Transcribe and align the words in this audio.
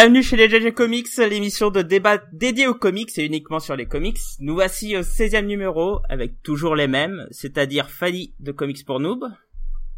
Bienvenue 0.00 0.22
chez 0.22 0.36
les 0.36 0.48
JJ 0.48 0.74
Comics, 0.74 1.16
l'émission 1.16 1.70
de 1.70 1.82
débat 1.82 2.18
dédiée 2.32 2.68
aux 2.68 2.74
comics 2.76 3.18
et 3.18 3.26
uniquement 3.26 3.58
sur 3.58 3.74
les 3.74 3.86
comics. 3.86 4.20
Nous 4.38 4.54
voici 4.54 4.96
au 4.96 5.00
16e 5.00 5.44
numéro 5.44 5.98
avec 6.08 6.40
toujours 6.44 6.76
les 6.76 6.86
mêmes, 6.86 7.26
c'est-à-dire 7.32 7.90
Fanny 7.90 8.32
de 8.38 8.52
Comics 8.52 8.86
pour 8.86 9.00
Noob. 9.00 9.24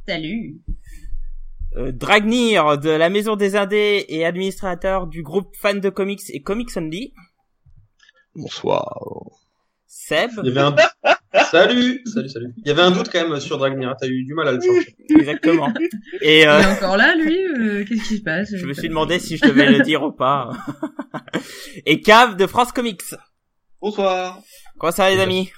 Salut. 0.09 0.62
Euh, 1.77 1.93
Dragnir 1.93 2.79
de 2.79 2.88
la 2.88 3.10
Maison 3.10 3.37
des 3.37 3.57
Indés 3.57 4.07
et 4.09 4.24
administrateur 4.24 5.07
du 5.07 5.23
groupe 5.23 5.55
fan 5.55 5.80
de 5.80 5.91
comics 5.91 6.30
et 6.30 6.41
Comics 6.41 6.74
Only. 6.74 7.12
Bonsoir. 8.35 9.02
Seb. 9.87 10.30
Il 10.43 10.55
y 10.55 10.59
avait 10.59 10.60
un... 10.60 10.77
salut, 11.51 12.02
salut, 12.07 12.29
salut. 12.29 12.52
Il 12.59 12.69
y 12.69 12.70
avait 12.70 12.83
un 12.83 12.91
doute 12.91 13.09
quand 13.12 13.29
même 13.29 13.38
sur 13.41 13.59
Dragnir. 13.59 13.95
T'as 14.01 14.07
eu 14.09 14.25
du 14.25 14.34
mal 14.34 14.48
à 14.48 14.52
le 14.52 14.61
chercher. 14.61 14.97
Exactement. 15.11 15.73
Et 16.21 16.47
euh, 16.47 16.59
Il 16.61 16.65
est 16.65 16.73
encore 16.73 16.97
là, 16.97 17.15
lui 17.15 17.38
euh, 17.47 17.84
Qu'est-ce 17.84 18.09
qui 18.09 18.16
se 18.19 18.23
passe? 18.23 18.51
je 18.55 18.66
me 18.66 18.73
suis 18.75 18.88
demandé 18.88 19.19
si 19.19 19.37
je 19.37 19.47
devais 19.47 19.66
le 19.71 19.80
dire 19.83 20.02
ou 20.02 20.12
pas. 20.12 20.51
et 21.87 22.01
Cave 22.01 22.37
de 22.37 22.47
France 22.47 22.73
Comics. 22.73 23.02
Bonsoir. 23.80 24.41
Comment 24.79 24.93
ça 24.93 25.05
va 25.05 25.11
les 25.15 25.21
amis? 25.21 25.51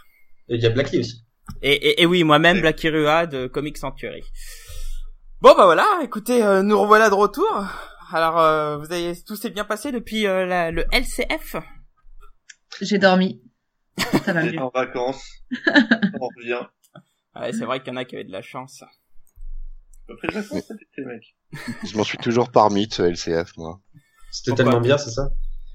Et 0.49 0.57
il 0.57 0.61
y 0.63 0.67
a 0.67 0.71
Blacky 0.71 0.99
aussi. 0.99 1.25
et, 1.63 1.73
et, 1.73 2.03
et 2.03 2.07
oui, 2.07 2.25
moi-même, 2.25 2.61
Blacky 2.61 2.89
Rua 2.89 3.27
de 3.27 3.47
Comics 3.47 3.79
Sanctuary. 3.79 4.23
Bon 5.41 5.55
bah 5.57 5.65
voilà, 5.65 5.87
écoutez, 6.05 6.43
euh, 6.45 6.63
nous 6.63 6.79
revoilà 6.81 7.09
de 7.09 7.15
retour. 7.15 7.65
Alors, 8.13 8.39
euh, 8.39 8.77
vous 8.77 8.93
avez 8.93 9.13
tout 9.27 9.35
s'est 9.37 9.51
bien 9.51 9.65
passé 9.65 9.91
depuis 9.91 10.27
euh, 10.27 10.45
la- 10.47 10.71
le 10.71 10.85
LCF 10.93 11.57
J'ai 12.81 12.99
dormi. 12.99 13.41
Ça 14.25 14.33
va 14.33 14.43
J'étais 14.45 14.57
mieux. 14.57 14.63
en 14.63 14.71
vacances. 14.71 15.25
On 16.21 16.29
revient. 16.37 16.61
Ouais, 17.35 17.53
c'est 17.53 17.65
vrai 17.65 17.81
qu'il 17.81 17.89
y 17.93 17.97
en 17.97 17.97
a 17.97 18.05
qui 18.05 18.15
avaient 18.17 18.25
de 18.25 18.33
la 18.33 18.43
chance. 18.43 18.83
Mec. 20.09 21.37
Je 21.85 21.97
m'en 21.97 22.05
suis 22.05 22.19
toujours 22.19 22.51
parmi 22.51 22.87
de 22.87 22.93
ce 22.93 23.03
LCF, 23.03 23.57
moi. 23.57 23.81
C'était 24.31 24.55
tellement 24.57 24.81
bien, 24.81 24.99
c'est 24.99 25.11
ça? 25.11 25.31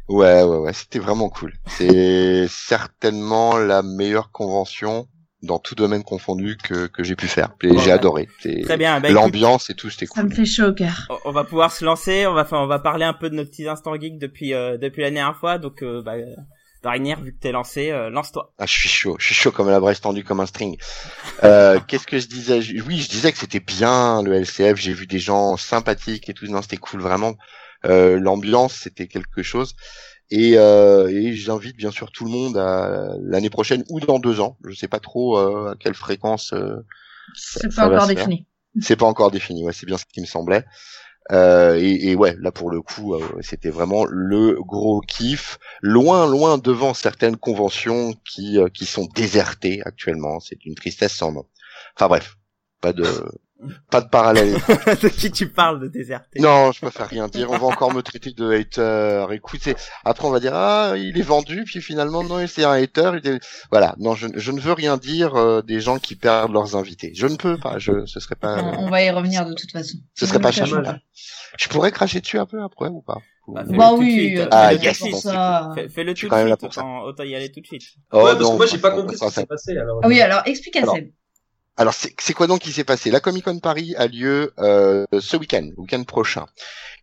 Ouais, 0.09 0.43
ouais, 0.43 0.57
ouais, 0.57 0.73
c'était 0.73 0.99
vraiment 0.99 1.29
cool. 1.29 1.53
C'est 1.67 2.47
certainement 2.49 3.57
la 3.57 3.81
meilleure 3.83 4.31
convention 4.31 5.07
dans 5.43 5.59
tout 5.59 5.75
domaine 5.75 6.03
confondu 6.03 6.57
que, 6.57 6.87
que 6.87 7.03
j'ai 7.03 7.15
pu 7.15 7.27
faire. 7.27 7.53
Et 7.61 7.67
Bon, 7.69 7.77
j'ai 7.79 7.89
bah, 7.89 7.95
adoré. 7.95 8.27
Très 8.63 8.77
bien. 8.77 8.99
Bah, 8.99 9.09
l'ambiance 9.09 9.69
et 9.69 9.75
tout, 9.75 9.89
c'était 9.89 10.07
Ça 10.07 10.23
me 10.23 10.27
cool. 10.29 10.35
fait 10.37 10.45
chaud 10.45 10.67
au 10.69 10.73
cœur. 10.73 11.05
on- 11.09 11.17
on 11.29 11.31
va 11.31 11.43
pouvoir 11.43 11.71
se 11.71 11.85
lancer. 11.85 12.25
On 12.27 12.33
va, 12.33 12.41
enfin, 12.41 12.59
on 12.59 12.67
va 12.67 12.79
parler 12.79 13.05
un 13.05 13.13
peu 13.13 13.29
de 13.29 13.35
nos 13.35 13.45
petits 13.45 13.67
instants 13.67 13.95
geeks 13.99 14.17
depuis 14.17 14.53
euh, 14.53 14.77
depuis 14.77 15.01
la 15.01 15.11
dernière 15.11 15.37
fois. 15.37 15.57
Donc, 15.57 15.83
euh, 15.83 16.01
bah, 16.01 16.15
Dragnir, 16.83 17.19
vu 17.21 17.33
que 17.33 17.39
t'es 17.39 17.51
lancé, 17.51 17.89
euh, 17.91 18.09
lance-toi. 18.09 18.53
Ah, 18.57 18.65
je 18.65 18.71
suis 18.73 18.89
chaud, 18.89 19.15
je 19.19 19.25
suis 19.25 19.35
chaud 19.35 19.51
comme 19.51 19.69
la 19.69 19.79
braise 19.79 19.99
tendue 19.99 20.23
comme 20.23 20.39
un 20.39 20.45
string. 20.45 20.77
Euh, 21.43 21.79
Qu'est-ce 21.87 22.07
que 22.07 22.19
je 22.19 22.27
disais? 22.27 22.59
Oui, 22.85 22.99
je 23.01 23.09
disais 23.09 23.31
que 23.31 23.37
c'était 23.37 23.59
bien 23.59 24.21
le 24.23 24.33
LCF. 24.33 24.75
J'ai 24.77 24.93
vu 24.93 25.07
des 25.07 25.19
gens 25.19 25.57
sympathiques 25.57 26.29
et 26.29 26.33
tout. 26.33 26.45
Non, 26.47 26.61
c'était 26.61 26.77
cool 26.77 27.01
vraiment. 27.01 27.35
Euh, 27.85 28.19
L'ambiance, 28.19 28.73
c'était 28.73 29.07
quelque 29.07 29.43
chose. 29.43 29.75
Et, 30.29 30.53
euh, 30.57 31.07
et 31.09 31.33
j'invite 31.33 31.77
bien 31.77 31.91
sûr 31.91 32.11
tout 32.11 32.25
le 32.25 32.31
monde 32.31 32.57
à 32.57 33.15
l'année 33.21 33.49
prochaine 33.49 33.83
ou 33.89 33.99
dans 33.99 34.19
deux 34.19 34.39
ans. 34.41 34.57
Je 34.67 34.73
sais 34.75 34.87
pas 34.89 34.99
trop 34.99 35.37
euh, 35.37 35.71
à 35.71 35.75
quelle 35.75 35.93
fréquence. 35.95 36.53
euh, 36.53 36.75
C'est 37.33 37.73
pas 37.75 37.87
va 37.87 37.95
encore 37.95 38.07
défini. 38.07 38.45
c'est 38.81 38.95
pas 38.97 39.05
encore 39.05 39.31
défini. 39.31 39.63
Ouais, 39.63 39.73
c'est 39.73 39.85
bien 39.85 39.97
ce 39.97 40.05
qui 40.05 40.19
me 40.21 40.25
semblait. 40.25 40.65
Euh, 41.31 41.75
et, 41.75 42.11
et 42.11 42.15
ouais, 42.15 42.35
là 42.39 42.51
pour 42.51 42.71
le 42.71 42.81
coup, 42.81 43.13
euh, 43.13 43.21
c'était 43.41 43.69
vraiment 43.69 44.05
le 44.05 44.61
gros 44.61 45.01
kiff, 45.01 45.59
loin, 45.81 46.25
loin 46.27 46.57
devant 46.57 46.93
certaines 46.93 47.35
conventions 47.37 48.13
qui 48.23 48.59
euh, 48.59 48.69
qui 48.69 48.85
sont 48.85 49.07
désertées 49.13 49.81
actuellement. 49.83 50.39
C'est 50.39 50.65
une 50.65 50.75
tristesse 50.75 51.13
sans 51.13 51.33
nom. 51.33 51.45
Enfin 51.95 52.07
bref, 52.07 52.37
pas 52.81 52.93
de 52.93 53.03
pas 53.89 54.01
de 54.01 54.09
parallèle. 54.09 54.53
de 55.01 55.07
qui 55.07 55.31
tu 55.31 55.47
parles 55.49 55.79
de 55.81 55.87
déserté 55.87 56.39
non, 56.39 56.71
je 56.71 56.79
préfère 56.81 57.07
rien 57.07 57.27
dire. 57.27 57.49
On 57.51 57.57
va 57.57 57.65
encore 57.67 57.93
me 57.93 58.01
traiter 58.01 58.31
de 58.31 58.51
hater. 58.51 59.33
Écoutez, 59.33 59.75
après 60.05 60.25
on 60.27 60.31
va 60.31 60.39
dire 60.39 60.53
ah 60.55 60.93
il 60.95 61.17
est 61.17 61.21
vendu, 61.23 61.63
puis 61.65 61.81
finalement 61.81 62.23
non 62.23 62.45
c'est 62.47 62.63
un 62.65 62.71
hater. 62.73 63.11
il 63.23 63.27
est- 63.29 63.39
Voilà, 63.71 63.95
non 63.99 64.15
je, 64.15 64.27
je 64.35 64.51
ne 64.51 64.59
veux 64.59 64.73
rien 64.73 64.97
dire 64.97 65.35
euh, 65.35 65.61
des 65.61 65.79
gens 65.79 65.97
qui 65.99 66.15
perdent 66.15 66.51
leurs 66.53 66.75
invités. 66.75 67.11
Je 67.15 67.27
ne 67.27 67.35
peux 67.35 67.57
pas. 67.57 67.79
Je 67.79 68.05
ce 68.05 68.19
serait 68.19 68.35
pas. 68.35 68.61
On, 68.61 68.85
on 68.85 68.89
va 68.89 69.01
y 69.03 69.09
revenir 69.09 69.45
de 69.45 69.53
toute 69.53 69.71
façon. 69.71 69.97
Ce 70.15 70.25
serait 70.25 70.39
pas 70.39 70.51
pas. 70.51 70.97
Je 71.57 71.67
pourrais 71.69 71.91
cracher 71.91 72.21
dessus 72.21 72.37
un 72.37 72.45
peu 72.45 72.61
après 72.61 72.87
ou 72.89 73.01
pas? 73.01 73.17
Bah, 73.47 73.63
Bah 73.65 73.93
oui, 73.93 74.35
euh, 74.37 74.47
Ah, 74.51 74.69
Fais-le 74.69 74.83
yes, 74.83 74.99
pour 74.99 75.15
ça. 75.19 75.71
Fais- 75.73 75.87
suis 75.89 76.13
tout 76.13 76.27
quand 76.27 76.35
de 76.35 76.41
même 76.41 76.47
là 76.49 76.55
suite. 76.55 76.59
pour 76.59 76.73
ça. 76.73 76.81
Autant, 76.81 77.01
autant 77.03 77.23
y 77.23 77.33
aller 77.33 77.49
tout 77.51 77.61
de 77.61 77.65
suite. 77.65 77.81
Oh, 78.11 78.17
ouais, 78.17 78.23
parce 78.33 78.39
non, 78.41 78.51
que 78.51 78.57
moi 78.57 78.65
j'ai 78.65 78.77
pas 78.77 78.89
ça- 78.91 78.95
compris 78.97 79.17
ce 79.17 79.25
qui 79.25 79.31
s'est 79.31 79.45
passé. 79.45 79.77
Alors, 79.77 80.01
Ah 80.03 80.07
oui, 80.07 80.19
alors 80.21 80.41
explique 80.45 80.75
à 80.75 80.81
Alors, 80.83 80.95
Seb. 80.95 81.09
Alors 81.77 81.93
c'est 81.93 82.33
quoi 82.33 82.47
donc 82.47 82.61
qui 82.61 82.71
s'est 82.71 82.83
passé? 82.83 83.11
La 83.11 83.19
Comic 83.19 83.45
Con 83.45 83.59
Paris 83.59 83.93
a 83.97 84.07
lieu 84.07 84.51
euh, 84.59 85.05
ce 85.19 85.37
week-end, 85.37 85.61
le 85.75 85.79
week-end 85.81 86.03
prochain. 86.03 86.45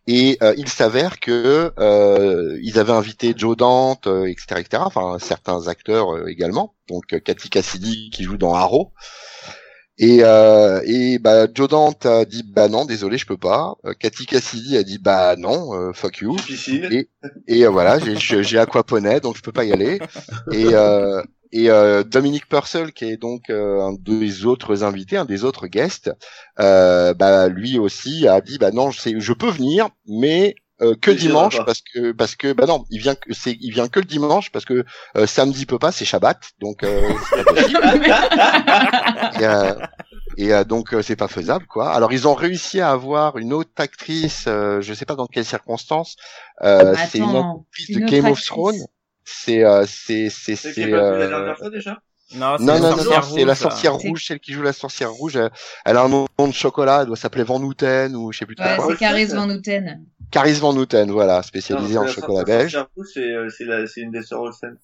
Et 0.07 0.37
euh, 0.43 0.53
il 0.57 0.67
s'avère 0.67 1.19
que 1.19 1.71
euh, 1.79 2.59
ils 2.61 2.77
avaient 2.77 2.91
invité 2.91 3.33
Joe 3.35 3.55
Dante, 3.57 4.07
euh, 4.07 4.25
etc., 4.25 4.59
etc. 4.59 4.83
Enfin 4.85 5.17
certains 5.19 5.67
acteurs 5.69 6.13
euh, 6.13 6.27
également. 6.27 6.75
Donc 6.89 7.13
euh, 7.13 7.19
Cathy 7.19 7.49
Cassidy 7.49 8.09
qui 8.11 8.23
joue 8.23 8.37
dans 8.37 8.53
Arrow. 8.53 8.91
Et, 9.97 10.19
euh, 10.25 10.81
et 10.85 11.19
bah 11.19 11.47
Joe 11.53 11.69
Dante 11.69 12.05
a 12.05 12.25
dit 12.25 12.43
bah 12.43 12.67
non 12.67 12.83
désolé 12.83 13.17
je 13.17 13.25
peux 13.25 13.37
pas. 13.37 13.75
Euh, 13.85 13.93
Cathy 13.97 14.25
Cassidy 14.25 14.75
a 14.77 14.83
dit 14.83 14.97
bah 14.97 15.37
non 15.37 15.73
euh, 15.73 15.93
fuck 15.93 16.17
you. 16.17 16.35
Piscine. 16.35 16.83
Et- 16.91 17.09
Et 17.47 17.65
euh, 17.65 17.69
voilà, 17.69 17.97
j'ai- 17.99 18.59
aquaponé, 18.59 19.21
donc 19.21 19.37
je 19.37 19.41
peux 19.41 19.53
pas 19.53 19.63
y 19.63 19.71
aller. 19.71 19.99
Et, 20.51 20.65
euh, 20.73 21.23
et 21.55 21.69
euh, 21.69 22.03
Dominique 22.03 22.49
Purcell, 22.49 22.91
qui 22.91 23.05
est 23.05 23.15
donc 23.15 23.49
euh, 23.49 23.79
un 23.79 23.93
des 23.93 24.45
autres 24.45 24.83
invités, 24.83 25.15
un 25.15 25.23
des 25.23 25.45
autres 25.45 25.67
guests, 25.67 26.11
euh, 26.59 27.13
bah 27.13 27.47
lui 27.47 27.79
aussi 27.79 28.27
a 28.27 28.41
dit 28.41 28.57
bah 28.57 28.71
non, 28.71 28.91
je, 28.91 28.99
sais, 28.99 29.13
je 29.17 29.31
peux 29.31 29.49
venir, 29.49 29.87
mais 30.05 30.55
euh, 30.81 30.95
que 31.01 31.11
dimanche 31.11 31.63
parce 31.65 31.81
que 31.81 32.11
parce 32.11 32.35
que 32.35 32.51
bah 32.51 32.65
non, 32.65 32.83
il 32.89 32.99
vient 32.99 33.15
que 33.15 33.33
c'est 33.33 33.57
il 33.61 33.71
vient 33.71 33.87
que 33.87 34.01
le 34.01 34.05
dimanche 34.05 34.51
parce 34.51 34.65
que 34.65 34.83
euh, 35.15 35.25
samedi 35.25 35.61
il 35.61 35.65
peut 35.65 35.79
pas, 35.79 35.93
c'est 35.93 36.03
Shabbat, 36.03 36.41
donc 36.59 36.83
euh, 36.83 37.09
c'est 37.29 37.45
pas 37.45 37.53
possible. 37.53 37.79
Et, 39.39 39.45
euh, 39.45 39.73
et, 40.37 40.53
euh, 40.53 40.63
donc 40.65 40.93
euh, 40.93 41.01
c'est 41.01 41.15
pas 41.15 41.29
faisable 41.29 41.65
quoi. 41.67 41.93
Alors 41.93 42.11
ils 42.11 42.27
ont 42.27 42.33
réussi 42.33 42.81
à 42.81 42.91
avoir 42.91 43.37
une 43.37 43.53
autre 43.53 43.71
actrice, 43.77 44.45
euh, 44.47 44.81
je 44.81 44.93
sais 44.93 45.05
pas 45.05 45.15
dans 45.15 45.27
quelles 45.27 45.45
circonstances. 45.45 46.17
Euh, 46.63 46.95
c'est 47.09 47.19
une 47.19 47.35
actrice 47.35 47.91
de 47.91 47.99
Game 48.05 48.25
of. 48.25 48.43
Thrones. 48.43 48.85
C'est 49.25 49.63
euh, 49.63 49.85
c'est 49.87 50.29
c'est 50.29 50.55
C'est 50.55 50.71
c'est 50.73 50.87
la 50.87 50.97
euh, 50.97 51.27
dernière 51.27 51.57
fois 51.57 51.69
déjà? 51.69 51.99
Non, 52.35 52.57
non 52.59 52.73
la 52.73 52.79
non 52.79 52.89
non, 52.97 53.03
c'est 53.03 53.09
la 53.45 53.51
rouge, 53.51 53.57
sorcière 53.57 53.93
rouge, 53.95 54.25
celle 54.25 54.39
qui 54.39 54.53
joue 54.53 54.61
la 54.63 54.73
sorcière 54.73 55.11
rouge. 55.11 55.37
Elle, 55.85 55.97
a 55.97 56.01
un 56.03 56.09
nom 56.09 56.27
de 56.39 56.51
chocolat, 56.53 56.99
elle 57.01 57.07
doit 57.07 57.15
s'appeler 57.15 57.43
Van 57.43 57.61
Houten 57.61 58.15
ou 58.15 58.31
je 58.31 58.39
sais 58.39 58.45
plus 58.45 58.55
trop 58.55 58.65
Ouais, 58.65 58.75
quoi. 58.75 58.85
c'est 58.85 58.91
Ouais, 58.93 58.97
Caris 58.97 59.27
c'est- 59.27 59.35
Van 59.35 59.49
Houten. 59.49 60.05
Caris 60.31 60.53
Van 60.53 60.75
Houten, 60.75 61.11
voilà, 61.11 61.43
spécialisée 61.43 61.97
en 61.97 62.03
la 62.03 62.07
chocolat 62.11 62.39
sorcière- 62.39 62.57
belge. 62.57 62.71
sorcière 62.71 62.87
rouge, 62.95 63.07
C'est 63.13 63.19
euh, 63.31 63.49
c'est 63.55 63.65
la- 63.65 63.85
c'est 63.87 64.01
une 64.01 64.11
des 64.11 64.23
sœurs 64.23 64.41
Olsen. 64.41 64.77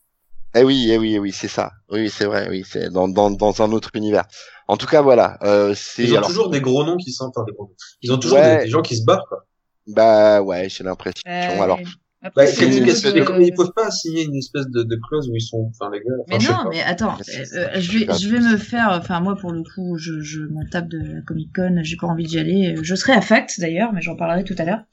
Eh 0.53 0.63
oui, 0.63 0.89
eh 0.91 0.97
oui, 0.97 1.15
eh 1.15 1.19
oui, 1.19 1.31
c'est 1.31 1.47
ça. 1.47 1.71
Oui, 1.89 2.09
c'est 2.09 2.25
vrai, 2.25 2.47
oui, 2.49 2.63
c'est 2.69 2.89
dans, 2.91 3.07
dans 3.07 3.31
dans 3.31 3.61
un 3.61 3.71
autre 3.71 3.89
univers. 3.95 4.25
En 4.67 4.77
tout 4.77 4.85
cas, 4.87 5.01
voilà, 5.01 5.37
euh, 5.43 5.73
c'est 5.75 6.03
Ils 6.03 6.13
ont 6.13 6.17
alors, 6.17 6.29
toujours 6.29 6.49
des 6.49 6.61
gros 6.61 6.83
noms 6.83 6.97
qui 6.97 7.11
sont, 7.11 7.25
enfin 7.25 7.43
des 7.45 7.53
gros 7.53 7.65
noms. 7.65 7.75
Ils 8.01 8.11
ont 8.11 8.17
toujours 8.17 8.37
Ouais. 8.37 8.57
des, 8.57 8.63
des 8.65 8.69
gens 8.69 8.81
qui 8.81 8.97
se 8.97 9.03
barrent 9.03 9.25
quoi. 9.27 9.45
bah 9.87 10.41
ouais, 10.41 10.69
j'ai 10.69 10.83
l'impression. 10.83 11.23
Alors, 11.25 11.79
après, 12.21 12.45
Bah, 12.45 12.51
c'est 12.51 12.65
le- 12.67 13.43
ils 13.43 13.53
peuvent 13.53 13.73
pas 13.75 13.89
signer 13.91 14.23
une 14.25 14.35
espèce 14.35 14.67
de, 14.67 14.83
de 14.83 14.99
clause 15.07 15.29
où 15.29 15.35
ils 15.35 15.41
sont, 15.41 15.69
enfin 15.69 15.89
les 15.91 15.99
gars. 15.99 16.13
enfin, 16.27 16.37
Mais 16.39 16.45
non, 16.53 16.69
mais 16.69 16.81
attends, 16.83 17.17
euh, 17.17 17.67
je 17.79 17.97
vais, 17.99 18.05
je 18.19 18.29
vais 18.29 18.39
me 18.39 18.57
faire, 18.57 18.89
enfin 18.91 19.19
moi 19.21 19.35
pour 19.35 19.51
le 19.51 19.63
coup, 19.63 19.97
je, 19.97 20.21
je 20.21 20.41
m'en 20.41 20.63
tape 20.69 20.87
de 20.87 20.99
la 20.99 21.21
Comic 21.21 21.49
Con, 21.55 21.79
j'ai 21.83 21.97
pas 21.97 22.07
envie 22.07 22.25
d'y 22.25 22.37
aller. 22.39 22.75
Je 22.81 22.95
serai 22.95 23.13
à 23.13 23.21
Fact 23.21 23.59
d'ailleurs, 23.59 23.91
mais 23.93 24.01
j'en 24.01 24.15
parlerai 24.15 24.43
tout 24.43 24.55
à 24.57 24.65
l'heure. 24.65 24.83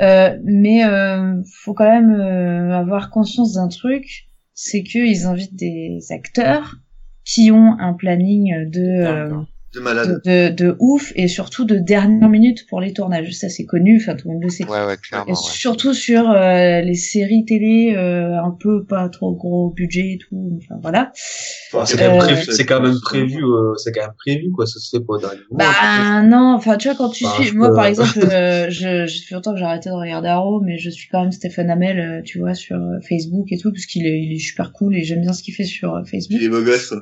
Euh, 0.00 0.36
mais 0.44 0.84
euh, 0.84 1.40
faut 1.62 1.72
quand 1.72 1.88
même 1.90 2.12
euh, 2.20 2.72
avoir 2.76 3.10
conscience 3.10 3.54
d'un 3.54 3.68
truc, 3.68 4.28
c'est 4.52 4.82
qu'ils 4.82 5.24
invitent 5.24 5.56
des 5.56 5.98
acteurs 6.10 6.76
qui 7.24 7.50
ont 7.50 7.78
un 7.78 7.92
planning 7.94 8.70
de 8.70 8.80
euh, 9.06 9.34
De 9.74 9.80
malade. 9.80 10.22
de, 10.24 10.48
de, 10.48 10.76
ouf 10.80 11.12
et 11.16 11.28
surtout 11.28 11.64
de 11.66 11.76
dernière 11.76 12.28
minute 12.30 12.66
pour 12.68 12.80
les 12.80 12.92
tournages. 12.94 13.32
Ça 13.32 13.48
c'est 13.50 13.64
connu, 13.66 13.98
enfin 14.00 14.14
tout 14.14 14.28
le 14.28 14.34
monde 14.34 14.42
le 14.44 14.48
sait. 14.48 14.64
Ouais, 14.64 14.86
ouais, 14.86 14.96
clairement. 14.96 15.26
Et 15.26 15.30
ouais. 15.32 15.36
surtout 15.36 15.92
sur 15.92 16.30
euh, 16.30 16.80
les 16.80 16.94
séries 16.94 17.44
télé 17.44 17.94
euh, 17.94 18.38
un 18.42 18.56
peu 18.58 18.84
pas 18.86 19.08
trop 19.10 19.34
gros 19.34 19.70
budget 19.70 20.12
et 20.14 20.18
tout 20.18 20.58
enfin 20.58 20.76
voilà 20.80 21.12
Enfin, 21.72 21.84
C'est 21.84 21.98
quand 21.98 22.10
même 22.10 22.14
Euh, 22.20 22.24
prévu, 22.24 22.52
c'est 22.52 22.64
quand 22.64 22.80
même 22.80 22.98
prévu, 23.02 23.44
euh, 23.44 23.74
c'est 23.76 23.92
quand 23.92 24.00
même 24.02 24.14
prévu 24.16 24.50
quoi. 24.52 24.64
Ça 24.66 24.78
se 24.80 24.96
fait 24.96 25.04
pas 25.04 25.18
dernier 25.18 25.40
moment. 25.50 25.58
bah 25.58 26.22
non 26.22 26.54
enfin 26.54 26.76
tu 26.78 26.88
vois 26.88 26.96
quand 26.96 27.10
tu 27.10 27.24
Bah, 27.24 27.32
suis 27.34 27.44
je 27.44 27.54
moi 27.54 27.68
peux- 27.68 27.74
par 27.74 27.86
exemple 27.92 28.18
euh, 28.32 28.70
je 28.70 29.06
je 29.06 29.22
fait 29.26 29.34
longtemps 29.34 29.52
que 29.52 29.58
j'ai 29.58 29.64
arrêté 29.66 29.90
de 29.90 29.94
regarder 29.94 30.28
Arrow 30.28 30.60
mais 30.64 30.78
je 30.78 30.88
suis 30.88 31.08
quand 31.10 31.20
même 31.22 31.32
Stéphane 31.32 31.68
Hamel 31.68 31.98
euh, 31.98 32.22
tu 32.24 32.38
vois 32.38 32.54
sur 32.54 32.78
Facebook 33.06 33.48
et 33.50 33.58
tout 33.58 33.72
parce 33.72 33.84
qu'il 33.84 34.06
est 34.06 34.22
il 34.22 34.32
est 34.32 34.38
super 34.38 34.72
cool 34.72 34.96
et 34.96 35.02
j'aime 35.02 35.20
bien 35.20 35.32
ce 35.34 35.42
qu'il 35.42 35.52
fait 35.54 35.64
sur 35.64 35.90
Facebook 36.10 36.38
Il 36.40 36.44
est 36.44 36.48
beau 36.48 36.62
gosse. 36.62 36.94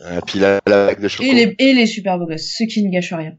Et 0.00 0.20
puis 0.26 0.38
la, 0.38 0.60
la 0.66 0.86
vague 0.86 1.00
de 1.00 1.08
et 1.22 1.32
les 1.32 1.54
et 1.58 1.72
les 1.74 1.86
super 1.86 2.18
beaux 2.18 2.26
gosses 2.26 2.54
ce 2.56 2.64
qui 2.64 2.84
ne 2.84 2.90
gâche 2.90 3.12
rien. 3.12 3.34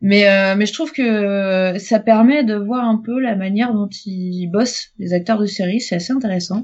Mais 0.00 0.28
euh, 0.28 0.56
mais 0.56 0.66
je 0.66 0.72
trouve 0.72 0.90
que 0.92 1.74
ça 1.78 2.00
permet 2.00 2.42
de 2.42 2.56
voir 2.56 2.84
un 2.84 3.00
peu 3.04 3.20
la 3.20 3.36
manière 3.36 3.72
dont 3.72 3.88
ils 4.04 4.48
bossent 4.48 4.88
les 4.98 5.12
acteurs 5.12 5.38
de 5.38 5.46
série 5.46 5.80
c'est 5.80 5.94
assez 5.94 6.12
intéressant. 6.12 6.62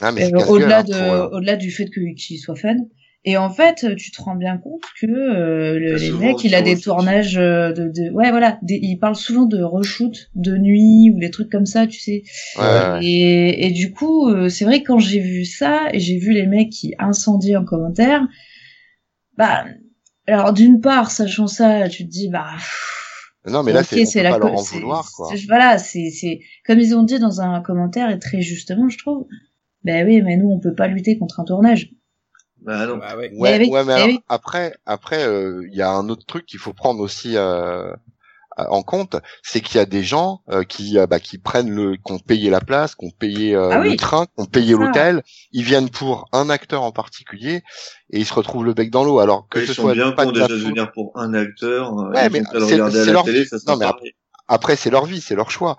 Ah, 0.00 0.12
mais 0.12 0.26
c'est 0.26 0.34
Euh, 0.34 0.46
au-delà 0.46 0.80
hein, 0.80 0.84
de 0.84 1.50
euh, 1.50 1.56
du 1.56 1.70
fait 1.70 1.86
que 1.86 2.14
qu'ils 2.14 2.38
soient 2.38 2.56
fans 2.56 2.86
Et 3.30 3.36
en 3.36 3.50
fait, 3.50 3.94
tu 3.96 4.10
te 4.10 4.22
rends 4.22 4.36
bien 4.36 4.56
compte 4.56 4.80
que 4.98 5.06
euh, 5.06 5.78
le- 5.78 5.96
les 5.96 6.10
mecs, 6.12 6.42
il 6.44 6.54
a 6.54 6.62
des 6.62 6.70
tournages 6.80 7.36
euh, 7.36 7.72
de, 7.74 7.88
de 7.88 8.10
ouais 8.12 8.30
voilà, 8.30 8.58
des, 8.62 8.78
il 8.82 8.96
parle 8.96 9.16
souvent 9.16 9.44
de 9.44 9.62
reshoot 9.62 10.30
de 10.34 10.56
nuit 10.56 11.10
ou 11.14 11.18
des 11.20 11.30
trucs 11.30 11.50
comme 11.50 11.66
ça, 11.66 11.86
tu 11.86 12.00
sais. 12.00 12.22
Ouais. 12.56 13.04
Et, 13.04 13.66
et 13.66 13.70
du 13.70 13.92
coup, 13.92 14.28
euh, 14.30 14.48
c'est 14.48 14.64
vrai 14.64 14.80
que 14.82 14.86
quand 14.86 14.98
j'ai 14.98 15.20
vu 15.20 15.44
ça 15.44 15.88
et 15.92 16.00
j'ai 16.00 16.16
vu 16.18 16.32
les 16.32 16.46
mecs 16.46 16.70
qui 16.70 16.94
incendient 16.98 17.60
en 17.60 17.64
commentaire, 17.66 18.26
bah 19.36 19.64
alors 20.26 20.54
d'une 20.54 20.80
part, 20.80 21.10
sachant 21.10 21.48
ça, 21.48 21.88
tu 21.90 22.04
te 22.06 22.10
dis 22.10 22.28
bah 22.28 22.48
Non, 23.46 23.62
mais 23.62 23.72
là, 23.72 23.80
ok, 23.80 24.00
c'est, 24.06 24.22
la 24.22 24.30
pas 24.30 24.38
leur 24.38 24.52
en 24.54 24.62
vouloir, 24.62 25.10
quoi. 25.14 25.34
Voilà, 25.48 25.76
c'est 25.76 26.10
c'est 26.10 26.40
comme 26.66 26.80
ils 26.80 26.94
ont 26.94 27.02
dit 27.02 27.18
dans 27.18 27.42
un 27.42 27.60
commentaire 27.60 28.10
et 28.10 28.18
très 28.18 28.40
justement, 28.40 28.88
je 28.88 28.96
trouve. 28.96 29.26
Ben 29.84 30.06
oui, 30.06 30.22
mais 30.22 30.36
nous 30.36 30.48
on 30.48 30.58
peut 30.60 30.74
pas 30.74 30.88
lutter 30.88 31.18
contre 31.18 31.40
un 31.40 31.44
tournage. 31.44 31.90
Bah 32.68 32.86
non. 32.86 32.98
Bah 32.98 33.16
ouais. 33.16 33.30
Ouais, 33.34 33.56
Eh 33.56 33.64
oui, 33.64 33.70
ouais, 33.70 33.84
mais 33.84 33.92
eh 33.92 33.96
alors, 33.96 34.08
oui. 34.08 34.20
après, 34.28 34.74
après, 34.84 35.24
euh, 35.26 35.66
il 35.70 35.76
y 35.76 35.82
a 35.82 35.90
un 35.90 36.08
autre 36.10 36.26
truc 36.26 36.44
qu'il 36.46 36.58
faut 36.58 36.74
prendre 36.74 37.00
aussi 37.00 37.36
euh, 37.36 37.90
en 38.58 38.82
compte, 38.82 39.16
c'est 39.42 39.60
qu'il 39.60 39.76
y 39.76 39.80
a 39.80 39.86
des 39.86 40.02
gens 40.02 40.40
euh, 40.50 40.64
qui, 40.64 40.98
euh, 40.98 41.06
bah, 41.06 41.20
qui 41.20 41.38
prennent 41.38 41.70
le, 41.70 41.96
qui 41.96 42.12
ont 42.12 42.18
payé 42.18 42.50
la 42.50 42.60
place, 42.60 42.94
qui 42.96 43.06
ont 43.06 43.10
payé 43.10 43.54
euh, 43.54 43.70
Ah 43.72 43.78
le 43.78 43.90
oui. 43.90 43.96
train, 43.96 44.26
qui 44.26 44.32
ont 44.38 44.46
payé 44.46 44.74
l'hôtel, 44.74 45.22
ils 45.52 45.62
viennent 45.62 45.88
pour 45.90 46.28
un 46.32 46.50
acteur 46.50 46.82
en 46.82 46.90
particulier 46.92 47.62
et 48.10 48.18
ils 48.18 48.26
se 48.26 48.34
retrouvent 48.34 48.64
le 48.64 48.74
bec 48.74 48.90
dans 48.90 49.04
l'eau. 49.04 49.20
Alors 49.20 49.48
que 49.48 49.60
Ils 49.60 49.66
ce 49.68 49.74
sont 49.74 49.82
soit 49.82 49.94
bien 49.94 50.12
pas 50.12 50.26
déjà 50.26 50.48
venir 50.48 50.90
pour 50.92 51.12
un 51.14 51.34
acteur. 51.34 51.96
euh, 51.98 52.10
Ouais, 52.10 52.28
mais 52.30 52.42
c'est- 52.68 52.76
leur 53.12 53.24
télé, 53.24 53.44
vie. 53.44 53.48
ça 53.48 53.56
Non. 53.76 53.78
Après, 54.48 54.76
c'est 54.76 54.90
leur 54.90 55.04
vie, 55.04 55.20
c'est 55.20 55.34
leur 55.34 55.50
choix. 55.50 55.76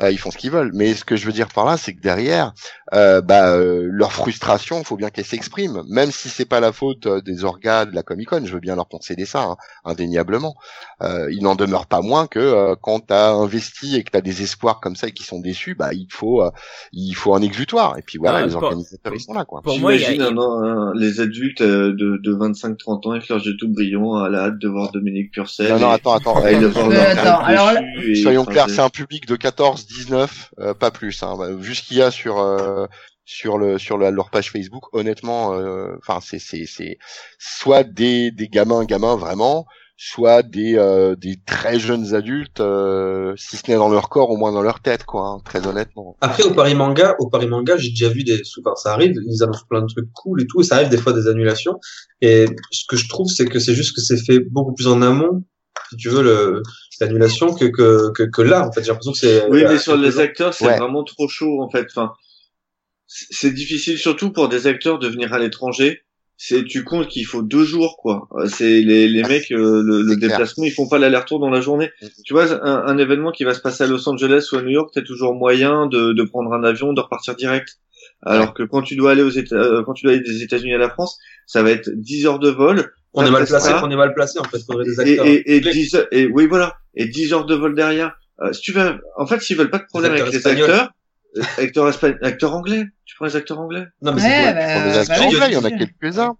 Euh, 0.00 0.10
ils 0.10 0.16
font 0.18 0.30
ce 0.30 0.38
qu'ils 0.38 0.50
veulent. 0.50 0.70
Mais 0.74 0.94
ce 0.94 1.04
que 1.04 1.16
je 1.16 1.26
veux 1.26 1.32
dire 1.32 1.48
par 1.48 1.64
là, 1.66 1.76
c'est 1.76 1.92
que 1.94 2.00
derrière, 2.00 2.52
euh, 2.94 3.20
bah, 3.20 3.50
euh, 3.50 3.88
leur 3.90 4.12
frustration, 4.12 4.78
il 4.78 4.84
faut 4.86 4.96
bien 4.96 5.10
qu'elle 5.10 5.24
s'exprime, 5.26 5.82
même 5.88 6.10
si 6.10 6.28
c'est 6.30 6.44
pas 6.46 6.60
la 6.60 6.72
faute 6.72 7.06
euh, 7.06 7.20
des 7.20 7.44
organes 7.44 7.90
de 7.90 7.94
la 7.94 8.02
Comic 8.02 8.28
Con. 8.28 8.42
Je 8.44 8.52
veux 8.54 8.60
bien 8.60 8.74
leur 8.74 8.88
concéder 8.88 9.26
ça, 9.26 9.42
hein, 9.42 9.56
indéniablement. 9.84 10.54
Euh, 11.02 11.30
il 11.30 11.42
n'en 11.42 11.54
demeure 11.56 11.86
pas 11.86 12.00
moins 12.00 12.26
que 12.26 12.38
euh, 12.38 12.74
quand 12.80 13.00
t'as 13.00 13.32
investi 13.32 13.96
et 13.96 14.02
que 14.04 14.10
t'as 14.10 14.20
des 14.22 14.42
espoirs 14.42 14.80
comme 14.80 14.96
ça 14.96 15.08
et 15.08 15.12
qui 15.12 15.24
sont 15.24 15.40
déçus, 15.40 15.74
bah, 15.74 15.92
il 15.92 16.06
faut, 16.10 16.42
euh, 16.42 16.50
il 16.92 17.12
faut 17.14 17.34
un 17.34 17.42
exutoire. 17.42 17.98
Et 17.98 18.02
puis 18.02 18.18
voilà, 18.18 18.38
Ah, 18.38 18.46
les 18.46 18.52
pour- 18.52 18.62
organisateurs, 18.62 19.12
ils 19.14 19.20
sont 19.20 19.34
là, 19.34 19.44
quoi. 19.44 19.60
Pour 19.62 19.78
moi, 19.78 19.94
il 19.94 20.00
y 20.00 20.04
a- 20.04 20.26
un- 20.28 20.36
un- 20.38 20.92
les 20.94 21.20
adultes 21.20 21.62
de, 21.62 21.92
de 22.22 22.32
25-30 22.34 23.06
ans 23.06 23.10
avec 23.12 23.28
leurs 23.28 23.44
yeux 23.44 23.56
tout 23.58 23.68
brillants 23.68 24.14
à 24.16 24.28
la 24.30 24.44
hâte 24.44 24.58
de 24.58 24.68
voir 24.68 24.90
Dominique 24.92 25.32
Purcell. 25.32 25.68
Non, 25.72 25.78
non, 25.78 25.90
et- 25.90 25.94
attends, 25.94 26.14
attends. 26.14 26.46
et 26.46 26.54
alors 26.54 27.72
et- 28.02 28.14
Soyons 28.16 28.44
clairs, 28.44 28.66
c'est- 28.68 28.76
c'est 28.76 28.80
un 28.80 28.88
public 28.90 29.26
de 29.26 29.36
14, 29.36 29.81
19, 29.86 30.52
euh, 30.60 30.74
pas 30.74 30.90
plus. 30.90 31.22
Hein. 31.22 31.36
Bah, 31.38 31.50
Vu 31.52 31.74
ce 31.74 31.82
qu'il 31.82 31.96
y 31.98 32.02
a 32.02 32.10
sur 32.10 32.38
euh, 32.40 32.86
sur 33.24 33.58
le 33.58 33.78
sur 33.78 33.98
la- 33.98 34.10
leur 34.10 34.30
page 34.30 34.50
Facebook, 34.50 34.84
honnêtement, 34.92 35.54
euh, 35.54 35.94
enfin 35.98 36.20
c'est 36.22 36.38
c'est 36.38 36.66
c'est 36.66 36.98
soit 37.38 37.84
des 37.84 38.30
des 38.30 38.48
gamins 38.48 38.84
gamins 38.84 39.16
vraiment, 39.16 39.66
soit 39.96 40.42
des 40.42 40.76
euh, 40.76 41.14
des 41.16 41.36
très 41.46 41.78
jeunes 41.78 42.14
adultes, 42.14 42.60
euh, 42.60 43.34
si 43.36 43.56
ce 43.56 43.70
n'est 43.70 43.76
dans 43.76 43.88
leur 43.88 44.08
corps, 44.08 44.30
au 44.30 44.36
moins 44.36 44.50
dans 44.52 44.62
leur 44.62 44.80
tête, 44.80 45.04
quoi. 45.04 45.28
hein, 45.28 45.40
très 45.44 45.64
honnêtement. 45.66 46.16
Après, 46.20 46.42
au 46.42 46.52
Paris 46.52 46.74
Manga, 46.74 47.14
au 47.20 47.28
Paris 47.28 47.46
Manga, 47.46 47.76
j'ai 47.76 47.90
déjà 47.90 48.08
vu 48.08 48.24
des, 48.24 48.42
enfin, 48.64 48.74
ça 48.76 48.92
arrive, 48.92 49.14
ils 49.28 49.42
annoncent 49.44 49.64
plein 49.70 49.82
de 49.82 49.86
trucs 49.86 50.12
cool 50.14 50.42
et 50.42 50.46
tout, 50.46 50.60
et 50.60 50.64
ça 50.64 50.76
arrive 50.76 50.88
des 50.88 50.98
fois 50.98 51.12
des 51.12 51.28
annulations. 51.28 51.78
Et 52.20 52.46
ce 52.72 52.84
que 52.88 52.96
je 52.96 53.08
trouve, 53.08 53.28
c'est 53.28 53.46
que 53.46 53.58
c'est 53.60 53.74
juste 53.74 53.94
que 53.94 54.00
c'est 54.00 54.16
fait 54.22 54.40
beaucoup 54.50 54.74
plus 54.74 54.88
en 54.88 55.00
amont, 55.02 55.44
si 55.90 55.96
tu 55.96 56.08
veux, 56.08 56.22
le, 56.22 56.62
l'annulation 57.04 57.54
que, 57.54 57.66
que, 57.66 58.10
que, 58.12 58.22
que 58.24 58.42
là, 58.42 58.66
en 58.66 58.72
fait. 58.72 58.82
J'ai 58.82 58.88
l'impression 58.88 59.12
que 59.12 59.18
c'est, 59.18 59.46
Oui, 59.50 59.64
mais 59.68 59.78
sur 59.78 59.96
les 59.96 60.18
acteurs, 60.18 60.54
c'est 60.54 60.66
Ouais. 60.66 60.78
vraiment 60.78 61.04
trop 61.04 61.28
chaud 61.28 61.62
en 61.62 61.70
fait. 61.70 61.86
Enfin, 61.90 62.12
c'est 63.06 63.52
difficile 63.52 63.98
surtout 63.98 64.32
pour 64.32 64.48
des 64.48 64.66
acteurs 64.66 64.98
de 64.98 65.08
venir 65.08 65.32
à 65.32 65.38
l'étranger. 65.38 66.02
C'est 66.38 66.64
tu 66.64 66.82
comptes 66.82 67.08
qu'il 67.08 67.24
faut 67.26 67.42
deux 67.42 67.64
jours 67.64 67.96
quoi. 67.98 68.26
Euh, 68.36 68.46
C'est 68.48 68.80
les 68.80 69.06
les 69.06 69.22
Ah, 69.24 69.28
mecs 69.28 69.52
euh, 69.52 69.82
le, 69.84 70.02
le 70.02 70.16
déplacement, 70.16 70.64
ils 70.64 70.72
font 70.72 70.88
pas 70.88 70.98
l'aller-retour 70.98 71.38
dans 71.38 71.50
la 71.50 71.60
journée. 71.60 71.90
Mhm. 72.02 72.08
Tu 72.24 72.32
vois, 72.32 72.50
un, 72.66 72.86
un 72.86 72.98
événement 72.98 73.30
qui 73.30 73.44
va 73.44 73.54
se 73.54 73.60
passer 73.60 73.84
à 73.84 73.86
Los 73.86 74.08
Angeles 74.08 74.48
ou 74.52 74.56
à 74.56 74.62
New 74.62 74.70
York, 74.70 74.90
t'as 74.94 75.02
toujours 75.02 75.34
moyen 75.34 75.86
de, 75.86 76.12
de 76.12 76.22
prendre 76.24 76.52
un 76.52 76.64
avion, 76.64 76.92
de 76.94 77.00
repartir 77.00 77.36
direct. 77.36 77.78
Alors 78.24 78.54
que 78.54 78.62
quand 78.62 78.82
tu 78.82 78.94
dois 78.96 79.12
aller 79.12 79.22
aux 79.22 79.30
États, 79.30 79.56
euh, 79.56 79.82
quand 79.84 79.94
tu 79.94 80.04
dois 80.04 80.12
aller 80.14 80.22
des 80.22 80.42
États-Unis 80.42 80.74
à 80.74 80.78
la 80.78 80.90
France, 80.90 81.18
ça 81.46 81.62
va 81.62 81.70
être 81.70 81.90
10 81.92 82.26
heures 82.26 82.38
de 82.38 82.50
vol. 82.50 82.92
on 83.14 83.24
est 83.26 83.30
mal 83.30 83.44
placé, 83.46 83.72
on 83.82 83.90
est 83.90 83.96
mal 83.96 84.14
placé, 84.14 84.38
en 84.38 84.44
fait, 84.44 84.58
faudrait 84.64 84.84
des 84.84 84.94
et, 85.00 85.10
acteurs. 85.18 85.26
et, 85.26 85.56
et, 85.56 85.60
clés. 85.60 85.72
10 85.72 85.94
heures- 85.96 86.06
et 86.12 86.26
oui 86.26 86.46
voilà 86.46 86.76
et 86.94 87.06
10 87.06 87.32
heures 87.32 87.46
de 87.46 87.54
vol 87.54 87.74
derrière 87.74 88.14
euh, 88.42 88.52
si 88.52 88.60
tu 88.62 88.72
veux 88.72 89.00
en 89.18 89.26
fait 89.26 89.40
s'ils 89.40 89.56
veulent 89.56 89.70
pas 89.70 89.78
de 89.78 89.86
problème 89.86 90.14
Des 90.14 90.20
avec 90.20 90.32
les 90.34 90.46
acteurs 90.46 90.68
acteurs 90.70 90.90
euh, 91.38 91.42
acteurs 91.62 91.88
espagnols 91.88 92.18
acteurs 92.22 92.54
anglais 92.54 92.84
tu 93.04 93.16
prends 93.16 93.24
les 93.26 93.36
acteurs 93.36 93.58
anglais 93.60 93.84
Non, 94.02 94.12
mais 94.14 94.22
Ouais, 94.22 94.28
c'est 94.28 94.54
bah, 94.54 94.84
les 94.86 94.92
bah 94.94 95.00
acteurs 95.00 95.26
anglais, 95.26 95.46
il 95.48 95.52
y 95.54 95.56
en 95.56 95.64
a 95.64 95.70
quelques-uns. 95.70 96.36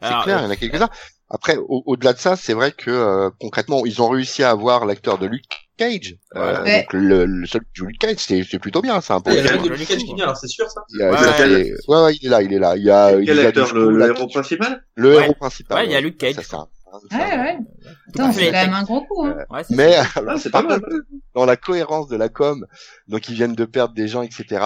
C'est 0.00 0.06
Alors, 0.06 0.24
clair, 0.24 0.38
il 0.40 0.44
y 0.44 0.46
en 0.46 0.50
a 0.50 0.56
quelques-uns. 0.56 0.88
Après, 1.30 1.56
au- 1.56 1.82
au-delà 1.86 2.12
de 2.12 2.18
ça, 2.18 2.36
c'est 2.36 2.54
vrai 2.54 2.70
que 2.72 2.90
euh, 2.90 3.30
concrètement, 3.40 3.84
ils 3.84 4.00
ont 4.00 4.08
réussi 4.08 4.42
à 4.44 4.50
avoir 4.50 4.86
l'acteur 4.86 5.18
de 5.18 5.26
Luke 5.26 5.67
Cage. 5.78 6.16
Euh, 6.36 6.40
Voilà. 6.42 6.62
Ouais. 6.64 6.80
Donc 6.82 6.92
le, 6.92 7.24
le 7.24 7.46
seul 7.46 7.62
Luke 7.78 7.98
Cage, 7.98 8.16
c'est 8.18 8.42
c'est 8.44 8.58
plutôt 8.58 8.82
bien, 8.82 9.00
c'est 9.00 9.14
un 9.14 9.20
peu. 9.20 9.30
il 9.30 9.36
y 9.36 9.48
a 9.48 9.52
mec 9.52 9.62
de 9.62 9.68
Luke 9.70 9.86
Cage 9.88 9.98
qui 10.04 10.14
vient, 10.14 10.24
alors 10.24 10.36
c'est 10.36 10.48
sûr, 10.48 10.70
ça? 10.70 10.82
Il 10.90 11.00
y 11.00 11.02
a- 11.04 11.10
Ouais, 11.10 11.16
ça, 11.18 11.30
ouais. 11.48 11.64
c'est- 11.64 11.90
ouais, 11.90 12.02
ouais, 12.04 12.14
il 12.20 12.26
est 12.26 12.28
là, 12.30 12.42
il 12.42 12.52
est 12.52 12.58
là. 12.58 12.76
Il 12.76 12.82
y 12.84 12.90
a, 12.90 13.18
il 13.18 13.30
acteur 13.40 13.72
le, 13.74 14.06
héros 14.10 14.26
principal 14.28 14.84
le 14.96 15.16
Ouais. 15.16 15.24
héros 15.24 15.34
principal. 15.34 15.78
Ouais, 15.78 15.86
il 15.86 15.92
y 15.92 15.96
a 15.96 16.00
Luke 16.02 16.18
Cage. 16.18 16.34
Ça, 16.34 16.42
c'est 16.42 16.54
un- 16.56 16.68
c'est 17.10 17.16
Ouais, 17.16 17.38
ouais. 17.38 17.58
Attends, 18.14 18.32
c'est 18.32 18.40
fait. 18.44 18.46
quand 18.52 18.62
même 18.64 18.72
un 18.74 18.82
gros 18.82 19.02
coup. 19.04 19.24
Hein. 19.26 19.36
Ouais, 19.50 19.62
c'est 19.62 19.76
Mais 19.76 19.92
ça. 19.92 20.06
alors, 20.16 20.34
Ah, 20.36 20.38
c'est 20.38 20.50
pas 20.50 20.62
mal. 20.62 20.80
dans 21.34 21.44
la 21.44 21.56
cohérence 21.56 22.08
de 22.08 22.16
la 22.16 22.28
com, 22.30 22.66
donc 23.08 23.28
ils 23.28 23.34
viennent 23.34 23.54
de 23.54 23.64
perdre 23.66 23.94
des 23.94 24.08
gens, 24.08 24.22
etc. 24.22 24.64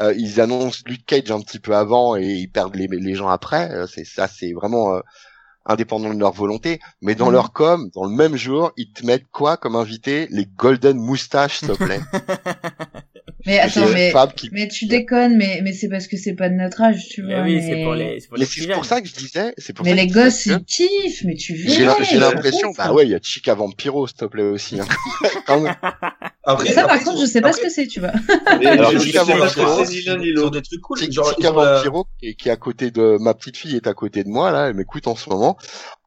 euh, 0.00 0.14
ils 0.16 0.40
annoncent 0.40 0.80
Luke 0.86 1.04
Cage 1.06 1.30
un 1.30 1.40
petit 1.42 1.58
peu 1.58 1.76
avant 1.76 2.16
et 2.16 2.24
ils 2.24 2.48
perdent 2.48 2.74
les, 2.76 2.86
les 2.88 3.14
gens 3.14 3.28
après. 3.28 3.70
euh, 3.72 3.86
c'est 3.86 4.04
ça, 4.04 4.26
c'est 4.26 4.52
vraiment 4.52 4.94
euh, 4.96 5.00
indépendant 5.66 6.12
de 6.14 6.18
leur 6.18 6.32
volonté. 6.32 6.80
Mais 7.02 7.14
dans 7.14 7.26
Mhm. 7.26 7.32
leur 7.32 7.52
com, 7.52 7.90
dans 7.94 8.04
le 8.04 8.10
même 8.14 8.36
jour, 8.36 8.72
ils 8.76 8.92
te 8.92 9.04
mettent 9.06 9.28
quoi 9.30 9.56
comme 9.56 9.76
invité? 9.76 10.26
Les 10.30 10.46
Golden 10.46 10.98
Moustaches, 10.98 11.58
s'il 11.58 11.68
te 11.68 11.74
plaît. 11.74 12.00
Mais 13.46 13.58
attends, 13.58 13.86
C'est 13.86 13.94
mais 13.94 14.12
qui 14.36 14.48
mais 14.52 14.68
tu 14.68 14.86
déconnes, 14.86 15.36
mais 15.36 15.60
mais 15.62 15.72
c'est 15.72 15.88
parce 15.88 16.06
que 16.06 16.16
c'est 16.16 16.34
pas 16.34 16.48
de 16.48 16.54
notre 16.54 16.80
âge, 16.82 17.08
tu 17.08 17.22
Mais 17.22 17.34
vois. 17.34 17.44
oui, 17.44 17.56
mais... 17.56 17.62
c'est 17.66 17.82
pour 17.82 17.94
les, 17.94 18.20
c'est 18.20 18.28
pour 18.28 18.38
Mais 18.38 18.44
les 18.44 18.46
c'est 18.46 18.60
petits 18.60 18.72
pour 18.72 18.84
ça 18.84 19.00
que 19.00 19.08
je 19.08 19.14
disais. 19.14 19.54
C'est 19.58 19.72
pour 19.72 19.84
Mais 19.84 19.90
ça 19.90 19.96
que 19.96 20.00
les 20.02 20.08
je 20.08 20.12
disais 20.14 20.24
gosses, 20.24 20.46
ils 20.46 20.64
kiffent, 20.64 21.24
mais 21.24 21.34
tu 21.34 21.54
verrais. 21.54 21.96
j'ai 22.00 22.04
c'est 22.04 22.18
l'impression, 22.18 22.70
bah 22.76 22.92
ouais, 22.92 23.06
il 23.06 23.10
y 23.10 23.14
a 23.14 23.18
Chica 23.22 23.54
Vampiro, 23.54 24.06
s'il 24.06 24.16
te 24.16 24.24
plaît 24.26 24.42
aussi. 24.42 24.78
hein. 24.80 24.86
Après, 26.42 26.72
Ça, 26.72 26.82
par 26.82 26.92
après, 26.92 27.04
contre, 27.04 27.20
je 27.20 27.26
sais 27.26 27.40
pas 27.40 27.48
après, 27.48 27.60
ce 27.60 27.66
que 27.66 27.72
c'est, 27.72 27.86
tu 27.86 28.00
vois. 28.00 28.10
Alors, 28.10 28.92
que 28.92 28.96
moi, 29.60 29.84
c'est 29.84 30.50
des 30.50 30.62
trucs 30.62 30.80
cool. 30.80 30.98
Chica 30.98 31.22
Chica 31.22 31.48
euh, 31.48 31.52
Vampiro, 31.52 32.06
est, 32.22 32.34
qui 32.34 32.48
est 32.48 32.52
à 32.52 32.56
côté 32.56 32.90
de 32.90 33.18
ma 33.20 33.34
petite 33.34 33.56
fille 33.56 33.76
est 33.76 33.86
à 33.86 33.94
côté 33.94 34.24
de 34.24 34.28
moi 34.28 34.50
là, 34.50 34.68
elle 34.68 34.74
m'écoute 34.74 35.06
en 35.06 35.16
ce 35.16 35.28
moment. 35.30 35.56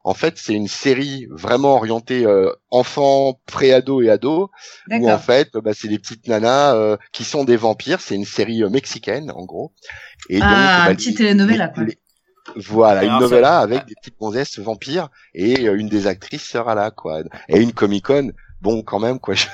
En 0.04 0.14
fait, 0.14 0.34
c'est 0.36 0.52
une 0.54 0.68
série 0.68 1.26
vraiment 1.30 1.74
orientée 1.76 2.26
euh, 2.26 2.52
enfants, 2.70 3.40
pré-ado 3.46 4.02
et 4.02 4.10
ado, 4.10 4.50
où 5.00 5.08
en 5.10 5.18
fait, 5.18 5.50
bah, 5.54 5.72
c'est 5.74 5.88
des 5.88 5.98
petites 5.98 6.28
nanas 6.28 6.74
euh, 6.76 6.96
qui 7.12 7.24
sont 7.24 7.44
des 7.44 7.56
vampires. 7.56 8.00
C'est 8.00 8.14
une 8.14 8.26
série 8.26 8.62
euh, 8.62 8.68
mexicaine 8.68 9.30
en 9.30 9.44
gros. 9.44 9.72
Et 10.28 10.38
Ah, 10.42 10.84
bah, 10.84 10.90
un 10.90 10.94
petit 10.94 11.14
telenovela, 11.14 11.68
quoi. 11.68 11.84
les- 11.84 11.98
Voilà, 12.56 13.00
Alors, 13.00 13.14
une 13.14 13.20
novella 13.20 13.58
avec 13.60 13.86
des 13.86 13.94
petites 13.94 14.18
gonzesses 14.18 14.58
vampires 14.58 15.08
et 15.34 15.66
euh, 15.66 15.76
une 15.78 15.88
des 15.88 16.06
actrices 16.06 16.44
sera 16.44 16.74
là 16.74 16.90
quoi. 16.90 17.22
Et 17.48 17.58
une 17.60 17.72
Comic 17.72 18.04
Con, 18.04 18.32
bon 18.60 18.82
quand 18.82 19.00
même 19.00 19.18
quoi. 19.18 19.34
je- 19.34 19.46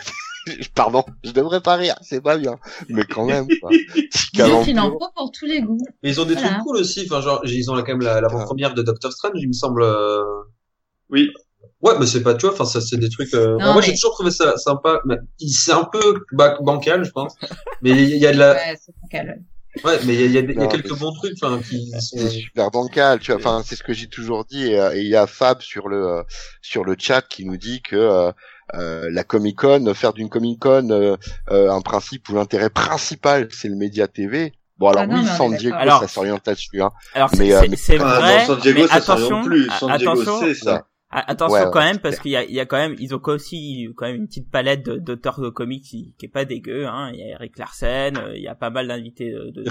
Pardon, 0.74 1.04
je 1.24 1.32
devrais 1.32 1.60
pas 1.60 1.76
rire, 1.76 1.96
c'est 2.02 2.22
pas 2.22 2.36
bien, 2.38 2.58
mais 2.88 3.04
quand 3.04 3.24
même 3.26 3.46
quoi. 3.60 3.70
Chica 4.14 4.44
Disons 4.44 4.64
qu'il 4.64 4.78
en 4.80 4.84
Vampiro. 4.90 5.00
faut 5.00 5.12
pour 5.16 5.32
tous 5.32 5.46
les 5.46 5.60
goûts. 5.62 5.78
Mais 6.02 6.10
ils 6.10 6.20
ont 6.20 6.24
des 6.24 6.34
Voilà. 6.34 6.48
trucs 6.50 6.62
cool 6.62 6.76
aussi. 6.78 7.06
Enfin, 7.06 7.20
genre, 7.20 7.40
ils 7.44 7.70
ont 7.70 7.74
quand 7.76 7.86
même 7.88 8.00
la, 8.02 8.20
la 8.20 8.28
Ah. 8.30 8.44
première 8.44 8.74
de 8.74 8.82
Doctor 8.82 9.12
Strange, 9.12 9.32
il 9.36 9.48
me 9.48 9.52
semble. 9.52 9.82
euh, 9.82 10.22
oui 11.10 11.30
Ouais, 11.82 11.92
mais 11.98 12.06
c'est 12.06 12.22
pas, 12.22 12.34
tu 12.34 12.44
vois, 12.46 12.54
enfin, 12.54 12.64
ça, 12.66 12.80
c'est 12.82 12.98
des 12.98 13.08
trucs, 13.08 13.32
euh... 13.34 13.52
Non, 13.52 13.56
enfin, 13.56 13.72
moi, 13.72 13.76
mais- 13.80 13.86
j'ai 13.86 13.92
toujours 13.94 14.12
trouvé 14.12 14.30
ça 14.30 14.56
sympa, 14.58 15.00
mais 15.06 15.16
il- 15.38 15.50
c'est 15.50 15.72
un 15.72 15.84
peu 15.84 16.24
ba- 16.32 16.58
bancal, 16.60 17.04
je 17.04 17.10
pense. 17.10 17.34
Mais 17.82 17.90
il 17.90 18.16
y 18.18 18.26
a 18.26 18.32
de 18.32 18.38
la, 18.38 18.52
Ouais, 18.52 18.76
c'est 18.78 18.92
bancal. 19.00 19.42
ouais, 19.84 19.98
mais 20.04 20.14
il 20.14 20.20
y 20.20 20.24
a, 20.24 20.26
il 20.26 20.32
y 20.32 20.38
a 20.38 20.42
des- 20.42 20.52
il 20.54 20.60
y 20.60 20.62
a 20.62 20.66
quelques 20.66 20.98
bons 20.98 21.12
trucs, 21.12 21.34
enfin, 21.42 21.58
qui 21.62 21.90
sont, 21.92 22.16
c'est 22.18 22.28
super 22.28 22.70
bancal 22.70 23.18
tu 23.20 23.30
vois 23.32 23.40
enfin 23.40 23.62
c'est 23.64 23.76
ce 23.76 23.82
que 23.82 23.92
j'ai 23.94 24.08
toujours 24.08 24.44
dit 24.44 24.66
et 24.72 24.78
euh, 24.80 24.94
il 24.96 25.06
y 25.06 25.16
a 25.16 25.26
Fab 25.26 25.60
sur 25.62 25.88
le 25.88 26.06
euh, 26.06 26.22
sur 26.60 26.84
le 26.84 26.96
chat 26.98 27.22
qui 27.22 27.44
nous 27.46 27.56
dit 27.56 27.80
que 27.80 27.96
euh, 27.96 28.32
la 28.74 29.24
Comic 29.24 29.56
Con 29.58 29.92
faire 29.94 30.12
d'une 30.12 30.28
Comic 30.28 30.60
Con 30.60 30.90
euh, 30.90 31.16
euh, 31.50 31.70
un 31.70 31.80
principe 31.80 32.28
où 32.28 32.34
l'intérêt 32.34 32.70
principal 32.70 33.48
c'est 33.50 33.68
le 33.68 33.76
média 33.76 34.06
TV 34.08 34.52
bon 34.78 34.88
alors 34.90 35.02
Ah 35.02 35.06
non, 35.06 35.20
oui 35.20 35.26
San. 35.26 35.54
Diego 35.56 35.76
Alors- 35.78 36.00
ça 36.00 36.08
s'oriente 36.08 36.46
là-dessus 36.46 36.80
hein. 36.82 36.90
Alors, 37.14 37.28
c'est, 37.32 37.38
Mais, 37.38 37.52
euh, 37.54 37.60
c'est, 37.76 37.98
mais- 37.98 38.04
vrai, 38.04 38.38
dans 38.38 38.46
San 38.54 38.60
Diego 38.60 38.80
mais 38.82 38.86
ça 38.88 38.94
attention, 38.94 39.16
s'oriente 39.28 39.46
plus. 39.46 39.70
San 39.78 39.96
Diego 39.96 40.12
attention, 40.12 40.40
c'est 40.40 40.54
ça 40.54 40.86
attention 41.10 41.54
Ouais, 41.54 41.64
ouais, 41.64 41.70
quand 41.72 41.80
même, 41.80 41.94
c'est 41.94 42.00
parce 42.02 42.18
qu'il 42.20 42.30
y 42.30 42.36
a, 42.36 42.44
il 42.44 42.52
y 42.54 42.60
a 42.60 42.66
quand 42.66 42.76
même, 42.76 42.94
ils 42.98 43.14
ont 43.14 43.20
aussi 43.24 43.88
quand 43.96 44.06
même 44.06 44.16
une 44.16 44.26
petite 44.28 44.50
palette 44.50 44.84
de- 44.84 44.96
d'auteurs 44.96 45.40
de 45.40 45.48
comics 45.48 45.82
qui, 45.82 46.14
qui 46.18 46.26
est 46.26 46.28
pas 46.28 46.44
dégueu, 46.44 46.86
hein. 46.86 47.10
Il 47.12 47.18
y 47.18 47.22
a 47.22 47.26
Eric 47.34 47.58
Larsen, 47.58 48.16
euh, 48.16 48.32
il 48.36 48.42
y 48.42 48.48
a 48.48 48.54
pas 48.54 48.70
mal 48.70 48.86
d'invités 48.88 49.30
de, 49.32 49.50
de, 49.50 49.62
de, 49.62 49.70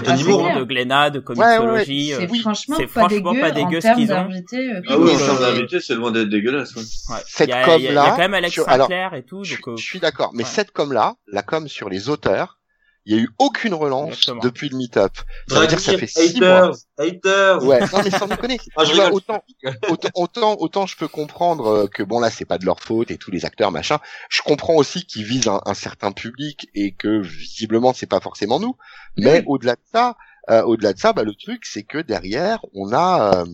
hein. 0.60 0.64
Glénat, 0.64 1.10
de 1.10 1.18
Ouais, 1.20 1.34
ouais, 1.36 1.44
ouais. 1.44 1.56
comicsologie. 1.56 2.12
C'est 2.16 2.24
euh, 2.24 2.26
oui, 2.30 2.38
franchement, 2.40 2.76
c'est 2.78 2.86
pas 2.86 3.08
franchement 3.08 3.32
dégueu 3.32 3.40
pas 3.40 3.50
dégueu 3.52 3.76
en 3.78 3.80
ce 3.80 3.86
termes 3.86 3.98
qu'ils 3.98 4.12
ont. 4.12 4.14
d'invités. 4.16 4.70
euh, 4.70 4.80
ah 4.88 4.98
oui 4.98 5.10
en 5.14 5.16
termes 5.18 5.40
d'invités 5.40 5.80
c'est 5.80 5.94
loin 5.94 6.10
d'être 6.12 6.28
dégueulasse 6.28 6.74
ouais. 6.76 6.82
Ouais. 7.14 7.20
Cette 7.26 7.48
y 7.48 7.52
a, 7.52 7.76
il 7.78 7.84
y 7.84 7.88
a- 7.96 8.10
quand 8.10 8.18
même 8.18 8.34
Alex 8.34 8.52
sur- 8.52 8.68
alors, 8.68 8.86
Sinclair 8.88 9.14
et 9.14 9.22
tout, 9.22 9.42
je, 9.44 9.56
donc, 9.64 9.78
je 9.78 9.82
suis 9.84 9.98
d'accord 10.00 10.30
mais 10.34 10.42
ouais. 10.44 10.48
cette 10.48 10.70
com 10.72 10.92
là 10.92 11.14
la 11.26 11.42
com 11.42 11.66
sur 11.68 11.88
les 11.88 12.08
auteurs 12.10 12.59
Il 13.06 13.14
y 13.16 13.18
a 13.18 13.22
eu 13.22 13.30
aucune 13.38 13.72
relance 13.74 14.08
Exactement. 14.10 14.42
depuis 14.42 14.68
le 14.68 14.76
meet-up. 14.76 15.12
Ça 15.48 15.60
veut 15.60 15.66
dire 15.66 15.78
que 15.78 15.82
ça 15.84 15.96
fait 15.96 16.06
six 16.06 16.38
mois. 16.40 16.66
haters, 16.66 16.74
haters. 16.98 17.64
Ouais, 17.64 17.80
non 17.80 18.02
mais 18.04 18.10
sans 18.10 18.26
déconner. 18.26 18.58
Ah, 18.76 18.84
je 18.84 18.92
vois, 18.92 19.10
autant, 19.12 19.42
autant, 19.88 20.08
autant, 20.14 20.56
autant 20.60 20.86
je 20.86 20.96
peux 20.96 21.08
comprendre 21.08 21.66
euh, 21.66 21.86
que 21.88 22.02
bon 22.02 22.20
là 22.20 22.30
c'est 22.30 22.44
pas 22.44 22.58
de 22.58 22.66
leur 22.66 22.80
faute 22.80 23.10
et 23.10 23.16
tous 23.16 23.30
les 23.30 23.44
acteurs 23.46 23.72
machin. 23.72 23.98
Je 24.28 24.42
comprends 24.42 24.74
aussi 24.74 25.06
qu'ils 25.06 25.24
visent 25.24 25.48
un, 25.48 25.60
un 25.64 25.74
certain 25.74 26.12
public 26.12 26.68
et 26.74 26.92
que 26.92 27.20
visiblement 27.22 27.92
c'est 27.94 28.06
pas 28.06 28.20
forcément 28.20 28.60
nous. 28.60 28.76
Mais 29.16 29.38
Oui. 29.38 29.44
au-delà 29.46 29.76
de 29.76 29.82
ça, 29.92 30.16
euh, 30.50 30.62
au-delà 30.62 30.92
de 30.92 30.98
ça, 30.98 31.12
bah, 31.14 31.24
le 31.24 31.34
truc 31.34 31.64
c'est 31.64 31.84
que 31.84 31.98
derrière 31.98 32.60
on 32.74 32.92
a, 32.92 33.42
euh, 33.42 33.46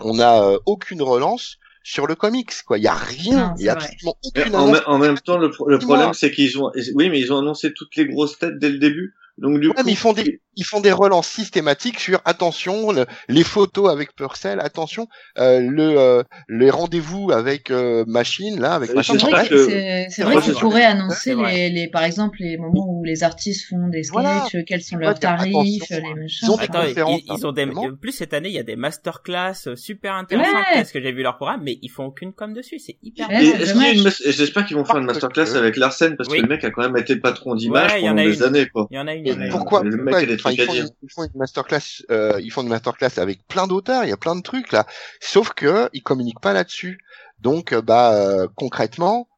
on 0.00 0.18
a 0.18 0.42
euh, 0.42 0.58
aucune 0.66 1.00
relance 1.02 1.56
sur 1.88 2.08
le 2.08 2.16
comics 2.16 2.52
quoi. 2.66 2.78
Il 2.78 2.84
y 2.84 2.88
a 2.88 2.94
rien, 2.94 3.54
il 3.58 3.64
y 3.64 3.68
a 3.68 3.74
absolument 3.74 4.16
Mais 4.34 4.40
aucune 4.42 4.56
en, 4.56 4.66
même- 4.72 4.82
en 4.86 4.98
même 4.98 5.18
temps, 5.20 5.38
le, 5.38 5.50
pro- 5.50 5.68
le 5.68 5.78
problème, 5.78 6.08
c'est 6.14 6.32
qu'ils 6.32 6.58
ont, 6.60 6.72
oui, 6.94 7.08
mais 7.10 7.20
ils 7.20 7.32
ont 7.32 7.38
annoncé 7.38 7.72
toutes 7.72 7.94
les 7.94 8.06
grosses 8.06 8.38
têtes 8.40 8.58
dès 8.58 8.70
le 8.70 8.78
début. 8.78 9.14
Donc 9.38 9.60
du 9.60 9.68
Ouais, 9.68 9.74
coup, 9.74 9.82
mais 9.84 9.92
ils 9.92 9.96
font 9.96 10.12
des 10.12 10.40
ils 10.58 10.64
font 10.64 10.80
des 10.80 10.92
relances 10.92 11.28
systématiques 11.28 12.00
sur 12.00 12.20
attention 12.24 12.90
le- 12.90 13.04
les 13.28 13.44
photos 13.44 13.90
avec 13.90 14.14
Purcell, 14.16 14.58
attention 14.60 15.06
euh, 15.38 15.60
le 15.60 15.98
euh, 15.98 16.22
les 16.48 16.70
rendez-vous 16.70 17.30
avec 17.30 17.70
euh, 17.70 18.04
machine 18.06 18.58
là 18.58 18.72
avec 18.72 18.90
Euh, 18.90 18.94
machin. 18.94 19.12
je 19.18 19.18
C'est 19.18 20.22
vrai 20.22 20.40
qu'ils 20.40 20.54
sais 20.54 20.60
pourraient 20.60 20.84
annoncer 20.84 21.34
les, 21.34 21.68
les, 21.68 21.88
par 21.88 22.04
exemple, 22.04 22.38
les 22.40 22.56
moments 22.56 22.86
où 22.88 23.04
les 23.04 23.22
artistes 23.22 23.68
font 23.68 23.88
des 23.88 24.04
sketchs, 24.04 24.12
Voilà. 24.12 24.46
quels 24.66 24.80
sont 24.82 24.96
leurs 24.96 25.18
tarifs, 25.18 25.52
les 25.90 26.00
machins. 26.14 26.38
ils 26.42 26.50
ont. 26.50 26.56
Attends, 26.56 26.82
ils, 26.84 27.24
ils 27.36 27.46
ont 27.46 27.52
des, 27.52 27.62
hein, 27.64 27.72
en 27.76 27.94
plus 27.96 28.12
cette 28.12 28.32
année, 28.32 28.48
il 28.48 28.54
y 28.54 28.58
a 28.58 28.62
des 28.62 28.76
masterclass 28.76 29.66
euh, 29.66 29.76
super 29.76 30.14
intéressantes 30.14 30.54
Ouais. 30.54 30.62
parce 30.74 30.92
que 30.92 31.02
j'ai 31.02 31.12
vu 31.12 31.22
leur 31.22 31.36
programme, 31.36 31.60
mais 31.64 31.78
ils 31.82 31.90
font 31.90 32.04
aucune 32.06 32.32
com 32.32 32.54
dessus, 32.54 32.78
c'est 32.78 32.96
hyper. 33.02 33.28
Ouais, 33.28 33.52
J'espère 34.26 34.64
qu'ils 34.64 34.76
vont 34.76 34.84
faire 34.86 34.96
une 34.96 35.04
masterclass 35.04 35.54
avec 35.56 35.76
Larsen 35.76 36.16
parce 36.16 36.30
Oui. 36.30 36.38
que 36.38 36.42
le 36.42 36.48
mec 36.48 36.64
a 36.64 36.70
quand 36.70 36.82
même 36.82 36.96
été 36.96 37.16
patron 37.16 37.54
d'image 37.54 37.92
Ouais, 37.92 38.00
il 38.00 38.04
y 38.04 38.08
en 38.08 38.12
pendant 38.14 38.22
a 38.22 38.30
des 38.30 38.36
une. 38.38 38.42
années, 38.44 38.66
quoi. 38.66 38.86
Il 38.90 38.96
y 38.96 38.98
en 38.98 39.06
a 39.06 39.14
une. 39.14 39.25
Pourquoi, 39.50 39.82
Le 39.82 40.02
enfin, 40.34 40.50
ils, 40.50 40.60
font, 40.60 40.74
une- 40.74 40.90
ils 41.02 41.10
font 41.12 41.24
une 41.24 41.30
masterclass, 41.38 42.02
euh, 42.10 42.40
ils 42.42 42.50
font 42.50 42.62
une 42.62 42.68
masterclass 42.68 43.18
avec 43.18 43.46
plein 43.46 43.66
d'auteurs, 43.66 44.04
il 44.04 44.10
y 44.10 44.12
a 44.12 44.16
plein 44.16 44.36
de 44.36 44.42
trucs 44.42 44.72
là. 44.72 44.86
Sauf 45.20 45.52
que 45.52 45.88
ils 45.92 46.02
communiquent 46.02 46.40
pas 46.40 46.52
là-dessus. 46.52 46.98
Donc, 47.40 47.72
euh, 47.72 47.82
bah 47.82 48.14
euh, 48.14 48.48
concrètement, 48.56 49.28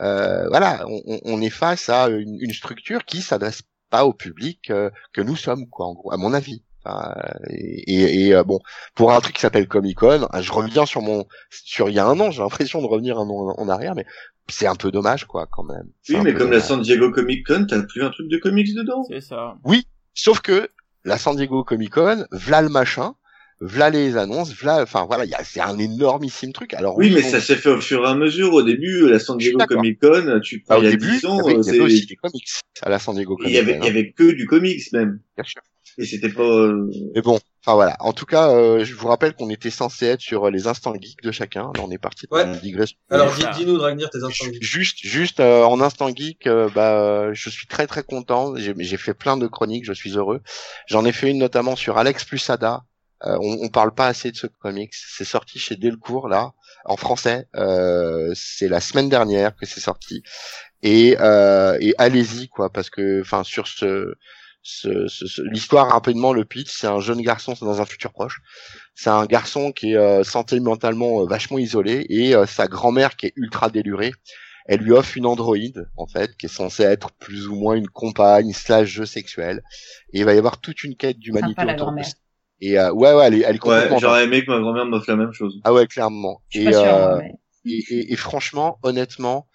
euh, 0.00 0.46
voilà, 0.48 0.84
on, 1.24 1.40
est 1.42 1.50
face 1.50 1.88
à 1.88 2.08
une, 2.08 2.38
une 2.40 2.52
structure 2.52 3.04
qui 3.04 3.20
s'adresse 3.20 3.62
pas 3.90 4.04
au 4.04 4.12
public 4.12 4.70
que 5.12 5.20
nous 5.20 5.34
sommes, 5.36 5.66
quoi, 5.68 5.86
en 5.86 5.94
gros, 5.94 6.12
à 6.12 6.16
mon 6.16 6.34
avis. 6.34 6.62
Euh, 6.88 7.12
et 7.50 7.92
et, 7.94 8.26
et, 8.28 8.34
euh, 8.34 8.42
bon, 8.44 8.60
pour 8.94 9.12
un 9.12 9.20
truc 9.20 9.34
qui 9.36 9.40
s'appelle 9.42 9.68
Comic 9.68 9.98
Con, 9.98 10.26
je 10.40 10.52
reviens 10.52 10.86
sur 10.86 11.02
mon, 11.02 11.26
sur 11.50 11.88
il 11.88 11.94
y 11.94 11.98
a 11.98 12.06
un 12.06 12.18
an, 12.20 12.30
j'ai 12.30 12.40
l'impression 12.42 12.80
de 12.80 12.86
revenir 12.86 13.18
un 13.18 13.28
an 13.28 13.54
en 13.56 13.68
arrière, 13.68 13.94
mais 13.94 14.06
c'est 14.48 14.66
un 14.66 14.74
peu 14.76 14.90
dommage, 14.90 15.26
quoi, 15.26 15.46
quand 15.50 15.64
même. 15.64 15.88
Oui, 16.08 16.16
mais 16.24 16.32
comme 16.34 16.50
la. 16.50 16.60
San 16.60 16.80
Diego 16.80 17.10
Comic 17.10 17.46
Con, 17.46 17.66
t'as 17.68 17.82
plus 17.82 18.02
un 18.02 18.10
truc 18.10 18.28
de 18.28 18.38
comics 18.38 18.74
dedans. 18.74 19.04
C'est 19.10 19.20
ça. 19.20 19.56
Sauf 20.14 20.40
que 20.40 20.68
la 21.04 21.18
San 21.18 21.36
Diego 21.36 21.62
Comic 21.64 21.90
Con, 21.90 22.26
v'là 22.32 22.62
le 22.62 22.68
machin, 22.70 23.14
v'là 23.60 23.90
les 23.90 24.16
annonces, 24.16 24.52
v'là, 24.54 24.82
enfin 24.82 25.04
voilà, 25.06 25.24
il 25.24 25.30
y 25.30 25.34
a, 25.34 25.44
c'est 25.44 25.60
un 25.60 25.78
énormissime 25.78 26.52
truc. 26.52 26.74
Alors 26.74 26.96
Oui, 26.96 27.10
mais 27.10 27.24
on- 27.24 27.28
ça 27.30 27.40
s'est 27.40 27.54
fait 27.56 27.70
au 27.70 27.80
fur 27.80 28.04
et 28.04 28.08
à 28.08 28.14
mesure. 28.14 28.52
Au 28.54 28.62
début, 28.62 29.08
la 29.08 29.18
San 29.18 29.36
Diego. 29.38 29.58
Comic 29.68 30.00
Con, 30.00 30.40
tu 30.42 30.58
bah, 30.60 30.64
prends 30.66 30.76
au 30.78 30.80
il 30.82 30.84
y 30.84 30.88
a 30.88 30.90
début, 30.92 31.10
10 31.10 31.26
ans, 31.26 31.38
il 31.46 31.46
y 31.46 31.50
avait, 31.50 31.58
euh, 31.58 31.60
il 31.62 31.66
y 31.66 31.68
avait 31.68 31.78
c'est- 31.78 31.80
aussi 31.84 32.06
des 32.06 32.16
comics 32.16 32.48
à 32.82 32.88
la 32.88 32.98
San 32.98 33.14
Diego 33.14 33.36
il 33.38 33.42
Comic 33.42 33.54
y 33.54 33.58
avait, 33.58 33.72
Con. 33.74 33.78
il 33.82 33.86
y 33.86 33.88
avait 33.90 34.12
que 34.12 34.32
du 34.32 34.46
comics 34.46 34.92
même. 34.92 35.20
bien 35.36 35.44
sûr. 35.44 35.60
Et 36.00 36.06
c'était 36.06 36.28
pas. 36.28 36.42
euh, 36.42 36.88
Mais 37.14 37.22
bon, 37.22 37.40
enfin 37.64 37.74
voilà. 37.74 37.96
En 38.00 38.12
tout 38.12 38.24
cas, 38.24 38.50
euh, 38.50 38.84
je 38.84 38.94
vous 38.94 39.08
rappelle 39.08 39.34
qu'on 39.34 39.50
était 39.50 39.70
censé 39.70 40.06
être 40.06 40.20
sur 40.20 40.46
euh, 40.46 40.50
les 40.50 40.68
instants 40.68 40.94
geeks 40.94 41.22
de 41.22 41.32
chacun. 41.32 41.72
Là, 41.74 41.82
on 41.84 41.90
est 41.90 41.98
parti. 41.98 42.26
dans 42.30 42.36
Ouais. 42.36 42.44
une 42.44 42.56
digression. 42.60 42.96
Alors, 43.10 43.34
dis- 43.34 43.44
dis-nous, 43.58 43.76
Dragnir, 43.78 44.08
tes 44.10 44.18
instants 44.22 44.44
geeks. 44.46 44.62
Juste, 44.62 44.98
juste 45.00 45.40
euh, 45.40 45.64
en 45.64 45.80
instant 45.80 46.08
geek, 46.14 46.46
euh, 46.46 46.68
bah, 46.74 46.92
euh, 47.00 47.30
je 47.34 47.50
suis 47.50 47.66
très 47.66 47.86
très 47.88 48.04
content. 48.04 48.54
J'ai 48.56 48.74
j'ai 48.78 48.96
fait 48.96 49.14
plein 49.14 49.36
de 49.36 49.48
chroniques, 49.48 49.84
je 49.86 49.92
suis 49.92 50.16
heureux. 50.16 50.40
J'en 50.86 51.04
ai 51.04 51.12
fait 51.12 51.30
une 51.30 51.38
notamment 51.38 51.74
sur 51.74 51.98
Alex 51.98 52.24
plus 52.24 52.48
Ada. 52.48 52.82
Euh, 53.26 53.36
on, 53.40 53.58
on 53.64 53.68
parle 53.68 53.92
pas 53.92 54.06
assez 54.06 54.30
de 54.30 54.36
ce 54.36 54.46
comics. 54.46 54.92
C'est 54.94 55.24
sorti 55.24 55.58
chez 55.58 55.74
Delcourt 55.74 56.28
là, 56.28 56.52
en 56.84 56.96
français. 56.96 57.48
Euh, 57.56 58.30
c'est 58.36 58.68
la 58.68 58.78
semaine 58.80 59.08
dernière 59.08 59.56
que 59.56 59.66
c'est 59.66 59.80
sorti. 59.80 60.22
Et, 60.84 61.16
euh, 61.18 61.76
et 61.80 61.92
allez-y 61.98 62.46
quoi, 62.48 62.70
parce 62.70 62.88
que, 62.88 63.20
enfin, 63.20 63.42
sur 63.42 63.66
ce, 63.66 64.14
ce, 64.62 65.06
ce- 65.08 65.26
ce- 65.26 65.42
l'histoire 65.42 65.88
rapidement, 65.90 66.32
le 66.32 66.44
pitch, 66.44 66.70
c'est 66.70 66.86
un 66.86 67.00
jeune 67.00 67.22
garçon 67.22 67.54
c'est 67.54 67.64
dans 67.64 67.80
un 67.80 67.86
futur 67.86 68.12
proche. 68.12 68.40
C'est 68.94 69.10
un 69.10 69.24
garçon 69.26 69.72
qui 69.72 69.92
est 69.92 69.96
euh, 69.96 70.24
sentimentalement 70.24 71.22
euh, 71.22 71.26
vachement 71.26 71.58
isolé 71.58 72.06
et 72.10 72.34
euh, 72.34 72.46
sa 72.46 72.66
grand-mère 72.68 73.16
qui 73.16 73.26
est 73.26 73.32
ultra 73.36 73.70
délurée 73.70 74.12
elle 74.70 74.80
lui 74.80 74.92
offre 74.92 75.16
une 75.16 75.24
androïde 75.24 75.88
en 75.96 76.06
fait 76.06 76.36
qui 76.36 76.44
est 76.46 76.50
censée 76.50 76.82
être 76.82 77.10
plus 77.12 77.48
ou 77.48 77.54
moins 77.54 77.74
une 77.74 77.88
compagne 77.88 78.52
slash 78.52 78.88
jeu 78.88 79.06
sexuel 79.06 79.62
et 80.12 80.18
il 80.20 80.24
va 80.26 80.34
y 80.34 80.38
avoir 80.38 80.60
toute 80.60 80.84
une 80.84 80.94
quête 80.94 81.18
d'humanité 81.18 81.62
autour 81.64 81.92
de 81.92 82.02
et 82.60 82.78
euh, 82.78 82.92
ouais 82.92 83.14
ouais 83.14 83.24
elle 83.26 83.34
est, 83.34 83.40
elle 83.46 83.56
est 83.56 83.64
Ouais, 83.66 83.98
j'aurais 83.98 84.24
aimé 84.24 84.44
que 84.44 84.50
ma 84.50 84.60
grand-mère 84.60 84.84
m'offre 84.84 85.08
la 85.08 85.16
même 85.16 85.32
chose. 85.32 85.58
ah 85.64 85.72
ouais 85.72 85.86
clairement 85.86 86.42
Je 86.50 86.58
suis 86.58 86.68
et, 86.68 86.72
pas 86.72 86.78
sûre, 86.78 86.94
euh, 86.94 87.16
mais- 87.18 87.32
et, 87.68 87.84
et- 87.94 88.12
et 88.12 88.16
franchement, 88.16 88.78
honnêtement, 88.82 89.46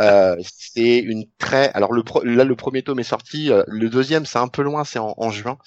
euh, 0.00 0.36
c'est 0.42 0.98
une 0.98 1.24
très. 1.38 1.70
Alors 1.72 1.92
le 1.92 2.02
pro- 2.02 2.22
là, 2.24 2.44
le 2.44 2.56
premier 2.56 2.82
tome 2.82 2.98
est 3.00 3.02
sorti. 3.02 3.50
euh, 3.50 3.62
le 3.66 3.88
deuxième, 3.90 4.26
c'est 4.26 4.38
un 4.38 4.48
peu 4.48 4.62
loin, 4.62 4.84
c'est 4.84 4.98
en, 4.98 5.14
en 5.16 5.30
juin. 5.30 5.58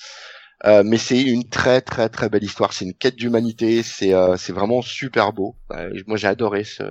Euh, 0.65 0.84
mais 0.86 0.98
c'est 0.98 1.22
une 1.22 1.48
très 1.48 1.79
très 1.82 2.10
très 2.10 2.27
belle 2.29 2.44
histoire. 2.44 2.74
C'est 2.74 2.84
une 2.86 2.94
quête 2.94 3.15
d'humanité. 3.15 3.82
C'est 3.84 4.13
euh, 4.13 4.36
c'est 4.38 4.51
vraiment 4.53 4.82
super 4.82 5.32
beau. 5.34 5.56
Euh, 5.72 5.89
moi, 6.08 6.18
j'ai 6.18 6.27
adoré 6.27 6.63
ce. 6.65 6.84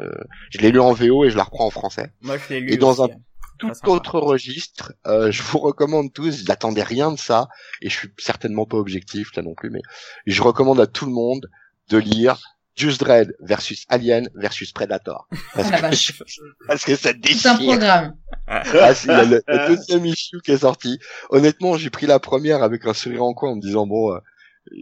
Je 0.50 0.58
l'ai 0.58 0.70
lu 0.70 0.80
en 0.80 0.92
VO 0.92 1.24
et 1.24 1.30
je 1.30 1.36
la 1.36 1.42
reprends 1.44 1.66
en 1.66 1.70
français. 1.70 2.10
Moi, 2.22 2.36
je 2.38 2.54
l'ai 2.54 2.60
lu. 2.60 2.72
Et 2.72 2.76
dans 2.78 2.92
aussi, 2.92 3.02
un 3.02 3.04
hein. 3.06 3.18
Tout 3.58 3.72
autre 3.86 4.20
registre, 4.20 4.92
euh, 5.08 5.32
je 5.32 5.42
vous 5.42 5.58
recommande 5.58 6.12
tous. 6.12 6.44
J'attendais 6.46 6.84
rien 6.84 7.10
de 7.10 7.18
ça 7.18 7.48
et 7.82 7.90
je 7.90 7.96
suis 7.96 8.08
certainement 8.16 8.66
pas 8.66 8.76
objectif 8.76 9.34
là 9.34 9.42
non 9.42 9.54
plus, 9.54 9.68
mais 9.68 9.80
je 10.26 10.40
recommande 10.42 10.78
à 10.80 10.86
tout 10.86 11.06
le 11.06 11.10
monde 11.12 11.50
de 11.90 11.98
lire 11.98 12.38
Just 12.78 13.00
Dread 13.00 13.34
versus 13.40 13.84
Alien 13.88 14.28
versus 14.34 14.72
Predator. 14.72 15.26
Parce, 15.54 15.66
Oh 15.68 15.70
la 15.72 15.76
que, 15.78 15.82
vache. 15.82 16.22
parce 16.68 16.84
que 16.84 16.94
ça 16.96 17.12
Tout 17.12 17.18
un 17.18 17.20
déchire. 17.20 17.56
programme. 17.58 18.16
Ah, 18.46 18.94
c'est 18.94 19.08
le, 19.08 19.24
le- 19.30 19.42
le 19.48 19.68
deuxième 19.76 20.06
issue 20.06 20.40
qui 20.42 20.52
est 20.52 20.58
sorti. 20.58 20.98
Honnêtement, 21.30 21.76
j'ai 21.76 21.90
pris 21.90 22.06
la 22.06 22.18
première 22.20 22.62
avec 22.62 22.86
un 22.86 22.94
sourire 22.94 23.24
en 23.24 23.34
coin 23.34 23.50
en 23.50 23.56
me 23.56 23.60
disant 23.60 23.86
bon, 23.86 24.14
euh, 24.14 24.18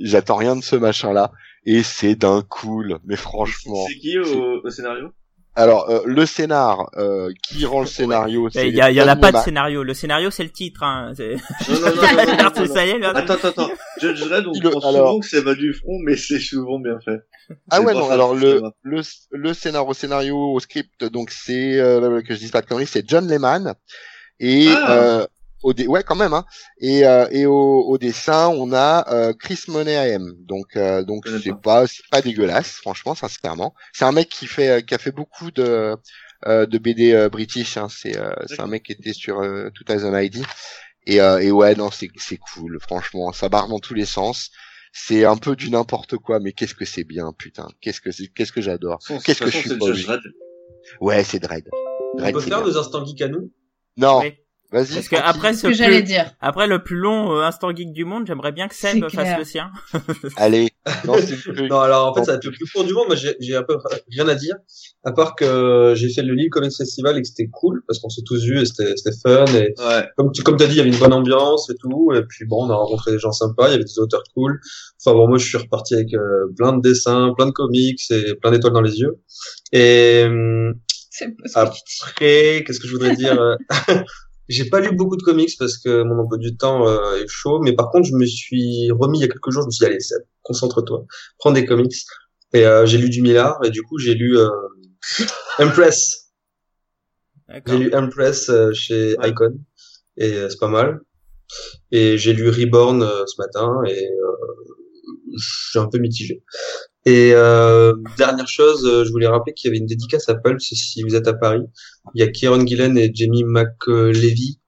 j'attends 0.03 0.37
rien 0.37 0.55
de 0.57 0.63
ce 0.63 0.77
machin-là. 0.77 1.33
Et 1.65 1.83
c'est 1.83 2.15
d'un 2.15 2.43
cool, 2.43 2.99
mais 3.05 3.17
franchement. 3.17 3.85
C'est 3.89 3.99
qui 3.99 4.19
au, 4.19 4.61
au 4.63 4.71
scénario? 4.71 5.11
Alors, 5.57 5.89
euh, 5.91 6.01
le 6.05 6.27
scénar, 6.27 6.91
euh, 6.99 7.31
qui 7.49 7.65
rend 7.65 7.81
le 7.81 7.87
scénario 7.87 8.49
Il 8.55 8.75
y, 8.75 8.81
a- 8.81 8.91
il 8.91 8.97
y 8.97 9.01
en 9.03 9.09
a 9.09 9.17
pas 9.17 9.33
de 9.33 9.39
scénario. 9.39 9.83
Le 9.83 9.95
scénario, 9.95 10.31
c'est 10.31 10.45
le 10.45 10.51
titre. 10.51 10.83
Hein. 10.83 11.13
C'est- 11.17 11.37
Non, 11.69 11.81
non, 11.81 11.87
non, 11.95 11.95
non, 11.95 11.97
non, 11.97 12.37
non, 12.37 12.67
non. 12.67 12.75
Ça 12.75 12.87
y 12.87 12.91
est, 12.91 12.99
là. 12.99 13.11
Attends, 13.15 13.35
attends, 13.35 13.49
attends. 13.49 13.71
Judge 14.01 14.21
Dredd, 14.21 14.47
on 14.47 14.53
le- 14.61 14.71
pense 14.71 14.85
alors- 14.85 15.09
souvent 15.09 15.21
que 15.21 15.27
ça 15.27 15.41
va 15.41 15.55
du 15.55 15.73
front, 15.73 15.99
mais 16.05 16.17
c'est 16.17 16.39
souvent 16.41 16.79
bien 16.79 16.99
fait. 17.05 17.19
Ah 17.71 17.81
ouais, 17.81 17.95
non, 17.95 18.11
alors 18.11 18.37
je 18.37 18.41
le, 18.45 18.55
sais 18.57 18.61
pas. 18.61 18.71
le, 18.83 19.03
le 19.31 19.55
scénario, 19.55 19.89
au 19.89 19.95
scénario, 19.95 20.37
au 20.37 20.61
script, 20.61 21.05
donc 21.05 21.31
c'est, 21.31 21.79
euh, 21.79 22.21
que 22.21 22.35
je 22.35 22.39
dise 22.39 22.51
pas 22.51 22.61
de 22.61 22.67
conneries, 22.67 22.87
c'est 22.87 23.09
John 23.09 23.27
Lehman. 23.27 23.75
Et, 24.41 24.69
Ah. 24.69 25.27
Euh, 25.65 25.69
au 25.69 25.73
dé- 25.73 25.87
ouais, 25.87 26.03
quand 26.03 26.15
même, 26.17 26.33
hein. 26.35 26.45
Et, 26.81 27.07
euh, 27.07 27.27
et 27.31 27.47
au, 27.47 27.81
au 27.83 27.99
dessin, 27.99 28.49
on 28.49 28.73
a 28.73 29.05
euh, 29.13 29.33
Chris 29.33 29.61
Monahan. 29.69 30.25
Donc, 30.41 30.77
euh, 30.77 31.03
donc 31.03 31.27
c'est 31.43 31.61
pas, 31.61 31.87
c'est 31.87 32.07
pas 32.11 32.23
dégueulasse, 32.23 32.73
franchement, 32.73 33.15
sincèrement. 33.15 33.75
C'est 33.93 34.05
un 34.05 34.13
mec 34.13 34.29
qui 34.29 34.47
fait, 34.47 34.85
qui 34.87 34.95
a 34.95 34.99
fait 34.99 35.13
beaucoup 35.13 35.51
de, 35.51 35.97
euh, 36.47 36.67
de 36.67 36.79
BD 36.79 37.13
euh, 37.13 37.29
british. 37.29 37.77
Hein. 37.77 37.89
C'est, 37.91 38.17
euh, 38.17 38.31
c'est 38.47 38.61
un 38.61 38.67
mec 38.67 38.85
qui 38.85 38.93
était 38.93 39.13
sur 39.13 39.41
euh, 39.41 39.71
2000 39.87 40.25
ID. 40.25 40.45
Et, 41.09 41.21
euh, 41.21 41.39
et 41.39 41.51
ouais, 41.53 41.75
non, 41.77 41.91
c'est, 41.91 42.11
c'est 42.17 42.37
cool, 42.39 42.79
franchement. 42.81 43.33
Ça 43.33 43.49
barre 43.49 43.69
dans 43.69 43.79
tous 43.79 43.95
les 43.95 44.07
sens. 44.07 44.51
C'est 44.93 45.25
un 45.27 45.37
peu 45.37 45.57
du 45.57 45.71
n'importe 45.71 46.17
quoi, 46.17 46.41
mais 46.41 46.53
qu'est-ce 46.53 46.75
que 46.75 46.85
c'est 46.87 47.05
bien, 47.05 47.33
putain. 47.37 47.69
Qu'est-ce 47.81 48.01
que 48.01 48.11
c'est, 48.11 48.29
qu'est-ce 48.29 48.51
que 48.53 48.63
j'adore. 48.63 48.99
Qu'est-ce 49.25 49.41
que 49.41 49.51
je 49.51 49.59
suis 49.59 50.05
pas. 50.07 50.19
Ouais, 51.01 51.23
c'est 51.23 51.39
Dread. 51.39 51.69
On 52.15 52.19
Dread, 52.19 52.33
peut 52.35 52.41
c'est 52.41 52.49
faire 52.49 52.63
bien. 52.63 52.67
nos 52.73 52.79
instants 52.79 53.05
geeks 53.05 53.21
à 53.23 53.29
nous? 53.29 53.53
Non, 53.99 54.21
Oui. 54.21 54.33
Vas-y. 54.83 54.95
Parce 54.95 55.09
que 55.09 55.17
après 55.17 55.53
C'est 55.53 55.61
ce 55.63 55.67
que 55.69 55.73
j'allais 55.75 55.99
plus, 55.99 56.05
dire. 56.05 56.33
après 56.41 56.67
le 56.67 56.83
plus 56.83 56.97
long 56.97 57.33
euh, 57.37 57.43
instant 57.43 57.75
geek 57.75 57.93
du 57.93 58.05
monde, 58.05 58.27
j'aimerais 58.27 58.53
bien 58.53 58.69
que 58.69 58.75
Seb 58.75 59.09
fasse 59.11 59.39
le 59.39 59.45
sien. 59.45 59.71
Allez. 60.37 60.69
Non, 61.69 61.81
alors 61.81 62.07
en 62.09 62.15
fait, 62.15 62.25
ça 62.25 62.33
va 62.33 62.37
être 62.37 62.45
le 62.45 62.53
plus 62.53 62.67
court 62.73 62.85
du 62.85 62.93
monde. 62.93 63.07
Moi, 63.09 63.17
j'ai 63.17 63.35
j'ai 63.41 63.57
un 63.57 63.63
peu 63.63 63.77
rien 64.11 64.29
à 64.29 64.35
dire, 64.35 64.55
à 65.05 65.13
part 65.13 65.35
que 65.35 65.95
j'ai 65.97 66.09
fait 66.13 66.23
le 66.23 66.35
Lille 66.35 66.51
Comics 66.51 66.77
Festival 66.77 67.19
et 67.19 67.23
que 67.23 67.27
c'était 67.29 67.49
cool 67.53 67.83
parce 67.89 67.99
qu'on 67.99 68.09
s'est 68.09 68.23
tous 68.25 68.45
vus 68.45 68.61
et 68.61 68.67
c'était 68.67 68.95
c'était 68.97 69.17
fun. 69.23 69.45
Et 69.55 69.75
Ouais. 69.79 70.05
comme 70.17 70.31
tu 70.33 70.43
comme 70.43 70.57
t'as 70.57 70.67
dit, 70.67 70.75
il 70.75 70.79
y 70.79 70.81
avait 70.81 70.91
une 70.91 70.99
bonne 70.99 71.13
ambiance 71.13 71.69
et 71.71 71.75
tout. 71.81 72.13
Et 72.15 72.23
puis 72.29 72.45
bon, 72.47 72.67
on 72.67 72.71
a 72.71 72.75
rencontré 72.77 73.13
des 73.13 73.19
gens 73.19 73.33
sympas. 73.33 73.69
Il 73.69 73.73
y 73.73 73.75
avait 73.75 73.85
des 73.85 73.99
auteurs 73.99 74.23
cool. 74.35 74.61
Enfin 75.05 75.17
bon, 75.17 75.29
moi, 75.29 75.39
je 75.39 75.47
suis 75.47 75.59
reparti 75.59 75.95
avec 75.95 76.15
euh, 76.15 76.53
plein 76.57 76.73
de 76.73 76.81
dessins, 76.81 77.33
plein 77.37 77.47
de 77.47 77.51
comics 77.53 78.01
et 78.11 78.35
plein 78.41 78.51
d'étoiles 78.53 78.73
dans 78.73 78.81
les 78.81 78.99
yeux. 78.99 79.17
Et 79.73 80.23
hum, 80.27 80.75
après, 81.55 82.65
qu'est-ce 82.67 82.81
que 82.81 82.87
je 82.87 82.93
voudrais 82.93 83.17
dire 83.17 83.41
euh, 83.41 83.57
J'ai 84.49 84.69
pas 84.69 84.81
lu 84.81 84.95
beaucoup 84.95 85.17
de 85.17 85.23
comics 85.23 85.51
parce 85.59 85.77
que 85.79 86.03
mon 86.03 86.19
emploi 86.23 86.39
du 86.39 86.57
temps 86.57 86.87
euh, 86.87 87.17
est 87.17 87.29
chaud, 87.29 87.61
mais 87.61 87.75
par 87.75 87.91
contre, 87.91 88.09
je 88.09 88.15
me 88.15 88.27
suis 88.27 88.91
remis 88.93 89.19
il 89.19 89.23
y 89.23 89.25
a 89.25 89.29
quelques 89.29 89.51
jours. 89.51 89.63
Je 89.63 89.67
me 89.67 89.71
suis 89.73 89.85
dit, 89.85 89.91
allez, 89.91 90.01
Seb, 90.01 90.23
concentre-toi, 90.43 91.05
prends 91.39 91.53
des 91.53 91.65
comics. 91.65 91.95
Et 92.53 92.65
euh, 92.65 92.87
j'ai 92.87 92.99
lu 92.99 93.11
du 93.11 93.23
Millard 93.23 93.59
et 93.65 93.71
du 93.71 93.83
coup, 93.83 93.99
j'ai 93.99 94.15
lu 94.15 94.39
euh, 94.39 94.49
Empress. 95.59 96.31
J'ai 97.67 97.79
lu 97.79 97.95
Empress 97.95 98.49
euh, 98.49 98.73
chez 98.73 99.17
Ouais. 99.19 99.31
Icon 99.31 99.59
et 100.17 100.31
c'est 100.49 100.59
pas 100.59 100.69
mal. 100.69 101.01
Et 101.91 102.19
j'ai 102.19 102.33
lu 102.33 102.49
Reborn 102.49 103.03
ce 103.27 103.41
matin 103.41 103.73
et 103.87 104.09
euh, 104.09 104.33
je 105.37 105.69
suis 105.71 105.79
un 105.79 105.89
peu 105.89 105.99
mitigé. 105.99 106.43
Et 107.07 107.31
euh, 107.35 107.95
dernière 108.19 108.49
chose, 108.49 108.85
euh, 108.85 109.05
je 109.05 109.11
voulais 109.13 109.29
rappeler 109.29 109.55
qu'il 109.55 109.69
y 109.69 109.71
avait 109.71 109.79
une 109.79 109.87
dédicace 109.87 110.29
à 110.29 110.35
Pulse 110.35 110.75
si 110.75 111.03
vous 111.05 111.15
êtes 111.15 111.29
à 111.29 111.35
Paris. 111.35 111.63
Il 112.15 112.21
y 112.21 112.25
a 112.25 112.29
Kieron 112.29 112.67
Gillen 112.67 112.99
et 112.99 113.13
Jamie 113.15 113.45
McLevy 113.45 114.59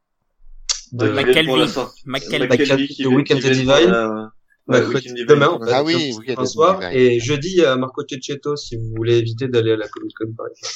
de 0.92 1.08
McKelvey. 1.08 1.66
McKelvey. 2.06 2.56
De 3.00 3.08
Weekend 3.08 3.40
Divine. 3.40 3.90
bah, 3.90 4.30
Ouais, 4.68 4.86
Weekend 4.86 5.16
Divine. 5.16 5.26
demain 5.26 5.48
en 5.48 5.60
fait, 5.60 5.72
Ah 5.72 5.82
oui, 5.82 6.14
un 6.36 6.44
soir. 6.44 6.80
Et 6.92 7.18
jeudi 7.18 7.64
à 7.64 7.74
Marco 7.76 8.02
Cecchetto 8.08 8.54
si 8.54 8.76
vous 8.76 8.92
voulez 8.96 9.18
éviter 9.18 9.48
d'aller 9.48 9.72
à 9.72 9.76
la 9.76 9.88
Comic 9.88 10.14
Con 10.16 10.32
par 10.36 10.46
exemple. 10.46 10.74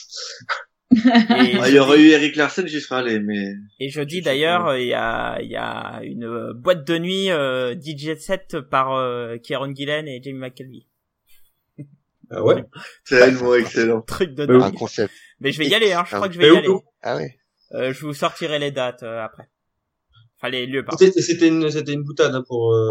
Il 1.69 1.75
y 1.75 1.79
aurait 1.79 2.01
eu 2.01 2.09
Eric 2.09 2.37
Larsen, 2.37 2.67
j'y 2.67 2.81
serais 2.81 2.97
allé, 2.97 3.21
mais 3.21 3.55
et 3.81 3.89
jeudi 3.89 4.21
d'ailleurs, 4.21 4.77
il 4.77 4.89
y 4.89 4.93
a, 4.93 5.41
il 5.41 5.49
y 5.49 5.57
a 5.57 6.03
une 6.03 6.53
boîte 6.53 6.87
de 6.87 6.99
nuit 6.99 7.31
euh, 7.31 7.75
DJ 7.75 8.19
set 8.19 8.61
par 8.61 8.95
euh, 8.95 9.39
Kieron 9.39 9.75
Gillen 9.75 10.07
et 10.07 10.21
Jamie 10.23 10.39
McKelvey. 10.39 10.83
Ah 12.35 12.43
ouais. 12.43 12.65
c'est 13.05 13.19
tellement 13.19 13.55
excellent. 13.55 14.01
Truc 14.07 14.35
de 14.35 14.47
Bah, 14.47 14.55
Un 14.55 14.59
dingue. 14.59 14.75
concept. 14.75 15.13
Mais 15.41 15.53
je 15.53 15.59
vais 15.59 15.67
y 15.69 15.75
aller, 15.75 15.93
hein. 15.93 16.05
Je 16.07 16.15
Ah. 16.15 16.17
crois 16.17 16.29
que 16.29 16.35
je 16.35 16.39
vais 16.41 16.53
y 16.53 16.57
aller. 16.57 16.69
Ah 17.03 17.17
ouais. 17.17 17.37
Euh, 17.75 17.93
je 17.93 18.05
vous 18.07 18.13
sortirai 18.15 18.59
les 18.59 18.71
dates 18.71 19.03
euh, 19.03 19.23
après. 19.25 19.49
Enfin 20.39 20.51
les 20.51 20.67
lieux, 20.67 20.85
pardon. 20.85 20.99
C'était 21.05 21.21
c'était 21.23 21.49
une 21.49 21.71
c'était 21.71 21.93
une 21.93 22.03
boutade 22.03 22.35
hein, 22.35 22.43
pour 22.49 22.75
euh, 22.75 22.91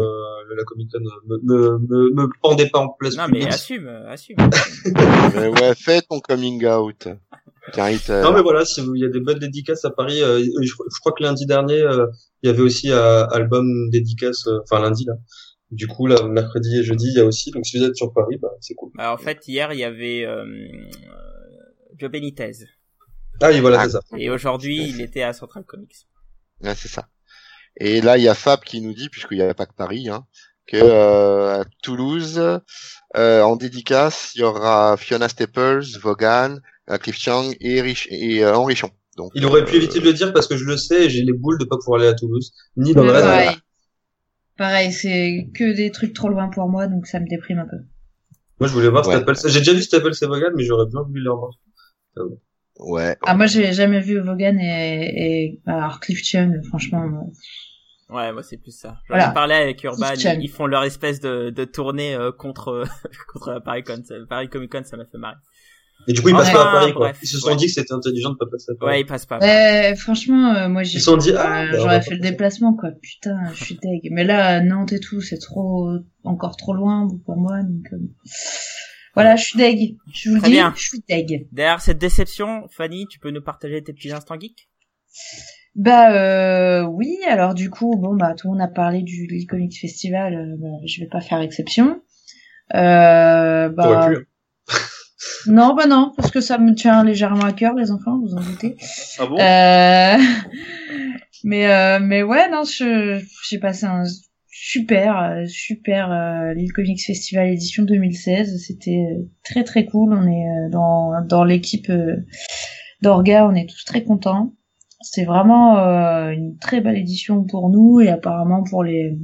la 0.56 0.64
Comic 0.64 0.90
Con. 0.90 1.00
Me, 1.26 1.38
me, 1.42 1.78
me, 1.78 2.10
me 2.14 2.28
pendez 2.40 2.68
pas 2.70 2.78
en 2.78 2.88
place 2.88 3.14
Non 3.16 3.26
mais 3.28 3.46
assume, 3.46 3.86
euh, 3.88 4.08
assume. 4.10 4.36
Mais 5.34 5.48
ouais, 5.48 5.74
fais 5.74 6.00
ton 6.00 6.18
coming 6.20 6.64
out. 6.66 7.08
Non 7.78 8.32
mais 8.32 8.42
voilà, 8.42 8.64
si 8.64 8.80
vous, 8.80 8.94
il 8.96 9.02
y 9.02 9.04
a 9.04 9.08
des 9.08 9.20
bonnes 9.20 9.38
dédicaces 9.38 9.84
à 9.84 9.90
Paris. 9.90 10.20
euh, 10.22 10.42
je, 10.42 10.66
je 10.72 11.00
crois 11.00 11.12
que 11.12 11.22
lundi 11.22 11.46
dernier, 11.46 11.80
euh, 11.82 12.06
il 12.42 12.48
y 12.48 12.50
avait 12.50 12.62
aussi 12.62 12.90
un 12.90 13.24
album 13.30 13.66
dédicace, 13.90 14.46
euh, 14.48 14.58
enfin 14.64 14.80
lundi 14.82 15.04
là. 15.04 15.14
Du 15.72 15.88
coup 15.88 16.06
là, 16.06 16.22
mercredi 16.28 16.78
et 16.78 16.84
jeudi, 16.84 17.06
il 17.08 17.16
y 17.16 17.20
a 17.20 17.24
aussi. 17.24 17.50
Donc 17.50 17.66
si 17.66 17.78
vous 17.78 17.84
êtes 17.84 17.96
sur 17.96 18.12
Paris, 18.12 18.36
bah, 18.40 18.50
c'est 18.60 18.74
cool. 18.74 18.90
Alors, 18.98 19.14
en 19.14 19.18
fait, 19.18 19.48
hier 19.48 19.72
il 19.72 19.78
y 19.80 19.84
avait 19.84 20.24
euh, 20.24 20.44
Joe 21.98 22.10
Benitez 22.10 22.52
Ah 23.40 23.48
oui, 23.50 23.60
voilà, 23.60 23.80
Ah. 23.80 23.84
c'est 23.84 23.90
ça. 23.92 24.00
et 24.18 24.30
aujourd'hui 24.30 24.76
il 24.88 25.00
était 25.00 25.22
à 25.22 25.32
Central 25.32 25.64
Comics. 25.64 25.96
Ouais, 26.62 26.74
c'est 26.76 26.88
ça. 26.88 27.08
Et 27.80 28.00
là, 28.02 28.18
il 28.18 28.22
y 28.24 28.28
a 28.28 28.34
Fab 28.34 28.60
qui 28.60 28.80
nous 28.82 28.92
dit, 28.92 29.08
puisqu'il 29.08 29.38
n'y 29.38 29.42
a 29.42 29.54
pas 29.54 29.64
que 29.66 29.74
Paris, 29.74 30.08
hein, 30.10 30.26
que 30.66 30.76
euh, 30.76 31.60
à 31.62 31.64
Toulouse, 31.82 32.38
euh, 33.16 33.42
en 33.42 33.56
dédicace, 33.56 34.32
il 34.34 34.42
y 34.42 34.44
aura 34.44 34.96
Fiona 34.98 35.28
Staples, 35.30 35.82
Vaughan, 36.02 36.58
euh, 36.90 36.98
Cliff 36.98 37.16
Chang 37.18 37.50
et, 37.60 37.80
Rich 37.80 38.08
et 38.10 38.44
euh, 38.44 38.54
Henri 38.54 38.76
Chon. 38.76 38.90
Donc, 39.16 39.32
Il 39.34 39.44
aurait 39.46 39.64
pu 39.64 39.74
euh, 39.74 39.78
éviter 39.78 40.00
de 40.00 40.04
le 40.04 40.12
dire 40.12 40.32
parce 40.34 40.46
que 40.46 40.56
je 40.56 40.64
le 40.64 40.76
sais, 40.76 41.06
et 41.06 41.10
j'ai 41.10 41.22
les 41.22 41.32
boules 41.32 41.58
de 41.58 41.64
pas 41.64 41.76
pouvoir 41.78 42.00
aller 42.00 42.10
à 42.10 42.14
Toulouse, 42.14 42.52
ni 42.76 42.92
dans 42.94 43.04
le 43.04 43.12
Ouais, 43.12 43.46
reste. 43.46 43.58
Pareil. 44.56 44.92
C'est 44.92 45.48
que 45.54 45.74
des 45.74 45.90
trucs 45.90 46.12
trop 46.14 46.28
loin 46.28 46.48
pour 46.48 46.68
moi, 46.68 46.86
donc 46.86 47.06
ça 47.06 47.20
me 47.20 47.26
déprime 47.26 47.58
un 47.60 47.66
peu. 47.66 47.78
Moi, 48.60 48.68
je 48.68 48.72
voulais 48.74 48.88
voir 48.88 49.06
Ouais. 49.06 49.16
Staples. 49.16 49.48
J'ai 49.48 49.58
déjà 49.60 49.72
vu 49.72 49.82
Staples 49.82 50.12
et 50.22 50.26
Vaughan, 50.26 50.50
mais 50.56 50.64
j'aurais 50.64 50.86
bien 50.86 51.02
voulu 51.02 51.22
les 51.22 51.28
revoir. 51.28 51.52
Ouais. 52.78 53.16
Ah, 53.24 53.34
moi, 53.34 53.46
j'ai 53.46 53.72
jamais 53.72 54.00
vu 54.00 54.18
Vaughan 54.20 54.56
et, 54.58 55.10
et 55.14 55.60
alors 55.66 56.00
Cliff 56.00 56.22
Chung, 56.24 56.62
franchement, 56.64 57.06
moi, 57.08 57.24
Ouais, 58.10 58.30
moi 58.32 58.42
c'est 58.42 58.58
plus 58.58 58.76
ça. 58.76 58.98
J'en 59.08 59.14
Voilà. 59.14 59.30
ai 59.30 59.34
parlé 59.34 59.54
avec 59.54 59.82
Urban, 59.84 60.12
ils, 60.14 60.42
ils 60.42 60.50
font 60.50 60.66
leur 60.66 60.84
espèce 60.84 61.18
de, 61.20 61.48
de 61.50 61.64
tournée 61.64 62.14
euh, 62.14 62.30
contre 62.30 62.84
contre 63.32 63.52
la 63.52 63.60
Paris 63.60 63.82
Con, 63.84 64.02
Paris 64.28 64.48
Comic 64.50 64.70
Con, 64.70 64.82
ça 64.84 64.96
m'a 64.98 65.06
fait 65.06 65.16
marrer. 65.18 65.36
Et 66.08 66.12
du 66.12 66.20
coup, 66.20 66.28
ils 66.30 66.34
Ouais. 66.34 66.40
passent 66.40 66.52
pas 66.52 66.68
à 66.68 66.72
Paris, 66.72 66.92
quoi. 66.92 67.08
Bref, 67.10 67.18
Ils 67.22 67.26
se 67.28 67.38
sont 67.38 67.48
ouais. 67.50 67.56
dit 67.56 67.66
que 67.66 67.72
c'était 67.72 67.92
intelligent 67.92 68.30
de 68.30 68.36
pas 68.36 68.46
passer 68.50 68.72
à 68.72 68.74
Paris. 68.78 68.92
Ouais, 68.92 69.00
ils 69.02 69.06
passent 69.06 69.26
pas. 69.26 69.38
Euh, 69.40 69.94
franchement, 69.94 70.52
euh, 70.54 70.68
moi, 70.68 70.82
j'ai, 70.82 70.96
Ils 70.96 71.00
se 71.00 71.04
sont 71.04 71.16
dit, 71.16 71.30
euh, 71.30 71.36
ah, 71.38 71.66
bah, 71.70 71.78
j'aurais 71.78 72.02
fait 72.02 72.14
le 72.14 72.20
déplacement, 72.20 72.74
quoi. 72.74 72.90
Putain, 73.00 73.36
je 73.54 73.64
suis 73.64 73.74
deg. 73.76 74.08
Mais 74.10 74.24
là, 74.24 74.60
Nantes 74.60 74.92
et 74.92 75.00
tout, 75.00 75.20
c'est 75.20 75.38
trop, 75.38 75.90
encore 76.24 76.56
trop 76.56 76.74
loin 76.74 77.06
pour 77.24 77.36
moi, 77.36 77.62
donc, 77.62 77.84
euh, 77.92 77.98
voilà, 79.14 79.36
je 79.36 79.44
suis 79.44 79.58
deg. 79.58 79.96
Je 80.12 80.28
vous 80.30 80.34
le 80.36 80.40
Très 80.40 80.50
dis, 80.50 80.54
bien. 80.56 80.72
je 80.76 80.82
suis 80.82 81.04
deg. 81.08 81.46
Derrière 81.52 81.80
cette 81.80 81.98
déception, 81.98 82.66
Fanny, 82.70 83.06
tu 83.08 83.18
peux 83.18 83.30
nous 83.30 83.42
partager 83.42 83.82
tes 83.82 83.92
petits 83.92 84.10
instants 84.10 84.38
geeks? 84.40 84.68
Bah, 85.74 86.12
euh, 86.14 86.82
oui, 86.84 87.16
alors 87.28 87.54
du 87.54 87.70
coup, 87.70 87.96
bon, 87.98 88.14
bah, 88.16 88.34
tout 88.36 88.48
le 88.48 88.52
monde 88.54 88.62
a 88.62 88.68
parlé 88.68 89.02
du 89.02 89.28
Comics 89.48 89.78
Festival, 89.80 90.34
euh, 90.34 90.56
bah, 90.58 90.68
je 90.86 91.00
vais 91.00 91.08
pas 91.08 91.20
faire 91.20 91.40
exception. 91.40 92.00
Euh, 92.74 93.68
bah, 93.68 94.06
pu. 94.08 94.16
hein. 94.16 94.20
Non, 95.46 95.74
bah 95.74 95.86
non, 95.86 96.12
parce 96.16 96.30
que 96.30 96.40
ça 96.40 96.58
me 96.58 96.74
tient 96.74 97.04
légèrement 97.04 97.44
à 97.44 97.52
cœur, 97.52 97.74
les 97.74 97.90
enfants, 97.90 98.18
vous 98.20 98.34
en 98.34 98.40
doutez. 98.40 98.76
Ah 99.18 99.26
bon? 99.26 99.38
Euh, 99.38 100.16
mais 101.44 101.66
euh, 101.66 101.98
mais 102.00 102.22
ouais 102.22 102.48
non 102.50 102.62
j'ai 102.64 103.58
passé 103.58 103.86
un 103.86 104.04
super 104.48 105.42
super 105.48 106.12
euh, 106.12 106.54
Lille 106.54 106.72
Comics 106.72 107.04
Festival 107.04 107.48
édition 107.48 107.82
2016 107.82 108.62
c'était 108.64 109.04
euh, 109.10 109.24
très 109.42 109.64
très 109.64 109.84
cool. 109.86 110.12
On 110.12 110.26
est 110.26 110.46
euh, 110.46 110.70
dans 110.70 111.10
dans 111.26 111.44
l'équipe 111.44 111.90
euh, 111.90 112.16
d'Orga 113.02 113.46
on 113.48 113.54
est 113.54 113.68
tous 113.68 113.84
très 113.84 114.04
contents. 114.04 114.54
C'est 115.00 115.24
vraiment 115.24 115.78
euh, 115.78 116.30
une 116.30 116.56
très 116.58 116.80
belle 116.80 116.96
édition 116.96 117.44
pour 117.44 117.70
nous 117.70 118.00
et 118.00 118.08
apparemment 118.08 118.62
pour 118.62 118.84
les 118.84 119.18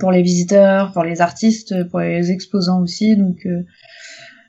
pour 0.00 0.10
les 0.10 0.22
visiteurs 0.22 0.92
pour 0.92 1.04
les 1.04 1.20
artistes 1.20 1.88
pour 1.90 2.00
les 2.00 2.30
exposants 2.30 2.80
aussi. 2.80 3.16
Donc 3.16 3.44
euh, 3.44 3.64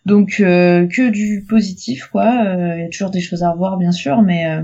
donc 0.05 0.37
euh, 0.39 0.87
que 0.87 1.09
du 1.09 1.45
positif 1.47 2.07
quoi 2.11 2.45
Euh, 2.45 2.75
il 2.77 2.81
y 2.81 2.85
a 2.85 2.89
toujours 2.89 3.11
des 3.11 3.21
choses 3.21 3.43
à 3.43 3.51
revoir 3.51 3.77
bien 3.77 3.91
sûr 3.91 4.21
mais 4.21 4.45
euh, 4.47 4.61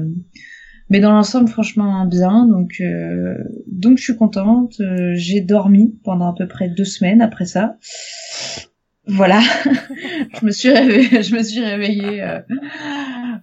mais 0.91 0.99
dans 0.99 1.13
l'ensemble, 1.13 1.47
franchement, 1.47 2.05
bien. 2.05 2.45
Donc, 2.45 2.81
euh, 2.81 3.37
donc 3.65 3.97
je 3.97 4.03
suis 4.03 4.17
contente. 4.17 4.73
Euh, 4.81 5.13
j'ai 5.15 5.39
dormi 5.39 5.97
pendant 6.03 6.29
à 6.29 6.35
peu 6.37 6.49
près 6.49 6.67
deux 6.67 6.83
semaines 6.83 7.21
après 7.21 7.45
ça. 7.45 7.77
Voilà. 9.07 9.39
je 10.41 10.45
me 10.45 10.51
suis 10.51 10.69
réveillée, 10.69 11.23
je 11.23 11.33
me 11.33 11.43
suis 11.43 11.63
réveillée 11.63 12.21
euh, 12.21 12.39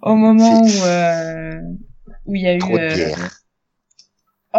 au 0.03 0.15
moment 0.15 0.61
où 0.61 0.85
euh, 0.85 1.55
où 2.27 2.35
il 2.35 2.43
y 2.43 2.49
a 2.49 2.55
eu. 2.55 2.59
Trop 2.59 2.77
de 2.77 2.83
euh, 2.83 2.95
bière. 2.95 3.31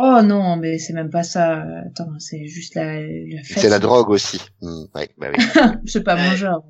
Oh 0.02 0.22
non, 0.24 0.56
mais 0.56 0.78
c'est 0.78 0.94
même 0.94 1.10
pas 1.10 1.24
ça. 1.24 1.64
Attends, 1.86 2.12
c'est 2.20 2.46
juste 2.48 2.76
la. 2.76 3.02
la 3.02 3.44
C'est 3.44 3.68
la 3.70 3.80
drogue 3.80 4.10
aussi. 4.10 4.40
Hmm, 4.62 4.84
ouais, 4.96 5.10
bah 5.18 5.28
oui. 5.36 5.44
C'est 5.86 6.04
pas 6.04 6.16
mon 6.16 6.36
genre. 6.36 6.64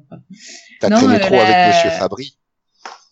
T'as 0.79 0.89
traîné 0.89 1.15
euh, 1.15 1.19
trop 1.19 1.35
la- 1.35 1.43
avec 1.65 1.75
Monsieur 1.75 1.89
Fabry. 1.91 2.37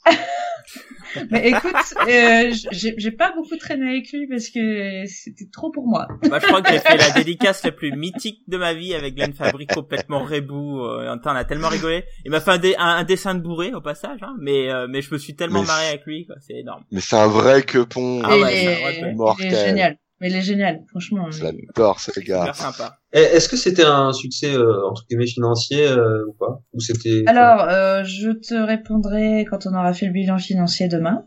Mais 1.32 1.50
écoute, 1.50 1.74
euh, 2.08 2.54
j'ai 2.72 3.12
pas 3.12 3.32
beaucoup 3.34 3.56
traîné 3.58 3.88
avec 3.90 4.12
lui 4.12 4.28
parce 4.28 4.50
que 4.50 5.06
c'était 5.08 5.48
trop 5.52 5.72
pour 5.72 5.88
moi. 5.88 6.08
Bah, 6.30 6.40
je 6.42 6.46
crois 6.48 6.62
que 6.62 6.70
j'ai 6.72 6.80
fait 6.80 6.98
la 6.98 7.10
dédicace 7.16 7.64
la 7.64 7.72
plus 7.72 7.92
mythique 7.92 8.42
de 8.48 8.58
ma 8.58 8.74
vie 8.74 8.94
avec 8.94 9.16
Glenn 9.16 9.34
Fabry 9.34 9.66
complètement 9.68 10.20
rebou. 10.20 10.82
Euh, 10.84 11.16
on 11.24 11.30
a 11.30 11.46
tellement 11.46 11.70
rigolé. 11.70 12.04
Il 12.26 12.32
m'a 12.32 12.42
fait 12.42 12.52
un, 12.52 12.58
dé- 12.58 12.76
un, 12.78 12.86
un 12.98 13.04
dessin 13.04 13.36
de 13.36 13.40
bourré 13.42 13.74
au 13.74 13.82
passage, 13.82 14.20
hein, 14.22 14.36
mais 14.40 14.70
euh, 14.70 14.88
mais 14.90 15.02
je 15.02 15.12
me 15.14 15.18
suis 15.18 15.36
tellement 15.36 15.62
Mais 15.62 15.68
marré 15.68 15.88
avec 15.88 16.06
lui. 16.06 16.28
C'est 16.46 16.56
énorme. 16.58 16.84
Mais 16.92 17.02
c'est 17.02 17.16
un 17.16 17.28
vrai 17.28 17.64
quepon. 17.64 18.22
Ah 18.24 18.36
Et 18.36 18.42
ouais, 18.44 18.62
il, 18.62 18.68
est, 18.68 18.82
il 19.00 19.06
est 19.08 19.14
Mortel. 19.14 19.56
génial. 19.56 19.98
Mais 20.20 20.30
il 20.32 20.36
est 20.36 20.42
génial, 20.42 20.82
franchement. 20.90 21.30
Je 21.30 21.44
l'adore, 21.44 22.00
ce 22.00 22.20
gars. 22.20 22.40
Super 22.42 22.56
sympa. 22.56 22.98
Et 23.14 23.20
Est-ce 23.22 23.48
que 23.48 23.56
c'était 23.56 23.86
un 23.86 24.12
succès 24.14 24.52
euh, 24.54 24.88
entre 24.88 25.06
guillemets 25.08 25.28
financier 25.28 25.88
euh, 25.88 26.26
ou 26.28 26.34
pas? 26.34 26.60
Ou 26.74 26.80
c'était 26.80 27.24
Alors, 27.28 27.62
euh, 27.70 28.04
je 28.04 28.32
te 28.32 28.56
répondrai 28.56 29.46
quand 29.50 29.68
on 29.68 29.74
aura 29.76 29.94
fait 29.94 30.08
le 30.08 30.12
bilan 30.14 30.40
financier 30.40 30.88
demain. 30.88 31.26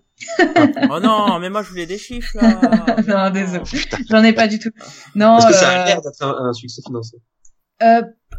Oh 0.90 1.00
non, 1.00 1.38
mais 1.38 1.48
moi 1.48 1.62
je 1.62 1.70
voulais 1.70 1.87
des 1.87 1.98
chiffres 1.98 2.37
là. 2.37 2.61
Non, 3.09 3.31
désolé. 3.31 3.62
J'en 4.11 4.22
ai 4.22 4.33
pas 4.35 4.48
du 4.48 4.59
tout. 4.59 4.70
Non, 5.14 5.38
Est-ce 5.38 5.46
que 5.46 5.55
ça 5.55 5.68
a 5.70 5.83
euh, 5.83 5.87
l'air 5.87 6.03
d'être 6.03 6.22
un, 6.22 6.48
un 6.48 6.53
succès 6.53 6.83
financier? 6.85 7.18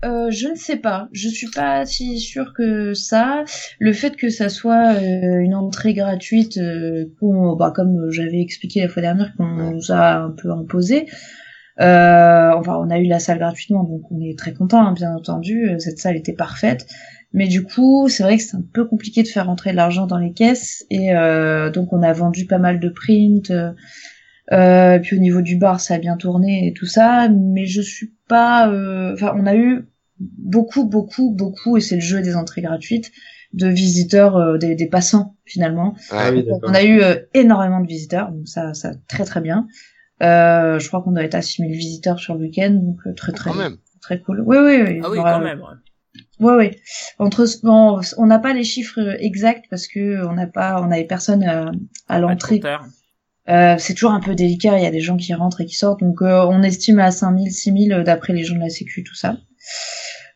Euh, 0.04 0.30
je 0.32 0.48
ne 0.48 0.56
sais 0.56 0.78
pas. 0.78 1.08
Je 1.12 1.28
suis 1.30 1.50
pas 1.50 1.86
si 1.86 2.20
sûre 2.20 2.54
que 2.56 2.94
ça. 2.94 3.44
Le 3.80 3.94
fait 3.94 4.16
que 4.16 4.30
ça 4.30 4.50
soit 4.50 4.94
euh, 4.96 5.40
une 5.40 5.56
entrée 5.56 5.94
gratuite, 5.94 6.58
euh, 6.58 7.06
bah, 7.58 7.72
comme 7.76 8.10
j'avais 8.12 8.42
expliqué 8.42 8.82
la 8.82 8.90
fois 8.90 9.02
dernière, 9.02 9.34
qu'on 9.38 9.72
nous 9.72 9.92
a 9.92 10.16
un 10.16 10.32
peu 10.32 10.52
imposé. 10.52 11.06
Euh, 11.80 12.52
enfin, 12.56 12.78
on 12.80 12.90
a 12.90 13.00
eu 13.00 13.06
la 13.06 13.20
salle 13.20 13.40
gratuitement, 13.40 13.84
donc 13.84 14.02
on 14.12 14.20
est 14.22 14.38
très 14.38 14.54
content, 14.54 14.86
hein, 14.86 14.94
bien 14.94 15.14
entendu. 15.16 15.70
Euh, 15.70 15.80
Cette 15.80 16.00
salle 16.00 16.16
était 16.18 16.34
parfaite. 16.34 16.86
Mais 17.34 17.48
du 17.48 17.64
coup, 17.64 18.10
c'est 18.10 18.24
vrai 18.24 18.38
que 18.38 18.44
c'est 18.44 18.58
un 18.58 18.64
peu 18.74 18.86
compliqué 18.86 19.24
de 19.24 19.28
faire 19.28 19.46
rentrer 19.46 19.72
de 19.72 19.78
l'argent 19.78 20.06
dans 20.06 20.18
les 20.18 20.34
caisses. 20.34 20.86
Et 20.90 21.16
euh, 21.16 21.70
donc, 21.72 21.94
on 21.94 22.04
a 22.04 22.12
vendu 22.14 22.46
pas 22.46 22.58
mal 22.60 22.80
de 22.80 22.90
prints. 22.90 23.52
euh, 23.52 23.72
euh, 24.52 25.00
puis 25.00 25.16
au 25.16 25.20
niveau 25.20 25.42
du 25.42 25.56
bar, 25.58 25.80
ça 25.80 25.94
a 25.96 25.98
bien 26.00 26.18
tourné 26.18 26.68
et 26.68 26.74
tout 26.74 26.86
ça. 26.86 27.30
Mais 27.30 27.66
je 27.66 27.82
suis 27.82 28.14
pas... 28.28 28.70
euh, 28.70 29.14
Enfin, 29.14 29.34
on 29.38 29.46
a 29.46 29.56
eu 29.56 29.88
beaucoup, 30.38 30.86
beaucoup, 30.88 31.32
beaucoup, 31.32 31.78
et 31.78 31.82
c'est 31.82 31.96
le 31.96 32.02
jeu 32.02 32.22
des 32.22 32.36
entrées 32.36 32.62
gratuites, 32.62 33.12
de 33.54 33.68
visiteurs, 33.68 34.38
euh, 34.38 34.58
des, 34.58 34.76
des 34.76 34.88
passants, 34.88 35.36
finalement. 35.46 35.96
Ah 36.10 36.32
oui, 36.32 36.46
on 36.64 36.74
a 36.74 36.84
eu 36.84 37.02
euh, 37.02 37.16
énormément 37.34 37.82
de 37.82 37.88
visiteurs, 37.88 38.32
donc 38.32 38.48
ça, 38.48 38.74
ça 38.74 38.92
très 39.08 39.26
très 39.26 39.42
bien. 39.42 39.68
Euh, 40.24 40.80
je 40.80 40.88
crois 40.88 41.02
qu'on 41.02 41.12
doit 41.12 41.24
être 41.24 41.36
à 41.36 41.42
6000 41.42 41.72
visiteurs 41.72 42.20
sur 42.20 42.36
le 42.36 42.42
week-end, 42.42 42.72
donc 42.72 42.98
euh, 43.08 43.14
très 43.14 43.32
très 43.32 43.50
Quand 43.50 43.58
même. 43.58 43.78
très 44.02 44.20
cool. 44.22 44.44
Oui, 44.46 44.58
oui, 44.60 44.82
oui. 44.88 45.00
Ah 45.04 45.10
oui, 45.10 45.20
on 45.20 45.24
quand 45.24 45.42
même. 45.42 45.60
ouais. 45.60 46.46
Ouais, 46.46 46.56
ouais. 46.56 46.80
Entre, 47.20 47.46
bon, 47.64 48.00
on 48.18 48.26
n'a 48.26 48.40
pas 48.40 48.54
les 48.54 48.64
chiffres 48.64 49.00
exacts 49.20 49.66
parce 49.70 49.88
que 49.88 50.26
on 50.28 50.34
n'a 50.34 50.48
pas, 50.48 50.82
on 50.82 50.92
avait 50.92 51.06
personne 51.06 51.44
à, 51.44 51.72
à 52.08 52.20
l'entrée. 52.20 52.62
Euh, 53.50 53.76
c'est 53.80 53.94
toujours 53.96 54.12
un 54.12 54.20
peu 54.20 54.36
délicat, 54.36 54.78
il 54.78 54.84
y 54.84 54.88
a 54.88 54.92
des 54.92 55.02
gens 55.02 55.18
qui 55.18 55.34
rentrent 55.34 55.62
et 55.62 55.66
qui 55.66 55.76
sortent, 55.76 56.00
donc 56.02 56.22
euh, 56.22 56.46
on 56.48 56.62
estime 56.62 57.00
à 57.00 57.10
5000, 57.12 57.52
6000 57.52 57.92
euh, 57.94 58.04
d'après 58.04 58.34
les 58.34 58.44
gens 58.44 58.56
de 58.56 58.60
la 58.60 58.70
Sécu, 58.70 59.04
tout 59.04 59.16
ça. 59.16 59.38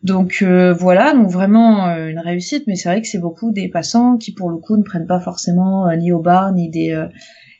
Donc 0.03 0.39
euh, 0.41 0.73
voilà, 0.73 1.13
donc 1.13 1.29
vraiment 1.29 1.87
euh, 1.87 2.09
une 2.09 2.19
réussite, 2.19 2.65
mais 2.67 2.75
c'est 2.75 2.89
vrai 2.89 3.01
que 3.01 3.07
c'est 3.07 3.19
beaucoup 3.19 3.51
des 3.51 3.69
passants 3.69 4.17
qui 4.17 4.33
pour 4.33 4.49
le 4.49 4.57
coup 4.57 4.77
ne 4.77 4.83
prennent 4.83 5.07
pas 5.07 5.19
forcément 5.19 5.87
euh, 5.87 5.95
ni 5.95 6.11
au 6.11 6.19
bar, 6.19 6.51
ni 6.53 6.69
des 6.69 6.95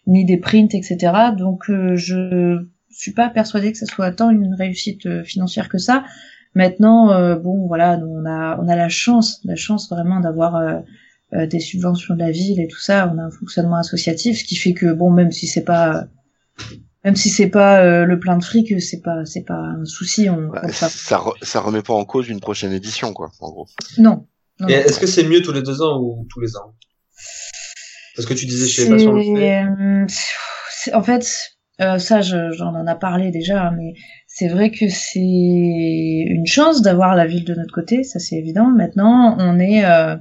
ni 0.08 0.26
des 0.26 0.38
prints, 0.38 0.74
etc. 0.74 1.14
Donc 1.38 1.64
je 1.68 2.60
suis 2.92 3.14
pas 3.14 3.30
persuadée 3.30 3.72
que 3.72 3.78
ce 3.78 3.88
soit 3.88 4.12
tant 4.12 4.30
une 4.30 4.54
réussite 4.54 5.24
financière 5.24 5.70
que 5.70 5.78
ça. 5.78 6.04
Maintenant, 6.54 7.36
bon 7.38 7.68
voilà, 7.68 8.00
on 8.00 8.26
a 8.26 8.60
on 8.62 8.68
a 8.68 8.76
la 8.76 8.90
chance, 8.90 9.42
la 9.44 9.56
chance 9.56 9.90
vraiment 9.90 10.20
d'avoir 10.20 10.84
des 11.34 11.60
subventions 11.60 12.14
de 12.14 12.20
la 12.20 12.30
ville 12.30 12.62
et 12.62 12.68
tout 12.68 12.80
ça. 12.80 13.12
On 13.14 13.18
a 13.18 13.24
un 13.24 13.32
fonctionnement 13.32 13.78
associatif, 13.78 14.40
ce 14.40 14.44
qui 14.44 14.56
fait 14.56 14.74
que 14.74 14.94
bon, 14.94 15.10
même 15.10 15.32
si 15.32 15.48
c'est 15.48 15.64
pas 15.64 16.06
même 17.06 17.16
si 17.16 17.30
c'est 17.30 17.50
pas 17.50 17.82
euh, 17.84 18.04
le 18.06 18.20
plein 18.20 18.38
de 18.38 18.44
fric, 18.44 18.82
c'est 18.82 19.02
pas 19.02 19.24
c'est 19.26 19.44
pas 19.44 19.54
un 19.54 19.86
souci. 19.86 20.30
On 20.30 20.48
Bah, 20.50 20.68
ça, 20.70 20.88
re- 21.18 21.38
ça 21.44 21.62
remet 21.62 21.82
pas 21.84 21.94
en 21.94 22.04
cause 22.04 22.28
une 22.28 22.40
prochaine 22.42 22.74
édition, 22.74 23.14
quoi, 23.14 23.32
en 23.40 23.50
gros. 23.52 23.68
Non. 23.98 24.28
non, 24.60 24.68
Et 24.68 24.74
non. 24.74 24.80
est-ce 24.80 25.00
que 25.00 25.08
c'est 25.08 25.24
mieux 25.24 25.42
tous 25.42 25.54
les 25.54 25.62
deux 25.62 25.82
ans 25.82 26.02
ou 26.02 26.26
tous 26.30 26.42
les 26.42 26.58
ans? 26.58 26.74
Parce 28.16 28.28
que 28.28 28.34
tu 28.34 28.46
disais 28.46 28.68
chez 28.68 28.86
les 28.86 28.90
patients 28.90 29.12
le 29.14 29.22
fait. 29.22 29.64
Euh, 29.64 30.96
en 30.98 31.04
fait, 31.04 31.28
euh, 31.82 32.00
ça, 32.00 32.22
je- 32.22 32.52
j'en 32.54 32.74
en 32.74 32.88
a 32.88 32.96
parlé 32.96 33.30
déjà, 33.32 33.72
mais 33.72 33.94
c'est 34.28 34.48
vrai 34.48 34.72
que 34.72 34.88
c'est 34.90 35.20
une 35.20 36.46
chance 36.48 36.82
d'avoir 36.82 37.16
la 37.16 37.26
ville 37.28 37.44
de 37.46 37.54
notre 37.54 37.74
côté, 37.74 38.04
ça 38.04 38.20
c'est 38.20 38.36
évident. 38.38 38.68
Maintenant, 38.72 39.36
on 39.40 39.60
est, 39.60 39.86
euh, 39.86 40.16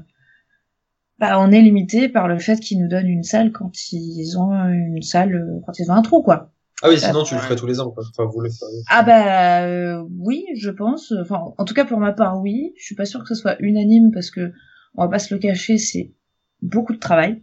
bah, 1.19 1.39
on 1.41 1.53
est 1.53 1.63
limité 1.63 2.09
par 2.09 2.27
le 2.29 2.39
fait 2.39 2.59
qu'ils 2.59 2.81
nous 2.81 2.89
donnent 2.89 3.09
une 3.09 3.23
salle 3.23 3.53
quand 3.53 3.71
ils 3.93 4.37
ont 4.37 4.53
une 4.69 5.03
salle, 5.03 5.35
euh, 5.35 5.61
quand 5.65 5.79
ils 5.79 5.91
ont 5.91 5.95
un 5.95 6.03
trou, 6.03 6.23
quoi. 6.23 6.51
Ah 6.83 6.89
oui, 6.89 6.99
sinon 6.99 7.23
tu 7.23 7.35
le 7.35 7.41
ferais 7.41 7.57
tous 7.57 7.67
les 7.67 7.81
ans, 7.81 7.91
quoi. 7.91 8.05
Enfin, 8.11 8.29
vous 8.31 8.41
le 8.41 8.51
feriez. 8.51 8.83
Ah 8.91 9.03
bah 9.03 9.65
euh, 9.65 10.05
oui, 10.19 10.45
je 10.57 10.71
pense. 10.71 11.13
Enfin, 11.23 11.41
en 11.57 11.65
tout 11.65 11.75
cas 11.75 11.85
pour 11.85 11.99
ma 11.99 12.13
part, 12.13 12.41
oui. 12.41 12.73
Je 12.77 12.85
suis 12.85 12.95
pas 12.95 13.07
sûre 13.07 13.23
que 13.23 13.29
ce 13.29 13.35
soit 13.35 13.57
unanime 13.61 14.11
parce 14.13 14.31
que 14.31 14.53
on 14.95 15.05
va 15.05 15.09
pas 15.09 15.19
se 15.19 15.33
le 15.33 15.41
cacher, 15.41 15.79
c'est 15.79 16.13
beaucoup 16.63 16.93
de 16.93 16.99
travail, 16.99 17.43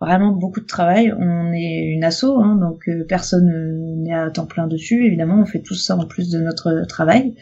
vraiment 0.00 0.32
beaucoup 0.32 0.60
de 0.60 0.66
travail. 0.66 1.12
On 1.18 1.52
est 1.52 1.84
une 1.92 2.04
asso, 2.04 2.24
hein, 2.24 2.56
donc 2.56 2.88
euh, 2.88 3.04
personne 3.08 3.48
euh, 3.48 3.96
n'est 3.96 4.14
à 4.14 4.30
temps 4.30 4.46
plein 4.46 4.66
dessus. 4.66 5.04
Évidemment, 5.04 5.40
on 5.40 5.46
fait 5.46 5.62
tout 5.62 5.74
ça 5.74 5.96
en 5.96 6.06
plus 6.06 6.30
de 6.30 6.40
notre 6.40 6.84
travail. 6.86 7.34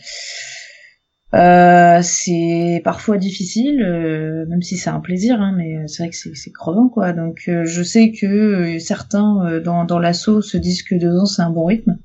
Euh, 1.35 2.01
c'est 2.03 2.81
parfois 2.85 3.19
difficile, 3.19 3.83
euh, 3.83 4.47
même 4.47 4.63
si 4.63 4.79
c'est 4.79 4.89
un 4.89 5.01
plaisir, 5.01 5.41
hein, 5.43 5.55
mais 5.57 5.87
c'est 5.87 6.03
vrai 6.03 6.11
que 6.11 6.17
c'est 6.17 6.35
c'est 6.35 6.53
crevant, 6.53 6.89
quoi. 6.89 7.13
Donc, 7.13 7.45
euh, 7.49 7.65
je 7.67 7.83
sais 7.83 8.13
que 8.13 8.27
euh, 8.27 8.79
certains 8.79 9.47
euh, 9.47 9.61
dans, 9.61 9.85
dans 9.85 9.99
l'asso 9.99 10.41
se 10.41 10.57
disent 10.57 10.83
que 10.83 10.95
deux 10.95 11.19
ans 11.19 11.27
c'est 11.27 11.43
un 11.43 11.51
bon 11.51 11.67
rythme. 11.67 11.99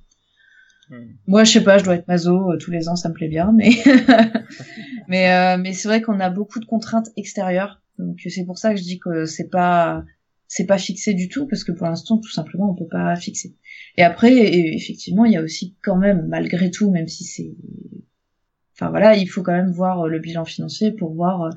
Hmm. 0.90 1.06
Moi, 1.28 1.46
je 1.46 1.54
sais 1.54 1.64
pas, 1.64 1.78
je 1.78 1.86
dois 1.86 1.96
être 1.96 2.08
maso 2.08 2.58
tous 2.58 2.72
les 2.72 2.90
ans, 2.90 2.98
ça 2.98 3.08
me 3.08 3.14
plaît 3.14 3.30
bien, 3.30 3.54
mais 3.54 3.70
mais 5.08 5.32
euh, 5.32 5.58
mais 5.58 5.72
c'est 5.72 5.88
vrai 5.88 6.02
qu'on 6.02 6.20
a 6.20 6.30
beaucoup 6.30 6.60
de 6.60 6.66
contraintes 6.66 7.10
extérieures, 7.16 7.82
donc 8.00 8.20
c'est 8.28 8.46
pour 8.46 8.58
ça 8.58 8.72
que 8.74 8.78
je 8.78 8.84
dis 8.84 9.00
que 9.00 9.24
c'est 9.26 9.50
pas 9.50 10.04
c'est 10.50 10.66
pas 10.66 10.78
fixé 10.78 11.14
du 11.14 11.30
tout 11.30 11.48
parce 11.48 11.64
que 11.64 11.72
pour 11.72 11.88
l'instant, 11.88 12.18
tout 12.18 12.30
simplement, 12.30 12.70
on 12.70 12.76
peut 12.76 12.90
pas 12.92 13.16
fixer. 13.16 13.56
Et 13.98 14.04
après, 14.04 14.34
effectivement, 14.76 15.26
il 15.26 15.32
y 15.32 15.38
a 15.38 15.42
aussi 15.42 15.76
quand 15.82 15.96
même, 15.96 16.28
malgré 16.28 16.70
tout, 16.70 16.92
même 16.92 17.08
si 17.08 17.24
c'est, 17.24 17.56
enfin 18.76 18.90
voilà, 18.90 19.16
il 19.16 19.28
faut 19.28 19.44
quand 19.44 19.52
même 19.54 19.72
voir 19.72 20.02
euh, 20.06 20.10
le 20.10 20.20
bilan 20.20 20.46
financier 20.46 20.92
pour 20.92 21.14
voir 21.14 21.44
euh, 21.44 21.50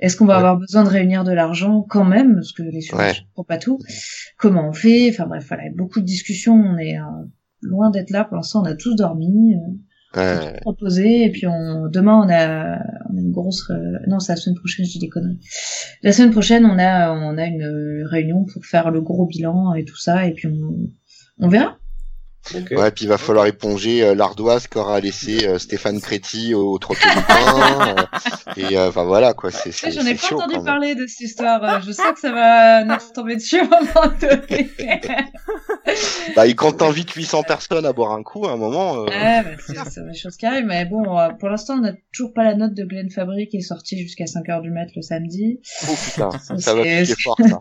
est-ce 0.00 0.16
qu'on 0.16 0.26
va 0.26 0.34
Ouais. 0.34 0.38
avoir 0.38 0.56
besoin 0.58 0.82
de 0.84 0.88
réunir 0.88 1.22
de 1.24 1.32
l'argent 1.32 1.82
quand 1.88 2.04
même, 2.04 2.34
parce 2.34 2.52
que 2.52 2.62
les 2.62 2.80
subventions 2.80 3.24
pour 3.34 3.46
pas 3.46 3.58
tout. 3.58 3.78
Comment 4.38 4.68
on 4.68 4.72
fait? 4.72 5.08
Enfin 5.10 5.26
bref, 5.26 5.44
voilà, 5.48 5.64
beaucoup 5.76 6.00
de 6.00 6.04
discussions. 6.06 6.54
On 6.54 6.76
est 6.78 6.98
euh, 6.98 7.02
loin 7.62 7.90
d'être 7.90 8.10
là. 8.10 8.24
Pour 8.24 8.36
l'instant, 8.36 8.62
on 8.62 8.66
a 8.66 8.74
tous 8.74 8.94
dormi. 8.96 9.54
euh, 9.54 9.58
Ouais. 10.14 10.58
proposé 10.60 11.24
et 11.24 11.30
puis 11.30 11.46
on 11.46 11.88
demain 11.88 12.18
on 12.22 12.28
a 12.28 12.76
on 13.08 13.16
a 13.16 13.20
une 13.20 13.32
grosse 13.32 13.70
euh, 13.70 13.98
non 14.08 14.20
c'est 14.20 14.32
la 14.32 14.36
semaine 14.36 14.58
prochaine 14.58 14.84
je 14.84 14.90
dis 14.92 14.98
des 14.98 15.08
conneries 15.08 15.40
la 16.02 16.12
semaine 16.12 16.32
prochaine 16.32 16.66
on 16.66 16.78
a 16.78 17.10
on 17.14 17.38
a 17.38 17.46
une 17.46 18.02
réunion 18.10 18.44
pour 18.44 18.62
faire 18.66 18.90
le 18.90 19.00
gros 19.00 19.24
bilan 19.24 19.72
et 19.72 19.86
tout 19.86 19.96
ça 19.96 20.26
et 20.26 20.34
puis 20.34 20.48
on 20.48 20.90
on 21.38 21.48
verra 21.48 21.78
Ouais, 22.72 22.90
puis 22.90 23.04
il 23.04 23.08
va 23.08 23.18
falloir 23.18 23.46
éponger 23.46 24.02
euh, 24.04 24.14
l'ardoise 24.16 24.66
qu'aura 24.66 24.98
laissé 24.98 25.46
euh, 25.46 25.58
Stéphane 25.58 26.00
Créti 26.00 26.54
au 26.54 26.76
troquet 26.78 27.08
du 27.08 27.22
pain. 27.22 27.96
euh, 27.98 28.04
et 28.56 28.76
euh, 28.76 28.88
enfin 28.88 29.04
voilà 29.04 29.32
quoi, 29.32 29.50
c'est 29.52 29.70
c'est 29.70 29.92
j'en 29.92 30.04
ai 30.04 30.14
pas 30.16 30.26
chaud, 30.26 30.40
entendu 30.40 30.56
parler 30.64 30.94
de 30.96 31.06
cette 31.06 31.20
histoire 31.20 31.80
je 31.82 31.92
sais 31.92 32.12
que 32.12 32.18
ça 32.20 32.32
va 32.32 32.84
nous 32.84 32.94
tomber 33.14 33.36
dessus 33.36 33.60
à 33.60 33.62
un 33.64 33.68
moment 33.68 34.14
donné 34.20 34.70
Bah, 36.36 36.46
et 36.46 36.54
quand 36.54 36.72
t'invites 36.72 37.10
800 37.12 37.42
personnes 37.44 37.86
à 37.86 37.92
boire 37.92 38.12
un 38.12 38.22
coup, 38.22 38.46
à 38.46 38.52
un 38.52 38.56
moment. 38.56 38.96
euh, 38.96 39.04
Ouais, 39.04 39.42
bah, 39.42 39.84
c'est 39.90 40.06
des 40.06 40.14
choses 40.14 40.36
qui 40.36 40.46
arrivent, 40.46 40.64
mais 40.66 40.84
bon, 40.84 41.04
pour 41.38 41.48
l'instant, 41.48 41.74
on 41.74 41.80
n'a 41.80 41.92
toujours 42.12 42.32
pas 42.32 42.44
la 42.44 42.54
note 42.54 42.74
de 42.74 42.84
Glenn 42.84 43.10
Fabry 43.10 43.48
qui 43.48 43.58
est 43.58 43.60
sortie 43.62 43.98
jusqu'à 44.00 44.24
5h 44.24 44.62
du 44.62 44.70
mat 44.70 44.86
le 44.96 45.02
samedi. 45.02 45.60
Oh 45.88 45.94
putain, 46.04 46.30
Ça, 46.42 46.58
ça 46.58 46.74
va 46.74 46.82
c'est- 46.84 47.02
piquer 47.02 47.22
fort 47.22 47.36
ça. 47.48 47.58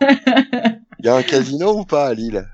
Il 1.00 1.06
y 1.06 1.10
a 1.10 1.16
un 1.16 1.24
casino 1.24 1.80
ou 1.80 1.86
pas 1.86 2.08
à 2.08 2.14
Lille? 2.14 2.46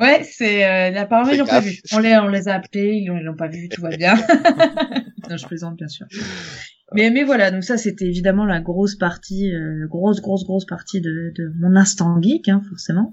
Ouais, 0.00 0.24
c'est 0.24 0.66
euh, 0.66 1.00
apparemment 1.00 1.30
ils 1.30 1.38
l'ont 1.38 1.46
pas 1.46 1.60
vu. 1.60 1.78
On 1.92 1.98
les 1.98 2.16
on 2.16 2.28
les 2.28 2.48
a 2.48 2.54
appelés, 2.54 2.94
ils 2.94 3.06
l'ont 3.06 3.36
pas 3.36 3.48
vu, 3.48 3.68
tout 3.68 3.80
va 3.80 3.90
bien. 3.90 4.14
non, 5.30 5.36
je 5.36 5.46
plaisante 5.46 5.76
bien 5.76 5.88
sûr. 5.88 6.06
Mais 6.92 7.10
mais 7.10 7.22
voilà, 7.22 7.50
donc 7.50 7.64
ça 7.64 7.76
c'était 7.76 8.06
évidemment 8.06 8.44
la 8.44 8.60
grosse 8.60 8.96
partie, 8.96 9.52
euh, 9.52 9.86
grosse 9.88 10.20
grosse 10.20 10.44
grosse 10.44 10.66
partie 10.66 11.00
de, 11.00 11.32
de 11.36 11.52
mon 11.58 11.76
instant 11.76 12.20
geek, 12.20 12.48
hein, 12.48 12.60
forcément. 12.68 13.12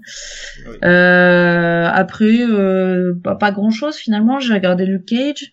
Oui. 0.66 0.76
Euh, 0.84 1.88
après, 1.92 2.42
euh, 2.42 3.14
pas, 3.22 3.36
pas 3.36 3.52
grand 3.52 3.70
chose 3.70 3.96
finalement. 3.96 4.40
J'ai 4.40 4.54
regardé 4.54 4.84
Luke 4.84 5.06
Cage. 5.06 5.52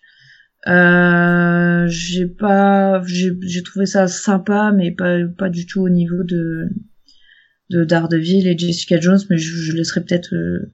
Euh, 0.66 1.86
j'ai 1.88 2.26
pas, 2.26 3.00
j'ai 3.06 3.30
j'ai 3.42 3.62
trouvé 3.62 3.86
ça 3.86 4.06
sympa, 4.08 4.72
mais 4.76 4.90
pas 4.90 5.16
pas 5.38 5.48
du 5.48 5.64
tout 5.64 5.80
au 5.80 5.88
niveau 5.88 6.22
de 6.22 6.68
de 7.70 7.84
Daredevil 7.84 8.46
et 8.46 8.58
Jessica 8.58 9.00
Jones, 9.00 9.20
mais 9.30 9.38
je, 9.38 9.56
je 9.56 9.72
laisserai 9.72 10.02
peut-être 10.04 10.34
euh, 10.34 10.70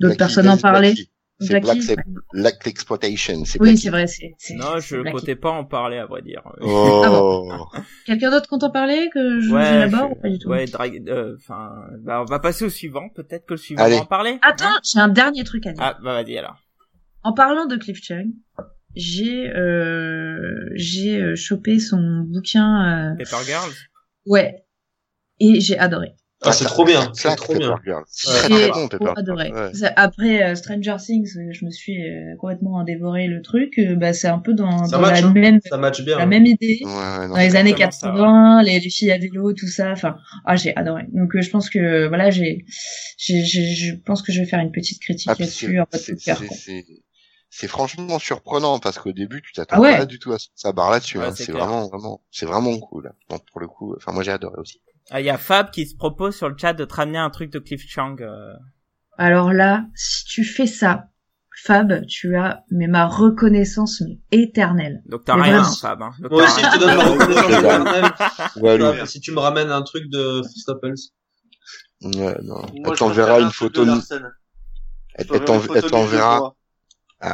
d'autres 0.00 0.16
personnes 0.16 0.48
en 0.48 0.56
parler. 0.58 0.94
C'est 1.40 1.60
Black, 1.60 2.66
Exploitation. 2.66 3.44
C'est 3.44 3.60
Oui, 3.60 3.78
c'est 3.78 3.90
vrai, 3.90 4.08
c'est. 4.08 4.34
c'est- 4.38 4.54
Non, 4.56 4.80
je 4.80 4.96
Blackie. 4.96 5.12
comptais 5.20 5.36
pas 5.36 5.50
en 5.50 5.64
parler 5.64 5.96
à 5.98 6.06
vrai 6.06 6.20
dire. 6.20 6.42
Oh. 6.60 7.64
Quelqu'un 8.06 8.32
d'autre 8.32 8.48
compte 8.48 8.64
en 8.64 8.70
parler 8.70 9.08
que 9.14 9.38
je 9.40 9.48
Ouais, 9.52 9.88
je- 9.88 9.96
ou 10.04 10.14
pas 10.16 10.28
du 10.30 10.38
tout? 10.40 10.48
Ouais, 10.48 10.64
Drag- 10.66 11.08
euh, 11.08 11.36
enfin, 11.38 11.70
bah, 12.00 12.22
on 12.22 12.24
va 12.24 12.40
passer 12.40 12.64
au 12.64 12.68
suivant. 12.70 13.08
Peut-être 13.14 13.46
que 13.46 13.54
le 13.54 13.58
suivant 13.58 13.84
Allez. 13.84 13.94
va 13.96 14.02
en 14.02 14.06
parler. 14.06 14.38
Attends, 14.42 14.64
Hein 14.64 14.80
j'ai 14.82 14.98
un 14.98 15.06
dernier 15.08 15.44
truc 15.44 15.64
à 15.68 15.72
dire. 15.72 15.80
ah, 15.80 15.96
bah 16.02 16.20
vas-y 16.20 16.36
alors. 16.36 16.56
En 17.22 17.32
parlant 17.32 17.66
de 17.66 17.76
Cliff 17.76 18.02
Chung, 18.02 18.32
j'ai 18.96 19.48
euh, 19.54 20.68
j'ai 20.74 21.20
euh, 21.22 21.36
chopé 21.36 21.78
son 21.78 22.24
bouquin. 22.26 23.12
Euh... 23.12 23.16
Paper 23.16 23.44
Girls? 23.46 23.74
Ouais, 24.26 24.64
et 25.38 25.60
j'ai 25.60 25.78
adoré. 25.78 26.14
Ah, 26.42 26.52
c'est 26.52 26.66
trop 26.66 26.84
bien, 26.84 27.10
c'est 27.14 27.34
trop 27.34 27.54
bien. 27.56 27.70
Ouais. 27.70 28.04
très 28.22 28.48
J'ai 28.48 28.70
très 28.70 28.98
bon, 28.98 29.12
adoré. 29.16 29.50
Ouais. 29.52 29.72
Après 29.96 30.42
euh, 30.44 30.54
Stranger 30.54 30.94
Things, 31.04 31.36
euh, 31.36 31.52
je 31.52 31.64
me 31.64 31.70
suis 31.70 32.00
euh, 32.00 32.36
complètement 32.38 32.84
dévoré 32.84 33.26
le 33.26 33.42
truc. 33.42 33.76
euh, 33.78 33.96
bah, 33.96 34.12
c'est 34.12 34.28
un 34.28 34.38
peu 34.38 34.54
dans, 34.54 34.84
Ça 34.84 34.96
dans 34.98 35.02
match, 35.02 35.20
la 35.20 35.26
hein. 35.26 35.32
même 35.32 35.60
Ça 35.68 35.76
match 35.78 36.00
bien. 36.02 36.16
la 36.16 36.22
hein. 36.22 36.26
même 36.26 36.46
idée. 36.46 36.78
Ouais, 36.84 36.90
ouais, 36.90 37.26
non, 37.26 37.34
dans 37.34 37.36
les 37.40 37.56
années 37.56 37.70
exactement 37.70 37.90
ça, 37.90 38.06
80, 38.22 38.62
les, 38.62 38.78
les 38.78 38.88
filles 38.90 39.10
à 39.10 39.18
vélo, 39.18 39.52
tout 39.52 39.66
ça. 39.66 39.90
Enfin, 39.90 40.16
ah, 40.44 40.54
j'ai 40.54 40.76
adoré. 40.76 41.02
Donc, 41.12 41.34
euh, 41.34 41.42
je 41.42 41.50
pense 41.50 41.70
que 41.70 42.06
voilà, 42.06 42.30
j'ai, 42.30 42.64
j'ai, 43.16 43.44
j'ai- 43.44 43.74
je 43.74 43.94
pense 43.96 44.22
que 44.22 44.30
je 44.32 44.38
vais 44.40 44.46
faire 44.46 44.60
une 44.60 44.70
petite 44.72 45.00
critique 45.02 45.30
Ah, 45.32 45.36
là-dessus 45.38 45.66
c'est- 45.66 45.80
en 45.82 45.86
franchement 47.66 48.18
surprenant 48.18 48.78
parce 48.78 48.98
qu'au 48.98 49.12
début 49.12 49.40
tu 49.42 49.52
t'attends 49.52 49.76
Ah 49.76 49.80
ouais. 49.80 49.96
pas 49.96 50.06
du 50.06 50.18
tout 50.18 50.32
à 50.32 50.36
ça 50.54 50.72
barre 50.72 50.90
là-dessus. 50.90 51.18
Ouais, 51.18 51.24
hein. 51.26 51.32
c'est 51.34 51.50
vraiment 51.50 51.88
vraiment 51.88 52.22
c'est 52.30 52.46
vraiment 52.46 52.78
cool. 52.78 53.10
Donc 53.30 53.42
pour 53.50 53.60
le 53.60 53.66
coup, 53.68 53.94
enfin 53.96 54.12
moi 54.12 54.22
j'ai 54.22 54.30
adoré 54.32 54.56
aussi. 54.60 54.80
Ah, 55.10 55.20
il 55.20 55.26
y 55.26 55.30
a 55.30 55.38
Fab 55.38 55.70
qui 55.70 55.86
se 55.86 55.96
propose 55.96 56.36
sur 56.36 56.48
le 56.48 56.56
chat 56.58 56.74
de 56.74 56.84
te 56.84 56.94
ramener 56.94 57.18
un 57.18 57.30
truc 57.30 57.50
de 57.50 57.58
Cliff 57.58 57.82
Chang. 57.88 58.16
euh. 58.20 58.52
Alors 59.16 59.52
là, 59.52 59.84
si 59.94 60.24
tu 60.26 60.44
fais 60.44 60.66
ça, 60.66 61.06
Fab, 61.64 62.04
tu 62.06 62.36
as 62.36 62.62
mais 62.70 62.86
ma 62.86 63.06
reconnaissance 63.06 64.02
mais 64.06 64.18
éternelle. 64.30 65.02
Donc 65.06 65.24
t'as 65.24 65.34
rien, 65.34 65.60
vraiment. 65.62 65.74
Fab. 65.74 66.02
Hein. 66.02 66.12
Donc, 66.20 66.30
Moi 66.32 66.44
aussi, 66.44 66.60
je 66.60 66.70
te 66.74 66.78
donne 66.78 66.96
ma 66.96 67.04
reconnaissance 67.04 67.50
éternelle. 67.50 69.00
Ah, 69.02 69.06
Si 69.06 69.20
tu 69.20 69.32
me 69.32 69.40
ramènes 69.40 69.70
un 69.70 69.82
truc 69.82 70.04
de 70.10 70.42
Staples. 70.42 70.94
Ouais, 72.02 72.36
non. 72.42 72.60
Moi, 72.60 72.90
Elle 72.90 72.94
t'enverra 72.96 73.40
une 73.40 73.50
photo. 73.50 73.84
de. 73.84 73.92
Elle 75.14 75.26
t'enverra. 75.90 76.54
Elle, 77.20 77.32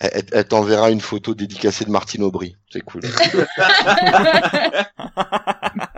elle- 0.00 0.24
elle 0.32 0.48
t'enverra 0.48 0.90
une 0.90 1.00
photo 1.02 1.34
dédicacée 1.34 1.84
de 1.84 1.90
Martine 1.90 2.22
Aubry. 2.24 2.56
C'est 2.70 2.80
cool. 2.80 3.02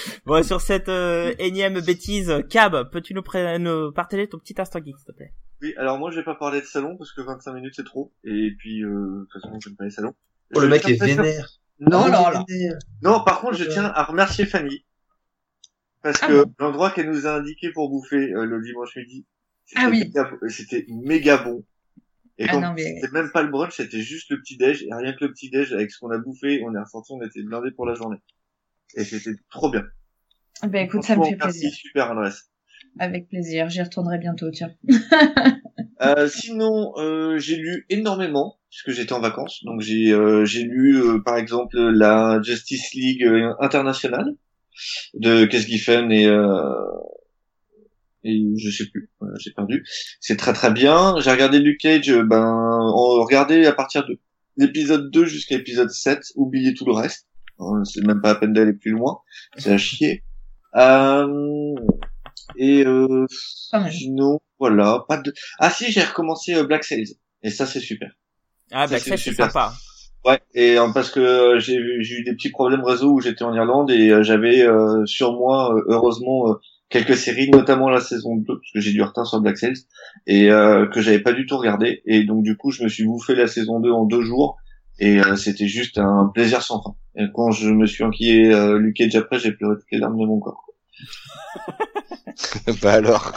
Bon, 0.26 0.42
sur 0.42 0.60
cette 0.60 0.88
euh, 0.88 1.34
énième 1.38 1.80
bêtise, 1.80 2.32
Cab, 2.50 2.90
peux-tu 2.90 3.14
nous, 3.14 3.22
nous 3.58 3.92
partager 3.92 4.28
ton 4.28 4.38
petit 4.38 4.54
instant 4.60 4.80
geek, 4.84 4.96
s'il 4.96 5.06
te 5.06 5.12
plaît? 5.12 5.32
Oui, 5.62 5.72
alors 5.78 5.98
moi 5.98 6.10
je 6.10 6.16
vais 6.16 6.24
pas 6.24 6.34
parler 6.34 6.60
de 6.60 6.66
salon 6.66 6.96
parce 6.98 7.12
que 7.12 7.22
25 7.22 7.52
minutes 7.54 7.72
c'est 7.76 7.84
trop. 7.84 8.12
Et 8.24 8.50
puis 8.58 8.82
euh, 8.84 8.88
de 9.20 9.26
toute 9.30 9.40
façon 9.42 9.58
j'aime 9.60 9.74
pas 9.76 9.84
les 9.84 9.90
salons. 9.90 10.14
Oh, 10.54 10.60
le 10.60 10.68
mec 10.68 10.86
est 10.88 10.96
faire- 10.98 11.16
vénère. 11.22 11.48
Non, 11.80 12.02
Oh 12.06 12.10
non, 12.10 12.28
là 12.30 12.30
là. 12.32 12.44
non, 13.02 13.22
par 13.24 13.40
contre 13.40 13.56
je 13.56 13.64
tiens 13.64 13.84
à 13.84 14.04
remercier 14.04 14.44
Fanny. 14.46 14.84
Parce 16.02 16.18
Ah 16.22 16.26
que 16.28 16.44
l'endroit 16.58 16.90
qu'elle 16.90 17.08
nous 17.10 17.26
a 17.26 17.34
indiqué 17.36 17.70
pour 17.72 17.88
bouffer 17.88 18.32
euh, 18.34 18.44
le 18.44 18.60
dimanche 18.62 18.94
midi, 18.96 19.26
C'était 19.64 19.82
Ah 19.84 19.88
oui. 19.90 20.04
méga- 20.04 20.48
C'était 20.50 20.84
méga 20.88 21.38
bon. 21.38 21.64
Et 22.38 22.44
Ah 22.48 22.52
quand 22.52 22.60
non, 22.60 22.72
mais- 22.74 23.00
c'était 23.00 23.12
même 23.12 23.30
pas 23.32 23.42
le 23.42 23.48
brunch, 23.50 23.74
c'était 23.76 24.00
juste 24.00 24.30
le 24.30 24.38
petit 24.40 24.56
déj. 24.58 24.82
Et 24.82 24.88
rien 24.92 25.14
que 25.14 25.24
le 25.24 25.32
petit 25.32 25.48
déj, 25.50 25.72
avec 25.72 25.90
ce 25.90 25.98
qu'on 25.98 26.10
a 26.10 26.18
bouffé, 26.18 26.62
on 26.66 26.74
est 26.74 26.78
ressorti, 26.80 27.12
on 27.14 27.22
était 27.24 27.42
blindés 27.42 27.70
pour 27.70 27.86
la 27.86 27.94
journée. 27.94 28.18
Et 28.94 29.04
c'était 29.04 29.36
trop 29.50 29.70
bien. 29.70 29.84
Bah 30.62 30.80
écoute, 30.80 31.02
ça 31.02 31.16
me 31.16 31.24
fait 31.24 31.36
merci, 31.36 31.60
plaisir. 31.60 31.70
super 31.72 32.10
adresse. 32.12 32.50
Avec 32.98 33.28
plaisir. 33.28 33.68
J'y 33.68 33.82
retournerai 33.82 34.18
bientôt, 34.18 34.50
tiens. 34.50 34.74
Euh, 36.02 36.28
sinon, 36.28 36.92
euh, 36.98 37.38
j'ai 37.38 37.56
lu 37.56 37.86
énormément 37.88 38.58
puisque 38.68 38.90
j'étais 38.90 39.12
en 39.12 39.20
vacances. 39.20 39.64
Donc 39.64 39.80
j'ai 39.80 40.12
euh, 40.12 40.44
j'ai 40.44 40.62
lu 40.62 40.96
euh, 40.96 41.20
par 41.24 41.36
exemple 41.38 41.78
la 41.78 42.40
Justice 42.42 42.92
League 42.94 43.24
euh, 43.24 43.54
internationale 43.60 44.34
de 45.14 45.46
Kes 45.46 45.60
Giffen 45.60 46.12
et 46.12 46.26
euh, 46.26 46.60
et 48.24 48.42
je 48.58 48.70
sais 48.70 48.90
plus, 48.90 49.08
j'ai 49.38 49.52
perdu. 49.52 49.84
C'est 50.20 50.36
très 50.36 50.52
très 50.52 50.72
bien. 50.72 51.14
J'ai 51.20 51.30
regardé 51.30 51.60
Luke 51.60 51.78
Cage, 51.80 52.12
ben 52.12 52.90
on 52.94 53.24
regardait 53.24 53.66
à 53.66 53.72
partir 53.72 54.04
de 54.04 54.18
l'épisode 54.56 55.10
2 55.12 55.26
jusqu'à 55.26 55.56
l'épisode 55.56 55.90
7, 55.90 56.18
oubliez 56.34 56.74
tout 56.74 56.84
le 56.86 56.92
reste. 56.92 57.28
C'est 57.84 58.04
même 58.06 58.20
pas 58.20 58.34
la 58.34 58.38
peine 58.40 58.52
d'aller 58.52 58.72
plus 58.74 58.90
loin, 58.90 59.18
c'est 59.56 59.72
à 59.72 59.78
chier. 59.78 60.22
Euh, 60.76 61.74
et 62.56 62.84
euh, 62.84 63.26
sinon, 63.90 64.40
voilà, 64.58 65.04
pas 65.08 65.16
de. 65.18 65.32
Ah 65.58 65.70
si, 65.70 65.90
j'ai 65.90 66.02
recommencé 66.02 66.54
euh, 66.54 66.64
Black 66.64 66.84
Sails 66.84 67.16
et 67.42 67.50
ça 67.50 67.66
c'est 67.66 67.80
super. 67.80 68.10
Ah, 68.72 68.86
Ça, 68.86 68.98
c'est 68.98 69.10
ça, 69.10 69.16
c'est 69.16 69.30
super. 69.30 69.46
sympa. 69.46 69.72
Ouais, 70.24 70.40
et 70.54 70.76
euh, 70.78 70.88
parce 70.92 71.10
que 71.10 71.20
euh, 71.20 71.58
j'ai 71.60 71.76
eu- 71.76 72.02
j'ai 72.02 72.16
eu 72.16 72.24
des 72.24 72.32
petits 72.34 72.50
problèmes 72.50 72.82
réseau 72.84 73.12
où 73.12 73.20
j'étais 73.20 73.44
en 73.44 73.54
Irlande 73.54 73.90
et 73.92 74.22
j'avais 74.24 74.62
euh, 74.62 75.06
sur 75.06 75.32
moi 75.34 75.72
heureusement 75.86 76.50
euh, 76.50 76.54
quelques 76.88 77.16
séries, 77.16 77.48
notamment 77.50 77.88
la 77.88 78.00
saison 78.00 78.34
2 78.36 78.44
parce 78.46 78.72
que 78.74 78.80
j'ai 78.80 78.90
du 78.92 79.02
retard 79.02 79.26
sur 79.26 79.40
Black 79.40 79.56
Sails 79.56 79.76
et 80.26 80.50
euh, 80.50 80.86
que 80.88 81.00
j'avais 81.00 81.20
pas 81.20 81.32
du 81.32 81.46
tout 81.46 81.56
regardé 81.56 82.02
et 82.06 82.24
donc 82.24 82.42
du 82.42 82.56
coup 82.56 82.72
je 82.72 82.82
me 82.82 82.88
suis 82.88 83.04
bouffé 83.04 83.36
la 83.36 83.46
saison 83.46 83.78
2 83.78 83.90
en 83.92 84.04
deux 84.04 84.22
jours 84.22 84.56
et 84.98 85.20
euh, 85.20 85.36
c'était 85.36 85.68
juste 85.68 85.98
un 85.98 86.30
plaisir 86.34 86.62
sans 86.62 86.82
fin. 86.82 86.94
Et 87.16 87.26
quand 87.34 87.50
je 87.50 87.70
me 87.70 87.86
suis 87.86 88.04
enquillé 88.04 88.52
euh, 88.52 88.78
Luke 88.78 88.96
Cage 88.96 89.16
après, 89.16 89.38
j'ai 89.38 89.52
pleuré 89.52 89.76
toutes 89.76 89.90
les 89.90 89.98
larmes 89.98 90.18
de 90.18 90.26
mon 90.26 90.38
corps. 90.38 90.66
bah 92.82 92.92
alors. 92.94 93.32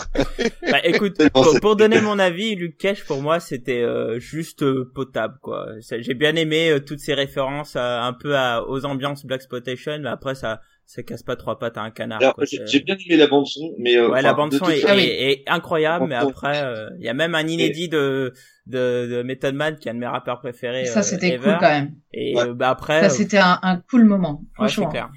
Bah, 0.69 0.79
écoute, 0.83 1.21
pour, 1.61 1.75
donner 1.75 2.01
mon 2.01 2.19
avis, 2.19 2.55
Luke 2.55 2.77
Cage, 2.77 3.05
pour 3.05 3.21
moi, 3.21 3.39
c'était 3.39 3.81
euh, 3.81 4.19
juste 4.19 4.63
euh, 4.63 4.91
potable, 4.93 5.35
quoi. 5.41 5.67
J'ai 5.79 6.13
bien 6.13 6.35
aimé 6.35 6.69
euh, 6.69 6.79
toutes 6.79 6.99
ces 6.99 7.13
références 7.13 7.75
euh, 7.75 7.99
un 7.99 8.13
peu 8.13 8.35
à, 8.37 8.67
aux 8.67 8.85
ambiances 8.85 9.25
Black 9.25 9.41
Spotation, 9.41 9.99
mais 9.99 10.09
après, 10.09 10.35
ça 10.35 10.61
ça 10.89 11.03
casse 11.03 11.21
pas 11.21 11.35
trois 11.35 11.59
pattes 11.59 11.77
à 11.77 11.83
un 11.83 11.91
canard. 11.91 12.35
J'ai 12.65 12.79
bien 12.79 12.97
aimé 13.05 13.15
la 13.15 13.27
bande 13.27 13.45
son, 13.45 13.75
mais 13.77 13.95
euh, 13.95 14.09
Ouais, 14.09 14.23
la 14.23 14.33
bande 14.33 14.51
de 14.51 14.57
son 14.57 14.69
est, 14.69 15.43
incroyable, 15.47 16.07
mais 16.09 16.15
après, 16.15 16.63
euh, 16.63 16.89
il 16.97 17.05
y 17.05 17.09
a 17.09 17.13
même 17.13 17.35
un 17.35 17.45
inédit 17.45 17.89
de, 17.89 18.33
de, 18.65 19.07
de 19.07 19.21
Method 19.21 19.53
Man 19.53 19.77
qui 19.77 19.87
est 19.87 19.91
un 19.91 19.93
de 19.93 19.99
mes 19.99 20.07
rappeurs 20.07 20.39
préférés. 20.39 20.85
Ça, 20.85 21.01
euh, 21.01 21.03
c'était 21.03 21.37
cool 21.37 21.57
quand 21.59 21.69
même. 21.69 21.93
Et 22.11 22.33
Ouais. 22.35 22.41
euh, 22.47 22.53
bah 22.55 22.71
après, 22.71 23.01
Ça, 23.01 23.05
euh, 23.05 23.09
c'était 23.09 23.37
un, 23.37 23.59
un 23.61 23.77
cool 23.77 24.05
moment. 24.05 24.41
ouais, 24.41 24.47
Franchement. 24.55 24.89
clair. 24.89 25.11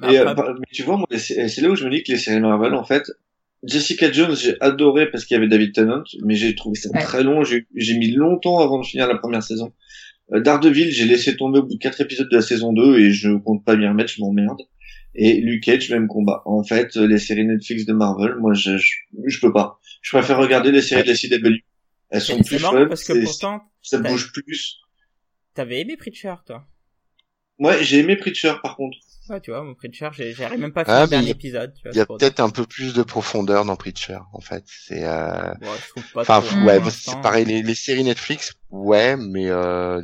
Mais 0.00 0.12
Et, 0.12 0.18
euh, 0.18 0.28
après, 0.28 0.34
bah, 0.34 0.54
mais 0.58 0.66
tu 0.70 0.82
vois, 0.82 0.98
moi, 0.98 1.06
c'est 1.16 1.60
là 1.62 1.70
où 1.70 1.76
je 1.76 1.86
me 1.86 1.90
dis 1.90 2.02
que 2.02 2.12
les 2.12 2.18
séries 2.18 2.40
Marvel, 2.40 2.74
en 2.74 2.84
fait, 2.84 3.04
Jessica 3.62 4.12
Jones, 4.12 4.36
j'ai 4.36 4.56
adoré 4.60 5.10
parce 5.10 5.24
qu'il 5.24 5.34
y 5.34 5.38
avait 5.38 5.48
David 5.48 5.74
Tennant, 5.74 6.04
mais 6.26 6.34
j'ai 6.34 6.54
trouvé 6.54 6.78
ça 6.78 6.90
Ouais. 6.92 7.00
très 7.00 7.22
long. 7.22 7.42
J'ai 7.42 7.66
j'ai 7.74 7.96
mis 7.96 8.10
longtemps 8.10 8.58
avant 8.58 8.78
de 8.78 8.84
finir 8.84 9.06
la 9.06 9.16
première 9.16 9.42
saison. 9.42 9.72
Euh, 10.34 10.40
Daredevil, 10.40 10.90
j'ai 10.92 11.06
laissé 11.06 11.36
tomber 11.36 11.60
au 11.60 11.62
bout 11.62 11.74
de 11.74 11.78
quatre 11.78 12.02
épisodes 12.02 12.28
de 12.30 12.36
la 12.36 12.42
saison 12.42 12.74
2 12.74 12.98
et 12.98 13.10
je 13.12 13.30
compte 13.38 13.64
pas 13.64 13.76
m'y 13.76 13.86
remettre, 13.88 14.10
je 14.12 14.20
m'emmerde. 14.20 14.60
Et 15.14 15.40
Luke 15.40 15.64
Cage, 15.64 15.90
même 15.90 16.06
combat. 16.06 16.42
En 16.46 16.62
fait, 16.62 16.96
euh, 16.96 17.06
les 17.06 17.18
séries 17.18 17.44
Netflix 17.44 17.84
de 17.84 17.92
Marvel, 17.92 18.36
moi, 18.36 18.54
je, 18.54 18.76
je, 18.78 18.94
je 19.26 19.40
peux 19.40 19.52
pas. 19.52 19.78
Je 20.02 20.16
préfère 20.16 20.38
regarder 20.38 20.70
les 20.70 20.82
séries 20.82 21.02
de 21.02 21.08
la 21.08 21.14
CW. 21.16 21.56
Elles 22.10 22.20
sont 22.20 22.40
plus 22.42 22.58
fun, 22.58 22.86
parce 22.86 23.04
que 23.04 23.22
pourtant, 23.24 23.62
ça 23.82 23.98
bouge 23.98 24.32
plus. 24.32 24.76
t'avais 25.54 25.80
aimé 25.80 25.96
Preacher, 25.96 26.34
toi. 26.46 26.66
Ouais, 27.58 27.82
j'ai 27.84 27.98
aimé 27.98 28.16
Preacher, 28.16 28.54
par 28.62 28.76
contre. 28.76 28.96
Ouais, 29.28 29.40
tu 29.40 29.50
vois, 29.50 29.62
mon 29.62 29.74
Preacher, 29.74 30.08
j'ai- 30.12 30.32
j'arrive 30.32 30.58
même 30.60 30.72
pas 30.72 30.80
à 30.82 31.02
Ah, 31.02 31.06
y 31.10 31.14
a- 31.14 31.22
épisode. 31.28 31.72
Tu 31.74 31.82
vois, 31.82 31.92
Il 31.92 31.98
y 31.98 32.00
a 32.00 32.06
peut-être 32.06 32.40
un 32.40 32.50
peu 32.50 32.64
plus 32.64 32.94
de 32.94 33.02
profondeur 33.02 33.64
dans 33.64 33.76
Preacher, 33.76 34.18
en 34.32 34.40
fait. 34.40 34.64
C'est, 34.66 35.04
euh... 35.04 35.52
Ouais, 35.60 35.68
je 35.84 35.88
trouve 35.90 36.12
pas 36.14 36.20
enfin, 36.22 36.64
ouais, 36.64 36.80
c'est 36.90 37.20
pareil. 37.20 37.44
Les, 37.44 37.62
les 37.62 37.74
séries 37.74 38.02
Netflix, 38.04 38.54
ouais, 38.70 39.16
mais 39.16 39.48
euh... 39.50 40.00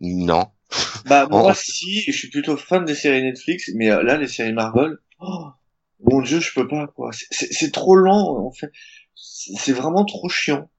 non. 0.00 0.46
Bah 1.06 1.26
En- 1.30 1.40
moi 1.42 1.54
si, 1.54 2.00
je 2.02 2.12
suis 2.12 2.28
plutôt 2.30 2.56
fan 2.56 2.84
des 2.84 2.94
séries 2.94 3.22
Netflix, 3.22 3.70
mais 3.74 3.90
euh, 3.90 4.02
là 4.02 4.16
les 4.16 4.28
séries 4.28 4.52
Marvel, 4.52 4.98
oh, 5.20 5.46
mon 6.04 6.20
dieu, 6.22 6.40
je 6.40 6.52
peux 6.54 6.68
pas 6.68 6.86
quoi. 6.88 7.10
C'est- 7.30 7.70
trop 7.72 7.96
lent 7.96 8.46
en 8.46 8.52
fait. 8.52 8.70
C'est 9.14 9.72
vraiment 9.72 10.04
trop 10.04 10.28
chiant. 10.28 10.70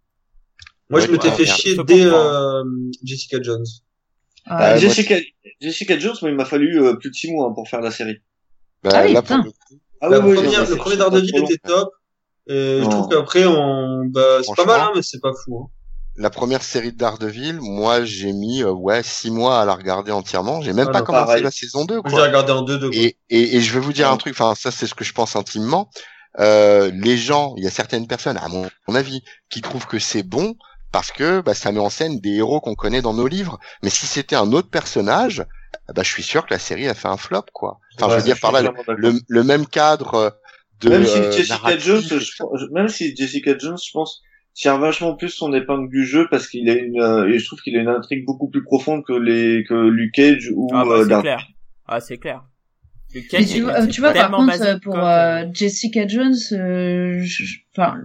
Moi, 0.90 1.00
Ouais, 1.00 1.08
je 1.08 1.12
m'étais 1.12 1.32
fait 1.32 1.46
chier 1.46 1.76
dès 1.86 2.06
euh, 2.06 2.64
Jessica 3.04 3.38
Jones. 3.42 3.66
Ah, 4.46 4.70
moi, 4.72 4.78
Jessica 4.78 5.16
Jessica 5.60 6.00
Jones, 6.00 6.16
moi 6.22 6.32
il 6.32 6.36
m'a 6.38 6.46
fallu 6.46 6.82
euh, 6.82 6.96
plus 6.96 7.10
de 7.12 7.16
six 7.16 7.32
mois 7.32 7.48
hein, 7.50 7.54
pour 7.54 7.68
faire 7.70 7.82
la 7.82 7.92
série. 7.92 8.18
Bah, 8.84 8.92
Ah 8.96 9.04
oui, 9.06 9.14
là, 9.14 9.22
putain. 9.22 9.44
Ah 10.02 10.10
oui, 10.10 10.18
oui, 10.24 10.36
première- 10.36 10.62
le 10.70 10.76
premier 10.78 10.98
Daredevil 10.98 11.32
était 11.44 11.58
top. 11.68 11.90
Et 12.48 12.80
je 12.84 12.90
trouve 12.90 13.08
qu'après, 13.10 13.46
on, 13.46 14.06
bah, 14.08 14.40
c'est 14.42 14.56
pas 14.56 14.66
mal, 14.66 14.82
hein, 14.82 14.92
mais 14.96 15.04
c'est 15.04 15.20
pas 15.22 15.32
fou. 15.46 15.60
Hein. 15.60 15.70
La 16.22 16.30
première 16.30 16.64
série 16.64 16.92
de 16.94 16.98
Daredevil, 16.98 17.60
moi, 17.62 18.04
j'ai 18.06 18.34
mis, 18.34 18.64
euh, 18.64 18.72
ouais, 18.72 19.04
six 19.04 19.32
mois 19.32 19.62
à 19.62 19.66
la 19.66 19.74
regarder 19.76 20.12
entièrement. 20.12 20.62
J'ai 20.62 20.74
même 20.74 20.90
Ah 20.90 20.92
pas 20.92 21.02
non, 21.02 21.06
commencé 21.06 21.34
pareil. 21.34 21.44
la 21.44 21.52
saison 21.52 21.86
2, 21.86 22.02
Moi, 22.04 22.12
quoi. 22.12 22.12
je 22.12 22.16
l'ai 22.18 22.28
regardé 22.28 22.52
en 22.52 22.62
deux, 22.64 22.78
deux. 22.80 22.92
Et, 22.92 23.18
et, 23.30 23.58
et 23.58 23.62
je 23.62 23.74
vais 23.74 23.80
vous 23.80 23.94
dire 23.94 24.12
un 24.12 24.18
truc, 24.18 24.34
enfin 24.34 24.56
ça 24.56 24.72
c'est 24.72 24.88
ce 24.88 24.96
que 24.96 25.04
je 25.06 25.14
pense 25.14 25.36
intimement. 25.36 25.90
Euh, 26.40 26.92
les 26.94 27.18
gens, 27.18 27.54
il 27.58 27.64
y 27.64 27.68
a 27.68 27.72
certaines 27.72 28.08
personnes, 28.08 28.38
à 28.38 28.48
mon, 28.50 28.70
mon 28.88 28.96
avis, 28.96 29.24
qui 29.50 29.62
trouvent 29.62 29.88
que 29.88 30.00
c'est 30.00 30.24
bon 30.24 30.56
parce 30.92 31.12
que 31.12 31.42
bah, 31.42 31.54
ça 31.54 31.72
met 31.72 31.80
en 31.80 31.90
scène 31.90 32.20
des 32.20 32.36
héros 32.38 32.62
qu'on 32.62 32.76
connaît 32.76 33.02
dans 33.02 33.14
nos 33.14 33.28
livres. 33.28 33.60
Mais 33.84 33.90
si 33.90 34.08
c'était 34.08 34.36
un 34.36 34.52
autre 34.54 34.70
personnage, 34.70 35.46
bah, 35.96 36.04
je 36.04 36.10
suis 36.10 36.24
sûr 36.24 36.46
que 36.46 36.54
la 36.54 36.60
série 36.60 36.88
a 36.90 36.94
fait 36.94 37.08
un 37.08 37.18
flop, 37.18 37.46
quoi. 37.54 37.80
Enfin, 37.98 38.10
Ouais, 38.10 38.12
je 38.12 38.18
veux 38.18 38.24
dire 38.24 38.40
par 38.40 38.52
là, 38.52 38.64
le, 38.96 39.20
le 39.28 39.44
même 39.44 39.68
cadre 39.68 40.14
euh, 40.16 40.30
de 40.82 40.90
même 40.90 41.06
si 41.06 41.30
euh, 41.30 41.32
Jessica 41.32 41.48
narratif, 41.48 41.80
Jones, 41.80 42.04
je, 42.08 42.20
je- 42.20 42.74
même 42.74 42.88
si 42.88 43.16
Jessica 43.16 43.58
Jones, 43.58 43.78
je 43.84 43.92
pense, 43.92 44.22
tire 44.54 44.78
vachement 44.80 45.16
plus 45.16 45.30
son 45.30 45.54
épingle 45.54 45.90
du 45.90 46.06
jeu 46.06 46.28
parce 46.30 46.48
qu'il 46.48 46.70
a 46.70 46.74
une, 46.74 47.00
euh, 47.00 47.38
je 47.38 47.46
trouve 47.46 47.62
qu'il 47.62 47.78
a 47.78 47.82
une 47.82 47.88
intrigue 47.88 48.26
beaucoup 48.26 48.50
plus 48.50 48.64
profonde 48.64 49.04
que 49.06 49.14
les 49.14 49.64
que 49.64 49.74
Luke 49.90 50.14
Cage 50.14 50.52
ou 50.56 50.68
Ah, 50.74 50.84
bah, 50.86 50.92
euh, 51.00 51.06
c'est 51.08 51.22
clair. 51.22 51.48
Ah, 51.88 52.00
c'est 52.00 52.18
clair. 52.18 52.44
Luke 53.14 53.26
Mais 53.34 53.40
Cage, 53.40 53.48
tu 53.54 53.62
vois, 53.62 53.88
tu 53.88 54.02
vois 54.02 54.14
par 54.14 54.32
contre, 54.32 54.80
pour 54.82 54.94
comme, 54.96 55.04
euh, 55.04 55.46
Jessica 55.54 56.08
Jones, 56.08 56.36
euh, 56.54 57.20
je, 57.24 57.44
enfin, 57.76 57.96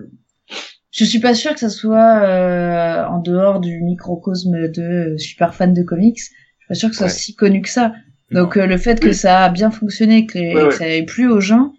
je 0.91 1.05
suis 1.05 1.21
pas 1.21 1.35
sûre 1.35 1.53
que 1.55 1.61
ça 1.61 1.69
soit 1.69 2.23
euh, 2.25 3.05
en 3.07 3.21
dehors 3.21 3.61
du 3.61 3.83
microcosme 3.83 4.69
de 4.69 5.15
euh, 5.15 5.19
super 5.19 5.55
fan 5.55 5.73
de 5.75 5.83
comics. 5.83 6.19
Je 6.19 6.25
suis 6.25 6.69
pas 6.69 6.75
sûre 6.75 6.89
que 6.89 6.95
ce 6.95 7.01
soit 7.01 7.09
si 7.09 7.35
connu 7.35 7.61
que 7.63 7.69
ça. 7.69 7.93
Donc 8.33 8.57
euh, 8.57 8.67
le 8.67 8.77
fait 8.77 8.99
que 8.99 9.09
Oui. 9.09 9.15
ça 9.15 9.45
a 9.45 9.49
bien 9.51 9.71
fonctionné, 9.71 10.27
que, 10.27 10.39
Ouais, 10.39 10.55
que 10.55 10.65
ouais. 10.67 10.71
ça 10.73 10.89
ait 10.89 11.05
plu 11.05 11.29
aux 11.29 11.41
gens, 11.41 11.73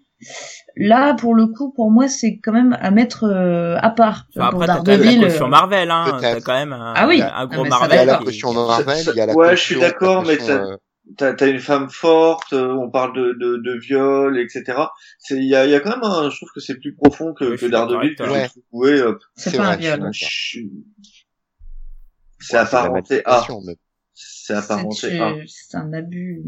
là 0.78 1.14
pour 1.14 1.34
le 1.34 1.46
coup, 1.48 1.72
pour 1.72 1.90
moi, 1.90 2.08
c'est 2.08 2.38
quand 2.38 2.52
même 2.52 2.76
à 2.80 2.90
mettre 2.90 3.24
euh, 3.24 3.76
à 3.80 3.90
part. 3.90 4.26
Enfin, 4.36 4.50
pour 4.50 4.62
après, 4.62 4.66
t'as 4.66 4.96
la 4.96 5.28
caution 5.28 5.46
euh, 5.46 5.48
Marvel, 5.48 5.90
hein. 5.90 6.18
T'as 6.20 6.40
quand 6.40 6.54
même 6.54 6.72
un, 6.72 6.92
Ah 6.96 7.06
oui. 7.08 7.20
un 7.20 7.30
Ah, 7.34 7.46
gros 7.46 7.64
ça, 7.64 7.66
il 7.66 7.70
y 7.70 7.74
a 7.74 7.78
Marvel. 7.78 8.06
la 8.06 8.16
caution 8.18 8.50
qui- 8.50 8.56
Marvel, 8.56 9.04
il 9.08 9.16
y 9.16 9.20
a 9.20 9.26
la 9.26 9.34
Ouais, 9.34 9.50
caution, 9.50 9.56
je 9.56 9.62
suis 9.62 9.80
d'accord, 9.80 10.24
mais 10.24 10.50
euh, 10.50 10.76
t'as 11.16 11.34
as 11.38 11.46
une 11.46 11.58
femme 11.60 11.88
forte, 11.90 12.52
euh, 12.52 12.72
on 12.74 12.90
parle 12.90 13.14
de, 13.16 13.32
de, 13.38 13.56
de 13.56 13.78
viol, 13.78 14.38
etc. 14.38 14.64
C'est 15.18 15.36
il 15.36 15.44
y 15.48 15.54
a, 15.56 15.64
il 15.64 15.70
y 15.70 15.74
a 15.74 15.80
quand 15.80 15.90
même 15.90 16.04
un, 16.04 16.30
je 16.30 16.36
trouve 16.36 16.50
que 16.54 16.60
c'est 16.60 16.76
plus 16.76 16.94
profond 16.94 17.32
que, 17.34 17.44
Oui, 17.44 17.56
que 17.56 17.66
Daredevil 17.66 18.14
que 18.16 18.24
j'ai 18.24 18.48
trouvé. 18.70 18.90
euh, 19.00 19.18
c'est 19.36 19.56
pas 19.56 19.62
un 19.64 19.76
vrai, 19.76 19.82
suis 19.82 19.96
viol. 19.96 20.10
c'est 22.40 22.54
ouais, 22.56 22.60
apparenté 22.62 23.22
à. 23.24 23.46
C'est 24.14 24.54
apparenté 24.54 25.18
à. 25.20 25.34
c'est 25.46 25.76
un 25.76 25.92
abus. 25.92 26.42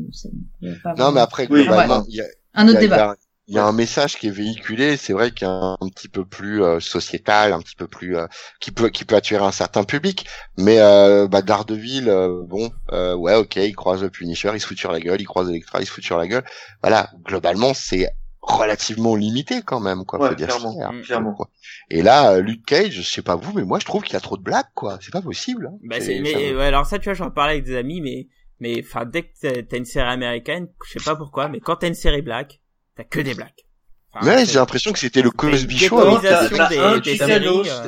pas 0.82 0.94
Non, 0.94 1.12
mais 1.12 1.20
après, 1.20 1.46
Oui, 1.50 1.62
globalement, 1.64 1.98
ouais. 1.98 2.04
il 2.08 2.14
y 2.16 2.20
a, 2.20 2.24
un 2.54 2.66
y 2.66 2.70
autre 2.70 2.78
a- 2.78 2.80
débat. 2.80 3.16
Il 3.50 3.56
y 3.56 3.58
a 3.58 3.66
un 3.66 3.72
message 3.72 4.16
qui 4.16 4.28
est 4.28 4.30
véhiculé, 4.30 4.96
c'est 4.96 5.12
vrai 5.12 5.32
qu'il 5.32 5.46
y 5.46 5.50
a 5.50 5.52
un, 5.52 5.72
un 5.80 5.88
petit 5.88 6.08
peu 6.08 6.24
plus 6.24 6.62
euh, 6.62 6.78
sociétal, 6.80 7.52
un 7.52 7.60
petit 7.60 7.74
peu 7.76 7.88
plus 7.88 8.16
euh, 8.16 8.26
qui 8.60 8.70
peut 8.70 8.88
qui 8.90 9.04
peut 9.04 9.16
attirer 9.16 9.44
un 9.44 9.50
certain 9.52 9.82
public. 9.84 10.26
Mais 10.56 10.78
euh, 10.80 11.26
bah, 11.28 11.42
Daredevil, 11.42 12.08
euh, 12.08 12.42
bon, 12.46 12.70
euh, 12.92 13.14
ouais, 13.16 13.34
ok, 13.34 13.56
il 13.56 13.74
croise 13.74 14.02
le 14.02 14.10
Punisher, 14.10 14.52
il 14.54 14.60
se 14.60 14.66
fout 14.66 14.78
sur 14.78 14.92
la 14.92 15.00
gueule, 15.00 15.20
il 15.20 15.24
croise 15.26 15.50
Electra, 15.50 15.80
il 15.80 15.86
se 15.86 15.90
fout 15.90 16.04
sur 16.04 16.16
la 16.16 16.28
gueule. 16.28 16.44
Voilà, 16.82 17.10
globalement, 17.24 17.74
c'est 17.74 18.08
relativement 18.40 19.16
limité 19.16 19.62
quand 19.62 19.80
même, 19.80 20.04
quoi. 20.04 20.20
Ouais, 20.20 20.28
faut 20.28 20.34
dire 20.34 20.50
ce 20.52 20.58
clairement, 20.58 20.92
mm, 20.92 21.02
clairement. 21.02 21.34
quoi. 21.34 21.50
Et 21.90 22.02
là, 22.02 22.32
euh, 22.34 22.40
Luke 22.40 22.64
Cage, 22.64 22.92
je 22.92 23.02
sais 23.02 23.22
pas 23.22 23.36
vous, 23.36 23.52
mais 23.52 23.64
moi 23.64 23.78
je 23.80 23.84
trouve 23.84 24.02
qu'il 24.02 24.14
y 24.14 24.16
a 24.16 24.20
trop 24.20 24.36
de 24.36 24.42
blagues, 24.42 24.70
quoi. 24.74 24.98
C'est 25.02 25.12
pas 25.12 25.22
possible. 25.22 25.66
hein. 25.72 25.76
Bah, 25.82 25.96
C'est- 26.00 26.16
ça 26.16 26.20
mais, 26.22 26.54
ouais, 26.54 26.64
alors 26.66 26.86
ça, 26.86 26.98
tu 26.98 27.04
vois, 27.04 27.14
j'en 27.14 27.30
parlais 27.30 27.54
avec 27.54 27.64
des 27.64 27.76
amis, 27.76 28.00
mais, 28.00 28.28
mais, 28.60 28.80
enfin, 28.84 29.04
dès 29.06 29.24
que 29.24 29.28
t'as- 29.40 29.62
t'as 29.62 29.76
une 29.76 29.84
série 29.84 30.08
américaine, 30.08 30.68
je 30.86 30.98
sais 30.98 31.04
pas 31.04 31.16
pourquoi, 31.16 31.48
mais 31.48 31.60
quand 31.60 31.76
t'as 31.76 31.88
une 31.88 31.94
série 31.94 32.22
black, 32.22 32.60
t'as 32.96 33.04
que 33.04 33.20
des 33.20 33.34
blacks. 33.34 33.66
Enfin, 34.12 34.26
Mais 34.26 34.44
j'ai 34.44 34.54
l'impression 34.58 34.92
que 34.92 34.98
c'était 34.98 35.22
le 35.22 35.30
Cosby 35.30 35.78
Show. 35.78 36.00
hein. 36.00 36.20
des, 36.20 37.16
des. 37.16 37.18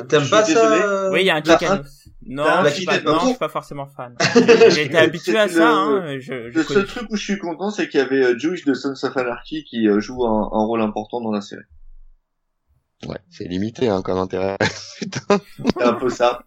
T'aimes 0.07 0.29
pas 0.29 0.43
ça 0.45 0.47
désolé. 0.47 0.81
euh, 0.81 1.11
Oui, 1.11 1.19
il 1.21 1.25
y 1.25 1.29
a 1.29 1.35
un 1.35 1.43
Chicanos. 1.43 1.85
Non, 2.25 2.45
je 2.63 2.69
suis 2.69 2.85
pas, 2.85 2.93
Chicanos. 2.99 3.13
non, 3.13 3.19
je 3.19 3.25
suis 3.27 3.37
pas 3.37 3.49
forcément 3.49 3.87
fan. 3.87 4.15
J'ai 4.69 4.83
été 4.85 4.93
Le- 4.93 4.97
habitué 4.99 5.37
à 5.37 5.49
ça, 5.49 5.69
hein. 5.69 6.17
Je, 6.21 6.49
je 6.49 6.57
Le 6.57 6.63
seul 6.63 6.85
truc 6.85 7.07
où 7.09 7.17
je 7.17 7.23
suis 7.23 7.37
content, 7.37 7.69
c'est 7.71 7.89
qu'il 7.89 7.99
y 7.99 8.03
avait 8.03 8.23
euh, 8.23 8.37
Jewish 8.39 8.63
de 8.63 8.73
Sons 8.73 8.93
of 9.03 9.17
Anarchy 9.17 9.65
qui 9.65 9.85
euh, 9.89 9.99
joue 9.99 10.25
un, 10.25 10.43
un 10.53 10.65
rôle 10.65 10.81
important 10.81 11.19
dans 11.19 11.31
la 11.31 11.41
série. 11.41 11.63
Ouais, 13.05 13.17
c'est 13.29 13.43
limité 13.43 13.89
hein, 13.89 14.01
comme 14.01 14.17
intérêt. 14.17 14.55
C'est 15.01 15.81
un 15.81 15.93
peu 15.95 16.09
ça. 16.09 16.45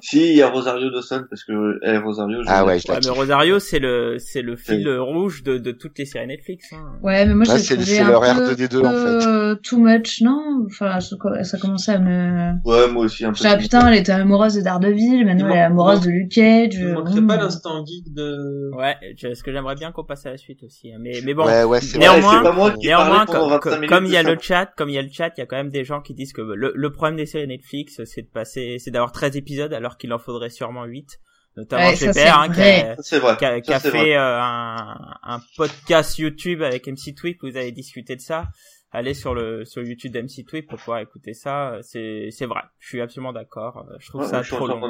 Si, 0.00 0.30
il 0.30 0.36
y 0.36 0.42
a 0.42 0.48
Rosario 0.48 0.90
Dawson, 0.90 1.24
parce 1.30 1.44
que 1.44 1.78
eh, 1.84 1.96
Rosario, 1.98 2.42
je 2.42 2.48
Ah 2.48 2.64
ouais, 2.64 2.78
je 2.78 2.84
mais. 2.90 3.08
Rosario, 3.08 3.58
c'est 3.58 3.78
le, 3.78 4.18
c'est 4.18 4.42
le 4.42 4.56
fil 4.56 4.88
rouge 4.98 5.42
de, 5.42 5.58
de 5.58 5.72
toutes 5.72 5.98
les 5.98 6.04
séries 6.04 6.26
Netflix. 6.26 6.72
Hein. 6.72 6.98
Ouais, 7.02 7.24
mais 7.26 7.34
moi, 7.34 7.46
Ouais, 7.48 7.56
j'ai 7.58 7.62
c'est- 7.64 7.74
trouvé 7.76 7.90
c'est 7.90 8.00
un 8.00 8.10
leur 8.10 8.20
peu, 8.20 8.26
R2D2, 8.54 8.84
en 8.86 9.54
fait. 9.54 9.62
too 9.62 9.78
much, 9.78 10.20
non? 10.22 10.64
Enfin, 10.66 11.00
ça, 11.00 11.16
ça 11.44 11.58
commençait 11.58 11.92
à 11.92 11.98
me... 11.98 12.52
Ouais, 12.64 12.88
moi 12.88 13.04
aussi, 13.04 13.24
un 13.24 13.32
peu. 13.32 13.38
Ah 13.44 13.56
putain, 13.56 13.88
elle 13.88 13.98
était 13.98 14.12
amoureuse 14.12 14.54
de 14.54 14.60
Daredevil, 14.62 15.24
maintenant 15.24 15.48
elle 15.48 15.56
est 15.56 15.60
amoureuse 15.60 16.00
de 16.00 16.10
Luke 16.10 16.32
Cage. 16.32 16.74
Il 16.74 16.84
euh, 16.84 16.94
manquerait 16.94 17.22
pas 17.26 17.36
l'instant 17.36 17.84
geek 17.84 18.12
de... 18.12 18.70
Ouais, 18.76 18.96
je- 19.16 19.32
ce 19.34 19.42
que 19.42 19.52
j'aimerais 19.52 19.74
bien 19.76 19.92
qu'on 19.92 20.04
passe 20.04 20.26
à 20.26 20.30
la 20.30 20.36
suite 20.36 20.62
aussi. 20.64 20.92
hein. 20.92 20.98
Mais, 21.00 21.12
mais 21.24 21.32
bon, 21.34 21.46
ouais, 21.46 21.64
ouais, 21.64 21.80
c'est. 21.80 21.98
Néanmoins- 21.98 22.38
c'est 22.38 22.42
pas 22.42 22.52
moi 22.52 22.70
qui 22.72 22.86
Néanmoins, 22.86 23.24
comme, 23.26 23.48
25 23.50 23.60
comme- 23.60 23.74
minutes 23.74 23.88
comme 23.90 24.06
il 24.06 24.12
y 24.12 24.16
a 24.16 24.24
de 24.24 24.30
le 24.32 24.38
chat, 24.40 24.66
comme 24.76 24.88
il 24.88 24.94
y 24.94 24.98
a 24.98 25.02
le 25.02 25.08
chat, 25.10 25.30
il 25.36 25.40
y 25.40 25.42
a 25.42 25.46
quand 25.46 25.56
même 25.56 25.70
des 25.70 25.84
gens 25.84 26.00
qui 26.00 26.12
disent 26.14 26.32
que 26.32 26.42
le, 26.42 26.72
le 26.74 26.92
problème 26.92 27.16
des 27.16 27.26
séries 27.26 27.46
Netflix, 27.46 28.00
c'est 28.04 28.22
de 28.22 28.26
passer, 28.28 28.76
c'est 28.80 28.90
d'avoir 28.90 29.12
13 29.12 29.36
épisodes 29.36 29.72
alors 29.72 29.85
qu'il 29.96 30.12
en 30.12 30.18
faudrait 30.18 30.50
sûrement 30.50 30.84
8. 30.84 31.20
Notamment 31.56 31.86
Ouais, 31.88 31.96
GPR, 31.96 32.38
hein, 32.38 32.48
qui 32.52 32.60
a, 32.60 32.96
Ça, 32.96 33.02
C'est 33.02 33.18
vrai. 33.18 33.36
qui 33.38 33.44
a, 33.46 33.50
Ça, 33.54 33.60
qui 33.62 33.72
a 33.72 33.80
c'est 33.80 33.90
fait 33.90 34.14
euh, 34.14 34.40
un, 34.42 34.96
un 35.22 35.40
podcast 35.56 36.18
YouTube 36.18 36.60
avec 36.62 36.86
MC 36.86 37.14
Tweep, 37.16 37.38
vous 37.42 37.56
avez 37.56 37.72
discuté 37.72 38.14
de 38.16 38.20
ça. 38.20 38.48
Allez 38.92 39.14
sur 39.14 39.34
le 39.34 39.64
sur 39.64 39.82
YouTube 39.82 40.12
d'MC 40.12 40.44
Tweep 40.46 40.68
pour 40.68 40.78
pouvoir 40.78 40.98
écouter 41.00 41.32
ça. 41.34 41.78
C'est 41.82 42.28
c'est 42.30 42.46
vrai. 42.46 42.60
Je 42.78 42.88
suis 42.88 43.00
absolument 43.00 43.32
d'accord. 43.32 43.86
Euh, 43.90 43.96
Je 44.00 44.08
trouve 44.08 44.20
Ouais, 44.22 44.28
ça 44.28 44.42
je 44.42 44.54
trop 44.54 44.66
long. 44.66 44.80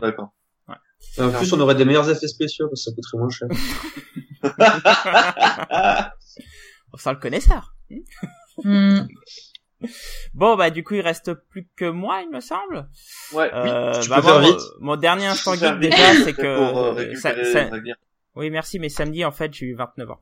En 1.18 1.30
plus, 1.30 1.52
on 1.52 1.60
aurait 1.60 1.74
des 1.74 1.84
meilleurs 1.84 2.08
effets 2.10 2.26
spéciaux, 2.26 2.68
parce 2.68 2.84
que 2.84 2.90
ça 2.90 2.94
coûterait 2.94 3.18
moins 3.18 3.30
cher. 3.30 3.48
On 6.92 6.96
sent 6.96 7.10
le 7.10 7.18
connaisseur. 7.18 7.74
Hmm. 8.64 9.00
Bon 10.34 10.56
bah 10.56 10.70
du 10.70 10.82
coup 10.82 10.94
il 10.94 11.00
reste 11.02 11.34
plus 11.50 11.68
que 11.76 11.84
moi 11.88 12.22
il 12.22 12.30
me 12.30 12.40
semble. 12.40 12.88
Ouais. 13.32 13.50
Euh, 13.52 14.00
tu 14.00 14.08
bah, 14.08 14.16
peux 14.16 14.22
faire 14.22 14.40
moi, 14.40 14.48
vite. 14.50 14.60
mon 14.80 14.96
dernier 14.96 15.26
instant 15.26 15.52
vite, 15.52 15.78
déjà 15.80 16.14
c'est 16.24 16.32
pour, 16.34 16.42
que 16.42 16.46
euh, 16.46 17.14
ça- 17.16 17.34
ça- 17.52 17.68
oui 18.36 18.50
merci 18.50 18.78
mais 18.78 18.88
samedi 18.88 19.24
en 19.24 19.32
fait 19.32 19.52
j'ai 19.52 19.66
eu 19.66 19.74
29 19.74 20.10
ans. 20.10 20.20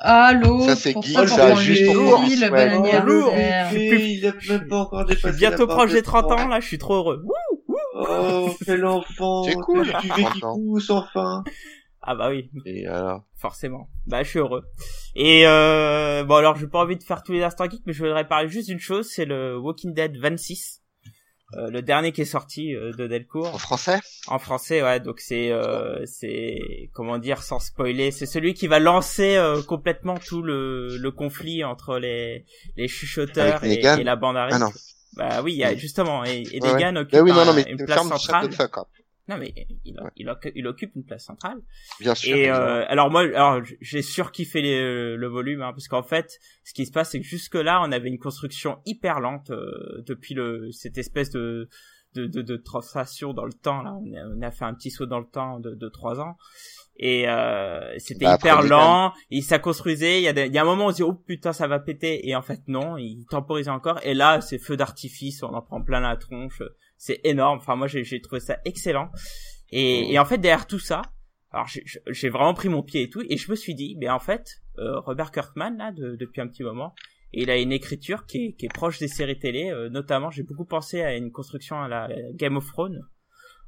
Allô 0.00 0.60
Ça, 0.66 0.76
c'est 0.76 0.92
geek, 0.92 1.06
ça, 1.16 1.26
ça, 1.26 1.46
pour 1.46 1.56
juste 1.56 1.80
lui, 1.80 1.86
pour 1.86 1.94
le 1.94 2.50
ouais. 2.50 2.68
bon 2.68 2.74
anniversaire. 2.84 3.06
lourd. 3.06 3.32
Il 3.72 4.26
a 4.26 4.32
même 4.58 4.68
pas 4.68 4.76
encore 4.76 5.00
Je 5.02 5.14
dépassé 5.14 5.28
suis 5.28 5.38
bientôt 5.38 5.66
proche 5.66 5.92
des 5.92 6.02
barre 6.02 6.22
30 6.26 6.28
de 6.28 6.34
ans 6.34 6.48
là 6.48 6.60
je 6.60 6.66
suis 6.66 6.78
trop 6.78 6.94
heureux. 6.96 7.22
Wouh 7.24 7.34
Oh, 7.98 8.50
quel 8.66 8.84
enfant. 8.84 9.44
C'est 9.44 9.54
cool, 9.54 9.86
Tu 9.86 10.08
veux 10.08 10.14
qui 10.14 10.40
30 10.40 10.44
ans. 10.44 10.54
pousse 10.56 10.90
enfin. 10.90 11.44
Ah 12.08 12.14
bah 12.14 12.30
oui 12.30 12.48
Et 12.64 12.86
alors, 12.86 13.24
forcément. 13.34 13.88
Bah 14.06 14.22
je 14.22 14.28
suis 14.28 14.38
heureux. 14.38 14.64
Et 15.16 15.46
euh, 15.46 16.22
bon 16.24 16.36
alors 16.36 16.56
j'ai 16.56 16.68
pas 16.68 16.78
envie 16.78 16.96
de 16.96 17.02
faire 17.02 17.22
tous 17.24 17.32
les 17.32 17.42
instants 17.42 17.68
geeks 17.68 17.82
mais 17.84 17.92
je 17.92 18.04
voudrais 18.04 18.26
parler 18.26 18.48
juste 18.48 18.68
d'une 18.68 18.78
chose 18.78 19.08
c'est 19.10 19.24
le 19.24 19.58
Walking 19.58 19.92
Dead 19.92 20.16
26. 20.16 20.82
Euh, 21.54 21.70
le 21.70 21.80
dernier 21.80 22.10
qui 22.10 22.22
est 22.22 22.24
sorti 22.24 22.74
euh, 22.74 22.92
de 22.92 23.06
Delcourt. 23.06 23.54
en 23.54 23.58
français? 23.58 24.00
En 24.26 24.38
français, 24.40 24.82
ouais. 24.82 24.98
Donc 24.98 25.20
c'est 25.20 25.52
euh, 25.52 26.04
c'est 26.04 26.58
comment 26.92 27.18
dire 27.18 27.42
sans 27.42 27.60
spoiler, 27.60 28.10
c'est 28.10 28.26
celui 28.26 28.54
qui 28.54 28.66
va 28.66 28.80
lancer 28.80 29.36
euh, 29.36 29.62
complètement 29.62 30.16
tout 30.16 30.42
le, 30.42 30.96
le 30.96 31.10
conflit 31.12 31.62
entre 31.62 31.98
les 31.98 32.44
les 32.76 32.88
chuchoteurs 32.88 33.62
et, 33.62 33.80
la 34.02 34.16
bande 34.16 34.36
à 34.36 34.48
Ah 34.50 34.58
non. 34.58 34.70
Bah 35.16 35.40
oui, 35.42 35.52
il 35.52 35.58
y 35.58 35.64
a 35.64 35.74
justement 35.76 36.24
et, 36.24 36.42
et 36.52 36.60
Ouais, 36.60 36.72
Negan 36.72 36.96
occupe 36.96 37.14
Eh 37.14 37.20
oui, 37.20 37.30
non, 37.30 37.44
non, 37.44 37.54
mais 37.54 37.64
une 37.68 37.84
place 37.84 38.06
centrale. 38.06 38.52
fuck. 38.52 38.78
Non 39.28 39.38
mais 39.38 39.52
il, 39.84 39.96
il, 40.16 40.28
occupe- 40.28 40.52
il 40.54 40.66
occupe 40.68 40.94
une 40.94 41.04
place 41.04 41.24
centrale. 41.24 41.58
Bien 42.00 42.14
sûr. 42.14 42.36
Et 42.36 42.48
euh, 42.48 42.84
alors 42.88 43.10
moi, 43.10 43.22
alors 43.22 43.60
j'ai 43.80 44.02
surkiffé 44.02 44.62
les, 44.62 45.16
le 45.16 45.26
volume 45.26 45.62
hein, 45.62 45.72
parce 45.72 45.88
qu'en 45.88 46.04
fait, 46.04 46.38
ce 46.64 46.72
qui 46.72 46.86
se 46.86 46.92
passe, 46.92 47.10
c'est 47.10 47.20
que 47.20 47.26
jusque 47.26 47.56
là, 47.56 47.80
on 47.82 47.90
avait 47.90 48.08
une 48.08 48.18
construction 48.20 48.78
hyper 48.86 49.18
lente 49.20 49.50
euh, 49.50 50.02
depuis 50.06 50.34
le 50.34 50.70
cette 50.70 50.96
espèce 50.98 51.30
de 51.30 51.68
de, 52.14 52.26
de, 52.26 52.40
de 52.40 52.56
translation 52.56 53.34
dans 53.34 53.44
le 53.44 53.52
temps. 53.52 53.82
Là, 53.82 53.94
on 53.94 54.14
a, 54.14 54.24
on 54.38 54.42
a 54.42 54.50
fait 54.50 54.64
un 54.64 54.74
petit 54.74 54.90
saut 54.90 55.06
dans 55.06 55.18
le 55.20 55.26
temps 55.26 55.58
de, 55.60 55.74
de 55.74 55.88
trois 55.88 56.20
ans. 56.20 56.36
Et 56.98 57.28
euh, 57.28 57.92
c'était 57.98 58.24
Bah, 58.24 58.36
hyper 58.40 58.62
lent, 58.62 59.12
et 59.30 59.42
ça 59.42 59.58
construisait, 59.58 60.18
il 60.20 60.22
y, 60.22 60.28
a 60.28 60.32
des- 60.32 60.46
il 60.46 60.54
y 60.54 60.56
a 60.56 60.62
un 60.62 60.64
moment 60.64 60.86
où 60.86 60.88
on 60.88 60.92
se 60.92 60.96
dit 60.96 61.02
oh 61.02 61.12
putain 61.12 61.52
ça 61.52 61.66
va 61.66 61.78
péter, 61.78 62.26
et 62.26 62.34
en 62.34 62.40
fait 62.40 62.62
non, 62.68 62.96
il 62.96 63.26
temporisait 63.28 63.70
encore, 63.70 64.00
et 64.02 64.14
là 64.14 64.40
c'est 64.40 64.56
feu 64.56 64.78
d'artifice, 64.78 65.42
on 65.42 65.48
en 65.52 65.60
prend 65.60 65.82
plein 65.82 66.00
la 66.00 66.16
tronche, 66.16 66.62
c'est 66.96 67.20
énorme, 67.24 67.58
enfin 67.58 67.76
moi 67.76 67.86
j'ai 67.88 68.20
trouvé 68.20 68.40
ça 68.40 68.58
excellent, 68.64 69.10
et, 69.70 70.02
Mhm. 70.04 70.10
et 70.12 70.18
en 70.18 70.24
fait 70.24 70.38
derrière 70.38 70.66
tout 70.66 70.78
ça, 70.78 71.02
alors 71.50 71.66
j'ai- 71.66 72.28
vraiment 72.28 72.54
pris 72.54 72.68
mon 72.68 72.82
pied 72.82 73.02
et 73.02 73.08
tout, 73.10 73.22
et 73.28 73.36
je 73.36 73.50
me 73.50 73.56
suis 73.56 73.74
dit, 73.74 73.96
mais 74.00 74.08
en 74.08 74.18
fait, 74.18 74.46
euh, 74.78 74.98
Robert 75.00 75.30
Kirkman 75.30 75.76
là, 75.78 75.92
de- 75.92 76.16
depuis 76.16 76.40
un 76.40 76.48
petit 76.48 76.62
moment, 76.62 76.94
il 77.32 77.50
a 77.50 77.56
une 77.58 77.72
écriture 77.72 78.26
qui 78.26 78.38
est, 78.46 78.52
qui 78.54 78.66
est 78.66 78.72
proche 78.74 78.98
des 78.98 79.08
séries 79.08 79.38
télé, 79.38 79.70
euh, 79.70 79.88
notamment 79.88 80.30
j'ai 80.30 80.42
beaucoup 80.42 80.64
pensé 80.64 81.02
à 81.02 81.16
une 81.16 81.32
construction 81.32 81.80
à 81.80 81.88
la 81.88 82.08
Game 82.34 82.56
of 82.56 82.66
Thrones, 82.66 83.02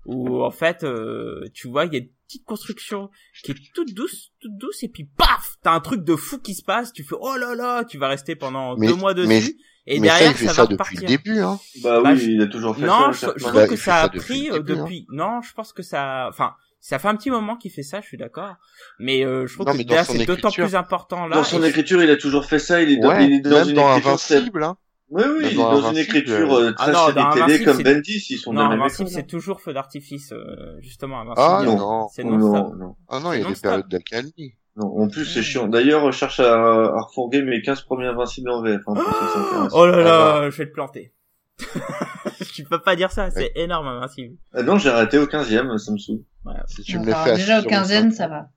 où 0.07 0.43
en 0.43 0.51
fait, 0.51 0.85
euh, 0.85 1.45
tu 1.55 1.69
vois, 1.69 1.85
il 1.87 1.95
y 1.95 1.97
a 1.99 2.01
petite 2.29 2.45
construction 2.45 3.11
qui 3.43 3.53
est 3.53 3.57
toute 3.75 3.95
douce, 3.95 4.33
toute 4.41 4.57
douce, 4.59 4.83
et 4.83 4.89
puis 4.89 5.05
paf, 5.17 5.55
t'as 5.63 5.73
un 5.73 5.81
truc 5.81 6.05
de 6.05 6.15
fou 6.15 6.39
qui 6.39 6.55
se 6.55 6.63
passe, 6.63 6.93
tu 6.93 7.03
fais 7.03 7.17
oh 7.19 7.37
là 7.37 7.55
là, 7.55 7.85
tu 7.85 7.97
vas 7.99 8.09
rester 8.09 8.37
pendant 8.37 8.77
Mais- 8.77 8.87
deux 8.87 8.95
mois 8.95 9.15
dessus, 9.15 9.27
mais- 9.29 9.43
et 9.87 10.01
mais 10.01 10.09
ça, 10.09 10.15
derrière 10.15 10.31
il 10.33 10.37
fait 10.37 10.47
ça, 10.47 10.53
ça, 10.53 10.63
va 10.63 10.67
depuis 10.67 10.75
repartir. 10.75 11.01
le 11.01 11.07
début, 11.07 11.39
hein. 11.41 11.59
Bah 11.83 12.01
Bah, 12.03 12.11
oui, 12.13 12.19
je- 12.21 12.31
il 12.31 12.43
a 12.43 12.47
toujours 12.47 12.77
fait 12.77 12.85
Non, 12.87 13.13
ça. 13.15 13.29
je, 13.35 13.39
je 13.39 13.45
trouve 13.45 13.55
Bah, 13.55 13.65
que 13.67 13.71
fait 13.71 13.77
ça 13.83 13.97
a 13.97 14.03
ça 14.03 14.09
depuis 14.09 14.21
pris 14.27 14.51
euh, 14.51 14.57
hein. 14.57 14.61
depuis. 14.61 15.07
Non, 15.11 15.41
je 15.41 15.53
pense 15.55 15.73
que 15.73 15.83
ça. 15.83 16.27
Enfin, 16.29 16.53
ça 16.81 16.99
fait 16.99 17.09
un 17.09 17.17
petit 17.17 17.31
moment 17.31 17.57
qu'il 17.57 17.71
fait 17.73 17.83
ça. 17.83 18.03
Je 18.03 18.07
suis 18.07 18.19
d'accord. 18.19 18.57
Mais 18.99 19.25
euh, 19.25 19.47
je 19.47 19.55
trouve 19.55 19.67
Non, 19.67 19.73
que 19.73 19.79
c'est 20.05 20.25
d'autant 20.27 20.51
plus 20.51 20.75
important 20.75 21.27
là. 21.27 21.37
Dans 21.37 21.45
son 21.45 21.63
écriture, 21.65 22.03
il 22.03 22.11
a 22.11 22.17
toujours 22.19 22.45
fait 22.45 22.59
ça. 22.59 22.83
Il 22.83 22.91
est 22.93 22.97
dans, 22.99 23.09
Ouais, 23.09 23.25
il 23.27 23.33
est 23.37 23.41
dans 23.41 23.65
une 23.65 23.75
dans 23.77 23.89
écriture. 23.97 24.19
c'est- 24.19 24.35
Invincible, 24.37 24.63
hein. 24.65 24.77
Oui, 25.11 25.23
oui, 25.27 25.29
Même 25.29 25.41
il 25.43 25.53
est 25.53 25.55
dans 25.57 25.81
dans 25.81 25.91
une 25.91 25.97
écriture 25.99 26.53
euh, 26.55 26.69
euh, 26.69 26.73
Ah 26.77 26.83
très 26.85 26.93
non, 26.93 26.99
série 27.07 27.15
dans 27.15 27.47
télé 27.47 27.65
comme 27.65 27.77
c'est- 27.79 27.83
Bendis, 27.83 28.27
ils 28.31 28.37
sont 28.39 28.53
Non, 28.53 28.63
la 28.65 28.69
même 28.69 28.81
Invincible, 28.81 29.09
école. 29.09 29.21
c'est 29.23 29.27
toujours 29.27 29.61
feu 29.61 29.73
d'artifice, 29.73 30.33
euh, 30.33 30.77
justement. 30.81 31.25
Ah, 31.37 31.57
Invincible, 31.61 31.79
non. 31.79 32.09
c'est 32.09 32.25
Non, 32.25 32.37
non-stop. 32.39 32.77
non, 32.77 32.97
Ah 33.09 33.21
non, 33.21 33.33
il 33.33 33.39
y 33.39 33.41
a 33.41 33.45
Non, 33.45 33.51
des 33.55 33.61
périodes 33.61 33.89
d'accalmie. 33.89 34.55
non. 34.77 34.87
En 35.03 35.09
plus, 35.09 35.25
c'est 35.25 35.41
Mm. 35.41 35.43
chiant. 35.45 35.67
D'ailleurs, 35.69 36.13
je 36.13 36.17
cherche 36.19 36.41
à, 36.41 36.53
à 36.55 37.01
refourguer 37.01 37.43
mes 37.43 37.63
15 37.63 37.81
premiers 37.83 38.07
Invincibles 38.09 38.51
en 38.51 38.63
VF. 38.63 38.83
Hein, 38.87 38.95
s'intéressent. 38.97 39.73
Oh 39.73 39.87
là 39.87 40.03
là, 40.03 40.35
Ah 40.45 40.51
je 40.51 40.57
vais 40.57 40.67
te 40.67 40.73
planter. 40.75 41.13
tu 42.55 42.65
peux 42.65 42.81
pas 42.81 42.95
dire 42.95 43.11
ça, 43.11 43.31
c'est 43.31 43.53
énorme, 43.57 43.87
Invincible. 43.89 44.37
Ah 44.53 44.63
non, 44.63 44.79
j'ai 44.79 44.91
arrêté 44.91 45.19
au 45.19 45.27
15e, 45.27 45.77
ça 45.79 45.93
me 45.93 45.99
saoule. 45.99 46.21
Si 46.67 46.83
tu 46.83 46.97
Bon, 46.97 47.01
me 47.03 47.07
les 47.07 47.13
alors, 47.13 47.25
fais 47.27 47.35
déjà 47.37 47.59
au 47.59 47.63
sur 47.63 47.71
le 47.71 47.77
15e, 47.77 48.11
cinq. 48.11 48.13
ça 48.13 48.29
va. 48.29 48.49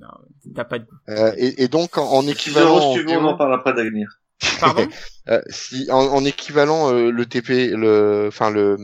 Non, 0.00 0.08
t'as 0.54 0.64
pas 0.64 0.78
de 0.78 0.84
goût. 0.84 0.96
Euh, 1.08 1.32
et, 1.36 1.64
et 1.64 1.68
donc, 1.68 1.98
en, 1.98 2.04
en 2.04 2.22
6 2.22 2.30
équivalent, 2.30 2.80
si 2.92 2.98
tu 3.00 3.04
veux, 3.04 3.16
on 3.18 3.24
en 3.24 3.36
parle 3.36 3.54
après 3.54 3.72
d'avenir. 3.74 4.08
Pardon 4.60 4.86
euh, 5.28 5.40
si, 5.48 5.88
en, 5.90 5.98
en 5.98 6.24
équivalent, 6.24 6.92
euh, 6.92 7.10
le 7.10 7.26
TP, 7.26 7.70
le, 7.70 8.26
enfin, 8.28 8.50
le, 8.50 8.76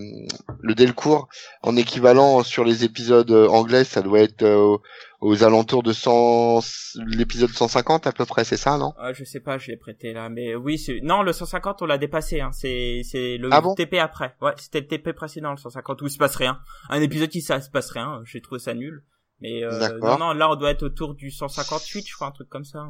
le 0.61 0.75
Delcourt, 0.75 1.29
en 1.63 1.77
équivalent 1.77 2.43
sur 2.43 2.65
les 2.65 2.85
épisodes 2.85 3.31
euh, 3.31 3.49
anglais, 3.49 3.85
ça 3.85 4.03
doit 4.03 4.21
être 4.21 4.43
euh, 4.43 4.77
aux 5.21 5.43
alentours 5.45 5.83
de 5.83 5.93
100, 5.93 6.61
l'épisode 7.07 7.51
150 7.51 8.07
à 8.07 8.13
peu 8.13 8.25
près, 8.27 8.45
c'est 8.45 8.57
ça, 8.57 8.77
non? 8.79 8.93
Ah, 8.99 9.13
je 9.13 9.25
sais 9.25 9.41
pas, 9.41 9.57
je 9.59 9.71
l'ai 9.71 9.77
prêté 9.77 10.13
là, 10.13 10.29
mais 10.29 10.55
oui, 10.55 10.77
c'est 10.77 11.01
non 11.03 11.23
le 11.23 11.33
150 11.33 11.83
on 11.83 11.87
l'a 11.87 11.99
dépassé, 11.99 12.41
hein. 12.41 12.51
C'est 12.53 13.01
c'est 13.05 13.39
le 13.39 13.49
Ah 13.53 13.61
bon? 13.61 13.75
TP 13.75 13.95
après. 13.95 14.35
Ouais, 14.43 14.53
c'était 14.57 14.81
le 14.81 14.87
TP 14.87 15.13
précédent 15.13 15.53
le 15.53 15.57
150 15.57 16.03
où 16.03 16.07
il 16.07 16.11
se 16.11 16.19
passe 16.19 16.37
rien. 16.37 16.59
Un 16.91 17.01
épisode 17.01 17.31
qui 17.31 17.41
ça 17.41 17.61
se 17.61 17.71
passe 17.71 17.91
rien. 17.91 18.21
J'ai 18.25 18.41
trouvé 18.43 18.59
ça 18.59 18.75
nul. 18.75 19.03
Mais 19.41 19.65
euh, 19.65 19.99
non 20.01 20.19
non 20.19 20.33
là 20.33 20.51
on 20.51 20.57
doit 20.57 20.71
être 20.71 20.83
autour 20.85 21.15
du 21.15 21.31
158 21.31 22.07
je 22.07 22.15
crois 22.15 22.29
un 22.29 22.33
truc 22.33 22.49
comme 22.49 22.65
ça. 22.65 22.87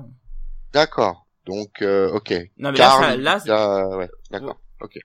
D'accord. 0.73 1.24
Donc, 1.47 1.83
euh, 1.83 2.11
ok. 2.11 2.33
Non 2.59 2.73
mais 2.73 2.79
là 2.79 2.85
Karl, 2.85 3.05
ça, 3.05 3.17
là 3.17 3.39
là, 3.47 3.97
ouais, 3.97 4.09
d'accord, 4.31 4.61
ok. 4.81 4.99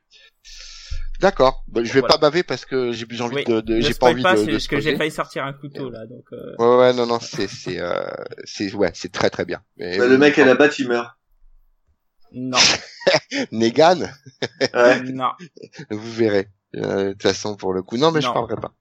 D'accord. 1.19 1.65
Bah, 1.67 1.81
je 1.83 1.91
vais 1.91 1.99
Voilà. 1.99 2.15
pas 2.15 2.17
baver 2.21 2.43
parce 2.43 2.63
que 2.63 2.93
j'ai 2.93 3.05
j'ai 3.09 3.21
envie 3.21 3.35
Oui, 3.35 3.43
de, 3.43 3.59
de 3.59 3.75
ne 3.75 3.81
j'ai 3.81 3.93
pas 3.93 4.07
envie 4.11 4.23
pas, 4.23 4.35
de, 4.35 4.45
parce 4.51 4.67
que 4.67 4.79
j'ai 4.79 4.95
failli 4.95 5.11
sortir 5.11 5.43
un 5.43 5.51
couteau 5.51 5.89
là 5.89 6.05
donc. 6.05 6.23
Euh... 6.31 6.55
Ouais, 6.57 6.77
ouais, 6.77 6.93
non, 6.93 7.05
non, 7.05 7.19
c'est, 7.19 7.47
c'est, 7.47 7.77
euh, 7.79 8.09
c'est, 8.45 8.73
ouais, 8.73 8.91
c'est 8.93 9.11
très 9.11 9.29
très 9.29 9.43
bien. 9.43 9.61
Mais, 9.77 9.97
Bah, 9.97 10.07
le 10.07 10.17
mec 10.17 10.39
à 10.39 10.45
la 10.45 10.55
batte, 10.55 10.79
il 10.79 10.87
meurt. 10.87 11.09
Non 12.31 12.57
Negan, 13.51 14.07
Ouais. 14.73 15.01
non 15.01 15.31
vous 15.89 16.11
verrez. 16.11 16.47
Euh, 16.75 17.07
De 17.07 17.11
toute 17.13 17.23
façon, 17.23 17.55
pour 17.57 17.73
le 17.73 17.81
coup, 17.81 17.97
non, 17.97 18.11
mais 18.11 18.21
je 18.21 18.27
Non. 18.27 18.33
parlerai 18.33 18.55
pas. 18.55 18.73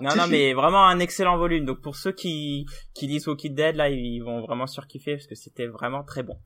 Non 0.00 0.14
non 0.16 0.26
mais 0.28 0.52
vraiment 0.54 0.84
un 0.86 0.98
excellent 0.98 1.36
volume. 1.36 1.64
Donc 1.64 1.80
pour 1.80 1.96
ceux 1.96 2.12
qui 2.12 2.66
qui 2.94 3.06
lisent 3.06 3.28
Walking 3.28 3.54
Dead 3.54 3.76
là 3.76 3.88
ils 3.88 4.20
vont 4.20 4.40
vraiment 4.40 4.66
surkiffer 4.66 5.16
parce 5.16 5.26
que 5.26 5.34
c'était 5.34 5.66
vraiment 5.66 6.02
très 6.02 6.22
bon. 6.22 6.36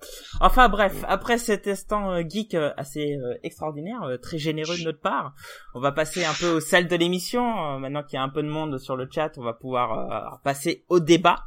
Enfin 0.40 0.68
bref, 0.68 1.05
après 1.07 1.38
cet 1.38 1.66
instant 1.66 2.12
euh, 2.12 2.22
geek 2.28 2.55
euh, 2.55 2.72
assez 2.76 3.16
euh, 3.16 3.34
extraordinaire, 3.42 4.01
très 4.20 4.38
généreux 4.38 4.76
de 4.78 4.84
notre 4.84 5.01
part, 5.01 5.34
on 5.74 5.80
va 5.80 5.92
passer 5.92 6.24
un 6.24 6.34
peu 6.34 6.49
au 6.49 6.61
sel 6.61 6.88
de 6.88 6.97
l'émission. 6.97 7.78
Maintenant 7.78 8.03
qu'il 8.03 8.16
y 8.16 8.20
a 8.20 8.22
un 8.22 8.28
peu 8.28 8.42
de 8.42 8.49
monde 8.49 8.78
sur 8.78 8.97
le 8.97 9.09
chat, 9.11 9.32
on 9.38 9.42
va 9.42 9.53
pouvoir 9.53 10.40
passer 10.42 10.84
au 10.88 11.01
débat. 11.01 11.44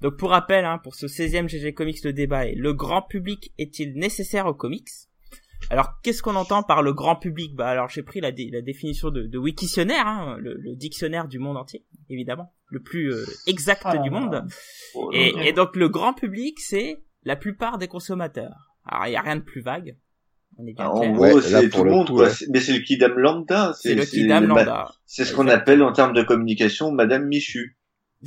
Donc 0.00 0.16
pour 0.16 0.30
rappel, 0.30 0.64
hein, 0.64 0.78
pour 0.82 0.94
ce 0.94 1.06
16e 1.06 1.48
GG 1.48 1.74
Comics, 1.74 2.04
le 2.04 2.12
débat 2.12 2.46
est 2.46 2.54
le 2.54 2.72
grand 2.72 3.02
public 3.02 3.52
est-il 3.58 3.94
nécessaire 3.94 4.46
aux 4.46 4.54
comics? 4.54 4.88
Alors, 5.72 6.00
qu'est-ce 6.02 6.22
qu'on 6.22 6.36
entend 6.36 6.62
par 6.62 6.82
le 6.82 6.92
grand 6.92 7.16
public 7.16 7.54
Bah, 7.54 7.68
alors 7.68 7.88
j'ai 7.88 8.02
pris 8.02 8.20
la, 8.20 8.30
dé- 8.30 8.50
la 8.52 8.60
définition 8.62 9.10
de, 9.10 9.22
de 9.26 9.38
Wikitionnaire, 9.38 10.06
hein, 10.06 10.36
le, 10.38 10.54
le 10.54 10.76
dictionnaire 10.76 11.26
du 11.28 11.38
monde 11.38 11.56
entier, 11.56 11.84
évidemment, 12.08 12.52
le 12.68 12.80
plus 12.80 13.12
euh, 13.12 13.24
exact 13.46 13.84
là 13.84 13.96
du 13.98 14.10
monde. 14.10 14.44
Oh, 14.94 15.10
Et, 15.12 15.32
non, 15.32 15.38
non. 15.38 15.44
et 15.44 15.52
donc 15.52 15.74
le 15.76 15.88
grand 15.88 16.12
public, 16.14 16.60
c'est 16.60 17.02
la 17.24 17.36
plupart 17.36 17.78
des 17.78 17.88
consommateurs. 17.88 18.54
Alors 18.86 19.06
il 19.06 19.12
y 19.12 19.16
a 19.16 19.20
rien 19.22 19.36
de 19.36 19.42
plus 19.42 19.60
vague. 19.62 19.96
On 20.58 20.66
est 20.66 20.74
bien 20.74 20.84
Ah, 20.84 20.90
en 20.92 21.00
clair. 21.00 21.12
gros, 21.12 21.24
Ouais, 21.24 21.40
c'est 21.40 21.70
tout 21.70 21.82
le 21.84 21.90
monde, 21.90 22.08
coup, 22.08 22.18
ouais. 22.18 22.28
Mais 22.50 22.60
c'est 22.60 22.74
le 22.74 22.80
kidam 22.80 23.14
lambda. 23.18 23.72
C'est 23.80 23.94
le 23.94 24.04
kidam 24.04 24.44
lambda. 24.46 24.92
C'est 25.06 25.24
ce 25.24 25.34
qu'on 25.34 25.48
appelle 25.48 25.82
en 25.82 25.92
termes 25.92 26.12
de 26.12 26.22
communication 26.22 26.92
Madame 26.92 27.26
Michu. 27.26 27.78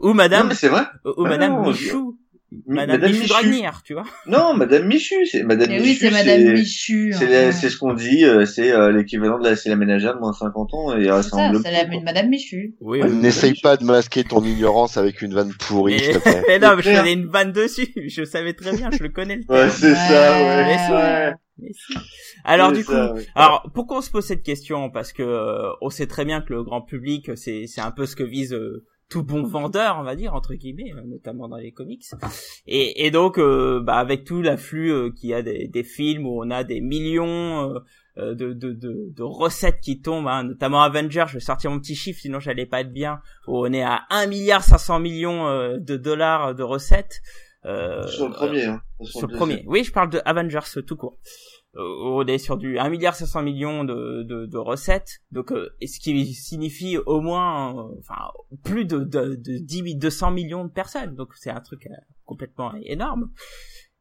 Ou 0.00 0.08
Non, 0.08 0.14
Madame, 0.14 0.48
mais 0.48 0.54
c'est 0.54 0.68
vrai. 0.68 0.84
ou 1.04 1.24
Ah 1.26 1.28
Madame 1.28 1.52
non, 1.52 1.68
Michou. 1.68 2.18
Madame, 2.66 3.00
Dragnir, 3.00 3.82
tu 3.84 3.94
vois. 3.94 4.04
Non, 4.26 4.54
Madame 4.54 4.86
Michu, 4.86 5.26
c'est 5.26 5.42
Madame 5.42 5.68
Mais 5.68 5.78
Michu. 5.80 5.90
oui, 5.90 5.96
c'est 6.00 6.10
Madame 6.10 6.52
Michu. 6.54 7.12
C'est 7.12 7.46
hein. 7.46 7.52
ce 7.52 7.76
qu'on 7.76 7.94
dit, 7.94 8.24
euh, 8.24 8.44
c'est 8.46 8.72
euh, 8.72 8.92
l'équivalent 8.92 9.38
de 9.38 9.44
la, 9.44 9.56
c'est 9.56 9.68
la 9.68 9.76
ménagère 9.76 10.14
de 10.14 10.20
moins 10.20 10.32
50 10.32 10.74
ans 10.74 10.96
et 10.96 11.04
C'est 11.04 11.30
ça 11.30 11.52
c'est 11.62 11.70
la 11.72 11.84
quoi. 11.86 12.00
Madame 12.02 12.28
Michu. 12.28 12.74
Oui, 12.80 13.00
Ouais, 13.00 13.08
oui. 13.08 13.16
N'essaye 13.16 13.54
pas 13.60 13.76
de 13.76 13.84
masquer 13.84 14.24
ton 14.24 14.42
ignorance 14.44 14.96
avec 14.96 15.22
une 15.22 15.34
vanne 15.34 15.52
pourrie, 15.58 15.94
Mais, 15.94 15.98
s'il 16.02 16.14
te 16.14 16.18
plaît. 16.18 16.42
mais 16.48 16.58
non, 16.58 16.76
mais 16.76 16.82
je 16.82 16.90
faisais 16.90 17.12
une 17.12 17.26
vanne 17.26 17.52
dessus. 17.52 17.88
Je 18.08 18.24
savais 18.24 18.52
très 18.52 18.76
bien, 18.76 18.90
je 18.90 19.02
le 19.02 19.08
connais 19.08 19.36
le 19.36 19.44
Ouais, 19.48 19.68
c'est 19.70 19.94
ça, 19.94 20.32
ouais. 20.32 20.64
Mais 20.64 20.78
si. 20.78 20.92
ouais. 20.92 21.32
Mais 21.58 21.70
si. 21.72 21.94
Alors 22.44 22.72
du 22.72 22.84
coup, 22.84 22.92
ça, 22.92 23.14
ouais. 23.14 23.26
alors 23.36 23.70
pourquoi 23.74 23.98
on 23.98 24.00
se 24.00 24.10
pose 24.10 24.24
cette 24.24 24.42
question? 24.42 24.90
Parce 24.90 25.12
que 25.12 25.22
euh, 25.22 25.70
on 25.80 25.88
sait 25.88 26.06
très 26.06 26.24
bien 26.24 26.40
que 26.40 26.52
le 26.52 26.62
grand 26.64 26.82
public, 26.82 27.30
c'est 27.36 27.66
c'est 27.66 27.80
un 27.80 27.90
peu 27.92 28.06
ce 28.06 28.16
que 28.16 28.24
vise 28.24 28.52
euh, 28.52 28.84
tout 29.08 29.22
bon 29.22 29.42
vendeur, 29.42 29.96
on 29.98 30.02
va 30.02 30.16
dire 30.16 30.34
entre 30.34 30.54
guillemets, 30.54 30.92
euh, 30.96 31.02
notamment 31.06 31.48
dans 31.48 31.56
les 31.56 31.72
comics. 31.72 32.04
Et, 32.66 33.06
et 33.06 33.10
donc, 33.10 33.38
euh, 33.38 33.80
bah, 33.80 33.96
avec 33.96 34.24
tout 34.24 34.42
l'afflux 34.42 34.90
euh, 34.92 35.10
qu'il 35.10 35.30
y 35.30 35.34
a 35.34 35.42
des, 35.42 35.68
des 35.68 35.84
films 35.84 36.26
où 36.26 36.42
on 36.42 36.50
a 36.50 36.64
des 36.64 36.80
millions 36.80 37.70
euh, 37.70 37.78
euh, 38.16 38.34
de, 38.34 38.52
de, 38.52 38.72
de, 38.72 39.12
de 39.12 39.22
recettes 39.22 39.80
qui 39.80 40.00
tombent, 40.00 40.28
hein, 40.28 40.44
notamment 40.44 40.82
Avengers. 40.82 41.24
Je 41.28 41.34
vais 41.34 41.40
sortir 41.40 41.70
mon 41.70 41.80
petit 41.80 41.96
chiffre, 41.96 42.20
sinon 42.20 42.38
j'allais 42.38 42.66
pas 42.66 42.80
être 42.80 42.92
bien. 42.92 43.20
Où 43.48 43.58
on 43.66 43.72
est 43.72 43.82
à 43.82 44.02
1 44.10 44.26
milliard 44.26 44.62
500 44.62 45.00
millions 45.00 45.48
euh, 45.48 45.78
de 45.78 45.96
dollars 45.96 46.54
de 46.54 46.62
recettes. 46.62 47.22
Euh, 47.66 48.06
Sur 48.06 48.28
le 48.28 48.34
premier, 48.34 48.64
hein. 48.66 48.82
pas 48.98 49.04
sur 49.04 49.26
le 49.26 49.36
premier. 49.36 49.64
Oui, 49.66 49.84
je 49.84 49.90
parle 49.92 50.10
de 50.10 50.20
Avengers 50.24 50.60
tout 50.86 50.96
court. 50.96 51.18
On 51.76 52.24
est 52.26 52.38
sur 52.38 52.56
du 52.56 52.78
1 52.78 52.88
milliard 52.88 53.14
500 53.14 53.42
millions 53.42 53.84
de, 53.84 54.22
de, 54.22 54.46
de 54.46 54.58
recettes, 54.58 55.22
donc 55.32 55.52
euh, 55.52 55.70
ce 55.84 55.98
qui 55.98 56.32
signifie 56.34 56.98
au 56.98 57.20
moins, 57.20 57.76
euh, 57.76 57.96
enfin 57.98 58.30
plus 58.62 58.84
de, 58.84 58.98
de, 58.98 59.34
de 59.34 59.58
10 59.58 59.76
000 59.76 59.98
200 59.98 60.30
millions 60.30 60.64
de 60.64 60.70
personnes. 60.70 61.14
Donc 61.14 61.34
c'est 61.34 61.50
un 61.50 61.60
truc 61.60 61.86
euh, 61.86 61.94
complètement 62.24 62.72
énorme. 62.82 63.30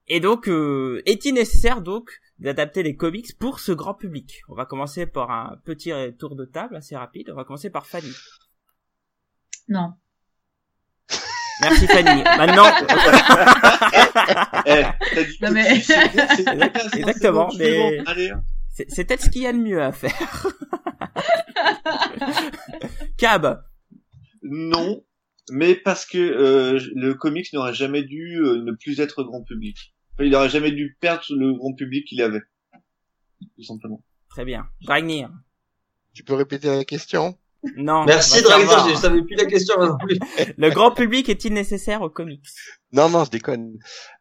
Et 0.08 0.20
donc, 0.20 0.50
euh, 0.50 1.02
est-il 1.06 1.34
nécessaire 1.34 1.82
donc 1.82 2.12
d'adapter 2.38 2.84
les 2.84 2.96
comics 2.96 3.38
pour 3.40 3.60
ce 3.60 3.72
grand 3.72 3.94
public? 3.94 4.42
On 4.50 4.54
va 4.54 4.66
commencer 4.66 5.06
par 5.06 5.32
un 5.32 5.56
petit 5.64 5.92
tour 6.20 6.36
de 6.36 6.44
table 6.44 6.76
assez 6.76 6.96
rapide. 6.98 7.30
On 7.32 7.36
va 7.36 7.46
commencer 7.46 7.70
par 7.70 7.86
Fanny. 7.86 8.12
Non. 9.70 9.94
Merci 11.64 11.88
Fanny. 11.88 12.24
Maintenant, 12.24 12.66
Eh, 14.66 14.84
dit 15.26 15.38
Non, 15.42 15.52
mais- 15.52 15.78
Exactement, 16.98 17.48
bon, 17.48 17.56
mais- 17.58 18.00
hein. 18.30 18.44
c'est 18.70 18.90
c'est 18.90 19.06
peut-être 19.06 19.24
ce 19.24 19.30
qu'il 19.30 19.42
y 19.44 19.48
a 19.48 19.54
de 19.54 19.58
mieux 19.58 19.82
à 19.82 19.92
faire. 19.92 20.14
Cab. 23.18 23.64
Non, 24.42 25.04
mais 25.52 25.76
parce 25.76 26.06
que 26.06 26.18
euh, 26.18 26.80
le 26.96 27.14
comics 27.14 27.52
n'aurait 27.54 27.74
jamais 27.74 28.04
dû 28.04 28.38
euh, 28.42 28.62
ne 28.62 28.72
plus 28.74 29.00
être 29.00 29.24
grand 29.24 29.44
public. 29.44 29.94
Enfin, 30.14 30.26
il 30.26 30.32
n'aurait 30.32 30.50
jamais 30.50 30.72
dû 30.72 30.98
perdre 31.00 31.24
le 31.32 31.54
grand 31.54 31.74
public 31.74 32.06
qu'il 32.08 32.22
avait. 32.22 32.42
Tout 33.56 33.64
simplement. 33.64 34.04
Très 34.30 34.46
bien. 34.46 34.68
Dragnir. 34.82 35.30
Tu 36.14 36.24
peux 36.24 36.34
répéter 36.34 36.68
la 36.68 36.86
question? 36.86 37.38
Non. 37.78 38.04
Merci 38.06 38.42
Dragon, 38.42 38.90
je 38.90 38.96
savais 38.96 39.22
plus 39.24 39.36
la 39.36 39.46
question 39.46 39.76
plus. 39.98 40.18
Le 40.58 40.70
grand 40.70 40.92
public 40.92 41.30
est-il 41.30 41.54
nécessaire 41.54 42.02
aux 42.02 42.10
comics? 42.10 42.44
Non, 42.92 43.10
non, 43.10 43.24
je 43.26 43.32
déconne. 43.32 43.78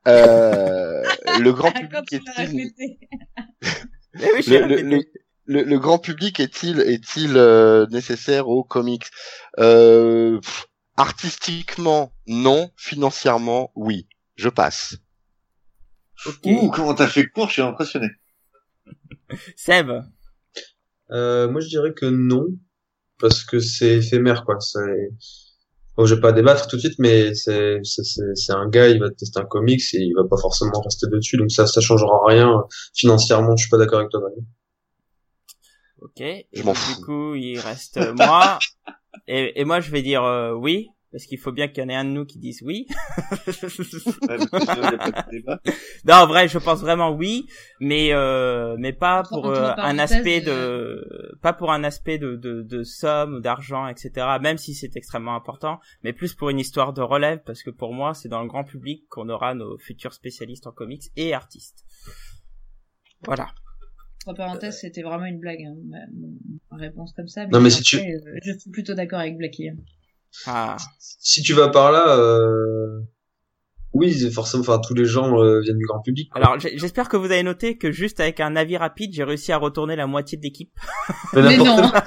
Euh, 0.09 1.03
le 1.41 1.51
grand 1.53 1.73
public 1.73 2.13
est-il 2.13 2.31
répété. 2.37 2.99
Oui, 4.15 4.43
je 4.43 4.51
l'ai 4.51 4.59
le, 4.61 4.67
le, 4.67 4.75
répété. 4.75 5.11
le, 5.47 5.59
le- 5.61 5.63
le 5.65 5.79
grand 5.79 5.99
public 5.99 6.39
est-il 6.39 6.81
est-il 6.83 7.37
euh, 7.37 7.87
nécessaire 7.91 8.49
aux 8.49 8.63
comics? 8.63 9.07
Euh, 9.59 10.39
pff, 10.41 10.67
Artistiquement, 10.97 12.13
non. 12.27 12.71
Financièrement, 12.77 13.73
oui. 13.75 14.07
Je 14.37 14.49
passe. 14.51 14.97
Ok. 16.27 16.37
Ouh, 16.45 16.71
comment 16.71 16.95
t'as 16.95 17.09
fait 17.09 17.27
court, 17.27 17.49
je 17.49 17.55
suis 17.55 17.63
impressionné. 17.63 18.09
Seb. 19.57 19.91
Euh, 21.11 21.51
moi 21.51 21.61
je 21.61 21.69
dirais 21.69 21.93
que 21.95 22.07
non, 22.07 22.47
parce 23.23 23.45
que 23.45 23.59
c'est 23.61 23.97
éphémère 23.97 24.45
quoi. 24.45 24.61
C'est... 24.61 25.11
Bon, 25.97 26.07
je 26.07 26.15
vais 26.15 26.21
pas 26.21 26.33
débattre 26.33 26.67
tout 26.69 26.77
de 26.77 26.81
suite, 26.81 26.99
mais 26.99 27.35
c'est, 27.35 27.79
c'est, 27.83 28.03
c'est, 28.03 28.35
c'est 28.35 28.53
un 28.53 28.69
gars, 28.69 28.89
il 28.89 28.99
va 28.99 29.11
tester 29.11 29.41
un 29.41 29.45
comics 29.45 29.83
et 29.95 29.99
il 29.99 30.15
va 30.15 30.25
pas 30.29 30.39
forcément 30.39 30.81
rester 30.81 31.07
dessus, 31.07 31.37
donc 31.37 31.51
ça, 31.51 31.67
ça 31.67 31.81
changera 31.81 32.21
rien 32.27 32.63
financièrement. 32.95 33.57
Je 33.57 33.63
suis 33.63 33.71
pas 33.71 33.79
d'accord 33.79 34.01
avec 34.01 34.11
toi. 34.11 34.21
Daniel. 34.21 34.45
Ok. 36.01 36.21
Et 36.21 36.47
Je 36.53 36.63
m'en 36.63 36.73
donc, 36.73 36.77
fous. 36.77 36.97
Du 36.97 37.05
coup, 37.05 37.35
il 37.37 37.59
reste 37.59 37.97
euh, 37.99 38.13
moi. 38.15 38.59
Et, 39.29 39.61
et 39.61 39.65
moi, 39.65 39.79
je 39.79 39.91
vais 39.93 40.03
dire 40.03 40.25
euh, 40.25 40.53
oui. 40.53 40.89
Parce 41.13 41.27
qu'il 41.27 41.39
faut 41.39 41.53
bien 41.53 41.69
qu'il 41.69 41.83
y 41.83 41.87
en 41.87 41.91
ait 41.91 41.95
un 41.95 42.07
de 42.07 42.11
nous 42.11 42.25
qui 42.25 42.39
dise 42.39 42.63
oui. 42.63 42.87
Non, 46.05 46.15
en 46.15 46.27
vrai, 46.27 46.49
je 46.49 46.59
pense 46.59 46.81
vraiment 46.81 47.11
oui, 47.11 47.47
mais 47.81 48.13
euh, 48.13 48.77
mais 48.79 48.93
pas 48.93 49.23
pour 49.23 49.47
euh, 49.47 49.73
un 49.77 49.99
aspect 49.99 50.43
euh, 50.49 50.97
de 50.97 51.39
pas 51.43 51.53
pour 51.53 51.71
un 51.71 51.85
aspect 51.85 52.19
de 52.19 52.37
de, 52.37 52.63
de 52.63 52.83
somme 52.83 53.35
ou 53.35 53.41
d'argent, 53.41 53.87
etc. 53.89 54.11
Même 54.41 54.59
si 54.59 54.75
c'est 54.75 54.97
extrêmement 54.97 55.35
important, 55.35 55.81
mais 56.03 56.13
plus 56.13 56.35
pour 56.35 56.51
une 56.51 56.59
histoire 56.59 56.93
de 56.93 57.03
relève, 57.03 57.41
parce 57.45 57.63
que 57.63 57.71
pour 57.71 57.93
moi, 57.93 58.15
c'est 58.15 58.29
dans 58.29 58.43
le 58.43 58.49
grand 58.49 58.65
public 58.65 59.07
qu'on 59.09 59.29
aura 59.29 59.55
nos 59.55 59.79
futurs 59.79 60.15
spécialistes 60.15 60.67
en 60.67 60.73
comics 60.73 61.05
et 61.17 61.35
artistes. 61.35 61.85
Voilà. 63.25 63.49
Entre 64.27 64.37
parenthèses, 64.37 64.79
c'était 64.81 65.03
vraiment 65.03 65.27
une 65.27 65.41
blague, 65.41 65.63
hein, 65.63 65.75
ma, 65.85 65.99
ma 66.71 66.77
réponse 66.79 67.13
comme 67.13 67.29
ça. 67.29 67.47
Non, 67.47 67.61
mais 67.61 67.71
si 67.71 67.83
tu- 67.83 67.97
après, 67.97 68.13
euh, 68.13 68.39
je 68.45 68.59
suis 68.59 68.71
plutôt 68.71 68.95
d'accord 68.95 69.19
avec 69.19 69.37
Blacky. 69.37 69.71
Ah, 70.47 70.77
Si 70.99 71.43
tu 71.43 71.53
vas 71.55 71.69
par 71.69 71.93
là, 71.93 72.17
euh... 72.19 73.01
oui, 73.95 74.13
forcément, 74.33 74.63
enfin 74.63 74.79
tous 74.79 74.95
les 74.95 75.05
gens 75.05 75.39
euh, 75.43 75.61
viennent 75.61 75.77
du 75.79 75.85
grand 75.87 76.01
public. 76.01 76.31
quoi. 76.31 76.41
alors 76.41 76.59
j'espère 76.59 77.09
que 77.11 77.17
vous 77.19 77.27
avez 77.27 77.43
noté 77.43 77.77
que 77.77 77.93
juste 77.93 78.21
avec 78.21 78.41
un 78.41 78.57
avis 78.57 78.77
rapide, 78.79 79.13
j'ai 79.13 79.25
réussi 79.25 79.53
à 79.53 79.59
retourner 79.59 79.95
la 79.97 80.07
moitié 80.07 80.39
de 80.39 80.43
l'équipe. 80.43 80.71
Mais 81.35 81.43
Mais 81.43 81.57
n'importe 81.59 81.83
non. 81.83 81.91
quoi. 81.91 82.05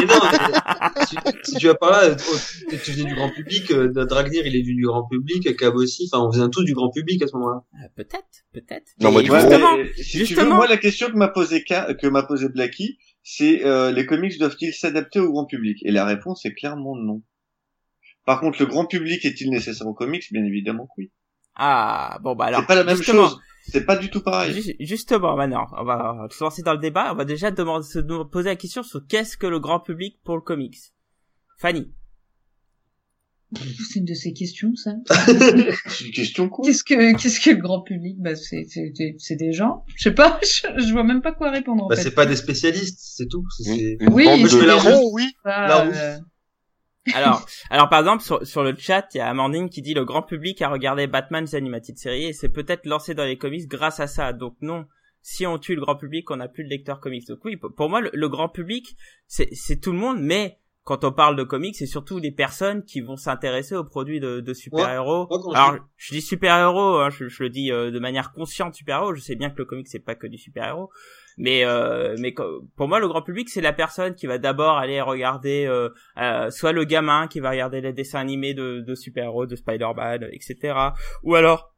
Mais 0.00 0.06
non, 0.06 0.20
mais 0.22 1.04
si, 1.06 1.16
si 1.42 1.56
tu 1.56 1.66
vas 1.66 1.74
par 1.74 1.90
là, 1.90 2.16
oh, 2.16 2.36
tu 2.82 2.92
viens 2.92 3.04
du 3.04 3.14
grand 3.14 3.30
public, 3.30 3.70
euh, 3.72 3.88
Dragnir 4.06 4.46
il 4.46 4.54
est 4.56 4.62
venu 4.62 4.76
du 4.76 4.86
grand 4.86 5.06
public, 5.08 5.56
Cab 5.56 5.74
aussi, 5.74 6.08
enfin 6.12 6.24
on 6.24 6.30
vient 6.30 6.48
tous 6.48 6.62
du 6.64 6.72
grand 6.74 6.90
public 6.90 7.20
à 7.22 7.26
ce 7.26 7.36
moment-là. 7.36 7.64
Euh, 7.82 7.88
peut-être, 7.96 8.44
peut-être. 8.52 8.92
Non, 9.00 9.10
moi, 9.10 9.22
Ouais, 9.22 9.40
justement, 9.40 9.76
mais, 9.76 9.90
si 9.96 10.10
tu 10.12 10.18
veux, 10.18 10.24
justement. 10.26 10.54
moi, 10.56 10.66
la 10.68 10.76
question 10.76 11.08
que 11.10 11.16
m'a 11.16 11.28
posé 11.28 11.64
Ka- 11.64 11.94
que 11.94 12.06
m'a 12.06 12.22
posé 12.22 12.48
Blacky, 12.48 12.98
c'est 13.24 13.64
euh, 13.64 13.90
les 13.90 14.06
comics 14.06 14.38
doivent-ils 14.38 14.72
s'adapter 14.72 15.18
au 15.18 15.32
grand 15.32 15.46
public? 15.46 15.78
Et 15.84 15.90
la 15.90 16.04
réponse 16.04 16.44
est 16.46 16.52
clairement 16.54 16.94
non. 16.94 17.22
Par 18.26 18.40
contre, 18.40 18.58
le 18.60 18.66
grand 18.66 18.86
public 18.86 19.24
est-il 19.24 19.50
nécessaire 19.50 19.86
aux 19.86 19.94
comics? 19.94 20.24
Bien 20.32 20.44
évidemment 20.44 20.86
que 20.86 20.92
oui. 20.98 21.12
ah 21.56 22.18
bon 22.22 22.34
bah 22.34 22.46
alors 22.46 22.60
C'est 22.62 22.66
pas 22.66 22.74
la 22.74 22.84
même 22.84 23.02
chose. 23.02 23.38
C'est 23.66 23.86
pas 23.86 23.96
du 23.96 24.10
tout 24.10 24.20
pareil. 24.22 24.52
Ju- 24.60 24.76
Justement, 24.80 25.36
maintenant, 25.36 25.66
on 25.78 25.84
va 25.84 26.26
se 26.30 26.42
lancer 26.44 26.62
dans 26.62 26.72
le 26.74 26.78
débat. 26.78 27.12
On 27.12 27.16
va 27.16 27.24
déjà 27.24 27.50
demander, 27.50 27.86
se 27.86 27.98
nous 27.98 28.24
poser 28.26 28.50
la 28.50 28.56
question 28.56 28.82
sur 28.82 29.06
qu'est-ce 29.06 29.36
que 29.38 29.46
le 29.46 29.58
grand 29.58 29.80
public 29.80 30.18
pour 30.22 30.34
le 30.36 30.42
comics? 30.42 30.76
Fanny. 31.58 31.90
C'est 33.56 34.00
une 34.00 34.04
de 34.04 34.14
ces 34.14 34.32
questions, 34.32 34.74
ça. 34.74 34.90
C'est 35.88 36.04
une 36.06 36.10
question 36.12 36.48
cool. 36.48 36.66
Qu'est-ce 36.66 36.82
que, 36.82 37.16
qu'est-ce 37.16 37.38
que 37.40 37.50
le 37.50 37.56
grand 37.62 37.82
public? 37.82 38.16
Bah, 38.18 38.34
c'est, 38.34 38.64
c'est, 38.68 38.92
c'est- 38.96 39.14
c'est 39.18 39.36
des 39.36 39.52
gens. 39.52 39.84
Je 39.96 40.02
sais 40.02 40.14
pas. 40.14 40.40
Je, 40.42 40.86
je 40.86 40.92
vois 40.92 41.04
même 41.04 41.22
pas 41.22 41.30
quoi 41.32 41.50
répondre. 41.52 41.84
En 41.84 41.86
Bah 41.88 41.94
fait. 41.96 42.02
c'est 42.02 42.14
pas 42.14 42.26
des 42.26 42.34
spécialistes, 42.36 42.98
c'est 43.00 43.28
tout. 43.28 43.44
C'est- 43.62 43.96
Oui, 44.10 44.26
je 44.48 44.58
la 44.58 44.74
roue. 44.76 45.10
oui. 45.14 45.28
Pas, 45.44 45.68
la 45.68 45.76
roue. 45.84 45.92
euh, 45.94 46.18
Alors, 47.12 47.44
alors 47.68 47.88
par 47.90 48.00
exemple 48.00 48.22
sur, 48.22 48.46
sur 48.46 48.62
le 48.62 48.74
chat, 48.76 49.08
il 49.14 49.18
y 49.18 49.20
a 49.20 49.28
Amandine 49.28 49.68
qui 49.68 49.82
dit 49.82 49.92
le 49.92 50.04
grand 50.04 50.22
public 50.22 50.62
a 50.62 50.70
regardé 50.70 51.06
Batman 51.06 51.46
animated 51.52 51.98
séries 51.98 52.26
et 52.26 52.32
c'est 52.32 52.48
peut-être 52.48 52.86
lancé 52.86 53.14
dans 53.14 53.24
les 53.24 53.36
comics 53.36 53.68
grâce 53.68 54.00
à 54.00 54.06
ça. 54.06 54.32
Donc 54.32 54.56
non, 54.62 54.86
si 55.20 55.46
on 55.46 55.58
tue 55.58 55.74
le 55.74 55.82
grand 55.82 55.96
public, 55.96 56.30
on 56.30 56.36
n'a 56.36 56.48
plus 56.48 56.64
de 56.64 56.70
lecteurs 56.70 57.00
comics. 57.00 57.26
Donc 57.26 57.44
oui, 57.44 57.56
pour 57.56 57.90
moi 57.90 58.00
le, 58.00 58.10
le 58.12 58.28
grand 58.28 58.48
public 58.48 58.96
c'est 59.26 59.80
tout 59.80 59.92
le 59.92 59.98
monde, 59.98 60.18
mais 60.20 60.58
quand 60.84 61.02
on 61.02 61.12
parle 61.12 61.34
de 61.34 61.44
comics, 61.44 61.74
c'est 61.74 61.86
surtout 61.86 62.20
des 62.20 62.30
personnes 62.30 62.84
qui 62.84 63.00
vont 63.00 63.16
s'intéresser 63.16 63.74
aux 63.74 63.84
produits 63.84 64.20
de, 64.20 64.40
de 64.40 64.52
super-héros. 64.52 65.26
Alors, 65.54 65.78
je 65.96 66.14
dis 66.14 66.20
super-héros, 66.20 66.98
hein, 66.98 67.08
je, 67.08 67.26
je 67.26 67.42
le 67.42 67.48
dis 67.48 67.72
euh, 67.72 67.90
de 67.90 67.98
manière 67.98 68.32
consciente 68.32 68.74
super-héros. 68.74 69.14
Je 69.14 69.20
sais 69.20 69.34
bien 69.34 69.48
que 69.48 69.56
le 69.56 69.64
comic 69.64 69.88
c'est 69.88 70.04
pas 70.04 70.14
que 70.14 70.26
du 70.26 70.36
super-héros, 70.36 70.90
mais 71.38 71.64
euh, 71.64 72.16
mais 72.18 72.34
pour 72.76 72.86
moi 72.86 73.00
le 73.00 73.08
grand 73.08 73.22
public 73.22 73.48
c'est 73.48 73.62
la 73.62 73.72
personne 73.72 74.14
qui 74.14 74.26
va 74.26 74.36
d'abord 74.36 74.76
aller 74.76 75.00
regarder 75.00 75.64
euh, 75.66 75.88
euh, 76.18 76.50
soit 76.50 76.72
le 76.72 76.84
gamin 76.84 77.28
qui 77.28 77.40
va 77.40 77.50
regarder 77.50 77.80
les 77.80 77.94
dessins 77.94 78.20
animés 78.20 78.52
de, 78.52 78.80
de 78.80 78.94
super-héros, 78.94 79.46
de 79.46 79.56
Spider-Man, 79.56 80.28
etc. 80.32 80.74
Ou 81.22 81.34
alors 81.34 81.74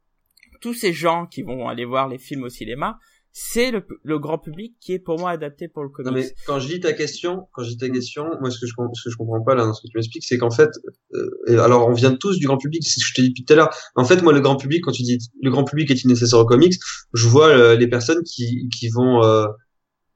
tous 0.59 0.73
ces 0.73 0.91
gens 0.91 1.27
qui 1.27 1.43
vont 1.43 1.69
aller 1.69 1.85
voir 1.85 2.09
les 2.09 2.17
films 2.17 2.43
au 2.43 2.49
cinéma, 2.49 2.99
c'est 3.31 3.71
le, 3.71 3.85
le 4.03 4.19
grand 4.19 4.39
public 4.39 4.75
qui 4.79 4.93
est 4.93 4.99
pour 4.99 5.19
moi 5.19 5.29
adapté 5.31 5.67
pour 5.67 5.83
le 5.83 5.89
comics. 5.89 6.11
Non 6.11 6.17
mais 6.17 6.33
quand 6.45 6.59
je 6.59 6.67
lis 6.67 6.79
ta 6.79 6.93
question, 6.93 7.47
quand 7.53 7.63
je 7.63 7.69
lis 7.69 7.77
ta 7.77 7.89
question, 7.89 8.25
moi 8.39 8.49
ce 8.49 8.59
que 8.59 8.65
je 8.65 8.73
ce 8.93 9.03
que 9.03 9.11
je 9.11 9.17
comprends 9.17 9.43
pas 9.43 9.55
là 9.55 9.65
dans 9.65 9.73
ce 9.73 9.81
que 9.81 9.87
tu 9.87 9.97
m'expliques, 9.97 10.23
c'est 10.23 10.37
qu'en 10.37 10.51
fait, 10.51 10.69
euh, 11.13 11.59
alors 11.59 11.87
on 11.87 11.93
vient 11.93 12.15
tous 12.15 12.39
du 12.39 12.47
grand 12.47 12.57
public, 12.57 12.83
c'est 12.83 12.99
ce 12.99 13.05
que 13.05 13.09
je 13.09 13.13
t'ai 13.13 13.21
dit 13.23 13.29
depuis 13.29 13.45
tout 13.45 13.53
à 13.53 13.55
l'heure. 13.55 13.69
En 13.95 14.05
fait, 14.05 14.21
moi 14.23 14.33
le 14.33 14.39
grand 14.39 14.55
public, 14.55 14.83
quand 14.83 14.91
tu 14.91 15.03
dis 15.03 15.17
le 15.41 15.51
grand 15.51 15.63
public 15.63 15.89
est-il 15.91 16.07
nécessaire 16.07 16.39
au 16.39 16.45
comics, 16.45 16.73
je 17.13 17.27
vois 17.27 17.49
euh, 17.49 17.75
les 17.75 17.87
personnes 17.87 18.23
qui 18.23 18.69
qui 18.69 18.89
vont 18.89 19.23
euh, 19.23 19.45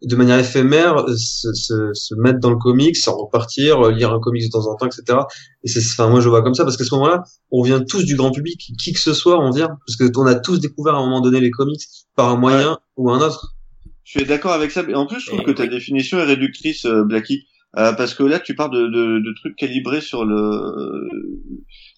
de 0.03 0.15
manière 0.15 0.39
éphémère 0.39 1.05
se, 1.09 1.53
se, 1.53 1.91
se 1.93 2.15
mettre 2.15 2.39
dans 2.39 2.49
le 2.49 2.57
comics, 2.57 2.95
s'en 2.97 3.15
repartir, 3.17 3.79
euh, 3.85 3.91
lire 3.91 4.11
un 4.13 4.19
comics 4.19 4.43
de 4.43 4.49
temps 4.49 4.67
en 4.67 4.75
temps, 4.75 4.87
etc. 4.87 5.19
Et 5.63 5.67
c'est, 5.67 5.79
enfin 5.79 6.09
moi 6.09 6.21
je 6.21 6.29
vois 6.29 6.41
comme 6.41 6.55
ça 6.55 6.63
parce 6.63 6.77
qu'à 6.77 6.83
ce 6.85 6.93
moment-là, 6.95 7.23
on 7.51 7.61
vient 7.63 7.81
tous 7.83 8.03
du 8.03 8.15
grand 8.15 8.31
public, 8.31 8.59
qui 8.81 8.93
que 8.93 8.99
ce 8.99 9.13
soit, 9.13 9.39
on 9.39 9.51
vient 9.51 9.67
parce 9.85 9.95
que 9.97 10.11
on 10.17 10.25
a 10.25 10.35
tous 10.35 10.59
découvert 10.59 10.95
à 10.95 10.97
un 10.97 11.05
moment 11.05 11.21
donné 11.21 11.39
les 11.39 11.51
comics 11.51 11.81
par 12.15 12.29
un 12.29 12.35
moyen 12.37 12.79
ou 12.97 13.11
un 13.11 13.19
autre. 13.21 13.55
Je 14.03 14.19
suis 14.19 14.27
d'accord 14.27 14.51
avec 14.53 14.71
ça. 14.71 14.83
mais 14.83 14.93
En 14.95 15.05
plus, 15.05 15.19
je 15.21 15.27
trouve 15.27 15.41
Et 15.41 15.43
que 15.45 15.51
ta 15.51 15.63
oui. 15.63 15.69
définition 15.69 16.17
est 16.19 16.23
réductrice, 16.25 16.85
euh, 16.85 17.03
Blacky, 17.03 17.45
Euh, 17.77 17.93
parce 17.93 18.13
que 18.13 18.23
là, 18.23 18.39
tu 18.39 18.53
parles 18.55 18.71
de, 18.73 18.87
de, 18.87 19.19
de 19.19 19.33
trucs 19.39 19.55
calibrés 19.55 20.01
sur 20.01 20.25
le 20.25 21.07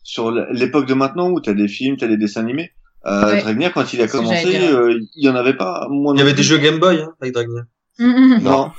sur 0.04 0.32
l'époque 0.52 0.86
de 0.88 0.94
maintenant 0.94 1.30
où 1.32 1.40
t'as 1.40 1.54
des 1.54 1.68
films, 1.68 1.98
t'as 1.98 2.08
des 2.08 2.18
dessins 2.18 2.42
animés. 2.42 2.72
Euh, 3.06 3.26
Ouais. 3.34 3.42
Dragnea, 3.42 3.70
quand 3.72 3.92
il 3.94 4.02
a 4.02 4.08
commencé, 4.08 4.60
euh, 4.60 4.98
il 5.16 5.26
y 5.26 5.30
en 5.30 5.36
avait 5.36 5.56
pas. 5.58 5.88
Moi 5.90 6.14
Il 6.16 6.20
y 6.20 6.22
avait 6.22 6.32
plus. 6.32 6.38
des 6.38 6.44
jeux 6.44 6.58
Game 6.58 6.80
Boy 6.80 7.02
hein, 7.02 7.14
avec 7.22 7.34
Dragnea. 7.34 7.64
Mm. 8.00 8.38
Non, 8.42 8.72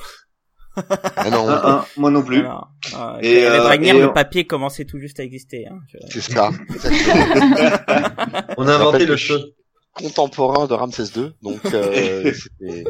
Ah 0.77 1.31
non, 1.31 1.49
un, 1.49 1.55
un, 1.71 1.85
moi 1.97 2.11
non 2.11 2.23
plus. 2.25 2.45
Euh, 2.45 3.19
Et, 3.23 3.31
et, 3.35 3.47
euh, 3.47 3.59
Dragner, 3.59 3.91
et 3.91 3.93
le 4.01 4.09
on- 4.09 4.13
papier 4.13 4.45
commençait 4.47 4.85
tout 4.85 4.99
juste 4.99 5.21
à 5.21 5.23
exister. 5.23 5.67
Hein. 5.69 5.79
Je- 5.89 6.21
c'est 6.21 6.33
ça. 6.33 6.51
On 8.57 8.67
a 8.67 8.75
inventé 8.75 9.07
le 9.07 9.17
jeu. 9.17 9.41
Contemporain 9.97 10.67
de 10.67 10.75
Ramsès 10.75 11.05
II, 11.17 11.31
donc 11.41 11.65
euh, 11.67 12.33
c'était- 12.59 12.85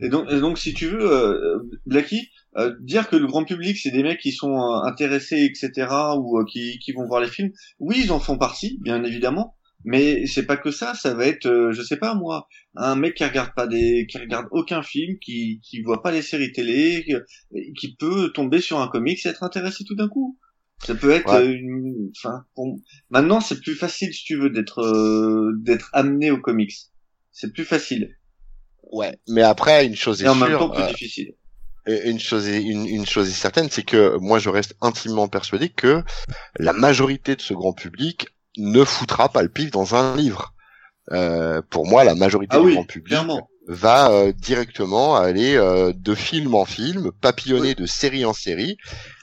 Et 0.00 0.10
donc, 0.10 0.30
et 0.30 0.38
donc, 0.38 0.58
si 0.58 0.74
tu 0.74 0.86
veux, 0.88 1.10
euh, 1.10 1.58
Blacky, 1.86 2.28
euh, 2.58 2.74
dire 2.82 3.08
que 3.08 3.16
le 3.16 3.26
grand 3.26 3.44
public, 3.44 3.78
c'est 3.78 3.90
des 3.90 4.02
mecs 4.02 4.20
qui 4.20 4.32
sont 4.32 4.52
euh, 4.54 4.82
intéressés, 4.84 5.48
etc., 5.50 5.88
ou 6.18 6.38
euh, 6.38 6.44
qui, 6.44 6.78
qui 6.78 6.92
vont 6.92 7.06
voir 7.06 7.22
les 7.22 7.28
films, 7.28 7.48
oui, 7.78 8.02
ils 8.04 8.12
en 8.12 8.20
font 8.20 8.36
partie, 8.36 8.78
bien 8.82 9.02
évidemment, 9.02 9.54
mais 9.84 10.26
c'est 10.26 10.46
pas 10.46 10.56
que 10.56 10.70
ça. 10.70 10.94
Ça 10.94 11.14
va 11.14 11.26
être, 11.26 11.46
euh, 11.46 11.72
je 11.72 11.82
sais 11.82 11.96
pas 11.96 12.14
moi, 12.14 12.46
un 12.76 12.96
mec 12.96 13.14
qui 13.14 13.24
regarde 13.24 13.52
pas 13.54 13.66
des, 13.66 14.06
qui 14.08 14.18
regarde 14.18 14.46
aucun 14.52 14.82
film, 14.82 15.18
qui 15.20 15.60
qui 15.62 15.82
voit 15.82 16.02
pas 16.02 16.10
les 16.12 16.22
séries 16.22 16.52
télé, 16.52 17.04
qui, 17.04 17.72
qui 17.78 17.96
peut 17.96 18.30
tomber 18.32 18.60
sur 18.60 18.80
un 18.80 18.88
comics 18.88 19.24
et 19.24 19.28
être 19.28 19.42
intéressé 19.42 19.84
tout 19.84 19.94
d'un 19.96 20.08
coup. 20.08 20.38
Ça 20.86 20.94
peut 20.94 21.10
être 21.10 21.28
Ouais. 21.28 21.34
euh, 21.34 21.52
une, 21.52 22.10
enfin, 22.16 22.44
bon, 22.56 22.80
maintenant 23.10 23.40
c'est 23.40 23.60
plus 23.60 23.74
facile 23.74 24.12
si 24.14 24.24
tu 24.24 24.36
veux 24.36 24.50
d'être 24.50 24.80
euh, 24.80 25.52
d'être 25.62 25.90
amené 25.92 26.30
aux 26.30 26.40
comics. 26.40 26.72
C'est 27.32 27.52
plus 27.52 27.64
facile 27.64 28.16
ouais. 28.92 29.18
Mais 29.28 29.42
après, 29.42 29.86
une 29.86 29.96
chose 29.96 30.22
est 30.22 30.26
et 30.26 30.28
en 30.28 30.34
même 30.34 30.48
sûre, 30.50 30.58
temps 30.58 30.70
plus 30.70 30.82
euh, 30.82 30.88
difficile. 30.88 31.34
Une 31.86 32.20
chose 32.20 32.48
est 32.48 32.62
une, 32.62 32.86
une 32.86 33.06
chose 33.06 33.28
est 33.28 33.32
certaine, 33.32 33.68
c'est 33.70 33.82
que 33.84 34.16
moi 34.18 34.38
je 34.38 34.48
reste 34.50 34.76
intimement 34.80 35.28
persuadé 35.28 35.70
que 35.70 36.02
la 36.58 36.72
majorité 36.72 37.36
de 37.36 37.40
ce 37.40 37.54
grand 37.54 37.72
public 37.72 38.26
ne 38.56 38.84
foutra 38.84 39.28
pas 39.28 39.42
le 39.42 39.48
pif 39.48 39.70
dans 39.70 39.94
un 39.94 40.16
livre. 40.16 40.52
Euh, 41.12 41.60
pour 41.70 41.86
moi, 41.86 42.04
la 42.04 42.14
majorité 42.14 42.56
Ah 42.56 42.60
du 42.60 42.66
oui, 42.66 42.74
grand 42.74 42.84
public 42.84 43.08
clairement. 43.08 43.48
va 43.66 44.10
euh, 44.10 44.32
directement 44.32 45.16
aller 45.16 45.56
euh, 45.56 45.92
de 45.94 46.14
film 46.14 46.54
en 46.54 46.64
film, 46.64 47.10
papillonner 47.20 47.74
de 47.74 47.86
série 47.86 48.24
en 48.24 48.32
série, 48.32 48.76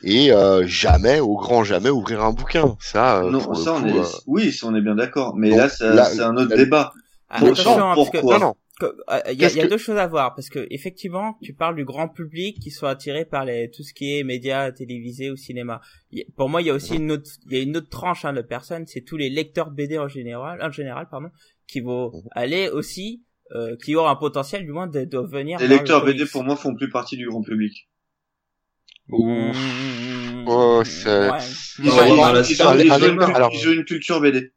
et 0.03 0.31
euh, 0.33 0.65
jamais, 0.67 1.19
au 1.21 1.35
grand 1.35 1.63
jamais, 1.63 1.89
ouvrir 1.89 2.23
un 2.23 2.31
bouquin. 2.31 2.75
Ça, 2.81 3.19
euh, 3.23 3.31
non, 3.31 3.39
pour 3.39 3.57
ça 3.57 3.73
on 3.73 3.85
est, 3.85 3.97
euh, 3.97 4.03
oui, 4.25 4.51
ça 4.51 4.67
on 4.67 4.75
est 4.75 4.81
bien 4.81 4.95
d'accord. 4.95 5.35
Mais 5.37 5.49
Donc, 5.49 5.59
là, 5.59 5.69
ça- 5.69 5.93
là, 5.93 6.05
c'est 6.05 6.21
un 6.21 6.35
autre 6.35 6.49
là- 6.49 6.57
débat. 6.57 6.93
Ah, 7.29 7.37
attention, 7.37 7.71
hein, 7.91 7.93
parce 7.95 8.09
que 8.09 8.17
pourquoi. 8.19 8.39
non, 8.39 8.45
non. 8.47 8.55
Euh, 8.83 8.91
il 9.33 9.39
y 9.41 9.45
a, 9.45 9.49
y 9.51 9.59
a 9.59 9.63
que- 9.63 9.69
deux 9.69 9.77
choses 9.77 9.97
à 9.97 10.05
voir 10.07 10.35
parce 10.35 10.49
que 10.49 10.67
effectivement 10.69 11.37
tu 11.41 11.53
parles 11.53 11.75
du 11.75 11.83
grand 11.85 12.07
public 12.09 12.59
qui 12.59 12.69
soit 12.71 12.91
attiré 12.91 13.25
par 13.25 13.43
les 13.45 13.71
tout 13.71 13.81
ce 13.83 13.93
qui 13.93 14.17
est 14.17 14.23
médias 14.23 14.71
télévisés 14.71 15.31
ou 15.31 15.35
cinéma 15.35 15.81
pour 16.35 16.47
moi 16.49 16.61
il 16.61 16.67
y 16.67 16.69
a 16.69 16.73
aussi 16.75 16.95
une 16.95 17.11
autre 17.11 17.29
il 17.49 17.57
y 17.57 17.59
a 17.59 17.63
une 17.63 17.75
autre 17.77 17.89
tranche 17.89 18.23
hein, 18.25 18.33
de 18.33 18.41
personnes 18.41 18.85
c'est 18.85 19.01
tous 19.01 19.17
les 19.17 19.29
lecteurs 19.29 19.71
BD 19.71 19.97
en 19.97 20.07
général 20.07 20.61
en 20.61 20.71
général 20.71 21.07
pardon 21.09 21.29
qui 21.67 21.79
vont 21.81 22.11
Mhm. 22.13 22.21
aller 22.31 22.69
aussi 22.69 23.23
euh, 23.55 23.75
qui 23.83 23.95
auront 23.95 24.09
un 24.09 24.15
potentiel 24.15 24.63
du 24.65 24.71
moins 24.71 24.87
de, 24.87 25.05
de 25.05 25.17
venir 25.19 25.57
Les 25.59 25.67
le 25.67 25.75
lecteurs 25.75 26.03
BD 26.05 26.25
pour 26.25 26.43
moi 26.43 26.55
font 26.55 26.75
plus 26.75 26.89
partie 26.89 27.15
du 27.17 27.27
grand 27.27 27.41
public. 27.41 27.87
Mmh, 29.09 30.43
Oh, 30.49 30.81
c'est- 30.85 31.29
ouais. 31.29 31.37
Ils 31.79 31.85
Ouais, 31.89 31.93
ont, 31.93 32.05
ils 32.05 32.61
ont- 32.61 32.75
ils 32.75 32.91
ont 32.91 32.97
une, 33.13 33.17
cul- 33.19 33.33
alors- 33.33 33.51
ils 33.53 33.67
ont 33.67 33.71
une 33.71 33.85
culture 33.85 34.19
BD. 34.21 34.51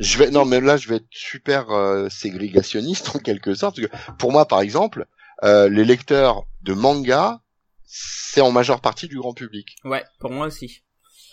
Je 0.00 0.18
vais 0.18 0.30
non 0.30 0.44
mais 0.44 0.60
là 0.60 0.76
je 0.76 0.88
vais 0.88 0.96
être 0.96 1.06
super 1.10 1.70
euh, 1.70 2.08
ségrégationniste 2.08 3.14
en 3.14 3.18
quelque 3.18 3.54
sorte 3.54 3.80
parce 3.80 3.88
que 3.88 4.12
pour 4.18 4.32
moi 4.32 4.46
par 4.46 4.60
exemple 4.60 5.06
euh, 5.44 5.68
les 5.68 5.84
lecteurs 5.84 6.46
de 6.62 6.72
manga 6.72 7.40
c'est 7.86 8.40
en 8.40 8.50
majeure 8.50 8.80
partie 8.80 9.08
du 9.08 9.16
grand 9.18 9.34
public. 9.34 9.76
ouais 9.84 10.04
pour 10.18 10.30
moi 10.30 10.46
aussi 10.46 10.82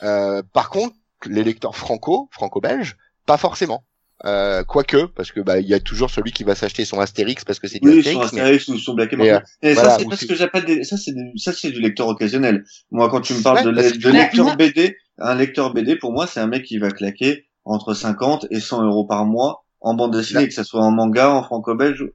Euh, 0.03 0.43
par 0.53 0.69
contre 0.69 0.95
les 1.25 1.43
lecteurs 1.43 1.75
franco 1.75 2.29
franco-belges 2.31 2.97
pas 3.25 3.37
forcément. 3.37 3.83
Euh, 4.25 4.63
quoique 4.63 5.05
parce 5.05 5.31
que 5.31 5.39
bah 5.41 5.59
il 5.59 5.67
y 5.67 5.73
a 5.75 5.79
toujours 5.79 6.09
celui 6.09 6.31
qui 6.31 6.43
va 6.43 6.55
s'acheter 6.55 6.85
son 6.85 6.99
Astérix 6.99 7.45
parce 7.45 7.59
que 7.59 7.67
c'est 7.67 7.79
du 7.79 7.87
Oui, 7.87 7.99
Astérix 7.99 8.33
mais 8.33 8.41
Astérix 8.41 8.67
ou 8.69 8.77
sur 8.79 8.95
Black 8.95 9.13
and 9.13 9.17
mais, 9.17 9.31
Morty. 9.31 9.51
Et 9.61 9.73
voilà, 9.73 9.89
ça, 9.91 9.97
c'est 9.99 10.05
ou 10.05 10.09
pas 10.09 10.15
ce 10.15 10.21
c'est- 10.21 10.27
que 10.27 10.35
j'appelle 10.35 10.65
des, 10.65 10.83
ça, 10.83 10.97
c'est 10.97 11.11
des- 11.13 11.31
ça, 11.37 11.53
c'est 11.53 11.69
du 11.71 11.79
lecteur 11.81 12.07
occasionnel. 12.07 12.65
Moi, 12.91 13.09
quand 13.09 13.21
tu 13.21 13.33
me 13.35 13.43
parles 13.43 13.57
Ouais, 13.57 13.63
de, 13.65 13.71
parce 13.75 13.97
Bah, 13.99 14.11
lecteur 14.11 14.55
BD, 14.57 14.97
un 15.19 15.35
lecteur 15.35 15.71
BD, 15.73 15.95
pour 15.97 16.11
moi, 16.13 16.25
c'est 16.25 16.39
un 16.39 16.47
mec 16.47 16.63
qui 16.65 16.79
va 16.79 16.89
claquer 16.89 17.46
entre 17.69 17.93
50 17.93 18.47
et 18.51 18.59
100 18.59 18.83
euros 18.83 19.05
par 19.05 19.25
mois 19.25 19.65
en 19.81 19.93
bande 19.93 20.13
dessinée, 20.13 20.41
Là- 20.41 20.47
que 20.47 20.53
ça 20.53 20.63
soit 20.63 20.81
en 20.81 20.91
manga, 20.91 21.29
en 21.31 21.43
franco-belge. 21.43 22.05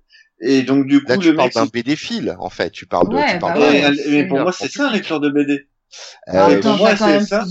Et 0.41 0.63
donc, 0.63 0.87
du 0.87 1.01
coup, 1.01 1.09
là 1.09 1.17
le 1.17 1.23
tu 1.23 1.35
parles 1.35 1.47
mec, 1.47 1.55
d'un 1.55 1.67
BD 1.67 1.95
fil 1.95 2.35
en 2.41 2.51
fait 2.51 2.71
tu 2.71 2.87
parles 2.87 3.09
de 3.09 3.15
Ouais, 3.15 3.35
tu 3.35 3.39
parles 3.39 3.61
bah 3.61 3.91
de- 3.91 4.11
mais 4.11 4.27
pour 4.27 4.41
moi, 4.41 4.53
c'est 4.53 4.69
ça 4.69 4.89
un 4.89 4.93
lecteur 4.93 5.21
de 5.21 5.31
BD. 5.31 5.69
Euh, 6.29 6.61
pour 6.61 6.77
moi, 6.79 6.97
c'est 6.97 7.21
ça. 7.21 7.45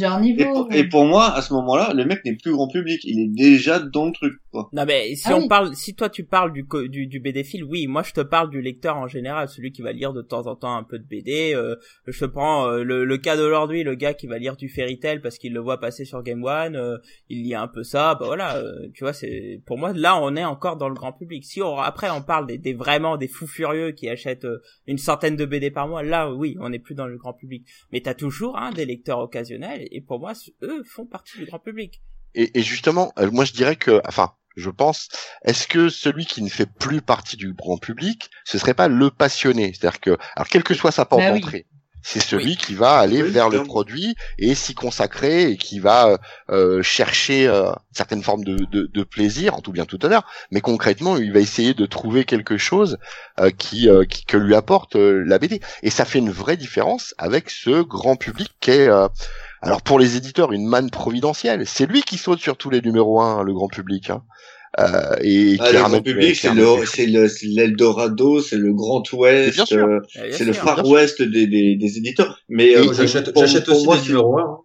et 0.71 0.83
pour 0.89 1.05
moi, 1.05 1.33
à 1.33 1.41
ce 1.41 1.53
moment-là, 1.53 1.93
le 1.93 2.05
mec 2.05 2.25
n'est 2.25 2.35
plus 2.35 2.51
grand 2.51 2.67
public. 2.67 3.01
Il 3.03 3.19
est 3.19 3.27
déjà 3.27 3.79
dans 3.79 4.05
le 4.07 4.11
truc, 4.11 4.33
quoi. 4.51 4.69
Non 4.73 4.85
mais 4.85 5.15
si 5.15 5.27
Ah 5.29 5.35
on 5.37 5.41
oui. 5.41 5.47
parle, 5.47 5.75
si 5.75 5.95
toi 5.95 6.09
tu 6.09 6.23
parles 6.25 6.53
du, 6.53 6.65
co- 6.65 6.87
du 6.87 7.07
du 7.07 7.19
BD 7.19 7.43
fil, 7.43 7.63
oui, 7.63 7.87
moi 7.87 8.03
je 8.03 8.11
te 8.11 8.21
parle 8.21 8.49
du 8.49 8.61
lecteur 8.61 8.97
en 8.97 9.07
général, 9.07 9.47
celui 9.49 9.71
qui 9.71 9.81
va 9.81 9.91
lire 9.91 10.13
de 10.13 10.21
temps 10.21 10.47
en 10.47 10.55
temps 10.55 10.75
un 10.75 10.83
peu 10.83 10.99
de 10.99 11.03
BD. 11.05 11.53
Euh, 11.55 11.75
je 12.07 12.19
te 12.19 12.25
prends 12.25 12.67
euh, 12.67 12.83
le, 12.83 13.05
le 13.05 13.17
cas 13.17 13.37
d'aujourd'hui, 13.37 13.83
le 13.83 13.95
gars 13.95 14.13
qui 14.13 14.27
va 14.27 14.37
lire 14.37 14.55
du 14.57 14.69
Fairy 14.69 14.99
Tail 14.99 15.21
parce 15.21 15.37
qu'il 15.37 15.53
le 15.53 15.59
voit 15.59 15.79
passer 15.79 16.05
sur 16.05 16.21
Game 16.23 16.43
One, 16.43 16.75
euh, 16.75 16.97
il 17.29 17.43
lit 17.43 17.55
un 17.55 17.67
peu 17.67 17.83
ça, 17.83 18.15
bah 18.15 18.25
voilà, 18.25 18.57
euh, 18.57 18.87
tu 18.93 19.03
vois, 19.03 19.13
c'est 19.13 19.61
pour 19.65 19.77
moi 19.77 19.93
là 19.93 20.19
on 20.21 20.35
est 20.35 20.45
encore 20.45 20.77
dans 20.77 20.89
le 20.89 20.95
grand 20.95 21.13
public. 21.13 21.45
Si 21.45 21.61
on, 21.61 21.77
après 21.77 22.09
on 22.09 22.21
parle 22.21 22.45
des, 22.47 22.57
des 22.57 22.73
vraiment 22.73 23.17
des 23.17 23.27
fous 23.27 23.47
furieux 23.47 23.91
qui 23.91 24.09
achètent 24.09 24.45
euh, 24.45 24.61
une 24.87 24.97
centaine 24.97 25.35
de 25.35 25.45
BD 25.45 25.71
par 25.71 25.87
mois, 25.87 26.03
là 26.03 26.31
oui, 26.31 26.57
on 26.59 26.69
n'est 26.69 26.79
plus 26.79 26.95
dans 26.95 27.07
le 27.07 27.17
grand 27.17 27.33
public. 27.33 27.65
Mais 27.91 28.01
t'as 28.01 28.13
toujours 28.13 28.57
hein, 28.57 28.71
des 28.71 28.85
lecteurs 28.85 29.19
occasionnels 29.19 29.87
et 29.91 30.01
pour 30.01 30.19
moi 30.19 30.33
eux 30.63 30.83
font 30.83 31.05
partie 31.05 31.37
du 31.37 31.45
grand 31.45 31.59
public. 31.59 32.01
Et, 32.35 32.57
et 32.59 32.61
justement, 32.61 33.11
euh, 33.19 33.29
moi 33.31 33.43
je 33.45 33.53
dirais 33.53 33.75
que, 33.75 34.01
enfin, 34.07 34.31
je 34.55 34.69
pense, 34.69 35.09
est-ce 35.43 35.67
que 35.67 35.89
celui 35.89 36.25
qui 36.25 36.41
ne 36.41 36.49
fait 36.49 36.65
plus 36.65 37.01
partie 37.01 37.37
du 37.37 37.53
grand 37.53 37.77
public, 37.77 38.29
ce 38.43 38.57
serait 38.57 38.73
pas 38.73 38.87
le 38.87 39.09
passionné? 39.09 39.73
C'est-à-dire 39.73 39.99
que, 39.99 40.17
alors 40.35 40.47
quelle 40.47 40.63
que 40.63 40.73
soit 40.73 40.91
sa 40.91 41.05
porte 41.05 41.21
Bah 41.21 41.31
oui. 41.33 41.41
d'entrée, 41.41 41.65
c'est 42.03 42.19
celui 42.19 42.57
qui 42.57 42.73
va 42.73 42.97
aller 42.97 43.21
Oui, 43.21 43.29
vers 43.29 43.49
le 43.49 43.61
produit 43.63 44.15
et 44.39 44.55
s'y 44.55 44.73
consacrer 44.73 45.51
et 45.51 45.57
qui 45.57 45.79
va 45.79 46.17
euh, 46.49 46.81
chercher 46.81 47.47
euh, 47.47 47.71
certaines 47.91 48.23
formes 48.23 48.43
de, 48.43 48.65
de, 48.71 48.87
de 48.91 49.03
plaisir, 49.03 49.53
en 49.55 49.61
tout 49.61 49.71
bien 49.71 49.85
tout 49.85 50.03
honneur, 50.03 50.23
mais 50.49 50.61
concrètement, 50.61 51.17
il 51.17 51.31
va 51.31 51.39
essayer 51.39 51.75
de 51.75 51.85
trouver 51.85 52.25
quelque 52.25 52.57
chose 52.57 52.97
euh, 53.39 53.51
qui, 53.51 53.87
euh, 53.87 54.03
qui 54.05 54.25
que 54.25 54.37
lui 54.37 54.55
apporte 54.55 54.95
euh, 54.95 55.23
la 55.27 55.37
BD. 55.37 55.61
Et 55.83 55.91
ça 55.91 56.05
fait 56.05 56.19
une 56.19 56.31
vraie 56.31 56.57
différence 56.57 57.13
avec 57.19 57.51
ce 57.51 57.81
grand 57.83 58.15
public 58.15 58.51
qui 58.59 58.71
est 58.71 58.87
euh, 58.87 59.07
alors 59.61 59.81
pour 59.81 59.99
les 59.99 60.17
éditeurs, 60.17 60.51
une 60.51 60.65
manne 60.67 60.89
providentielle. 60.89 61.65
C'est 61.67 61.85
lui 61.85 62.01
qui 62.01 62.17
saute 62.17 62.39
sur 62.39 62.57
tous 62.57 62.69
les 62.69 62.81
numéros 62.81 63.21
1, 63.21 63.43
le 63.43 63.53
grand 63.53 63.67
public. 63.67 64.09
Hein. 64.09 64.23
Euh, 64.79 65.15
et 65.21 65.57
Ah, 65.59 65.67
qui 65.67 65.73
le 65.73 65.79
grand 65.83 66.01
public, 66.01 66.35
c'est 66.35 66.47
ramène 66.47 66.63
le, 66.63 66.79
des- 66.79 66.85
c'est 66.85 67.05
le, 67.05 67.27
c'est 67.27 67.47
l'Eldorado, 67.47 68.39
c'est 68.41 68.57
le 68.57 68.73
Grand 68.73 69.03
Mais 69.11 69.19
Ouest, 69.19 69.71
euh, 69.73 69.99
Eh, 70.23 70.31
c'est 70.31 70.45
le. 70.45 70.53
Far 70.53 70.87
West 70.87 71.21
des, 71.21 71.45
des, 71.47 71.75
des 71.75 71.97
éditeurs. 71.97 72.39
Mais 72.47 72.75
euh, 72.77 72.93
J'achète 72.93 73.27
aussi 73.69 73.85
moi, 73.85 73.95
des 73.97 74.01
c'est- 74.03 74.07
numéros 74.09 74.39
1. 74.39 74.57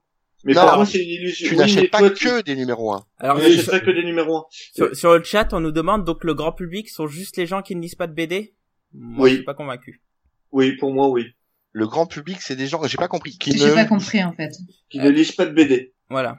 Mais 0.45 0.53
Non, 0.53 0.61
pour 0.61 0.69
alors, 0.69 0.77
moi, 0.77 0.87
c'est 0.87 1.03
une 1.03 1.09
illusion. 1.09 1.49
Tu 1.49 1.55
Oui, 1.55 1.59
n'achètes 1.59 1.83
mais 1.83 1.89
pas 1.89 1.99
toi, 1.99 2.11
que 2.11 2.43
des 2.43 2.55
numéros 2.55 2.93
1. 2.93 3.05
Alors, 3.19 3.37
Tu 3.39 3.43
je- 3.43 3.49
n'achètes 3.57 3.71
pas 3.71 3.81
que 3.81 3.91
des 3.91 4.05
numéros 4.05 4.37
1. 4.37 4.45
Sur, 4.51 4.97
sur 4.97 5.13
le 5.19 5.25
chat, 5.25 5.49
on 5.53 5.59
nous 5.59 5.73
demande 5.73 6.05
donc 6.05 6.23
le 6.23 6.35
grand 6.35 6.53
public 6.53 6.89
sont 6.89 7.09
juste 7.09 7.37
les 7.37 7.47
gens 7.47 7.63
qui 7.63 7.75
ne 7.75 7.81
lisent 7.83 7.97
pas 7.97 8.07
de 8.07 8.13
BD 8.15 8.55
Moi, 8.95 9.25
Oui. 9.25 9.31
je 9.31 9.35
suis 9.37 9.45
pas 9.45 9.55
convaincu. 9.55 10.01
Oui, 10.53 10.77
pour 10.77 10.93
moi, 10.95 11.09
oui. 11.09 11.25
Le 11.79 11.87
grand 11.87 12.07
public, 12.07 12.39
c'est 12.41 12.57
des 12.57 12.67
gens, 12.69 12.81
j'ai 12.87 12.97
pas 12.97 13.07
compris, 13.07 13.37
qui 13.37 13.57
J'ai 13.59 13.67
ne... 13.69 13.75
pas 13.75 13.85
compris 13.85 14.25
en 14.25 14.33
fait. 14.33 14.51
Qui 14.89 14.99
ne 14.99 15.11
lisent 15.11 15.33
pas 15.33 15.45
de 15.45 15.53
BD. 15.53 15.93
Voilà. 16.09 16.39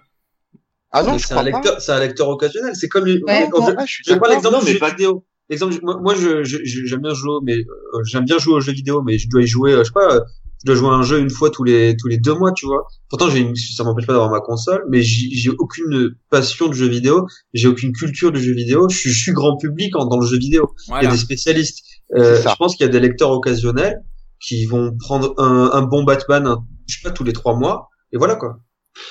Ah 0.92 1.04
non, 1.04 1.20
c'est 1.20 1.26
crois 1.36 1.42
un 1.42 1.52
pas. 1.52 1.58
lecteur, 1.60 1.80
c'est 1.80 1.92
un 1.92 2.00
lecteur 2.00 2.28
occasionnel. 2.30 2.76
C'est 2.76 2.88
comme, 2.88 3.04
Ouais, 3.04 3.22
on- 3.46 3.50
pour- 3.52 3.68
je, 3.70 3.76
Ah, 3.78 3.86
je 3.86 3.92
suis 3.92 4.04
je 4.08 4.16
prends 4.16 4.30
l'exemple 4.30 4.66
du 4.66 4.72
jeu 4.72 4.80
pas- 4.80 4.90
vidéo. 4.90 5.26
L'exemple, 5.50 5.76
moi, 5.84 6.00
moi, 6.02 6.16
je, 6.16 6.44
je- 6.44 6.58
je- 6.64 6.86
j'aime 6.86 7.02
bien 7.02 7.14
jouer, 7.14 7.38
mais 7.44 7.54
euh, 7.56 8.04
j'aime 8.06 8.26
bien 8.26 8.40
jouer 8.40 8.56
aux 8.56 8.62
jeux 8.62 8.72
vidéo, 8.72 9.04
mais 9.04 9.20
je 9.20 9.30
dois 9.30 9.44
y 9.44 9.48
jouer, 9.48 9.74
euh, 9.74 9.80
je 9.80 9.90
sais 9.90 9.92
pas, 9.94 10.12
euh, 10.16 10.22
je 10.62 10.66
dois 10.66 10.76
jouer 10.76 10.90
à 10.90 10.94
un 10.94 11.04
jeu 11.04 11.20
une 11.20 11.30
fois 11.30 11.52
tous 11.52 11.64
les 11.64 11.96
tous 11.98 12.08
les 12.08 12.18
deux 12.18 12.34
mois, 12.34 12.52
tu 12.52 12.66
vois. 12.66 12.88
Pourtant, 13.10 13.30
j'ai 13.30 13.48
ça 13.76 13.84
m'empêche 13.84 14.08
pas 14.08 14.14
d'avoir 14.14 14.32
ma 14.32 14.42
console, 14.42 14.86
mais 14.90 15.04
j'ai 15.04 15.52
aucune 15.60 16.16
passion 16.32 16.68
de 16.68 16.74
jeu 16.74 16.88
vidéo, 16.88 17.28
j'ai 17.54 17.68
aucune 17.68 17.92
culture 17.92 18.32
de 18.32 18.40
jeu 18.40 18.54
vidéo. 18.56 18.90
Je 18.90 18.98
suis, 18.98 19.12
je 19.12 19.22
suis 19.22 19.34
grand 19.34 19.56
public 19.58 19.96
en, 19.96 20.06
dans 20.08 20.20
le 20.20 20.26
jeu 20.26 20.40
vidéo. 20.40 20.74
Il 20.80 20.84
y 20.86 20.90
Voilà. 20.90 21.10
a 21.10 21.12
des 21.12 21.18
spécialistes. 21.18 21.84
Euh, 22.16 22.42
je 22.42 22.56
pense 22.58 22.76
qu'il 22.76 22.86
y 22.88 22.90
a 22.90 22.92
des 22.92 23.00
lecteurs 23.00 23.30
occasionnels 23.32 24.02
qui 24.40 24.66
vont 24.66 24.96
prendre 24.98 25.34
un, 25.40 25.72
un 25.74 25.82
bon 25.84 26.04
Batman, 26.04 26.46
un- 26.48 26.66
je 26.88 26.96
sais 27.00 27.04
pas, 27.04 27.12
tous 27.14 27.24
les 27.24 27.34
trois 27.34 27.56
mois, 27.56 27.90
et 28.12 28.18
voilà 28.18 28.36
quoi. 28.36 28.60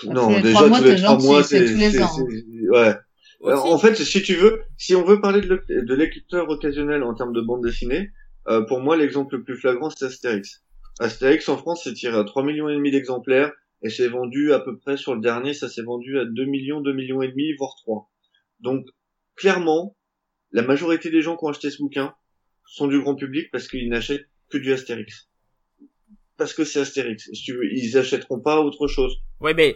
Non, 0.04 0.28
Tous 0.28 0.34
les 0.36 0.42
déjà 0.42 0.58
tous 0.78 0.84
les 0.84 0.90
trois 1.02 1.18
mois, 1.26 1.42
c'est 1.44 1.58
ouais. 2.70 2.94
Alors, 3.44 3.72
en 3.72 3.78
fait, 3.78 3.94
si 3.96 4.22
tu 4.22 4.34
veux, 4.34 4.62
si 4.78 4.94
on 4.94 5.04
veut 5.04 5.20
parler 5.20 5.40
de, 5.42 5.48
le- 5.68 5.82
de 5.84 5.94
lecteur 5.94 6.48
occasionnel 6.48 7.02
en 7.02 7.14
termes 7.14 7.32
de 7.34 7.40
bande 7.42 7.62
dessinée, 7.64 8.10
euh, 8.48 8.62
pour 8.62 8.80
moi, 8.80 8.96
l'exemple 8.96 9.36
le 9.36 9.44
plus 9.44 9.56
flagrant, 9.56 9.90
c'est 9.90 10.06
Astérix. 10.06 10.64
Astérix, 11.00 11.48
en 11.48 11.58
France, 11.58 11.82
c'est 11.84 11.92
tiré 11.92 12.16
à 12.16 12.24
3 12.24 12.42
millions 12.42 12.68
et 12.68 12.74
demi 12.74 12.90
d'exemplaires, 12.90 13.52
et 13.82 13.90
c'est 13.90 14.08
vendu 14.08 14.52
à 14.54 14.60
peu 14.60 14.78
près, 14.78 14.96
sur 14.96 15.14
le 15.14 15.20
dernier, 15.20 15.52
ça 15.52 15.68
s'est 15.68 15.82
vendu 15.82 16.18
à 16.18 16.24
2 16.24 16.44
millions, 16.46 16.80
2 16.80 16.92
millions 16.94 17.20
et 17.22 17.28
demi, 17.28 17.52
voire 17.58 17.74
3. 17.82 18.10
Donc, 18.60 18.86
clairement, 19.36 19.96
la 20.52 20.62
majorité 20.62 21.10
des 21.10 21.20
gens 21.20 21.36
qui 21.36 21.44
ont 21.44 21.48
acheté 21.48 21.70
ce 21.70 21.78
bouquin 21.78 22.14
sont 22.64 22.86
du 22.88 23.00
grand 23.00 23.14
public 23.14 23.48
parce 23.52 23.68
qu'ils 23.68 23.88
n'achètent 23.90 24.26
que 24.50 24.58
du 24.58 24.72
Astérix. 24.72 25.28
Parce 26.38 26.52
que 26.52 26.64
c'est 26.64 26.80
Astérix. 26.80 27.24
Si 27.32 27.42
tu 27.44 27.52
veux, 27.54 27.64
ils 27.72 27.96
achèteront 27.96 28.40
pas 28.40 28.60
autre 28.60 28.86
chose. 28.88 29.14
Ouais, 29.40 29.54
mais 29.54 29.74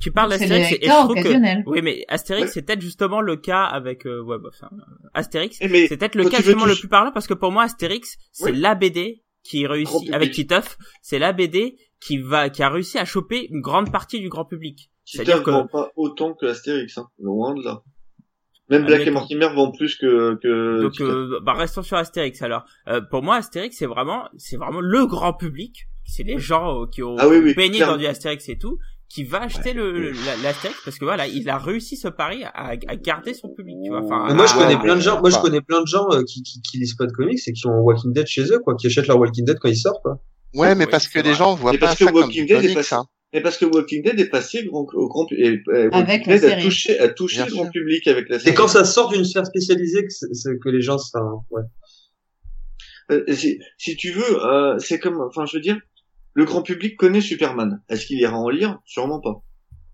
tu 0.00 0.12
parles 0.12 0.30
d'Astérix 0.30 0.72
et 0.72 0.78
je 0.84 0.88
trouve 1.04 1.14
que 1.16 1.68
oui, 1.70 1.82
mais 1.82 2.04
Astérix 2.08 2.46
Ouais. 2.46 2.50
c'est 2.52 2.62
peut-être 2.62 2.80
justement 2.80 3.20
le 3.20 3.36
cas 3.36 3.64
avec 3.64 4.06
euh, 4.06 4.22
ouais, 4.22 4.38
bah, 4.40 4.50
enfin, 4.52 4.70
Astérix, 5.14 5.58
Eh, 5.60 5.86
c'est 5.88 5.96
peut-être 5.96 6.14
le 6.14 6.24
cas 6.28 6.38
tu 6.38 6.44
justement 6.44 6.66
le 6.66 6.74
plus 6.76 6.88
parlant 6.88 7.10
parce 7.12 7.26
que 7.26 7.34
pour 7.34 7.50
moi 7.50 7.64
Astérix 7.64 8.16
c'est 8.32 8.52
Oui. 8.52 8.58
la 8.60 8.74
BD 8.76 9.22
qui 9.42 9.62
Grand 9.62 9.72
réussit 9.72 9.98
public. 10.00 10.14
avec 10.14 10.30
Titeuf, 10.32 10.76
c'est 11.02 11.18
la 11.18 11.32
BD 11.32 11.76
qui 12.00 12.18
va 12.18 12.48
qui 12.50 12.62
a 12.62 12.70
réussi 12.70 12.98
à 12.98 13.04
choper 13.04 13.48
une 13.50 13.60
grande 13.60 13.90
partie 13.90 14.20
du 14.20 14.28
grand 14.28 14.44
public. 14.44 14.90
Titeuf 15.04 15.24
C'est-à-dire 15.26 15.42
que 15.42 15.50
vend 15.50 15.66
pas 15.66 15.90
autant 15.96 16.34
que 16.34 16.46
Astérix, 16.46 16.96
hein. 16.98 17.08
loin 17.18 17.54
de 17.54 17.62
là. 17.64 17.82
Même 18.70 18.84
Black 18.84 19.06
et. 19.06 19.10
Mortimer 19.10 19.48
vend 19.54 19.70
plus 19.72 19.96
que 19.96 20.34
que. 20.42 20.82
Donc, 20.82 21.00
euh, 21.00 21.40
bah, 21.42 21.54
restons 21.54 21.82
sur 21.82 21.96
Astérix 21.96 22.42
alors. 22.42 22.64
Euh, 22.88 23.00
pour 23.00 23.22
moi, 23.22 23.36
Astérix, 23.36 23.76
c'est 23.78 23.86
vraiment, 23.86 24.28
c'est 24.36 24.56
vraiment 24.56 24.80
le 24.80 25.06
grand 25.06 25.32
public. 25.32 25.88
C'est 26.04 26.22
les 26.22 26.38
gens 26.38 26.82
euh, 26.82 26.86
qui 26.86 27.02
ont 27.02 27.16
Ah 27.18 27.28
oui, 27.28 27.38
oui, 27.42 27.54
baigné 27.54 27.76
clairement. 27.76 27.94
dans 27.94 27.98
du 27.98 28.06
Astérix 28.06 28.48
et 28.48 28.56
tout, 28.58 28.78
qui 29.10 29.24
va 29.24 29.42
acheter 29.42 29.72
le, 29.74 29.92
le- 29.92 30.10
la- 30.12 30.36
l'Astérix 30.42 30.78
parce 30.84 30.98
que 30.98 31.04
voilà, 31.04 31.26
il 31.26 31.48
a 31.48 31.58
réussi 31.58 31.96
ce 31.96 32.08
pari 32.08 32.44
à, 32.44 32.50
à 32.68 32.96
garder 32.96 33.34
son 33.34 33.48
public. 33.54 33.76
Tu 33.84 33.90
vois. 33.90 34.00
Enfin, 34.04 34.32
moi, 34.34 34.46
je 34.46 34.54
connais 34.54 34.74
ouais, 34.74 34.80
plein 34.82 34.96
de 34.96 35.00
gens. 35.00 35.20
Moi, 35.20 35.30
je 35.30 35.38
connais 35.38 35.60
plein 35.60 35.80
de 35.82 35.86
gens 35.86 36.06
euh, 36.12 36.22
qui, 36.24 36.42
qui, 36.42 36.60
qui 36.62 36.78
lisent 36.78 36.94
pas 36.96 37.06
de 37.06 37.12
comics 37.12 37.38
et 37.46 37.52
qui 37.52 37.66
ont 37.66 37.80
Walking 37.80 38.12
Dead 38.12 38.26
chez 38.26 38.44
eux, 38.52 38.58
quoi, 38.58 38.74
qui 38.74 38.86
achètent 38.86 39.06
leur 39.06 39.18
Walking 39.18 39.44
Dead 39.44 39.58
quand 39.58 39.68
ils 39.68 39.76
sortent, 39.76 40.02
quoi. 40.02 40.18
Ouais, 40.54 40.74
mais 40.74 40.84
Oui, 40.86 40.90
parce 40.90 41.08
que 41.08 41.18
les 41.18 41.30
vrai. 41.30 41.34
gens 41.38 41.54
voient 41.54 41.72
pas 41.72 41.78
parce 41.78 41.98
que 41.98 42.04
ça 42.06 42.12
comme 42.12 42.22
Walking 42.22 42.42
du 42.42 42.46
Dead 42.46 42.58
est 42.58 42.62
comics, 42.62 42.76
passé- 42.76 42.94
hein. 42.94 43.04
Mais 43.34 43.42
parce 43.42 43.58
que 43.58 43.66
Walking 43.66 44.02
Dead 44.02 44.18
est 44.18 44.28
passé 44.30 44.64
grand, 44.64 44.86
au 44.94 45.08
grand 45.08 45.26
pu- 45.26 45.34
et, 45.38 45.48
et 45.48 45.60
Avec 45.92 46.26
Walking 46.26 46.32
la 46.32 46.38
Dead 46.38 46.50
a 46.58 46.62
touché 46.62 46.98
a 46.98 47.08
touché 47.08 47.44
le 47.44 47.50
grand 47.50 47.68
public 47.70 48.06
avec 48.06 48.28
la 48.30 48.38
C'est 48.38 48.44
série. 48.46 48.56
quand 48.56 48.68
ça 48.68 48.84
sort 48.84 49.10
d'une 49.10 49.24
sphère 49.24 49.44
spécialisée 49.46 50.02
que, 50.02 50.10
c'est- 50.10 50.32
c'est 50.32 50.58
que 50.58 50.68
les 50.70 50.80
gens, 50.80 50.96
ça, 50.98 51.20
ouais. 51.50 51.62
Euh, 53.10 53.24
si, 53.34 53.58
si 53.78 53.96
tu 53.96 54.10
veux, 54.12 54.44
euh, 54.46 54.78
c'est 54.78 54.98
comme, 54.98 55.20
enfin, 55.20 55.46
je 55.46 55.56
veux 55.56 55.62
dire, 55.62 55.78
le 56.34 56.44
grand 56.44 56.62
public 56.62 56.96
connaît 56.96 57.20
Superman. 57.20 57.82
Est-ce 57.88 58.06
qu'il 58.06 58.18
ira 58.20 58.36
en 58.38 58.48
lire? 58.50 58.78
Sûrement 58.84 59.20
pas. 59.20 59.42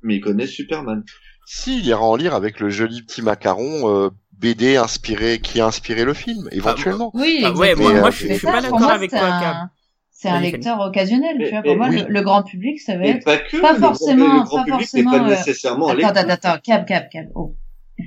Mais 0.03 0.17
il 0.17 0.21
connaît 0.21 0.47
Superman. 0.47 1.05
Si, 1.47 1.79
il 1.79 1.87
ira 1.87 2.03
en 2.03 2.17
lire 2.17 2.35
avec 2.35 2.61
le 2.61 2.71
joli 2.71 3.03
petit 3.03 3.23
macaron 3.23 3.89
euh, 4.07 4.11
BD 4.39 4.77
inspiré 4.77 5.41
qui 5.41 5.61
a 5.61 5.67
inspiré 5.67 6.05
le 6.05 6.15
film, 6.15 6.49
éventuellement. 6.53 7.11
Oui, 7.15 7.43
Ah, 7.45 7.53
ouais, 7.53 7.71
exactement. 7.71 7.91
moi- 7.91 8.01
moi, 8.01 8.11
je 8.11 8.17
suis- 8.17 8.29
Mais 8.29 8.35
je 8.35 8.39
suis 8.39 8.47
ça, 8.47 8.53
pas 8.53 8.61
d'accord 8.63 8.83
avec 8.91 9.11
toi. 9.11 9.71
C'est 10.17 10.29
un 10.29 10.41
lecteur 10.41 10.81
occasionnel, 10.81 11.37
Mais- 11.39 11.45
tu 11.47 11.51
vois. 11.51 11.63
Pour 11.63 11.77
moi, 11.77 11.89
oui. 11.91 12.03
le, 12.03 12.07
le 12.09 12.23
grand 12.23 12.45
public, 12.45 12.81
ça 12.81 12.97
va 12.97 13.05
être 13.07 13.25
pas 13.25 13.37
que. 13.37 13.57
forcément- 13.59 14.35
le 14.35 14.43
grand 14.45 14.59
pas 14.59 14.65
public 14.65 14.81
forcément, 14.89 15.11
pas 15.11 15.25
euh, 15.25 15.29
nécessairement 15.31 15.89
Attends, 15.89 16.07
attends, 16.07 16.29
attends, 16.31 16.57
cab, 16.63 16.87
cab, 16.87 17.09
cab. 17.11 17.27
Oh. 17.35 17.57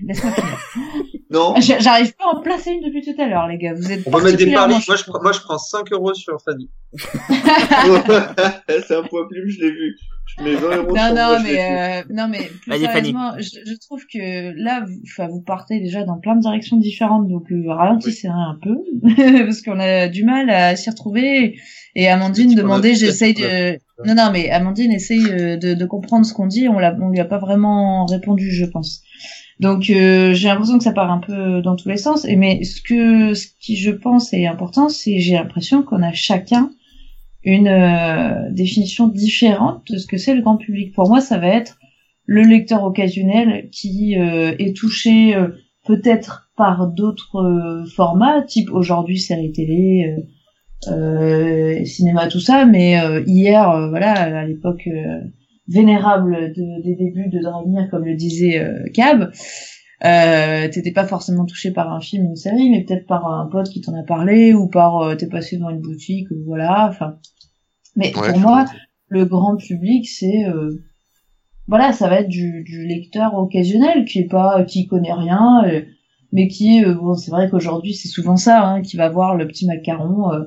Laisse-moi 0.06 0.32
finir. 0.34 0.58
Non. 1.30 1.56
J'- 1.58 1.76
J'arrive 1.82 2.14
pas 2.16 2.24
à 2.32 2.38
en 2.38 2.42
placer 2.42 2.72
une 2.72 2.80
depuis 2.86 3.02
tout 3.04 3.22
à 3.22 3.28
l'heure, 3.28 3.48
les 3.48 3.58
gars. 3.58 3.74
Vous 3.74 3.92
êtes 3.92 4.02
On 4.06 4.12
peut 4.12 4.24
mettre 4.24 4.38
des 4.38 4.50
paris. 4.54 4.76
Moi, 4.88 4.96
je, 4.96 5.04
prends- 5.04 5.22
moi, 5.22 5.34
je 5.34 5.42
prends 5.42 5.58
5 5.58 5.92
euros 5.92 6.14
sur 6.14 6.38
Fanny. 6.42 6.70
c'est 8.88 8.96
un 8.96 9.04
point 9.04 9.28
plume, 9.28 9.50
je 9.50 9.60
l'ai 9.62 9.72
vu. 9.72 9.96
Je 10.38 10.44
mets 10.44 10.56
20 10.56 10.76
euros 10.78 10.96
Non, 10.96 11.06
sur 11.06 11.14
moi, 11.14 11.34
non, 11.34 11.38
vu. 11.40 11.44
mais, 11.52 11.60
euh, 11.60 12.04
non, 12.14 12.28
mais 12.30 12.50
plus 12.62 12.80
sérieusement, 12.80 13.32
je, 13.40 13.44
je 13.66 13.76
trouve 13.86 14.02
que 14.12 14.54
là, 14.62 14.86
vous, 14.88 15.00
enfin, 15.06 15.28
vous 15.28 15.42
partez 15.42 15.80
déjà 15.80 16.04
dans 16.06 16.18
plein 16.18 16.36
de 16.36 16.42
directions 16.42 16.78
différentes, 16.78 17.28
donc 17.28 17.52
euh, 17.52 17.74
ralentissez 17.74 18.28
un 18.28 18.58
peu, 18.62 18.78
parce 19.46 19.62
qu'on 19.62 19.80
a 19.80 20.08
du 20.08 20.24
mal 20.24 20.50
à 20.50 20.76
s'y 20.78 20.90
retrouver. 20.90 21.60
Et 21.96 22.08
Amandine 22.08 22.56
demandait, 22.56 22.94
j'essaye 22.96 23.34
de... 23.34 23.74
Non, 24.06 24.14
non, 24.16 24.30
mais 24.32 24.50
Amandine 24.50 24.92
essaye 24.92 25.26
euh, 25.30 25.58
de, 25.58 25.74
de 25.74 25.86
comprendre 25.86 26.26
ce 26.26 26.34
qu'on 26.34 26.46
dit, 26.46 26.68
on, 26.70 26.78
l'a, 26.78 26.96
on 27.02 27.10
lui 27.10 27.20
a 27.20 27.26
pas 27.26 27.40
vraiment 27.40 28.06
répondu, 28.06 28.52
je 28.52 28.66
pense. 28.66 29.02
Donc 29.60 29.90
euh, 29.90 30.34
j'ai 30.34 30.50
l'impression 30.50 30.78
que 30.78 30.84
ça 30.84 30.94
part 30.94 31.12
un 31.12 31.20
peu 31.20 31.62
dans 31.62 31.76
tous 31.76 31.90
les 31.90 31.98
sens. 31.98 32.26
Et 32.26 32.36
mais 32.36 32.64
ce 32.64 32.82
que 32.82 33.34
ce 33.34 33.48
qui 33.60 33.76
je 33.76 33.92
pense 33.92 34.34
est 34.34 34.46
important, 34.46 34.90
c'est 34.90 35.20
j'ai 35.20 35.34
l'impression 35.34 35.84
qu'on 35.84 36.04
a 36.04 36.14
chacun 36.14 36.72
une 37.44 37.68
euh, 37.68 38.52
définition 38.52 39.08
différente 39.08 39.84
de 39.90 39.98
ce 39.98 40.06
que 40.06 40.18
c'est 40.18 40.36
le 40.36 40.42
grand 40.42 40.58
public. 40.58 40.94
Pour 40.94 41.08
moi, 41.08 41.22
ça 41.22 41.38
va 41.38 41.48
être 41.48 41.78
le 42.26 42.42
lecteur 42.42 42.84
occasionnel 42.84 43.70
qui 43.72 44.20
euh, 44.20 44.54
est 44.60 44.76
touché 44.76 45.34
euh, 45.34 45.48
peut-être 45.86 46.52
par 46.58 46.88
d'autres 46.88 47.38
euh, 47.38 47.86
formats, 47.86 48.42
type 48.42 48.70
aujourd'hui 48.72 49.18
série 49.18 49.54
télé, 49.54 50.18
euh, 50.90 51.86
cinéma, 51.86 52.28
tout 52.28 52.42
ça, 52.42 52.66
mais 52.66 53.00
hier, 53.26 53.90
voilà, 53.90 54.40
à 54.42 54.46
l'époque 54.46 54.88
vénérable 55.68 56.54
de- 56.54 56.82
des 56.84 56.96
débuts 56.96 57.30
de 57.30 57.40
Dragnir, 57.42 57.90
comme 57.90 58.06
le 58.06 58.16
disait 58.16 58.60
euh, 58.60 58.84
Cab, 58.94 59.32
euh, 60.06 60.68
t'étais 60.70 60.92
pas 60.92 61.06
forcément 61.06 61.46
touché 61.46 61.72
par 61.72 61.92
un 61.92 62.00
film, 62.00 62.26
une 62.26 62.36
série, 62.36 62.70
mais 62.70 62.84
peut-être 62.84 63.08
par 63.08 63.26
un 63.32 63.48
pote 63.48 63.70
qui 63.70 63.82
t'en 63.82 63.96
a 64.00 64.04
parlé, 64.04 64.54
ou 64.54 64.68
par 64.68 64.98
euh, 65.00 65.16
t'es 65.16 65.28
passé 65.28 65.58
dans 65.58 65.70
une 65.70 65.82
boutique, 65.82 66.30
ou 66.32 66.44
voilà, 66.46 66.88
enfin. 66.90 67.18
Mais 67.96 68.16
Ouais, 68.16 68.30
pour 68.30 68.40
moi, 68.40 68.66
le 69.10 69.26
grand 69.26 69.56
public, 69.58 70.08
c'est 70.08 70.46
euh, 70.46 70.72
voilà, 71.68 71.92
ça 71.94 72.08
va 72.08 72.22
être 72.22 72.30
du, 72.30 72.64
du 72.64 72.86
lecteur 72.86 73.36
occasionnel 73.36 74.06
qui 74.06 74.20
est 74.20 74.28
pas, 74.28 74.64
qui 74.64 74.88
connaît 74.88 75.14
rien, 75.14 75.64
euh, 75.66 75.82
mais 76.32 76.48
qui, 76.48 76.84
euh, 76.84 76.94
bon, 76.94 77.16
c'est 77.16 77.32
vrai 77.32 77.50
qu'aujourd'hui 77.50 77.94
c'est 77.94 78.08
souvent 78.08 78.38
ça, 78.38 78.66
hein, 78.66 78.82
qui 78.82 78.98
va 78.98 79.10
voir 79.10 79.36
le 79.36 79.48
petit 79.48 79.66
macaron, 79.66 80.32
euh, 80.34 80.46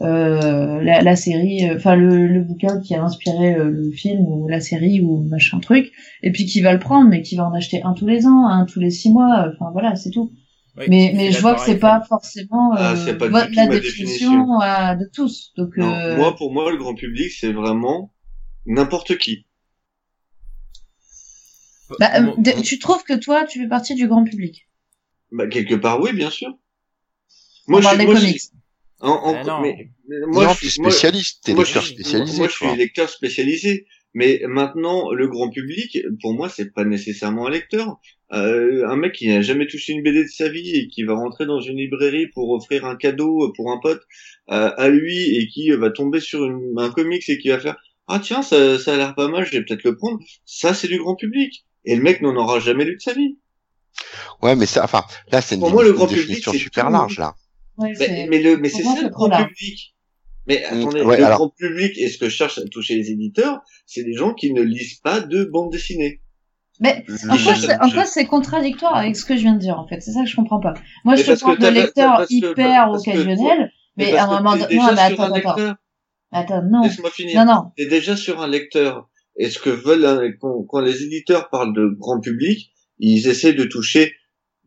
la, 0.00 1.02
la 1.02 1.16
série, 1.16 1.68
euh, 1.68 1.76
enfin 1.76 1.96
le, 1.96 2.26
le 2.26 2.42
bouquin 2.42 2.80
qui 2.80 2.94
a 2.94 3.02
inspiré 3.02 3.54
euh, 3.54 3.68
le 3.70 3.90
film 3.90 4.20
ou 4.26 4.48
la 4.48 4.60
série 4.60 5.00
ou 5.00 5.22
machin 5.28 5.58
truc, 5.60 5.90
et 6.22 6.30
puis 6.30 6.46
qui 6.46 6.60
va 6.60 6.72
le 6.72 6.78
prendre, 6.78 7.08
mais 7.08 7.22
qui 7.22 7.36
va 7.36 7.48
en 7.48 7.52
acheter 7.54 7.82
un 7.82 7.94
tous 7.94 8.06
les 8.06 8.26
ans, 8.26 8.46
un 8.46 8.64
tous 8.64 8.80
les 8.80 8.90
six 8.90 9.12
mois, 9.12 9.46
euh, 9.46 9.52
enfin 9.54 9.70
voilà, 9.72 9.96
c'est 9.96 10.10
tout. 10.10 10.30
Oui, 10.76 10.84
mais 10.88 11.08
suis 11.08 11.16
mais 11.16 11.32
je 11.32 11.40
vois 11.40 11.54
que 11.54 11.60
c'est 11.62 11.78
pas 11.78 12.00
forcément 12.08 12.72
Ah, 12.74 12.94
euh, 12.94 13.14
pas 13.14 13.28
la 13.28 13.66
définition 13.66 14.30
définition. 14.30 14.60
euh, 14.62 14.94
de 14.94 15.10
tous. 15.12 15.52
Donc 15.56 15.76
Non, 15.76 15.92
euh, 15.92 16.16
moi, 16.16 16.36
pour 16.36 16.52
moi, 16.52 16.70
le 16.70 16.76
grand 16.76 16.94
public, 16.94 17.30
c'est 17.32 17.52
vraiment 17.52 18.12
n'importe 18.66 19.18
qui. 19.18 19.46
bah, 21.98 22.10
euh, 22.16 22.22
Moi- 22.22 22.34
de- 22.38 22.62
tu 22.62 22.78
trouves 22.78 23.02
que 23.02 23.14
toi 23.14 23.44
tu 23.44 23.58
fais 23.60 23.68
partie 23.68 23.94
du 23.94 24.06
grand 24.06 24.24
public? 24.24 24.68
Bah, 25.32 25.46
quelque 25.48 25.74
part, 25.74 26.00
oui, 26.00 26.12
bien 26.12 26.30
sûr. 26.30 26.50
On 27.68 27.80
parle 27.80 27.98
des 27.98 28.04
moi, 28.06 28.14
comics. 28.14 28.40
En, 29.00 29.10
en- 29.10 29.44
non. 29.44 29.60
mais, 29.60 29.90
mais 30.08 30.16
moi, 30.26 30.44
non, 30.46 30.50
je 30.52 30.58
suis, 30.58 30.70
spécialiste, 30.70 31.42
t'es 31.44 31.54
moi, 31.54 31.64
lecteur 31.64 31.82
je 31.82 31.86
suis- 31.88 31.94
spécialisé. 31.96 32.38
Moi, 32.38 32.48
je 32.48 32.54
suis 32.54 32.76
lecteur 32.76 33.08
spécialisé. 33.08 33.86
Mais 34.14 34.40
maintenant, 34.48 35.12
le 35.12 35.28
grand 35.28 35.50
public, 35.50 35.98
pour 36.22 36.32
moi, 36.32 36.48
c'est 36.48 36.72
pas 36.72 36.84
nécessairement 36.84 37.46
un 37.46 37.50
lecteur. 37.50 38.00
Euh, 38.32 38.88
un 38.88 38.96
mec 38.96 39.12
qui 39.12 39.28
n'a 39.28 39.42
jamais 39.42 39.66
touché 39.66 39.92
une 39.92 40.02
BD 40.02 40.24
de 40.24 40.28
sa 40.28 40.48
vie 40.48 40.70
et 40.76 40.88
qui 40.88 41.04
va 41.04 41.14
rentrer 41.14 41.44
dans 41.46 41.60
une 41.60 41.76
librairie 41.76 42.26
pour 42.28 42.50
offrir 42.50 42.84
un 42.86 42.96
cadeau 42.96 43.52
pour 43.54 43.70
un 43.70 43.78
pote 43.78 44.02
euh, 44.50 44.70
à 44.76 44.88
lui 44.88 45.36
et 45.36 45.46
qui 45.48 45.70
va 45.70 45.90
tomber 45.90 46.20
sur 46.20 46.44
une- 46.46 46.74
un 46.78 46.90
comics 46.90 47.28
et 47.28 47.38
qui 47.38 47.48
va 47.50 47.58
faire 47.60 47.76
ah 48.06 48.18
tiens 48.18 48.40
ça, 48.42 48.78
ça 48.78 48.94
a 48.94 48.96
l'air 48.96 49.14
pas 49.14 49.28
mal, 49.28 49.44
je 49.44 49.50
vais 49.52 49.62
peut-être 49.62 49.84
le 49.84 49.94
prendre. 49.94 50.18
Ça, 50.46 50.72
c'est 50.72 50.88
du 50.88 50.98
grand 50.98 51.14
public. 51.14 51.66
Et 51.84 51.94
le 51.94 52.02
mec 52.02 52.22
n'en 52.22 52.34
aura 52.34 52.58
jamais 52.60 52.86
lu 52.86 52.96
de 52.96 53.00
sa 53.02 53.12
vie. 53.12 53.36
Ouais, 54.42 54.56
mais 54.56 54.66
ça, 54.66 54.84
enfin, 54.84 55.04
là, 55.30 55.42
c'est 55.42 55.56
une, 55.56 55.60
Pour 55.60 55.70
moi, 55.70 55.82
le 55.82 55.90
une 55.90 55.94
grand 55.96 56.06
public, 56.06 56.22
définition 56.26 56.52
c'est 56.52 56.58
super 56.58 56.88
large, 56.90 57.18
là. 57.18 57.34
Ouais, 57.78 57.92
Mais, 58.28 58.40
le, 58.42 58.56
mais 58.58 58.68
c'est 58.68 58.82
ça 58.82 59.00
le 59.02 59.08
grand 59.08 59.30
public. 59.30 59.94
Mais 60.46 60.64
attendez, 60.64 61.02
ouais, 61.02 61.18
le 61.18 61.24
alors- 61.24 61.38
grand 61.38 61.50
public 61.50 61.92
et 61.98 62.08
ce 62.08 62.18
que 62.18 62.28
cherchent 62.28 62.58
à 62.58 62.64
toucher 62.64 62.94
les 62.96 63.10
éditeurs, 63.10 63.60
c'est 63.86 64.02
des 64.02 64.14
gens 64.14 64.32
qui 64.34 64.52
ne 64.52 64.62
lisent 64.62 64.96
pas 65.00 65.20
de 65.20 65.44
bande 65.44 65.70
dessinée. 65.70 66.22
Mais 66.80 67.04
Je- 67.08 67.26
en 67.28 67.36
quoi, 67.36 67.54
je- 67.54 67.60
c'est, 67.66 67.80
en 67.80 67.90
quoi 67.90 68.04
c'est 68.04 68.24
contradictoire 68.24 68.94
avec 68.96 69.16
ce 69.16 69.24
que 69.24 69.36
je 69.36 69.42
viens 69.42 69.54
de 69.54 69.58
dire 69.58 69.78
en 69.78 69.86
fait 69.88 70.00
C'est 70.00 70.12
ça 70.12 70.22
que 70.22 70.28
je 70.30 70.36
comprends 70.36 70.60
pas. 70.60 70.74
Moi, 71.04 71.14
Mais 71.16 71.22
je 71.22 71.32
te 71.32 71.40
parle 71.40 71.58
de 71.58 71.92
parce 71.94 72.28
que- 72.28 72.34
hyper 72.34 72.90
occasionnels, 72.90 73.72
mais 73.96 74.16
à 74.16 74.24
un 74.24 74.40
moment 74.42 74.56
donné, 74.56 74.76
non, 74.76 74.92
mais 74.94 75.00
attends, 75.00 75.22
attends, 75.24 75.34
lecteur. 75.34 75.74
attends, 76.32 76.62
non, 76.62 76.82
Laisse-moi 76.84 77.10
finir. 77.10 77.44
non, 77.44 77.52
non. 77.52 77.62
T'es 77.76 77.86
déjà 77.86 78.16
sur 78.16 78.40
un 78.40 78.48
lecteur. 78.48 79.08
Et 79.40 79.50
ce 79.50 79.58
que 79.58 79.70
veulent, 79.70 80.36
quand, 80.40 80.62
quand 80.68 80.80
les 80.80 81.02
éditeurs 81.04 81.48
parlent 81.50 81.74
de 81.74 81.94
grand 81.98 82.20
public, 82.20 82.70
ils 82.98 83.28
essaient 83.28 83.52
de 83.54 83.64
toucher 83.64 84.14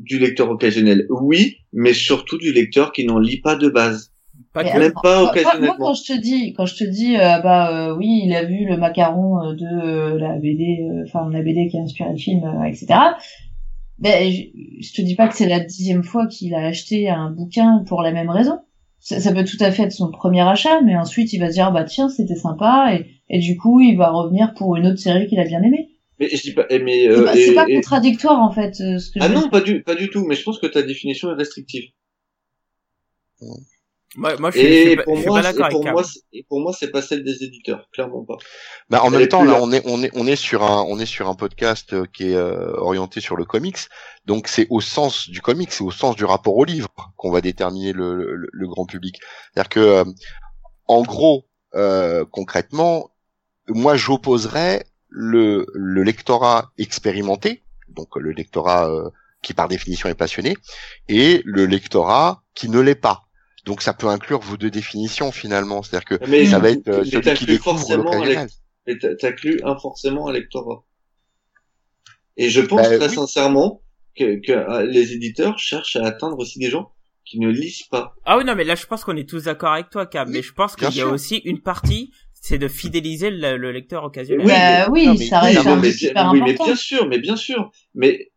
du 0.03 0.19
lecteur 0.19 0.49
occasionnel. 0.49 1.05
Oui, 1.09 1.57
mais 1.73 1.93
surtout 1.93 2.37
du 2.37 2.51
lecteur 2.53 2.91
qui 2.91 3.05
n'en 3.05 3.19
lit 3.19 3.41
pas 3.41 3.55
de 3.55 3.69
base. 3.69 4.11
Pas 4.53 4.63
Mais. 4.63 4.79
Même 4.79 4.93
pas 5.01 5.21
moi, 5.21 5.31
occasionnellement. 5.31 5.77
Moi, 5.77 5.87
quand 5.87 5.93
je 5.93 6.13
te 6.13 6.19
dis, 6.19 6.53
quand 6.53 6.65
je 6.65 6.75
te 6.75 6.83
dis, 6.83 7.15
euh, 7.15 7.39
bah 7.39 7.89
euh, 7.89 7.95
oui, 7.95 8.23
il 8.25 8.33
a 8.33 8.43
vu 8.43 8.65
le 8.65 8.77
macaron 8.77 9.37
euh, 9.39 9.53
de 9.53 9.65
euh, 9.65 10.19
la 10.19 10.37
BD, 10.37 10.79
euh, 10.81 11.03
enfin 11.07 11.29
la 11.31 11.41
BD 11.41 11.67
qui 11.69 11.77
a 11.77 11.81
inspiré 11.81 12.09
le 12.11 12.17
film, 12.17 12.43
euh, 12.43 12.63
etc. 12.63 12.87
Ben, 13.99 14.31
je, 14.31 14.41
je 14.81 14.93
te 14.93 15.01
dis 15.01 15.15
pas 15.15 15.27
que 15.27 15.35
c'est 15.35 15.47
la 15.47 15.59
dixième 15.59 16.03
fois 16.03 16.27
qu'il 16.27 16.53
a 16.55 16.65
acheté 16.65 17.07
un 17.09 17.29
bouquin 17.29 17.83
pour 17.87 18.01
la 18.01 18.11
même 18.11 18.29
raison. 18.29 18.59
Ça, 18.99 19.19
ça 19.19 19.33
peut 19.33 19.45
tout 19.45 19.57
à 19.61 19.71
fait 19.71 19.83
être 19.83 19.91
son 19.91 20.11
premier 20.11 20.41
achat, 20.41 20.81
mais 20.81 20.97
ensuite 20.97 21.33
il 21.33 21.39
va 21.39 21.47
se 21.47 21.53
dire 21.53 21.71
bah 21.71 21.83
tiens 21.85 22.09
c'était 22.09 22.35
sympa 22.35 22.93
et, 22.93 23.05
et 23.29 23.39
du 23.39 23.57
coup 23.57 23.79
il 23.79 23.95
va 23.97 24.11
revenir 24.11 24.53
pour 24.53 24.75
une 24.75 24.85
autre 24.85 24.99
série 24.99 25.27
qu'il 25.27 25.39
a 25.39 25.45
bien 25.45 25.61
aimée. 25.63 25.90
Mais 26.21 26.29
je 26.29 26.41
dis 26.41 26.53
pas, 26.53 26.67
eh, 26.69 26.79
mais, 26.79 27.01
C'est 27.03 27.09
euh, 27.09 27.25
pas, 27.25 27.35
et- 27.35 27.45
c'est 27.47 27.53
pas 27.55 27.65
et- 27.67 27.75
contradictoire 27.75 28.39
en 28.39 28.51
fait 28.51 28.79
euh, 28.79 28.99
ce 28.99 29.09
que 29.11 29.19
Ah 29.19 29.27
je 29.27 29.33
veux 29.33 29.39
non, 29.39 29.49
pas 29.49 29.59
du, 29.61 29.81
pas 29.83 29.95
du 29.95 30.09
tout, 30.09 30.23
mais 30.25 30.35
je 30.35 30.43
pense 30.43 30.59
que 30.59 30.67
ta 30.67 30.83
définition 30.83 31.31
est 31.31 31.35
restrictive. 31.35 31.85
Moi, 34.17 34.35
moi, 34.39 34.51
je 34.51 34.59
suis, 34.59 34.67
je 34.67 34.73
suis 34.73 34.89
Et 34.91 34.95
pas, 34.97 35.03
pour 35.03 35.15
je 35.15 35.21
suis 35.21 35.29
moi, 35.29 35.41
pas 35.41 35.69
pour 35.69 36.01
et 36.33 36.43
pour 36.49 36.59
moi, 36.59 36.73
c'est 36.77 36.91
pas 36.91 37.01
celle 37.01 37.23
des 37.23 37.43
éditeurs, 37.45 37.87
clairement 37.93 38.25
pas. 38.25 38.35
Bah, 38.89 39.01
en 39.03 39.11
Elle 39.13 39.19
même 39.19 39.27
temps, 39.29 39.43
là. 39.45 39.57
on 39.61 39.71
est, 39.71 39.81
on 39.85 40.03
est, 40.03 40.11
on 40.13 40.27
est 40.27 40.35
sur 40.35 40.63
un, 40.63 40.83
on 40.83 40.99
est 40.99 41.05
sur 41.05 41.29
un 41.29 41.33
podcast 41.33 41.93
euh, 41.93 42.05
qui 42.13 42.25
est 42.31 42.35
euh, 42.35 42.73
orienté 42.75 43.21
sur 43.21 43.37
le 43.37 43.45
comics. 43.45 43.77
Donc, 44.25 44.49
c'est 44.49 44.67
au 44.69 44.81
sens 44.81 45.29
du 45.29 45.41
comics, 45.41 45.71
c'est 45.71 45.83
au 45.83 45.91
sens 45.91 46.17
du 46.17 46.25
rapport 46.25 46.57
au 46.57 46.65
livre 46.65 46.89
qu'on 47.15 47.31
va 47.31 47.39
déterminer 47.39 47.93
le, 47.93 48.35
le, 48.35 48.49
le 48.51 48.67
grand 48.67 48.85
public. 48.85 49.17
C'est-à-dire 49.53 49.69
que, 49.69 49.79
euh, 49.79 50.03
en 50.87 51.03
gros, 51.03 51.45
euh, 51.75 52.25
concrètement, 52.29 53.11
moi, 53.69 53.95
j'opposerais 53.95 54.83
le, 55.11 55.67
le 55.73 56.03
lectorat 56.03 56.71
expérimenté, 56.79 57.61
donc 57.89 58.15
le 58.15 58.31
lectorat 58.31 58.89
euh, 58.89 59.09
qui 59.43 59.53
par 59.53 59.67
définition 59.67 60.09
est 60.09 60.15
passionné, 60.15 60.57
et 61.09 61.41
le 61.45 61.65
lectorat 61.67 62.43
qui 62.55 62.69
ne 62.69 62.79
l'est 62.79 62.95
pas. 62.95 63.27
Donc, 63.65 63.83
ça 63.83 63.93
peut 63.93 64.07
inclure 64.07 64.39
vos 64.39 64.57
deux 64.57 64.71
définitions 64.71 65.31
finalement. 65.31 65.83
C'est-à-dire 65.83 66.05
que 66.05 66.25
Mais, 66.27 66.45
ça 66.47 66.59
va 66.59 66.71
être 66.71 66.87
euh, 66.87 67.03
mais 67.03 67.05
celui 67.05 67.33
qui 67.33 67.45
t'inclus 67.45 67.45
découvre 67.45 67.79
forcément 67.79 68.11
un 68.11 68.25
l'occasionnel. 68.25 68.49
mais 68.87 68.97
t'inclus 69.17 69.59
un 69.63 69.77
forcément 69.77 70.27
un 70.29 70.31
lectorat. 70.33 70.83
Et 72.37 72.49
je 72.49 72.61
pense 72.61 72.89
Bah, 72.89 72.97
très 72.97 73.09
oui. 73.09 73.15
sincèrement 73.15 73.81
que, 74.17 74.39
que 74.45 74.51
euh, 74.51 74.85
les 74.85 75.13
éditeurs 75.13 75.59
cherchent 75.59 75.95
à 75.95 76.05
atteindre 76.05 76.39
aussi 76.39 76.59
des 76.59 76.69
gens 76.69 76.91
qui 77.25 77.39
ne 77.39 77.49
lisent 77.49 77.83
pas. 77.83 78.15
Ah 78.25 78.37
oui, 78.37 78.45
non, 78.45 78.55
mais 78.55 78.63
là, 78.63 78.75
je 78.75 78.85
pense 78.85 79.03
qu'on 79.03 79.15
est 79.15 79.29
tous 79.29 79.43
d'accord 79.43 79.73
avec 79.73 79.89
toi, 79.89 80.05
Cam. 80.05 80.29
Mais 80.29 80.41
je 80.41 80.53
pense 80.53 80.75
qu'il 80.75 80.93
y 80.95 81.01
a 81.01 81.07
aussi 81.07 81.37
une 81.37 81.61
partie, 81.61 82.11
c'est 82.41 82.57
de 82.57 82.67
fidéliser 82.67 83.29
le, 83.29 83.55
le 83.55 83.71
lecteur 83.71 84.03
occasionnel. 84.03 84.45
Oui, 84.45 84.51
bah 84.51 84.89
mais- 84.89 84.91
oui, 84.91 85.05
non, 85.07 85.15
mais- 85.17 85.25
ça 85.27 85.39
reste 85.39 85.63
non, 85.63 85.77
mais 85.77 85.91
super 85.91 86.31
oui, 86.33 86.41
mais 86.41 86.51
important. 86.51 86.65
bien 86.65 86.75
sûr, 86.75 87.07
mais 87.07 87.19
bien 87.19 87.35
sûr. 87.37 87.71
Mais 87.95 88.31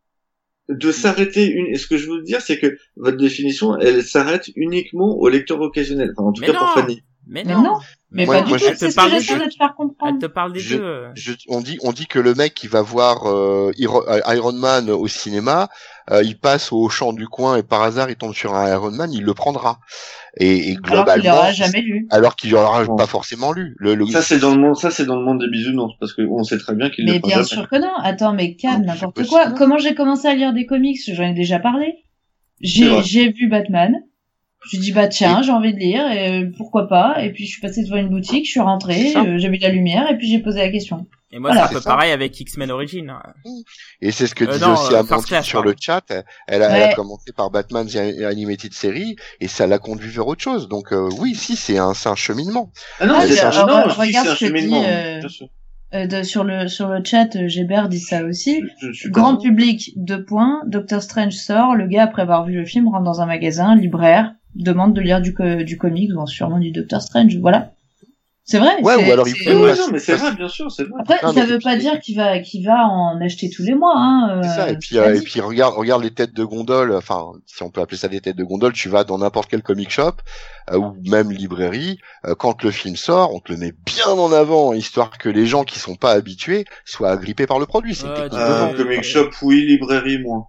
de 0.69 0.93
s'arrêter 0.93 1.47
une, 1.51 1.67
et 1.67 1.77
ce 1.77 1.87
que 1.87 1.97
je 1.97 2.09
veux 2.09 2.23
dire, 2.23 2.41
c'est 2.41 2.59
que 2.59 2.79
votre 2.97 3.17
définition, 3.17 3.77
elle 3.79 4.03
s'arrête 4.05 4.51
uniquement 4.57 5.17
au 5.19 5.29
lecteur 5.29 5.61
occasionnel. 5.61 6.13
Enfin, 6.17 6.29
en 6.29 6.33
tout 6.33 6.41
Mais 6.43 6.49
cas 6.49 6.59
pour. 6.59 6.71
Fanny. 6.75 7.03
Mais 7.27 7.43
Mais 7.45 7.55
non. 7.55 7.63
non, 7.63 7.79
mais 8.11 8.27
pas 8.27 8.33
moi, 8.33 8.43
du 8.43 8.53
tout, 8.53 8.59
c'est 8.59 8.75
te 8.87 8.91
ce 8.91 8.95
parle 8.95 9.11
que 9.11 9.15
de 9.15 9.21
j'essaie 9.21 9.39
jeu. 9.39 9.45
de 9.47 9.51
te 9.51 9.57
faire 9.57 9.69
Elle 9.71 9.75
comprendre. 9.77 10.19
te 10.19 10.27
parle 10.27 10.53
des 10.53 10.61
Je- 10.61 10.77
deux. 10.77 10.83
euh. 10.85 11.09
je, 11.15 11.33
on 11.49 11.63
dit 11.63 11.79
on 11.83 11.93
dit 11.93 12.07
que 12.07 12.19
le 12.19 12.35
mec 12.35 12.53
qui 12.55 12.67
va 12.69 12.83
voir 12.83 13.27
euh, 13.27 13.71
euh, 13.81 14.21
Iron 14.35 14.53
Man 14.53 14.91
au 14.91 15.07
cinéma, 15.09 15.69
euh, 16.11 16.23
il 16.23 16.39
passe 16.39 16.71
au 16.71 16.89
champ 16.91 17.13
du 17.15 17.27
coin 17.27 17.57
et 17.57 17.63
par 17.63 17.83
hasard 17.83 18.11
il 18.11 18.17
tombe 18.17 18.35
sur 18.35 18.55
un 18.55 18.71
Iron 18.71 18.91
Man, 18.91 19.11
il 19.13 19.23
le 19.25 19.33
prendra. 19.33 19.79
Et, 20.39 20.49
et 20.49 20.77
Alors 20.77 20.81
qu'il 20.83 20.83
globalement, 20.83 21.31
l'aura 21.37 21.53
jamais 21.53 21.81
lu. 21.81 22.07
alors 22.11 22.37
qu'il 22.37 22.51
l'aura 22.51 22.85
Bon. 22.85 22.97
pas 22.97 23.07
forcément 23.07 23.53
lu. 23.53 23.75
Le, 23.79 23.95
le- 23.95 24.07
Ça, 24.07 24.21
c'est 24.21 24.39
dans 24.39 24.55
le 24.55 24.61
monde, 24.61 24.77
ça, 24.77 24.91
c'est 24.91 25.07
dans 25.07 25.17
le 25.17 25.25
monde 25.25 25.41
des 25.41 25.49
bisounours, 25.49 25.95
parce 25.99 26.13
qu'on 26.13 26.43
sait 26.45 26.59
très 26.59 26.75
bien 26.75 26.91
qu'il 26.91 27.07
Mais 27.07 27.15
le 27.15 27.19
bien 27.21 27.43
sûr 27.43 27.69
que 27.69 27.77
non. 27.77 27.93
Attends, 28.03 28.35
mais 28.35 28.55
calme, 28.57 28.83
Non, 28.85 28.93
n'importe 28.95 29.27
quoi. 29.29 29.51
Comment 29.53 29.79
j'ai 29.79 29.95
commencé 29.95 30.29
à 30.29 30.35
lire 30.35 30.53
des 30.53 30.67
comics? 30.67 30.99
J'en 31.13 31.23
ai 31.25 31.35
déjà 31.35 31.59
parlé. 31.59 31.95
J'ai 32.61 33.31
vu 33.33 33.49
Batman. 33.49 33.95
Je 34.73 34.79
dit 34.79 34.93
bah 34.93 35.09
tiens, 35.09 35.43
j'ai 35.43 35.51
envie 35.53 35.75
de 35.75 35.79
lire 35.79 36.11
et 36.11 36.43
euh, 36.45 36.51
pourquoi 36.57 36.89
pas. 36.89 37.23
Et 37.23 37.33
puis 37.33 37.45
je 37.45 37.51
suis 37.51 37.61
passée 37.61 37.83
devant 37.85 37.97
une 37.97 38.09
boutique, 38.09 38.47
je 38.47 38.51
suis 38.51 38.61
rentrée, 38.61 39.15
euh, 39.17 39.37
j'ai 39.39 39.49
vu 39.49 39.59
la 39.59 39.69
lumière 39.69 40.11
et 40.11 40.17
puis 40.17 40.29
j'ai 40.29 40.39
posé 40.41 40.61
la 40.61 40.71
question. 40.71 41.07
Et 41.33 41.39
moi, 41.39 41.51
Voilà. 41.51 41.67
c'est 41.67 41.73
un 41.75 41.79
peu 41.79 41.83
ça. 41.83 41.91
pareil 41.91 42.13
avec 42.13 42.39
X-Men 42.41 42.71
Origin. 42.71 43.11
hein. 43.11 43.23
et 44.01 44.13
c'est 44.13 44.27
ce 44.29 44.35
que 44.37 44.45
Euh, 44.45 44.53
disait 44.53 44.65
non, 44.67 44.73
aussi 44.75 44.95
euh, 44.95 45.01
Amandine 45.01 45.27
Class, 45.27 45.45
sur 45.45 45.59
pardon. 45.59 45.71
le 45.71 45.77
chat. 45.81 46.03
Elle 46.47 46.63
a, 46.63 46.69
elle 46.77 46.83
a 46.83 46.87
Ouais. 46.89 46.95
commencé 46.95 47.33
par 47.37 47.51
Batman 47.51 47.87
The 47.87 47.97
Animated 48.25 48.73
Series 48.73 49.17
et 49.41 49.49
ça 49.49 49.67
l'a 49.67 49.79
conduit 49.79 50.09
vers 50.11 50.27
autre 50.29 50.43
chose. 50.43 50.69
Donc 50.69 50.93
euh, 50.93 51.09
oui, 51.19 51.35
si 51.35 51.57
c'est 51.57 51.77
un 51.79 51.93
c'est 51.93 52.09
un 52.09 52.15
cheminement. 52.15 52.71
Ah 53.01 53.07
non, 53.07 53.21
c'est 53.21 53.41
un, 53.43 53.51
re- 53.51 53.69
non, 53.69 53.89
je 53.89 53.95
dis 53.95 54.01
regarde 54.01 54.29
un 54.29 54.35
ce 54.37 54.45
que 54.45 54.53
dit, 54.53 54.59
cheminement. 54.61 54.85
euh, 54.87 55.29
sûr. 55.29 55.49
Euh, 55.95 56.07
de- 56.07 56.23
sur 56.23 56.43
le 56.45 56.69
sur 56.69 56.89
le 56.89 57.03
chat, 57.05 57.37
euh, 57.37 57.49
Gébert 57.49 57.89
dit 57.89 58.01
ça 58.01 58.25
aussi. 58.25 58.61
Je- 58.81 58.89
je 58.89 58.93
suis 58.93 59.11
Grand 59.11 59.37
public, 59.37 59.91
deux 59.97 60.25
points. 60.25 60.63
Doctor 60.67 61.03
Strange 61.03 61.35
sort. 61.35 61.75
Le 61.75 61.87
gars 61.87 62.05
après 62.05 62.23
avoir 62.23 62.45
vu 62.47 62.55
le 62.55 62.65
film 62.65 62.89
rentre 62.89 63.05
dans 63.05 63.21
un 63.21 63.27
magasin, 63.27 63.75
libraire, 63.77 64.33
demande 64.55 64.95
de 64.95 65.01
lire 65.01 65.21
du 65.21 65.35
co- 65.35 65.63
du 65.63 65.77
comics 65.79 66.11
ou 66.17 66.27
sûrement 66.27 66.59
du 66.59 66.71
Doctor 66.71 67.01
Strange. 67.03 67.37
Voilà. 67.39 67.73
C'est 68.47 68.59
vrai. 68.59 68.83
Ouais, 68.83 68.95
ou 68.97 69.11
alors 69.11 69.27
il 69.27 69.35
faut- 69.35 69.51
Oui, 69.65 69.71
non, 69.79 69.89
mais 69.91 69.99
c'est 69.99 70.17
vrai, 70.17 70.35
bien 70.37 70.49
sûr, 70.49 70.71
c'est 70.71 70.83
vrai. 70.85 70.93
Après, 71.01 71.19
Non, 71.23 71.33
ça 71.33 71.47
veut 71.47 71.59
pas 71.61 71.77
dire 71.77 71.99
qu'il 71.99 72.15
va 72.15 72.41
qu'il 72.41 72.63
va 72.67 72.87
en 72.87 73.19
acheter 73.23 73.49
tous 73.49 73.63
les 73.63 73.75
mois. 73.75 73.95
Hein, 73.97 74.41
C'est 74.43 74.49
ça, 74.51 74.67
euh, 74.67 74.73
et 74.73 74.77
puis, 74.77 74.99
euh, 74.99 75.15
et 75.15 75.21
puis 75.23 75.41
regarde, 75.41 75.75
regarde 75.75 76.03
les 76.03 76.11
têtes 76.13 76.35
de 76.35 76.45
gondole, 76.45 76.93
enfin, 76.95 77.33
si 77.47 77.63
on 77.63 77.71
peut 77.71 77.81
appeler 77.81 77.97
ça 77.97 78.09
des 78.09 78.21
têtes 78.21 78.37
de 78.37 78.45
gondole, 78.45 78.75
tu 78.75 78.91
vas 78.91 79.05
dans 79.05 79.17
n'importe 79.17 79.49
quel 79.49 79.63
comic 79.63 79.89
shop, 79.91 80.13
euh, 80.73 80.77
ou 80.77 80.95
même 81.09 81.33
librairie, 81.33 81.97
euh, 82.27 82.35
quand 82.35 82.63
le 82.63 82.71
film 82.71 82.97
sort, 82.97 83.35
on 83.35 83.41
te 83.41 83.51
le 83.51 83.57
met 83.59 83.73
bien 83.87 84.09
en 84.09 84.31
avant, 84.31 84.75
histoire 84.75 85.17
que 85.17 85.31
les 85.31 85.47
gens 85.47 85.65
qui 85.65 85.79
sont 85.79 85.97
pas 85.97 86.11
habitués 86.13 86.67
soient 86.85 87.13
agrippés 87.13 87.47
par 87.47 87.59
le 87.59 87.65
produit. 87.65 87.95
C'est 87.95 88.05
Euh, 88.09 88.29
Euh, 88.31 88.75
comic 88.77 89.03
shop, 89.05 89.31
oui, 89.41 89.65
librairie, 89.67 90.19
moins. 90.19 90.49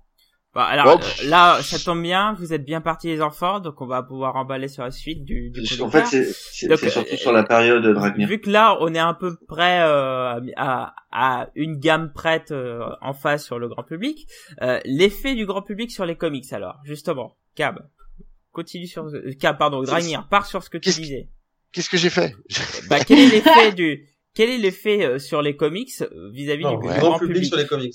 Bah, 0.55 0.63
alors, 0.63 1.01
euh, 1.01 1.27
là, 1.27 1.59
ça 1.61 1.77
tombe 1.77 2.01
bien, 2.01 2.33
vous 2.39 2.53
êtes 2.53 2.63
bien 2.63 2.79
partis 2.79 3.07
les 3.07 3.21
enfants, 3.21 3.59
donc 3.59 3.81
on 3.81 3.85
va 3.85 4.01
pouvoir 4.01 4.37
emballer 4.37 4.69
sur 4.69 4.83
la 4.83 4.91
suite 4.91 5.25
du, 5.25 5.49
du 5.49 5.59
En 5.81 5.89
producteur. 5.89 6.09
fait, 6.09 6.31
c'est, 6.33 6.89
surtout 6.89 7.13
euh, 7.13 7.17
sur 7.17 7.33
la 7.33 7.43
période 7.43 7.83
de 7.83 7.91
Dragnir. 7.91 8.25
Vu 8.25 8.39
que 8.39 8.49
là, 8.49 8.77
on 8.79 8.95
est 8.95 8.99
à 8.99 9.13
peu 9.13 9.35
près 9.49 9.81
euh, 9.81 10.39
à, 10.55 10.95
à 11.11 11.49
une 11.55 11.77
gamme 11.77 12.13
prête 12.13 12.51
euh, 12.51 12.85
en 13.01 13.13
face 13.13 13.43
sur 13.43 13.59
le 13.59 13.67
grand 13.67 13.83
public, 13.83 14.27
euh, 14.61 14.79
l'effet 14.85 15.35
du 15.35 15.45
grand 15.45 15.61
public 15.61 15.91
sur 15.91 16.05
les 16.05 16.15
comics 16.15 16.51
alors, 16.53 16.77
justement, 16.85 17.35
Cab, 17.55 17.79
continue 18.53 18.87
sur... 18.87 19.03
euh, 19.07 19.33
Cab, 19.37 19.57
pardon, 19.57 19.83
Dragnir, 19.83 20.25
part 20.29 20.45
sur 20.45 20.63
ce 20.63 20.69
que 20.69 20.77
tu 20.77 20.89
disais. 20.91 21.27
Qu'est-ce 21.73 21.89
que 21.89 21.97
j'ai 21.97 22.09
fait? 22.09 22.33
Bah, 22.89 22.99
quel 23.05 23.19
est 23.19 23.27
l'effet 23.27 23.73
du... 23.73 24.07
Quel 24.33 24.49
est 24.49 24.57
l'effet 24.57 25.05
euh, 25.05 25.19
sur 25.19 25.41
les 25.41 25.57
comics 25.57 25.91
euh, 26.01 26.29
vis-à-vis 26.31 26.63
du 26.63 26.75
ouais. 26.87 26.99
grand 26.99 27.19
public 27.19 27.43
sur 27.43 27.57
les 27.57 27.65
comics. 27.67 27.93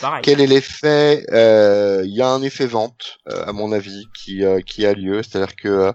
Pareil. 0.00 0.22
Quel 0.22 0.40
est 0.40 0.46
l'effet 0.46 1.24
Euh, 1.32 2.02
Il 2.04 2.14
y 2.14 2.22
a 2.22 2.28
un 2.28 2.42
effet 2.42 2.66
vente, 2.66 3.18
euh, 3.28 3.44
à 3.46 3.52
mon 3.52 3.72
avis, 3.72 4.06
qui 4.14 4.44
euh, 4.44 4.60
qui 4.60 4.86
a 4.86 4.92
lieu. 4.92 5.22
C'est-à-dire 5.22 5.56
que 5.56 5.92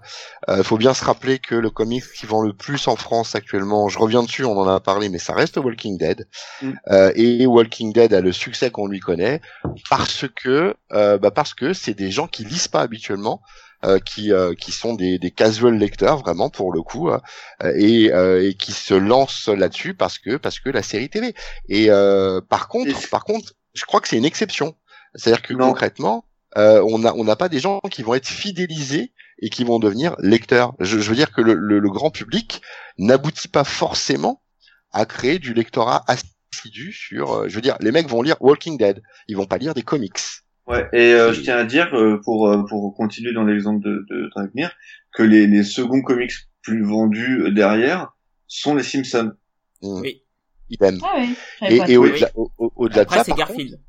euh, 0.49 0.64
faut 0.64 0.78
bien 0.78 0.93
se 0.93 1.05
rappeler 1.05 1.39
que 1.39 1.55
le 1.55 1.70
comic 1.70 2.03
qui 2.18 2.26
vend 2.26 2.41
le 2.41 2.53
plus 2.53 2.88
en 2.88 2.95
France 2.95 3.36
actuellement, 3.36 3.88
je 3.89 3.99
reviens 3.99 4.24
dessus, 4.24 4.43
on 4.43 4.57
en 4.59 4.68
a 4.68 4.80
parlé, 4.80 5.09
mais 5.09 5.20
ça 5.20 5.34
reste 5.34 5.57
Walking 5.57 5.97
Dead. 5.97 6.28
Mm. 6.61 6.72
Euh, 6.89 7.11
et 7.16 7.45
Walking 7.45 7.93
Dead 7.93 8.14
a 8.14 8.22
le 8.22 8.32
succès 8.32 8.72
qu'on 8.72 8.88
lui 8.88 8.99
connaît 8.99 9.41
parce 9.89 10.26
que 10.36 10.76
euh, 10.91 11.18
bah 11.18 11.32
parce 11.32 11.53
que 11.53 11.74
c'est 11.74 11.93
des 11.93 12.11
gens 12.11 12.28
qui 12.28 12.43
lisent 12.43 12.68
pas 12.68 12.82
habituellement. 12.82 13.41
Euh, 13.86 13.99
qui 13.99 14.31
euh, 14.31 14.53
qui 14.55 14.71
sont 14.71 14.93
des, 14.93 15.19
des 15.19 15.31
casual 15.31 15.77
lecteurs 15.77 16.17
vraiment 16.19 16.49
pour 16.49 16.71
le 16.73 16.81
coup 16.81 17.09
euh, 17.09 17.19
et, 17.75 18.11
euh, 18.13 18.47
et 18.47 18.53
qui 18.55 18.71
se 18.71 18.93
lancent 18.93 19.47
là-dessus 19.49 19.93
parce 19.93 20.19
que 20.19 20.38
parce 20.38 20.59
que 20.59 20.69
la 20.69 20.84
série 20.84 21.09
TV 21.09 21.34
et 21.69 21.89
euh, 21.89 22.41
par 22.41 22.67
contre 22.67 23.09
par 23.09 23.23
contre 23.25 23.53
je 23.73 23.86
crois 23.86 24.01
que 24.01 24.07
c'est 24.07 24.17
une 24.17 24.25
exception. 24.25 24.75
C'est-à-dire 25.15 25.41
que 25.43 25.53
Non. 25.53 25.67
concrètement 25.69 26.25
euh, 26.57 26.84
on 26.88 27.03
a 27.05 27.13
on 27.13 27.23
n'a 27.23 27.36
pas 27.36 27.49
des 27.49 27.59
gens 27.59 27.79
qui 27.91 28.03
vont 28.03 28.13
être 28.13 28.27
fidélisés 28.27 29.11
et 29.39 29.49
qui 29.49 29.63
vont 29.63 29.79
devenir 29.79 30.15
lecteurs. 30.19 30.73
Je, 30.79 30.99
je 30.99 31.09
veux 31.09 31.15
dire 31.15 31.31
que 31.31 31.41
le, 31.41 31.53
le, 31.55 31.79
le 31.79 31.89
grand 31.89 32.11
public 32.11 32.61
n'aboutit 32.97 33.47
pas 33.47 33.63
forcément 33.63 34.41
à 34.91 35.05
créer 35.05 35.39
du 35.39 35.53
lectorat 35.53 36.03
assidu 36.07 36.93
sur 36.93 37.34
euh, 37.34 37.47
je 37.49 37.55
veux 37.55 37.61
dire 37.61 37.75
les 37.79 37.91
mecs 37.91 38.07
vont 38.07 38.21
lire 38.21 38.38
Walking 38.39 38.77
Dead. 38.77 39.01
Ils 39.27 39.36
vont 39.36 39.45
pas 39.47 39.57
lire 39.57 39.73
des 39.73 39.81
comics 39.84 40.19
Ouais, 40.68 40.88
et 40.93 41.14
euh, 41.14 41.34
je 41.34 41.41
tiens 41.41 41.57
à 41.57 41.64
dire, 41.66 41.89
euh, 41.93 42.22
pour, 42.24 42.47
euh, 42.47 42.64
pour 42.64 42.95
continuer 42.95 43.34
dans 43.34 43.43
l'exemple 43.43 43.84
de, 43.84 44.05
de 44.09 44.30
Dragnir, 44.30 44.72
que 45.14 45.22
les, 45.24 45.45
les 45.47 45.64
seconds 45.64 46.01
comics 46.01 46.32
plus 46.61 46.84
vendus 46.84 47.51
derrière 47.51 48.14
sont 48.47 48.76
les 48.76 48.84
Simpsons. 48.84 49.34
Mm. 49.82 49.99
Oui. 50.01 50.24
idem 50.70 50.97
Ah 51.03 51.16
oui. 51.18 51.36
et, 51.88 51.97
au-delà 51.97 52.30
au- 52.36 52.49
au- 52.57 52.72
au-delà 52.78 53.03
de 53.03 53.11
ça 53.11 53.24
c'est 53.26 53.34
Garfield. 53.34 53.80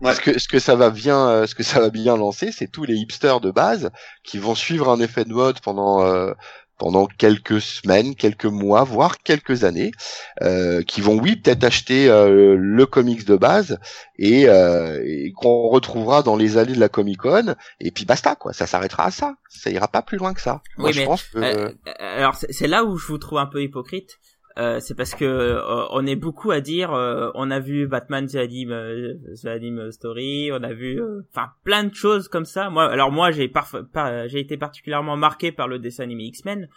Ouais. 0.00 0.14
Ce 0.14 0.20
que 0.20 0.38
ce 0.38 0.48
que 0.48 0.58
ça 0.58 0.74
va 0.74 0.90
bien 0.90 1.28
euh, 1.28 1.46
ce 1.46 1.54
que 1.54 1.62
ça 1.62 1.78
va 1.80 1.90
bien 1.90 2.16
lancer, 2.16 2.50
c'est 2.50 2.66
tous 2.68 2.84
les 2.84 2.94
hipsters 2.96 3.40
de 3.40 3.50
base 3.50 3.90
qui 4.24 4.38
vont 4.38 4.54
suivre 4.54 4.88
un 4.90 4.98
effet 5.00 5.24
de 5.24 5.32
mode 5.32 5.60
pendant 5.60 6.02
euh, 6.04 6.32
pendant 6.78 7.06
quelques 7.06 7.60
semaines, 7.60 8.14
quelques 8.14 8.44
mois, 8.44 8.84
voire 8.84 9.18
quelques 9.18 9.64
années, 9.64 9.92
euh, 10.42 10.82
qui 10.82 11.00
vont 11.00 11.18
oui 11.18 11.36
peut-être 11.36 11.64
acheter 11.64 12.08
euh, 12.08 12.56
le 12.58 12.86
comics 12.86 13.24
de 13.24 13.36
base 13.36 13.78
et, 14.18 14.48
euh, 14.48 15.00
et 15.04 15.32
qu'on 15.32 15.68
retrouvera 15.68 16.22
dans 16.22 16.36
les 16.36 16.58
allées 16.58 16.74
de 16.74 16.80
la 16.80 16.88
Comic 16.88 17.18
Con 17.18 17.54
et 17.80 17.90
puis 17.90 18.04
basta 18.04 18.34
quoi, 18.34 18.52
ça 18.52 18.66
s'arrêtera 18.66 19.06
à 19.06 19.10
ça, 19.10 19.36
ça 19.48 19.70
ira 19.70 19.88
pas 19.88 20.02
plus 20.02 20.18
loin 20.18 20.34
que 20.34 20.40
ça. 20.40 20.62
Moi 20.76 20.92
je 20.92 21.02
pense 21.02 21.22
que 21.22 21.38
Euh, 21.38 21.70
alors 21.98 22.34
c'est 22.36 22.66
là 22.66 22.84
où 22.84 22.96
je 22.96 23.06
vous 23.06 23.18
trouve 23.18 23.38
un 23.38 23.46
peu 23.46 23.62
hypocrite. 23.62 24.18
Euh, 24.56 24.78
c'est 24.78 24.94
parce 24.94 25.14
que 25.16 25.24
euh, 25.24 25.86
on 25.90 26.06
est 26.06 26.14
beaucoup 26.14 26.52
à 26.52 26.60
dire 26.60 26.92
euh, 26.92 27.30
on 27.34 27.50
a 27.50 27.58
vu 27.58 27.88
Batman 27.88 28.26
The 28.26 28.36
Anime, 28.36 29.24
The 29.34 29.90
Story, 29.90 30.50
on 30.52 30.62
a 30.62 30.72
vu 30.72 31.00
enfin 31.30 31.48
plein 31.64 31.84
de 31.84 31.94
choses 31.94 32.28
comme 32.28 32.44
ça. 32.44 32.70
Moi 32.70 32.84
alors 32.84 33.10
moi 33.10 33.32
j'ai 33.32 33.52
j'ai 34.26 34.38
été 34.38 34.56
particulièrement 34.56 35.16
marqué 35.16 35.50
par 35.50 35.66
le 35.66 35.78
dessin 35.80 36.04
animé 36.04 36.24
X-Men. 36.24 36.68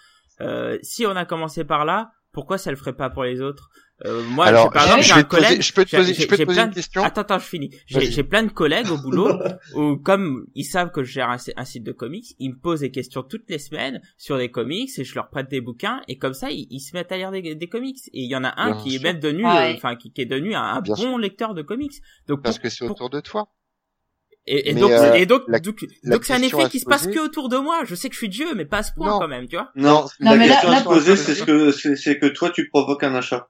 si 0.81 1.05
on 1.05 1.15
a 1.15 1.25
commencé 1.25 1.65
par 1.65 1.85
là, 1.85 2.11
pourquoi 2.33 2.57
ça 2.57 2.71
le 2.71 2.77
ferait 2.77 2.95
pas 2.95 3.11
pour 3.11 3.23
les 3.23 3.41
autres? 3.41 3.69
Euh, 4.05 4.21
moi, 4.23 4.45
Alors, 4.45 4.69
par 4.71 4.83
exemple, 4.83 5.03
j'ai 5.03 5.13
un 5.13 5.23
collègue. 5.23 5.61
je 5.61 5.73
peux 5.73 5.83
te 5.83 5.95
poser, 5.95 6.13
je 6.13 6.27
peux 6.27 6.37
te 6.37 6.43
poser 6.43 6.61
une 6.61 6.71
question. 6.71 7.03
Attends, 7.03 7.21
attends, 7.21 7.39
je 7.39 7.45
finis. 7.45 7.71
J'ai 7.87 8.23
plein 8.23 8.43
de 8.43 8.51
collègues 8.51 8.91
au 8.91 8.97
boulot 8.97 9.31
où, 9.75 9.97
comme 9.97 10.45
ils 10.53 10.65
savent 10.65 10.91
que 10.91 11.03
je 11.03 11.11
gère 11.11 11.29
un, 11.29 11.65
site 11.65 11.83
de 11.83 11.91
comics, 11.91 12.35
ils 12.39 12.51
me 12.51 12.59
posent 12.59 12.81
des 12.81 12.91
questions 12.91 13.23
toutes 13.23 13.49
les 13.49 13.57
semaines 13.57 14.01
sur 14.17 14.37
des 14.37 14.51
comics 14.51 14.89
et 14.97 15.03
je 15.03 15.15
leur 15.15 15.29
prête 15.29 15.49
des 15.49 15.61
bouquins 15.61 16.01
et 16.07 16.17
comme 16.17 16.33
ça, 16.33 16.49
ils, 16.51 16.79
se 16.79 16.95
mettent 16.95 17.11
à 17.11 17.17
lire 17.17 17.31
des, 17.31 17.55
des 17.55 17.67
comics. 17.67 17.97
Et 18.13 18.21
il 18.21 18.29
y 18.29 18.35
en 18.35 18.43
a 18.43 18.53
un 18.57 18.77
qui 18.77 18.95
est 18.95 19.03
même 19.03 19.19
devenu, 19.19 19.45
euh, 19.45 19.73
enfin, 19.73 19.95
qui, 19.95 20.11
qui, 20.11 20.21
est 20.21 20.25
devenu 20.25 20.53
un, 20.53 20.81
bon 20.81 21.17
lecteur 21.17 21.55
de 21.55 21.63
comics. 21.63 21.95
Donc 22.27 22.43
parce 22.43 22.59
que 22.59 22.69
c'est 22.69 22.85
autour 22.85 23.09
de 23.09 23.19
toi. 23.19 23.49
Et, 24.49 24.69
et 24.69 24.73
donc, 24.73 24.91
euh, 24.91 25.13
et 25.13 25.25
donc, 25.25 25.41
donc, 25.49 25.85
donc 26.05 26.23
c'est 26.23 26.33
un 26.33 26.41
effet 26.41 26.69
qui 26.69 26.79
se 26.79 26.85
passe 26.85 27.07
que 27.07 27.19
autour 27.19 27.49
de 27.49 27.57
moi. 27.57 27.81
Je 27.85 27.95
sais 27.95 28.07
que 28.07 28.13
je 28.13 28.19
suis 28.19 28.29
Dieu, 28.29 28.53
mais 28.55 28.65
pas 28.65 28.77
à 28.77 28.83
ce 28.83 28.93
point 28.93 29.19
quand 29.19 29.27
même, 29.27 29.47
tu 29.47 29.57
vois. 29.57 29.71
Non, 29.75 30.05
non 30.21 30.35
la 30.35 30.47
question 30.47 30.69
à 30.69 30.79
se 30.79 30.83
poser, 30.83 31.15
c'est 31.17 31.35
ce 31.35 31.43
que, 31.43 31.71
c'est 31.71 32.19
que 32.19 32.27
toi, 32.27 32.51
tu 32.51 32.69
provoques 32.69 33.03
un 33.03 33.15
achat. 33.15 33.49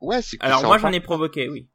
Ouais, 0.00 0.22
c'est. 0.22 0.36
Alors 0.40 0.62
moi, 0.64 0.78
j'en 0.78 0.92
ai 0.92 1.00
provoqué, 1.00 1.48
oui. 1.48 1.68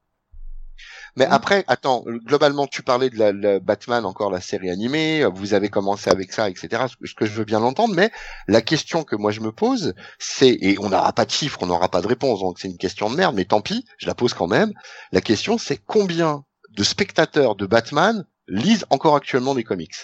Mais 1.16 1.26
après, 1.26 1.66
attends, 1.68 2.04
globalement, 2.26 2.68
tu 2.68 2.84
parlais 2.84 3.10
de 3.10 3.18
la, 3.18 3.60
Batman, 3.60 4.06
encore 4.06 4.32
la 4.32 4.40
série 4.40 4.70
animée, 4.70 5.26
vous 5.26 5.54
avez 5.54 5.70
commencé 5.70 6.10
avec 6.10 6.32
ça, 6.32 6.50
etc. 6.50 6.84
Ce 7.04 7.14
que 7.14 7.26
je 7.26 7.34
veux 7.34 7.44
bien 7.44 7.60
l'entendre, 7.60 7.94
mais 7.94 8.12
la 8.48 8.62
question 8.62 9.04
que 9.04 9.16
moi 9.16 9.32
je 9.32 9.42
me 9.42 9.52
pose, 9.52 9.94
c'est, 10.20 10.58
et 10.62 10.80
on 10.80 10.90
n'aura 10.90 11.12
pas 11.12 11.26
de 11.26 11.32
chiffres, 11.32 11.60
on 11.62 11.66
n'aura 11.66 11.90
pas 11.90 12.02
de 12.02 12.08
réponse, 12.08 12.40
donc 12.40 12.60
c'est 12.60 12.70
une 12.70 12.78
question 12.78 13.10
de 13.10 13.16
merde, 13.16 13.36
mais 13.36 13.46
tant 13.46 13.62
pis, 13.62 13.86
je 13.98 14.08
la 14.08 14.16
pose 14.16 14.34
quand 14.34 14.48
même. 14.48 14.72
La 15.12 15.22
question, 15.22 15.58
c'est 15.58 15.78
combien 15.78 16.46
de 16.70 16.84
spectateurs 16.84 17.56
de 17.56 17.66
Batman 17.66 18.26
lisent 18.48 18.86
encore 18.90 19.16
actuellement 19.16 19.54
des 19.54 19.66
comics? 19.66 19.96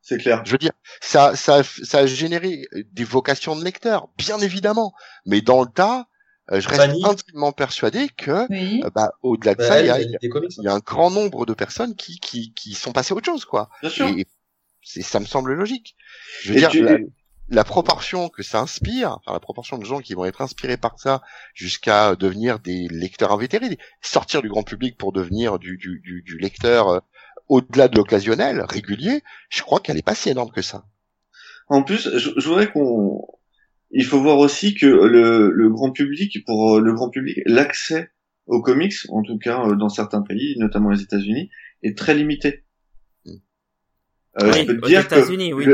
C'est 0.00 0.18
clair. 0.18 0.42
Je 0.44 0.52
veux 0.52 0.58
dire, 0.58 0.72
ça, 1.00 1.34
ça, 1.34 1.62
ça 1.64 1.98
a 1.98 2.06
généré 2.06 2.66
des 2.92 3.04
vocations 3.04 3.56
de 3.56 3.64
lecteurs, 3.64 4.08
bien 4.16 4.38
évidemment. 4.38 4.94
Mais 5.26 5.40
dans 5.40 5.62
le 5.62 5.68
tas, 5.68 6.06
euh, 6.52 6.60
je 6.60 6.68
reste 6.68 7.04
intimement 7.04 7.52
persuadé 7.52 8.08
que, 8.08 8.30
euh, 8.30 8.90
bah, 8.94 9.12
au-delà 9.22 9.54
de 9.54 9.58
bah, 9.58 9.68
ça, 9.68 9.80
il 9.80 9.86
y, 9.86 9.90
a, 9.90 10.00
y 10.00 10.68
a, 10.68 10.72
un 10.72 10.78
grand 10.78 11.10
nombre 11.10 11.44
de 11.44 11.54
personnes 11.54 11.96
qui, 11.96 12.20
qui, 12.20 12.52
qui 12.54 12.74
sont 12.74 12.92
passées 12.92 13.14
à 13.14 13.16
autre 13.16 13.26
chose, 13.26 13.44
quoi. 13.44 13.68
Bien 13.80 13.90
sûr. 13.90 14.08
Et, 14.08 14.26
ça 15.02 15.18
me 15.18 15.24
semble 15.26 15.52
logique. 15.54 15.96
Je 16.42 16.52
veux 16.52 16.58
dire, 16.60 16.70
la, 16.72 16.98
la, 17.48 17.64
proportion 17.64 18.28
que 18.28 18.44
ça 18.44 18.60
inspire, 18.60 19.18
enfin, 19.18 19.32
la 19.32 19.40
proportion 19.40 19.78
de 19.78 19.84
gens 19.84 19.98
qui 19.98 20.14
vont 20.14 20.24
être 20.24 20.40
inspirés 20.40 20.76
par 20.76 21.00
ça 21.00 21.22
jusqu'à 21.54 22.14
devenir 22.14 22.60
des 22.60 22.86
lecteurs 22.88 23.32
invétérés, 23.32 23.78
sortir 24.00 24.42
du 24.42 24.48
grand 24.48 24.62
public 24.62 24.96
pour 24.96 25.10
devenir 25.10 25.58
du, 25.58 25.76
du, 25.76 26.00
du, 26.04 26.22
du 26.22 26.38
lecteur 26.38 26.88
euh, 26.88 27.00
au-delà 27.48 27.88
de 27.88 27.96
l'occasionnel, 27.96 28.62
régulier, 28.62 29.24
je 29.48 29.62
crois 29.62 29.80
qu'elle 29.80 29.98
est 29.98 30.02
pas 30.02 30.14
si 30.14 30.30
énorme 30.30 30.52
que 30.52 30.62
ça. 30.62 30.84
En 31.66 31.82
plus, 31.82 32.08
je, 32.16 32.30
je 32.36 32.48
voudrais 32.48 32.70
qu'on 32.70 33.26
il 33.90 34.04
faut 34.04 34.20
voir 34.20 34.38
aussi 34.38 34.74
que 34.74 34.86
le, 34.86 35.50
le 35.50 35.70
grand 35.70 35.92
public, 35.92 36.44
pour 36.44 36.76
euh, 36.76 36.80
le 36.80 36.92
grand 36.92 37.10
public, 37.10 37.38
l'accès 37.46 38.10
aux 38.46 38.62
comics, 38.62 38.94
en 39.10 39.22
tout 39.22 39.38
cas 39.38 39.64
euh, 39.66 39.76
dans 39.76 39.88
certains 39.88 40.22
pays, 40.22 40.56
notamment 40.58 40.90
les 40.90 41.02
États-Unis, 41.02 41.50
est 41.82 41.96
très 41.96 42.14
limité. 42.14 42.64
Hmm. 43.24 43.36
Euh, 44.42 44.50
oui, 44.52 44.58
je 44.60 44.64
peux 44.64 44.80
te 44.80 44.86
dire 44.86 45.08
que 45.08 45.54
oui. 45.54 45.66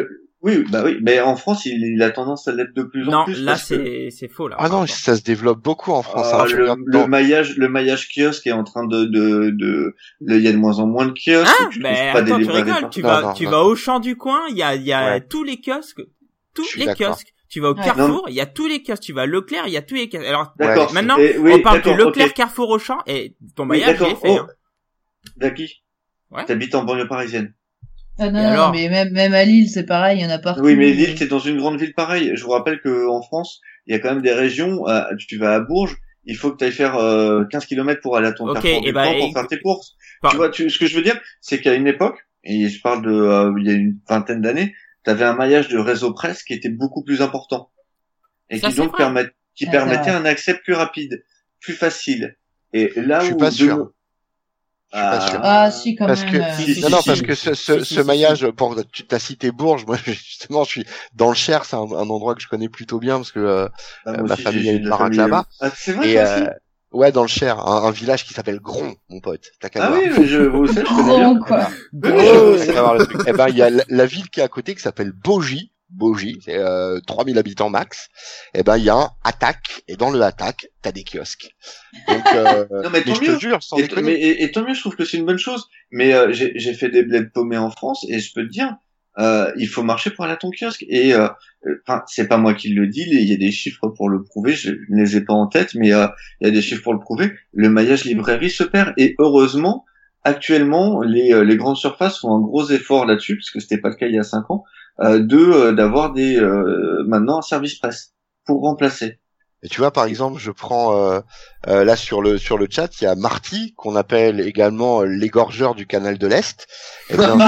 oui, 0.43 0.65
bah 0.71 0.83
oui, 0.85 0.99
mais 1.03 1.21
en 1.21 1.37
France, 1.37 1.65
il, 1.65 2.03
a 2.03 2.11
tendance 2.11 2.49
à 2.49 2.53
l'être 2.53 2.75
de 2.75 2.83
plus 2.83 3.09
en 3.09 3.25
plus. 3.25 3.39
Non, 3.39 3.45
là 3.45 3.57
c'est 3.57 4.09
c'est 4.11 4.29
faux 4.29 4.49
là. 4.49 4.57
Ah 4.59 4.69
non, 4.69 4.87
ça 4.87 5.17
se 5.17 5.23
développe 5.23 5.63
beaucoup 5.63 5.93
en 5.93 6.03
France. 6.03 6.29
Ah, 6.33 6.45
hein, 6.49 6.77
le, 6.85 7.07
maillage, 7.07 7.57
le 7.57 7.69
maillage 7.69 8.09
kiosque 8.15 8.47
est 8.47 8.53
en 8.53 8.65
train 8.65 8.87
de 8.87 9.05
de 9.05 9.51
de, 9.51 9.95
il 10.21 10.43
y 10.43 10.49
a 10.49 10.53
de 10.53 10.59
moins 10.59 10.79
en 10.81 10.87
moins 10.87 11.07
de 11.07 11.13
kiosques. 11.13 11.51
Ah, 11.61 11.69
mais 11.81 12.11
attends, 12.11 12.39
tu 12.39 12.51
rigoles, 12.51 12.91
tu 12.91 13.01
vas 13.01 13.33
tu 13.35 13.47
vas 13.47 13.63
au 13.63 13.75
champ 13.75 14.01
du 14.01 14.17
coin, 14.17 14.43
il 14.51 14.57
y 14.57 14.63
a 14.63 14.75
il 14.75 14.85
y 14.85 14.93
a 14.93 15.19
tous 15.21 15.45
les 15.45 15.61
kiosques, 15.61 16.03
tous 16.55 16.77
les 16.77 16.95
kiosques 16.95 17.32
tu 17.53 17.61
vas 17.61 17.69
au 17.69 17.75
Carrefour, 17.75 18.25
il 18.29 18.35
y 18.35 18.41
a 18.41 18.47
tous 18.47 18.67
les 18.67 18.83
kiosques, 18.83 19.03
tu 19.03 19.13
vas 19.13 19.23
à 19.23 19.27
Leclerc, 19.27 19.65
il 19.67 19.75
y 19.75 19.77
a 19.77 19.83
tous 19.83 19.95
les 19.95 20.09
kiosques. 20.09 20.25
Alors 20.27 20.55
maintenant, 20.95 21.17
on 21.19 21.61
parle 21.61 21.83
de 21.83 21.91
Leclerc, 21.91 22.33
Carrefour, 22.33 22.71
Auchan, 22.71 22.97
et 23.07 23.37
ton 23.55 23.67
maillage 23.67 24.01
est 24.01 24.15
fait. 24.15 24.39
Hein. 24.39 24.49
Daki, 25.37 25.83
ouais. 26.31 26.47
t'habites 26.47 26.75
en 26.75 26.85
banlieue 26.85 27.07
parisienne. 27.07 27.53
Ah 28.19 28.31
non, 28.31 28.55
non 28.55 28.71
mais 28.71 28.89
même, 28.89 29.11
même 29.11 29.35
à 29.35 29.45
Lille, 29.45 29.69
c'est 29.69 29.85
pareil, 29.85 30.19
il 30.19 30.23
y 30.23 30.27
en 30.27 30.31
a 30.31 30.39
partout. 30.39 30.63
Oui, 30.63 30.77
mais 30.77 30.93
Lille, 30.93 31.15
c'est 31.19 31.29
dans 31.29 31.39
une 31.39 31.59
grande 31.59 31.79
ville 31.79 31.93
pareille. 31.95 32.33
Je 32.35 32.43
vous 32.43 32.51
rappelle 32.51 32.81
que 32.81 33.07
en 33.09 33.21
France, 33.21 33.61
il 33.87 33.93
y 33.93 33.97
a 33.97 34.01
quand 34.01 34.11
même 34.11 34.23
des 34.23 34.33
régions, 34.33 34.89
euh, 34.89 35.03
tu 35.19 35.37
vas 35.37 35.55
à 35.55 35.61
Bourges, 35.61 35.97
il 36.25 36.37
faut 36.37 36.53
que 36.53 36.57
tu 36.57 36.65
ailles 36.65 36.73
faire 36.73 36.97
euh, 36.97 37.45
15 37.51 37.67
km 37.67 38.01
pour 38.01 38.17
aller 38.17 38.29
à 38.29 38.33
ton 38.33 38.49
okay, 38.49 38.63
Carrefour 38.63 38.89
et 38.89 38.93
bah, 38.93 39.13
pour 39.19 39.33
faire 39.33 39.47
tes 39.47 39.61
courses. 39.61 39.95
Tu 40.31 40.37
vois, 40.37 40.49
tu, 40.49 40.71
ce 40.71 40.79
que 40.79 40.87
je 40.87 40.97
veux 40.97 41.03
dire, 41.03 41.21
c'est 41.43 41.61
qu'à 41.61 41.75
une 41.75 41.87
époque, 41.87 42.19
et 42.45 42.69
je 42.69 42.81
parle 42.81 43.03
de 43.03 43.11
euh, 43.11 43.53
il 43.59 43.67
y 43.67 43.71
a 43.71 43.75
une 43.75 43.99
vingtaine 44.09 44.41
d'années, 44.41 44.75
tu 45.05 45.11
avais 45.11 45.25
un 45.25 45.35
maillage 45.35 45.69
de 45.69 45.79
réseau 45.79 46.13
presse 46.13 46.43
qui 46.43 46.55
était 46.55 46.69
beaucoup 46.69 47.03
plus 47.03 47.23
important 47.23 47.71
et 48.51 48.61
qui 48.61 48.75
donc 48.75 48.97
permet, 48.97 49.27
qui 49.55 49.67
permettait 49.67 50.11
un 50.11 50.25
accès 50.25 50.55
plus 50.55 50.75
rapide, 50.75 51.25
plus 51.61 51.75
facile. 51.75 52.37
Et 52.73 52.93
là 52.97 53.21
je 53.21 53.27
suis 53.27 53.35
où 53.35 53.39
pas 53.39 53.51
sûr. 53.51 53.93
Ah, 54.95 55.27
ah, 55.43 55.71
si, 55.71 55.95
quand 55.95 56.07
parce 56.07 56.23
même. 56.25 56.33
Que, 56.33 56.81
non, 56.83 56.91
non, 56.91 57.01
parce 57.05 57.23
que 57.23 57.35
ce, 57.35 57.55
ce, 57.55 57.83
ce 57.83 58.01
maillage, 58.01 58.47
pour, 58.51 58.77
tu 58.93 59.07
t'as 59.07 59.19
cité 59.19 59.51
Bourges, 59.51 59.87
moi, 59.87 59.97
justement, 60.05 60.65
je 60.65 60.71
suis 60.71 60.87
dans 61.15 61.31
le 61.31 61.35
Cher, 61.35 61.65
c'est 61.65 61.77
un, 61.77 61.81
un, 61.81 62.11
endroit 62.11 62.35
que 62.35 62.43
je 62.43 62.49
connais 62.49 62.69
plutôt 62.69 62.99
bien 62.99 63.17
parce 63.17 63.33
que 63.33 63.41
euh, 63.41 63.69
ah, 64.05 64.23
ma 64.23 64.37
famille 64.37 64.69
a 64.69 64.73
une 64.73 64.91
baraque 64.91 65.15
là-bas. 65.15 65.47
Ah, 65.61 65.71
c'est 65.75 65.93
vrai, 65.93 66.11
et, 66.11 66.19
euh, 66.19 66.47
Ouais, 66.93 67.13
dans 67.13 67.23
le 67.23 67.29
Cher, 67.29 67.59
un, 67.67 67.85
un, 67.85 67.91
village 67.91 68.25
qui 68.25 68.35
s'appelle 68.35 68.61
Gron, 68.61 68.95
mon 69.09 69.21
pote. 69.21 69.53
T'as 69.61 69.69
qu'à 69.69 69.87
ah 69.87 69.93
oui, 69.93 70.11
mais 70.17 70.27
je, 70.27 70.43
vous 70.43 70.67
savez, 70.67 70.87
je 70.87 70.95
connais 70.95 71.19
bien. 71.19 71.39
quoi. 71.39 71.69
Eh 73.27 73.33
ben, 73.33 73.49
il 73.49 73.57
y 73.57 73.63
a 73.63 73.71
la, 73.71 73.85
la, 73.89 74.07
ville 74.07 74.29
qui 74.29 74.41
est 74.41 74.43
à 74.43 74.49
côté 74.49 74.75
qui 74.75 74.83
s'appelle 74.83 75.13
Bogie, 75.13 75.73
Bogie, 75.93 76.39
c'est 76.45 76.57
euh, 76.57 77.01
3000 77.07 77.39
habitants 77.39 77.69
max, 77.69 78.09
et 78.55 78.61
eh 78.61 78.63
ben 78.63 78.79
il 78.79 78.85
y 78.85 78.91
a 78.91 78.97
un 78.97 79.11
attaque 79.25 79.83
et 79.89 79.97
dans 79.97 80.11
le 80.11 80.21
attaque 80.23 80.69
t'as 80.81 80.93
des 80.93 81.05
kiosques. 81.05 81.55
Donc 82.09 82.27
euh, 82.35 82.67
non, 82.83 82.91
mais, 82.91 83.03
tant 83.03 83.21
mieux. 83.21 83.39
Jure, 83.39 83.63
sans 83.63 83.77
et, 83.77 83.89
mais, 84.03 84.19
et, 84.21 84.51
tant 84.51 84.63
mieux, 84.63 84.75
je 84.75 84.81
trouve 84.81 84.97
que 84.97 85.05
c'est 85.05 85.19
une 85.19 85.27
bonne 85.27 85.39
chose. 85.39 85.69
Mais 85.91 86.15
euh, 86.15 86.33
j'ai 86.33 86.75
fait 86.75 86.89
des 86.89 87.03
bleds 87.03 87.31
paumés 87.33 87.59
en 87.59 87.71
France 87.71 88.07
et 88.09 88.19
je 88.19 88.33
peux 88.33 88.45
te 88.45 88.51
dire, 88.51 88.75
euh, 89.19 89.53
il 89.57 89.69
faut 89.69 89.83
marcher 89.83 90.11
pour 90.11 90.25
aller 90.25 90.35
à 90.35 90.37
ton 90.37 90.51
kiosque. 90.51 90.85
Et 90.89 91.15
euh, 91.15 91.29
enfin, 91.87 92.03
c'est 92.07 92.29
pas 92.29 92.39
moi 92.39 92.55
qui 92.55 92.69
le 92.73 92.87
dis, 92.87 93.05
il 93.07 93.29
y 93.29 93.33
a 93.33 93.37
des 93.37 93.51
chiffres 93.51 93.89
pour 93.89 94.09
le 94.09 94.23
prouver. 94.23 94.53
Je 94.53 94.71
ne 94.89 95.03
les 95.03 95.17
ai 95.17 95.21
pas 95.23 95.35
en 95.35 95.47
tête, 95.47 95.75
mais 95.75 95.93
euh, 95.93 96.07
il 96.41 96.47
y 96.47 96.51
a 96.51 96.53
des 96.53 96.63
chiffres 96.63 96.83
pour 96.83 96.95
le 96.95 97.01
prouver. 97.01 97.33
Le 97.53 97.69
maillage 97.69 98.05
librairie 98.05 98.51
se 98.51 98.65
perd 98.65 98.93
et 98.97 99.15
heureusement. 99.19 99.85
Actuellement, 100.25 101.01
les, 101.03 101.45
les 101.45 101.57
grandes 101.57 101.77
surfaces 101.77 102.21
font 102.21 102.37
un 102.37 102.41
gros 102.41 102.71
effort 102.71 103.07
là-dessus, 103.07 103.35
parce 103.35 103.51
que 103.51 103.59
c'était 103.59 103.79
pas 103.79 103.89
le 103.89 103.97
cas 103.97 104.07
il 104.07 104.15
y 104.15 104.21
a 104.21 104.23
cinq 104.23 104.49
ans, 104.53 104.63
euh, 105.01 105.21
de 105.21 105.39
euh, 105.39 105.73
d'avoir 105.73 106.13
des 106.13 106.37
euh, 106.37 107.03
maintenant 107.07 107.39
un 107.39 107.43
service 107.43 107.77
presse 107.77 108.15
pour 108.45 108.61
remplacer. 108.61 109.19
Et 109.63 109.69
tu 109.69 109.81
vois, 109.81 109.93
par 109.93 110.07
exemple, 110.07 110.41
je 110.41 110.51
prends 110.51 110.97
euh, 110.97 111.21
là 111.67 111.97
sur 111.97 112.21
le 112.21 112.39
sur 112.39 112.59
le 112.59 112.67
chat, 112.69 113.01
il 113.01 113.05
y 113.05 113.07
a 113.07 113.15
Marty 113.15 113.75
qu'on 113.77 113.95
appelle 113.95 114.41
également 114.41 115.03
l'égorgeur 115.03 115.75
du 115.75 115.87
canal 115.87 116.19
de 116.19 116.27
l'Est. 116.27 116.67
Et 117.11 117.15
eh 117.15 117.17
bien, 117.17 117.39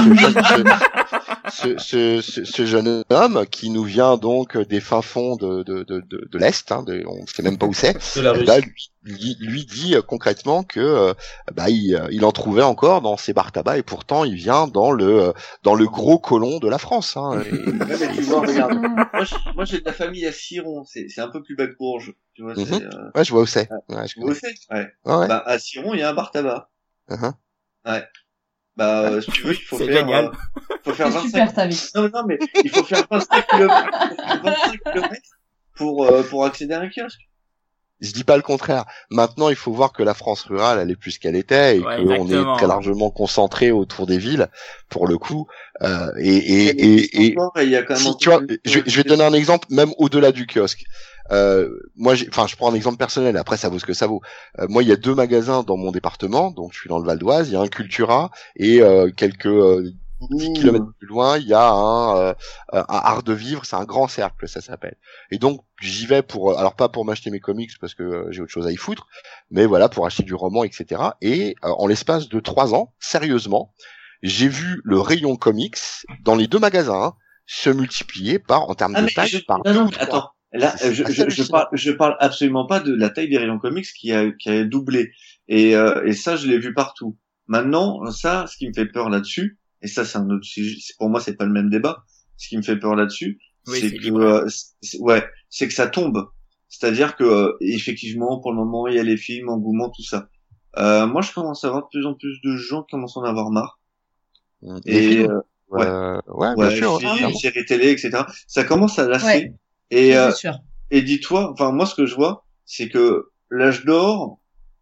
ce, 1.51 1.77
ce, 1.77 2.21
ce, 2.21 2.43
ce, 2.43 2.65
jeune 2.65 3.03
homme 3.09 3.45
qui 3.49 3.69
nous 3.69 3.83
vient 3.83 4.17
donc 4.17 4.57
des 4.57 4.79
fins 4.79 5.01
fonds 5.01 5.35
de, 5.35 5.63
de, 5.63 5.83
de, 5.83 6.01
de, 6.01 6.27
de 6.29 6.37
l'Est, 6.37 6.71
hein, 6.71 6.83
on 7.07 7.21
ne 7.21 7.27
sait 7.27 7.43
même 7.43 7.57
pas 7.57 7.65
où 7.65 7.73
c'est, 7.73 7.97
bah, 8.45 8.57
lui, 9.05 9.37
lui, 9.39 9.65
dit 9.65 9.95
euh, 9.95 10.01
concrètement 10.01 10.63
que 10.63 10.79
euh, 10.79 11.13
bah, 11.53 11.69
il, 11.69 11.95
euh, 11.95 12.07
il, 12.11 12.25
en 12.25 12.31
trouvait 12.31 12.63
encore 12.63 13.01
dans 13.01 13.17
ses 13.17 13.33
bars 13.33 13.51
tabac 13.51 13.77
et 13.77 13.83
pourtant 13.83 14.23
il 14.23 14.33
vient 14.35 14.67
dans 14.67 14.91
le 14.91 15.33
dans 15.63 15.75
le 15.75 15.85
gros 15.85 16.17
colon 16.17 16.59
de 16.59 16.67
la 16.67 16.79
France. 16.79 17.15
Hein, 17.15 17.43
moi, 19.55 19.65
j'ai 19.65 19.79
de 19.79 19.85
la 19.85 19.93
famille 19.93 20.25
à 20.25 20.31
Siron, 20.31 20.83
c'est 20.85 21.19
un 21.19 21.29
peu 21.29 21.43
plus 21.43 21.55
bas 21.55 21.67
que 21.67 21.77
Bourges. 21.77 22.04
Tu 22.35 22.43
vois, 22.43 22.53
mhm. 22.53 23.11
Ouais, 23.15 23.23
je 23.23 23.31
vois 23.31 23.41
où 23.41 23.45
c'est. 23.45 23.69
Ouais, 23.89 24.07
je 24.07 24.19
vois 24.19 24.31
où 24.31 24.33
c'est. 24.33 24.53
Ouais. 24.69 24.87
Bah, 25.05 25.41
à 25.45 25.57
Siron, 25.57 25.93
il 25.93 26.01
y 26.01 26.03
a 26.03 26.09
un 26.09 26.13
bar 26.13 26.31
tabac. 26.31 26.69
Uh-huh. 27.09 27.33
Ouais. 27.85 28.03
Bah, 28.75 29.03
euh, 29.03 29.21
si 29.21 29.31
tu 29.31 29.43
veux, 29.43 29.53
il 29.53 29.61
faut 29.61 29.77
faire, 29.77 29.87
génial. 29.87 30.25
Euh, 30.25 30.31
faut 30.83 30.93
faire 30.93 31.09
25... 31.09 31.27
super 31.27 31.53
ta 31.53 31.67
vie. 31.67 31.91
Non, 31.95 32.09
non, 32.09 32.25
mais 32.27 32.37
il 32.63 32.69
faut 32.69 32.83
faire 32.83 33.05
25 33.09 33.47
km, 33.47 33.89
25 34.43 34.93
km 34.93 35.21
pour, 35.75 36.05
euh, 36.05 36.23
pour 36.23 36.43
accéder 36.43 36.73
à 36.73 36.81
un 36.81 36.89
kiosque. 36.89 37.21
Je 38.01 38.11
dis 38.11 38.25
pas 38.25 38.35
le 38.35 38.43
contraire. 38.43 38.83
Maintenant, 39.09 39.47
il 39.47 39.55
faut 39.55 39.71
voir 39.71 39.93
que 39.93 40.03
la 40.03 40.13
France 40.13 40.43
rurale, 40.43 40.79
elle 40.79 40.91
est 40.91 40.97
plus 40.97 41.17
qu'elle 41.17 41.37
était 41.37 41.77
et 41.77 41.81
qu'on 41.81 42.27
est 42.27 42.57
très 42.57 42.67
largement 42.67 43.09
concentré 43.09 43.71
autour 43.71 44.05
des 44.05 44.17
villes, 44.17 44.49
pour 44.89 45.07
le 45.07 45.17
coup. 45.17 45.47
Euh, 45.81 46.11
et 46.19 46.35
et 46.35 46.67
et, 46.67 47.27
et, 47.27 47.35
si, 47.95 48.17
tu 48.17 48.29
vois, 48.29 48.41
je, 48.65 48.79
je, 48.85 48.97
vais 48.97 49.03
te 49.03 49.07
donner 49.07 49.23
un 49.23 49.33
exemple, 49.33 49.67
même 49.69 49.93
au-delà 49.97 50.33
du 50.33 50.45
kiosque. 50.45 50.83
Euh, 51.31 51.69
moi, 51.95 52.13
enfin, 52.29 52.47
je 52.47 52.55
prends 52.55 52.71
un 52.71 52.75
exemple 52.75 52.97
personnel. 52.97 53.37
Après, 53.37 53.57
ça 53.57 53.69
vaut 53.69 53.79
ce 53.79 53.85
que 53.85 53.93
ça 53.93 54.07
vaut. 54.07 54.21
Euh, 54.59 54.67
moi, 54.69 54.83
il 54.83 54.89
y 54.89 54.91
a 54.91 54.95
deux 54.95 55.15
magasins 55.15 55.63
dans 55.63 55.77
mon 55.77 55.91
département, 55.91 56.51
donc 56.51 56.73
je 56.73 56.79
suis 56.79 56.89
dans 56.89 56.99
le 56.99 57.05
Val 57.05 57.17
d'Oise. 57.19 57.49
Il 57.49 57.53
y 57.53 57.55
a 57.55 57.61
un 57.61 57.67
Cultura 57.67 58.31
et 58.55 58.81
euh, 58.81 59.09
quelques 59.15 59.47
10 60.31 60.53
km 60.53 60.85
plus 60.97 61.07
loin, 61.07 61.37
il 61.37 61.45
y 61.47 61.53
a 61.53 61.69
un, 61.69 62.15
euh, 62.17 62.33
un 62.71 62.85
art 62.87 63.21
de 63.21 63.33
vivre, 63.33 63.65
c'est 63.65 63.75
un 63.75 63.83
grand 63.83 64.07
cercle, 64.07 64.47
ça 64.47 64.61
s'appelle. 64.61 64.95
Et 65.29 65.37
donc 65.37 65.61
j'y 65.81 66.05
vais 66.07 66.21
pour, 66.21 66.51
euh, 66.51 66.55
alors 66.55 66.75
pas 66.75 66.89
pour 66.89 67.03
m'acheter 67.05 67.29
mes 67.31 67.39
comics 67.41 67.71
parce 67.81 67.93
que 67.93 68.01
euh, 68.03 68.31
j'ai 68.31 68.41
autre 68.41 68.51
chose 68.51 68.65
à 68.65 68.71
y 68.71 68.77
foutre, 68.77 69.07
mais 69.51 69.65
voilà 69.65 69.89
pour 69.89 70.05
acheter 70.05 70.23
du 70.23 70.33
roman, 70.33 70.63
etc. 70.63 71.01
Et 71.21 71.55
en 71.61 71.85
l'espace 71.85 72.29
de 72.29 72.39
trois 72.39 72.73
ans, 72.73 72.93
sérieusement, 72.99 73.73
j'ai 74.23 74.47
vu 74.47 74.81
le 74.83 74.99
rayon 74.99 75.35
comics 75.35 75.77
dans 76.21 76.35
les 76.35 76.47
deux 76.47 76.59
magasins 76.59 77.03
hein, 77.03 77.13
se 77.45 77.69
multiplier 77.69 78.39
par 78.39 78.69
en 78.69 78.73
termes 78.73 78.93
Ah, 78.95 79.01
de 79.03 79.09
taille 79.13 79.27
je- 79.29 79.39
par 79.39 79.59
non, 79.65 79.73
non, 79.73 79.89
attends. 79.99 80.29
Là, 80.55 80.75
C'est- 80.77 80.93
je, 80.93 81.03
c'est 81.05 81.29
je, 81.29 81.43
je 81.43 81.49
parle, 81.49 81.67
je 81.73 81.91
parle 81.91 82.15
absolument 82.19 82.65
pas 82.65 82.79
de 82.79 82.93
la 82.93 83.09
taille 83.09 83.29
des 83.29 83.37
rayons 83.37 83.59
comics 83.59 83.85
qui 83.99 84.11
a, 84.13 84.31
qui 84.31 84.49
a 84.49 84.63
doublé. 84.63 85.11
Et, 85.47 85.75
euh, 85.75 86.03
et 86.05 86.13
ça, 86.13 86.35
je 86.35 86.47
l'ai 86.47 86.57
vu 86.59 86.73
partout. 86.73 87.17
Maintenant, 87.47 88.05
ça, 88.11 88.45
ce 88.47 88.57
qui 88.57 88.67
me 88.67 88.73
fait 88.73 88.85
peur 88.87 89.09
là-dessus, 89.09 89.59
et 89.81 89.87
ça, 89.87 90.03
c'est 90.05 90.17
un 90.17 90.29
autre 90.29 90.45
sujet. 90.45 90.77
c'est- 90.81 90.97
Pour 90.97 91.09
moi, 91.09 91.19
c'est 91.19 91.35
pas 91.35 91.45
le 91.45 91.51
même 91.51 91.69
débat. 91.69 92.03
Ce 92.37 92.47
qui 92.49 92.57
me 92.57 92.61
fait 92.63 92.77
peur 92.77 92.95
là-dessus, 92.95 93.39
Oui, 93.67 93.79
c'est 93.79 93.89
c'est 93.89 93.97
que, 93.97 94.09
euh, 94.13 94.47
c'est- 94.81 94.99
ouais, 94.99 95.23
c'est 95.49 95.67
que 95.67 95.73
ça 95.73 95.87
tombe. 95.87 96.27
C'est-à-dire 96.69 97.15
que, 97.15 97.23
euh, 97.23 97.53
effectivement, 97.61 98.39
pour 98.39 98.51
le 98.51 98.57
moment, 98.57 98.87
il 98.87 98.95
y 98.95 98.99
a 98.99 99.03
les 99.03 99.17
films, 99.17 99.49
engouement, 99.49 99.89
tout 99.89 100.03
ça. 100.03 100.27
Euh, 100.77 101.05
moi, 101.07 101.21
je 101.21 101.31
commence 101.31 101.63
à 101.63 101.67
avoir 101.67 101.83
de 101.83 101.87
plus 101.89 102.05
en 102.05 102.13
plus 102.15 102.39
de 102.43 102.55
gens 102.57 102.83
qui 102.83 102.91
commencent 102.91 103.15
à 103.17 103.21
en 103.21 103.23
avoir 103.23 103.49
marre. 103.51 103.79
Les 104.61 104.79
Et 104.87 105.09
films, 105.09 105.31
euh, 105.31 105.41
ouais, 105.69 105.85
ouais, 106.27 106.55
bien 106.55 106.67
ouais, 106.67 106.75
sûr. 106.75 106.99
les- 106.99 107.05
ouais, 107.05 107.11
les 107.11 107.17
clairement. 107.17 107.37
séries 107.37 107.65
télé, 107.65 107.91
etc. 107.91 108.23
Ça 108.47 108.63
commence 108.63 108.97
à 108.99 109.07
lasser. 109.07 109.25
Ouais. 109.25 109.53
Et, 109.91 110.17
euh, 110.17 110.31
et 110.91 111.01
dis-toi, 111.01 111.51
enfin 111.51 111.71
moi 111.71 111.85
ce 111.85 111.95
que 111.95 112.05
je 112.05 112.15
vois, 112.15 112.45
c'est 112.65 112.89
que 112.89 113.29
l'âge 113.49 113.85
d'or, 113.85 114.39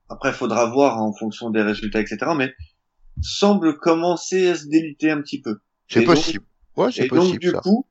après 0.09 0.29
il 0.29 0.35
faudra 0.35 0.65
voir 0.65 1.01
en 1.01 1.13
fonction 1.13 1.49
des 1.49 1.61
résultats, 1.61 1.99
etc. 1.99 2.17
Mais 2.37 2.53
semble 3.21 3.77
commencer 3.77 4.47
à 4.49 4.55
se 4.55 4.67
déliter 4.67 5.11
un 5.11 5.21
petit 5.21 5.41
peu. 5.41 5.59
C'est 5.87 6.01
Et 6.03 6.05
donc- 6.05 6.15
possible. 6.15 6.45
Ouais, 6.75 6.91
c'est 6.91 7.05
Et 7.05 7.07
donc 7.09 7.19
possible 7.19 7.39
du 7.39 7.49
ça. 7.51 7.59
coup, 7.59 7.85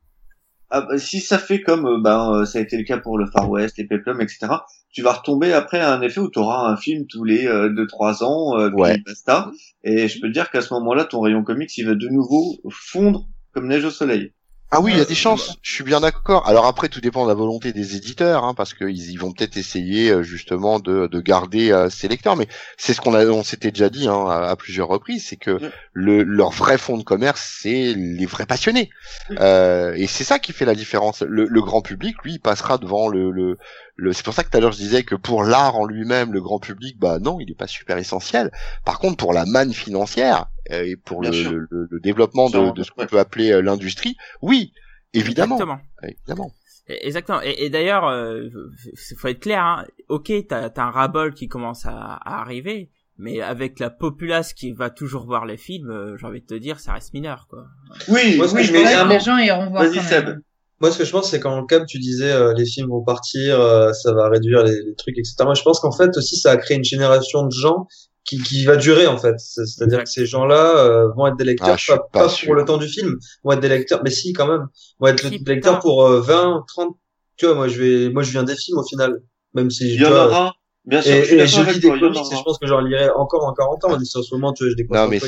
ah, 0.71 0.81
bah, 0.81 0.99
si 0.99 1.21
ça 1.21 1.39
fait 1.39 1.61
comme 1.63 1.87
euh, 1.87 2.01
ben 2.03 2.33
euh, 2.33 2.45
ça 2.47 2.59
a 2.59 2.63
été 2.63 2.77
le 2.77 2.83
cas 2.85 2.99
pour 2.99 3.17
le 3.19 3.27
Far 3.27 3.49
West, 3.49 3.77
les 3.79 3.87
Peplum, 3.87 4.21
etc. 4.21 4.49
Tu 4.91 5.03
vas 5.03 5.13
retomber 5.13 5.53
après 5.53 5.79
à 5.79 5.93
un 5.95 6.01
effet 6.01 6.19
où 6.21 6.31
tu 6.31 6.39
auras 6.41 6.69
un 6.69 6.77
film 6.77 7.07
tous 7.07 7.23
les 7.25 7.47
euh, 7.47 7.69
deux 7.69 7.87
trois 7.87 8.25
ans, 8.25 8.59
euh, 8.59 8.71
puis 8.71 8.81
Ouais. 8.81 8.99
basta. 9.07 9.51
Et 9.85 10.09
je 10.09 10.21
peux 10.21 10.29
te 10.29 10.33
dire 10.33 10.51
qu'à 10.51 10.63
ce 10.63 10.73
moment-là, 10.75 11.05
ton 11.05 11.21
rayon 11.21 11.45
comics, 11.45 11.71
il 11.79 11.87
va 11.87 11.95
de 11.95 12.09
nouveau 12.09 12.57
fondre 12.71 13.29
comme 13.53 13.69
neige 13.69 13.85
au 13.85 13.91
soleil. 13.91 14.33
Ah 14.75 14.81
oui, 14.81 14.93
il 14.93 14.97
y 14.97 15.01
a 15.01 15.03
Euh, 15.03 15.05
des 15.05 15.15
chances. 15.15 15.59
Je 15.61 15.71
suis 15.71 15.85
bien 15.85 16.01
d'accord. 16.01 16.49
Alors 16.49 16.65
après, 16.65 16.89
tout 16.89 17.03
dépend 17.03 17.25
de 17.25 17.29
la 17.29 17.35
volonté 17.35 17.75
des 17.75 17.95
éditeurs, 17.95 18.43
hein, 18.45 18.55
parce 18.55 18.73
qu'ils 18.73 19.11
ils 19.11 19.17
vont 19.19 19.31
peut-être 19.33 19.59
essayer 19.59 20.11
euh, 20.11 20.23
justement 20.23 20.81
de, 20.81 21.07
de 21.09 21.21
garder 21.21 21.71
euh, 21.71 21.91
ces 21.91 22.09
lecteurs. 22.09 22.37
Mais 22.37 22.49
c'est 22.79 22.95
ce 22.95 23.03
qu'on 23.03 23.13
a, 23.13 23.27
on 23.27 23.43
s'était 23.43 23.71
déjà 23.71 23.91
dit 23.91 24.09
hein, 24.09 24.25
à, 24.31 24.49
à 24.49 24.57
plusieurs 24.57 24.89
reprises, 24.89 25.27
c'est 25.29 25.37
que 25.37 25.61
Mm. 25.61 25.71
le, 25.93 26.23
leur 26.23 26.51
vrai 26.53 26.79
fond 26.79 26.97
de 26.97 27.03
commerce, 27.03 27.59
c'est 27.61 27.93
les 27.95 28.25
vrais 28.25 28.47
passionnés. 28.47 28.89
Oui. 29.29 29.37
Euh, 29.41 29.93
et 29.95 30.07
c'est 30.07 30.25
ça 30.25 30.39
qui 30.39 30.53
fait 30.55 30.65
la 30.65 30.75
différence. 30.75 31.21
Le, 31.21 31.45
le 31.47 31.61
grand 31.63 31.83
public, 31.83 32.17
lui, 32.25 32.35
il 32.35 32.41
passera 32.41 32.79
devant 32.79 33.09
le. 33.09 33.31
le, 33.31 33.59
le 33.97 34.13
c'est 34.15 34.25
pour 34.25 34.33
ça 34.35 34.43
que 34.43 34.49
tout 34.51 34.57
à 34.57 34.61
l'heure 34.61 34.73
je 34.73 34.79
disais 34.79 35.03
que 35.05 35.15
pour 35.15 35.45
l'art 35.45 35.77
en 35.77 35.85
lui-même, 35.85 36.33
le 36.33 36.41
grand 36.41 36.59
public, 36.61 36.99
bah 36.99 37.19
non, 37.19 37.39
il 37.41 37.49
n'est 37.49 37.55
pas 37.55 37.67
super 37.67 37.99
essentiel. 37.99 38.51
Par 38.87 38.99
contre, 38.99 39.19
pour 39.19 39.35
la 39.35 39.45
manne 39.45 39.75
financière 39.75 40.47
euh, 40.47 40.52
et 40.71 40.97
pour 40.97 41.23
le, 41.23 41.31
le, 41.31 41.67
le- 41.71 41.89
le 41.91 42.01
développement 42.01 42.49
de, 42.51 42.73
de 42.73 42.83
ce 42.83 42.91
qu'on 42.91 43.07
peut 43.07 43.19
appeler 43.19 43.51
euh, 43.53 43.61
l'industrie, 43.63 44.17
oui, 44.43 44.73
évidemment. 45.15 45.57
Exactement. 45.57 45.81
Évidemment. 46.03 46.51
Et- 46.89 47.07
Exactement. 47.07 47.41
Et, 47.43 47.65
et 47.65 47.71
d'ailleurs, 47.71 48.07
euh, 48.09 48.49
faut 49.19 49.29
être 49.29 49.41
clair. 49.41 49.63
Hein. 49.63 49.87
Ok, 50.09 50.33
t'as 50.49 50.67
as 50.69 50.81
un 50.83 50.91
rabol 50.91 51.33
qui 51.35 51.49
commence 51.49 51.87
à, 51.87 51.93
à 51.93 52.41
arriver, 52.41 52.91
mais 53.19 53.41
avec 53.41 53.79
la 53.79 53.91
populace 53.91 54.53
qui 54.53 54.73
va 54.73 54.91
toujours 54.91 55.25
voir 55.27 55.47
les 55.47 55.57
films, 55.57 55.91
euh, 55.91 56.17
j'ai 56.17 56.27
envie 56.27 56.41
de 56.41 56.47
te 56.47 56.55
dire, 56.55 56.81
ça 56.81 56.93
reste 56.95 57.13
mineur, 57.15 57.47
quoi. 57.49 57.65
Oui, 58.09 58.37
Moi, 58.37 58.49
ce 58.49 58.55
que 58.55 58.59
oui, 58.59 58.65
je 58.65 58.73
mais 58.73 58.85
dire, 58.85 59.07
les 59.07 59.21
gens 59.21 59.39
iront 59.39 59.71
voir 59.71 59.85
Vas-y, 59.85 60.01
Seb. 60.01 60.27
même. 60.27 60.41
Moi, 60.81 60.91
ce 60.91 60.99
que 60.99 61.05
je 61.05 61.13
pense, 61.13 61.31
c'est 61.31 61.39
quand 61.39 61.65
comme 61.67 61.87
tu 61.87 62.01
disais, 62.01 62.33
euh, 62.33 62.53
les 62.57 62.65
films 62.67 62.89
vont 62.89 63.05
partir, 63.05 63.61
euh, 63.61 63.93
ça 63.93 64.13
va 64.13 64.29
réduire 64.29 64.65
les, 64.65 64.75
les 64.83 64.95
trucs, 64.97 65.17
etc. 65.17 65.37
Moi, 65.45 65.55
je 65.55 65.63
pense 65.63 65.79
qu'en 65.79 65.93
fait 65.93 66.11
aussi, 66.17 66.37
ça 66.37 66.51
a 66.51 66.57
créé 66.57 66.77
une 66.77 66.83
génération 66.83 67.45
de 67.47 67.53
gens 67.53 67.87
qui, 68.25 68.41
qui 68.43 68.65
va 68.65 68.77
durer 68.77 69.07
en 69.07 69.19
fait. 69.19 69.35
C'est- 69.39 69.67
C'est-à-dire 69.67 70.03
que 70.05 70.09
ces 70.11 70.27
gens-là 70.27 70.77
euh, 70.79 71.09
vont 71.17 71.27
être 71.27 71.37
des 71.37 71.45
lecteurs, 71.45 71.71
Ah, 71.75 71.77
je 71.77 71.83
suis 71.85 71.93
pas, 71.93 71.99
pas 72.13 72.29
pour 72.45 72.55
le 72.55 72.65
temps 72.65 72.79
du 72.79 72.89
film, 72.89 73.17
vont 73.45 73.53
être 73.53 73.61
des 73.61 73.69
lecteurs, 73.69 74.01
mais 74.05 74.11
si 74.11 74.33
quand 74.33 74.47
même, 74.47 74.67
vont 75.01 75.07
être 75.09 75.29
des 75.29 75.39
lecteurs 75.55 75.79
pour 75.81 76.05
euh, 76.07 76.21
20, 76.21 76.65
30. 76.69 76.97
Tu 77.37 77.47
vois, 77.47 77.55
moi, 77.55 77.69
je 77.69 77.81
vais, 77.83 78.11
moi, 78.11 78.23
je 78.23 78.31
viens 78.31 78.43
des 78.45 78.57
films 78.57 78.79
au 78.79 78.85
final, 78.87 79.21
même 79.55 79.71
si 79.71 79.89
Il 79.89 79.97
tu 79.97 80.03
y 80.03 80.07
en 80.07 80.13
aura. 80.13 80.55
Bien 80.85 81.01
sûr, 81.01 81.13
Et, 81.13 81.25
je 81.25 81.35
et 81.37 81.47
je 81.47 81.61
lis 81.63 81.79
des 81.81 81.89
il 81.89 82.01
comics 82.01 82.19
et 82.33 82.37
je 82.37 82.43
pense 82.43 82.59
que 82.59 82.67
j'en 82.67 82.81
lirai 82.81 83.09
encore 83.11 83.45
en 83.45 83.53
40 83.53 83.85
ans. 83.85 83.93
En 83.93 83.99
ce 84.05 84.35
moment, 84.35 84.53
tu 84.53 84.65
vois, 84.65 84.71
je 84.73 84.77
découvre 84.77 84.99
Non, 85.01 85.09
mais 85.09 85.21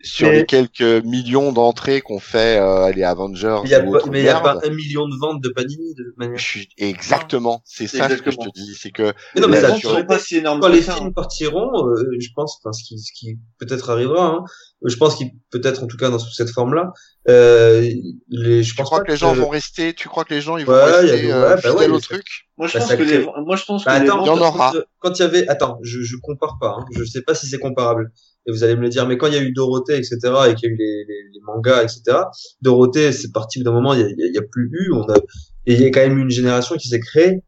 sur 0.00 0.30
les 0.30 0.46
quelques 0.46 0.80
millions 1.04 1.52
d'entrées 1.52 2.00
qu'on 2.00 2.20
fait, 2.20 2.58
euh, 2.58 2.92
les 2.92 3.02
Avengers, 3.02 3.60
Il 3.64 3.70
y 3.70 3.74
a 3.74 3.84
ou 3.84 3.92
pas, 3.92 4.00
mais 4.10 4.20
il 4.20 4.24
y 4.26 4.28
a 4.28 4.40
pas 4.40 4.58
un 4.64 4.70
million 4.70 5.08
de 5.08 5.16
ventes 5.16 5.42
de 5.42 5.48
Panini 5.48 5.94
de 5.94 6.14
manière. 6.16 6.38
je 6.38 6.44
suis 6.44 6.68
exactement. 6.78 7.62
C'est 7.64 7.86
ça 7.88 8.08
ce 8.08 8.22
que 8.22 8.30
je 8.30 8.36
te 8.36 8.48
dis, 8.54 8.74
c'est 8.78 8.90
que 8.90 9.12
Mais 9.34 9.40
non, 9.40 9.48
mais 9.48 9.60
ça 9.60 9.68
Les 9.68 10.04
pas 10.04 10.18
si 10.18 10.42
quand 10.42 10.60
que 10.60 10.66
les 10.68 10.82
ça, 10.82 10.94
films 10.94 11.08
hein. 11.08 11.12
partiront, 11.14 11.88
euh, 11.88 11.94
je 12.20 12.28
pense, 12.34 12.58
enfin, 12.62 12.72
ce 12.72 12.84
qui, 12.84 12.98
ce 12.98 13.12
qui 13.12 13.38
peut-être 13.58 13.90
arrivera, 13.90 14.26
hein, 14.26 14.44
je 14.84 14.96
pense 14.96 15.16
qu'il 15.16 15.30
peut-être 15.50 15.82
en 15.82 15.86
tout 15.86 15.96
cas 15.96 16.10
dans 16.10 16.18
cette 16.18 16.50
forme-là, 16.50 16.92
euh, 17.28 17.80
les, 18.28 18.62
je 18.62 18.70
tu 18.70 18.76
pense 18.76 18.86
crois 18.86 18.98
pas 18.98 19.04
que 19.04 19.10
les 19.10 19.16
gens 19.16 19.32
vont 19.34 19.48
rester, 19.48 19.94
tu 19.94 20.08
crois 20.08 20.24
que 20.24 20.32
les 20.34 20.40
gens 20.40 20.56
ils 20.56 20.64
vont 20.64 20.72
Ouais, 20.72 20.80
il 21.02 21.08
y 21.08 21.10
a 21.10 21.12
rester 21.12 21.22
des- 21.22 21.32
euh, 21.32 21.54
ouais, 21.56 21.60
bah 21.62 21.72
ouais, 21.74 21.88
au 21.88 22.00
truc? 22.00 22.24
Moi, 22.56 22.66
je 22.68 22.74
Bah, 22.74 22.80
pense 22.80 22.88
que 22.90 23.02
crée- 23.02 23.18
les, 23.18 23.24
moi, 23.44 23.56
je 23.56 23.64
pense 23.64 23.84
que 23.84 23.90
Bah, 23.90 23.98
les 23.98 24.08
attends, 24.08 24.22
il 24.22 24.26
y 24.26 24.30
en 24.30 24.38
aura. 24.40 24.72
Quand, 24.72 24.80
quand 25.10 25.18
il 25.18 25.22
y 25.22 25.24
avait, 25.24 25.48
attends, 25.48 25.78
je, 25.82 26.00
je 26.02 26.16
compare 26.22 26.58
pas, 26.60 26.76
hein, 26.78 26.84
je 26.92 27.04
sais 27.04 27.22
pas 27.22 27.34
si 27.34 27.46
c'est 27.46 27.58
comparable. 27.58 28.12
Et 28.48 28.52
vous 28.52 28.64
allez 28.64 28.76
me 28.76 28.82
le 28.82 28.90
dire, 28.90 29.06
mais 29.08 29.18
quand 29.18 29.28
il 29.28 29.34
y 29.34 29.38
a 29.38 29.42
eu 29.42 29.52
Dorothée, 29.52 29.98
etc., 29.98 30.18
et 30.50 30.54
qu'il 30.56 30.70
y 30.70 30.72
a 30.72 30.74
eu 30.74 30.78
les, 30.78 31.04
les, 31.08 31.22
les 31.34 31.40
mangas, 31.46 31.84
etc., 31.84 32.18
Dorothée, 32.62 33.12
c'est 33.12 33.32
parti 33.32 33.62
d'un 33.62 33.72
moment, 33.72 33.94
il 33.94 34.00
y 34.00 34.04
a, 34.04 34.08
y 34.08 34.38
a- 34.38 34.42
plus 34.42 34.70
eu, 34.72 34.92
on 34.92 35.02
a, 35.12 35.16
et 35.66 35.74
il 35.74 35.82
y 35.82 35.86
a 35.86 35.90
quand 35.90 36.00
même 36.00 36.18
une 36.18 36.30
génération 36.30 36.76
qui 36.76 36.88
s'est 36.88 37.00
créée, 37.00 37.42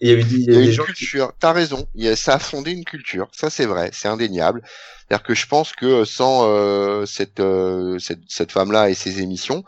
et 0.00 0.08
il 0.08 0.08
y 0.08 0.12
a 0.12 0.14
eu 0.18 0.24
des, 0.24 0.36
il 0.48 0.54
y 0.54 0.56
a 0.56 0.56
y 0.56 0.58
a 0.58 0.62
des 0.62 0.72
une 0.72 0.72
gens 0.72 0.84
qui, 0.92 1.06
culture. 1.08 1.32
T'as 1.38 1.52
raison. 1.52 1.86
Il 1.94 2.04
y 2.04 2.08
a, 2.08 2.16
ça 2.16 2.34
a 2.34 2.38
fondé 2.38 2.72
une 2.72 2.84
culture. 2.84 3.28
Ça 3.32 3.50
c'est 3.50 3.66
vrai, 3.66 3.90
c'est 3.92 4.08
indéniable. 4.08 4.62
C'est-à-dire 5.08 5.24
que 5.26 5.34
je 5.34 5.46
pense 5.46 5.72
que 5.72 6.04
sans 6.04 6.48
euh, 6.48 7.06
cette, 7.06 7.40
euh, 7.40 7.98
cette 7.98 8.20
cette 8.28 8.52
femme-là 8.52 8.90
et 8.90 8.94
ses 8.94 9.20
émissions, 9.20 9.64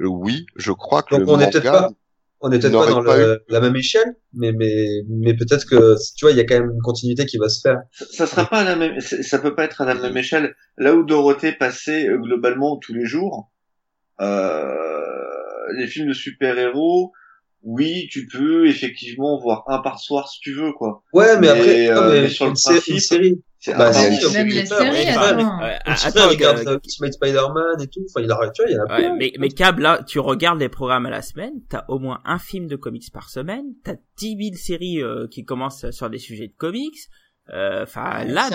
euh, 0.00 0.06
oui, 0.06 0.46
je 0.56 0.72
crois 0.72 1.02
que 1.02 1.14
donc 1.14 1.20
le 1.20 1.26
on 1.26 1.40
est 1.40 1.48
peut-être 1.48 1.70
manga. 1.70 1.70
pas, 1.70 1.90
on 2.40 2.50
est 2.52 2.58
peut-être 2.58 2.72
pas 2.78 2.86
dans 2.86 3.02
pas 3.02 3.16
le- 3.16 3.42
la 3.48 3.60
même 3.60 3.76
échelle, 3.76 4.14
mais, 4.32 4.52
mais, 4.52 4.86
mais 5.08 5.34
peut-être 5.34 5.64
que, 5.68 5.96
tu 6.16 6.24
vois, 6.24 6.32
il 6.32 6.36
y 6.36 6.40
a 6.40 6.44
quand 6.44 6.58
même 6.60 6.70
une 6.72 6.80
continuité 6.82 7.26
qui 7.26 7.38
va 7.38 7.48
se 7.48 7.60
faire. 7.60 7.78
ça, 7.92 8.06
ça 8.06 8.26
sera 8.26 8.46
pas 8.48 8.60
à 8.60 8.64
la 8.64 8.76
même, 8.76 9.00
ça 9.00 9.38
peut 9.38 9.54
pas 9.54 9.64
être 9.64 9.80
à 9.80 9.84
la 9.84 9.94
même 9.94 10.16
échelle. 10.16 10.54
Là 10.76 10.94
où 10.94 11.02
Dorothée 11.04 11.52
passait 11.52 12.08
euh, 12.08 12.18
globalement 12.18 12.76
tous 12.78 12.94
les 12.94 13.06
jours, 13.06 13.50
euh, 14.20 14.74
les 15.76 15.86
films 15.86 16.08
de 16.08 16.12
super-héros, 16.14 17.12
oui, 17.62 18.08
tu 18.10 18.26
peux 18.26 18.68
effectivement 18.68 19.38
voir 19.40 19.64
un 19.68 19.78
par 19.78 19.98
soir 20.00 20.28
si 20.28 20.40
tu 20.40 20.52
veux, 20.54 20.72
quoi. 20.72 21.02
Ouais, 21.12 21.38
mais, 21.40 21.40
Mais, 21.40 21.48
après, 21.48 21.86
non, 21.94 22.02
euh, 22.02 22.10
mais 22.12 22.22
mais 22.22 22.28
sur 22.28 22.44
le 22.46 22.50
une, 22.50 22.56
sé- 22.56 22.72
une 22.72 22.74
principe, 22.74 23.00
série. 23.00 23.42
C'est 23.60 23.76
Bah, 23.76 23.90
Même 23.90 24.46
les 24.46 24.66
séries, 24.66 25.08
attends. 25.08 26.28
regarde 26.28 26.58
Ultimate 26.68 27.12
Spider-Man 27.12 27.80
et 27.82 27.86
tout. 27.88 28.00
Enfin, 28.08 28.24
il 28.24 28.30
a, 28.30 28.50
tu 28.50 28.62
vois, 28.62 28.70
il 28.70 28.74
y 28.74 28.78
a 28.78 28.82
Ouais, 28.82 28.98
plein. 29.00 29.16
mais, 29.16 29.32
mais 29.38 29.48
Cab, 29.48 29.78
là, 29.80 30.00
tu 30.06 30.20
regardes 30.20 30.60
les 30.60 30.68
programmes 30.68 31.06
à 31.06 31.10
la 31.10 31.22
semaine, 31.22 31.54
t'as 31.68 31.84
au 31.88 31.98
moins 31.98 32.20
un 32.24 32.38
film 32.38 32.66
de 32.68 32.76
comics 32.76 33.10
par 33.12 33.30
semaine, 33.30 33.64
t'as 33.84 33.96
10 34.18 34.36
000 34.52 34.56
séries 34.56 35.02
euh, 35.02 35.26
qui 35.28 35.44
commencent 35.44 35.90
sur 35.90 36.08
des 36.08 36.18
sujets 36.18 36.46
de 36.48 36.54
comics. 36.56 36.96
Euh, 37.52 37.82
Enfin, 37.82 38.24
là, 38.26 38.48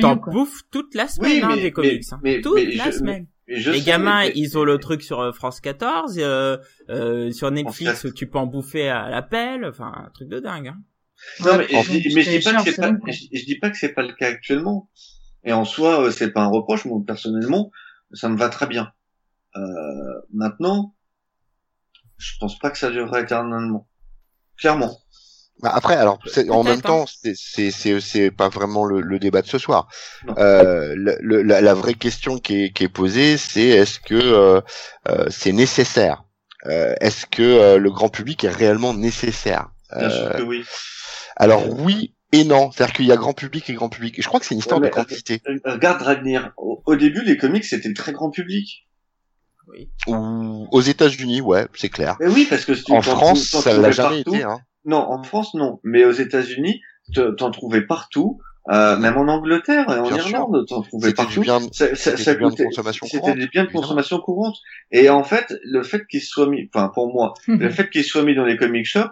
t'en- 0.00 0.16
bouffes 0.16 0.60
toute 0.70 0.94
la 0.94 1.08
semaine 1.08 1.42
hein, 1.44 1.56
des 1.56 1.72
comics. 1.72 1.92
mais- 2.10 2.14
hein. 2.14 2.20
mais- 2.22 2.40
toute 2.40 2.54
mais 2.54 2.74
la 2.76 2.90
je- 2.90 2.98
semaine. 2.98 3.26
Les 3.48 3.62
sais, 3.62 3.80
gamins, 3.80 4.20
mais- 4.26 4.32
ils 4.36 4.56
ont 4.58 4.64
le 4.64 4.78
truc 4.78 5.02
sur 5.02 5.20
euh, 5.20 5.32
France 5.32 5.60
14, 5.60 6.16
euh, 6.18 6.56
euh, 6.90 7.30
sur 7.32 7.50
Netflix, 7.50 8.04
où 8.04 8.12
tu 8.12 8.26
peux 8.28 8.38
en 8.38 8.46
bouffer 8.46 8.88
à 8.88 9.08
l'appel, 9.08 9.64
enfin, 9.64 9.92
un 10.06 10.10
truc 10.10 10.28
de 10.28 10.38
dingue. 10.38 10.68
Hein. 10.68 10.76
Non, 11.40 11.56
mais, 11.58 11.66
je, 11.68 11.90
dis- 11.90 12.14
mais 12.14 12.22
je 12.22 12.30
dis 12.30 12.40
pas 12.40 12.54
que 12.54 12.62
c'est 12.62 12.76
pas, 12.76 12.92
je, 13.06 13.24
je 13.32 13.44
dis 13.44 13.58
pas 13.58 13.70
que 13.70 13.76
c'est 13.78 13.92
pas 13.92 14.02
le 14.02 14.12
cas 14.12 14.28
actuellement. 14.28 14.90
Et 15.44 15.52
en 15.52 15.64
soi, 15.64 16.02
euh, 16.02 16.10
c'est 16.10 16.30
pas 16.32 16.42
un 16.42 16.48
reproche. 16.48 16.84
Moi, 16.84 17.00
personnellement, 17.06 17.70
ça 18.12 18.28
me 18.28 18.36
va 18.36 18.48
très 18.48 18.66
bien. 18.66 18.92
Euh, 19.56 19.60
maintenant, 20.32 20.94
je 22.18 22.32
pense 22.40 22.58
pas 22.58 22.70
que 22.70 22.78
ça 22.78 22.90
durera 22.90 23.20
éternellement. 23.20 23.88
Clairement. 24.58 24.98
Bah, 25.60 25.72
après, 25.74 25.96
alors 25.96 26.20
en 26.50 26.62
même 26.62 26.82
temps, 26.82 27.04
c'est 27.06 27.34
c'est 27.34 27.72
c'est 27.72 28.00
c'est 28.00 28.30
pas 28.30 28.48
vraiment 28.48 28.84
le, 28.84 29.00
le 29.00 29.18
débat 29.18 29.42
de 29.42 29.48
ce 29.48 29.58
soir. 29.58 29.88
Euh, 30.38 30.94
le- 30.96 31.18
le- 31.20 31.42
la, 31.42 31.60
la 31.60 31.74
vraie 31.74 31.94
question 31.94 32.38
qui 32.38 32.64
est 32.64 32.70
qui 32.72 32.84
est 32.84 32.88
posée, 32.88 33.36
c'est 33.36 33.66
est-ce 33.66 33.98
que 33.98 34.14
euh, 34.14 34.60
euh, 35.08 35.26
c'est 35.30 35.52
nécessaire? 35.52 36.22
Euh, 36.66 36.94
Est-ce 37.00 37.26
que 37.26 37.42
euh, 37.42 37.78
le 37.78 37.90
grand 37.90 38.08
public 38.08 38.44
est 38.44 38.50
réellement 38.50 38.94
nécessaire? 38.94 39.68
Bien 39.96 40.10
sûr 40.10 40.26
Euh, 40.26 40.30
que 40.38 40.42
oui. 40.42 40.64
Alors 41.36 41.64
oui 41.80 42.14
et 42.32 42.44
non, 42.44 42.70
c'est-à-dire 42.70 42.94
qu'il 42.94 43.06
y 43.06 43.12
a 43.12 43.16
grand 43.16 43.32
public 43.32 43.70
et 43.70 43.72
grand 43.74 43.88
public. 43.88 44.18
Et 44.18 44.22
je 44.22 44.28
crois 44.28 44.38
que 44.38 44.44
c'est 44.46 44.54
une 44.54 44.58
histoire 44.58 44.80
Ouais, 44.80 44.88
de 44.90 44.94
quantité. 44.94 45.40
Euh, 45.48 45.56
Regarde 45.64 45.98
Dragnir. 46.00 46.52
Au, 46.58 46.82
au 46.84 46.96
début, 46.96 47.22
les 47.22 47.36
comics 47.38 47.64
c'était 47.64 47.88
le 47.88 47.94
très 47.94 48.12
grand 48.12 48.30
public. 48.30 48.86
Oui. 49.68 49.90
Ou 50.06 50.66
aux 50.70 50.80
États-Unis, 50.80 51.40
ouais, 51.40 51.66
c'est 51.74 51.88
clair. 51.90 52.16
Mais 52.20 52.28
oui, 52.28 52.46
parce 52.48 52.64
que 52.64 52.74
si 52.74 52.84
tu 52.84 52.92
En 52.92 53.02
France, 53.02 53.42
ça 53.48 53.76
l'a 53.78 53.90
jamais 53.90 54.22
partout. 54.24 54.34
été. 54.34 54.44
Hein. 54.44 54.60
Non, 54.84 54.98
en 54.98 55.22
France 55.22 55.54
non, 55.54 55.80
mais 55.84 56.04
aux 56.04 56.12
États-Unis, 56.12 56.80
te- 57.14 57.30
t'en 57.34 57.50
trouvais 57.50 57.82
partout. 57.82 58.40
Euh, 58.70 58.98
même 58.98 59.16
en 59.16 59.26
Angleterre 59.28 59.86
et 59.88 59.98
en 59.98 60.06
Bien. 60.08 60.18
Irlande, 60.18 60.66
t'en 60.68 60.82
trouvais 60.82 61.08
C'était 61.08 61.16
partout. 61.16 61.42
c'était 61.72 62.34
du 62.34 62.38
bien 62.38 62.50
de 62.50 62.54
consommation 62.64 63.06
C'était 63.06 63.20
courante, 63.20 63.38
des 63.38 63.46
biens 63.46 63.64
de 63.64 63.70
consommation 63.70 64.18
courante. 64.20 64.56
Et 64.90 65.08
en 65.08 65.24
fait, 65.24 65.54
le 65.64 65.82
fait 65.82 66.06
qu'ils 66.06 66.20
soient 66.20 66.48
mis, 66.50 66.68
enfin 66.74 66.90
pour 66.92 67.10
moi, 67.10 67.32
le 67.48 67.70
fait 67.70 67.88
qu'ils 67.88 68.04
soient 68.04 68.24
mis 68.24 68.34
dans 68.34 68.44
les 68.44 68.58
comic 68.58 68.84
shops, 68.84 68.98
euh, 69.00 69.08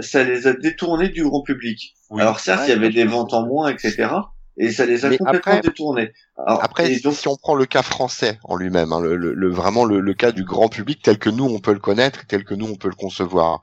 ça 0.00 0.22
les 0.24 0.46
a 0.46 0.52
détournés 0.52 1.08
du 1.08 1.22
grand 1.24 1.42
public. 1.42 1.94
Oui. 2.10 2.20
Alors 2.20 2.40
certes, 2.40 2.60
Ouais, 2.60 2.66
il 2.66 2.70
y 2.70 2.72
avait 2.72 2.90
des 2.90 3.04
ventes 3.04 3.32
en 3.34 3.46
moins, 3.46 3.68
etc. 3.70 4.08
Et 4.58 4.70
ça 4.70 4.84
les 4.84 5.06
a 5.06 5.08
Mais 5.08 5.16
complètement 5.16 5.52
après- 5.52 5.60
détournés. 5.62 6.12
Alors, 6.46 6.62
Après, 6.62 6.94
donc, 7.00 7.14
si 7.14 7.26
on 7.26 7.36
prend 7.36 7.54
le 7.54 7.64
cas 7.64 7.80
français 7.80 8.38
en 8.44 8.56
lui-même, 8.56 8.92
hein, 8.92 9.00
le, 9.00 9.16
le- 9.16 9.32
le- 9.32 9.50
vraiment 9.50 9.86
le, 9.86 9.98
le 10.00 10.12
cas 10.12 10.30
du 10.30 10.44
grand 10.44 10.68
public 10.68 11.00
tel 11.02 11.18
que 11.18 11.30
nous 11.30 11.46
on 11.46 11.58
peut 11.58 11.72
le 11.72 11.78
connaître, 11.78 12.26
tel 12.26 12.44
que 12.44 12.52
nous 12.54 12.66
on 12.66 12.74
peut 12.76 12.88
le 12.90 12.94
concevoir, 12.94 13.62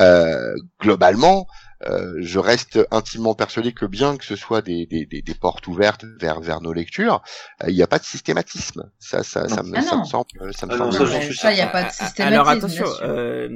euh, 0.00 0.54
globalement, 0.80 1.46
euh, 1.86 2.14
je 2.20 2.38
reste 2.38 2.78
intimement 2.90 3.34
persuadé 3.34 3.72
que 3.72 3.86
bien 3.86 4.16
que 4.16 4.24
ce 4.24 4.36
soit 4.36 4.62
des, 4.62 4.86
des, 4.86 5.06
des, 5.06 5.22
des 5.22 5.34
portes 5.34 5.66
ouvertes 5.68 6.04
vers 6.20 6.40
vers 6.40 6.60
nos 6.60 6.72
lectures, 6.72 7.22
euh, 7.62 7.70
il 7.70 7.74
n'y 7.76 7.82
a 7.82 7.86
pas 7.86 7.98
de 7.98 8.04
systématisme. 8.04 8.90
Ça, 8.98 9.22
ça, 9.22 9.48
ça, 9.48 9.62
me, 9.62 9.76
Ah 9.76 9.82
ça 9.82 9.96
me 9.96 10.04
semble, 10.04 10.28
ça 10.52 10.66
me 10.66 10.72
Ah 10.72 10.76
semble. 10.76 10.92
ça, 10.92 11.04
Non, 11.04 11.32
ça, 11.32 11.52
il 11.52 11.56
n'y 11.56 11.60
a 11.60 11.66
pas 11.66 11.84
de 11.84 11.88
Ah, 11.88 11.90
systématisme. 11.90 12.22
Alors 12.22 12.48
attention, 12.48 12.86
euh, 13.02 13.48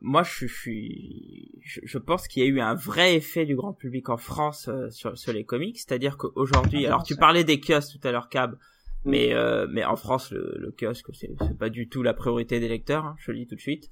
moi 0.00 0.22
je 0.22 0.46
suis, 0.46 1.52
je, 1.62 1.80
je 1.84 1.98
pense 1.98 2.28
qu'il 2.28 2.42
y 2.42 2.46
a 2.46 2.48
eu 2.48 2.60
un 2.60 2.74
vrai 2.74 3.14
effet 3.16 3.44
du 3.44 3.56
grand 3.56 3.72
public 3.72 4.08
en 4.08 4.16
France 4.16 4.68
euh, 4.68 4.90
sur, 4.90 5.16
sur 5.18 5.32
les 5.32 5.44
comics, 5.44 5.76
c'est-à-dire 5.78 6.16
qu'aujourd'hui, 6.16 6.86
Ah, 6.86 6.88
alors 6.88 7.02
tu 7.04 7.16
parlais 7.16 7.44
des 7.44 7.60
kiosques 7.60 7.98
tout 8.00 8.08
à 8.08 8.12
l'heure, 8.12 8.28
Cab, 8.28 8.56
mais 9.04 9.32
euh, 9.34 9.66
mais 9.70 9.84
en 9.84 9.96
France 9.96 10.30
le, 10.32 10.56
le 10.58 10.72
kiosque 10.72 11.06
c'est 11.14 11.30
c'est 11.38 11.56
pas 11.58 11.68
du 11.68 11.88
tout 11.88 12.02
la 12.02 12.14
priorité 12.14 12.58
des 12.60 12.68
lecteurs, 12.68 13.04
hein, 13.04 13.16
je 13.18 13.30
le 13.32 13.38
dis 13.38 13.46
tout 13.46 13.54
de 13.54 13.60
suite. 13.60 13.90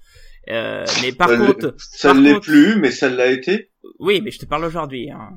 Euh, 0.50 0.84
mais 1.02 1.12
par 1.12 1.28
Ça 1.28 1.36
contre, 1.36 1.74
ça 1.78 2.14
ne 2.14 2.20
l'est 2.20 2.40
plus, 2.40 2.76
mais 2.76 2.90
ça 2.90 3.08
l'a 3.08 3.28
été. 3.28 3.70
Oui, 3.98 4.20
mais 4.22 4.30
je 4.30 4.38
te 4.38 4.46
parle 4.46 4.64
aujourd'hui. 4.64 5.10
Hein. 5.10 5.30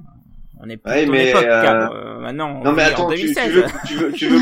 On 0.59 0.69
est 0.69 0.77
plus 0.77 0.91
Ouais, 0.91 1.05
mais, 1.05 1.29
époque, 1.29 1.43
euh. 1.43 1.87
Euh, 1.91 2.19
maintenant, 2.19 2.59
on 2.59 2.63
Non 2.63 2.71
mais 2.73 2.81
attends, 2.83 3.09
tu, 3.11 3.17
2016. 3.17 3.45
tu 3.45 3.53
veux, 3.53 3.63
tu 3.85 3.95
veux, 3.95 4.11
tu 4.11 4.27
veux, 4.27 4.39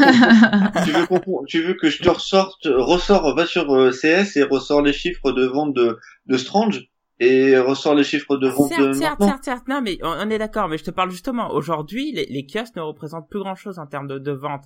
tu 0.85 0.91
veux, 0.91 1.05
qu'on- 1.07 1.43
tu 1.47 1.61
veux 1.61 1.73
que 1.73 1.89
je 1.89 2.01
te 2.01 2.09
ressorte, 2.09 2.65
ressors, 2.65 3.35
va 3.35 3.45
sur 3.45 3.69
euh, 3.73 3.91
CS 3.91 4.37
et 4.37 4.43
ressors 4.43 4.81
les 4.81 4.93
chiffres 4.93 5.31
de 5.33 5.45
vente 5.45 5.73
de, 5.75 5.97
de 6.27 6.37
Strange 6.37 6.85
et 7.19 7.57
ressors 7.57 7.95
les 7.95 8.03
chiffres 8.05 8.37
de 8.37 8.47
vente 8.47 8.69
de 8.79 8.93
Certes, 8.93 8.95
certes, 8.95 9.23
certes, 9.23 9.43
certes. 9.43 9.67
Non, 9.67 9.81
mais 9.81 9.97
on, 10.03 10.07
on 10.09 10.29
est 10.29 10.37
d'accord. 10.37 10.69
Mais 10.69 10.77
je 10.77 10.83
te 10.85 10.91
parle 10.91 11.11
justement. 11.11 11.51
Aujourd'hui, 11.51 12.13
les, 12.13 12.25
les 12.25 12.45
kiosques 12.45 12.75
ne 12.77 12.81
représentent 12.81 13.29
plus 13.29 13.39
grand 13.39 13.55
chose 13.55 13.77
en 13.79 13.85
termes 13.85 14.07
de, 14.07 14.17
de 14.17 14.31
vente. 14.31 14.63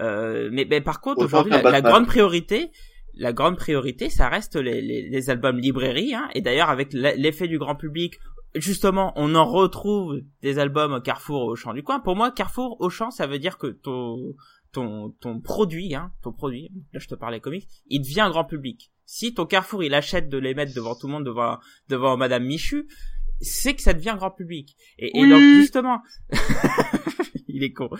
Euh, 0.00 0.50
mais, 0.52 0.66
mais 0.70 0.80
par 0.80 1.00
contre, 1.00 1.24
aujourd'hui, 1.24 1.52
la, 1.52 1.80
grande 1.80 2.06
priorité, 2.06 2.70
la 3.14 3.32
grande 3.32 3.56
priorité, 3.56 4.08
ça 4.08 4.28
reste 4.28 4.56
les, 4.56 4.80
les, 4.80 5.08
les 5.10 5.30
albums 5.30 5.58
librairie. 5.58 6.14
Hein. 6.14 6.28
Et 6.34 6.40
d'ailleurs, 6.40 6.70
avec 6.70 6.92
l'effet 6.92 7.46
du 7.48 7.58
grand 7.58 7.74
public, 7.76 8.14
justement, 8.54 9.12
on 9.16 9.34
en 9.34 9.44
retrouve 9.44 10.20
des 10.42 10.58
albums 10.58 11.02
Carrefour 11.02 11.42
au 11.44 11.56
champ 11.56 11.72
du 11.74 11.82
coin. 11.82 12.00
Pour 12.00 12.16
moi, 12.16 12.30
Carrefour 12.30 12.76
au 12.80 12.90
champ, 12.90 13.10
ça 13.10 13.26
veut 13.26 13.38
dire 13.38 13.58
que 13.58 13.66
ton 13.68 14.34
ton 14.72 15.10
ton 15.20 15.40
produit, 15.40 15.94
hein, 15.94 16.12
ton 16.22 16.32
produit. 16.32 16.70
Là, 16.92 17.00
je 17.00 17.08
te 17.08 17.14
parlais 17.14 17.40
comics, 17.40 17.68
il 17.88 18.00
devient 18.00 18.28
grand 18.30 18.44
public. 18.44 18.90
Si 19.04 19.34
ton 19.34 19.44
Carrefour 19.46 19.82
il 19.84 19.92
achète 19.94 20.28
de 20.28 20.38
les 20.38 20.54
mettre 20.54 20.74
devant 20.74 20.94
tout 20.94 21.06
le 21.08 21.12
monde, 21.12 21.24
devant 21.24 21.58
devant 21.88 22.16
Madame 22.16 22.44
Michu, 22.44 22.86
c'est 23.40 23.74
que 23.74 23.82
ça 23.82 23.92
devient 23.92 24.14
grand 24.16 24.30
public. 24.30 24.74
Et, 24.98 25.08
et 25.18 25.22
Oui. 25.22 25.28
donc 25.28 25.40
justement, 25.60 26.00
il 27.48 27.62
est 27.64 27.72
con. 27.72 27.90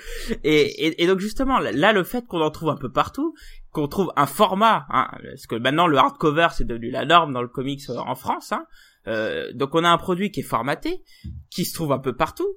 Et, 0.44 0.86
et, 0.86 1.02
et 1.02 1.06
donc 1.06 1.18
justement, 1.18 1.58
là, 1.58 1.72
là, 1.72 1.92
le 1.92 2.04
fait 2.04 2.26
qu'on 2.26 2.40
en 2.40 2.50
trouve 2.50 2.70
un 2.70 2.76
peu 2.76 2.90
partout, 2.90 3.34
qu'on 3.70 3.88
trouve 3.88 4.12
un 4.16 4.26
format, 4.26 4.86
hein, 4.90 5.08
parce 5.22 5.46
que 5.46 5.56
maintenant 5.56 5.86
le 5.86 5.96
hardcover 5.98 6.48
c'est 6.52 6.66
devenu 6.66 6.90
la 6.90 7.04
norme 7.04 7.32
dans 7.32 7.42
le 7.42 7.48
comics 7.48 7.82
euh, 7.90 7.96
en 7.98 8.14
France, 8.14 8.52
hein, 8.52 8.64
euh, 9.06 9.52
donc 9.52 9.74
on 9.74 9.84
a 9.84 9.88
un 9.88 9.98
produit 9.98 10.30
qui 10.30 10.40
est 10.40 10.44
formaté, 10.44 11.02
qui 11.50 11.64
se 11.64 11.74
trouve 11.74 11.92
un 11.92 11.98
peu 11.98 12.14
partout, 12.14 12.48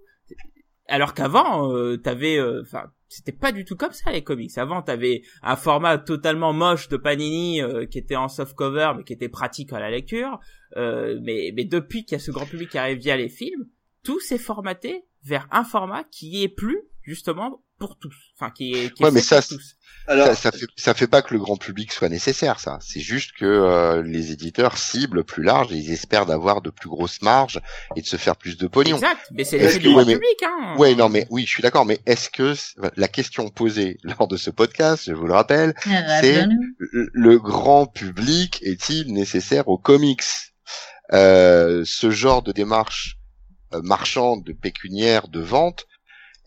alors 0.87 1.13
qu'avant, 1.13 1.71
euh, 1.73 1.97
t'avais, 1.97 2.37
euh, 2.37 2.61
enfin, 2.61 2.91
c'était 3.07 3.31
pas 3.31 3.51
du 3.51 3.65
tout 3.65 3.75
comme 3.75 3.91
ça 3.91 4.11
les 4.11 4.23
comics. 4.23 4.57
Avant, 4.57 4.81
t'avais 4.81 5.23
un 5.41 5.55
format 5.55 5.97
totalement 5.97 6.53
moche 6.53 6.89
de 6.89 6.97
Panini 6.97 7.61
euh, 7.61 7.85
qui 7.85 7.97
était 7.97 8.15
en 8.15 8.27
softcover 8.27 8.93
mais 8.97 9.03
qui 9.03 9.13
était 9.13 9.29
pratique 9.29 9.73
à 9.73 9.79
la 9.79 9.89
lecture. 9.89 10.39
Mais, 10.75 11.53
mais 11.55 11.63
depuis 11.63 12.03
qu'il 12.03 12.17
y 12.17 12.21
a 12.21 12.23
ce 12.23 12.31
grand 12.31 12.45
public 12.45 12.69
qui 12.69 12.77
arrive 12.77 12.97
via 12.97 13.15
les 13.15 13.29
films, 13.29 13.65
tout 14.03 14.19
s'est 14.19 14.37
formaté 14.37 15.05
vers 15.23 15.47
un 15.51 15.63
format 15.63 16.03
qui 16.03 16.43
est 16.43 16.49
plus 16.49 16.81
justement 17.05 17.61
pour 17.77 17.97
tous, 17.99 18.15
enfin 18.37 18.51
qui 18.51 18.73
est, 18.73 18.93
qui 18.93 19.03
est 19.03 19.05
Ouais, 19.05 19.11
mais 19.11 19.21
ça, 19.21 19.41
pour 19.41 19.57
tous. 19.57 19.75
Alors, 20.07 20.27
ça, 20.27 20.35
ça 20.35 20.51
fait 20.51 20.65
ça 20.75 20.93
fait 20.93 21.07
pas 21.07 21.21
que 21.21 21.33
le 21.33 21.39
grand 21.39 21.57
public 21.57 21.91
soit 21.91 22.09
nécessaire, 22.09 22.59
ça. 22.59 22.77
C'est 22.81 22.99
juste 22.99 23.31
que 23.37 23.45
euh, 23.45 24.01
les 24.03 24.31
éditeurs 24.31 24.77
ciblent 24.77 25.23
plus 25.23 25.43
large 25.43 25.73
et 25.73 25.77
ils 25.77 25.91
espèrent 25.91 26.25
d'avoir 26.25 26.61
de 26.61 26.69
plus 26.69 26.89
grosses 26.89 27.21
marges 27.21 27.59
et 27.95 28.01
de 28.01 28.05
se 28.05 28.17
faire 28.17 28.35
plus 28.35 28.57
de 28.57 28.67
pognon. 28.67 28.95
Exact, 28.97 29.27
mais 29.31 29.43
c'est 29.43 29.79
du 29.79 29.89
grand 29.89 30.05
ouais, 30.05 30.13
public, 30.13 30.43
hein. 30.43 30.75
Ouais, 30.77 30.95
non, 30.95 31.09
mais 31.09 31.27
oui, 31.29 31.43
je 31.45 31.49
suis 31.49 31.63
d'accord. 31.63 31.85
Mais 31.85 31.99
est-ce 32.05 32.29
que 32.29 32.53
la 32.95 33.07
question 33.07 33.49
posée 33.49 33.97
lors 34.03 34.27
de 34.27 34.37
ce 34.37 34.49
podcast, 34.49 35.03
je 35.07 35.13
vous 35.13 35.27
le 35.27 35.33
rappelle, 35.33 35.73
c'est 36.21 36.45
le, 36.77 37.09
le 37.13 37.39
grand 37.39 37.87
public 37.87 38.59
est-il 38.63 39.13
nécessaire 39.13 39.67
aux 39.67 39.77
comics? 39.77 40.23
Euh, 41.13 41.83
Ce 41.85 42.09
genre 42.09 42.41
de 42.41 42.51
démarche 42.51 43.17
euh, 43.73 43.81
marchande, 43.83 44.43
de 44.43 44.53
pécuniaire, 44.53 45.27
de 45.27 45.39
vente, 45.39 45.85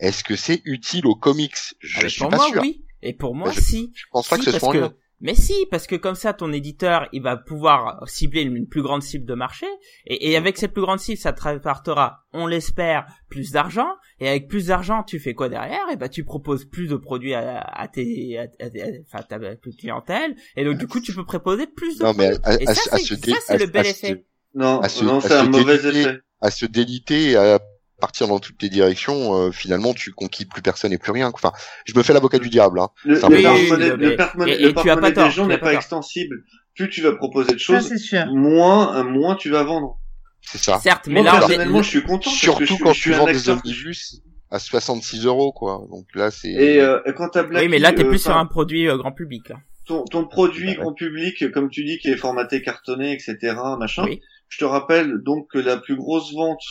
est-ce 0.00 0.24
que 0.24 0.36
c'est 0.36 0.62
utile 0.64 1.06
aux 1.06 1.16
comics? 1.16 1.56
Je 1.80 2.00
Ah, 2.04 2.08
suis 2.08 2.20
pour 2.20 2.30
pas 2.30 2.36
moi, 2.36 2.46
sûr. 2.48 2.60
oui. 2.62 2.84
Et 3.02 3.12
pour 3.12 3.34
moi, 3.34 3.48
Bah, 3.48 3.54
je- 3.56 3.60
si. 3.60 3.92
Je 3.94 4.04
pense 4.10 4.28
pas 4.28 4.36
Si, 4.36 4.44
que 4.44 4.50
ce 4.52 4.58
soit 4.58 4.72
que-. 4.72 4.90
Mais 5.20 5.34
si, 5.34 5.52
parce 5.68 5.88
que 5.88 5.96
comme 5.96 6.14
ça, 6.14 6.32
ton 6.32 6.52
éditeur, 6.52 7.08
il 7.12 7.22
va 7.22 7.36
pouvoir 7.36 8.08
cibler 8.08 8.42
une, 8.42 8.68
plus 8.68 8.82
grande 8.82 9.02
cible 9.02 9.24
de 9.24 9.34
marché, 9.34 9.66
et, 10.06 10.30
et 10.30 10.36
avec 10.36 10.56
cette 10.58 10.72
plus 10.72 10.82
grande 10.82 11.00
cible, 11.00 11.18
ça 11.18 11.32
te 11.32 11.42
rapportera, 11.42 12.20
on 12.32 12.46
l'espère, 12.46 13.04
plus 13.28 13.50
d'argent, 13.50 13.88
et 14.20 14.28
avec 14.28 14.46
plus 14.46 14.66
d'argent, 14.66 15.02
tu 15.02 15.18
fais 15.18 15.34
quoi 15.34 15.48
derrière? 15.48 15.82
Et 15.92 15.96
ben, 15.96 16.08
tu 16.08 16.22
proposes 16.24 16.66
plus 16.66 16.86
de 16.86 16.94
produits 16.94 17.34
à, 17.34 17.58
à 17.60 17.88
tes, 17.88 18.38
à, 18.38 18.42
à- 18.60 19.22
ta 19.24 19.38
clientèle, 19.76 20.36
et 20.56 20.64
donc 20.64 20.78
du 20.78 20.86
coup, 20.86 21.00
tu 21.00 21.12
peux 21.12 21.24
proposer 21.24 21.66
plus 21.66 21.98
de 21.98 22.04
Non, 22.04 22.14
mais 22.16 22.38
produits. 22.38 22.64
et 22.64 22.68
à- 22.68 22.74
ça, 22.74 22.94
à 22.94 22.98
c'est 22.98 23.58
le 23.58 23.66
bel 23.66 23.86
effet. 23.86 24.24
non, 24.54 24.80
à 24.80 24.88
se- 24.88 25.04
non, 25.04 25.18
à 25.18 25.20
c'est 25.22 25.34
un 25.34 25.44
mauvais 25.44 25.74
effet. 25.84 26.18
à 26.40 26.50
se 26.52 26.64
déliter, 26.66 27.34
à 27.36 27.58
partir 28.00 28.28
dans 28.28 28.38
toutes 28.38 28.62
les 28.62 28.68
directions, 28.68 29.34
euh, 29.36 29.50
finalement, 29.50 29.92
tu 29.94 30.12
conquis 30.12 30.44
plus 30.44 30.62
personne 30.62 30.92
et 30.92 30.98
plus 30.98 31.12
rien. 31.12 31.30
Enfin, 31.34 31.52
je 31.84 31.94
me 31.96 32.02
fais 32.02 32.12
l'avocat 32.12 32.38
du 32.38 32.48
diable. 32.48 32.80
Hein. 32.80 32.88
Le, 33.04 33.14
le 33.14 34.16
porte-monnaie 34.16 34.58
le 34.58 34.72
tort, 34.72 35.24
des 35.26 35.30
gens 35.30 35.46
n'est 35.46 35.58
pas 35.58 35.66
pas 35.66 35.74
extensible. 35.74 36.44
Plus 36.74 36.88
tu 36.88 37.02
vas 37.02 37.12
proposer 37.12 37.52
de 37.52 37.58
choses, 37.58 37.92
moins, 38.32 38.96
euh, 38.98 39.04
moins 39.04 39.34
tu 39.34 39.50
vas 39.50 39.64
vendre. 39.64 39.98
C'est 40.42 40.58
ça. 40.58 40.78
Certes, 40.78 41.08
mais 41.08 41.22
Moi, 41.22 41.24
là, 41.24 41.38
personnellement, 41.38 41.82
je 41.82 41.88
suis 41.88 42.02
content 42.02 42.30
parce 42.30 42.36
que 42.36 42.40
Surtout 42.40 42.64
je, 42.66 42.74
suis- 42.74 42.82
quand 42.84 42.92
je 42.92 43.00
suis 43.00 43.10
tu 43.10 43.14
un 43.14 43.18
vends 43.18 43.26
des 43.26 43.38
acteur. 43.50 43.60
omnibus 43.64 44.20
à 44.50 44.58
66 44.58 45.26
euros, 45.26 45.52
quoi. 45.52 45.84
Donc 45.90 46.06
là, 46.14 46.30
c'est. 46.30 46.48
Et 46.52 46.80
euh, 46.80 47.00
quand 47.16 47.28
t'as 47.30 47.42
Blacky, 47.42 47.66
oui, 47.66 47.70
mais 47.70 47.78
là, 47.80 47.92
t'es 47.92 48.04
euh, 48.04 48.08
plus 48.08 48.20
sur 48.22 48.36
un 48.36 48.46
produit 48.46 48.88
euh, 48.88 48.96
grand 48.96 49.12
public, 49.12 49.48
là. 49.48 49.56
ton, 49.86 50.04
ton 50.04 50.24
produit 50.26 50.74
grand 50.76 50.94
public, 50.94 51.50
comme 51.50 51.68
tu 51.68 51.84
dis, 51.84 51.98
qui 51.98 52.08
est 52.08 52.16
formaté, 52.16 52.62
cartonné, 52.62 53.12
etc., 53.12 53.36
machin. 53.78 54.04
Oui. 54.04 54.20
Je 54.48 54.58
te 54.58 54.64
rappelle 54.64 55.18
donc 55.24 55.48
que 55.50 55.58
la 55.58 55.76
plus 55.76 55.96
grosse 55.96 56.32
vente 56.32 56.62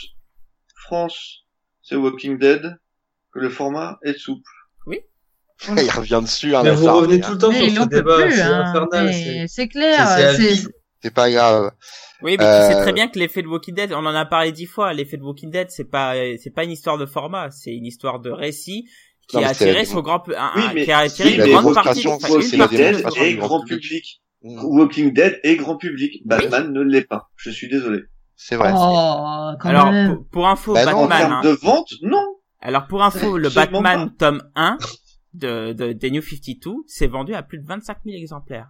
France, 0.87 1.45
c'est 1.81 1.95
Walking 1.95 2.37
Dead, 2.39 2.77
que 3.33 3.39
le 3.39 3.49
format 3.49 3.99
est 4.03 4.17
souple. 4.17 4.49
Il 5.69 5.89
revient 5.89 6.19
dessus, 6.21 6.55
hein, 6.55 6.61
Mais 6.63 6.71
vous 6.71 6.85
revenez 6.85 7.19
tout 7.19 7.31
le 7.31 7.37
temps 7.39 7.49
Mais 7.51 7.69
sur 7.69 7.83
ce 7.83 7.87
débat, 7.89 8.21
plus, 8.21 8.31
c'est 8.31 8.41
hein. 8.41 8.61
infernal. 8.67 9.11
C'est- 9.13 9.45
C'est 9.47 9.67
clair, 9.67 10.07
c'est 11.01 11.13
pas 11.13 11.29
grave. 11.31 11.71
Oui, 12.23 12.31
mais 12.31 12.37
tu 12.37 12.43
Euh, 12.43 12.67
sais 12.69 12.81
très 12.81 12.93
bien 12.93 13.07
que 13.07 13.17
l'effet 13.19 13.41
de 13.43 13.47
Walking 13.47 13.73
Dead, 13.75 13.91
on 13.93 13.97
en 14.05 14.15
a 14.15 14.25
parlé 14.25 14.51
dix 14.51 14.65
fois, 14.65 14.93
l'effet 14.93 15.17
de 15.17 15.23
Walking 15.23 15.51
Dead, 15.51 15.69
c'est 15.69 15.89
pas, 15.89 16.13
c'est 16.41 16.49
pas 16.53 16.63
une 16.63 16.71
histoire 16.71 16.97
de 16.97 17.05
format, 17.05 17.49
c'est 17.51 17.71
une 17.73 17.85
histoire 17.85 18.19
de 18.19 18.29
récit 18.31 18.87
qui 19.27 19.37
Non, 19.37 19.43
a 19.43 19.47
attiré 19.49 19.83
son 19.85 20.01
grand, 20.01 20.23
Oui, 20.27 20.33
un- 20.37 20.73
mais- 20.73 20.85
qui 20.85 20.91
a 20.91 20.99
attiré 20.99 21.29
oui, 21.29 21.35
une 21.49 21.57
grande 21.59 21.73
partie, 21.73 22.07
enfin, 22.07 22.27
c'est 22.41 22.51
une 22.53 22.57
partie. 22.59 22.77
Dead 22.77 22.85
démonstration 22.95 23.23
est 23.23 23.31
du 23.33 23.37
grand 23.37 23.61
public. 23.63 23.81
public. 23.83 24.21
Mmh. 24.43 24.63
Walking 24.63 25.13
Dead 25.13 25.39
est 25.43 25.55
grand 25.55 25.77
public. 25.77 26.21
Batman 26.25 26.71
ne 26.71 26.81
l'est 26.81 27.01
pas. 27.07 27.29
Je 27.35 27.49
suis 27.51 27.67
désolé. 27.67 28.01
C'est 28.39 28.55
vrai. 28.55 28.71
Oh, 28.73 29.51
quand 29.59 29.69
Alors, 29.69 29.91
même. 29.91 30.15
pour, 30.15 30.27
pour 30.29 30.47
info, 30.47 30.73
Bah 30.73 30.85
non, 30.85 30.91
En 30.91 31.07
Batman, 31.07 31.19
termes 31.19 31.33
hein. 31.33 31.41
de 31.43 31.49
vente, 31.49 31.89
non. 32.03 32.23
alors 32.61 32.87
pour 32.87 33.03
info, 33.03 33.37
le 33.37 33.49
Batman 33.49 34.13
tome 34.15 34.43
1 34.55 34.77
de, 35.33 35.73
de, 35.73 35.91
des 35.93 36.11
New 36.11 36.21
52 36.21 36.71
s'est 36.87 37.07
vendu 37.07 37.33
à 37.33 37.41
plus 37.43 37.57
de 37.59 37.65
25 37.67 37.97
000 38.05 38.15
exemplaires. 38.17 38.69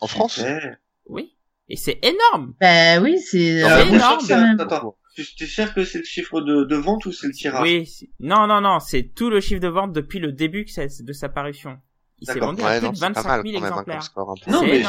En 0.00 0.06
France 0.06 0.40
Eh. 0.46 0.58
Oui. 1.06 1.36
Et 1.68 1.76
c'est 1.76 1.98
énorme. 2.04 2.54
Bah 2.60 3.00
oui, 3.00 3.18
c'est 3.18 3.62
euh, 3.62 3.82
T'es 3.84 3.88
énorme, 3.94 4.18
que 4.18 4.24
c'est- 4.24 4.34
quand 4.34 4.40
même. 4.40 4.60
Attends, 4.60 4.96
tu 5.14 5.22
es 5.22 5.46
sûr 5.46 5.74
que 5.74 5.84
c'est 5.84 5.98
le 5.98 6.04
chiffre 6.04 6.40
de, 6.40 6.64
de 6.64 6.76
vente 6.76 7.04
ou 7.06 7.12
c'est 7.12 7.26
le 7.26 7.32
tirage 7.32 7.62
Oui. 7.62 7.88
Non, 8.20 8.46
non, 8.46 8.60
non, 8.60 8.78
c'est 8.80 9.12
tout 9.14 9.28
le 9.30 9.40
chiffre 9.40 9.60
de 9.60 9.68
vente 9.68 9.92
depuis 9.92 10.18
le 10.20 10.32
début 10.32 10.64
que 10.64 11.02
de 11.04 11.12
sa 11.12 11.28
parution. 11.28 11.78
Il 12.20 12.26
s'est 12.26 12.34
D'accord. 12.34 12.50
vendu 12.50 12.62
à 12.62 12.78
plus 12.78 12.86
non, 12.86 12.90
de 12.92 12.96
c'est 12.96 13.00
pas 13.00 13.08
25 13.22 13.28
mal 13.28 13.42
000 13.46 13.54
quand 13.54 13.60
même, 13.60 13.72
hein, 13.72 13.82
exemplaires. 13.96 14.12
peu. 14.44 14.50
Non, 14.50 14.62
mais 14.62 14.82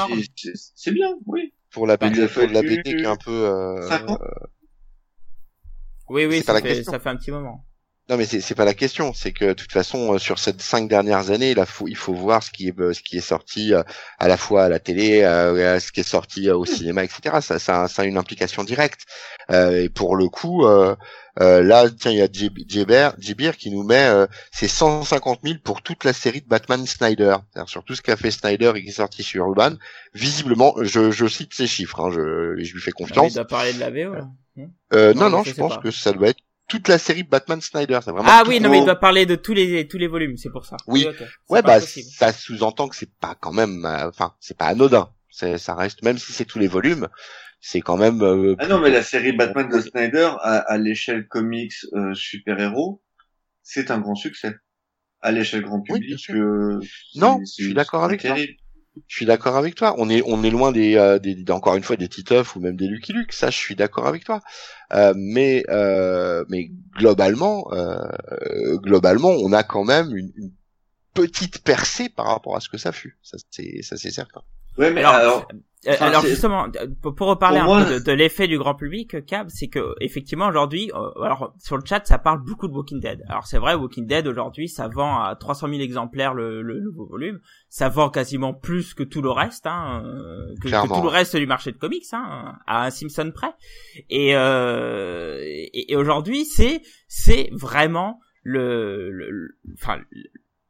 c'est 0.76 0.92
bien, 0.92 1.10
oui. 1.28 1.54
Pour 1.72 1.88
la 1.88 1.98
BD, 1.98 2.28
pour 2.28 2.42
la 2.44 2.48
fallu- 2.62 2.68
BD 2.78 2.84
qui 2.84 3.04
est 3.04 3.06
un 3.06 3.16
peu, 3.16 3.32
euh, 3.32 3.90
Oui, 6.10 6.26
oui, 6.26 6.42
la 6.54 6.62
fait, 6.62 6.84
ça 6.84 7.00
fait 7.00 7.10
un 7.10 7.16
petit 7.16 7.32
moment. 7.32 7.66
Non 8.12 8.18
mais 8.18 8.26
c'est 8.26 8.56
pas 8.56 8.66
la 8.66 8.74
question, 8.74 9.14
c'est 9.14 9.32
que 9.32 9.46
de 9.46 9.54
toute 9.54 9.72
façon 9.72 10.14
euh, 10.16 10.18
sur 10.20 10.38
ces 10.38 10.52
cinq 10.58 10.90
dernières 10.90 11.32
années, 11.32 11.54
là, 11.54 11.66
faut, 11.66 11.88
il 11.88 11.96
faut 11.96 12.14
voir 12.14 12.44
ce 12.44 12.52
qui 12.52 12.68
est 12.68 12.78
euh, 12.78 12.92
ce 12.92 13.02
qui 13.02 13.16
est 13.18 13.22
sorti 13.22 13.74
euh, 13.74 13.84
à 14.20 14.28
la 14.28 14.36
fois 14.36 14.66
à 14.66 14.70
la 14.70 14.80
télé, 14.80 15.22
euh, 15.24 15.80
ce 15.80 15.94
qui 15.94 16.02
est 16.02 16.04
sorti 16.04 16.50
au 16.52 16.66
cinéma, 16.66 17.06
etc. 17.06 17.38
Ça, 17.40 17.58
ça, 17.58 17.88
ça 17.88 18.02
a 18.02 18.06
une 18.06 18.18
implication 18.18 18.66
directe. 18.66 19.06
Euh, 19.50 19.84
et 19.86 19.88
pour 19.90 20.18
le 20.18 20.28
coup, 20.28 20.66
euh, 20.66 20.94
euh, 21.40 21.64
là, 21.64 21.90
tiens, 21.90 22.12
il 22.12 22.18
y 22.18 22.22
a 22.22 22.28
Jib- 22.28 22.60
Jibir, 22.68 23.56
qui 23.56 23.72
nous 23.72 23.84
met 23.84 24.08
euh, 24.10 24.28
c'est 24.52 24.68
150 24.68 25.40
000 25.46 25.56
pour 25.64 25.82
toute 25.82 26.04
la 26.04 26.12
série 26.12 26.42
de 26.42 26.48
Batman 26.50 26.86
Snyder, 26.86 27.38
sur 27.66 27.86
tout 27.86 27.96
ce 27.96 28.02
qu'a 28.02 28.18
fait 28.18 28.32
Snyder 28.32 28.74
et 28.76 28.84
qui 28.84 28.90
est 28.90 28.92
sorti 28.92 29.24
sur 29.24 29.46
Urban. 29.46 29.76
Visiblement, 30.14 30.76
je, 30.82 31.12
je 31.12 31.28
cite 31.28 31.54
ces 31.54 31.66
chiffres, 31.66 32.02
hein, 32.02 32.10
je, 32.12 32.56
je 32.62 32.74
lui 32.74 32.82
fais 32.82 32.92
Ah, 32.94 33.00
il 33.00 33.06
confiance. 33.08 33.34
doit 33.36 33.46
parler 33.48 33.72
de 33.72 33.80
la 33.80 33.90
VO. 33.90 34.16
Euh, 34.94 35.14
Non, 35.14 35.30
non, 35.30 35.38
non, 35.38 35.44
je 35.46 35.54
pense 35.54 35.76
pas. 35.76 35.82
que 35.82 35.92
ça 35.92 36.12
doit 36.12 36.28
être 36.28 36.42
toute 36.72 36.88
la 36.88 36.98
série 36.98 37.24
Batman 37.24 37.60
Snyder. 37.60 38.00
C'est 38.04 38.12
vraiment 38.12 38.30
Ah 38.32 38.44
oui, 38.48 38.60
non, 38.62 38.70
mais 38.70 38.80
il 38.80 38.86
doit 38.86 38.96
parler 38.96 39.26
de 39.26 39.36
tous 39.36 39.54
les, 39.54 39.88
tous 39.88 39.98
les 39.98 40.08
volumes, 40.08 40.38
c'est 40.38 40.50
pour 40.50 40.66
ça. 40.66 40.78
Oui. 40.88 41.06
Ouais, 41.50 41.62
bah 41.62 41.80
possible. 41.80 42.08
ça 42.10 42.32
sous-entend 42.32 42.88
que 42.88 42.96
c'est 42.96 43.14
pas 43.20 43.36
quand 43.40 43.52
même, 43.52 43.84
euh, 43.86 44.08
enfin, 44.08 44.34
c'est 44.40 44.58
pas 44.58 44.68
anodin. 44.68 45.10
C'est, 45.30 45.58
ça 45.58 45.76
reste, 45.76 46.02
même 46.04 46.18
si 46.18 46.32
c'est 46.32 46.46
tous 46.46 46.60
les 46.60 46.68
volumes, 46.68 47.08
c'est 47.60 47.82
quand 47.82 47.98
même. 47.98 48.22
euh, 48.22 48.56
Ah 48.60 48.68
non, 48.68 48.80
mais 48.80 48.90
la 48.90 49.04
série 49.04 49.34
Batman 49.34 49.68
de 49.70 49.82
Snyder, 49.82 50.32
à, 50.42 50.58
à 50.60 50.78
l'échelle 50.78 51.28
comics 51.28 51.74
euh, 51.94 52.14
super-héros, 52.14 53.02
c'est 53.64 53.92
un 53.92 54.00
grand 54.00 54.16
succès. 54.16 54.56
À 55.22 55.32
l'échelle 55.32 55.62
grand 55.62 55.82
public, 55.82 56.20
euh, 56.32 56.80
Non, 57.16 57.40
je 57.42 57.64
suis 57.64 57.74
d'accord 57.74 58.04
avec 58.06 58.22
toi. 58.22 58.36
Je 59.08 59.16
suis 59.16 59.26
d'accord 59.26 59.56
avec 59.58 59.76
toi. 59.76 59.96
On 59.98 60.10
est, 60.10 60.22
on 60.26 60.44
est 60.44 60.50
loin 60.50 60.72
des, 60.72 60.96
euh, 60.96 61.20
des, 61.20 61.36
des- 61.36 61.52
encore 61.52 61.76
une 61.76 61.84
fois, 61.84 61.96
des 61.98 62.08
Titeuf 62.08 62.56
ou 62.56 62.60
même 62.60 62.76
des 62.76 62.88
Lucky 62.88 63.14
Luke. 63.14 63.34
Ça, 63.34 63.50
je 63.50 63.58
suis 63.58 63.76
d'accord 63.76 64.08
avec 64.08 64.24
toi. 64.24 64.42
Euh, 64.94 65.14
mais, 65.16 65.64
euh, 65.70 66.44
mais 66.50 66.70
globalement, 66.98 67.72
euh, 67.74 67.98
globalement, 68.78 69.30
on 69.30 69.52
a 69.54 69.64
quand 69.64 69.84
même 69.84 70.16
une, 70.16 70.32
une 70.36 70.52
petite 71.14 71.64
percée 71.64 72.10
par 72.10 72.28
rapport 72.28 72.56
à 72.56 72.60
ce 72.60 72.70
que 72.70 72.78
ça 72.78 72.92
fut. 72.92 73.18
Ça, 73.22 73.38
c'est, 73.50 73.82
ça, 73.82 73.98
c'est 73.98 74.12
certain. 74.12 74.42
Ouais, 74.78 74.92
mais 74.92 75.02
Alors, 75.02 75.16
alors, 75.16 75.48
Enfin, 75.88 76.06
alors 76.06 76.22
justement, 76.30 76.68
euh, 76.76 76.88
pour, 77.02 77.16
pour 77.16 77.28
reparler 77.28 77.60
Pour 77.62 77.74
un 77.76 77.80
moi- 77.80 77.86
peu 77.86 77.94
de, 77.96 78.00
de 78.06 78.12
l'effet 78.12 78.48
du 78.48 78.58
grand 78.60 78.76
public, 78.76 79.16
euh, 79.16 79.22
Cab, 79.22 79.48
c'est 79.50 79.68
que 79.68 79.96
effectivement 80.00 80.48
aujourd'hui, 80.48 80.92
euh, 80.94 81.24
alors 81.24 81.56
sur 81.58 81.76
le 81.76 81.84
chat, 81.84 82.06
ça 82.06 82.20
parle 82.20 82.44
beaucoup 82.44 82.68
de 82.68 82.74
Walking 82.74 83.00
Dead. 83.00 83.24
Alors 83.28 83.48
c'est 83.48 83.58
vrai, 83.58 83.74
Walking 83.74 84.06
Dead 84.06 84.28
aujourd'hui, 84.28 84.70
ça 84.70 84.88
vend 84.88 85.20
à 85.24 85.36
300 85.36 85.70
000 85.70 85.82
exemplaires 85.82 86.36
le, 86.36 86.62
le 86.62 86.80
nouveau 86.82 87.08
volume. 87.08 87.40
Ça 87.70 87.90
vend 87.90 88.10
quasiment 88.12 88.54
plus 88.54 88.94
que 88.94 89.02
tout 89.02 89.24
le 89.24 89.32
reste, 89.32 89.66
hein, 89.66 90.04
euh, 90.06 90.54
que, 90.62 90.70
que 90.84 90.88
tout 90.88 91.02
le 91.02 91.10
reste 91.10 91.36
du 91.36 91.48
marché 91.48 91.72
de 91.72 91.78
comics, 91.78 92.06
hein, 92.14 92.54
à 92.68 92.86
un 92.86 92.92
Simpson 92.92 93.32
près. 93.34 93.54
Et, 94.12 94.36
euh, 94.36 95.38
et, 95.42 95.92
et 95.94 95.96
aujourd'hui, 95.96 96.46
c'est 96.46 96.82
c'est 97.08 97.50
vraiment 97.54 98.20
le, 98.44 99.10
le, 99.12 99.30
le- 99.32 99.56
enfin 99.74 100.00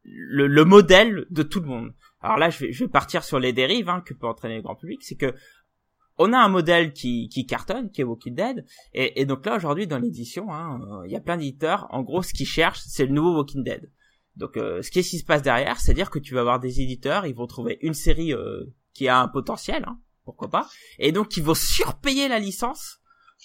le, 0.03 0.47
le 0.47 0.65
modèle 0.65 1.25
de 1.29 1.43
tout 1.43 1.59
le 1.59 1.67
monde. 1.67 1.91
Alors 2.21 2.37
là, 2.37 2.49
je 2.49 2.59
vais, 2.59 2.71
je 2.71 2.83
vais 2.83 2.89
partir 2.89 3.23
sur 3.23 3.39
les 3.39 3.53
dérives 3.53 3.89
hein, 3.89 4.01
que 4.05 4.13
peut 4.13 4.27
entraîner 4.27 4.55
le 4.57 4.61
grand 4.61 4.75
public. 4.75 5.01
C'est 5.03 5.15
que 5.15 5.33
on 6.17 6.33
a 6.33 6.37
un 6.37 6.49
modèle 6.49 6.93
qui, 6.93 7.29
qui 7.29 7.45
cartonne, 7.45 7.89
qui 7.89 8.01
est 8.01 8.03
Walking 8.03 8.35
Dead, 8.35 8.65
et, 8.93 9.21
et 9.21 9.25
donc 9.25 9.43
là 9.45 9.55
aujourd'hui 9.55 9.87
dans 9.87 9.97
l'édition, 9.97 10.51
hein, 10.53 10.79
euh, 10.81 11.07
il 11.07 11.11
y 11.11 11.15
a 11.15 11.19
plein 11.21 11.37
d'éditeurs. 11.37 11.87
En 11.89 12.03
gros, 12.03 12.21
ce 12.21 12.33
qu'ils 12.33 12.45
cherchent, 12.47 12.81
c'est 12.85 13.05
le 13.07 13.13
nouveau 13.13 13.35
Walking 13.37 13.63
Dead. 13.63 13.89
Donc, 14.35 14.55
euh, 14.55 14.81
ce 14.81 14.91
qui 14.91 15.03
se 15.03 15.25
passe 15.25 15.41
derrière, 15.41 15.79
c'est-à-dire 15.79 16.09
que 16.09 16.19
tu 16.19 16.33
vas 16.35 16.41
avoir 16.41 16.59
des 16.59 16.79
éditeurs, 16.79 17.25
ils 17.25 17.33
vont 17.35 17.47
trouver 17.47 17.79
une 17.81 17.93
série 17.93 18.33
euh, 18.33 18.65
qui 18.93 19.07
a 19.07 19.19
un 19.19 19.27
potentiel, 19.27 19.83
hein, 19.87 19.99
pourquoi 20.23 20.49
pas, 20.49 20.69
et 20.99 21.11
donc 21.11 21.35
ils 21.37 21.43
vont 21.43 21.53
surpayer 21.55 22.27
la 22.27 22.39
licence 22.39 22.99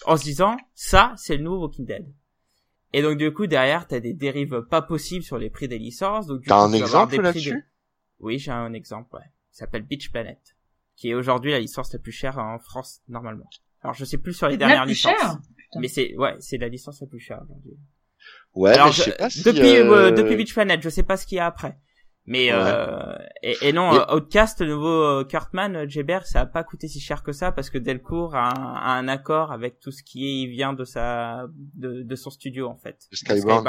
en 0.05 0.17
se 0.19 0.25
disant 0.25 0.57
ça, 0.75 1.15
c'est 1.17 1.37
le 1.39 1.43
nouveau 1.45 1.63
Walking 1.63 1.87
Dead. 1.87 2.07
Et 2.93 3.01
donc 3.03 3.17
du 3.19 3.33
coup 3.33 3.47
derrière, 3.47 3.87
t'as 3.87 4.01
des 4.01 4.13
dérives 4.13 4.63
pas 4.71 4.83
possibles 4.83 5.25
sur 5.25 5.39
les 5.39 5.51
prix 5.51 5.67
des 5.67 5.79
licences. 5.79 6.27
Donc 6.27 6.41
du 6.43 6.49
T'as 6.49 6.57
coup, 6.59 6.65
un 6.65 6.71
tu 6.71 6.83
exemple 6.83 7.11
des 7.13 7.17
prix 7.19 7.25
là-dessus? 7.27 7.51
de- 7.53 7.63
Oui, 8.21 8.39
j'ai 8.39 8.51
un 8.53 8.73
exemple. 8.73 9.15
Ouais. 9.15 9.23
Il 9.53 9.57
s'appelle 9.57 9.83
Beach 9.83 10.11
Planet, 10.11 10.39
qui 10.97 11.11
est 11.11 11.15
aujourd'hui 11.15 11.51
la 11.53 11.61
licence 11.61 11.93
la 11.93 11.99
plus 11.99 12.13
chère 12.13 12.39
en 12.39 12.59
France 12.59 13.01
normalement. 13.09 13.49
Alors 13.83 13.95
je 13.95 14.05
sais 14.05 14.19
plus 14.19 14.33
sur 14.35 14.47
les 14.49 14.55
La 14.55 14.59
dernières 14.59 14.83
plus 14.85 14.93
licences, 14.93 15.13
chère 15.19 15.39
Putain. 15.57 15.81
mais 15.81 15.89
c'est 15.89 16.15
ouais, 16.17 16.35
c'est 16.41 16.59
la 16.59 16.69
licence 16.69 17.01
la 17.01 17.07
plus 17.07 17.21
chère 17.21 17.41
aujourd'hui. 17.43 17.77
Ouais, 18.55 18.73
Alors 18.73 18.87
mais 18.87 18.93
je 18.93 19.03
sais 19.03 19.13
pas 19.17 19.31
si. 19.31 19.43
depuis 19.45 19.77
euh, 19.77 19.93
euh, 19.93 20.11
depuis 20.11 20.35
Beach 20.37 20.53
Planet, 20.53 20.83
je 20.83 20.89
sais 20.89 21.03
pas 21.05 21.17
ce 21.17 21.27
qu'il 21.27 21.37
y 21.37 21.41
a 21.41 21.47
après. 21.47 21.79
Mais 22.29 22.53
Ouais. 22.53 22.59
euh, 22.61 23.17
et, 23.43 23.57
et 23.69 23.73
non, 23.73 23.93
Mais- 23.93 24.13
Outcast, 24.15 24.61
le 24.61 24.67
nouveau 24.75 24.89
euh, 25.21 25.25
Kurtman, 25.25 25.77
euh, 25.77 25.89
Jeber, 25.89 26.27
ça 26.27 26.41
a 26.41 26.47
pas 26.47 26.65
coûté 26.65 26.89
si 26.89 26.99
cher 27.01 27.23
que 27.23 27.31
ça 27.31 27.53
parce 27.53 27.71
que 27.71 27.79
Delcourt 27.79 28.35
a 28.35 28.49
un, 28.59 28.75
a 28.75 28.99
un 28.99 29.07
accord 29.07 29.53
avec 29.53 29.79
tout 29.79 29.93
ce 29.93 30.03
qui 30.03 30.43
est, 30.43 30.47
vient 30.49 30.73
de 30.73 30.85
sa 30.85 31.47
de, 31.75 32.03
de 32.03 32.15
son 32.17 32.31
studio 32.31 32.67
en 32.67 32.77
fait. 32.79 33.07
Skybound. 33.13 33.69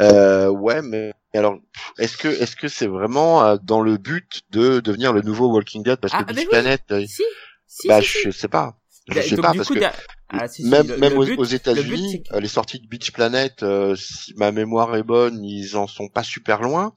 Euh, 0.00 0.48
ouais, 0.48 0.82
mais 0.82 1.12
alors, 1.34 1.56
est-ce 1.98 2.16
que 2.16 2.28
est-ce 2.28 2.56
que 2.56 2.68
c'est 2.68 2.86
vraiment 2.86 3.44
euh, 3.44 3.56
dans 3.62 3.80
le 3.82 3.96
but 3.98 4.42
de 4.50 4.80
devenir 4.80 5.12
le 5.12 5.22
nouveau 5.22 5.52
Walking 5.52 5.82
Dead 5.82 5.96
parce 5.96 6.14
Ah, 6.14 6.20
que 6.20 6.24
Beach 6.24 6.38
oui. 6.38 6.46
Planet, 6.50 6.82
euh, 6.92 7.04
Si, 7.06 7.22
si, 7.66 7.88
bah 7.88 8.00
si, 8.00 8.08
si. 8.08 8.18
je 8.24 8.30
sais 8.30 8.48
pas, 8.48 8.76
je 9.08 9.14
Da- 9.14 9.22
sais 9.22 9.36
donc, 9.36 9.44
pas 9.44 9.54
parce 9.54 9.68
coup, 9.68 9.74
que 9.74 9.84
ah, 10.30 10.48
si, 10.48 10.62
si, 10.62 10.70
même 10.70 10.86
le- 10.88 10.96
même 10.96 11.12
le 11.14 11.18
aux, 11.18 11.24
but- 11.26 11.38
aux 11.38 11.44
États-Unis, 11.44 12.22
euh, 12.32 12.40
les 12.40 12.48
sorties 12.48 12.80
de 12.80 12.86
Beach 12.86 13.12
Planet, 13.12 13.62
euh, 13.62 13.94
si 13.96 14.32
ma 14.36 14.52
mémoire 14.52 14.96
est 14.96 15.02
bonne, 15.02 15.44
ils 15.44 15.76
en 15.76 15.86
sont 15.86 16.08
pas 16.08 16.22
super 16.22 16.62
loin. 16.62 16.94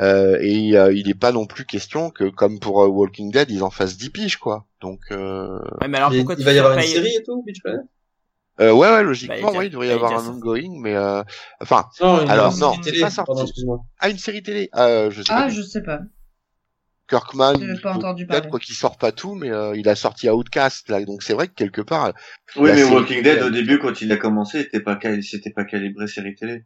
Euh, 0.00 0.38
et 0.40 0.76
euh, 0.76 0.92
il 0.92 1.10
est 1.10 1.14
pas 1.18 1.32
non 1.32 1.46
plus 1.46 1.64
question 1.66 2.10
que 2.10 2.24
comme 2.30 2.60
pour 2.60 2.82
euh, 2.82 2.86
Walking 2.86 3.32
Dead, 3.32 3.50
ils 3.50 3.64
en 3.64 3.70
fassent 3.70 3.96
10 3.96 4.10
piges 4.10 4.36
quoi. 4.36 4.66
Donc 4.80 5.00
euh, 5.10 5.58
Ouais, 5.80 5.88
mais 5.88 5.98
alors 5.98 6.10
Mais 6.10 6.18
pourquoi 6.18 6.36
il 6.36 6.38
tu 6.38 6.44
va 6.44 6.52
y 6.52 6.58
avoir 6.58 6.78
une 6.78 6.84
série 6.84 7.14
et 7.16 7.22
tout, 7.24 7.42
Beach 7.44 7.60
Planet? 7.62 7.82
Euh, 8.60 8.72
ouais 8.72 8.78
ouais 8.88 8.90
Bah, 8.90 9.02
logiquement 9.02 9.36
il 9.36 9.42
y 9.42 9.44
a- 9.56 9.58
ouais, 9.58 9.66
il 9.66 9.70
devrait 9.70 9.86
y 9.88 9.90
a 9.90 9.94
avoir 9.94 10.12
un 10.18 10.28
ongoing, 10.30 10.80
mais 10.80 10.94
euh, 10.94 11.22
enfin 11.60 11.88
Non, 12.00 12.28
Alors, 12.28 12.56
non, 12.58 12.72
c'est 12.82 13.00
pas 13.00 13.10
sorti. 13.10 13.32
Pardon, 13.64 13.80
ah 14.00 14.08
une 14.10 14.18
série 14.18 14.42
télé, 14.42 14.68
euh, 14.76 15.10
je 15.10 15.22
sais 15.22 15.32
Ah, 15.32 15.42
pas. 15.46 15.48
je 15.48 15.62
sais 15.62 15.82
pas. 15.82 16.00
Kirkman, 17.08 17.54
J'ai 17.58 17.80
pas 17.80 17.94
entendu 17.94 18.24
peut-être 18.24 18.42
parler. 18.42 18.50
quoi 18.50 18.60
qu'il 18.60 18.74
sort 18.76 18.96
pas 18.96 19.10
tout, 19.10 19.34
mais 19.34 19.50
euh, 19.50 19.74
il 19.76 19.88
a 19.88 19.96
sorti 19.96 20.30
Outcast 20.30 20.88
là, 20.88 21.04
donc 21.04 21.22
c'est 21.24 21.32
vrai 21.34 21.48
que 21.48 21.54
quelque 21.54 21.80
part. 21.80 22.12
oui, 22.56 22.68
la 22.68 22.74
mais 22.76 22.84
Walking 22.84 23.22
Dead 23.22 23.42
au 23.42 23.50
début, 23.50 23.78
quand 23.80 24.00
il 24.00 24.12
a 24.12 24.16
commencé, 24.16 24.62
c'était 24.62 24.80
pas 24.80 24.94
cal- 24.96 25.22
c'était 25.24 25.50
pas 25.50 25.64
calibré 25.64 26.06
série 26.06 26.36
télé. 26.36 26.62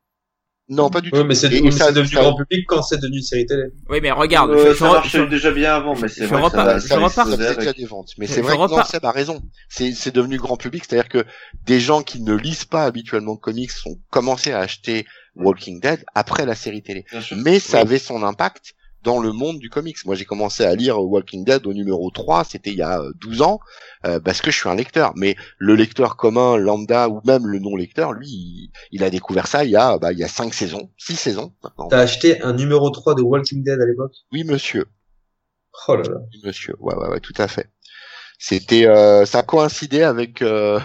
Non, 0.69 0.89
pas 0.89 1.03
du 1.03 1.11
tout. 1.11 1.19
Oui, 1.19 1.24
mais 1.27 1.35
c'est 1.35 1.49
ça- 1.73 1.93
devenu 1.93 2.09
ça- 2.09 2.23
grand 2.23 2.35
public 2.36 2.65
quand 2.66 2.81
c'est 2.82 2.97
devenu 2.97 3.19
une 3.19 3.23
série 3.23 3.45
télé. 3.45 3.65
Oui, 3.91 3.99
mais 4.01 4.11
regarde, 4.11 4.51
Euh, 4.51 4.70
je, 4.73 4.74
ça 4.78 4.86
je- 4.89 4.93
marchait 4.93 5.19
je- 5.19 5.24
déjà 5.24 5.51
bien 5.51 5.74
avant, 5.74 5.95
mais 5.95 6.09
c'est 6.09 6.23
je 6.23 6.28
vrai 6.28 6.39
que 6.41 6.45
repars- 6.47 6.66
ça, 6.66 6.78
je 6.78 6.86
ça 6.86 6.95
repars- 6.97 7.11
ça 7.12 7.24
faisait 7.27 7.55
déjà 7.57 7.73
des 7.74 7.85
ventes. 7.85 8.12
Mais 8.16 8.27
c'est 8.27 8.41
vrai 8.41 8.55
que 8.55 8.59
non, 8.61 8.66
repars- 8.69 8.86
Seb 8.86 9.05
a 9.05 9.11
raison. 9.11 9.43
C'est, 9.69 9.93
c'est 9.93 10.15
devenu 10.15 10.39
grand 10.39 10.57
public, 10.57 10.85
c'est-à-dire 10.89 11.11
que 11.11 11.27
des 11.66 11.81
gens 11.81 12.03
qui 12.03 12.23
ne 12.23 12.35
lisent 12.35 12.65
pas 12.65 12.85
habituellement 12.85 13.35
de 13.35 13.41
comics 13.41 13.70
ont 13.85 13.99
commencé 14.09 14.53
à 14.53 14.61
acheter 14.61 15.05
Walking 15.36 15.81
Dead 15.81 16.03
après 16.15 16.47
la 16.47 16.55
série 16.55 16.82
télé. 16.82 17.05
Mais 17.36 17.59
ça 17.61 17.78
Oui. 17.78 17.82
avait 17.82 17.99
son 17.99 18.23
impact 18.23 18.73
dans 19.05 19.20
le 19.20 19.32
monde 19.32 19.59
du 19.59 19.70
comics. 19.70 20.05
Moi, 20.06 20.14
j'ai 20.16 20.24
commencé 20.24 20.64
à 20.64 20.74
lire 20.74 20.98
Walking 21.01 21.44
Dead 21.44 21.66
au 21.66 21.72
numéro 21.74 22.10
3, 22.10 22.43
c'était 22.44 22.70
il 22.70 22.78
y 22.78 22.82
a 22.82 23.01
euh, 23.01 23.12
12 23.20 23.43
ans, 23.43 23.60
euh, 24.06 24.18
parce 24.18 24.40
que 24.40 24.51
je 24.51 24.56
suis 24.59 24.68
un 24.68 24.74
lecteur. 24.74 25.12
Mais 25.16 25.36
le 25.59 25.74
lecteur 25.76 26.16
commun, 26.16 26.56
lambda, 26.56 27.09
ou 27.09 27.20
même 27.24 27.47
le 27.47 27.59
non-lecteur, 27.59 28.12
lui, 28.12 28.28
il, 28.28 28.70
il 28.90 29.05
a 29.05 29.10
découvert 29.10 29.47
ça 29.47 29.64
il 29.64 29.70
y 29.70 29.76
a, 29.76 29.98
bah, 29.98 30.12
il 30.12 30.18
y 30.18 30.24
a 30.24 30.28
5 30.28 30.52
saisons, 30.55 30.90
6 30.98 31.16
saisons 31.16 31.52
maintenant. 31.62 31.89
T'as 31.89 32.01
acheté 32.01 32.43
un 32.43 32.52
numéro 32.55 32.90
3 32.90 33.14
de 33.14 33.22
Walking 33.22 33.62
Dead 33.62 33.81
à 33.81 33.86
l'époque? 33.86 34.12
Oui, 34.32 34.43
monsieur. 34.44 34.86
Oh 35.89 35.97
là 35.97 36.02
là. 36.02 36.16
Oui, 36.32 36.40
monsieur. 36.44 36.74
Ouais, 36.81 36.94
ouais, 36.94 37.09
ouais, 37.09 37.20
tout 37.20 37.35
à 37.36 37.48
fait. 37.48 37.68
C'était, 38.39 38.86
euh, 38.86 39.26
ça 39.26 39.43
coïncidait 39.43 40.02
avec 40.02 40.43
euh, 40.43 40.81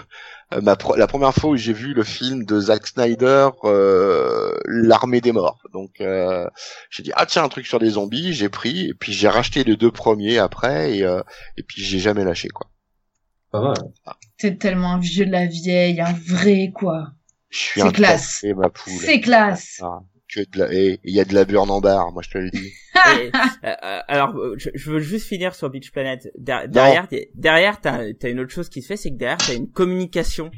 euh, 0.54 0.60
ma 0.62 0.76
pro- 0.76 0.96
la 0.96 1.06
première 1.06 1.34
fois 1.34 1.50
où 1.50 1.56
j'ai 1.56 1.72
vu 1.72 1.94
le 1.94 2.02
film 2.04 2.44
de 2.44 2.60
Zack 2.60 2.86
Snyder, 2.86 3.50
euh, 3.64 4.52
l'armée 4.66 5.20
des 5.20 5.32
morts. 5.32 5.58
Donc, 5.80 6.00
euh, 6.00 6.46
j'ai 6.90 7.02
dit 7.02 7.12
ah 7.14 7.26
tiens 7.26 7.44
un 7.44 7.48
truc 7.48 7.66
sur 7.66 7.78
des 7.78 7.90
zombies, 7.90 8.32
j'ai 8.34 8.48
pris 8.48 8.88
et 8.88 8.94
puis 8.94 9.12
j'ai 9.12 9.28
racheté 9.28 9.64
les 9.64 9.76
deux 9.76 9.90
premiers 9.90 10.38
après 10.38 10.96
et 10.96 11.02
euh, 11.04 11.22
et 11.56 11.62
puis 11.62 11.82
j'ai 11.82 11.98
jamais 11.98 12.24
lâché 12.24 12.48
quoi. 12.48 12.70
Pas 13.50 13.60
mal. 13.62 13.74
T'es 14.38 14.56
tellement 14.56 14.92
un 14.94 15.00
vieux 15.00 15.26
de 15.26 15.32
la 15.32 15.46
vieille, 15.46 16.00
un 16.00 16.12
vrai, 16.12 16.70
quoi. 16.74 17.08
Je 17.48 17.58
suis 17.58 17.80
C'est 17.80 17.86
un 17.86 17.90
classe. 17.90 18.44
ma 18.56 18.68
poule. 18.70 18.92
C'est 19.00 19.20
classe. 19.20 19.80
Ah, 19.82 20.00
que 20.32 20.40
de 20.40 20.58
la, 20.58 20.72
et 20.72 21.00
il 21.02 21.12
y 21.14 21.18
a 21.20 21.24
de 21.24 21.34
la 21.34 21.44
burn 21.44 21.68
en 21.70 21.80
barre, 21.80 22.12
moi 22.12 22.22
je 22.22 22.30
te 22.30 22.38
le 22.38 22.50
dis. 22.50 22.72
Et, 23.18 23.30
euh, 23.64 24.00
alors, 24.08 24.36
je, 24.56 24.68
je 24.74 24.90
veux 24.90 25.00
juste 25.00 25.26
finir 25.26 25.54
sur 25.54 25.70
Beach 25.70 25.90
Planet. 25.90 26.28
Der- 26.38 26.68
derrière, 26.68 27.08
derrière, 27.34 27.80
t'as 27.80 28.02
as 28.22 28.28
une 28.28 28.38
autre 28.40 28.52
chose 28.52 28.68
qui 28.68 28.82
se 28.82 28.88
fait, 28.88 28.96
c'est 28.96 29.10
que 29.10 29.16
derrière, 29.16 29.38
t'as 29.38 29.54
une 29.54 29.70
communication. 29.70 30.50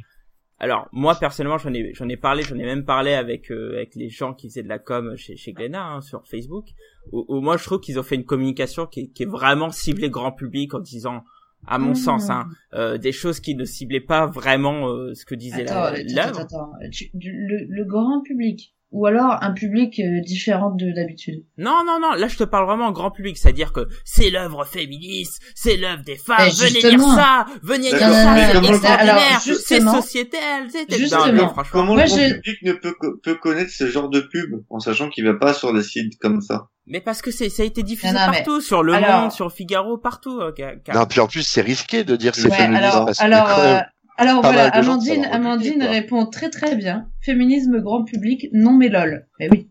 Alors, 0.62 0.88
moi 0.92 1.16
personnellement, 1.16 1.58
j'en 1.58 1.74
ai, 1.74 1.92
j'en 1.92 2.08
ai 2.08 2.16
parlé, 2.16 2.42
j'en 2.44 2.56
ai 2.56 2.64
même 2.64 2.84
parlé 2.84 3.14
avec 3.14 3.50
euh, 3.50 3.74
avec 3.76 3.96
les 3.96 4.08
gens 4.08 4.32
qui 4.32 4.48
faisaient 4.48 4.62
de 4.62 4.68
la 4.68 4.78
com 4.78 5.16
chez 5.16 5.36
chez 5.36 5.52
Glénat 5.52 5.84
hein, 5.84 6.00
sur 6.00 6.24
Facebook. 6.26 6.68
Où, 7.10 7.24
où 7.28 7.40
moi, 7.40 7.56
je 7.56 7.64
trouve 7.64 7.80
qu'ils 7.80 7.98
ont 7.98 8.04
fait 8.04 8.14
une 8.14 8.24
communication 8.24 8.86
qui 8.86 9.00
est, 9.00 9.06
qui 9.08 9.24
est 9.24 9.30
vraiment 9.40 9.70
ciblée 9.70 10.08
grand 10.08 10.30
public 10.30 10.72
en 10.74 10.78
disant, 10.80 11.24
à 11.66 11.78
mon 11.78 11.90
Mmh. 11.90 11.94
sens, 11.96 12.30
hein, 12.30 12.46
euh, 12.74 12.96
des 12.96 13.10
choses 13.12 13.40
qui 13.40 13.54
ne 13.56 13.64
ciblaient 13.64 14.00
pas 14.00 14.26
vraiment 14.26 14.88
euh, 14.88 15.14
ce 15.14 15.24
que 15.24 15.34
disait 15.34 15.62
Attends, 15.62 15.74
la- 15.74 15.86
attends, 15.90 16.14
l'œuvre. 16.14 16.40
attends, 16.40 16.72
attends. 16.74 16.90
Tu- 16.92 17.10
du- 17.14 17.32
le, 17.32 17.66
le 17.68 17.84
grand 17.84 18.20
public. 18.22 18.72
Ou 18.92 19.06
alors 19.06 19.38
un 19.42 19.52
public 19.52 19.98
euh, 20.00 20.20
différent 20.20 20.70
de 20.70 20.92
d'habitude? 20.94 21.42
Non, 21.58 21.82
non, 21.86 21.98
non, 22.00 22.12
là 22.12 22.28
je 22.28 22.36
te 22.36 22.44
parle 22.44 22.66
vraiment 22.66 22.92
grand 22.92 23.10
public, 23.10 23.36
c'est-à-dire 23.36 23.72
que 23.72 23.88
c'est 24.04 24.30
l'œuvre 24.30 24.64
féministe, 24.64 25.42
c'est 25.54 25.76
l'œuvre 25.76 26.02
des 26.04 26.16
femmes, 26.16 26.36
Mais 26.40 26.50
venez 26.50 26.80
lire 26.90 27.00
ça, 27.00 27.46
venez 27.62 27.90
lire 27.90 27.98
ça, 27.98 28.34
mais 28.34 28.46
c'est 28.46 28.52
comment- 28.52 28.68
extraordinaire, 28.68 29.40
c'est 29.40 29.80
sociétal, 29.80 30.66
c'est 30.70 30.98
justement, 30.98 31.26
Non, 31.32 31.48
franchement. 31.48 31.64
Comment 31.72 31.94
Moi, 31.94 32.02
le 32.04 32.08
grand 32.08 32.16
j'ai- 32.18 32.34
public 32.34 32.62
ne 32.62 32.72
peut, 32.74 32.94
peut 33.22 33.34
connaître 33.34 33.70
ce 33.72 33.88
genre 33.88 34.08
de 34.08 34.20
pub 34.20 34.62
en 34.70 34.78
sachant 34.78 35.08
qu'il 35.08 35.24
va 35.24 35.34
pas 35.34 35.54
sur 35.54 35.72
des 35.72 35.82
sites 35.82 36.18
comme 36.20 36.40
ça? 36.40 36.68
Mais 36.86 37.00
parce 37.00 37.22
que 37.22 37.30
c'est, 37.30 37.48
ça 37.48 37.62
a 37.62 37.66
été 37.66 37.82
diffusé 37.82 38.12
Non, 38.12 38.20
non, 38.20 38.26
mais- 38.32 38.36
partout, 38.38 38.60
sur 38.60 38.82
Le 38.82 38.92
alors- 38.94 39.22
Monde, 39.22 39.32
sur 39.32 39.52
Figaro, 39.52 39.98
partout. 39.98 40.40
euh, 40.40 40.52
car- 40.52 40.72
car- 40.84 40.96
Non, 40.96 41.06
puis 41.06 41.20
en 41.20 41.28
plus, 41.28 41.42
c'est 41.42 41.60
risqué 41.60 42.02
de 42.04 42.16
dire 42.16 42.34
c'est 42.34 42.48
Ouais, 42.50 42.56
féministe 42.56 42.82
alors, 42.84 43.06
parce 43.06 43.20
euh, 43.22 43.78
alors 44.16 44.42
voilà, 44.42 44.68
Amandine, 44.68 45.24
Amandine 45.24 45.72
public, 45.72 45.88
répond 45.88 46.26
très 46.26 46.50
très 46.50 46.76
bien. 46.76 47.08
Féminisme 47.20 47.80
grand 47.80 48.04
public, 48.04 48.48
non 48.52 48.72
mais 48.72 48.88
lol. 48.88 49.26
Mais 49.40 49.48
oui, 49.50 49.70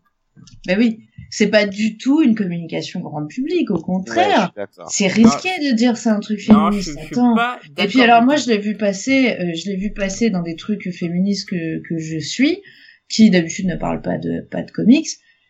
mais 0.66 0.76
oui, 0.76 1.00
c'est 1.30 1.48
pas 1.48 1.66
du 1.66 1.96
tout 1.96 2.22
une 2.22 2.34
communication 2.34 3.00
grand 3.00 3.26
public, 3.26 3.70
au 3.70 3.80
contraire. 3.80 4.52
c'est 4.88 5.06
risqué 5.06 5.48
de 5.70 5.74
dire 5.74 5.96
c'est 5.96 6.10
un 6.10 6.20
truc 6.20 6.46
non, 6.48 6.70
je, 6.70 6.80
féministe. 6.80 6.98
je 7.00 7.12
Attends. 7.12 7.36
Et 7.78 7.86
puis 7.86 8.02
alors 8.02 8.22
moi 8.22 8.36
je 8.36 8.48
l'ai 8.48 8.58
vu 8.58 8.76
passer, 8.76 9.36
euh, 9.38 9.52
je 9.54 9.70
l'ai 9.70 9.76
vu 9.76 9.92
passer 9.92 10.30
dans 10.30 10.42
des 10.42 10.56
trucs 10.56 10.90
féministes 10.92 11.48
que 11.48 11.80
que 11.88 11.98
je 11.98 12.18
suis, 12.18 12.60
qui 13.08 13.30
d'habitude 13.30 13.66
ne 13.66 13.76
parlent 13.76 14.02
pas 14.02 14.18
de 14.18 14.46
pas 14.50 14.62
de 14.62 14.70
comics. 14.70 15.08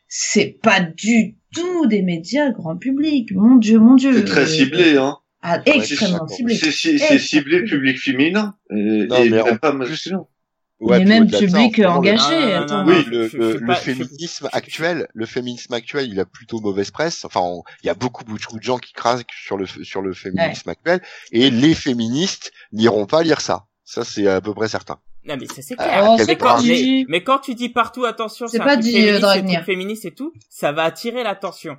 C'est 0.08 0.58
pas 0.62 0.80
du 0.80 1.38
tout 1.54 1.86
des 1.86 2.02
médias 2.02 2.50
grand 2.50 2.76
public. 2.76 3.32
Mon 3.32 3.56
dieu, 3.56 3.78
mon 3.78 3.94
dieu. 3.94 4.12
c'est 4.12 4.24
très 4.24 4.42
Euh, 4.42 4.46
ciblé 4.46 4.96
hein 4.98 5.16
Ah, 5.42 5.60
extrêmement 5.66 6.26
c'est 6.28 6.36
ciblé. 6.36 6.54
c'est 6.56 6.98
c'est 6.98 7.18
ciblé 7.18 7.64
public 7.64 7.98
féminin 7.98 8.54
et, 8.70 9.06
Non, 9.06 9.16
et 9.16 9.30
mais 9.30 9.40
en 9.40 9.44
même 9.46 9.58
pas 9.58 9.70
plus- 9.72 9.78
masculin 9.78 10.26
Ouais, 10.80 10.98
mais 10.98 11.04
puis 11.04 11.08
même 11.10 11.22
au-delà 11.22 11.40
de 11.40 11.46
ça, 11.46 11.52
public 11.58 11.76
ce 11.76 11.82
moment, 11.82 11.94
engagé. 11.96 12.34
Non, 12.34 12.40
non, 12.40 12.46
non, 12.48 12.62
attends. 12.62 12.84
non, 12.84 12.92
Oui, 12.92 13.04
le, 13.06 13.66
pas- 13.66 13.74
féminisme 13.76 14.48
je- 14.52 14.56
actuel, 14.56 15.08
le 15.14 15.26
féminisme 15.26 15.72
actuel, 15.74 16.08
il 16.10 16.18
a 16.18 16.24
plutôt 16.24 16.58
mauvaise 16.60 16.90
presse. 16.90 17.24
Enfin, 17.24 17.38
on- 17.40 17.62
il 17.84 17.86
y 17.86 17.90
a 17.90 17.94
beaucoup, 17.94 18.24
beaucoup 18.24 18.58
de 18.58 18.62
gens 18.64 18.78
qui 18.78 18.92
craquent 18.92 19.30
sur 19.32 19.56
le 19.56 19.66
sur 19.66 20.02
le 20.02 20.12
féminisme 20.12 20.68
actuel, 20.68 21.00
et 21.30 21.50
les 21.50 21.74
féministes 21.76 22.50
n'iront 22.72 23.06
pas 23.06 23.22
lire 23.22 23.40
ça. 23.40 23.66
Ça, 23.84 24.04
c'est 24.04 24.26
à 24.26 24.40
peu 24.40 24.54
près 24.54 24.66
certain. 24.68 24.98
Non 25.24 25.36
mais 25.38 25.46
ça 25.46 25.62
c'est 25.62 25.76
Ah, 25.78 25.84
clair. 25.84 26.16
Quelque 26.16 26.26
mais, 26.30 26.36
quand, 26.36 26.62
mais, 26.64 27.04
mais 27.08 27.22
quand 27.22 27.38
tu 27.38 27.54
dis 27.54 27.68
partout 27.68 28.04
attention, 28.04 28.48
C'est 28.48 28.58
pas 28.58 28.76
dit, 28.76 28.90
féministe, 28.92 29.24
euh, 29.24 29.62
féministe 29.62 30.04
et 30.04 30.10
tout, 30.14 30.32
ça 30.50 30.72
va 30.72 30.82
attirer 30.82 31.22
l'attention. 31.22 31.76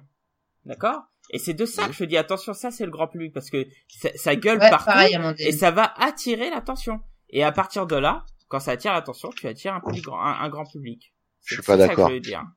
D'accord? 0.65 1.01
Et 1.31 1.39
c'est 1.39 1.53
de 1.53 1.65
ça 1.65 1.87
que 1.87 1.93
je 1.93 2.03
dis 2.05 2.17
attention, 2.17 2.53
ça 2.53 2.69
c'est 2.71 2.85
le 2.85 2.91
grand 2.91 3.07
public 3.07 3.33
parce 3.33 3.49
que 3.49 3.65
ça, 3.87 4.09
ça 4.15 4.35
gueule 4.35 4.59
Ouais, 4.59 4.69
partout 4.69 4.85
pareil, 4.85 5.17
et 5.39 5.51
ça 5.51 5.71
va 5.71 5.93
attirer 5.99 6.49
l'attention. 6.49 6.99
Et 7.29 7.43
à 7.43 7.51
partir 7.51 7.87
de 7.87 7.95
là, 7.95 8.25
quand 8.49 8.59
ça 8.59 8.71
attire 8.71 8.93
l'attention, 8.93 9.29
tu 9.35 9.47
attires 9.47 9.73
un, 9.73 9.79
public, 9.79 10.05
un, 10.09 10.43
un 10.45 10.49
grand 10.49 10.65
public. 10.65 11.13
Je 11.45 11.55
suis 11.55 11.63
pas 11.63 11.75
d'accord. 11.75 12.09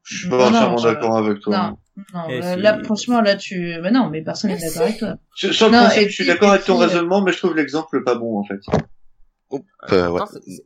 je 0.05 0.17
suis 0.19 0.29
pas 0.29 0.47
entièrement 0.49 0.77
je- 0.77 0.89
d'accord 0.89 1.17
avec 1.17 1.41
toi 1.41 1.57
Non, 1.97 2.05
non, 2.15 2.29
Et 2.29 2.41
euh, 2.45 2.55
si- 2.55 2.61
là, 2.61 2.83
franchement, 2.85 3.21
là, 3.21 3.35
tu, 3.37 3.75
bah 3.83 3.91
non, 3.91 4.11
mais 4.11 4.23
personne 4.23 4.51
n'est 4.51 4.57
Mais 4.61 4.67
d'accord 4.69 4.83
avec 4.83 4.99
toi. 4.99 5.15
Sur, 5.35 5.53
sur 5.55 5.67
le 5.67 5.73
Non, 5.73 5.79
principe, 5.85 6.03
et 6.03 6.09
je 6.09 6.15
suis 6.15 6.27
d'accord 6.27 6.51
avec 6.51 6.65
ton 6.65 6.75
puis, 6.77 6.85
euh, 6.85 6.87
raisonnement 6.89 7.23
mais 7.23 7.33
je 7.33 7.39
trouve 7.39 7.57
l'exemple 7.57 8.05
pas 8.05 8.15
bon 8.15 8.39
en 8.39 8.45
fait 8.45 8.61
Euh, 9.91 10.09
ouais. 10.11 10.21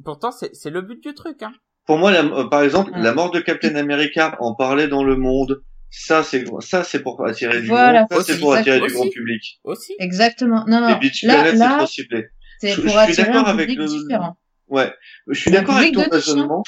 Pourtant, 0.04 0.32
c'est- 0.32 0.70
le 0.70 0.80
but 0.82 1.02
du 1.02 1.14
truc. 1.14 1.42
Hein. 1.42 1.52
Pour 1.86 1.98
moi, 1.98 2.10
la- 2.10 2.24
euh, 2.24 2.48
par 2.48 2.62
exemple, 2.62 2.90
Ouais. 2.92 3.00
la 3.02 3.12
mort 3.14 3.30
de 3.30 3.40
Captain 3.40 3.74
America 3.76 4.36
en 4.40 4.54
parlait 4.54 4.88
dans 4.88 5.04
le 5.04 5.16
monde. 5.16 5.62
Ça, 5.90 6.22
c'est 6.22 6.44
ça, 6.60 6.84
c'est 6.84 7.02
pour 7.02 7.24
attirer 7.26 7.60
du 7.60 7.66
Voilà, 7.68 8.06
monde. 8.10 8.20
Ça, 8.22 8.32
c'est 8.32 8.38
pour 8.38 8.54
attirer 8.54 8.80
du 8.80 8.92
grand 8.92 9.08
public. 9.08 9.60
Aussi. 9.64 9.94
Exactement. 9.98 10.64
Non, 10.68 10.86
Les 10.86 10.92
non. 10.94 10.98
Beach 10.98 11.22
Là, 11.24 11.42
Planet, 11.42 11.58
c'est 11.60 11.76
trop 11.76 11.86
ciblé. 11.86 12.26
c'est 12.60 12.68
je- 12.70 12.74
pour 12.76 12.84
je 12.84 12.88
suis 12.90 12.98
attirer 12.98 13.26
d'accord 13.26 13.48
un 13.48 13.50
avec 13.50 13.68
public 13.68 13.78
le- 13.78 13.86
différent. 14.00 14.36
Ouais, 14.68 14.94
je 15.28 15.40
suis 15.40 15.50
d'accord 15.50 15.76
avec 15.76 15.92
ton 15.94 16.02
hein. 16.02 16.08
raisonnement. 16.12 16.62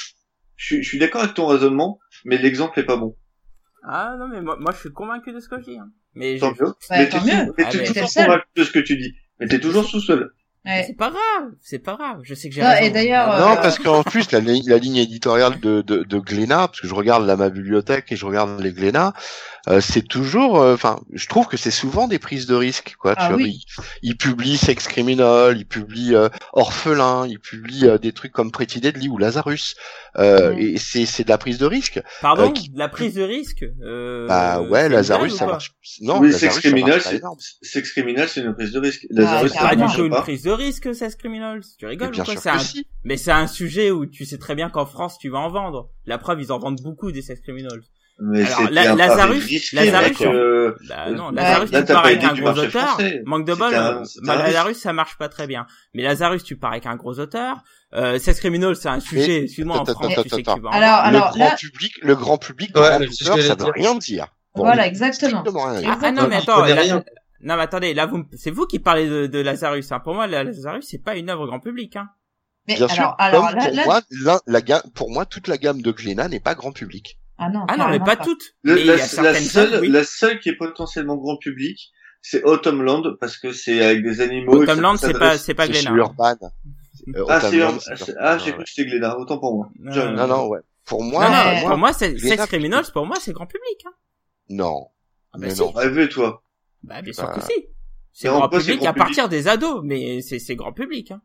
Je 0.56 0.66
suis, 0.66 0.82
je 0.82 0.88
suis 0.88 0.98
d'accord 0.98 1.22
avec 1.22 1.34
ton 1.34 1.46
raisonnement, 1.46 1.98
mais 2.24 2.36
l'exemple 2.38 2.78
est 2.80 2.84
pas 2.84 2.96
bon. 2.96 3.16
Ah 3.84 4.14
non 4.18 4.28
mais 4.28 4.40
moi, 4.40 4.56
moi 4.60 4.72
je 4.72 4.78
suis 4.78 4.92
convaincu 4.92 5.32
de 5.32 5.38
ce 5.40 5.48
que 5.48 5.58
je 5.60 5.64
dis. 5.70 5.78
Hein. 5.78 5.88
Mais 6.14 6.38
Tant 6.38 6.52
je- 6.54 6.62
mieux. 6.62 6.68
Ouais, 6.68 6.74
mais 6.90 7.08
tant 7.08 7.20
t'es 7.20 7.24
mieux. 7.36 7.46
tou- 7.46 7.54
mais 7.58 7.64
Ah, 7.66 7.70
toujours 7.70 8.12
convaincu 8.14 8.46
de 8.56 8.64
ce 8.64 8.70
que 8.72 8.78
tu 8.80 8.96
dis. 8.96 9.14
Mais 9.40 9.46
t'es 9.46 9.60
toujours 9.60 9.84
sous 9.84 10.00
seul. 10.00 10.30
Ouais. 10.64 10.84
c'est 10.86 10.96
pas 10.96 11.10
grave, 11.10 11.50
c'est 11.60 11.80
pas 11.80 11.96
grave. 11.96 12.20
Je 12.22 12.34
sais 12.34 12.48
que 12.48 12.54
j'ai 12.54 12.60
Non, 12.62 12.68
raison. 12.68 12.84
et 12.84 12.90
d'ailleurs, 12.90 13.26
Ah, 13.28 13.36
euh, 13.36 13.48
Non, 13.48 13.56
parce 13.56 13.78
qu'en 13.80 14.02
plus, 14.04 14.30
la, 14.30 14.40
la 14.40 14.78
ligne 14.78 14.96
éditoriale 14.96 15.58
de, 15.60 15.82
de, 15.82 16.04
de 16.04 16.18
Glénat, 16.18 16.68
parce 16.68 16.80
que 16.80 16.86
je 16.86 16.94
regarde 16.94 17.26
là 17.26 17.36
ma 17.36 17.50
bibliothèque 17.50 18.12
et 18.12 18.16
je 18.16 18.24
regarde 18.26 18.60
les 18.60 18.72
Glénat, 18.72 19.12
euh, 19.68 19.80
c'est 19.80 20.02
toujours, 20.02 20.60
euh, 20.60 20.74
enfin, 20.74 21.00
je 21.12 21.26
trouve 21.28 21.46
que 21.46 21.56
c'est 21.56 21.70
souvent 21.70 22.08
des 22.08 22.18
prises 22.18 22.46
de 22.46 22.54
risques, 22.54 22.96
quoi. 22.98 23.14
Ah 23.16 23.26
tu 23.26 23.32
vois, 23.34 23.42
oui. 23.42 23.64
ils, 24.02 24.10
ils 24.10 24.16
publient 24.16 24.56
Sex 24.56 24.86
Criminal, 24.88 25.56
ils 25.56 25.66
publient 25.66 26.14
euh, 26.14 26.28
Orphelin, 26.52 27.26
ils 27.26 27.38
publient 27.38 27.86
euh, 27.86 27.98
des 27.98 28.12
trucs 28.12 28.32
comme 28.32 28.50
Pretty 28.50 28.80
Deadly 28.80 29.08
ou 29.08 29.18
Lazarus, 29.18 29.76
et 30.18 30.76
c'est 30.78 31.06
c'est 31.06 31.24
de 31.24 31.28
la 31.28 31.38
prise 31.38 31.58
de 31.58 31.66
risque. 31.66 32.00
Pardon, 32.20 32.48
euh, 32.48 32.52
qui- 32.52 32.70
la 32.74 32.88
prise 32.88 33.14
de 33.14 33.22
risque. 33.22 33.64
Euh, 33.82 34.26
bah 34.26 34.60
ouais, 34.60 34.88
Lazarus, 34.88 35.34
ça 35.34 35.46
marche. 35.46 35.72
Non, 36.00 36.18
oui, 36.20 36.30
Lazarus, 36.30 36.54
Sex 36.54 36.60
Criminal, 36.60 37.00
c'est. 37.00 37.20
Sex 37.62 37.92
Criminal, 37.92 38.28
c'est 38.28 38.40
une 38.40 38.54
prise 38.54 38.72
de 38.72 38.80
risque. 38.80 39.06
Lazarus, 39.10 39.52
c'est 39.52 39.58
ça 39.58 39.68
Pas 39.68 39.74
du 39.76 39.82
marche 39.82 39.96
tout 39.96 40.04
une 40.04 40.12
prise 40.12 40.42
de 40.42 40.50
risque, 40.50 40.94
c'est 40.94 41.16
Criminals. 41.16 41.62
Tu 41.78 41.84
Mais 41.84 41.90
rigoles 41.90 42.10
bien 42.10 42.22
ou 42.22 42.24
quoi 42.26 42.34
sûr 42.34 42.42
C'est 42.42 42.50
que 42.50 42.54
un... 42.56 42.58
si. 42.58 42.86
Mais 43.04 43.16
c'est 43.16 43.32
un 43.32 43.46
sujet 43.46 43.90
où 43.90 44.06
tu 44.06 44.24
sais 44.24 44.38
très 44.38 44.54
bien 44.54 44.70
qu'en 44.70 44.86
France 44.86 45.18
tu 45.18 45.28
vas 45.28 45.38
en 45.38 45.50
vendre. 45.50 45.90
La 46.06 46.18
preuve, 46.18 46.40
ils 46.40 46.52
en 46.52 46.58
vendent 46.58 46.80
beaucoup 46.82 47.12
des 47.12 47.22
sex 47.22 47.40
criminals. 47.40 47.82
Mais 48.24 48.44
Alors, 48.44 48.70
la- 48.70 48.94
Lazarus- 48.94 49.72
Lazarus, 49.72 50.20
euh, 50.22 50.76
Bah 50.88 51.06
Euh, 51.08 51.10
non. 51.14 51.30
Lazarus 51.32 51.72
Là, 51.72 51.80
tu 51.80 51.86
t'as 51.88 51.94
pars 51.94 52.02
pas 52.02 52.08
avec 52.10 52.20
dit 52.20 52.26
un 52.26 52.32
du 52.34 52.40
gros 52.42 52.50
auteur. 52.52 52.70
français. 52.70 53.22
Manque 53.26 53.46
de 53.46 53.54
bol. 53.54 53.74
un- 53.74 53.92
bah, 53.92 53.96
un 53.96 53.98
risque. 54.02 54.18
Lazarus 54.26 54.76
ça 54.78 54.92
marche 54.92 55.18
pas 55.18 55.28
très 55.28 55.46
bien. 55.48 55.66
Mais 55.94 56.02
Lazarus 56.02 56.44
tu 56.44 56.56
pars 56.56 56.70
avec 56.70 56.86
un 56.86 56.94
gros 56.94 57.18
auteur. 57.18 57.56
Euh, 57.94 58.18
sex 58.18 58.38
criminal 58.38 58.76
c'est 58.76 58.88
un 58.88 59.00
sujet. 59.00 59.44
Excuse-moi 59.44 59.76
en 59.78 59.84
France 59.84 59.96
attends, 60.02 60.22
tu 60.22 60.28
sais 60.28 60.36
que 60.42 60.50
attends. 60.50 60.54
tu 60.56 60.62
vas 60.62 60.68
en 60.68 60.72
Alors, 60.72 60.90
vendre. 61.02 61.10
le 61.10 61.16
alors 61.16 61.30
grand 61.32 61.38
là, 61.46 61.56
public, 61.58 61.92
le 62.02 62.14
grand 62.14 62.38
public, 62.38 62.76
Ouais, 62.76 62.94
auteur, 62.96 63.38
ça 63.42 63.54
veut 63.56 63.72
rien 63.74 63.94
dire. 63.96 64.26
Voilà, 64.54 64.86
exactement. 64.86 65.42
dire. 65.42 65.52
Ah, 65.90 65.98
ah, 66.02 66.12
non 66.12 66.28
mais 66.28 66.36
attends. 66.36 66.64
là- 66.64 67.02
non 67.44 67.58
attendez, 67.58 67.92
là 67.92 68.06
vous, 68.06 68.24
c'est 68.36 68.52
vous 68.52 68.66
qui 68.66 68.78
parlez 68.78 69.08
de, 69.08 69.26
de 69.26 69.38
Lazarus. 69.40 69.90
Hein. 69.90 69.98
Pour 69.98 70.14
moi, 70.14 70.28
la- 70.28 70.44
Lazarus 70.44 70.86
c'est 70.88 71.02
pas 71.02 71.16
une 71.16 71.28
œuvre 71.28 71.46
grand 71.46 71.58
public. 71.58 71.96
Hein. 71.96 72.06
Mais 72.68 72.76
Bien 72.76 72.84
alors, 72.86 72.94
sûr, 72.94 73.14
alors 73.18 73.50
là, 73.50 73.64
pour 73.66 73.74
là, 73.74 73.84
moi, 73.84 74.00
la, 74.22 74.38
la 74.46 74.60
gamme, 74.60 74.82
pour 74.94 75.10
moi, 75.10 75.26
toute 75.26 75.48
la 75.48 75.58
gamme 75.58 75.82
de 75.82 75.90
Glénat 75.90 76.28
n'est 76.28 76.38
pas 76.38 76.54
grand 76.54 76.70
public. 76.70 77.18
Ah 77.38 77.48
non, 77.50 77.64
Ah 77.68 77.76
non 77.76 77.88
mais 77.88 77.98
pas 77.98 78.16
toutes. 78.16 78.54
Le- 78.62 78.74
mais 78.74 78.84
la, 78.84 78.98
seule, 78.98 79.80
oui. 79.80 79.88
la 79.88 80.04
seule 80.04 80.38
qui 80.40 80.48
est 80.50 80.56
potentiellement 80.56 81.16
grand 81.16 81.36
public, 81.38 81.90
c'est 82.20 82.42
Autumnland 82.44 83.16
parce 83.20 83.36
que 83.38 83.52
c'est 83.52 83.82
avec 83.84 84.02
des 84.04 84.20
animaux. 84.20 84.52
ça 84.64 84.72
Autumnland 84.72 84.96
c'est 84.98 85.18
pas 85.18 85.38
c'est 85.38 85.54
pas 85.54 85.66
Glénat. 85.68 85.90
Urban. 85.90 86.36
Euh, 87.16 87.24
Ah, 87.28 87.40
c'est 87.40 87.56
Urban, 87.56 87.78
ah, 88.20 88.38
j'ai 88.38 88.52
cru 88.52 88.62
que 88.62 88.68
c'était 88.70 88.88
Glénat, 88.88 89.18
autant 89.18 89.38
pour 89.38 89.56
moi. 89.56 89.68
Non, 89.80 90.12
Non, 90.12 90.26
non, 90.28 90.46
ouais. 90.48 90.60
Pour 90.84 91.02
moi, 91.02 91.28
Non, 91.28 91.60
non, 91.62 91.68
pour 91.68 91.78
moi, 91.78 91.92
c'est 91.92 92.16
Sex 92.18 92.46
Criminals, 92.46 92.84
pour 92.92 93.06
moi, 93.06 93.16
c'est 93.20 93.32
grand 93.32 93.46
public. 93.46 93.84
Hein. 93.86 93.92
non. 94.50 94.86
Ah 95.34 95.38
bah 95.38 95.46
Mais 95.46 95.54
si. 95.54 95.60
non. 95.60 95.70
Rêvez, 95.70 96.08
toi. 96.08 96.44
Bah, 96.82 97.00
bien 97.02 97.12
sûr 97.12 97.24
Bah, 97.24 97.34
que 97.34 97.40
si. 97.40 97.66
C'est 98.12 98.28
grand 98.28 98.48
public 98.48 98.84
à 98.84 98.92
partir 98.92 99.28
des 99.28 99.48
ados, 99.48 99.80
mais 99.84 100.20
c'est 100.20 100.54
grand 100.56 100.72
public. 100.72 101.10
Hein. 101.12 101.22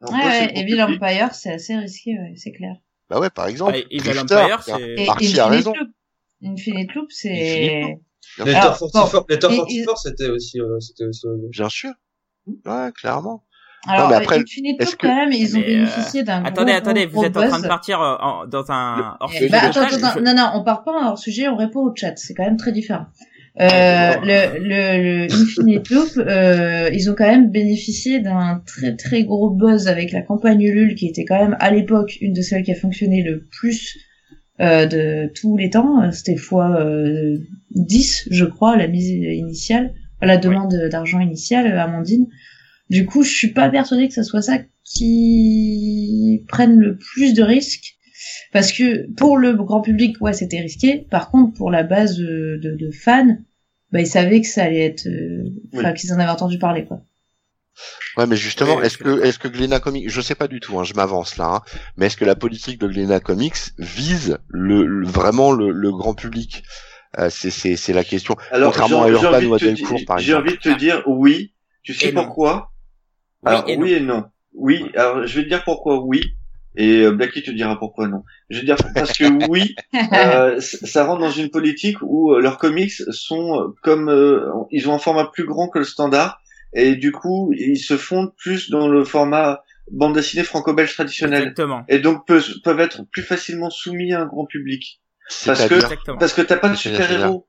Ouais, 0.00 0.52
Evil 0.58 0.82
Empire, 0.82 1.32
c'est 1.34 1.52
assez 1.52 1.76
risqué, 1.76 2.10
ouais, 2.18 2.34
c'est 2.36 2.52
clair. 2.52 2.74
Bah 3.10 3.20
ouais, 3.20 3.30
par 3.30 3.46
exemple. 3.48 3.72
Bah, 3.72 3.78
Evil 3.90 4.18
Empire, 4.18 4.62
c'est- 4.62 5.08
Archie 5.08 5.38
a 5.40 5.46
Infinite 5.46 5.50
raison. 5.50 5.72
Loop. 5.78 5.88
Infinite 6.44 6.94
Loop, 6.94 7.06
c'est... 7.10 7.98
Les 8.44 8.52
Thor 8.52 8.76
bon, 8.80 8.88
44, 8.88 9.26
les 9.30 9.38
Thor 9.38 9.52
et- 9.52 9.56
44, 9.84 9.98
c'était 9.98 10.28
aussi, 10.28 10.60
euh, 10.60 10.80
c'était 10.80 11.04
aussi, 11.04 11.26
euh, 11.26 11.36
Bien 11.50 11.68
sûr. 11.68 11.90
Ouais, 12.66 12.90
clairement. 12.98 13.44
Alors, 13.86 14.08
mais 14.08 14.14
après, 14.16 14.38
Infinite 14.40 14.80
est-ce 14.80 14.92
Loop, 14.92 15.00
que- 15.00 15.06
quand 15.06 15.14
même, 15.14 15.32
ils 15.32 15.56
ont 15.56 15.60
Mais, 15.60 15.66
euh, 15.66 15.78
bénéficié 15.84 16.22
d'un 16.22 16.38
gros, 16.40 16.48
Attendez, 16.48 16.72
gros, 16.72 16.78
attendez, 16.78 17.06
gros 17.06 17.20
vous 17.20 17.26
êtes 17.26 17.36
en 17.36 17.48
train 17.48 17.60
de 17.60 17.68
partir 17.68 18.00
euh, 18.00 18.16
en- 18.18 18.46
dans 18.46 18.70
un 18.72 19.16
hors 19.20 19.30
Eh 19.32 19.36
sujet 19.36 19.48
bah, 19.50 19.58
attends, 19.64 19.82
attends, 19.82 20.12
je- 20.16 20.20
non, 20.20 20.34
non, 20.34 20.50
on 20.54 20.64
part 20.64 20.84
pas 20.84 20.92
hors 21.10 21.18
sujet, 21.18 21.48
on 21.48 21.56
répond 21.56 21.80
au 21.80 21.94
chat, 21.94 22.16
c'est 22.16 22.32
quand 22.34 22.44
même 22.44 22.56
très 22.56 22.72
différent. 22.72 23.06
Euh, 23.60 24.14
le, 24.22 24.58
le, 24.58 25.26
le 25.26 25.32
Infinite 25.32 25.88
Loop, 25.90 26.08
euh, 26.16 26.90
ils 26.92 27.08
ont 27.08 27.14
quand 27.14 27.28
même 27.30 27.50
bénéficié 27.50 28.18
d'un 28.18 28.62
très 28.66 28.96
très 28.96 29.22
gros 29.22 29.50
buzz 29.50 29.86
avec 29.86 30.10
la 30.10 30.22
campagne 30.22 30.60
Ulule, 30.60 30.96
qui 30.96 31.06
était 31.06 31.24
quand 31.24 31.38
même 31.38 31.56
à 31.60 31.70
l'époque 31.70 32.18
une 32.20 32.32
de 32.32 32.42
celles 32.42 32.64
qui 32.64 32.72
a 32.72 32.74
fonctionné 32.74 33.22
le 33.22 33.44
plus 33.44 33.96
euh, 34.60 34.86
de 34.86 35.32
tous 35.34 35.56
les 35.56 35.70
temps. 35.70 36.10
C'était 36.12 36.36
fois 36.36 36.80
euh, 36.80 37.38
10, 37.70 38.28
je 38.30 38.44
crois, 38.44 38.76
la 38.76 38.86
mise 38.86 39.08
initiale, 39.08 39.94
la 40.22 40.36
demande 40.36 40.74
d'argent 40.90 41.20
initiale, 41.20 41.66
euh, 41.66 41.80
Amandine. 41.80 42.26
Du 42.90 43.04
coup, 43.06 43.22
je 43.22 43.30
suis 43.30 43.52
pas 43.52 43.68
persuadée 43.68 44.08
que 44.08 44.14
ce 44.14 44.22
soit 44.22 44.42
ça 44.42 44.58
qui 44.84 46.44
prenne 46.48 46.78
le 46.78 46.96
plus 46.96 47.34
de 47.34 47.42
risques. 47.42 47.93
Parce 48.52 48.72
que 48.72 49.10
pour 49.14 49.36
le 49.38 49.54
grand 49.54 49.80
public, 49.80 50.16
ouais, 50.20 50.32
c'était 50.32 50.60
risqué. 50.60 51.06
Par 51.10 51.30
contre, 51.30 51.56
pour 51.56 51.70
la 51.70 51.82
base 51.82 52.16
de, 52.16 52.58
de, 52.62 52.74
de 52.76 52.90
fans, 52.90 53.36
bah, 53.92 54.00
ils 54.00 54.06
savaient 54.06 54.40
que 54.40 54.46
ça 54.48 54.64
allait 54.64 54.84
être, 54.84 55.06
euh, 55.06 55.44
enfin, 55.74 55.92
qu'ils 55.92 56.12
en 56.12 56.18
avaient 56.18 56.30
entendu 56.30 56.58
parler, 56.58 56.84
quoi. 56.84 57.02
Ouais, 58.16 58.26
mais 58.26 58.36
justement, 58.36 58.80
est-ce 58.80 58.96
que, 58.98 59.22
est-ce 59.24 59.38
que 59.40 59.48
Glénat 59.48 59.80
Comics, 59.80 60.08
je 60.08 60.20
sais 60.20 60.36
pas 60.36 60.46
du 60.46 60.60
tout, 60.60 60.78
hein, 60.78 60.84
je 60.84 60.94
m'avance 60.94 61.36
là, 61.36 61.46
hein, 61.46 61.62
mais 61.96 62.06
est-ce 62.06 62.16
que 62.16 62.24
la 62.24 62.36
politique 62.36 62.78
de 62.80 62.86
Glénat 62.86 63.18
Comics 63.18 63.56
vise 63.78 64.38
le, 64.48 64.86
le- 64.86 65.06
vraiment 65.06 65.50
le, 65.50 65.70
le 65.72 65.90
grand 65.90 66.14
public? 66.14 66.62
Euh, 67.18 67.28
C'est, 67.30 67.50
c'est, 67.50 67.74
c'est 67.76 67.92
la 67.92 68.04
question. 68.04 68.36
Alors, 68.52 68.70
Contrairement 68.72 69.02
j'ai- 69.06 69.14
à 69.16 69.18
j'ai 69.18 69.24
Urban 69.24 69.46
ou 69.50 69.54
à 69.54 69.58
te 69.58 69.64
Delcourt, 69.64 69.96
dire- 69.98 70.06
par 70.06 70.18
J'ai 70.18 70.32
exemple. 70.32 70.48
envie 70.48 70.56
de 70.56 70.62
te 70.62 70.78
dire 70.78 71.02
oui. 71.06 71.54
Tu 71.82 71.92
sais 71.94 72.08
Et 72.08 72.12
non. 72.12 72.24
pourquoi? 72.24 72.72
Oui 73.42 73.50
Alors, 73.50 73.68
et 73.68 73.76
oui 73.76 73.92
et 73.94 74.00
non. 74.00 74.24
Oui, 74.54 74.84
alors 74.94 75.26
je 75.26 75.36
vais 75.36 75.44
te 75.44 75.48
dire 75.48 75.64
pourquoi 75.64 76.00
oui. 76.04 76.22
Et 76.76 77.02
euh, 77.02 77.12
Blacky 77.12 77.42
te 77.42 77.50
dira 77.52 77.78
pourquoi 77.78 78.08
non. 78.08 78.24
Je 78.50 78.58
veux 78.58 78.64
dire 78.64 78.76
parce 78.94 79.12
que 79.16 79.24
oui, 79.48 79.76
euh, 80.12 80.60
ça 80.60 81.04
rentre 81.04 81.20
dans 81.20 81.30
une 81.30 81.50
politique 81.50 81.98
où 82.02 82.32
euh, 82.32 82.40
leurs 82.40 82.58
comics 82.58 82.92
sont 83.10 83.60
euh, 83.60 83.68
comme 83.82 84.08
euh, 84.08 84.50
ils 84.70 84.88
ont 84.88 84.94
un 84.94 84.98
format 84.98 85.26
plus 85.32 85.44
grand 85.46 85.68
que 85.68 85.78
le 85.78 85.84
standard 85.84 86.40
et 86.72 86.96
du 86.96 87.12
coup 87.12 87.52
ils 87.56 87.78
se 87.78 87.96
fondent 87.96 88.34
plus 88.36 88.70
dans 88.70 88.88
le 88.88 89.04
format 89.04 89.62
bande 89.90 90.14
dessinée 90.14 90.42
franco-belge 90.42 90.94
traditionnelle 90.94 91.42
Exactement. 91.42 91.84
et 91.88 91.98
donc 92.00 92.26
peuvent, 92.26 92.48
peuvent 92.64 92.80
être 92.80 93.02
plus 93.12 93.22
facilement 93.22 93.70
soumis 93.70 94.12
à 94.12 94.22
un 94.22 94.26
grand 94.26 94.46
public 94.46 95.00
parce 95.46 95.66
que 95.68 95.74
Exactement. 95.74 96.18
parce 96.18 96.32
que 96.32 96.42
t'as 96.42 96.56
pas 96.56 96.70
de 96.70 96.74
super 96.76 97.10
héros. 97.12 97.46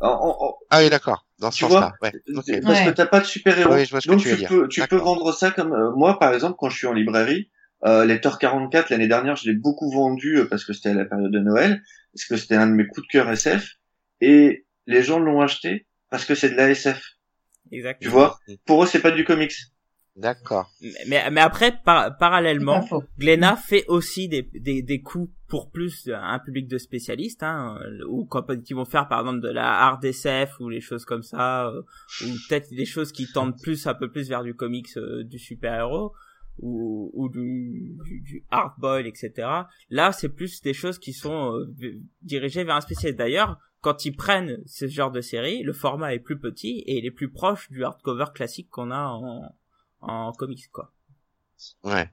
Ah 0.00 0.80
oui, 0.80 0.90
d'accord. 0.90 1.24
Dans 1.38 1.50
ce 1.50 1.60
sens-là. 1.60 1.92
Ouais. 2.02 2.12
Parce 2.34 2.46
Ouais. 2.48 2.60
que 2.86 2.90
t'as 2.90 3.06
pas 3.06 3.20
de 3.20 3.24
super 3.24 3.58
héros. 3.58 3.74
Oui, 3.74 3.84
je 3.84 3.90
vois 3.90 4.00
ce 4.00 4.06
que 4.08 4.12
Donc 4.12 4.20
tu 4.22 4.28
veux 4.28 4.34
tu 4.34 4.40
dire. 4.40 4.48
peux 4.48 4.68
tu 4.68 4.82
peux 4.88 4.96
vendre 4.96 5.32
ça 5.32 5.50
comme 5.50 5.72
euh, 5.72 5.90
moi 5.96 6.18
par 6.18 6.34
exemple 6.34 6.56
quand 6.58 6.68
je 6.68 6.76
suis 6.76 6.86
en 6.86 6.92
librairie, 6.92 7.50
euh, 7.84 8.04
les 8.04 8.20
Thor 8.20 8.38
44 8.38 8.90
l'année 8.90 9.08
dernière 9.08 9.36
je 9.36 9.48
l'ai 9.50 9.56
beaucoup 9.56 9.90
vendu 9.90 10.38
euh, 10.38 10.44
parce 10.46 10.64
que 10.64 10.72
c'était 10.72 10.90
à 10.90 10.94
la 10.94 11.04
période 11.04 11.32
de 11.32 11.38
Noël, 11.40 11.82
parce 12.12 12.26
que 12.26 12.36
c'était 12.36 12.56
un 12.56 12.66
de 12.66 12.72
mes 12.72 12.86
coups 12.86 13.06
de 13.06 13.12
cœur 13.12 13.30
SF 13.30 13.68
et 14.20 14.66
les 14.86 15.02
gens 15.02 15.18
l'ont 15.18 15.40
acheté 15.40 15.86
parce 16.10 16.24
que 16.24 16.34
c'est 16.34 16.50
de 16.50 16.56
la 16.56 16.70
SF. 16.70 17.00
Tu 17.70 17.76
Exactement. 17.76 18.12
vois? 18.12 18.38
Pour 18.66 18.84
eux 18.84 18.86
c'est 18.86 19.00
pas 19.00 19.10
du 19.10 19.24
comics. 19.24 19.54
D'accord. 20.16 20.72
Mais, 21.08 21.28
mais 21.30 21.40
après, 21.40 21.72
par- 21.84 22.16
parallèlement. 22.18 22.86
Glénat 23.18 23.56
fait 23.56 23.84
aussi 23.88 24.28
des, 24.28 24.48
des, 24.54 24.80
des 24.80 25.00
coups 25.00 25.32
pour 25.48 25.72
plus 25.72 26.08
un 26.14 26.38
public 26.38 26.68
de 26.68 26.78
spécialistes, 26.78 27.42
hein, 27.42 27.80
ou 28.08 28.24
quand, 28.24 28.46
qui 28.62 28.74
vont 28.74 28.84
faire 28.84 29.08
par 29.08 29.20
exemple 29.20 29.40
de 29.40 29.48
la 29.48 29.68
hard 29.68 30.04
SF 30.04 30.60
ou 30.60 30.68
les 30.68 30.80
choses 30.80 31.04
comme 31.04 31.22
ça, 31.24 31.66
euh, 31.66 31.82
ou 32.22 32.28
peut-être 32.48 32.70
des 32.70 32.84
choses 32.84 33.10
qui 33.10 33.26
tendent 33.26 33.60
plus 33.60 33.88
un 33.88 33.94
peu 33.94 34.08
plus 34.08 34.28
vers 34.28 34.44
du 34.44 34.54
comics 34.54 34.96
euh, 34.96 35.24
du 35.24 35.38
super-héros 35.40 36.12
ou, 36.58 37.10
ou 37.14 37.28
du, 37.28 37.96
du, 38.04 38.20
du 38.20 38.44
hard 38.50 38.72
boil, 38.78 39.06
etc. 39.06 39.32
Là, 39.90 40.12
c'est 40.12 40.28
plus 40.28 40.62
des 40.62 40.74
choses 40.74 40.98
qui 40.98 41.12
sont 41.12 41.56
euh, 41.58 41.74
dirigées 42.22 42.64
vers 42.64 42.76
un 42.76 42.80
spécialiste. 42.80 43.18
D'ailleurs, 43.18 43.58
quand 43.80 44.04
ils 44.04 44.16
prennent 44.16 44.58
ce 44.66 44.86
genre 44.88 45.10
de 45.10 45.20
série, 45.20 45.62
le 45.62 45.72
format 45.72 46.14
est 46.14 46.18
plus 46.20 46.38
petit 46.38 46.78
et 46.86 46.98
il 46.98 47.06
est 47.06 47.10
plus 47.10 47.30
proche 47.30 47.70
du 47.70 47.84
hardcover 47.84 48.26
classique 48.34 48.70
qu'on 48.70 48.90
a 48.90 49.04
en, 49.08 49.54
en 50.00 50.32
comics, 50.32 50.70
quoi. 50.72 50.92
Ouais. 51.82 52.10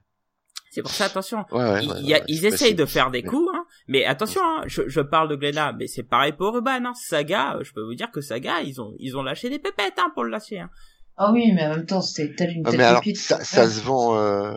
C'est 0.70 0.80
pour 0.82 0.90
ça, 0.90 1.04
attention, 1.04 1.44
Ouais, 1.50 1.58
ouais. 1.72 1.84
ils, 1.84 2.06
ouais, 2.12 2.14
a- 2.14 2.24
ils 2.28 2.46
essayent 2.46 2.74
de 2.74 2.86
faire 2.86 3.10
des 3.10 3.22
coups, 3.22 3.46
hein, 3.54 3.66
mais 3.88 4.06
attention, 4.06 4.40
hein, 4.42 4.62
je, 4.66 4.88
je 4.88 5.00
parle 5.02 5.28
de 5.28 5.36
Glenna, 5.36 5.72
mais 5.74 5.86
c'est 5.86 6.02
pareil 6.02 6.32
pour 6.32 6.54
Urban, 6.54 6.82
hein, 6.86 6.94
Saga, 6.94 7.58
je 7.62 7.72
peux 7.74 7.82
vous 7.82 7.94
dire 7.94 8.10
que 8.10 8.22
Saga, 8.22 8.62
ils 8.62 8.80
ont, 8.80 8.94
ils 8.98 9.14
ont 9.18 9.22
lâché 9.22 9.50
des 9.50 9.58
pépettes, 9.58 9.98
hein, 9.98 10.10
pour 10.14 10.24
le 10.24 10.30
lâcher, 10.30 10.60
hein. 10.60 10.70
Ah 11.16 11.32
oui, 11.32 11.52
mais 11.52 11.64
en 11.66 11.70
même 11.76 11.86
temps, 11.86 12.00
c'était 12.00 12.34
tel 12.34 12.50
une 12.56 12.62
Ah, 12.64 12.70
telle 12.70 12.78
mais 12.78 12.84
alors, 12.84 13.02
ça, 13.14 13.44
ça 13.44 13.68
se 13.68 13.80
vend, 13.82 14.18
euh, 14.18 14.56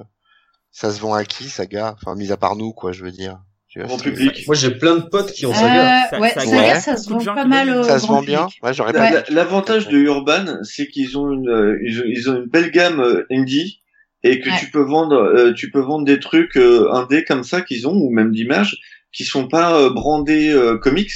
ça 0.71 0.91
se 0.91 0.99
vend 0.99 1.13
à 1.13 1.23
qui, 1.25 1.49
Saga? 1.49 1.95
Enfin, 2.01 2.15
mis 2.15 2.31
à 2.31 2.37
part 2.37 2.55
nous, 2.55 2.71
quoi, 2.73 2.91
je 2.91 3.03
veux 3.03 3.11
dire. 3.11 3.39
Tu 3.67 3.79
vois, 3.79 3.87
Grand 3.89 3.97
public. 3.97 4.45
Moi, 4.47 4.55
j'ai 4.55 4.71
plein 4.71 4.95
de 4.95 5.01
potes 5.01 5.31
qui 5.33 5.45
ont 5.45 5.51
Euh, 5.51 5.55
saga. 5.55 6.07
Ça- 6.09 6.19
ouais, 6.19 6.29
ça- 6.33 6.39
Saga, 6.41 6.57
ouais. 6.73 6.79
ça 6.79 6.97
se 6.97 7.09
vend 7.09 7.19
pas 7.23 7.45
mal 7.45 7.69
au 7.69 7.83
Ça 7.83 7.99
se 7.99 8.07
vend 8.07 8.21
bien. 8.21 8.47
Ouais, 8.63 8.73
j'aurais 8.73 8.93
pas 8.93 9.11
la- 9.11 9.23
L'avantage 9.29 9.89
de 9.89 9.97
Urban, 9.97 10.45
c'est 10.63 10.87
qu'ils 10.87 11.17
ont 11.17 11.29
une, 11.31 11.49
euh, 11.49 11.77
ils 11.85 11.99
ont, 11.99 12.03
ils 12.07 12.29
ont 12.29 12.35
une 12.37 12.49
belle 12.49 12.71
gamme 12.71 13.01
euh, 13.01 13.25
indie 13.31 13.81
et 14.23 14.39
que 14.39 14.49
Ouais. 14.49 14.55
tu 14.59 14.71
peux 14.71 14.81
vendre, 14.81 15.15
euh, 15.17 15.53
tu 15.53 15.71
peux 15.71 15.81
vendre 15.81 16.05
des 16.05 16.19
trucs 16.21 16.55
euh, 16.55 16.89
indés 16.93 17.25
comme 17.25 17.43
ça 17.43 17.61
qu'ils 17.61 17.85
ont 17.87 17.93
ou 17.95 18.09
même 18.11 18.31
d'images 18.31 18.77
qui 19.11 19.25
sont 19.25 19.47
pas 19.49 19.77
euh, 19.77 19.89
brandés 19.89 20.49
euh, 20.51 20.77
comics 20.77 21.11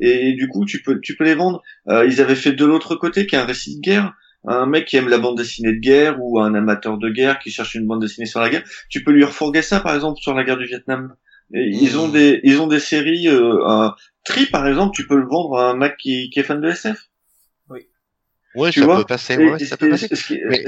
et 0.00 0.34
du 0.34 0.48
coup 0.48 0.64
tu 0.64 0.80
peux, 0.82 1.00
tu 1.00 1.16
peux 1.16 1.24
les 1.24 1.34
vendre. 1.34 1.62
Euh, 1.88 2.06
ils 2.06 2.20
avaient 2.20 2.36
fait 2.36 2.52
de 2.52 2.64
l'autre 2.64 2.94
côté 2.94 3.26
qui 3.26 3.34
est 3.34 3.38
un 3.38 3.44
récit 3.44 3.76
de 3.76 3.80
guerre. 3.80 4.14
Un 4.46 4.66
mec 4.66 4.86
qui 4.86 4.96
aime 4.96 5.08
la 5.08 5.18
bande 5.18 5.36
dessinée 5.36 5.72
de 5.72 5.78
guerre 5.80 6.16
ou 6.20 6.38
un 6.40 6.54
amateur 6.54 6.96
de 6.96 7.08
guerre 7.10 7.38
qui 7.40 7.50
cherche 7.50 7.74
une 7.74 7.86
bande 7.86 8.00
dessinée 8.00 8.26
sur 8.26 8.40
la 8.40 8.48
guerre, 8.50 8.62
tu 8.88 9.02
peux 9.04 9.10
lui 9.12 9.24
refourguer 9.24 9.62
ça 9.62 9.80
par 9.80 9.94
exemple 9.94 10.20
sur 10.20 10.34
la 10.34 10.44
guerre 10.44 10.56
du 10.58 10.66
Vietnam. 10.66 11.14
Et 11.52 11.68
Ils 11.72 11.98
ont 11.98 12.08
Mmh. 12.08 12.12
des, 12.12 12.40
ils 12.44 12.60
ont 12.60 12.66
des 12.66 12.78
séries. 12.80 13.26
Euh, 13.28 13.66
un 13.66 13.94
Tri 14.24 14.46
par 14.46 14.66
exemple, 14.68 14.94
tu 14.94 15.06
peux 15.06 15.16
le 15.16 15.26
vendre 15.26 15.56
à 15.58 15.70
un 15.70 15.74
mec 15.76 15.96
qui, 15.98 16.28
qui 16.30 16.40
est 16.40 16.42
fan 16.42 16.60
de 16.60 16.68
SF. 16.68 17.08
Ouais, 18.54 18.70
tu 18.70 18.80
ça 18.80 18.86
vois, 18.86 18.96
peut 18.98 19.04
passer, 19.04 19.36
ouais, 19.36 19.58
ça 19.58 19.76
peut 19.76 19.90
passer. 19.90 20.08
Mais- 20.48 20.64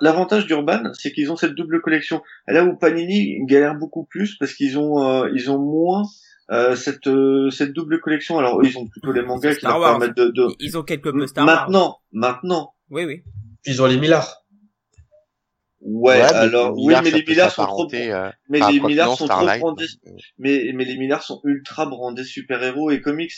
L'avantage 0.00 0.46
d'Urban, 0.46 0.82
c'est 0.94 1.12
qu'ils 1.12 1.30
ont 1.30 1.36
cette 1.36 1.54
double 1.54 1.80
collection. 1.82 2.22
Là 2.48 2.64
où 2.64 2.74
Panini 2.76 3.44
galère 3.44 3.74
beaucoup 3.76 4.04
plus 4.04 4.36
parce 4.36 4.54
qu'ils 4.54 4.78
ont 4.78 5.06
euh, 5.06 5.28
ils 5.34 5.50
ont 5.50 5.58
moins 5.58 6.02
euh, 6.50 6.74
cette 6.74 7.06
euh, 7.06 7.50
cette 7.50 7.74
double 7.74 8.00
collection. 8.00 8.38
Alors 8.38 8.60
eux, 8.60 8.64
ils 8.64 8.78
ont 8.78 8.86
plutôt 8.86 9.12
les 9.12 9.22
mangas 9.22 9.54
qui 9.56 9.66
leur 9.66 9.78
permettent 9.80 10.16
de, 10.16 10.28
de... 10.28 10.46
Ils 10.58 10.78
ont 10.78 10.82
quelques 10.82 11.12
peu 11.12 11.26
Star 11.26 11.46
Wars. 11.46 11.56
maintenant 11.70 11.98
maintenant. 12.12 12.72
Oui, 12.90 13.04
oui. 13.04 13.22
Puis 13.62 13.72
ils 13.72 13.82
ont 13.82 13.86
les 13.86 13.98
milliards. 13.98 14.44
Ouais, 15.80 16.20
alors 16.20 16.76
oui, 16.76 16.86
Millard, 16.86 17.02
mais 17.04 17.10
les 17.10 17.22
peut 17.22 17.30
milliards 17.30 17.52
sont 17.52 17.64
trop 17.66 17.88
euh, 17.94 18.30
mais 18.48 18.58
les 18.58 18.80
non, 18.80 19.10
sont 19.16 19.26
trop 19.26 19.26
Starlight, 19.26 19.60
brandés 19.60 19.86
euh, 20.06 20.10
mais 20.36 20.72
mais 20.74 20.84
les 20.84 20.96
milliards 20.96 21.22
sont 21.22 21.40
ultra 21.44 21.86
brandés 21.86 22.24
super-héros 22.24 22.90
et 22.90 23.00
comics. 23.00 23.32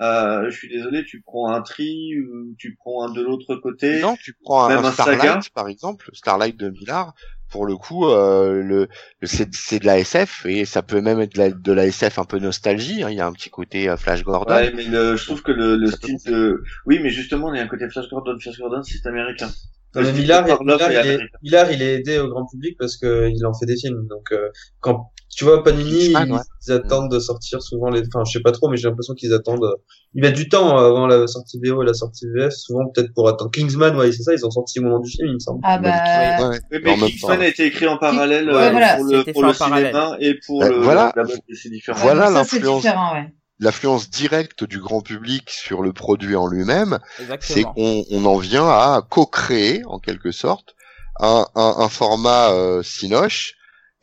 Euh, 0.00 0.50
je 0.50 0.56
suis 0.56 0.68
désolé, 0.68 1.04
tu 1.04 1.22
prends 1.22 1.50
un 1.50 1.62
tri, 1.62 2.14
ou 2.20 2.54
tu 2.58 2.74
prends 2.76 3.06
un 3.06 3.12
de 3.12 3.22
l'autre 3.22 3.54
côté. 3.56 4.00
Non, 4.00 4.16
tu 4.16 4.34
prends 4.42 4.66
un, 4.66 4.90
Starlight, 4.92 5.20
Saga. 5.20 5.40
par 5.54 5.68
exemple, 5.68 6.10
Starlight 6.12 6.56
de 6.56 6.70
Millard, 6.70 7.14
pour 7.48 7.64
le 7.64 7.76
coup, 7.76 8.08
euh, 8.08 8.60
le, 8.60 8.88
le 9.20 9.26
c'est, 9.26 9.54
c'est 9.54 9.78
de 9.78 9.86
la 9.86 9.98
SF, 10.00 10.46
et 10.46 10.64
ça 10.64 10.82
peut 10.82 11.00
même 11.00 11.20
être 11.20 11.34
de 11.34 11.38
la, 11.38 11.50
de 11.50 11.72
la 11.72 11.86
SF 11.86 12.18
un 12.18 12.24
peu 12.24 12.40
nostalgie, 12.40 13.04
hein, 13.04 13.10
il 13.10 13.16
y 13.16 13.20
a 13.20 13.26
un 13.26 13.32
petit 13.32 13.50
côté 13.50 13.88
euh, 13.88 13.96
Flash 13.96 14.24
Gordon. 14.24 14.52
Ouais, 14.52 14.72
mais 14.74 14.84
le, 14.84 15.14
je 15.14 15.24
trouve 15.24 15.42
que 15.42 15.52
le, 15.52 15.76
le 15.76 15.86
style 15.86 16.18
de... 16.26 16.62
Oui, 16.86 16.98
mais 17.00 17.10
justement, 17.10 17.54
il 17.54 17.58
y 17.58 17.60
a 17.60 17.64
un 17.64 17.68
côté 17.68 17.88
Flash 17.88 18.08
Gordon. 18.08 18.36
Flash 18.40 18.58
Gordon, 18.58 18.82
c'est 18.82 19.06
américain. 19.06 19.50
Le 19.94 20.10
Millard, 20.12 20.44
Millard, 20.60 20.90
est 20.90 21.04
il 21.04 21.10
est. 21.10 21.18
Millard, 21.42 21.70
il 21.70 21.82
est 21.82 21.94
aidé 21.94 22.18
au 22.18 22.28
grand 22.28 22.46
public 22.46 22.76
parce 22.78 22.96
que 22.96 23.30
il 23.30 23.46
en 23.46 23.54
fait 23.54 23.66
des 23.66 23.76
films. 23.76 24.06
Donc, 24.08 24.32
euh, 24.32 24.48
quand 24.80 25.12
tu 25.34 25.44
vois 25.44 25.62
Panini, 25.62 26.06
ils, 26.10 26.16
ouais. 26.16 26.38
ils 26.66 26.72
attendent 26.72 27.10
de 27.10 27.18
sortir 27.18 27.62
souvent 27.62 27.90
les. 27.90 28.02
Enfin, 28.06 28.24
je 28.26 28.32
sais 28.32 28.40
pas 28.42 28.52
trop, 28.52 28.68
mais 28.68 28.76
j'ai 28.76 28.88
l'impression 28.88 29.14
qu'ils 29.14 29.32
attendent. 29.32 29.64
euh, 29.64 29.74
Ils 30.14 30.22
mettent 30.22 30.34
du 30.36 30.48
temps 30.48 30.76
avant 30.76 31.06
la 31.06 31.26
sortie 31.26 31.58
VO 31.62 31.82
et 31.82 31.86
la 31.86 31.94
sortie 31.94 32.26
VF, 32.34 32.52
souvent 32.52 32.88
peut-être 32.94 33.12
pour 33.14 33.28
attendre. 33.28 33.50
Kingsman, 33.50 33.96
ouais, 33.96 34.12
c'est 34.12 34.22
ça, 34.22 34.32
ils 34.34 34.44
ont 34.46 34.50
sorti 34.50 34.78
au 34.80 34.82
moment 34.82 35.00
du 35.00 35.10
film, 35.10 35.28
il 35.28 35.34
me 35.34 35.38
semble. 35.38 35.60
Ah 35.64 35.78
bah, 35.78 35.88
Ouais, 35.90 36.48
ouais. 36.48 36.60
Oui, 36.72 36.78
Mais 36.84 36.96
Kingsman 37.10 37.36
temps, 37.38 37.42
a 37.42 37.46
été 37.46 37.66
écrit 37.66 37.86
en 37.86 37.98
parallèle 37.98 38.48
Ouais, 38.50 38.54
euh, 38.54 38.70
voilà, 38.70 38.96
pour 38.96 39.04
le, 39.06 39.32
pour 39.32 39.56
parallèle. 39.58 39.86
cinéma 39.92 40.16
et 40.20 40.34
pour 40.46 40.60
Bah, 40.60 40.68
le, 40.68 40.76
voilà. 40.80 41.12
la 41.16 41.24
bande 41.24 41.36
c'est 41.52 41.68
différent. 41.70 41.98
Voilà 42.00 42.30
l'influence. 42.30 42.82
différent, 42.82 43.14
ouais. 43.14 43.32
L'influence 43.60 44.10
directe 44.10 44.64
du 44.64 44.80
grand 44.80 45.00
public 45.00 45.48
sur 45.48 45.80
le 45.82 45.92
produit 45.92 46.34
en 46.34 46.48
lui-même, 46.48 46.98
c'est 47.40 47.62
qu'on 47.62 48.04
on 48.10 48.24
en 48.24 48.36
vient 48.36 48.66
à 48.68 49.00
co-créer, 49.08 49.82
en 49.86 50.00
quelque 50.00 50.32
sorte, 50.32 50.74
un, 51.20 51.46
un, 51.54 51.74
un 51.78 51.88
format 51.88 52.50
euh, 52.50 52.82
Cinoche 52.82 53.54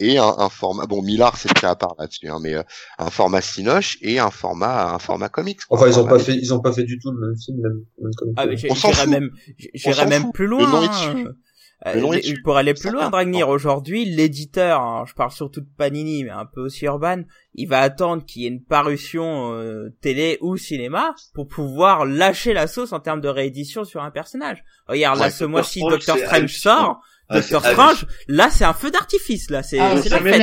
et 0.02 0.18
un, 0.18 0.34
un 0.38 0.50
format 0.50 0.86
bon 0.86 1.02
Millard 1.02 1.38
c'est 1.38 1.50
le 1.54 1.60
cas 1.60 1.70
à 1.72 1.76
part 1.76 1.96
là-dessus 1.98 2.28
hein, 2.28 2.40
mais 2.42 2.54
euh, 2.56 2.64
un 3.00 3.10
format 3.10 3.42
Cinoche 3.42 3.98
et 4.02 4.20
un 4.20 4.32
format 4.32 4.94
un 4.94 5.00
format 5.00 5.30
comics. 5.30 5.60
Enfin, 5.70 5.88
ils 5.88 6.00
ont 6.00 6.06
pas 6.08 6.20
fait, 6.20 6.36
ils 6.36 6.54
ont 6.54 6.60
pas 6.60 6.74
fait 6.74 6.84
du 6.84 7.00
tout 7.00 7.12
le 7.12 7.20
même 7.28 7.36
film, 7.38 7.58
même, 7.62 7.84
même 8.02 8.12
comme 8.18 8.34
Ah, 8.38 8.46
mais 8.46 8.56
On 8.70 8.76
s'en 8.76 8.92
fout. 8.92 9.08
même, 9.10 9.30
j'irais 9.74 10.08
même 10.08 10.24
fout. 10.24 10.34
plus 10.34 10.46
Le 10.48 10.52
loin. 10.58 10.70
nom 10.70 10.82
est 10.84 10.88
hein. 10.88 11.14
dessus. 11.14 11.28
Euh, 11.88 11.94
Le 11.96 12.02
nom 12.02 12.14
est 12.14 12.18
dessus. 12.22 12.42
pour 12.44 12.58
aller 12.58 12.76
plus 12.76 12.92
loin. 12.92 13.10
Dragnir, 13.10 13.50
aujourd'hui, 13.50 14.06
l'éditeur, 14.06 14.82
hein, 14.82 15.04
je 15.08 15.14
parle 15.16 15.32
surtout 15.32 15.62
de 15.62 15.70
Panini, 15.78 16.24
mais 16.24 16.30
un 16.30 16.46
peu 16.46 16.62
aussi 16.62 16.86
Urban, 16.86 17.24
il 17.56 17.68
va 17.68 17.80
attendre 17.80 18.24
qu'il 18.24 18.44
y 18.44 18.46
ait 18.46 18.50
une 18.50 18.64
parution 18.64 19.54
euh, 19.56 19.90
télé 20.00 20.38
ou 20.42 20.58
cinéma 20.58 21.16
pour 21.34 21.48
pouvoir 21.48 22.06
lâcher 22.06 22.54
la 22.54 22.68
sauce 22.68 22.94
en 22.94 23.00
termes 23.00 23.22
de 23.22 23.30
réédition 23.30 23.84
sur 23.84 24.04
un 24.04 24.12
personnage. 24.12 24.64
Regarde, 24.88 25.18
là, 25.20 25.32
ce 25.32 25.44
mois-ci, 25.44 25.80
Doctor 25.82 26.18
Strange 26.18 26.34
hallucinant. 26.36 26.98
Sort. 27.34 27.40
Ah, 27.40 27.42
c'est 27.42 27.52
Doctor 27.52 27.72
Strange, 27.74 28.06
là, 28.28 28.50
c'est 28.52 28.66
un 28.66 28.74
feu 28.74 28.92
d'artifice, 28.92 29.50
là. 29.50 29.64
C'est 29.64 29.80
Ah, 29.80 29.96
c'est 30.02 30.10
la 30.10 30.20
fête. 30.20 30.42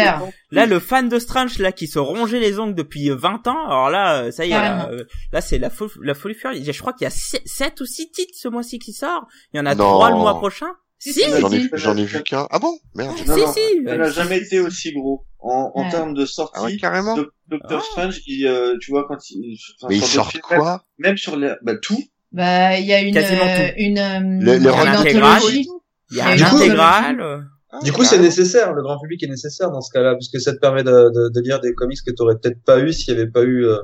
Là, 0.51 0.66
le 0.66 0.78
fan 0.81 1.09
de 1.09 1.19
Strange, 1.19 1.59
là, 1.59 1.73
qui 1.73 1.86
se 1.86 1.98
rongeait 1.98 2.40
les 2.40 2.59
ongles 2.59 2.74
depuis 2.74 3.10
20 3.10 3.47
ans, 3.48 3.66
alors 3.66 3.90
là, 3.90 4.23
euh, 4.23 4.31
ça 4.31 4.47
y 4.47 4.51
est, 4.51 4.55
là, 4.55 4.89
euh, 4.90 5.05
là, 5.32 5.40
c'est 5.40 5.59
la, 5.59 5.69
fo- 5.69 5.90
la 6.02 6.15
folie 6.15 6.35
furieuse. 6.35 6.65
Je 6.70 6.81
crois 6.81 6.93
qu'il 6.94 7.05
y 7.05 7.09
a 7.09 7.10
7 7.10 7.81
ou 7.81 7.85
6 7.86 8.10
titres 8.10 8.32
ce 8.35 8.48
mois-ci 8.48 8.78
qui 8.78 8.93
sort. 8.93 9.27
Il 9.52 9.59
y 9.59 9.60
en 9.60 9.66
a 9.66 9.74
Non. 9.74 9.85
3 9.85 10.10
le 10.10 10.16
mois 10.16 10.39
prochain. 10.39 10.69
Si, 11.01 11.12
Si, 11.12 11.20
si, 11.20 11.31
J'en 11.40 11.51
ai, 11.52 11.69
si. 11.97 12.02
ai 12.02 12.05
vu 12.06 12.23
qu'un. 12.24 12.48
Ah 12.51 12.59
bon? 12.59 12.77
Merde. 12.97 13.12
Non, 13.27 13.35
si, 13.36 13.40
non, 13.43 13.52
si. 13.52 13.85
ça 13.86 13.97
n'a 13.97 14.10
jamais 14.10 14.39
été 14.39 14.59
aussi 14.59 14.93
gros. 14.93 15.24
En, 15.40 15.70
en 15.77 15.85
Ouais. 15.85 15.90
termes 15.90 16.15
de 16.15 16.27
sortie, 16.27 16.59
Ah 16.59 16.65
ouais, 16.65 16.77
carrément. 16.77 17.15
Doc- 17.15 17.31
Doctor 17.47 17.81
Ah. 17.81 17.89
Strange, 17.93 18.20
il, 18.27 18.44
euh, 18.48 18.77
tu 18.81 18.90
vois, 18.90 19.05
quand 19.06 19.19
il, 19.31 19.56
enfin, 19.81 19.86
Mais 19.90 20.01
le 20.01 20.02
sortent 20.02 20.32
film, 20.32 20.43
quoi 20.43 20.82
Même 20.98 21.16
sur 21.16 21.36
les, 21.36 21.52
bah, 21.62 21.74
tout. 21.81 22.02
Bah, 22.32 22.77
il 22.78 22.86
y 22.86 22.93
a 22.93 23.01
une, 23.01 23.16
euh, 23.16 23.70
une, 23.77 23.98
euh, 23.98 24.19
Le- 24.44 24.56
une 24.56 24.65
le 24.65 24.70
run 24.70 24.93
anthologie. 24.98 25.69
Il 26.10 26.16
y 26.16 26.20
a 26.20 26.26
Mais 26.26 26.32
un 26.32 26.36
du 26.36 26.44
coup, 26.44 26.56
intégral. 26.56 27.47
Ah, 27.70 27.80
Du 27.82 27.93
coup, 27.93 28.02
c'est 28.02 28.10
carrément. 28.16 28.24
nécessaire, 28.24 28.72
le 28.72 28.82
grand 28.82 28.98
public 28.98 29.22
est 29.22 29.28
nécessaire 29.28 29.70
dans 29.70 29.80
ce 29.82 29.93
cas-là, 29.93 30.14
puisque 30.14 30.40
ça 30.40 30.52
te 30.55 30.59
permet 30.59 30.82
de, 30.82 30.90
de, 30.90 31.28
de 31.35 31.40
lire 31.43 31.60
des 31.60 31.74
comics 31.74 31.98
que 32.06 32.12
t'aurais 32.12 32.36
peut-être 32.43 32.62
pas 32.64 32.80
eu 32.80 32.93
s'il 32.93 33.12
y 33.14 33.16
avait 33.16 33.30
pas 33.30 33.43
eu 33.43 33.66
euh, 33.66 33.76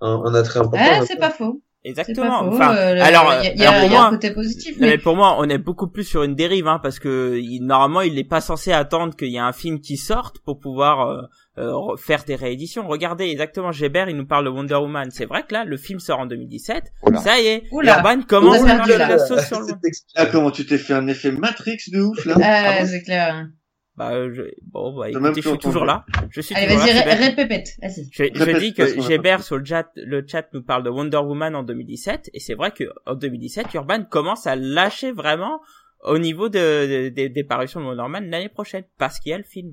un, 0.00 0.22
un 0.24 0.34
attrait 0.34 0.60
important. 0.60 0.78
Ouais, 0.78 0.90
maintenant. 0.90 1.06
c'est 1.06 1.18
pas 1.18 1.30
faux. 1.30 1.62
C'est 1.84 1.92
pas 1.94 2.00
Exactement. 2.02 2.44
faux. 2.50 2.54
Enfin, 2.56 2.74
euh, 2.74 2.98
alors, 3.00 3.34
il 3.42 3.44
y 3.44 3.48
a, 3.48 3.54
y 3.54 3.62
alors 3.66 3.74
a, 3.74 3.78
pour 3.80 3.88
il 3.88 3.92
y 3.92 3.94
a 3.94 3.98
moi, 3.98 4.06
un 4.06 4.10
côté 4.10 4.30
positif, 4.32 4.76
mais 4.80 4.86
mais 4.88 4.98
pour 4.98 5.14
moi, 5.16 5.36
on 5.38 5.48
est 5.50 5.58
beaucoup 5.58 5.86
plus 5.88 6.04
sur 6.04 6.22
une 6.24 6.34
dérive, 6.34 6.66
hein, 6.66 6.80
parce 6.82 6.98
que 6.98 7.38
il, 7.38 7.60
normalement, 7.64 8.00
il 8.00 8.14
n'est 8.14 8.24
pas 8.24 8.40
censé 8.40 8.72
attendre 8.72 9.14
qu'il 9.14 9.28
y 9.28 9.36
ait 9.36 9.38
un 9.38 9.52
film 9.52 9.80
qui 9.80 9.96
sorte 9.98 10.38
pour 10.40 10.58
pouvoir 10.58 11.08
euh, 11.08 11.22
euh, 11.58 11.70
re- 11.72 11.98
faire 11.98 12.24
des 12.24 12.34
rééditions. 12.36 12.86
Regardez, 12.86 13.24
exactement, 13.24 13.72
Gébert, 13.72 14.08
il 14.10 14.16
nous 14.16 14.26
parle 14.26 14.44
de 14.44 14.50
Wonder 14.50 14.74
Woman. 14.74 15.10
C'est 15.10 15.24
vrai 15.26 15.42
que 15.42 15.54
là, 15.54 15.64
le 15.64 15.76
film 15.76 15.98
sort 16.00 16.18
en 16.20 16.26
2017. 16.26 16.92
Oula. 17.02 17.18
Ça 17.20 17.38
y 17.40 17.46
est, 17.46 17.62
Oula. 17.72 17.96
Urban 17.98 18.22
commence 18.22 18.60
Oula, 18.60 18.72
à 18.72 18.76
marcher 18.76 18.94
oula. 18.96 19.08
la 19.08 19.18
sauce 19.18 19.46
sur 19.46 19.60
le. 19.60 19.66
Ah, 20.16 20.26
comment 20.26 20.50
tu 20.50 20.66
t'es 20.66 20.78
fait 20.78 20.94
un 20.94 21.06
effet 21.08 21.30
Matrix 21.32 21.78
de 21.92 22.00
ouf, 22.00 22.24
là? 22.26 22.34
ah, 22.42 22.74
Ah 22.80 22.86
c'est 22.86 23.02
clair. 23.02 23.48
Bah, 23.96 24.30
je... 24.30 24.42
bon, 24.70 24.94
bah, 24.94 25.08
écoutez, 25.08 25.40
je 25.40 25.48
suis 25.48 25.58
toujours 25.58 25.86
là. 25.86 26.04
Je 26.30 26.42
suis 26.42 26.54
Allez, 26.54 26.66
toujours 26.66 26.82
vas-y, 26.82 27.34
répète, 27.34 27.68
vas-y. 27.80 28.08
Je, 28.12 28.24
je 28.34 28.58
dis 28.58 28.74
que 28.74 29.00
Gébert 29.00 29.42
sur 29.42 29.56
le 29.56 29.64
chat, 29.64 29.86
le 29.96 30.22
chat 30.28 30.46
nous 30.52 30.62
parle 30.62 30.82
de 30.82 30.90
Wonder 30.90 31.16
Woman 31.16 31.54
en 31.56 31.62
2017 31.62 32.28
et 32.34 32.40
c'est 32.40 32.52
vrai 32.52 32.72
que 32.72 32.84
en 33.06 33.14
2017, 33.14 33.72
Urban 33.72 34.04
commence 34.04 34.46
à 34.46 34.54
lâcher 34.54 35.12
vraiment 35.12 35.62
au 36.04 36.18
niveau 36.18 36.50
de, 36.50 36.58
de- 36.58 37.08
des- 37.08 37.30
des 37.30 37.44
parutions 37.44 37.80
de 37.80 37.86
Wonder 37.86 38.02
Woman 38.02 38.28
l'année 38.28 38.50
prochaine 38.50 38.84
parce 38.98 39.18
qu'il 39.18 39.30
y 39.30 39.34
a 39.34 39.38
le 39.38 39.44
film. 39.44 39.72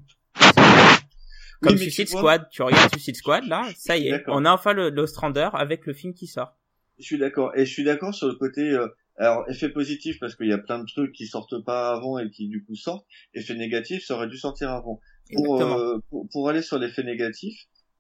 Comme 1.64 1.77
Suicide 1.77 2.07
tu 2.07 2.18
Squad, 2.18 2.49
tu 2.52 2.61
regardes 2.61 2.91
Suicide 2.91 3.15
Squad 3.15 3.45
là, 3.45 3.68
ça 3.77 3.98
y 3.98 4.07
est, 4.07 4.23
on 4.27 4.45
a 4.45 4.52
enfin 4.52 4.73
le, 4.73 4.90
le 4.90 5.07
Strander 5.07 5.49
avec 5.53 5.85
le 5.85 5.94
film 5.94 6.14
qui 6.14 6.27
sort. 6.27 6.57
Je 6.99 7.06
suis 7.06 7.18
d'accord. 7.18 7.52
Et 7.56 7.65
je 7.65 7.72
suis 7.72 7.84
d'accord 7.84 8.14
sur 8.14 8.27
le 8.27 8.35
côté, 8.35 8.61
euh, 8.61 8.88
alors, 9.18 9.49
effet 9.49 9.69
positif 9.69 10.19
parce 10.19 10.35
qu'il 10.35 10.48
y 10.48 10.53
a 10.53 10.57
plein 10.57 10.80
de 10.80 10.85
trucs 10.85 11.14
qui 11.14 11.27
sortent 11.27 11.64
pas 11.64 11.91
avant 11.91 12.18
et 12.18 12.30
qui 12.30 12.48
du 12.48 12.64
coup 12.64 12.76
sortent. 12.76 13.06
Effet 13.34 13.56
négatif, 13.56 14.06
ça 14.06 14.15
aurait 14.15 14.27
dû 14.27 14.38
sortir 14.38 14.72
avant. 14.72 14.99
Pour, 15.34 15.61
euh, 15.61 15.99
pour, 16.10 16.27
pour 16.30 16.49
aller 16.49 16.61
sur 16.61 16.80
l'effet 16.80 17.03
négatif, 17.03 17.56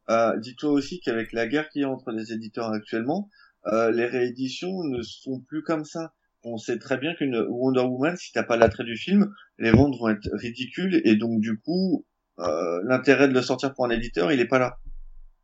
euh, 0.09 0.37
dis-toi 0.39 0.71
aussi 0.71 0.99
qu'avec 0.99 1.31
la 1.31 1.47
guerre 1.47 1.69
qu'il 1.69 1.83
y 1.83 1.85
a 1.85 1.89
entre 1.89 2.11
les 2.11 2.33
éditeurs 2.33 2.69
actuellement, 2.69 3.29
euh, 3.67 3.91
les 3.91 4.05
rééditions 4.05 4.83
ne 4.83 5.01
sont 5.01 5.39
plus 5.47 5.63
comme 5.63 5.85
ça. 5.85 6.13
On 6.43 6.57
sait 6.57 6.77
très 6.77 6.97
bien 6.97 7.13
qu'une 7.13 7.37
Wonder 7.47 7.81
Woman, 7.81 8.17
si 8.17 8.33
t'as 8.33 8.43
pas 8.43 8.57
l'attrait 8.57 8.83
du 8.83 8.97
film, 8.97 9.33
les 9.59 9.71
ventes 9.71 9.97
vont 9.97 10.09
être 10.09 10.29
ridicules 10.33 11.01
et 11.05 11.15
donc 11.15 11.39
du 11.39 11.57
coup, 11.57 12.05
euh, 12.39 12.79
l'intérêt 12.85 13.27
de 13.27 13.33
le 13.33 13.41
sortir 13.41 13.73
pour 13.73 13.85
un 13.85 13.89
éditeur, 13.89 14.31
il 14.31 14.39
est 14.39 14.47
pas 14.47 14.59
là. 14.59 14.77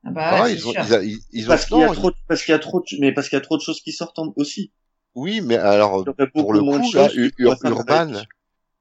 Ah 0.05 0.11
bah, 0.11 0.29
Ah, 0.31 0.43
ouais, 0.43 0.53
ils 0.53 0.67
ont, 0.67 0.71
sûr. 0.71 0.83
ils, 0.85 0.93
a- 0.93 1.03
ils- 1.03 1.19
ils 1.31 1.45
ont, 1.45 1.49
Parce 1.49 1.65
qu'il 1.65 1.77
y 1.77 1.83
a 1.83 1.89
trop, 1.93 2.09
de- 2.11 2.15
parce 2.27 2.43
qu'il 2.43 2.51
y 2.51 2.55
a 2.55 2.59
trop, 2.59 2.79
de, 2.79 2.85
mais 2.99 3.13
parce 3.13 3.29
qu'il 3.29 3.35
y 3.35 3.41
a 3.41 3.43
trop 3.43 3.57
de 3.57 3.61
choses 3.61 3.81
qui 3.81 3.91
sortent 3.91 4.17
en- 4.19 4.33
aussi. 4.37 4.71
oui, 5.15 5.41
mais 5.41 5.57
alors, 5.57 6.05
pour 6.33 6.53
le 6.53 6.61
coup, 6.61 6.91
là, 6.93 7.09
Ur- 7.15 7.31
Urban. 7.63 8.11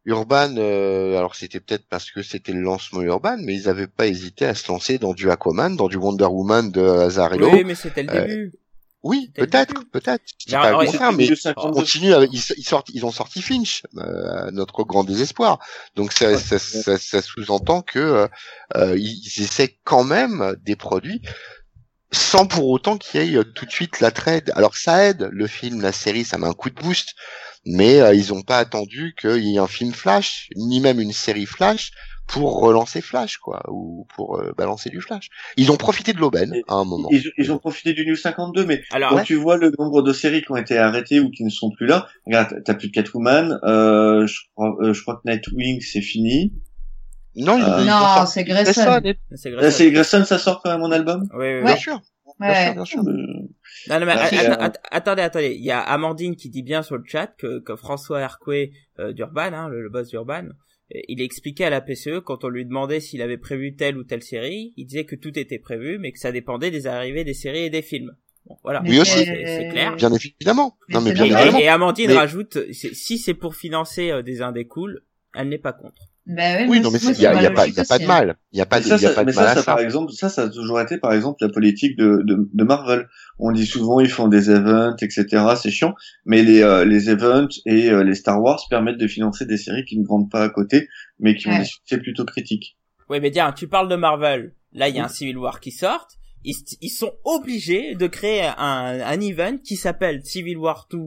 Urban, 0.04 0.54
euh, 0.56 1.18
alors 1.18 1.34
c'était 1.34 1.60
peut-être 1.60 1.86
parce 1.88 2.10
que 2.10 2.22
c'était 2.22 2.52
le 2.52 2.60
lancement 2.62 3.02
Urban, 3.02 3.36
mais 3.42 3.54
ils 3.54 3.68
avaient 3.68 3.88
pas 3.88 4.06
hésité 4.06 4.46
à 4.46 4.54
se 4.54 4.70
lancer 4.72 4.96
dans 4.96 5.12
du 5.12 5.30
Aquaman, 5.30 5.76
dans 5.76 5.88
du 5.88 5.96
Wonder 5.96 6.24
Woman 6.24 6.70
de 6.70 6.80
Azarello. 6.80 7.50
Oui, 7.52 7.64
mais 7.64 7.74
c'était 7.74 8.04
le 8.04 8.10
Euh, 8.10 8.20
début. 8.26 8.52
Oui, 9.04 9.30
peut-être, 9.34 9.84
peut-être. 9.92 10.24
Je 10.40 10.46
dis 10.46 10.54
Mais 10.54 10.60
pas 10.60 10.70
le 10.72 10.76
contraire, 10.86 11.12
52. 11.36 11.70
continue 11.72 12.12
avec, 12.14 12.30
ils, 12.32 12.42
ils 12.56 12.64
sortent, 12.66 12.88
ils 12.92 13.06
ont 13.06 13.12
sorti 13.12 13.42
Finch, 13.42 13.82
euh, 13.96 14.48
à 14.48 14.50
notre 14.50 14.82
grand 14.84 15.04
désespoir. 15.04 15.60
Donc 15.94 16.12
ça, 16.12 16.32
Ouais. 16.32 16.36
ça, 16.36 16.58
ça, 16.58 16.98
ça 16.98 17.22
sous-entend 17.22 17.82
que 17.82 17.98
euh, 17.98 18.28
euh, 18.76 18.96
ils 18.98 19.42
essaient 19.42 19.78
quand 19.84 20.02
même 20.04 20.56
des 20.64 20.74
produits 20.76 21.22
sans 22.10 22.46
pour 22.46 22.68
autant 22.68 22.96
qu'il 22.96 23.22
y 23.22 23.34
ait 23.34 23.36
euh, 23.36 23.44
tout 23.44 23.66
de 23.66 23.70
suite 23.70 24.00
la 24.00 24.10
trade. 24.10 24.50
Alors 24.56 24.76
ça 24.76 25.04
aide 25.04 25.28
le 25.30 25.46
film, 25.46 25.80
la 25.82 25.92
série, 25.92 26.24
ça 26.24 26.38
met 26.38 26.46
un 26.46 26.54
coup 26.54 26.70
de 26.70 26.74
boost, 26.80 27.14
mais 27.66 28.00
euh, 28.00 28.14
ils 28.14 28.32
ont 28.32 28.42
pas 28.42 28.58
attendu 28.58 29.14
qu'il 29.20 29.44
y 29.44 29.56
ait 29.56 29.58
un 29.58 29.66
film 29.66 29.92
Flash, 29.92 30.48
ni 30.56 30.80
même 30.80 31.00
une 31.00 31.12
série 31.12 31.46
Flash 31.46 31.90
pour 32.28 32.60
relancer 32.60 33.00
Flash, 33.00 33.38
quoi, 33.38 33.62
ou 33.68 34.06
pour 34.14 34.38
euh, 34.38 34.52
balancer 34.56 34.90
du 34.90 35.00
Flash. 35.00 35.28
Ils 35.56 35.72
ont 35.72 35.76
profité 35.76 36.12
de 36.12 36.18
l'aubaine 36.18 36.54
à 36.68 36.74
un 36.74 36.84
moment. 36.84 37.08
Ils, 37.10 37.30
ils 37.38 37.50
ont 37.50 37.58
profité 37.58 37.94
du 37.94 38.04
New 38.06 38.16
52, 38.16 38.64
mais 38.66 38.82
Alors, 38.92 39.10
quand 39.10 39.22
tu 39.22 39.34
vois 39.34 39.56
le 39.56 39.72
nombre 39.78 40.02
de 40.02 40.12
séries 40.12 40.42
qui 40.42 40.52
ont 40.52 40.56
été 40.56 40.76
arrêtées 40.78 41.20
ou 41.20 41.30
qui 41.30 41.42
ne 41.44 41.50
sont 41.50 41.70
plus 41.70 41.86
là, 41.86 42.06
regarde, 42.26 42.62
t'as 42.64 42.74
plus 42.74 42.88
de 42.88 42.92
Catwoman, 42.92 43.58
euh, 43.64 44.26
je 44.26 44.40
crois, 44.54 44.76
euh, 44.82 44.92
je 44.92 45.02
crois 45.02 45.16
que 45.24 45.28
Nightwing 45.30 45.80
c'est 45.80 46.02
fini. 46.02 46.52
Non, 47.34 47.56
ils, 47.58 47.62
Euh, 47.64 47.84
Non, 47.84 48.26
c'est 48.26 48.44
Grayson. 48.44 48.72
Grayson, 48.84 49.00
et- 49.04 49.18
c'est 49.36 49.70
c'est 49.70 49.90
Grayson, 49.90 50.24
ça 50.24 50.38
sort 50.38 50.60
quand 50.62 50.70
même 50.70 50.82
en 50.82 50.90
album. 50.90 51.28
Oui, 51.32 51.38
oui, 51.38 51.54
oui. 51.56 51.62
Bien 51.62 51.72
Ouais. 51.72 51.78
sûr, 51.78 52.00
bien 52.40 52.48
Ouais. 52.50 52.64
sûr, 52.64 52.74
bien 52.74 52.84
sûr. 52.84 53.00
Euh, 53.00 53.04
Non, 53.88 54.00
non, 54.00 54.06
mais 54.06 54.14
Bah, 54.16 54.22
att- 54.24 54.28
c'est, 54.30 54.38
att- 54.46 54.58
euh, 54.60 54.64
att- 54.66 54.80
attendez, 54.90 55.22
attendez. 55.22 55.54
Il 55.54 55.64
y 55.64 55.70
a 55.70 55.80
Amandine 55.80 56.36
qui 56.36 56.50
dit 56.50 56.62
bien 56.62 56.82
sur 56.82 56.96
le 56.96 57.04
chat 57.06 57.28
que, 57.38 57.60
que 57.60 57.76
François 57.76 58.20
Hercouet 58.20 58.72
euh, 58.98 59.12
d'Urban, 59.12 59.52
hein, 59.52 59.68
le, 59.68 59.82
le 59.82 59.88
boss 59.88 60.08
d'Urban, 60.08 60.44
euh, 60.46 60.52
il 60.90 61.20
expliquait 61.20 61.64
à 61.64 61.70
la 61.70 61.80
PCE 61.80 62.20
quand 62.24 62.44
on 62.44 62.48
lui 62.48 62.64
demandait 62.64 63.00
s'il 63.00 63.20
avait 63.22 63.36
prévu 63.36 63.74
telle 63.76 63.98
ou 63.98 64.04
telle 64.04 64.22
série, 64.22 64.72
il 64.76 64.86
disait 64.86 65.04
que 65.04 65.16
tout 65.16 65.38
était 65.38 65.58
prévu, 65.58 65.98
mais 65.98 66.12
que 66.12 66.18
ça 66.18 66.32
dépendait 66.32 66.70
des 66.70 66.86
arrivées 66.86 67.24
des 67.24 67.34
séries 67.34 67.64
et 67.64 67.70
des 67.70 67.82
films. 67.82 68.16
Bon, 68.46 68.56
voilà. 68.62 68.82
Oui, 68.86 68.98
aussi. 68.98 69.18
C'est 69.24 69.44
c'est 69.46 69.68
clair. 69.68 69.94
Bien 69.96 70.10
évidemment. 70.12 70.76
Mais 70.88 70.94
Non, 70.94 71.00
mais 71.02 71.12
bien 71.12 71.24
évidemment. 71.24 71.58
et 71.58 71.68
Amandine 71.68 72.06
Mais- 72.08 72.16
rajoute, 72.16 72.58
si 72.72 73.18
c'est 73.18 73.34
pour 73.34 73.54
financer 73.54 74.10
euh, 74.10 74.22
des 74.22 74.40
indés 74.40 74.66
cool, 74.66 75.02
elle 75.34 75.48
n'est 75.48 75.58
pas 75.58 75.72
contre. 75.72 76.02
Bah 76.26 76.42
ouais, 76.56 76.66
Oui, 76.68 76.80
non, 76.80 76.90
mais 76.90 76.98
il 76.98 77.20
y 77.20 77.26
a, 77.26 77.42
y 77.42 77.46
a 77.46 77.50
pas, 77.50 77.66
y 77.66 77.80
a 77.80 77.84
pas 77.84 77.98
de 77.98 78.06
mal. 78.06 78.36
Il 78.52 78.58
y 78.58 78.60
a 78.60 78.66
pas 78.66 78.76
mais 78.80 78.84
de, 78.84 78.88
ça, 78.88 78.96
y 78.98 79.06
a 79.06 79.10
pas 79.10 79.24
mais 79.24 79.32
de 79.32 79.36
mal 79.36 79.44
ça, 79.46 79.50
à 79.50 79.54
ça, 79.54 79.62
ça. 79.62 79.72
par 79.72 79.80
exemple, 79.80 80.12
ça, 80.12 80.28
ça 80.28 80.42
a 80.42 80.48
toujours 80.50 80.78
été, 80.78 80.98
par 80.98 81.14
exemple, 81.14 81.38
la 81.40 81.48
politique 81.48 81.96
de, 81.96 82.22
de, 82.22 82.50
de 82.52 82.64
Marvel. 82.64 83.08
On 83.38 83.50
dit 83.50 83.64
souvent, 83.64 84.00
ils 84.00 84.10
font 84.10 84.28
des 84.28 84.50
events, 84.50 84.96
etc. 85.00 85.26
C'est 85.60 85.70
chiant, 85.70 85.94
mais 86.26 86.42
les, 86.42 86.62
euh, 86.62 86.84
les 86.84 87.08
events 87.08 87.48
et 87.64 87.90
euh, 87.90 88.04
les 88.04 88.14
Star 88.14 88.42
Wars 88.42 88.60
permettent 88.68 88.98
de 88.98 89.06
financer 89.06 89.46
des 89.46 89.56
séries 89.56 89.86
qui 89.86 89.98
ne 89.98 90.06
vendent 90.06 90.30
pas 90.30 90.42
à 90.42 90.50
côté, 90.50 90.88
mais 91.18 91.34
qui 91.34 91.48
ont 91.48 91.58
des 91.58 91.64
succès 91.64 91.98
plutôt 91.98 92.26
critiques. 92.26 92.76
Oui, 93.08 93.20
mais 93.20 93.30
tiens, 93.30 93.52
tu 93.52 93.66
parles 93.66 93.88
de 93.88 93.96
Marvel. 93.96 94.52
Là, 94.72 94.88
il 94.90 94.96
y 94.96 94.98
a 94.98 95.04
un 95.04 95.08
Civil 95.08 95.38
War 95.38 95.60
qui 95.60 95.70
sort. 95.70 96.08
Ils, 96.44 96.56
ils 96.82 96.90
sont 96.90 97.12
obligés 97.24 97.94
de 97.94 98.06
créer 98.06 98.42
un, 98.58 99.00
un 99.00 99.20
event 99.20 99.56
qui 99.56 99.76
s'appelle 99.76 100.22
Civil 100.24 100.58
War 100.58 100.88
2. 100.90 100.98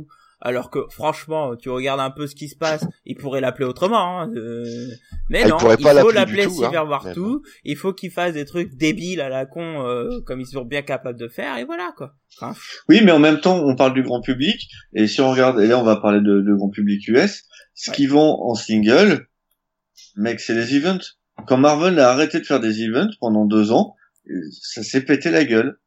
Alors 0.43 0.71
que, 0.71 0.79
franchement, 0.89 1.55
tu 1.55 1.69
regardes 1.69 1.99
un 1.99 2.09
peu 2.09 2.25
ce 2.25 2.33
qui 2.35 2.49
se 2.49 2.55
passe, 2.57 2.85
ils 3.05 3.15
pourraient 3.15 3.41
l'appeler 3.41 3.65
autrement. 3.65 4.21
Hein, 4.21 4.31
euh, 4.35 4.65
Mais 5.29 5.43
Ah, 5.43 5.49
non, 5.49 5.57
il 5.77 5.99
faut 5.99 6.11
l'appeler 6.11 6.49
Civil 6.49 6.75
hein. 6.75 6.83
War 6.83 7.05
Mais 7.05 7.13
2. 7.13 7.41
Il 7.63 7.75
faut 7.77 7.93
qu'ils 7.93 8.09
fassent 8.11 8.33
des 8.33 8.45
trucs 8.45 8.73
débiles 8.75 9.21
à 9.21 9.29
la 9.29 9.45
con, 9.45 9.85
euh, 9.87 10.19
comme 10.25 10.41
ils 10.41 10.47
sont 10.47 10.65
bien 10.65 10.81
capables 10.81 11.19
de 11.19 11.27
faire, 11.27 11.57
et 11.57 11.63
voilà, 11.63 11.93
quoi. 11.95 12.15
Enfin, 12.39 12.59
Oui, 12.89 13.01
mais 13.03 13.11
en 13.11 13.19
même 13.19 13.39
temps, 13.39 13.63
on 13.63 13.75
parle 13.75 13.93
du 13.93 14.01
grand 14.01 14.21
public, 14.21 14.67
et 14.93 15.05
si 15.07 15.21
on 15.21 15.29
regarde, 15.31 15.59
et 15.61 15.67
là 15.67 15.77
on 15.77 15.83
va 15.83 15.97
parler 15.97 16.21
de, 16.21 16.41
de 16.41 16.55
grand 16.55 16.69
public 16.69 17.07
US, 17.07 17.43
ce 17.75 17.91
Ouais. 17.91 17.95
qui 17.95 18.07
vend 18.07 18.39
en 18.41 18.55
single, 18.55 19.27
mec, 20.15 20.39
c'est 20.39 20.55
les 20.55 20.75
events. 20.75 21.01
Quand 21.47 21.57
Marvel 21.57 21.99
a 21.99 22.09
arrêté 22.09 22.39
de 22.39 22.45
faire 22.45 22.59
des 22.59 22.81
events 22.83 23.11
pendant 23.19 23.45
deux 23.45 23.71
ans, 23.71 23.95
euh, 24.29 24.33
ça 24.61 24.81
s'est 24.83 25.01
pété 25.05 25.29
la 25.31 25.45
gueule. 25.45 25.77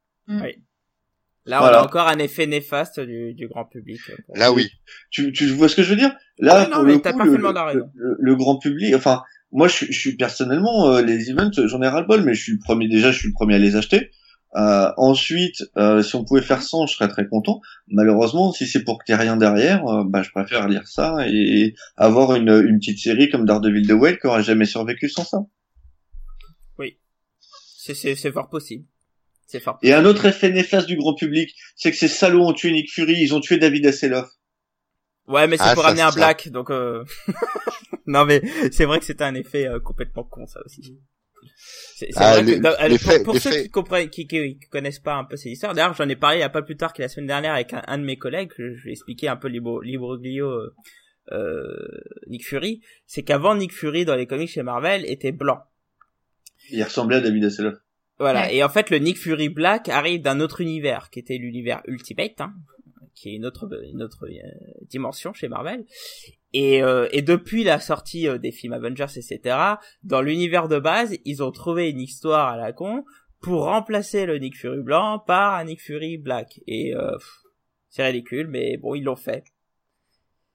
Là, 1.47 1.63
on 1.63 1.67
a 1.67 1.83
encore 1.83 2.09
un 2.09 2.19
effet 2.19 2.47
néfaste 2.47 3.01
du, 3.01 3.35
du 3.35 3.49
grand 3.49 3.65
public. 3.65 4.01
euh, 4.11 4.15
Là, 4.35 4.53
oui. 4.53 4.71
Tu, 5.11 5.33
tu 5.33 5.47
vois 5.49 5.69
ce 5.69 5.77
que 5.77 5.83
je 5.83 5.91
veux 5.91 5.97
dire? 5.97 6.15
Là, 6.39 6.55
Ah 6.57 6.65
oui, 6.65 6.71
non, 6.71 6.77
pour 6.77 6.85
mais 6.85 6.93
le 6.93 6.99
coup, 6.99 7.03
parfaitement 7.19 7.53
le, 7.75 7.85
le- 7.95 8.17
le 8.19 8.37
grand 8.37 8.59
public, 8.59 8.95
enfin, 8.95 9.23
moi, 9.53 9.69
je, 9.69 9.75
suis- 9.75 9.93
je 9.93 9.99
suis 9.99 10.17
personnellement 10.17 10.89
euh, 10.91 11.03
les 11.03 11.31
events, 11.31 11.51
j'en 11.67 11.83
ai 11.83 11.89
ras 11.89 12.01
le 12.01 12.07
bol, 12.07 12.23
mais 12.23 12.35
je 12.35 12.43
suis 12.43 12.53
le 12.53 12.59
premier. 12.59 12.89
Déjà, 12.89 13.13
je 13.13 13.19
suis 13.19 13.29
le 13.29 13.35
premier 13.35 13.55
à 13.55 13.59
les 13.59 13.77
acheter. 13.77 14.11
Euh, 14.57 14.91
ensuite, 14.97 15.65
euh, 15.77 16.01
si 16.03 16.15
on 16.15 16.25
pouvait 16.25 16.41
faire 16.41 16.63
sans, 16.63 16.87
je 16.87 16.95
serais 16.95 17.09
très 17.09 17.27
content. 17.27 17.61
Malheureusement, 17.89 18.53
si 18.53 18.67
c'est 18.69 18.85
pour 18.85 18.99
que 18.99 19.05
t'aies 19.05 19.17
rien 19.17 19.37
derrière, 19.37 19.85
euh, 19.87 20.05
bah, 20.07 20.23
je 20.23 20.31
préfère 20.31 20.69
lire 20.69 20.87
ça 20.87 21.27
et 21.27 21.75
avoir 21.97 22.37
une, 22.37 22.51
une 22.69 22.79
petite 22.79 23.01
série 23.01 23.29
comme 23.31 23.47
Daredevil 23.47 23.87
The 23.89 23.93
Whale 23.93 24.19
qui 24.21 24.29
aurait 24.29 24.45
jamais 24.45 24.65
survécu 24.65 25.09
sans 25.09 25.25
ça. 25.25 25.39
C'est, 27.77 28.15
c'est 28.15 28.33
fort 28.33 28.49
possible. 28.49 28.87
C'est 29.47 29.61
fort. 29.61 29.79
Et 29.83 29.93
un 29.93 30.05
autre 30.05 30.25
effet 30.27 30.51
néfaste 30.51 30.87
du 30.87 30.97
grand 30.97 31.15
public, 31.15 31.55
c'est 31.77 31.91
que 31.91 31.97
ces 31.97 32.09
salauds 32.09 32.47
ont 32.47 32.53
tué 32.53 32.73
Nick 32.73 32.91
Fury, 32.93 33.15
ils 33.21 33.35
ont 33.35 33.41
tué 33.41 33.59
David 33.59 33.87
Hasselhoff. 33.87 34.29
Ouais, 35.27 35.47
mais 35.47 35.57
c'est 35.57 35.65
Ah, 35.67 35.75
pour 35.75 35.87
amener 35.87 36.03
un 36.03 36.11
ça. 36.11 36.17
black, 36.17 36.49
donc 36.51 36.71
euh... 36.71 37.05
non 38.07 38.25
mais 38.27 38.43
c'est 38.73 38.85
vrai 38.85 38.99
que 38.99 39.05
c'était 39.07 39.25
un 39.25 39.35
effet 39.35 39.67
euh, 39.67 39.81
complètement 39.81 40.25
con 40.25 40.47
ça 40.47 40.61
aussi. 40.65 40.99
C'est 41.97 42.09
Ah, 42.17 42.41
vrai 42.43 42.45
que 42.45 43.21
pour, 43.23 43.35
pour 43.35 43.39
ceux 43.39 43.51
qui 43.63 43.71
comprennent, 43.71 44.11
qui, 44.11 44.27
qui, 44.27 44.59
qui 44.59 44.69
connaissent 44.71 44.99
pas 44.99 45.15
un 45.15 45.25
peu 45.25 45.37
ces 45.37 45.51
histoires, 45.51 45.75
d'ailleurs 45.75 45.95
j'en 45.95 46.09
ai 46.09 46.17
parlé 46.17 46.39
il 46.39 46.41
y 46.41 46.45
a 46.45 46.49
pas 46.51 46.63
plus 46.63 46.77
tard 46.77 46.93
que 46.93 47.01
la 47.03 47.09
semaine 47.09 47.27
dernière 47.29 47.55
avec 47.55 47.73
un, 47.73 47.83
un 47.87 47.99
de 47.99 48.05
mes 48.05 48.17
collègues, 48.17 48.51
je, 48.59 48.75
je 48.75 48.85
vais 48.85 48.93
expliquer 48.93 49.29
un 49.29 49.37
peu 49.37 49.49
l'ibro- 49.49 49.81
l'imbroglio 49.83 50.49
euh, 50.51 50.75
euh, 51.33 51.89
Nick 52.27 52.47
Fury, 52.47 52.83
c'est 53.07 53.23
qu'avant 53.23 53.55
Nick 53.55 53.73
Fury 53.73 54.05
dans 54.05 54.17
les 54.17 54.27
comics 54.27 54.51
chez 54.51 54.63
Marvel 54.63 55.05
était 55.07 55.33
blanc. 55.33 55.61
Il 56.71 56.83
ressemblait 56.83 57.17
à 57.17 57.21
David 57.21 57.45
Hasselhoff. 57.45 57.77
Voilà. 58.19 58.43
Ouais. 58.43 58.57
Et 58.57 58.65
en 58.65 58.69
fait, 58.69 58.91
le 58.91 58.99
Nick 58.99 59.19
Fury 59.19 59.49
Black 59.49 59.89
arrive 59.89 60.23
d'un 60.23 60.41
autre 60.41 60.61
univers, 60.61 61.11
qui 61.11 61.19
était 61.19 61.37
l'univers 61.37 61.83
Ultimate, 61.87 62.41
hein, 62.41 62.55
qui 63.15 63.31
est 63.31 63.35
une 63.35 63.47
autre, 63.47 63.69
une 63.93 64.03
autre 64.03 64.27
euh, 64.27 64.85
dimension 64.89 65.33
chez 65.33 65.49
Marvel. 65.49 65.85
Et, 66.53 66.85
euh, 66.85 67.09
et 67.11 67.21
depuis 67.21 67.65
la 67.65 67.81
sortie 67.81 68.29
euh, 68.29 68.39
des 68.39 68.53
films 68.53 68.75
Avengers, 68.75 69.07
etc., 69.17 69.57
dans 70.05 70.23
l'univers 70.23 70.69
de 70.69 70.79
base, 70.79 71.17
ils 71.25 71.43
ont 71.43 71.51
trouvé 71.51 71.91
une 71.91 72.01
histoire 72.01 72.49
à 72.49 72.57
la 72.57 72.73
con 72.73 73.05
pour 73.41 73.65
remplacer 73.65 74.25
le 74.25 74.39
Nick 74.39 74.57
Fury 74.57 74.81
blanc 74.81 75.19
par 75.19 75.55
un 75.55 75.65
Nick 75.65 75.83
Fury 75.83 76.17
Black. 76.17 76.61
Et 76.69 76.95
euh, 76.95 77.17
c'est 77.89 78.07
ridicule, 78.07 78.47
mais 78.47 78.77
bon, 78.77 78.95
ils 78.95 79.03
l'ont 79.03 79.17
fait. 79.17 79.45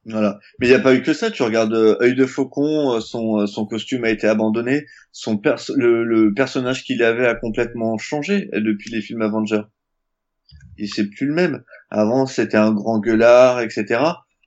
Voilà. 0.05 0.39
Mais 0.59 0.67
il 0.67 0.69
n'y 0.69 0.75
a 0.75 0.79
pas 0.79 0.95
eu 0.95 1.01
que 1.01 1.13
ça. 1.13 1.29
Tu 1.29 1.43
regardes 1.43 1.73
euh, 1.73 1.97
œil 2.01 2.15
de 2.15 2.25
faucon, 2.25 2.93
euh, 2.95 2.99
son, 2.99 3.41
euh, 3.41 3.47
son 3.47 3.65
costume 3.65 4.05
a 4.05 4.09
été 4.09 4.27
abandonné, 4.27 4.85
son 5.11 5.37
perso- 5.37 5.75
le, 5.75 6.03
le 6.03 6.33
personnage 6.33 6.83
qu'il 6.83 7.03
avait 7.03 7.27
a 7.27 7.35
complètement 7.35 7.97
changé 7.97 8.49
euh, 8.53 8.61
depuis 8.61 8.89
les 8.89 9.01
films 9.01 9.21
Avengers. 9.21 9.63
Et 10.77 10.87
c'est 10.87 11.09
plus 11.09 11.27
le 11.27 11.33
même. 11.33 11.63
Avant, 11.89 12.25
c'était 12.25 12.57
un 12.57 12.71
grand 12.71 12.99
gueulard, 12.99 13.59
etc. 13.61 14.01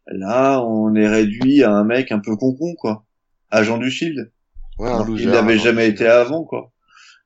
Là, 0.07 0.61
on 0.65 0.95
est 0.95 1.09
réduit 1.09 1.63
à 1.63 1.71
un 1.71 1.85
mec 1.85 2.11
un 2.11 2.19
peu 2.19 2.37
concon, 2.37 2.75
quoi. 2.75 3.05
Agent 3.51 3.79
du 3.79 3.91
Shield. 3.91 4.33
Ouais, 4.79 4.89
Alors 4.89 5.07
loser, 5.07 5.27
l'avait 5.27 5.55
un 5.55 5.59
jamais 5.59 5.89
été 5.89 6.07
avant, 6.07 6.45
quoi. 6.45 6.73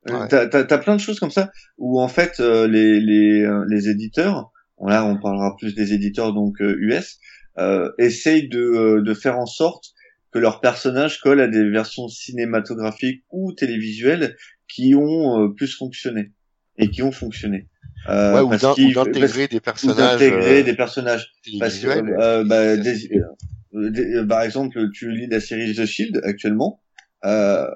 Ouais. 0.08 0.28
T'as, 0.28 0.78
plein 0.78 0.94
de 0.94 1.00
choses 1.00 1.18
comme 1.18 1.32
ça 1.32 1.50
où 1.78 2.00
en 2.00 2.06
fait 2.06 2.38
euh, 2.38 2.68
les 2.68 3.00
les 3.00 3.42
euh, 3.42 3.64
les 3.68 3.88
éditeurs, 3.88 4.52
là 4.80 5.04
on 5.04 5.18
parlera 5.20 5.56
plus 5.56 5.74
des 5.74 5.94
éditeurs 5.94 6.32
donc 6.32 6.60
euh, 6.60 6.76
US, 6.78 7.18
euh, 7.58 7.90
essayent 7.98 8.48
de 8.48 8.60
euh, 8.60 9.02
de 9.02 9.14
faire 9.14 9.38
en 9.38 9.46
sorte 9.46 9.92
que 10.32 10.38
leurs 10.38 10.60
personnages 10.60 11.20
collent 11.20 11.40
à 11.40 11.48
des 11.48 11.68
versions 11.70 12.08
cinématographiques 12.08 13.24
ou 13.30 13.52
télévisuelles 13.52 14.36
qui 14.68 14.94
ont 14.94 15.42
euh, 15.44 15.48
plus 15.48 15.74
fonctionné 15.76 16.32
et 16.78 16.90
qui 16.90 17.02
ont 17.02 17.12
fonctionné. 17.12 17.68
Euh, 18.08 18.34
ouais, 18.34 18.40
ou 18.40 18.48
ou 18.48 18.56
d'intégrer 18.56 19.48
des 19.48 19.56
ou 19.56 19.60
personnages 19.60 20.18
d'intégrer 20.18 20.60
euh, 20.60 20.62
des 20.62 20.74
personnages. 20.76 21.32
Parce 21.58 21.78
que, 21.78 21.88
euh, 21.88 22.44
bah, 22.44 22.76
des- 22.76 23.08
des- 23.72 24.26
par 24.28 24.42
exemple, 24.42 24.90
tu 24.92 25.10
lis 25.10 25.26
la 25.26 25.40
série 25.40 25.74
The 25.74 25.86
Shield 25.86 26.20
actuellement. 26.24 26.80
Euh, 27.24 27.68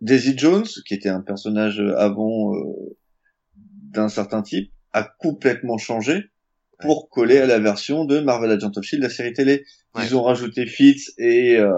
Daisy 0.00 0.38
Jones, 0.38 0.66
qui 0.86 0.94
était 0.94 1.08
un 1.08 1.20
personnage 1.20 1.80
avant 1.96 2.54
euh, 2.54 2.96
d'un 3.56 4.08
certain 4.08 4.42
type, 4.42 4.72
a 4.92 5.02
complètement 5.02 5.76
changé 5.78 6.30
pour 6.82 7.08
coller 7.10 7.38
à 7.38 7.46
la 7.46 7.58
version 7.58 8.04
de 8.04 8.20
Marvel 8.20 8.50
Agent 8.50 8.70
of 8.76 8.84
Shield, 8.84 9.02
la 9.02 9.10
série 9.10 9.32
télé. 9.32 9.64
Ouais. 9.94 10.02
Ils 10.04 10.14
ont 10.16 10.22
rajouté 10.22 10.66
Fitz 10.66 11.12
et 11.18 11.56
euh, 11.56 11.70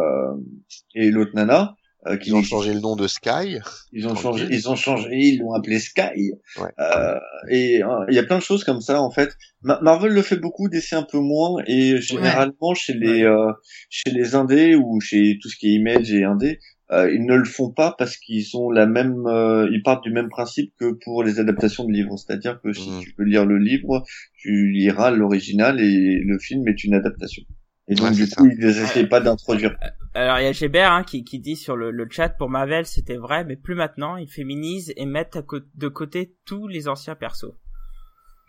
et 0.94 1.10
l'autre 1.10 1.32
nana. 1.34 1.74
euh, 2.06 2.16
qui 2.16 2.30
Ils 2.30 2.34
ont 2.34 2.42
changé 2.42 2.72
le 2.74 2.80
nom 2.80 2.96
de 2.96 3.06
Sky. 3.06 3.58
ils 3.92 4.08
ont 4.08 4.14
changé, 4.16 4.46
ils 4.50 4.68
ont 4.70 4.74
changé, 4.76 5.08
ils 5.12 5.38
l'ont 5.38 5.52
appelé 5.52 5.78
Sky. 5.78 6.32
Ouais. 6.58 6.70
Euh, 6.80 7.18
et 7.50 7.82
euh, 7.82 8.04
il 8.08 8.14
y 8.14 8.18
a 8.18 8.22
plein 8.24 8.38
de 8.38 8.42
choses 8.42 8.64
comme 8.64 8.80
ça 8.80 9.00
en 9.02 9.10
fait. 9.10 9.30
Ma- 9.62 9.80
Marvel 9.82 10.12
le 10.12 10.22
fait 10.22 10.36
beaucoup, 10.36 10.68
DC 10.68 10.92
un 10.94 11.02
peu 11.02 11.18
moins, 11.18 11.62
et 11.66 12.00
généralement 12.00 12.74
chez 12.74 12.94
les 12.94 13.22
euh, 13.22 13.52
chez 13.90 14.10
les 14.10 14.34
indés 14.34 14.74
ou 14.74 15.00
chez 15.00 15.38
tout 15.42 15.48
ce 15.50 15.56
qui 15.56 15.68
est 15.68 15.74
image 15.74 16.10
et 16.12 16.24
indé, 16.24 16.58
euh, 16.92 17.12
ils 17.12 17.24
ne 17.24 17.36
le 17.36 17.44
font 17.44 17.70
pas 17.70 17.94
parce 17.98 18.16
qu'ils 18.16 18.56
ont 18.56 18.70
la 18.70 18.86
même, 18.86 19.26
euh, 19.26 19.68
ils 19.72 19.82
partent 19.82 20.02
du 20.02 20.10
même 20.12 20.28
principe 20.28 20.72
que 20.78 20.92
pour 21.04 21.22
les 21.22 21.38
adaptations 21.38 21.84
de 21.84 21.92
livres, 21.92 22.16
c'est-à-dire 22.16 22.60
que 22.62 22.72
si 22.72 22.90
Mhm. 22.90 23.00
tu 23.00 23.12
peux 23.12 23.24
lire 23.24 23.46
le 23.46 23.58
livre, 23.58 24.04
tu 24.38 24.70
liras 24.70 25.10
l'original 25.10 25.80
et 25.80 26.18
le 26.24 26.38
film 26.38 26.66
est 26.68 26.82
une 26.84 26.94
adaptation. 26.94 27.42
Et 27.88 27.94
donc 27.94 28.10
Ouais, 28.10 28.14
du 28.14 28.28
coup, 28.28 28.46
ils 28.46 28.58
n'essayent 28.58 29.08
pas 29.08 29.20
d'introduire. 29.20 29.76
Alors 30.14 30.38
il 30.40 30.44
y 30.44 30.46
a 30.48 30.52
Gébert 30.52 30.92
hein, 30.92 31.04
qui, 31.04 31.24
qui 31.24 31.38
dit 31.38 31.56
sur 31.56 31.76
le, 31.76 31.90
le 31.92 32.06
chat 32.10 32.28
pour 32.30 32.48
Marvel 32.50 32.86
c'était 32.86 33.16
vrai, 33.16 33.44
mais 33.44 33.56
plus 33.56 33.74
maintenant 33.76 34.16
ils 34.16 34.28
féminisent 34.28 34.92
et 34.96 35.06
mettent 35.06 35.36
à 35.36 35.42
de 35.76 35.88
côté 35.88 36.34
tous 36.44 36.66
les 36.66 36.88
anciens 36.88 37.14
persos. 37.14 37.52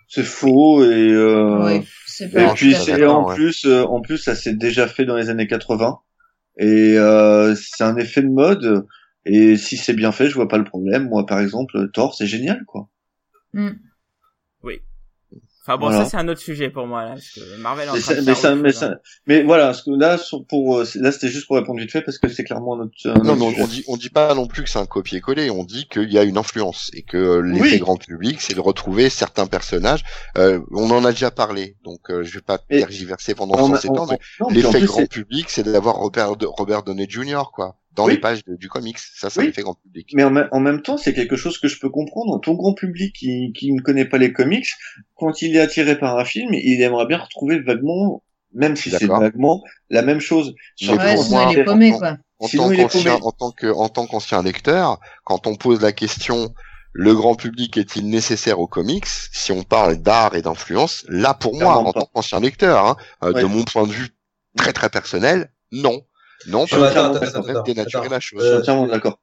C'est 0.08 0.24
faux 0.24 0.84
et 0.84 1.12
euh, 1.14 1.66
Oui, 1.66 1.88
c'est 2.06 2.26
Et 2.34 2.48
puis 2.54 2.74
et 2.74 3.06
en 3.06 3.26
ouais. 3.28 3.36
plus, 3.36 3.66
euh, 3.66 3.84
en 3.86 4.02
plus, 4.02 4.18
ça 4.18 4.36
s'est 4.36 4.56
déjà 4.56 4.88
fait 4.88 5.06
dans 5.06 5.16
les 5.16 5.30
années 5.30 5.48
80 5.48 6.00
et 6.58 6.98
euh, 6.98 7.56
c'est 7.56 7.84
un 7.84 7.98
effet 7.98 8.22
de 8.22 8.30
mode. 8.30 8.86
Et 9.26 9.56
si 9.56 9.78
c'est 9.78 9.94
bien 9.94 10.12
fait, 10.12 10.28
je 10.28 10.36
vois 10.36 10.48
pas 10.48 10.58
le 10.58 10.64
problème. 10.64 11.08
Moi, 11.08 11.26
par 11.26 11.40
exemple, 11.40 11.90
Thor, 11.94 12.16
c'est 12.16 12.28
génial, 12.28 12.66
quoi. 12.66 12.90
Enfin 15.64 15.78
bon 15.78 15.90
Voilà. 15.90 16.06
ça 16.06 16.10
c'est 16.10 16.18
un 16.18 16.28
autre 16.28 16.40
sujet 16.40 16.72
pour 16.72 16.88
moi 16.88 17.04
là, 17.04 17.10
parce 17.12 17.30
que 17.30 17.58
Marvel 17.62 17.86
est 17.88 17.92
en 17.92 17.94
Mais, 17.94 18.00
train 18.00 18.14
ça, 18.16 18.22
de 18.22 18.26
mais, 18.26 18.34
ça, 18.36 18.56
mais, 18.56 18.72
chose, 18.72 18.84
hein. 18.84 18.90
ça- 18.96 19.00
mais 19.28 19.44
voilà, 19.44 19.74
ce 19.76 19.84
que 19.84 19.92
là, 19.92 20.18
pour 20.50 20.80
euh, 20.80 20.86
là, 20.96 21.12
c'était 21.12 21.28
juste 21.28 21.46
pour 21.46 21.56
répondre 21.58 21.80
vite 21.80 21.92
fait 21.92 22.02
parce 22.02 22.18
que 22.18 22.28
c'est 22.30 22.44
clairement 22.44 22.76
un 22.76 22.86
autre. 22.86 22.94
un 23.06 23.14
Non, 23.22 23.34
autre 23.34 23.36
mais 23.36 23.46
on, 23.46 23.50
sujet. 23.52 23.62
on 23.64 23.68
dit 23.68 23.84
on 23.90 23.98
dit 23.98 24.10
pas 24.10 24.34
non 24.34 24.48
plus 24.48 24.64
que 24.64 24.70
c'est 24.72 24.80
un 24.80 24.88
copier-coller. 24.88 25.52
On 25.52 25.64
dit 25.64 25.88
qu'il 25.88 26.12
y 26.12 26.18
a 26.18 26.24
une 26.24 26.38
influence 26.40 26.90
et 26.94 27.04
que 27.04 27.18
euh, 27.18 27.42
l'effet 27.42 27.74
Oui. 27.74 27.78
grand 27.80 27.98
public, 27.98 28.42
c'est 28.42 28.56
de 28.56 28.60
retrouver 28.60 29.12
certains 29.12 29.46
personnages. 29.46 30.04
Euh, 30.40 30.60
on 30.72 30.90
en 30.90 31.06
a 31.06 31.12
déjà 31.12 31.30
parlé, 31.30 31.78
donc 31.84 32.10
euh, 32.10 32.24
je 32.24 32.34
vais 32.34 32.42
pas 32.42 32.58
tergiverser 32.58 33.36
pendant 33.36 33.54
On 33.60 33.72
a- 33.74 33.78
107 33.80 33.92
on- 33.92 34.00
ans. 34.00 34.18
L'effet 34.50 34.82
grand 34.82 35.06
public, 35.06 35.46
c'est 35.50 35.64
d'avoir 35.64 35.96
Robert, 35.98 36.38
de- 36.38 36.48
Robert 36.48 36.82
Downey 36.82 37.06
Jr. 37.08 37.52
quoi, 37.54 37.76
dans 37.96 38.06
Oui. 38.06 38.14
les 38.14 38.20
pages 38.20 38.44
de- 38.46 38.56
du 38.56 38.70
comics. 38.70 38.98
Ça, 38.98 39.28
Oui. 39.38 39.46
un 39.46 39.50
effet 39.50 39.62
grand 39.64 39.76
public. 39.76 40.10
Mais 40.14 40.24
en, 40.24 40.30
même- 40.32 40.48
en 40.52 40.60
même 40.60 40.82
temps, 40.82 40.98
c'est 40.98 41.14
quelque 41.14 41.36
chose 41.36 41.58
que 41.58 41.68
je 41.68 41.80
peux 41.80 41.90
comprendre. 41.90 42.40
Ton 42.42 42.54
grand 42.54 42.74
public 42.74 43.16
qui, 43.16 43.52
qui 43.54 43.72
ne 43.74 43.82
connaît 43.82 44.06
pas 44.06 44.18
les 44.18 44.32
comics, 44.34 44.68
quand 45.16 45.42
il 45.42 45.56
est 45.56 45.60
attiré 45.60 45.98
par 45.98 46.18
un 46.18 46.26
film, 46.26 46.54
il 46.54 46.82
aimerait 46.82 47.06
bien 47.06 47.18
retrouver 47.18 47.60
vaguement, 47.60 48.24
même 48.54 48.76
si 48.76 48.90
c'est 48.92 49.06
vaguement, 49.08 49.62
la 49.90 50.02
même 50.02 50.20
chose. 50.20 50.54
Mais 50.82 50.88
Surtout 50.88 51.02
Ouais, 51.04 51.18
sinon 51.18 51.30
moi, 51.44 51.50
il 51.52 51.60
est 51.60 51.64
tant- 51.66 51.72
paumé, 51.74 51.92
quoi. 51.92 52.18
En 52.40 52.48
Sinon, 52.48 52.64
tant 52.64 52.72
il 52.72 52.80
est 52.80 52.84
qu'ancien, 52.84 53.14
paumé. 53.18 53.26
en 53.26 53.32
tant 53.32 53.52
que, 53.52 53.68
en 53.68 53.90
tant 53.90 54.08
qu'ancien 54.08 54.42
lecteur, 54.42 55.00
quand 55.26 55.46
on 55.48 55.56
pose 55.56 55.82
la 55.82 55.92
question, 55.92 56.54
le 56.94 57.14
grand 57.14 57.36
public 57.36 57.78
est-il 57.78 58.10
nécessaire 58.10 58.60
aux 58.60 58.68
comics? 58.68 59.06
Si 59.06 59.52
on 59.52 59.64
parle 59.64 59.98
d'art 59.98 60.36
et 60.36 60.42
d'influence, 60.42 61.06
là 61.08 61.34
pour 61.34 61.56
moi, 61.60 61.78
en 61.78 61.92
pas. 61.92 62.00
tant 62.02 62.10
qu'ancien 62.14 62.40
lecteur, 62.40 62.86
hein, 62.86 62.98
euh, 63.24 63.32
Ouais. 63.34 63.42
de 63.42 63.46
mon 63.48 63.64
point 63.64 63.86
de 63.86 63.92
vue 63.92 64.10
très 64.58 64.74
très 64.74 64.90
personnel, 64.90 65.52
non, 65.72 66.02
non, 66.46 66.66
Je 66.66 66.72
suis 66.72 66.80
parce 66.80 66.94
que 66.96 67.00
entièrement 67.00 67.14
ça 67.26 67.42
d'accord. 67.42 67.44
peut 67.44 67.62
dénaturer 67.64 68.10
la 68.10 68.20
chose. 68.20 68.42
Je 68.44 68.48
suis 68.48 68.56
Euh, 68.56 68.60
entièrement 68.60 68.88
d'accord. 68.88 69.20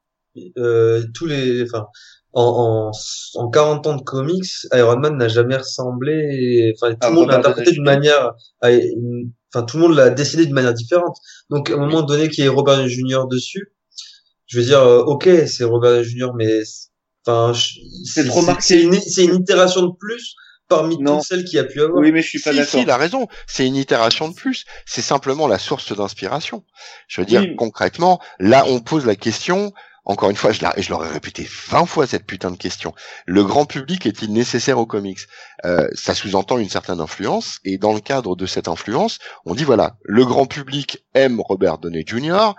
euh, 0.59 1.05
tous 1.15 1.27
les, 1.27 1.63
enfin, 1.63 1.87
en, 2.33 2.91
en, 2.93 3.41
en 3.43 3.51
40 3.51 3.87
ans 3.87 3.97
de 3.97 4.03
comics, 4.03 4.45
Iron 4.73 4.99
Man 4.99 5.17
n'a 5.17 5.29
jamais 5.29 5.57
ressemblé, 5.57 6.73
enfin, 6.77 6.95
tout 6.95 6.99
Ah, 7.01 7.11
le 7.11 7.15
monde 7.15 7.29
l'a 7.31 7.37
Robert 7.37 7.39
interprété 7.39 7.73
d'une 7.73 7.85
manière, 7.85 8.33
enfin, 8.63 9.65
tout 9.67 9.77
le 9.79 9.83
monde 9.83 9.97
l'a 9.97 10.11
décidé 10.11 10.45
d'une 10.47 10.55
manière 10.55 10.75
différente. 10.75 11.17
Donc, 11.51 11.71
à 11.71 11.75
un 11.75 11.79
moment 11.79 12.03
donné, 12.03 12.29
qu'il 12.29 12.45
y 12.45 12.47
ait 12.47 12.51
Robert 12.51 12.77
Downey 12.77 12.89
Jr. 12.91 13.27
dessus, 13.31 13.73
je 14.47 14.59
veux 14.59 14.65
dire, 14.65 14.81
euh, 14.81 15.03
ok, 15.05 15.29
c'est 15.47 15.65
Robert 15.65 15.93
Downey 15.93 16.05
Jr., 16.05 16.31
mais, 16.37 16.61
enfin, 17.27 17.53
C'est 18.05 18.25
trop 18.27 18.43
marqué. 18.43 18.63
C'est 18.63 18.83
une, 18.83 18.95
c'est 19.01 19.25
une 19.25 19.35
itération 19.37 19.83
de 19.87 19.93
plus 19.99 20.35
parmi 20.69 20.99
Non. 20.99 21.17
toutes 21.19 21.27
celles 21.27 21.45
qu'il 21.45 21.57
y 21.57 21.61
a 21.61 21.65
pu 21.65 21.81
avoir. 21.81 22.01
Oui, 22.03 22.13
mais 22.13 22.23
je 22.23 22.29
suis 22.29 22.39
pas 22.41 22.51
Si, 22.51 22.57
d'accord. 22.57 22.71
si, 22.71 22.83
il 22.83 22.91
a 22.91 22.97
raison. 22.97 23.27
C'est 23.47 23.67
une 23.67 23.77
itération 23.77 24.29
de 24.29 24.35
plus. 24.35 24.65
C'est 24.87 25.03
simplement 25.03 25.47
la 25.49 25.59
source 25.59 25.95
d'inspiration. 25.97 26.65
Je 27.09 27.21
veux 27.21 27.27
dire, 27.27 27.45
concrètement, 27.57 28.21
là, 28.39 28.65
on 28.67 28.81
pose 28.81 29.07
la 29.07 29.17
question. 29.17 29.73
Encore 30.05 30.31
une 30.31 30.37
fois, 30.37 30.53
je, 30.53 30.61
je 30.79 30.89
leur 30.89 31.05
ai 31.05 31.09
répété 31.09 31.47
20 31.69 31.85
fois 31.85 32.07
cette 32.07 32.25
putain 32.25 32.51
de 32.51 32.57
question. 32.57 32.95
Le 33.27 33.45
grand 33.45 33.67
public 33.67 34.07
est-il 34.07 34.33
nécessaire 34.33 34.79
aux 34.79 34.87
comics? 34.87 35.19
Euh, 35.67 35.87
Ça 35.93 36.15
sous-entend 36.15 36.57
une 36.57 36.71
certaine 36.71 37.01
influence, 37.01 37.59
et 37.65 37.77
dans 37.77 37.93
le 37.93 38.01
cadre 38.01 38.35
de 38.35 38.47
cette 38.47 38.69
influence, 38.69 39.19
on 39.45 39.55
dit 39.55 39.65
voilà, 39.65 39.97
le 40.05 40.25
grand 40.25 40.47
public 40.47 41.05
aime 41.15 41.41
Robert 41.41 41.77
Downey 41.77 42.05
Jr. 42.07 42.55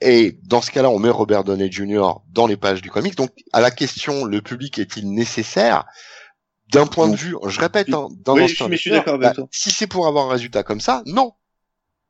Et 0.00 0.38
dans 0.44 0.60
ce 0.62 0.70
cas-là, 0.70 0.90
on 0.90 0.98
met 1.00 1.08
Robert 1.10 1.42
Downey 1.42 1.72
Jr. 1.72 2.20
dans 2.30 2.46
les 2.46 2.56
pages 2.56 2.82
du 2.82 2.90
comics. 2.90 3.16
Donc, 3.16 3.30
à 3.52 3.60
la 3.60 3.70
question, 3.72 4.24
le 4.24 4.40
public 4.40 4.78
est-il 4.78 5.10
nécessaire? 5.12 5.86
D'un 6.72 6.86
point 6.86 7.08
de 7.08 7.16
vue, 7.16 7.36
je 7.46 7.60
répète, 7.60 7.92
hein, 7.92 8.08
d'un 8.24 8.32
Oui, 8.34 8.42
instant 8.44 8.64
je- 8.64 8.70
mais 8.70 8.76
je 8.76 8.80
suis 8.82 8.90
lecteur, 8.90 9.14
d'accord 9.18 9.24
avec 9.26 9.28
bah, 9.36 9.42
toi. 9.42 9.48
Si 9.52 9.70
c'est 9.70 9.86
pour 9.86 10.06
avoir 10.06 10.26
un 10.28 10.32
résultat 10.32 10.62
comme 10.62 10.80
ça, 10.80 11.02
non. 11.06 11.32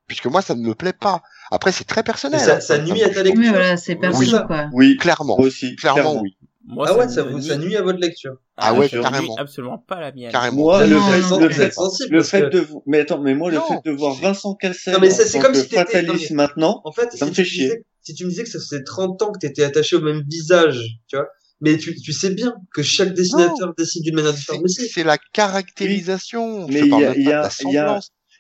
Puisque 0.07 0.27
moi, 0.27 0.41
ça 0.41 0.55
ne 0.55 0.63
me 0.63 0.75
plaît 0.75 0.93
pas. 0.93 1.21
Après, 1.51 1.73
c'est 1.73 1.85
très 1.85 2.03
personnel. 2.03 2.41
ça, 2.41 2.57
hein, 2.57 2.61
ça 2.61 2.79
nuit 2.79 3.03
à 3.03 3.09
ta 3.11 3.23
lecture. 3.23 3.41
Mais 3.43 3.49
voilà, 3.51 3.77
c'est 3.77 3.95
Oui, 3.95 4.01
perso, 4.01 4.25
ça. 4.25 4.45
quoi. 4.47 4.69
Oui, 4.73 4.97
Clairement. 4.97 5.39
aussi. 5.39 5.75
Clairement, 5.77 6.21
oui. 6.21 6.37
Moi, 6.69 6.87
Ah 6.89 6.97
ouais, 6.97 7.07
me 7.07 7.13
ça, 7.13 7.23
vous, 7.23 7.41
ça 7.41 7.57
nuit 7.59 7.77
à 7.77 7.83
votre 7.83 7.99
lecture. 8.01 8.37
Ah 8.57 8.73
ouais, 8.75 8.89
ça 8.89 8.97
me 8.97 9.03
carrément. 9.03 9.23
nuit 9.35 9.39
absolument 9.39 9.79
pas 9.79 10.01
la 10.01 10.11
mienne. 10.13 10.33
Carrément. 10.33 10.57
Moi, 10.63 10.85
Vous 10.85 10.91
le 10.91 10.97
êtes 10.97 11.03
non, 11.03 11.09
fait, 11.13 11.23
sen- 11.23 11.41
le 11.41 11.47
vous 11.49 11.55
fait, 11.55 11.63
êtes 11.65 11.75
sensible. 11.75 12.13
le 12.13 12.19
parce 12.19 12.31
fait 12.31 12.41
que, 12.41 12.47
de, 12.47 12.59
vous- 12.61 12.83
mais 12.87 13.01
attends, 13.01 13.21
mais 13.21 13.35
moi, 13.35 13.51
le 13.53 13.61
fait 13.61 13.81
de 13.85 13.91
voir 13.93 14.15
Vincent 14.15 14.55
Cassel 14.55 14.95
Non, 14.95 15.01
mais 15.01 15.11
c'est- 15.11 15.39
comme 15.39 15.55
si 15.55 15.69
t'étais- 15.69 16.35
maintenant, 16.35 16.81
En 16.85 16.91
fait, 16.93 17.13
Ça 17.13 17.19
si 17.19 17.25
me 17.25 17.29
tu, 17.31 17.35
fait 17.37 17.45
chier. 17.45 17.85
si 18.03 18.15
tu 18.15 18.25
me 18.25 18.31
disais 18.31 18.43
que 18.45 18.49
ça 18.51 18.59
faisait 18.59 18.83
30 18.83 19.23
ans 19.23 19.31
que 19.31 19.39
tu 19.39 19.47
étais 19.47 19.63
attaché 19.63 19.95
au 19.97 20.01
même 20.01 20.23
visage, 20.29 20.81
tu 21.09 21.17
vois, 21.17 21.27
mais 21.61 21.77
tu, 21.79 21.95
tu 21.97 22.13
sais 22.13 22.31
bien 22.31 22.55
que 22.75 22.83
chaque 22.83 23.15
dessinateur 23.15 23.73
dessine 23.79 24.03
d'une 24.03 24.15
manière 24.15 24.33
différente 24.35 24.63
C'est 24.69 24.83
aussi. 24.83 24.91
c'est 24.93 25.05
la 25.05 25.19
caractérisation. 25.33 26.67
Mais 26.69 26.81
il 26.81 26.87
y 26.89 26.93
a- 27.05 27.15
il 27.17 27.23
y 27.27 27.33
a- 27.33 27.49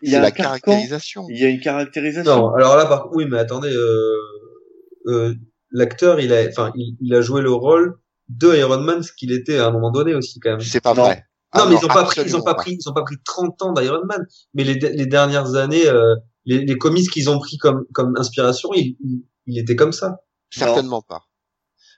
il 0.03 0.11
y 0.11 0.17
a- 0.17 0.21
la 0.21 0.31
caractérisation. 0.31 1.27
il 1.31 1.39
y 1.41 1.45
a 1.45 1.49
une 1.49 1.61
caractérisation. 1.61 2.31
Non, 2.37 2.55
alors 2.55 2.77
là, 2.77 2.87
par 2.87 3.09
oui, 3.15 3.27
mais 3.29 3.39
attendez, 3.39 3.73
euh, 3.73 4.17
euh, 5.09 5.35
l'acteur, 5.71 6.21
il 6.21 6.33
a, 6.33 6.47
enfin, 6.49 6.73
il, 6.77 6.97
il 7.01 7.15
a 7.15 7.21
joué 7.21 7.41
le 7.43 7.53
rôle 7.53 7.99
de 8.29 8.55
Iron 8.57 8.81
Man, 8.81 9.03
ce 9.03 9.13
qu'il 9.13 9.33
était 9.33 9.59
à 9.59 9.67
un 9.69 9.71
moment 9.71 9.91
donné 9.91 10.15
aussi, 10.15 10.41
quand 10.41 10.51
même. 10.51 10.61
C'est 10.61 10.81
pas 10.81 10.95
Non. 10.95 11.05
vrai. 11.05 11.25
Non, 11.55 11.63
Ah 11.63 11.67
mais 11.71 11.77
ils 11.81 11.85
ont 11.85 11.89
pas 11.89 12.05
pris, 12.05 12.21
ils 12.27 12.37
ont 12.37 12.43
pas 12.43 12.55
pris, 12.55 12.77
ils 12.79 12.89
ont 12.89 12.93
pas 12.93 13.05
pris 13.05 13.17
30 13.25 13.63
ans 13.63 13.73
d'Iron 13.73 14.05
Man. 14.05 14.27
Mais 14.53 14.65
les, 14.65 14.75
les 14.75 15.07
dernières 15.07 15.55
années, 15.55 15.87
euh, 15.87 16.15
les, 16.45 16.65
les 16.65 16.77
comics 16.77 17.09
qu'ils 17.11 17.31
ont 17.31 17.39
pris 17.39 17.57
comme, 17.57 17.85
comme 17.95 18.15
inspiration, 18.19 18.69
il, 18.75 18.97
il, 19.03 19.25
il 19.47 19.59
était 19.59 19.77
comme 19.77 19.93
ça. 19.93 20.17
Certainement 20.51 21.03
pas. 21.03 21.23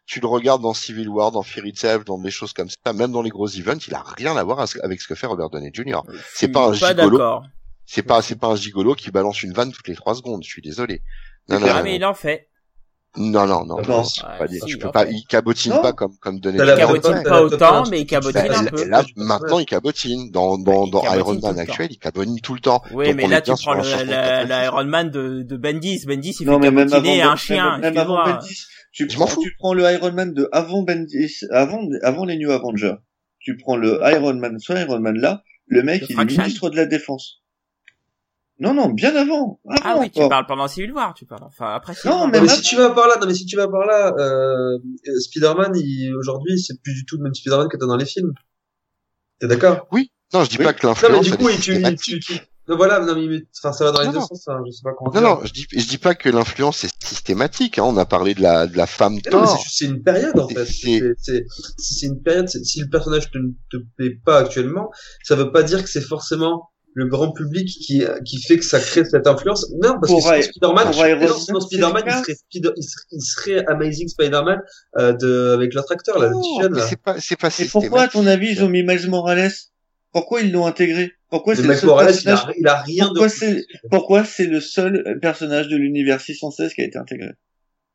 Tu 0.09 0.21
le 0.21 0.27
regardes 0.27 0.63
dans 0.63 0.73
Civil 0.73 1.09
War, 1.09 1.31
dans 1.33 1.43
Fear 1.43 1.67
Itself, 1.67 2.05
dans 2.07 2.19
des 2.19 2.31
choses 2.31 2.55
comme 2.55 2.69
ça, 2.71 2.93
même 2.95 3.13
dans 3.13 3.21
les 3.21 3.29
gros 3.29 3.47
events, 3.47 3.79
il 3.87 3.95
a 3.95 4.03
rien 4.17 4.35
à 4.37 4.43
voir 4.43 4.59
avec 4.83 5.01
ce 5.03 5.07
que 5.07 5.15
fait 5.15 5.27
Robert 5.27 5.51
Downey 5.51 5.71
Jr. 5.73 6.01
Je 6.11 6.17
C'est 6.35 6.49
pas 6.49 6.69
un 6.69 6.73
gigolo. 6.73 7.19
d'accord. 7.19 7.43
C'est 7.85 8.03
pas, 8.03 8.23
c'est 8.23 8.37
pas 8.37 8.47
un 8.49 8.57
gigolo 8.57 8.95
qui 8.95 9.11
balance 9.11 9.43
une 9.43 9.53
vanne 9.53 9.71
toutes 9.71 9.87
les 9.89 9.95
trois 9.95 10.15
secondes. 10.15 10.43
Je 10.43 10.49
suis 10.49 10.63
désolé. 10.63 11.03
Non, 11.51 11.61
non, 11.61 11.67
Ah 11.71 11.75
non, 11.79 11.83
mais 11.85 11.97
il 11.97 12.05
en 12.07 12.15
fait. 12.15 12.49
non, 13.19 13.47
non, 13.47 13.65
non, 13.67 13.77
Non. 13.83 14.03
je 14.05 14.21
peux 14.23 14.39
pas 14.39 14.47
dire. 14.49 14.63
si, 14.65 14.71
Je 14.73 14.77
peux 14.79 14.89
en 14.89 14.93
pas. 14.93 15.05
fait. 15.05 15.13
Il 15.13 15.25
cabotine 15.27 15.73
Non. 15.73 15.83
pas 15.83 15.93
comme 15.93 16.17
comme 16.21 16.41
Downey 16.41 16.59
Il 16.59 16.75
cabotine 16.77 17.23
pas 17.25 17.43
autant, 17.43 17.85
mais 17.91 18.01
il 18.01 18.07
cabotine 18.07 18.47
Bah, 18.49 18.59
un 18.59 18.63
là, 18.63 18.71
peu. 18.71 18.85
là, 18.89 19.05
maintenant, 19.17 19.59
il 19.59 19.67
cabotine. 19.67 20.31
Dans, 20.31 20.57
dans, 20.57 20.87
dans 20.87 21.01
cabotine 21.03 21.19
Iron 21.21 21.39
Man 21.43 21.59
actuel, 21.59 21.89
il 21.91 21.99
cabotine 21.99 22.41
tout 22.41 22.55
le 22.55 22.61
temps. 22.61 22.83
Oui, 22.93 23.09
Donc, 23.09 23.17
mais 23.17 23.27
là 23.29 23.41
tu 23.43 23.51
prends 23.51 23.57
sur 23.57 23.73
un 23.73 23.77
le, 23.79 23.83
champion 23.83 24.07
la, 24.07 24.45
de 24.45 24.49
la 24.49 24.65
86. 24.65 24.65
Iron 24.67 24.85
Man 24.85 25.11
de, 25.11 25.43
de 25.43 25.57
Bendis. 25.59 26.05
Bendis 26.07 26.37
il 26.41 26.47
fait 26.47 26.61
cabotiner 26.61 27.23
un 27.23 27.37
chien. 27.37 27.79
même 27.79 27.97
avant. 27.99 28.25
Bendis, 28.25 28.67
tu 28.93 29.09
Je 29.09 29.19
m'en 29.19 29.27
prends, 29.27 29.35
fous. 29.35 29.43
tu 29.43 29.55
prends 29.59 29.75
le 29.75 29.85
Iron 29.93 30.13
Man 30.13 30.33
de 30.35 30.49
avant 30.53 30.83
Bendis, 30.83 31.41
avant, 31.51 31.87
avant 32.03 32.25
les 32.25 32.37
New 32.37 32.51
Avengers. 32.51 32.95
Tu 33.41 33.57
prends 33.57 33.77
le 33.77 34.01
Iron 34.05 34.35
Man, 34.35 34.59
ce 34.59 34.73
Iron 34.73 35.01
Man 35.01 35.17
là, 35.19 35.43
le 35.67 35.83
mec, 35.83 36.03
Le 36.03 36.07
il 36.11 36.13
est 36.13 36.17
Chan 36.35 36.43
ministre 36.43 36.71
de 36.71 36.77
la 36.77 36.87
Défense. 36.87 37.43
Non, 38.61 38.75
non, 38.75 38.89
bien 38.89 39.15
avant. 39.15 39.61
avant 39.69 39.81
Ah 39.85 39.97
oui, 40.01 40.11
tu 40.11 40.27
parles 40.29 40.47
pendant 40.47 40.67
Civil 40.67 40.91
War, 40.93 41.15
tu 41.15 41.25
parles. 41.27 41.45
Enfin 41.45 41.73
après 41.75 41.95
Civil 41.95 42.11
Non, 42.11 42.23
War. 42.23 42.29
mais 42.33 42.41
mais 42.41 42.49
si 42.49 42.63
tu 42.63 42.75
vas 42.75 42.91
par 42.91 43.07
là, 43.07 43.15
non, 43.21 43.27
mais 43.29 43.35
si 43.35 43.47
tu 43.47 43.55
vas 43.57 43.69
par 43.69 43.87
là, 43.87 44.13
euh, 44.19 44.79
Spider-Man, 45.21 45.73
il- 45.77 46.13
aujourd'hui, 46.17 46.59
c'est 46.59 46.81
plus 46.83 46.93
du 46.95 47.05
tout 47.05 47.17
le 47.19 47.23
même 47.23 47.35
Spider-Man 47.35 47.69
que 47.69 47.77
t'as 47.77 47.87
dans 47.87 47.97
les 47.97 48.05
films. 48.07 48.33
T'es 49.39 49.47
d'accord? 49.47 49.87
Oui. 49.93 50.11
Non, 50.35 50.43
je 50.43 50.51
dis 50.51 50.57
Oui. 50.59 50.65
pas 50.65 50.73
que 50.73 50.85
Non, 50.87 50.95
mais 51.01 51.09
l'influence. 51.09 51.27
du 51.31 51.37
coup, 51.37 51.49
est 51.49 51.61
tu, 51.61 51.83
tu, 51.97 52.21
tu- 52.21 52.41
Non, 52.69 52.77
voilà, 52.77 53.01
non, 53.01 53.15
mais, 53.17 53.41
enfin, 53.59 53.73
ça 53.73 53.85
va 53.87 53.93
dans 53.93 54.01
les 54.01 54.07
Non, 54.09 54.13
deux 54.13 54.19
non. 54.19 54.27
sens, 54.27 54.47
hein, 54.49 54.61
je 54.67 54.71
sais 54.73 54.83
pas 54.85 54.91
comment 54.97 55.11
Non, 55.13 55.21
dire. 55.21 55.29
non, 55.31 55.41
je 55.45 55.53
dis, 55.53 55.67
je 55.73 55.87
dis 55.87 55.97
pas 55.99 56.15
que 56.15 56.29
l'influence 56.29 56.85
est 56.85 56.93
systématique. 57.05 57.79
Hein. 57.79 57.85
On 57.87 57.97
a 57.97 58.05
parlé 58.05 58.35
de 58.35 58.43
la, 58.43 58.67
de 58.67 58.77
la 58.77 58.87
femme 58.87 59.15
Mais 59.25 59.31
non, 59.31 59.41
mais 59.41 59.47
Thor. 59.47 59.57
c'est 59.57 59.63
juste- 59.65 59.79
c'est 59.79 59.85
une 59.87 60.03
période, 60.03 60.39
en 60.39 60.49
fait. 60.49 60.67
c'est- 60.67 62.07
une 62.07 62.23
période, 62.23 62.49
si 62.49 62.81
le 62.81 62.89
personnage 62.89 63.31
te, 63.31 63.39
ne 63.39 63.53
te 63.71 63.77
plaît 63.97 64.19
pas 64.25 64.39
actuellement, 64.39 64.91
ça 65.25 65.35
veut 65.35 65.51
pas 65.51 65.63
dire 65.63 65.83
que 65.83 65.89
c'est 65.89 66.01
forcément 66.03 66.71
le 66.95 67.07
grand 67.07 67.31
public 67.33 67.69
qui, 67.69 68.03
qui 68.25 68.43
fait 68.43 68.59
que 68.59 68.65
ça 68.65 68.81
crée 68.81 69.05
cette 69.05 69.27
influence. 69.27 69.67
Non, 69.83 69.95
parce 70.01 70.09
Pour 70.13 70.29
que 70.29 70.43
Spider-Man, 70.43 70.53
sinon 70.53 70.75
Man, 70.75 71.61
Spider-Man, 71.63 72.03
il 72.07 72.13
serait, 72.13 72.35
Spider- 72.35 72.73
il 72.77 72.83
serait, 72.83 73.05
il 73.13 73.23
serait 73.23 73.65
Amazing 73.67 74.09
Spider-Man, 74.09 74.59
euh, 74.99 75.13
de, 75.13 75.53
avec 75.55 75.75
l'autre 75.75 75.93
acteur, 75.93 76.19
là, 76.19 76.29
le 76.29 76.35
petit 76.35 76.61
jeune, 76.63 76.73
mais 76.73 76.79
là. 76.81 76.87
c'est 76.89 77.01
pas, 77.01 77.21
c'est 77.21 77.37
pas 77.37 77.49
Et 77.59 77.65
pourquoi, 77.67 78.03
à 78.03 78.09
ton 78.09 78.27
avis, 78.27 78.51
ils 78.51 78.65
ont 78.65 78.69
mis 78.69 78.83
Miles 78.83 79.09
Morales? 79.09 79.53
Pourquoi 80.13 80.41
ils 80.41 80.51
l'ont 80.51 80.67
intégré? 80.67 81.13
Pourquoi 81.31 81.55
c'est 81.55 81.63
Le 81.63 81.69
le 81.69 81.75
seul 81.75 81.89
Morales, 81.89 82.07
il 82.11 82.25
personnage 82.25 82.45
a, 82.47 82.53
il 82.59 82.67
a 82.69 82.81
rien 82.83 83.05
de, 83.05 83.09
Pourquoi 83.11 83.29
c'est 83.29 83.67
pourquoi 83.91 84.25
c'est 84.25 84.47
le 84.47 84.61
seul 84.61 85.19
personnage 85.21 85.69
de 85.69 85.77
l'univers 85.77 86.21
616 86.21 86.73
qui 86.75 86.81
a 86.81 86.85
été 86.85 86.99
intégré? 86.99 87.29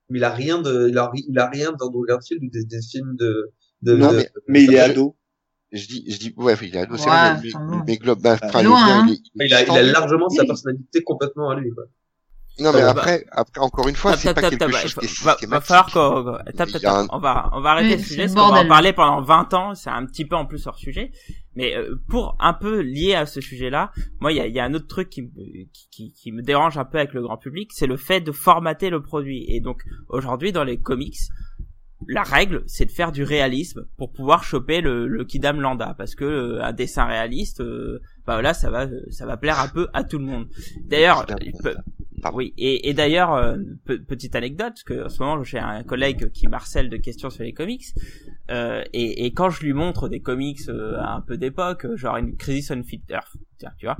Mais 0.10 0.20
il 0.20 0.24
a 0.24 0.30
rien 0.32 0.62
de, 0.62 0.88
il 0.90 0.98
a, 0.98 1.10
ri- 1.10 1.26
il 1.28 1.40
a 1.40 1.50
rien 1.50 1.72
d'Andrew 1.72 2.06
Garfield 2.08 2.44
ou 2.44 2.50
des, 2.50 2.66
des 2.66 2.82
films 2.82 3.16
de, 3.18 3.52
de, 3.82 3.96
Non, 3.96 4.12
de- 4.12 4.18
mais- 4.18 4.30
Mais 4.48 4.64
il 4.66 4.74
est 4.74 4.78
je- 4.86 4.92
ado. 4.92 5.16
Je 5.72 5.88
dis, 5.88 6.06
je 6.08 6.18
dis, 6.20 6.34
ouais, 6.38 6.54
il 6.62 6.78
a, 6.78 6.82
c'est 6.86 6.92
Ouais, 6.92 6.98
vrai, 6.98 7.40
mais, 7.42 7.84
mais 7.88 7.98
globe, 7.98 8.22
bah, 8.22 8.38
hein. 8.44 9.06
il 9.08 9.14
est- 9.14 9.22
il 9.48 9.54
a, 9.54 9.62
il 9.62 9.64
a 9.64 9.66
tendu. 9.66 9.92
largement 9.92 10.30
sa 10.30 10.46
personnalité 10.46 11.02
complètement 11.04 11.50
à 11.50 11.56
lui, 11.56 11.72
quoi. 11.72 11.86
Non, 12.60 12.72
mais 12.72 12.82
Bah, 12.82 12.92
après, 12.92 13.26
après, 13.32 13.60
encore 13.62 13.88
une 13.88 13.96
fois, 13.96 14.16
c'est 14.16 14.32
pas 14.36 14.42
quelque 14.42 14.58
tap, 14.60 14.70
chose 14.70 14.94
va- 15.24 15.34
qui 15.38 15.46
est 15.46 15.48
va, 15.48 15.58
va 15.58 15.62
falloir 15.62 15.92
qu'on, 15.92 16.38
on 17.12 17.18
va, 17.18 17.50
on 17.54 17.62
va 17.62 17.70
arrêter 17.72 17.96
Oui, 17.96 18.02
ce 18.04 18.04
c'est 18.04 18.10
sujet, 18.10 18.28
le 18.28 18.34
parce 18.36 18.46
qu'on 18.48 18.54
va 18.54 18.60
en 18.62 18.68
parler 18.68 18.94
pendant 18.94 19.22
20 19.24 19.52
ans, 19.56 19.74
c'est 19.74 19.90
un 19.90 20.06
petit 20.06 20.26
peu 20.26 20.36
en 20.36 20.46
plus 20.46 20.68
hors 20.68 20.78
sujet. 20.78 21.12
Mais 21.56 21.76
euh, 21.76 21.96
pour 22.10 22.36
un 22.40 22.54
peu 22.54 22.82
lié 22.82 23.14
à 23.14 23.26
ce 23.26 23.40
sujet-là, 23.42 23.92
moi, 24.20 24.32
il 24.32 24.38
y 24.38 24.42
a, 24.42 24.48
y 24.48 24.60
a 24.60 24.66
un 24.66 24.74
autre 24.74 24.88
truc 24.88 25.10
qui, 25.10 25.22
me- 25.22 25.30
qui, 25.92 26.12
qui, 26.12 26.32
me 26.32 26.42
dérange 26.42 26.78
un 26.78 26.86
peu 26.86 26.98
avec 26.98 27.14
le 27.14 27.22
grand 27.22 27.38
public, 27.38 27.72
c'est 27.74 27.88
le 27.88 27.98
fait 27.98 28.22
de 28.22 28.32
formater 28.32 28.90
le 28.90 29.02
produit. 29.02 29.46
Et 29.48 29.60
donc, 29.60 29.84
aujourd'hui, 30.10 30.52
dans 30.52 30.64
les 30.64 30.78
comics, 30.80 31.18
la 32.08 32.24
règle, 32.24 32.64
c'est 32.66 32.86
de 32.86 32.92
faire 32.92 33.12
du 33.12 33.24
réalisme 33.24 33.86
pour 33.98 34.12
pouvoir 34.12 34.44
choper 34.44 34.82
le, 34.82 35.08
le 35.08 35.24
Kidam 35.24 35.62
Lambda, 35.62 35.94
parce 35.98 36.16
que 36.16 36.26
euh, 36.26 36.62
un 36.64 36.74
dessin 36.74 37.06
réaliste, 37.06 37.62
euh, 37.62 38.00
bah 38.26 38.42
là, 38.42 38.54
ça 38.54 38.70
va, 38.70 38.88
ça 39.10 39.26
va 39.26 39.38
plaire 39.38 39.60
un 39.60 39.70
peu 39.70 39.88
à 39.94 40.04
tout 40.04 40.18
le 40.18 40.26
monde. 40.26 40.48
D'ailleurs, 40.86 41.26
oui, 42.34 42.54
et, 42.58 42.90
et 42.90 42.94
d'ailleurs, 42.94 43.34
euh, 43.34 43.58
pe- 43.86 43.98
petite 44.04 44.36
anecdote, 44.36 44.70
parce 44.74 44.84
que 44.84 45.06
en 45.06 45.10
ce 45.10 45.22
moment 45.22 45.44
j'ai 45.44 45.60
un 45.60 45.84
collègue 45.84 46.30
qui 46.32 46.48
marcelle 46.48 46.90
de 46.90 46.98
questions 46.98 47.30
sur 47.30 47.44
les 47.44 47.54
comics, 47.54 47.86
euh, 48.52 48.84
et, 48.92 49.34
quand 49.34 49.50
je 49.50 49.62
lui 49.62 49.74
montre 49.74 50.10
des 50.10 50.20
comics 50.20 50.60
euh, 50.68 51.00
un 51.00 51.22
peu 51.22 51.38
d'époque, 51.38 51.86
euh, 51.86 51.96
genre 51.96 52.18
une 52.18 52.36
Crisis 52.36 52.72
on 52.72 52.82
tu 53.78 53.86
vois, 53.86 53.98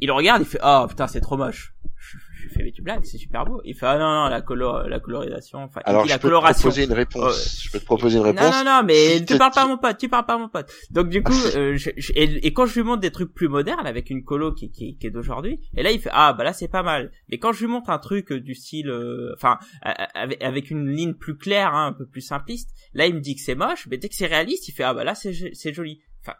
il 0.00 0.10
regarde, 0.10 0.42
il 0.42 0.46
fait 0.46 0.58
oh 0.64 0.86
putain 0.88 1.06
c'est 1.06 1.20
trop 1.20 1.36
moche. 1.36 1.73
Je, 2.06 2.18
je 2.42 2.48
fais 2.50 2.62
mais 2.62 2.72
tu 2.72 2.82
blagues, 2.82 3.04
c'est 3.04 3.16
super 3.18 3.44
beau. 3.46 3.60
Il 3.64 3.74
fait 3.74 3.86
ah 3.86 3.98
non 3.98 4.04
non 4.24 4.28
la 4.28 4.42
color, 4.42 4.86
la 4.88 5.00
colorisation, 5.00 5.60
enfin 5.60 5.80
il 5.86 5.88
Alors, 5.90 6.02
dit 6.02 6.08
je 6.08 6.14
la 6.14 6.18
peux 6.18 6.22
te 6.28 6.32
coloration. 6.32 6.60
proposer 6.60 6.84
une 6.84 6.92
réponse. 6.92 7.60
Je 7.62 7.70
peux 7.70 7.80
te 7.80 7.84
proposer 7.84 8.16
une 8.18 8.24
réponse. 8.24 8.42
Non, 8.42 8.50
non, 8.50 8.64
non, 8.64 8.82
mais 8.84 9.18
Si 9.18 9.24
tu 9.24 9.38
parles 9.38 9.52
pas 9.52 9.62
à 9.62 9.66
mon 9.66 9.78
pote, 9.78 9.96
tu 9.96 10.08
parles 10.10 10.26
pas 10.26 10.34
à 10.34 10.38
mon 10.38 10.48
pote. 10.50 10.70
Donc 10.90 11.08
du 11.08 11.22
coup, 11.22 11.32
euh, 11.56 11.76
je- 11.76 11.90
je- 11.96 12.12
et, 12.14 12.46
et 12.46 12.52
quand 12.52 12.66
je 12.66 12.74
lui 12.74 12.82
montre 12.82 13.00
des 13.00 13.10
trucs 13.10 13.32
plus 13.32 13.48
modernes 13.48 13.86
avec 13.86 14.10
une 14.10 14.22
colo 14.24 14.52
qui, 14.52 14.70
qui, 14.70 14.96
qui 14.98 15.06
est 15.06 15.10
d'aujourd'hui, 15.10 15.60
et 15.76 15.82
là 15.82 15.90
il 15.92 16.00
fait 16.00 16.10
ah 16.12 16.32
bah 16.34 16.44
là 16.44 16.52
c'est 16.52 16.68
pas 16.68 16.82
mal. 16.82 17.10
Mais 17.30 17.38
quand 17.38 17.52
je 17.52 17.60
lui 17.60 17.72
montre 17.72 17.88
un 17.90 17.98
truc 17.98 18.30
euh, 18.32 18.40
du 18.40 18.54
style, 18.54 18.90
euh, 18.90 19.32
enfin 19.34 19.58
euh, 19.86 19.90
avec, 20.14 20.42
avec 20.42 20.70
une 20.70 20.88
ligne 20.90 21.14
plus 21.14 21.36
claire, 21.38 21.72
hein, 21.74 21.86
un 21.86 21.92
peu 21.94 22.06
plus 22.06 22.20
simpliste, 22.20 22.70
là 22.92 23.06
il 23.06 23.14
me 23.14 23.20
dit 23.20 23.34
que 23.34 23.40
c'est 23.40 23.54
moche, 23.54 23.86
mais 23.90 23.96
dès 23.96 24.08
que 24.10 24.14
c'est 24.14 24.26
réaliste, 24.26 24.68
il 24.68 24.72
fait 24.72 24.82
ah 24.84 24.92
bah 24.92 25.04
là 25.04 25.14
c'est 25.14 25.32
c'est 25.54 25.72
joli. 25.72 26.02
Enfin 26.20 26.36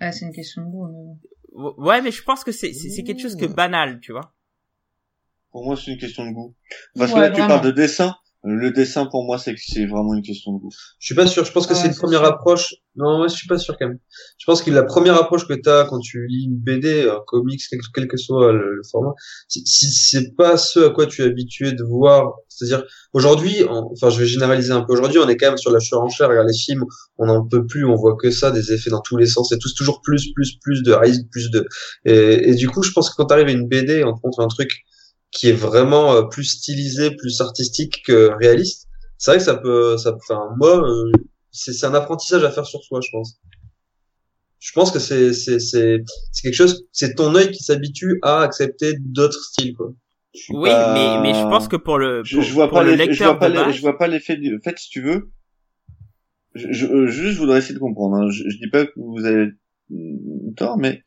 Ah, 0.00 0.12
c'est 0.12 0.26
une 0.26 0.32
question 0.34 0.62
de 0.62 0.68
goût. 0.70 0.86
mais- 1.56 1.84
ouais, 1.84 2.02
mais 2.02 2.10
je 2.10 2.22
pense 2.22 2.44
que 2.44 2.52
c'est 2.52 2.72
c'est 2.74 3.02
quelque 3.02 3.22
chose 3.22 3.36
que 3.36 3.46
banal, 3.46 4.00
tu 4.00 4.12
vois. 4.12 4.34
Pour 5.58 5.66
moi, 5.66 5.76
c'est 5.76 5.90
une 5.90 5.98
question 5.98 6.24
de 6.24 6.32
goût. 6.32 6.54
Parce 6.96 7.10
que 7.10 7.16
Ouais, 7.16 7.22
là, 7.22 7.30
tu 7.30 7.40
parles 7.40 7.64
de 7.64 7.72
dessin. 7.72 8.14
Le 8.44 8.70
dessin, 8.70 9.06
pour 9.06 9.24
moi, 9.24 9.36
c'est 9.36 9.52
que 9.52 9.60
c'est 9.60 9.84
vraiment 9.86 10.14
une 10.14 10.22
question 10.22 10.52
de 10.52 10.58
goût. 10.60 10.70
Je 11.00 11.06
suis 11.06 11.16
pas 11.16 11.26
sûr. 11.26 11.44
Je 11.44 11.50
pense 11.50 11.66
que 11.66 11.72
Ouais, 11.74 11.80
c'est 11.80 11.88
une 11.88 11.94
première 11.96 12.20
sûr. 12.20 12.28
approche. 12.28 12.72
Non, 12.94 13.18
moi, 13.18 13.26
je 13.26 13.34
suis 13.34 13.48
pas 13.48 13.58
sûr 13.58 13.76
quand 13.76 13.88
même. 13.88 13.98
Je 14.38 14.44
pense 14.46 14.62
que 14.62 14.70
la 14.70 14.84
première 14.84 15.16
approche 15.16 15.48
que 15.48 15.54
t'as 15.54 15.84
quand 15.86 15.98
tu 15.98 16.24
lis 16.28 16.44
une 16.44 16.56
BD, 16.56 17.08
un 17.08 17.18
comics, 17.26 17.60
quel, 17.68 17.80
quel 17.92 18.06
que 18.06 18.16
soit 18.16 18.52
le, 18.52 18.76
le 18.76 18.82
format, 18.88 19.12
si, 19.48 19.64
c'est 19.90 20.36
pas 20.36 20.56
ce 20.56 20.78
à 20.86 20.90
quoi 20.90 21.06
tu 21.06 21.22
es 21.22 21.24
habitué 21.24 21.72
de 21.72 21.82
voir, 21.82 22.34
c'est-à-dire 22.48 22.84
aujourd'hui, 23.12 23.64
en- 23.64 23.90
enfin, 23.92 24.08
je 24.10 24.20
vais 24.20 24.26
généraliser 24.26 24.70
un 24.72 24.82
peu. 24.82 24.92
Aujourd'hui, 24.92 25.18
on 25.18 25.28
est 25.28 25.36
quand 25.36 25.48
même 25.48 25.58
sur 25.58 25.72
la 25.72 25.80
surenchère. 25.80 26.28
Regarde 26.28 26.46
les 26.46 26.56
films, 26.56 26.84
on 27.18 27.26
n'en 27.26 27.44
peut 27.44 27.66
plus. 27.66 27.84
On 27.84 27.96
voit 27.96 28.14
que 28.16 28.30
ça, 28.30 28.52
des 28.52 28.72
effets 28.72 28.90
dans 28.90 29.00
tous 29.00 29.16
les 29.16 29.26
sens. 29.26 29.48
C'est 29.50 29.58
tous 29.58 29.74
toujours 29.74 30.00
plus, 30.00 30.32
plus, 30.32 30.56
plus 30.62 30.84
de 30.84 30.92
risque, 30.92 31.22
plus 31.32 31.50
de. 31.50 31.66
Et, 32.04 32.50
et 32.50 32.54
du 32.54 32.68
coup, 32.68 32.84
je 32.84 32.92
pense 32.92 33.10
que 33.10 33.16
quand 33.16 33.26
t'arrives 33.26 33.48
à 33.48 33.52
une 33.52 33.66
BD, 33.66 34.04
on 34.04 34.12
te 34.12 34.20
montre 34.24 34.38
un 34.40 34.48
truc 34.48 34.84
qui 35.30 35.48
est 35.48 35.52
vraiment 35.52 36.14
euh, 36.14 36.22
plus 36.22 36.44
stylisé, 36.44 37.10
plus 37.16 37.40
artistique 37.40 38.02
que 38.04 38.30
réaliste. 38.40 38.88
C'est 39.18 39.32
vrai 39.32 39.38
que 39.38 39.44
ça 39.44 39.56
peut, 39.56 39.96
ça, 39.98 40.14
enfin, 40.14 40.48
moi, 40.58 40.82
euh, 40.88 41.10
c'est 41.50 41.72
c'est 41.72 41.86
un 41.86 41.94
apprentissage 41.94 42.44
à 42.44 42.50
faire 42.50 42.66
sur 42.66 42.82
soi, 42.82 43.00
je 43.02 43.10
pense. 43.10 43.40
Je 44.60 44.72
pense 44.72 44.90
que 44.90 44.98
c'est 44.98 45.32
c'est 45.32 45.60
c'est 45.60 46.02
c'est 46.32 46.42
quelque 46.42 46.54
chose, 46.54 46.84
c'est 46.92 47.14
ton 47.14 47.34
œil 47.34 47.50
qui 47.52 47.62
s'habitue 47.62 48.18
à 48.22 48.40
accepter 48.42 48.94
d'autres 48.98 49.40
styles, 49.42 49.74
quoi. 49.74 49.92
Oui, 50.50 50.68
pas- 50.70 50.92
mais 50.94 51.18
mais 51.22 51.34
je 51.34 51.48
pense 51.48 51.68
que 51.68 51.76
pour 51.76 51.98
le 51.98 52.22
je, 52.24 52.36
pour, 52.36 52.44
je 52.44 52.52
vois 52.52 52.68
pour 52.68 52.78
pas 52.78 52.84
le 52.84 52.90
l'effet- 52.90 53.04
je 53.04 53.10
lecteur 53.10 53.32
vois 53.32 53.40
pas 53.40 53.50
base, 53.50 53.74
je 53.76 53.80
vois 53.80 53.98
pas 53.98 54.08
l'effet 54.08 54.36
du, 54.36 54.56
en 54.56 54.60
fait, 54.60 54.78
si 54.78 54.88
tu 54.90 55.00
veux, 55.00 55.30
je, 56.54 56.72
je, 56.72 57.06
juste, 57.06 57.34
je 57.34 57.38
voudrais 57.38 57.58
essayer 57.58 57.74
de 57.74 57.78
comprendre, 57.78 58.16
hein. 58.16 58.30
je, 58.30 58.44
je 58.48 58.56
dis 58.58 58.68
pas 58.70 58.86
que 58.86 58.92
vous 58.96 59.24
avez 59.24 59.48
tort, 60.56 60.76
mais 60.78 61.02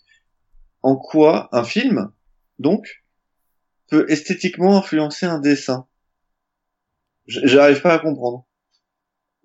en 0.82 0.96
quoi 0.96 1.50
un 1.52 1.64
film, 1.64 2.10
donc, 2.60 3.01
peut 3.92 4.06
esthétiquement 4.10 4.78
influencer 4.78 5.28
un 5.28 5.40
dessin? 5.40 5.86
Je- 7.28 7.42
J'arrive 7.44 7.82
pas 7.82 7.94
à 7.94 8.00
comprendre. 8.00 8.48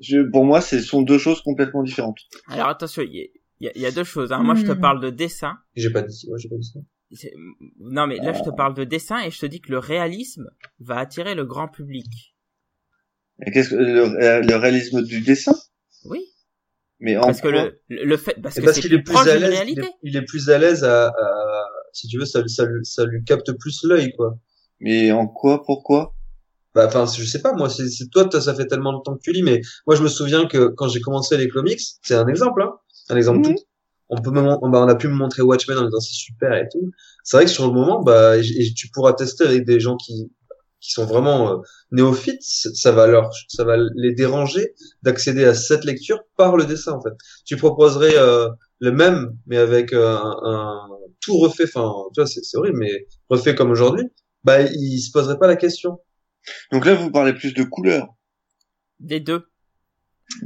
Je, 0.00 0.18
pour 0.30 0.44
moi, 0.44 0.60
ce 0.60 0.80
sont 0.80 1.02
deux 1.02 1.18
choses 1.18 1.42
complètement 1.42 1.82
différentes. 1.82 2.18
Alors 2.48 2.68
attention, 2.68 3.02
il 3.02 3.30
y 3.60 3.68
a, 3.68 3.72
y 3.76 3.86
y 3.88 3.92
deux 3.92 4.04
choses. 4.04 4.32
Hein. 4.32 4.42
Moi 4.42 4.54
je 4.54 4.64
te 4.64 4.72
Hmm. 4.72 4.80
parle 4.80 5.00
de 5.00 5.10
dessin. 5.10 5.58
J'ai 5.74 5.90
pas 5.90 6.02
dit, 6.02 6.26
ouais, 6.28 6.38
j'ai 6.38 6.48
pas 6.48 6.56
dit 6.56 6.70
ça. 6.72 6.80
Non 7.80 8.06
mais 8.06 8.16
là 8.18 8.32
je 8.32 8.42
te 8.42 8.50
parle 8.50 8.74
de 8.74 8.84
dessin 8.84 9.20
et 9.22 9.30
je 9.30 9.38
te 9.38 9.46
dis 9.46 9.60
que 9.60 9.70
le 9.70 9.78
réalisme 9.78 10.50
va 10.80 10.98
attirer 10.98 11.34
le 11.34 11.44
grand 11.44 11.68
public. 11.68 12.34
Et 13.46 13.50
qu'est-ce 13.52 13.70
que 13.70 13.74
le, 13.76 14.02
euh, 14.22 14.40
le 14.42 14.56
réalisme 14.56 15.02
du 15.02 15.20
dessin? 15.20 15.54
Oui. 16.04 16.20
Mais 16.98 17.16
en 17.16 17.26
Parce 17.26 17.40
que 17.40 17.48
quoi 17.48 17.64
le, 17.64 17.80
le 17.88 18.04
le 18.04 18.16
fait 18.16 18.34
parce 18.42 18.58
parce 18.60 18.74
c'est 18.74 18.80
qu'il 18.80 18.92
est 18.94 18.98
plus 18.98 19.04
plus 19.04 19.12
proche 19.14 19.26
à 19.28 19.38
l'aise, 19.38 19.62
il 19.68 19.84
il 20.02 20.16
est 20.16 20.22
plus 20.24 20.48
à 20.50 20.58
l'aise 20.58 20.82
à, 20.84 21.08
à- 21.08 21.66
si 21.96 22.08
tu 22.08 22.18
veux, 22.18 22.24
ça, 22.26 22.42
ça, 22.48 22.64
lui- 22.66 22.84
ça 22.84 23.04
lui 23.06 23.24
capte 23.24 23.52
plus 23.52 23.80
l'œil, 23.84 24.12
quoi. 24.16 24.38
Mais 24.80 25.12
en 25.12 25.26
quoi? 25.26 25.62
Pourquoi? 25.64 26.14
Bah, 26.74 26.86
enfin, 26.88 27.06
je 27.06 27.24
sais 27.24 27.40
pas, 27.40 27.54
moi, 27.54 27.70
c'est, 27.70 27.86
toi, 28.10 28.28
ça 28.40 28.54
fait 28.54 28.66
tellement 28.66 28.92
longtemps 28.92 29.14
que 29.16 29.22
tu 29.22 29.32
lis, 29.32 29.42
mais 29.42 29.62
moi, 29.86 29.96
je 29.96 30.02
me 30.02 30.08
souviens 30.08 30.46
que 30.46 30.68
quand 30.68 30.88
j'ai 30.88 31.00
commencé 31.00 31.36
les 31.38 31.48
comics, 31.48 31.80
c'est 32.02 32.14
un 32.14 32.26
exemple, 32.28 32.62
hein, 32.62 32.74
un 33.08 33.16
exemple 33.16 33.42
tout. 33.42 33.54
On 34.08 34.20
peut 34.22 34.30
bah, 34.30 34.58
on 34.62 34.88
a 34.88 34.94
pu 34.94 35.08
me 35.08 35.14
montrer 35.14 35.42
Watchmen 35.42 35.78
en 35.78 35.84
disant 35.84 36.00
c'est 36.00 36.14
super 36.14 36.54
et 36.54 36.68
tout. 36.70 36.90
C'est 37.24 37.36
vrai 37.38 37.46
que 37.46 37.50
sur 37.50 37.66
le 37.66 37.72
moment, 37.72 38.02
bah, 38.02 38.36
et, 38.38 38.42
et 38.42 38.74
tu 38.74 38.88
pourras 38.90 39.14
tester 39.14 39.44
avec 39.44 39.64
des 39.64 39.80
gens 39.80 39.96
qui, 39.96 40.30
qui 40.80 40.92
sont 40.92 41.06
vraiment 41.06 41.50
euh, 41.50 41.56
néophytes, 41.90 42.42
ça 42.42 42.92
va 42.92 43.06
leur, 43.08 43.30
ça 43.48 43.64
va 43.64 43.76
les 43.96 44.14
déranger 44.14 44.74
d'accéder 45.02 45.44
à 45.44 45.54
cette 45.54 45.84
lecture 45.84 46.20
par 46.36 46.56
le 46.56 46.64
dessin, 46.66 46.92
en 46.92 47.00
fait. 47.02 47.14
Tu 47.44 47.56
proposerais 47.56 48.16
euh, 48.16 48.48
le 48.80 48.92
même, 48.92 49.36
mais 49.46 49.56
avec 49.56 49.92
euh, 49.92 50.16
un, 50.16 50.36
un 50.44 50.88
tout 51.20 51.38
refait, 51.38 51.64
enfin, 51.64 51.90
tu 52.14 52.20
vois, 52.20 52.26
c'est, 52.26 52.42
c'est 52.44 52.56
horrible, 52.58 52.78
mais 52.78 53.06
refait 53.28 53.54
comme 53.54 53.70
aujourd'hui, 53.70 54.04
bah, 54.44 54.60
il 54.62 54.98
se 55.00 55.10
poserait 55.10 55.38
pas 55.38 55.46
la 55.46 55.56
question. 55.56 55.98
Donc 56.72 56.84
là, 56.86 56.94
vous 56.94 57.10
parlez 57.10 57.32
plus 57.34 57.54
de 57.54 57.62
couleurs. 57.64 58.08
Des 59.00 59.20
deux. 59.20 59.46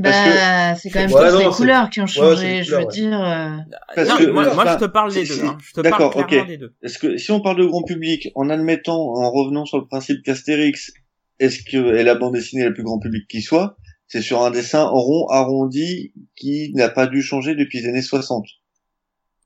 Parce 0.03 0.17
Bah, 0.25 0.75
c'est 0.77 0.91
quand 0.91 1.01
même 1.01 1.11
plus 1.11 1.33
non, 1.33 1.39
les 1.39 1.55
couleurs 1.55 1.91
qui 1.91 2.01
ont 2.01 2.07
changé, 2.07 2.63
je 2.63 2.71
veux 2.77 2.83
ouais. 2.83 2.87
dire. 2.89 3.19
euh, 3.21 3.57
Parce 3.95 4.09
non, 4.11 4.17
que- 4.17 4.25
moi, 4.31 4.45
moi, 4.55 4.63
enfin, 4.65 4.75
je 4.79 4.85
te 4.85 4.91
parle 4.91 5.13
des 5.13 5.25
deux. 5.25 5.45
Hein. 5.45 5.59
Je 5.63 5.73
te 5.73 5.81
D'accord, 5.81 6.13
parle 6.13 6.27
clairement 6.27 6.43
ok. 6.45 6.49
des 6.49 6.57
deux. 6.59 6.75
Est-ce 6.83 6.99
que 6.99 7.17
si 7.17 7.31
on 7.33 7.41
parle 7.41 7.57
de 7.59 7.65
grand 7.67 7.83
public, 7.83 8.29
en 8.35 8.51
admettant, 8.51 8.99
en 8.99 9.31
revenant 9.31 9.65
sur 9.65 9.79
le 9.79 9.87
principe 9.87 10.23
qu'Astérix, 10.23 10.93
est-ce 11.39 11.63
que 11.63 11.97
est 11.97 12.03
la 12.05 12.15
bande 12.15 12.35
dessinée 12.35 12.65
la 12.65 12.73
plus 12.73 12.83
grand 12.85 12.99
public 12.99 13.27
qui 13.29 13.41
soit, 13.41 13.77
c'est 14.11 14.23
sur 14.23 14.43
un 14.43 14.51
dessin 14.51 14.85
rond 14.85 15.29
arrondi 15.29 16.13
qui 16.37 16.73
n'a 16.75 16.89
pas 16.89 17.07
dû 17.07 17.23
changer 17.23 17.55
depuis 17.55 17.81
les 17.81 17.89
années 17.89 18.03
60. 18.03 18.45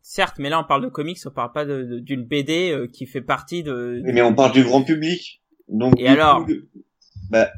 Certes, 0.03 0.37
mais 0.39 0.49
là 0.49 0.59
on 0.61 0.65
parle 0.65 0.83
de 0.83 0.89
comics, 0.89 1.19
on 1.27 1.31
parle 1.31 1.53
pas 1.53 1.65
d'une 1.67 2.25
BD 2.25 2.71
euh, 2.73 2.89
qui 2.89 3.07
fait 3.07 3.21
partie 3.23 3.63
de. 3.63 4.01
Mais 4.05 4.23
on 4.23 4.35
parle 4.35 4.53
du 4.53 4.65
grand 4.65 4.83
public. 4.83 5.43
Donc 5.69 5.95
Et 5.99 6.09
alors 6.09 6.45
coup, 6.47 6.53
bah, 7.31 7.51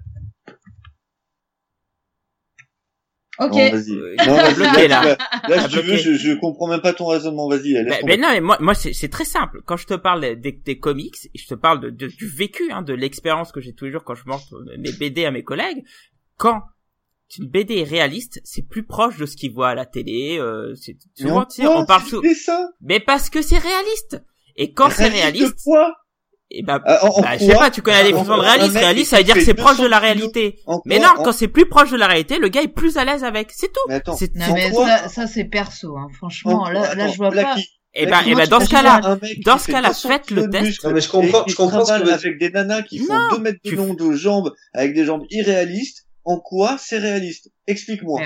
Ok. 3.38 3.50
non, 3.52 3.70
vas-y. 3.70 3.90
Euh, 3.92 4.16
Non, 4.26 4.36
vas-y, 4.36 4.54
bloqué, 4.54 4.88
là. 4.88 5.04
Là, 5.04 5.18
là, 5.48 5.60
si 5.68 5.68
tu 5.68 5.80
veux, 5.82 5.96
je, 5.96 6.14
je 6.14 6.32
comprends 6.32 6.68
même 6.68 6.80
pas 6.80 6.92
ton 6.94 7.06
raisonnement. 7.06 7.48
Vas-y, 7.48 7.72
laisse 7.74 8.02
Mais, 8.04 8.16
non, 8.16 8.28
mais 8.30 8.40
moi, 8.40 8.56
moi 8.60 8.74
c'est 8.74 9.08
très 9.10 9.24
simple. 9.26 9.60
Quand 9.66 9.76
je 9.76 9.86
te 9.86 9.94
parle 9.94 10.22
des, 10.22 10.36
des, 10.36 10.52
des 10.52 10.78
comics, 10.78 11.16
je 11.34 11.46
te 11.46 11.54
parle 11.54 11.80
de, 11.80 11.90
de- 11.90 12.06
du 12.08 12.26
vécu, 12.28 12.72
hein, 12.72 12.82
de 12.82 12.94
l'expérience 12.94 13.52
que 13.52 13.60
j'ai 13.60 13.74
tous 13.74 13.84
les 13.84 13.92
jours 13.92 14.04
quand 14.04 14.14
je 14.14 14.24
montre 14.26 14.64
mes 14.78 14.90
BD 14.92 15.24
à 15.26 15.30
mes 15.30 15.42
collègues. 15.44 15.84
Quand 16.38 16.62
une 17.38 17.48
BD 17.48 17.78
est 17.78 17.84
réaliste, 17.84 18.40
c'est 18.44 18.62
plus 18.66 18.84
proche 18.84 19.16
de 19.18 19.26
ce 19.26 19.36
qu'ils 19.36 19.52
voient 19.52 19.70
à 19.70 19.74
la 19.74 19.84
télé. 19.86 20.38
Euh, 20.38 20.74
c'est- 20.74 20.96
Mais 21.20 21.28
souvent, 21.28 21.44
quoi 21.44 21.80
on 21.80 21.84
parle 21.86 22.02
sous... 22.04 22.20
dessin. 22.20 22.68
Mais 22.80 23.00
parce 23.00 23.30
que 23.30 23.42
c'est 23.42 23.58
réaliste. 23.58 24.22
Et 24.56 24.72
quand 24.72 24.90
c'est 24.90 25.08
réaliste, 25.08 25.56
quoi? 25.64 25.92
et 26.50 26.62
bah, 26.62 26.80
Euh, 26.86 26.96
en- 27.02 27.08
en 27.18 27.20
bah, 27.22 27.36
je 27.36 27.44
sais 27.44 27.50
quoi 27.50 27.58
pas, 27.58 27.70
tu 27.70 27.82
connais 27.82 27.98
la 27.98 28.04
définition 28.04 28.36
de 28.36 28.40
réaliste. 28.40 28.74
Réaliste, 28.76 29.04
qui 29.04 29.10
ça 29.10 29.16
veut 29.18 29.24
dire 29.24 29.34
que 29.34 29.40
c'est 29.44 29.54
proche 29.54 29.76
de 29.78 29.82
200 29.82 29.90
la 29.90 29.98
réalité. 29.98 30.60
Mais 30.84 30.98
non, 31.00 31.08
En- 31.18 31.22
quand 31.24 31.32
c'est 31.32 31.48
plus 31.48 31.66
proche 31.68 31.90
de 31.90 31.96
la 31.96 32.06
réalité, 32.06 32.38
le 32.38 32.48
gars 32.48 32.62
est 32.62 32.68
plus 32.68 32.96
à 32.96 33.04
l'aise 33.04 33.24
avec. 33.24 33.50
C'est 33.52 33.68
tout. 33.72 33.80
Mais 33.88 33.94
attends, 33.96 34.16
C'est 34.16 34.34
Non, 34.36 34.54
mais 34.54 34.70
quoi 34.70 34.86
ça, 34.86 35.08
ça 35.08 35.26
c'est 35.26 35.44
perso, 35.44 35.96
hein. 35.96 36.06
franchement. 36.16 36.62
en- 36.62 36.70
là, 36.70 36.94
là, 36.94 37.08
je 37.08 37.16
vois 37.16 37.30
pas. 37.30 37.34
Blacky, 37.42 37.66
Et 37.98 38.06
Blacky, 38.06 38.24
ben, 38.26 38.30
et 38.30 38.34
moi, 38.34 38.42
ben, 38.44 38.48
dans 38.50 38.60
ce 38.64 38.70
cas-là, 38.70 39.00
dans 39.44 39.56
qui 39.56 39.62
ce 39.64 39.70
cas-là, 39.72 39.88
200 39.88 40.08
faites 40.08 40.30
le 40.30 40.48
test. 40.50 40.84
Non, 40.84 40.92
mais 40.92 41.00
je 41.00 41.08
comprends- 41.08 41.40
et 41.42 41.44
qui 41.46 41.50
je 41.50 41.56
comprends 41.56 41.84
ce 41.84 41.92
que 42.02 42.08
avec 42.10 42.38
des 42.38 42.50
nanas 42.50 42.82
qui 42.82 42.98
font 43.00 43.12
Non, 43.14 43.28
2 43.32 43.38
mètres 43.40 43.58
de 43.64 43.70
long 43.72 43.94
de 43.94 44.12
jambes, 44.12 44.52
avec 44.72 44.94
des 44.94 45.04
jambes 45.04 45.24
irréalistes. 45.30 46.05
En 46.26 46.38
quoi 46.40 46.76
c'est 46.78 46.98
réaliste? 46.98 47.50
Explique-moi. 47.66 48.20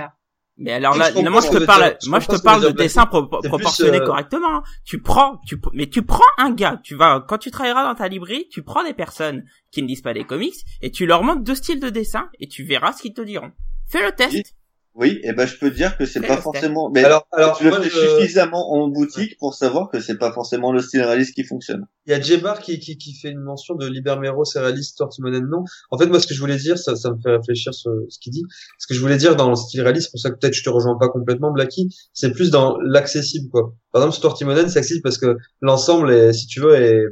Mais 0.63 0.73
alors 0.73 0.93
Je 0.93 0.99
là, 0.99 1.31
moi 1.31 1.41
je 1.41 1.49
te 1.49 1.65
parle, 1.65 1.83
dire. 1.85 1.97
Je 2.05 2.11
moi 2.11 2.21
je 2.21 2.27
te 2.27 2.37
parle 2.37 2.63
de 2.63 2.69
dessin 2.71 3.07
pro- 3.07 3.27
plus, 3.27 3.49
proportionné 3.49 3.97
euh, 3.99 4.05
correctement. 4.05 4.57
hein. 4.59 4.63
Tu 4.85 5.01
prends, 5.01 5.39
tu, 5.47 5.59
mais 5.73 5.87
tu 5.89 6.03
prends 6.03 6.25
un 6.37 6.51
gars, 6.51 6.81
tu 6.85 6.97
vas, 6.97 7.25
quand 7.27 7.39
tu 7.39 7.51
travailleras 7.51 7.85
dans 7.85 7.95
ta 7.95 8.09
librairie, 8.09 8.47
tu 8.51 8.63
prends 8.63 8.85
des 8.85 8.93
personnes 8.93 9.45
qui 9.71 9.83
ne 9.83 9.87
lisent 9.87 10.03
pas 10.03 10.13
des 10.13 10.25
comics 10.25 10.55
et 10.83 10.91
tu 10.91 11.07
leur 11.07 11.23
montres 11.23 11.43
deux 11.45 11.55
styles 11.55 11.81
de 11.81 11.89
dessin 11.89 12.29
et 12.41 12.49
tu 12.49 12.65
verras 12.65 12.93
ce 12.93 13.01
qu'ils 13.03 13.15
te 13.15 13.23
diront. 13.23 13.53
Fais 13.89 14.05
le 14.05 14.13
test. 14.13 14.55
Oui. 14.95 15.21
Et 15.23 15.33
ben 15.33 15.47
je 15.47 15.57
peux 15.57 15.71
dire 15.71 15.97
que 15.97 16.05
c'est 16.05 16.21
pas 16.21 16.37
forcément. 16.37 16.91
Mais 16.93 17.05
Alors, 17.05 17.27
alors, 17.33 17.57
je 17.59 17.65
le 17.65 17.71
moi, 17.71 17.81
fais 17.81 17.89
je- 17.91 18.19
suffisamment 18.19 18.73
en 18.73 18.89
boutique 18.89 19.39
pour 19.39 19.55
savoir 19.55 19.89
que 19.89 20.01
c'est 20.01 20.19
pas 20.19 20.33
forcément 20.33 20.73
le 20.73 20.81
style 20.83 21.03
réaliste 21.03 21.35
qui 21.35 21.45
fonctionne. 21.45 21.87
Il 22.07 22.11
y 22.11 22.15
a 22.15 22.21
Jebar 22.21 22.59
qui, 22.61 22.79
qui, 22.81 22.99
qui 22.99 23.15
fait 23.15 23.31
une 23.31 23.41
mention 23.41 23.77
de 23.77 23.87
Libermero, 23.87 24.45
c'est 24.45 24.59
réaliste, 24.61 24.99
Tortimonen 24.99 25.47
non. 25.47 25.65
En 25.91 25.97
fait, 25.99 26.07
moi, 26.07 26.19
ce 26.21 26.27
que 26.27 26.35
je 26.35 26.41
voulais 26.41 26.57
dire, 26.57 26.77
ça, 26.77 26.97
ça 26.97 27.11
me 27.13 27.19
fait 27.23 27.31
réfléchir 27.37 27.73
sur 27.73 27.93
ce 28.09 28.19
qu'il 28.19 28.33
dit. 28.33 28.43
Ce 28.79 28.87
que 28.89 28.95
je 28.95 29.01
voulais 29.01 29.17
dire 29.17 29.37
dans 29.37 29.49
le 29.51 29.57
style 29.57 29.81
réaliste, 29.83 30.07
c'est 30.07 30.11
pour 30.11 30.21
ça 30.21 30.31
que 30.31 30.39
peut-être 30.39 30.55
je 30.55 30.65
te 30.65 30.71
rejoins 30.71 30.99
pas 30.99 31.09
complètement, 31.09 31.53
Blacky, 31.53 31.89
c'est 32.13 32.33
plus 32.33 32.51
dans 32.51 32.77
l'accessible, 32.81 33.49
quoi. 33.51 33.73
Par 33.93 34.03
exemple, 34.03 34.21
Tortimonen, 34.21 34.69
c'est 34.69 34.81
accessible 34.81 35.03
parce 35.03 35.19
que 35.19 35.37
l'ensemble 35.61 36.11
est, 36.13 36.33
si 36.33 36.47
tu 36.47 36.61
veux, 36.61 36.75
est, 36.75 37.05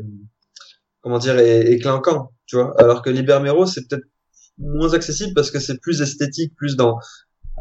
comment 1.01 1.19
dire, 1.19 1.39
est, 1.39 1.71
est 1.73 1.79
clinquant, 1.79 2.33
tu 2.47 2.57
vois. 2.57 2.75
Alors 2.81 3.03
que 3.03 3.11
Libermero, 3.11 3.67
c'est 3.67 3.87
peut-être 3.89 4.05
moins 4.59 4.93
accessible 4.95 5.33
parce 5.35 5.51
que 5.51 5.61
c'est 5.61 5.81
plus 5.81 6.03
esthétique, 6.03 6.53
plus 6.57 6.75
dans, 6.77 6.99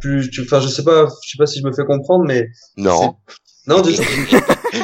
plus, 0.02 0.30
tu, 0.30 0.41
enfin, 0.41 0.60
je 0.60 0.68
sais 0.68 0.84
pas, 0.84 1.07
je 1.24 1.30
sais 1.30 1.38
pas 1.38 1.45
si 1.45 1.60
je 1.60 1.65
me 1.65 1.72
fais 1.74 1.86
comprendre, 1.86 2.26
mais, 2.26 2.48
Non. 2.78 3.15
non, 3.68 3.82
du 3.82 3.91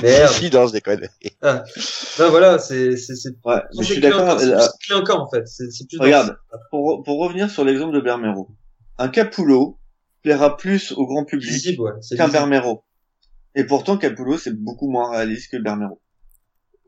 Merde. 0.02 0.30
si, 0.32 0.50
non, 0.52 0.68
je 0.68 0.72
déconne. 0.74 1.08
Non, 1.44 2.30
voilà, 2.30 2.60
c'est, 2.60 2.96
c'est, 2.98 3.16
c'est, 3.16 3.32
Ouais, 3.46 3.62
je 3.80 3.84
suis 3.84 4.00
d'accord. 4.02 4.38
clinquant, 4.38 4.60
euh, 4.62 4.68
clinquant, 4.88 5.20
en 5.24 5.30
fait. 5.30 5.48
C'est, 5.48 5.66
plus 5.88 5.98
dans- 5.98 6.04
Regarde, 6.04 6.38
pour, 6.72 7.04
pour 7.04 7.20
revenir 7.20 7.50
sur 7.50 7.64
l'exemple 7.66 7.94
de 7.96 8.02
Bermero, 8.02 8.50
un 8.98 9.08
Capullo 9.10 9.80
plaira 10.22 10.56
plus 10.58 10.92
au 10.94 11.06
grand 11.06 11.26
public 11.26 11.80
ouais. 11.80 11.92
Qu'un. 12.18 12.28
Bermero. 12.30 12.84
Et 13.56 13.66
pourtant, 13.66 13.98
Capullo, 13.98 14.38
c'est 14.38 14.54
beaucoup 14.56 14.90
moins 14.90 15.12
réaliste 15.12 15.52
que 15.52 15.58
Bermero. 15.58 16.00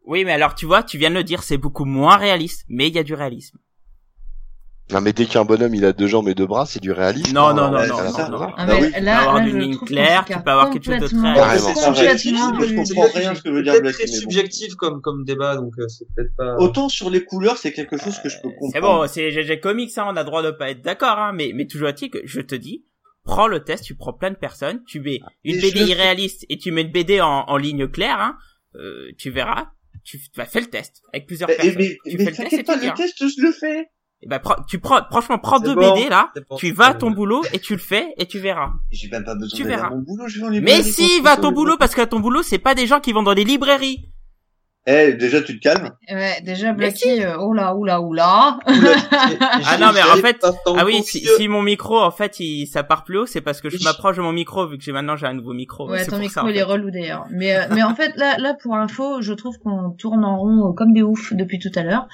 Oui, 0.08 0.24
mais 0.24 0.34
alors 0.34 0.54
tu 0.56 0.66
vois, 0.68 0.84
tu 0.84 0.98
viens 0.98 1.10
de 1.10 1.16
le 1.16 1.24
dire, 1.24 1.42
c'est 1.44 1.58
beaucoup 1.58 1.86
moins 1.86 2.18
réaliste, 2.18 2.64
mais 2.70 2.88
il 2.88 2.96
y 2.96 3.00
a 3.00 3.04
du 3.04 3.14
réalisme. 3.16 3.58
Non, 4.92 5.02
mais 5.02 5.14
dès 5.14 5.26
qu'un 5.26 5.46
bonhomme 5.46 5.74
il 5.74 5.84
a 5.84 5.94
deux 5.94 6.06
jambes 6.06 6.28
et 6.30 6.36
deux 6.36 6.46
bras, 6.46 6.68
c'est 6.68 6.80
du 6.80 6.92
réalisme. 6.92 7.34
Non, 7.34 7.54
non, 7.56 7.72
non, 7.72 7.88
non, 7.88 8.12
ça. 8.12 8.30
Ah, 8.56 8.66
Bah 8.68 8.78
peux 8.78 9.04
là, 9.04 9.20
avoir 9.20 9.38
là, 9.40 9.44
d'une 9.46 9.54
je 9.54 9.58
ligne 9.58 9.78
claire, 9.80 10.26
tu 10.26 10.34
peux 10.34 10.52
avoir 10.52 10.70
quelque 10.70 10.86
chose 10.86 11.00
de 11.00 11.08
très 11.08 11.58
C'est 11.58 12.08
C'est 12.08 12.30
je 12.30 12.76
comprends 12.76 13.20
rien 13.20 13.34
ce 13.34 13.42
que 13.42 13.50
veut 13.50 13.64
dire 13.64 13.74
mais 13.82 13.92
bon. 13.92 14.14
subjectif 14.14 14.76
comme, 14.76 15.02
comme 15.02 15.24
débat, 15.26 15.56
donc 15.56 15.74
euh, 15.80 15.88
c'est 15.88 16.06
peut-être 16.16 16.36
pas... 16.38 16.56
Autant 16.58 16.88
sur 16.88 17.10
les 17.10 17.26
couleurs, 17.26 17.58
c'est 17.58 17.72
quelque 17.74 17.98
chose 17.98 18.20
que 18.20 18.30
je 18.30 18.36
peux 18.42 18.50
comprendre. 18.50 18.72
C'est 18.74 18.82
bon, 18.82 19.08
c'est 19.08 19.32
GG 19.32 19.60
Comics, 19.60 19.92
hein, 19.98 20.06
on 20.08 20.16
a 20.18 20.24
droit 20.24 20.44
de 20.44 20.52
pas 20.52 20.70
être 20.70 20.84
d'accord, 20.84 21.18
hein, 21.18 21.32
mais, 21.34 21.52
mais 21.56 21.66
toujours 21.66 21.90
est-il 21.90 22.12
que 22.12 22.20
je 22.24 22.42
te 22.42 22.54
dis, 22.54 22.86
prends 23.24 23.48
le 23.48 23.64
test, 23.64 23.84
tu 23.86 23.96
prends 23.96 24.14
plein 24.14 24.30
de 24.30 24.36
personnes, 24.38 24.84
tu 24.88 25.00
mets 25.00 25.20
une 25.44 25.56
Et 25.56 25.60
je 25.60 25.68
BD 25.74 25.80
irréaliste 25.86 26.46
et 26.50 26.58
tu 26.58 26.72
mets 26.72 26.82
une 26.84 26.92
BD 26.92 27.22
en, 27.22 27.46
en 27.48 27.58
ligne 27.58 27.88
claire, 27.88 28.20
hein, 28.22 28.38
euh, 28.76 29.10
tu 29.18 29.32
verras, 29.32 29.70
tu 30.04 30.20
vas 30.36 30.46
faire 30.46 30.62
le 30.62 30.70
test 30.70 31.02
avec 31.12 31.26
plusieurs 31.26 31.48
personnes. 31.48 31.74
mais, 31.76 31.98
tu 32.06 32.18
mais 32.18 32.26
fais 32.26 32.30
le 32.32 32.36
test 32.38 32.40
et 32.40 32.44
t'inquiète 32.44 32.60
tu 32.60 32.66
pas, 32.66 32.76
le 32.76 32.94
test, 32.94 33.18
je 33.20 33.42
le 33.42 33.52
fais. 33.52 33.90
Et 34.26 34.28
ben, 34.28 34.42
tu 34.68 34.80
prends, 34.80 35.02
franchement, 35.10 35.38
prends 35.38 35.60
deux 35.60 35.76
bon. 35.76 35.94
BD 35.94 36.10
là, 36.10 36.32
bon. 36.50 36.56
tu 36.56 36.72
vas 36.72 36.88
à 36.88 36.94
ton 36.96 37.12
boulot 37.12 37.44
et 37.54 37.60
tu 37.60 37.74
le 37.74 37.80
fais 37.80 38.08
et 38.18 38.26
tu 38.26 38.40
verras. 38.40 38.72
J'ai 38.92 39.08
même 39.10 39.24
pas 39.24 39.36
besoin 39.36 39.56
Tu 39.56 39.64
d'aller 39.64 39.76
à 39.76 39.78
verras. 39.78 39.90
mon 39.92 40.02
boulot, 40.02 40.28
je 40.28 40.40
vais 40.40 40.46
en 40.48 40.62
Mais 40.62 40.82
si, 40.82 41.22
va 41.22 41.34
à 41.34 41.38
ton 41.38 41.52
boulot 41.52 41.78
parce 41.78 41.94
qu'à 41.94 42.08
ton 42.08 42.20
boulot, 42.20 42.42
c'est 42.42 42.58
pas 42.58 42.74
des 42.74 42.88
gens 42.88 43.00
qui 43.00 43.14
vont 43.14 43.22
dans 43.22 43.34
les 43.34 43.44
librairies. 43.44 44.10
Eh, 44.88 45.14
déjà, 45.14 45.42
tu 45.42 45.58
te 45.60 45.64
calmes. 45.64 45.92
Ouais, 46.12 46.42
déjà, 46.44 46.72
Blacky, 46.74 47.24
euh, 47.24 47.38
oh 47.40 47.54
là, 47.54 47.74
oh 47.76 47.84
là, 47.86 48.02
oh 48.02 48.14
là. 48.14 48.60
Ah 48.68 49.78
non, 49.80 49.88
mais 49.94 50.02
en 50.04 50.16
fait- 50.18 50.46
Ah 50.78 50.86
oui, 50.86 51.02
si, 51.04 51.26
si 51.38 51.48
mon 51.48 51.64
micro, 51.64 52.00
en 52.00 52.12
fait, 52.12 52.40
il, 52.40 52.68
ça 52.68 52.84
part 52.84 53.04
plus 53.04 53.18
haut, 53.18 53.26
c'est 53.26 53.42
parce 53.42 53.62
que 53.62 53.70
je 53.70 53.84
m'approche 53.84 54.18
de 54.18 54.22
mon 54.22 54.32
micro 54.32 54.68
vu 54.68 54.78
que 54.78 54.84
j'ai 54.84 54.92
maintenant 54.92 55.16
j'ai 55.16 55.26
un 55.26 55.34
nouveau 55.34 55.54
micro. 55.54 55.90
Ouais, 55.90 56.06
ton 56.06 56.12
pour 56.12 56.20
micro, 56.20 56.34
ça, 56.36 56.44
en 56.44 56.48
il 56.50 56.56
est 56.56 56.60
fait. 56.60 56.64
relou 56.64 56.92
d'ailleurs. 56.92 57.26
Mais, 57.32 57.56
euh, 57.58 57.62
mais 57.72 57.82
en 57.82 57.96
fait, 57.96 58.12
là, 58.16 58.38
là, 58.38 58.54
pour 58.62 58.76
info, 58.76 59.22
je 59.22 59.34
trouve 59.34 59.58
qu'on 59.58 59.90
tourne 59.98 60.24
en 60.24 60.38
rond 60.38 60.70
euh, 60.70 60.74
comme 60.74 60.94
des 60.94 61.02
oufs 61.02 61.34
depuis 61.34 61.58
tout 61.58 61.72
à 61.76 61.82
l'heure. 61.82 62.08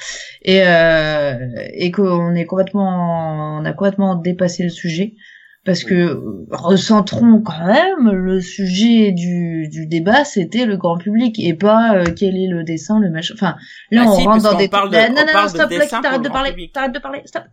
Et, 0.44 0.62
euh, 0.66 1.36
et 1.74 1.92
qu'on 1.92 2.34
est 2.36 2.46
complètement, 2.46 3.58
on 3.60 3.66
a 3.66 3.74
complètement 3.74 4.16
dépassé 4.16 4.64
le 4.64 4.70
sujet. 4.70 5.16
Parce 5.64 5.84
que, 5.84 5.94
euh, 5.94 6.46
recentrons 6.50 7.40
quand 7.42 7.66
même, 7.68 8.10
le 8.10 8.42
sujet 8.42 9.12
du, 9.12 9.68
du 9.70 9.86
débat, 9.86 10.24
c'était 10.26 10.66
le 10.66 10.76
grand 10.76 10.98
public 10.98 11.40
et 11.40 11.54
pas 11.54 11.96
euh, 11.98 12.04
quel 12.18 12.36
est 12.36 12.48
le 12.48 12.64
dessin, 12.64 13.00
le 13.00 13.12
machin. 13.12 13.36
Enfin, 13.36 13.56
là, 13.92 14.06
Ah 14.06 14.10
on 14.10 14.16
si, 14.18 14.26
rentre 14.26 14.44
dans 14.44 14.58
des 14.58 14.68
parle 14.70 14.90
de- 14.90 14.96
Non, 14.96 15.04
on 15.04 15.10
non, 15.10 15.22
non, 15.36 15.44
de 15.44 15.48
stop, 15.50 16.02
t'arrêtes 16.02 16.24
de 16.24 16.30
parler, 16.30 16.72
t'arrêtes 16.74 16.94
de 16.94 17.00
parler, 17.00 17.22
stop. 17.26 17.44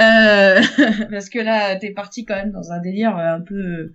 Euh, 0.00 0.60
parce 1.10 1.28
que 1.28 1.40
là, 1.40 1.74
t'es 1.74 1.90
parti 1.90 2.24
quand 2.24 2.36
même 2.36 2.52
dans 2.52 2.70
un 2.70 2.80
délire 2.80 3.16
un 3.16 3.40
peu, 3.40 3.92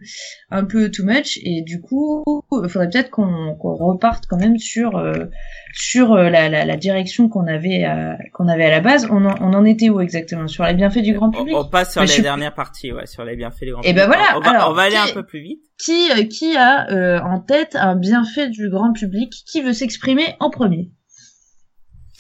un 0.49 0.65
peu 0.65 0.91
too 0.91 1.06
much 1.06 1.40
et 1.41 1.61
du 1.61 1.80
coup, 1.80 2.22
il 2.63 2.69
faudrait 2.69 2.89
peut-être 2.89 3.09
qu'on 3.09 3.55
reparte 3.55 4.25
quand 4.27 4.38
même 4.38 4.57
sur 4.59 4.97
euh, 4.97 5.25
sur 5.73 6.13
euh, 6.13 6.30
la, 6.30 6.49
la, 6.49 6.65
la 6.65 6.77
direction 6.77 7.30
qu'on 7.30 7.47
avait 7.47 7.84
à, 7.84 8.17
qu'on 8.34 8.47
avait 8.47 8.65
à 8.65 8.69
la 8.71 8.81
base. 8.81 9.07
On 9.09 9.25
en, 9.25 9.35
on 9.41 9.53
en 9.53 9.65
était 9.65 9.89
où 9.89 9.99
exactement? 10.01 10.47
Sur 10.47 10.65
les 10.65 10.73
bienfaits 10.73 10.99
du 11.01 11.13
grand 11.13 11.31
public? 11.31 11.55
On, 11.55 11.61
on 11.61 11.69
passe 11.69 11.93
sur 11.93 12.01
Mais 12.01 12.07
les 12.07 12.13
je- 12.13 12.21
dernières 12.21 12.53
parties, 12.53 12.91
ouais, 12.91 13.05
sur 13.07 13.23
les 13.25 13.35
bienfaits 13.35 13.61
des 13.61 13.71
grands 13.71 13.81
Eh 13.84 13.93
ben 13.93 14.03
publics. 14.05 14.19
voilà, 14.19 14.38
On 14.38 14.41
va, 14.41 14.49
alors, 14.51 14.69
on 14.69 14.73
va 14.73 14.81
aller 14.84 14.95
qui- 14.95 15.11
un 15.11 15.13
peu 15.13 15.25
plus 15.25 15.41
vite. 15.41 15.61
Qui 15.84 16.11
euh, 16.11 16.23
qui 16.25 16.55
a 16.55 16.89
euh, 16.91 17.19
en 17.21 17.39
tête 17.39 17.75
un 17.75 17.95
bienfait 17.95 18.49
du 18.49 18.69
grand 18.69 18.93
public? 18.93 19.34
Qui 19.47 19.61
veut 19.61 19.73
s'exprimer 19.73 20.35
en 20.39 20.49
premier? 20.49 20.91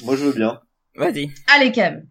Moi, 0.03 0.15
je 0.15 0.23
veux 0.25 0.33
bien. 0.33 0.59
Vas-y. 0.95 1.29
Allez, 1.55 1.71
Cam. 1.71 2.03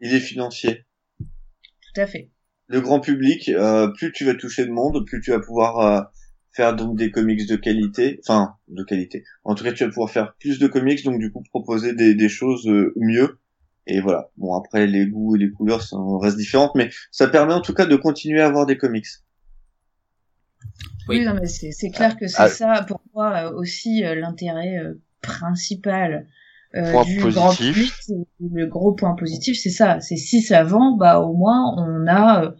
Il 0.00 0.14
est 0.14 0.20
financier. 0.20 0.84
Tout 1.20 2.00
à 2.00 2.06
fait. 2.06 2.30
Le 2.66 2.80
grand 2.80 3.00
public, 3.00 3.48
euh, 3.48 3.88
plus 3.88 4.12
tu 4.12 4.24
vas 4.24 4.34
toucher 4.34 4.64
de 4.66 4.70
monde, 4.70 5.04
plus 5.06 5.20
tu 5.20 5.30
vas 5.30 5.40
pouvoir 5.40 5.78
euh, 5.78 6.00
faire 6.52 6.74
donc 6.74 6.96
des 6.96 7.10
comics 7.10 7.46
de 7.48 7.56
qualité. 7.56 8.20
Enfin, 8.26 8.54
de 8.68 8.82
qualité. 8.84 9.24
En 9.44 9.54
tout 9.54 9.64
cas, 9.64 9.72
tu 9.72 9.84
vas 9.84 9.90
pouvoir 9.90 10.10
faire 10.10 10.34
plus 10.40 10.58
de 10.58 10.66
comics, 10.66 11.04
donc 11.04 11.18
du 11.18 11.30
coup 11.32 11.42
proposer 11.50 11.94
des, 11.94 12.14
des 12.14 12.28
choses 12.28 12.66
euh, 12.68 12.92
mieux. 12.96 13.38
Et 13.86 14.00
voilà. 14.00 14.30
Bon, 14.36 14.54
après, 14.54 14.86
les 14.86 15.06
goûts 15.06 15.36
et 15.36 15.38
les 15.38 15.50
couleurs 15.50 15.82
ça 15.82 15.96
restent 16.20 16.36
différentes, 16.36 16.74
mais 16.74 16.90
ça 17.10 17.26
permet 17.28 17.54
en 17.54 17.60
tout 17.62 17.72
cas 17.74 17.86
de 17.86 17.96
continuer 17.96 18.40
à 18.40 18.46
avoir 18.46 18.66
des 18.66 18.76
comics. 18.76 19.06
Oui. 21.08 21.18
Oui, 21.20 21.24
non, 21.24 21.34
mais 21.40 21.46
c'est 21.46 21.70
c'est 21.72 21.90
clair 21.90 22.16
que 22.18 22.26
c'est 22.26 22.36
Ah. 22.42 22.48
ça 22.48 22.84
pour 22.86 23.00
moi 23.14 23.46
euh, 23.50 23.52
aussi 23.56 24.04
euh, 24.04 24.14
l'intérêt 24.14 24.76
euh, 24.78 25.00
principal 25.22 26.26
euh, 26.74 26.92
Point 26.92 27.04
du 27.04 27.16
positif. 27.16 27.34
grand 27.34 27.54
public. 27.54 27.92
Le 28.40 28.66
gros 28.66 28.92
point 28.92 29.14
positif, 29.14 29.58
c'est 29.58 29.70
ça. 29.70 30.00
C'est 30.00 30.16
si 30.16 30.42
ça 30.42 30.64
vend, 30.64 30.96
bah 30.98 31.20
au 31.20 31.32
moins 31.34 31.74
on 31.78 32.06
a 32.06 32.44
euh, 32.44 32.50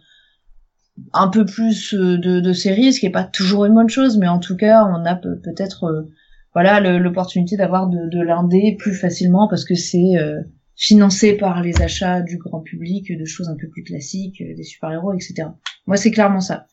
un 1.13 1.27
peu 1.27 1.45
plus 1.45 1.93
euh, 1.93 2.17
de, 2.17 2.39
de 2.39 2.53
séries, 2.53 2.93
ce 2.93 2.99
qui 2.99 3.05
est 3.05 3.11
pas 3.11 3.23
toujours 3.23 3.65
une 3.65 3.73
bonne 3.73 3.89
chose, 3.89 4.17
mais 4.17 4.27
en 4.27 4.39
tout 4.39 4.55
cas 4.57 4.83
on 4.85 5.05
a 5.05 5.15
pe- 5.15 5.39
peut-être 5.43 5.85
euh, 5.85 6.11
voilà 6.53 6.79
l'opportunité 6.99 7.57
d'avoir 7.57 7.87
de, 7.87 8.09
de 8.09 8.21
l'indé 8.21 8.75
plus 8.79 8.93
facilement 8.95 9.47
parce 9.47 9.65
que 9.65 9.75
c'est 9.75 10.17
euh, 10.17 10.39
financé 10.75 11.33
par 11.33 11.61
les 11.61 11.81
achats 11.81 12.21
du 12.21 12.37
grand 12.37 12.61
public 12.61 13.11
de 13.17 13.25
choses 13.25 13.49
un 13.49 13.55
peu 13.55 13.67
plus 13.69 13.83
classiques, 13.83 14.41
euh, 14.41 14.55
des 14.55 14.63
super-héros, 14.63 15.13
etc. 15.13 15.49
Moi 15.87 15.97
c'est 15.97 16.11
clairement 16.11 16.41
ça. 16.41 16.65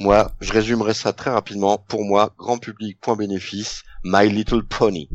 Moi, 0.00 0.32
je 0.40 0.52
résumerai 0.52 0.94
ça 0.94 1.12
très 1.12 1.30
rapidement. 1.30 1.78
Pour 1.78 2.04
moi, 2.04 2.34
grand 2.36 2.58
public, 2.58 2.98
point 3.00 3.14
bénéfice, 3.14 3.82
My 4.04 4.28
Little 4.28 4.64
Pony. 4.64 5.08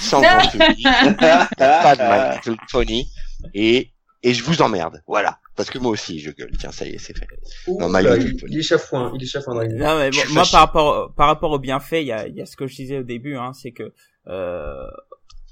Sans 0.00 0.22
grand 0.22 0.48
public, 0.50 0.82
pas 1.18 1.96
de 1.96 2.02
My 2.02 2.36
Little 2.36 2.56
Pony. 2.70 3.08
Et, 3.52 3.90
et 4.22 4.32
je 4.32 4.42
vous 4.44 4.62
emmerde. 4.62 5.02
Voilà. 5.06 5.40
Parce 5.56 5.70
que 5.70 5.78
moi 5.78 5.92
aussi, 5.92 6.18
je 6.18 6.30
gueule. 6.32 6.50
Tiens, 6.58 6.72
ça 6.72 6.84
y 6.86 6.90
est, 6.94 6.98
c'est 6.98 7.16
fait. 7.16 7.26
Non, 7.68 7.88
My 7.88 8.00
Oula, 8.00 8.16
Little 8.16 8.46
il, 8.48 8.54
il 8.54 8.58
est 8.58 8.62
chafouin, 8.62 9.12
il 9.14 9.22
est 9.22 9.26
chafouin. 9.26 9.54
Non, 9.68 9.98
mais 9.98 10.10
bon, 10.10 10.18
moi, 10.32 10.42
par 10.50 10.60
rapport, 10.60 11.14
par 11.14 11.28
rapport 11.28 11.52
au 11.52 11.58
bienfait, 11.58 12.02
il 12.02 12.08
y 12.08 12.12
a, 12.12 12.26
il 12.26 12.34
y 12.34 12.40
a 12.42 12.46
ce 12.46 12.56
que 12.56 12.66
je 12.66 12.74
disais 12.74 12.98
au 12.98 13.02
début, 13.04 13.36
hein, 13.36 13.52
c'est 13.52 13.70
que, 13.72 13.92
euh, 14.26 14.86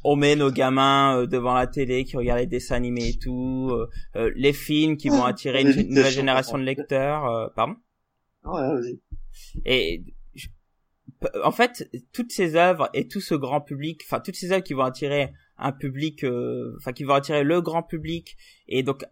on 0.04 0.16
met 0.16 0.34
nos 0.34 0.50
gamins 0.50 1.18
euh, 1.18 1.26
devant 1.26 1.54
la 1.54 1.68
télé 1.68 2.04
qui 2.04 2.16
regardent 2.16 2.40
les 2.40 2.46
dessins 2.46 2.74
animés 2.74 3.10
et 3.10 3.18
tout, 3.18 3.70
euh, 3.70 3.88
euh, 4.16 4.32
les 4.34 4.52
films 4.52 4.96
qui 4.96 5.08
vont 5.08 5.24
attirer 5.24 5.64
on 5.64 5.70
une, 5.70 5.94
nouvelle 5.94 6.12
génération 6.12 6.58
de 6.58 6.64
lecteurs, 6.64 7.24
euh, 7.26 7.46
pardon? 7.54 7.76
Ouais, 8.44 8.60
vas-y. 8.74 9.00
Et 9.64 10.02
je- 10.34 10.48
en 11.44 11.52
fait, 11.52 11.88
toutes 12.12 12.32
ces 12.32 12.56
œuvres 12.56 12.90
et 12.94 13.06
tout 13.06 13.20
ce 13.20 13.36
grand 13.36 13.60
public, 13.60 14.02
enfin 14.04 14.18
toutes 14.18 14.34
ces 14.34 14.50
œuvres 14.50 14.64
qui 14.64 14.74
vont 14.74 14.82
attirer 14.82 15.32
un 15.56 15.70
public, 15.70 16.24
euh, 16.24 16.74
enfin 16.78 16.92
qui 16.92 17.04
vont 17.04 17.14
attirer 17.14 17.44
le 17.44 17.60
grand 17.60 17.84
public 17.84 18.36
et 18.66 18.82
donc 18.82 19.04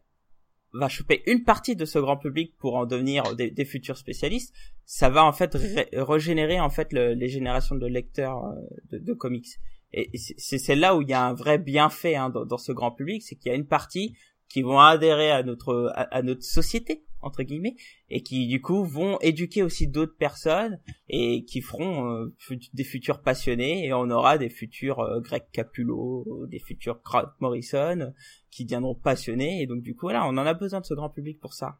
va 0.73 0.89
choper 0.89 1.23
une 1.27 1.43
partie 1.45 1.75
de 1.77 1.85
ce 1.85 1.99
grand 1.99 2.17
public 2.17 2.57
pour 2.59 2.77
en 2.77 2.87
devenir 2.87 3.35
des, 3.35 3.51
des 3.51 3.65
futurs 3.65 3.97
spécialistes, 3.97 4.55
ça 4.85 5.09
va 5.09 5.25
en 5.25 5.33
fait 5.33 5.55
ré- 5.55 5.89
régénérer 5.93 6.61
en 6.61 6.71
fait 6.71 6.93
le- 6.93 7.15
les 7.15 7.29
générations 7.29 7.75
de 7.77 7.87
lecteurs 7.87 8.45
euh, 8.45 8.55
de, 8.93 8.99
de 8.99 9.13
comics. 9.13 9.49
Et 9.93 10.11
c'est 10.17 10.59
c'est 10.59 10.77
là 10.77 10.95
où 10.97 11.03
il 11.03 11.09
y 11.09 11.13
a 11.13 11.23
un 11.25 11.35
vrai 11.35 11.59
bienfait 11.59 12.15
hein, 12.15 12.31
dans, 12.31 12.45
dans 12.45 12.59
ce 12.59 12.71
grand 12.71 12.93
public, 12.93 13.23
c'est 13.23 13.35
qu'il 13.35 13.51
y 13.51 13.55
a 13.55 13.59
une 13.59 13.67
partie 13.67 14.15
qui 14.49 14.63
vont 14.63 14.79
adhérer 14.79 15.33
à 15.33 15.43
notre 15.43 15.93
à, 15.97 16.03
à 16.03 16.23
notre 16.23 16.45
société 16.45 17.05
entre 17.23 17.43
guillemets 17.43 17.77
et 18.09 18.23
qui 18.23 18.47
du 18.47 18.61
coup 18.61 18.85
vont 18.85 19.19
éduquer 19.21 19.63
aussi 19.63 19.87
d'autres 19.87 20.17
personnes 20.17 20.79
et 21.09 21.45
qui 21.45 21.61
feront 21.61 22.11
euh, 22.13 22.35
des 22.73 22.85
futurs 22.85 23.21
passionnés 23.23 23.87
et 23.87 23.93
on 23.93 24.11
aura 24.11 24.39
des 24.39 24.51
futurs 24.51 25.01
euh, 25.01 25.21
Greg 25.21 25.45
Capullo, 25.53 26.47
des 26.49 26.59
futurs 26.59 27.01
Grant 27.05 27.31
Morrison 27.41 28.01
euh, 28.01 28.11
qui 28.51 28.65
deviendront 28.65 28.95
passionnés 28.95 29.63
et 29.63 29.67
donc 29.67 29.83
du 29.83 29.95
coup 29.95 30.07
voilà 30.07 30.25
on 30.27 30.37
en 30.37 30.47
a 30.47 30.55
besoin 30.55 30.81
de 30.81 30.87
ce 30.87 30.95
grand 30.95 31.11
public 31.11 31.41
pour 31.41 31.55
ça. 31.55 31.79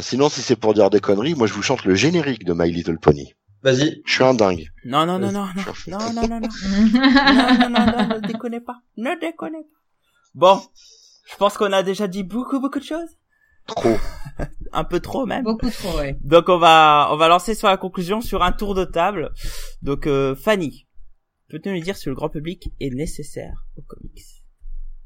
Sinon, 0.00 0.30
si 0.30 0.40
c'est 0.40 0.56
pour 0.56 0.72
dire 0.72 0.88
des 0.88 1.00
conneries, 1.00 1.34
moi 1.34 1.46
je 1.46 1.52
vous 1.52 1.62
chante 1.62 1.84
le 1.84 1.94
générique 1.94 2.44
de 2.44 2.54
My 2.54 2.72
Little 2.72 2.98
Pony. 2.98 3.34
Vas-y. 3.62 4.00
Je 4.06 4.12
suis 4.12 4.24
un 4.24 4.34
dingue. 4.34 4.68
Non 4.84 5.06
non 5.06 5.18
non 5.18 5.30
non 5.30 5.46
non 5.46 5.98
non 5.98 6.12
non 6.12 6.28
non 6.28 6.28
non 6.28 6.40
non 6.40 7.68
non 7.68 7.68
non 7.68 8.08
non 8.08 8.20
ne 8.20 8.26
déconnez 8.26 8.60
pas 8.60 8.80
ne 8.96 9.20
déconnez 9.20 9.62
pas. 9.62 9.78
Bon 10.34 10.62
je 11.30 11.36
pense 11.36 11.56
qu'on 11.56 11.72
a 11.72 11.82
déjà 11.82 12.08
dit 12.08 12.24
beaucoup 12.24 12.58
beaucoup 12.58 12.80
de 12.80 12.84
choses 12.84 13.16
Trop. 13.66 13.96
un 14.72 14.84
peu 14.84 15.00
trop 15.00 15.26
même. 15.26 15.44
Beaucoup 15.44 15.70
trop, 15.70 15.98
ouais. 15.98 16.16
Donc 16.22 16.48
on 16.48 16.58
va 16.58 17.08
on 17.10 17.16
va 17.16 17.28
lancer 17.28 17.54
sur 17.54 17.68
la 17.68 17.76
conclusion 17.76 18.20
sur 18.20 18.42
un 18.42 18.52
tour 18.52 18.74
de 18.74 18.84
table. 18.84 19.30
Donc 19.82 20.06
euh, 20.06 20.34
Fanny, 20.34 20.86
peux-tu 21.48 21.70
nous 21.70 21.80
dire 21.80 21.96
si 21.96 22.08
le 22.08 22.14
grand 22.14 22.28
public 22.28 22.70
est 22.80 22.90
nécessaire 22.94 23.66
aux 23.76 23.82
comics? 23.82 24.22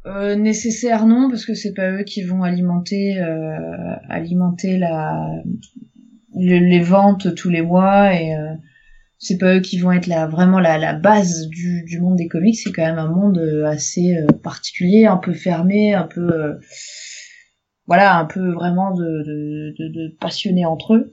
Euh, 0.06 0.36
nécessaire 0.36 1.04
non 1.06 1.28
parce 1.28 1.44
que 1.44 1.54
c'est 1.54 1.74
pas 1.74 1.90
eux 1.90 2.04
qui 2.04 2.22
vont 2.22 2.44
alimenter 2.44 3.18
euh, 3.20 3.96
alimenter 4.08 4.78
la 4.78 5.20
le- 6.36 6.58
les 6.68 6.80
ventes 6.80 7.34
tous 7.34 7.50
les 7.50 7.62
mois 7.62 8.14
et 8.14 8.32
euh, 8.36 8.54
c'est 9.18 9.36
pas 9.38 9.56
eux 9.56 9.60
qui 9.60 9.78
vont 9.78 9.90
être 9.90 10.06
la 10.06 10.28
vraiment 10.28 10.60
la, 10.60 10.78
la 10.78 10.92
base 10.92 11.48
du, 11.48 11.82
du 11.82 12.00
monde 12.00 12.14
des 12.16 12.28
comics 12.28 12.56
c'est 12.56 12.70
quand 12.70 12.84
même 12.86 12.98
un 12.98 13.10
monde 13.10 13.38
euh, 13.38 13.64
assez 13.66 14.16
euh, 14.16 14.26
particulier 14.44 15.06
un 15.06 15.16
peu 15.16 15.32
fermé 15.32 15.94
un 15.94 16.04
peu 16.06 16.20
euh, 16.32 16.54
voilà 17.86 18.18
un 18.18 18.24
peu 18.24 18.52
vraiment 18.52 18.92
de, 18.92 19.74
de, 19.78 20.66
entre 20.66 20.94
eux 20.94 21.12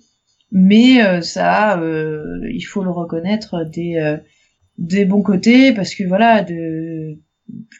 mais 0.53 1.03
euh, 1.03 1.21
ça 1.21 1.79
euh, 1.79 2.47
il 2.53 2.61
faut 2.61 2.83
le 2.83 2.91
reconnaître 2.91 3.65
des 3.65 3.97
euh, 3.97 4.17
des 4.77 5.03
bons 5.03 5.23
côtés 5.23 5.73
parce 5.73 5.95
que 5.95 6.03
voilà 6.03 6.45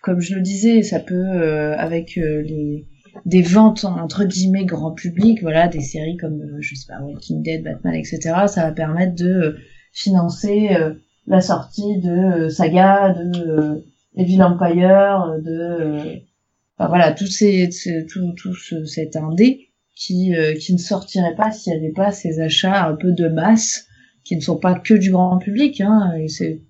comme 0.01 0.19
je 0.19 0.35
le 0.35 0.41
disais, 0.41 0.83
ça 0.83 0.99
peut 0.99 1.41
avec 1.77 2.15
les 2.15 2.87
des 3.25 3.41
ventes 3.41 3.85
entre 3.85 4.25
guillemets 4.25 4.65
grand 4.65 4.91
public, 4.91 5.41
voilà, 5.41 5.67
des 5.67 5.81
séries 5.81 6.17
comme 6.17 6.41
je 6.59 6.75
sais 6.75 6.85
pas 6.87 7.01
Walking 7.01 7.41
Dead, 7.41 7.63
Batman, 7.63 7.95
etc. 7.95 8.19
Ça 8.47 8.63
va 8.63 8.71
permettre 8.71 9.15
de 9.15 9.57
financer 9.91 10.69
la 11.25 11.41
sortie 11.41 11.99
de 11.99 12.49
Saga, 12.49 13.13
de 13.13 13.83
Evil 14.15 14.43
Empire, 14.43 15.37
de 15.43 16.21
enfin 16.77 16.87
voilà 16.89 17.11
tous 17.11 17.27
ces 17.27 17.69
tout 18.09 18.33
tout 18.33 18.55
ce, 18.55 18.85
cet 18.85 19.15
indé 19.15 19.69
qui 19.95 20.35
euh, 20.35 20.53
qui 20.55 20.73
ne 20.73 20.79
sortirait 20.79 21.35
pas 21.35 21.51
s'il 21.51 21.73
n'y 21.73 21.79
avait 21.79 21.93
pas 21.93 22.11
ces 22.11 22.39
achats 22.39 22.87
un 22.87 22.95
peu 22.95 23.11
de 23.11 23.27
masse 23.27 23.87
qui 24.23 24.35
ne 24.35 24.41
sont 24.41 24.57
pas 24.57 24.79
que 24.79 24.93
du 24.93 25.11
grand 25.11 25.37
public, 25.37 25.81
hein, 25.81 26.13
c'est 26.27 26.61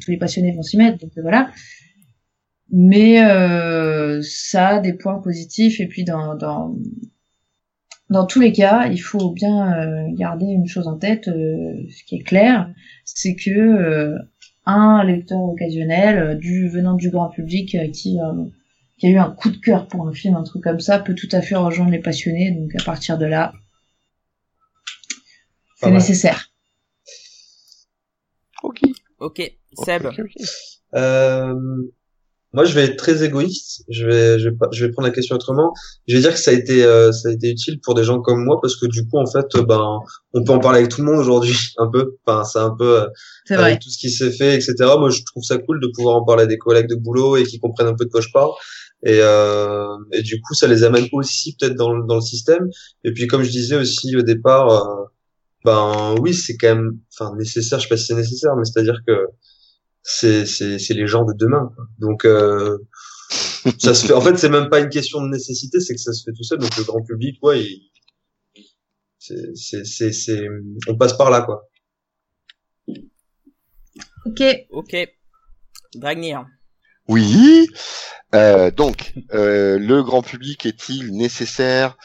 tous 0.00 0.10
les 0.10 0.16
passionnés 0.16 0.52
vont 0.52 0.62
s'y 0.62 0.76
mettre, 0.76 0.98
donc 0.98 1.10
euh, 1.18 1.22
voilà. 1.22 1.50
Mais 2.70 3.24
euh, 3.24 4.20
ça 4.22 4.68
a 4.68 4.80
des 4.80 4.94
points 4.94 5.20
positifs 5.20 5.80
et 5.80 5.86
puis 5.86 6.04
dans 6.04 6.34
dans 6.34 6.74
dans 8.10 8.26
tous 8.26 8.40
les 8.40 8.52
cas 8.52 8.88
il 8.90 8.98
faut 8.98 9.30
bien 9.30 9.72
euh, 9.72 10.06
garder 10.14 10.46
une 10.46 10.66
chose 10.66 10.88
en 10.88 10.96
tête 10.96 11.28
euh, 11.28 11.74
ce 11.90 12.04
qui 12.04 12.16
est 12.16 12.22
clair 12.22 12.70
c'est 13.04 13.34
que 13.34 13.50
euh, 13.50 14.18
un 14.66 15.04
lecteur 15.04 15.40
occasionnel 15.42 16.18
euh, 16.18 16.34
du 16.34 16.68
venant 16.68 16.94
du 16.94 17.10
grand 17.10 17.28
public 17.28 17.74
euh, 17.74 17.88
qui 17.88 18.18
euh, 18.20 18.44
qui 18.96 19.06
a 19.06 19.10
eu 19.10 19.18
un 19.18 19.30
coup 19.30 19.50
de 19.50 19.58
cœur 19.58 19.88
pour 19.88 20.06
un 20.06 20.12
film 20.12 20.36
un 20.36 20.42
truc 20.42 20.62
comme 20.62 20.80
ça 20.80 20.98
peut 20.98 21.14
tout 21.14 21.28
à 21.32 21.42
fait 21.42 21.56
rejoindre 21.56 21.90
les 21.90 22.00
passionnés 22.00 22.52
donc 22.52 22.74
à 22.80 22.84
partir 22.84 23.18
de 23.18 23.26
là 23.26 23.52
c'est 25.76 25.90
nécessaire 25.90 26.54
Ok. 28.64 28.80
Ok, 29.18 29.42
Seb. 29.84 30.08
Euh, 30.94 31.82
moi, 32.54 32.64
je 32.64 32.74
vais 32.74 32.84
être 32.84 32.96
très 32.96 33.22
égoïste. 33.24 33.84
Je 33.90 34.06
vais, 34.06 34.38
je 34.38 34.48
vais, 34.48 34.56
pas- 34.56 34.68
je 34.72 34.84
vais 34.86 34.92
prendre 34.92 35.08
la 35.08 35.14
question 35.14 35.34
autrement. 35.36 35.72
Je 36.08 36.14
vais 36.16 36.22
dire 36.22 36.32
que 36.32 36.38
ça 36.40 36.52
a 36.52 36.54
été, 36.54 36.84
euh, 36.84 37.12
ça 37.12 37.28
a 37.28 37.32
été 37.32 37.50
utile 37.50 37.80
pour 37.82 37.94
des 37.94 38.04
gens 38.04 38.20
comme 38.20 38.44
moi 38.44 38.58
parce 38.62 38.76
que 38.76 38.86
du 38.86 39.06
coup, 39.08 39.18
en 39.18 39.26
fait, 39.26 39.46
euh, 39.56 39.62
ben, 39.64 39.98
on 40.34 40.44
peut 40.44 40.52
en 40.52 40.60
parler 40.60 40.78
avec 40.80 40.90
tout 40.90 41.00
le 41.02 41.06
monde 41.10 41.18
aujourd'hui, 41.20 41.56
un 41.78 41.90
peu. 41.90 42.16
Enfin, 42.26 42.44
c'est 42.44 42.58
un 42.60 42.74
peu 42.76 43.02
euh, 43.02 43.06
vrai 43.56 43.64
avec 43.70 43.80
tout 43.80 43.90
ce 43.90 43.98
qui 43.98 44.10
s'est 44.10 44.30
fait, 44.32 44.54
etc. 44.56 44.96
Moi, 44.98 45.10
je 45.10 45.22
trouve 45.24 45.42
ça 45.44 45.58
cool 45.58 45.80
de 45.80 45.88
pouvoir 45.94 46.16
en 46.16 46.24
parler 46.24 46.44
à 46.44 46.46
des 46.46 46.58
collègues 46.58 46.88
de 46.88 46.94
boulot 46.96 47.36
et 47.36 47.44
qui 47.44 47.58
comprennent 47.60 47.88
un 47.88 47.94
peu 47.96 48.04
de 48.06 48.10
quoi 48.10 48.20
je 48.20 48.28
parle. 48.32 48.50
Et, 49.06 49.18
euh, 49.20 49.86
et 50.12 50.22
du 50.22 50.40
coup, 50.40 50.54
ça 50.54 50.66
les 50.66 50.82
amène 50.84 51.06
aussi 51.12 51.56
peut-être 51.58 51.74
dans, 51.76 51.92
le- 51.92 52.06
dans 52.06 52.14
le 52.16 52.20
système. 52.22 52.68
Et 53.04 53.12
puis, 53.12 53.26
comme 53.26 53.42
je 53.42 53.50
disais 53.50 53.76
aussi 53.76 54.16
au 54.16 54.22
départ, 54.22 54.68
euh, 54.70 55.04
ben 55.64 56.14
oui, 56.20 56.34
c'est 56.34 56.56
quand 56.56 56.74
même, 56.74 56.98
enfin 57.18 57.34
nécessaire. 57.36 57.78
Je 57.78 57.84
sais 57.84 57.88
pas 57.88 57.96
si 57.96 58.06
c'est 58.06 58.14
nécessaire, 58.14 58.54
mais 58.56 58.64
c'est-à-dire 58.64 59.00
que 59.06 59.12
c'est 60.04 60.46
c'est 60.46 60.78
c'est 60.78 60.94
les 60.94 61.08
gens 61.08 61.24
de 61.24 61.32
demain. 61.36 61.72
quoi. 61.74 61.86
Donc 61.98 62.24
euh, 62.26 62.78
ça 63.78 63.94
se 63.94 64.06
fait. 64.06 64.12
En 64.12 64.20
fait, 64.20 64.36
c'est 64.36 64.50
même 64.50 64.68
pas 64.70 64.80
une 64.80 64.90
question 64.90 65.20
de 65.22 65.28
nécessité, 65.30 65.80
c'est 65.80 65.94
que 65.94 66.00
ça 66.00 66.12
se 66.12 66.22
fait 66.24 66.32
tout 66.36 66.44
seul. 66.44 66.58
Donc 66.60 66.76
le 66.76 66.84
grand 66.84 67.02
public, 67.02 67.38
ouais, 67.42 67.62
il- 67.64 67.90
c'est 69.18 69.56
c'est 69.56 69.84
c'est 69.84 70.12
c'est 70.12 70.46
on 70.86 70.96
passe 70.96 71.14
par 71.16 71.30
là 71.30 71.40
quoi. 71.42 71.68
ok 74.26 74.42
Ok. 74.70 74.96
Dragnir. 75.94 76.46
Oui. 77.08 77.66
Euh, 78.34 78.70
donc, 78.70 79.14
euh, 79.32 79.78
le 79.78 80.02
grand 80.02 80.22
public 80.22 80.66
est-il 80.66 81.12
nécessaire? 81.16 81.96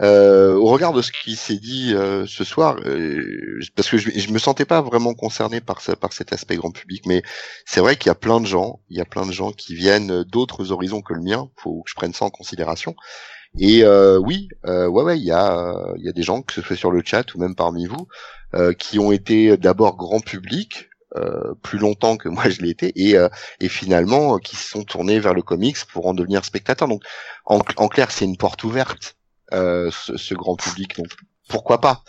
Euh, 0.00 0.54
au 0.54 0.66
regard 0.66 0.92
de 0.92 1.02
ce 1.02 1.10
qui 1.10 1.34
s'est 1.34 1.56
dit 1.56 1.92
euh, 1.92 2.24
ce 2.26 2.44
soir 2.44 2.76
euh, 2.86 3.58
Parce 3.74 3.88
que 3.90 3.98
je, 3.98 4.10
je 4.10 4.30
me 4.32 4.38
sentais 4.38 4.64
pas 4.64 4.80
vraiment 4.80 5.14
concerné 5.14 5.60
par 5.60 5.80
ce- 5.80 5.92
par 5.92 6.12
cet 6.12 6.32
aspect 6.32 6.56
grand 6.56 6.70
public, 6.70 7.04
mais 7.06 7.22
c'est 7.66 7.80
vrai 7.80 7.96
qu'il 7.96 8.08
y 8.08 8.10
a 8.10 8.14
plein 8.14 8.40
de 8.40 8.46
gens, 8.46 8.80
il 8.90 8.96
y 8.96 9.00
a 9.00 9.04
plein 9.04 9.26
de 9.26 9.32
gens 9.32 9.50
qui 9.52 9.74
viennent 9.74 10.22
d'autres 10.24 10.70
horizons 10.72 11.02
que 11.02 11.14
le 11.14 11.22
mien. 11.22 11.50
Faut 11.56 11.82
que 11.82 11.90
je 11.90 11.94
prenne 11.94 12.12
ça 12.14 12.24
en 12.24 12.30
considération. 12.30 12.94
Et 13.58 13.84
oui, 14.18 14.48
ouais, 14.64 14.86
ouais, 14.86 15.18
il 15.18 15.24
y 15.24 15.32
a, 15.32 15.74
des 16.14 16.22
gens, 16.22 16.42
que 16.42 16.52
ce 16.52 16.62
soit 16.62 16.76
sur 16.76 16.90
le 16.90 17.02
chat 17.04 17.34
ou 17.34 17.38
même 17.40 17.54
parmi 17.54 17.86
vous, 17.86 18.06
qui 18.78 18.98
ont 18.98 19.10
été 19.10 19.56
d'abord 19.56 19.96
grand 19.96 20.20
public, 20.20 20.90
plus 21.62 21.78
longtemps 21.78 22.16
que 22.18 22.28
moi 22.28 22.48
je 22.50 22.60
l'ai 22.60 22.70
été, 22.70 22.92
et, 22.94 23.68
finalement 23.68 24.38
qui 24.38 24.54
se 24.56 24.68
sont 24.68 24.84
tournés 24.84 25.18
vers 25.18 25.34
le 25.34 25.42
comics 25.42 25.78
pour 25.92 26.06
en 26.06 26.14
devenir 26.14 26.44
spectateurs. 26.44 26.88
Donc, 26.88 27.02
en, 27.46 27.88
clair, 27.88 28.10
c'est 28.10 28.26
une 28.26 28.36
porte 28.36 28.62
ouverte, 28.64 29.17
ce, 29.52 30.16
ce 30.16 30.34
grand 30.34 30.56
public. 30.56 30.96
Donc, 30.96 31.08
pourquoi 31.48 31.80
pas 31.80 32.02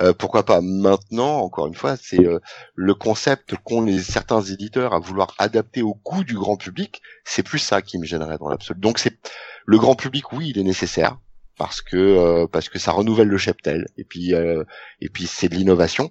Euh, 0.00 0.12
Pourquoi 0.12 0.44
pas 0.44 0.60
Maintenant, 0.60 1.38
encore 1.38 1.66
une 1.66 1.74
fois, 1.74 1.96
c'est 1.96 2.24
euh, 2.24 2.38
le 2.74 2.94
concept 2.94 3.56
qu'ont 3.64 3.82
les 3.82 3.98
certains 4.00 4.42
éditeurs 4.42 4.92
à 4.92 4.98
vouloir 4.98 5.34
adapter 5.38 5.80
au 5.82 5.94
goût 5.94 6.24
du 6.24 6.34
grand 6.34 6.56
public. 6.56 7.00
C'est 7.24 7.42
plus 7.42 7.58
ça 7.58 7.80
qui 7.80 7.98
me 7.98 8.04
gênerait 8.04 8.36
dans 8.38 8.50
l'absolu. 8.50 8.78
Donc, 8.80 8.98
c'est 8.98 9.18
le 9.64 9.78
grand 9.78 9.94
public, 9.94 10.32
oui, 10.32 10.50
il 10.50 10.58
est 10.58 10.64
nécessaire 10.64 11.16
parce 11.58 11.82
que 11.82 11.96
euh, 11.96 12.46
parce 12.46 12.68
que 12.70 12.78
ça 12.78 12.92
renouvelle 12.92 13.28
le 13.28 13.36
cheptel 13.36 13.86
et 13.98 14.04
puis 14.04 14.34
euh, 14.34 14.64
et 15.02 15.10
puis 15.10 15.26
c'est 15.26 15.50
de 15.50 15.54
l'innovation 15.54 16.10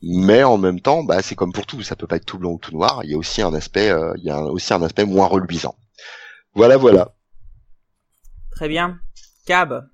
mais 0.00 0.44
en 0.44 0.58
même 0.58 0.80
temps 0.80 1.02
bah 1.02 1.22
c'est 1.22 1.34
comme 1.34 1.52
pour 1.52 1.66
tout 1.66 1.82
ça 1.82 1.96
peut 1.96 2.06
pas 2.06 2.16
être 2.16 2.24
tout 2.24 2.38
blanc 2.38 2.52
ou 2.52 2.58
tout 2.58 2.70
noir 2.70 3.00
il 3.02 3.10
y 3.10 3.14
a 3.14 3.18
aussi 3.18 3.42
un 3.42 3.52
aspect 3.52 3.90
euh, 3.90 4.12
il 4.16 4.22
y 4.24 4.30
a 4.30 4.40
aussi 4.40 4.72
un 4.72 4.82
aspect 4.82 5.04
moins 5.04 5.26
reluisant 5.26 5.74
voilà 6.54 6.76
voilà 6.76 7.16
Très 8.52 8.68
bien. 8.68 8.98
Cab. 9.44 9.88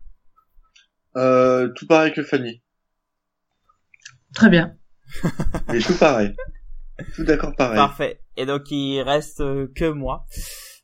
Euh, 1.16 1.68
tout 1.76 1.86
pareil 1.86 2.12
que 2.12 2.22
Fanny. 2.22 2.62
très 4.34 4.48
bien 4.48 4.76
Mais 5.68 5.80
tout 5.80 5.96
pareil. 5.98 6.34
Tout 7.14 7.24
d'accord 7.24 7.54
pareil. 7.56 7.76
Parfait. 7.76 8.20
Et 8.36 8.46
donc 8.46 8.70
il 8.70 9.00
reste 9.02 9.40
euh, 9.40 9.66
que 9.74 9.90
moi. 9.90 10.24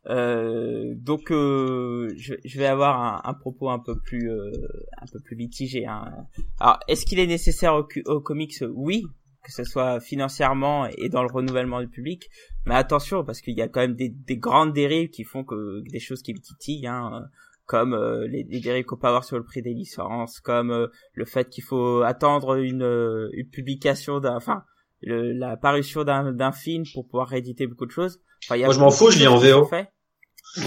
Euh, 0.07 0.95
donc 0.97 1.31
euh, 1.31 2.09
je, 2.17 2.35
je 2.45 2.59
vais 2.59 2.67
avoir 2.67 3.01
un, 3.01 3.21
un 3.31 3.35
propos 3.35 3.69
un 3.69 3.79
peu 3.79 3.99
plus 3.99 4.31
euh, 4.31 4.53
un 5.01 5.07
peu 5.13 5.21
plus 5.21 5.37
mitigé. 5.37 5.87
Hein. 5.87 6.27
Alors 6.61 6.79
est-ce 6.89 7.05
qu'il 7.05 7.19
est 7.19 7.27
nécessaire 7.27 7.75
au, 7.75 8.21
comics? 8.21 8.55
Oui, 8.75 9.05
que 9.45 9.53
ce 9.53 9.65
soit 9.65 10.01
financièrement 10.01 10.87
et 10.87 11.09
dans 11.09 11.23
le 11.23 11.33
renouvellement 11.33 11.81
du 11.81 11.89
public. 11.89 12.29
Mais 12.67 12.75
attention 12.75 13.25
parce 13.25 13.41
qu'il 13.41 13.57
y 13.57 13.63
a 13.63 13.69
quand 13.69 13.81
même 13.81 13.97
des, 13.97 14.09
des 14.11 14.37
grandes 14.37 14.73
dérives 14.73 15.11
qui 15.11 15.25
font 15.25 15.45
que 15.45 15.83
des 15.91 16.01
choses 16.01 16.23
qui 16.23 16.33
me 16.35 16.41
titillent. 16.41 16.87
Hein, 16.87 17.25
comme 17.69 17.93
euh, 17.95 18.27
les, 18.27 18.43
les 18.49 18.61
dérives 18.61 18.85
qu'on 18.86 18.97
peut 18.97 19.07
avoir 19.07 19.23
sur 19.24 19.36
le 19.39 19.45
prix 19.45 19.62
des 19.62 19.74
licences, 19.74 20.40
comme 20.40 20.70
euh, 20.73 20.89
le 21.12 21.24
fait 21.27 21.49
qu'il 21.49 21.62
faut 21.62 22.03
attendre 22.03 22.57
une, 22.57 22.82
euh, 22.82 23.28
une 23.35 23.49
publication 23.49 24.19
d'un, 24.20 24.35
enfin, 24.36 24.65
le- 25.03 25.32
la 25.32 25.57
parution 25.57 26.03
d'un 26.03 26.32
d'un 26.32 26.51
film 26.51 26.82
pour 26.95 27.07
pouvoir 27.07 27.28
rééditer 27.28 27.66
beaucoup 27.66 27.86
de 27.86 27.93
choses. 27.93 28.20
Enfin, 28.45 28.57
y 28.57 28.62
a 28.62 28.66
Moi, 28.66 28.74
je 28.74 28.81
m'en 28.81 28.90
fous, 28.90 29.11
je 29.11 29.19
lis 29.20 29.27
en 29.28 29.36
VO. 29.39 29.65
faites. 29.66 29.89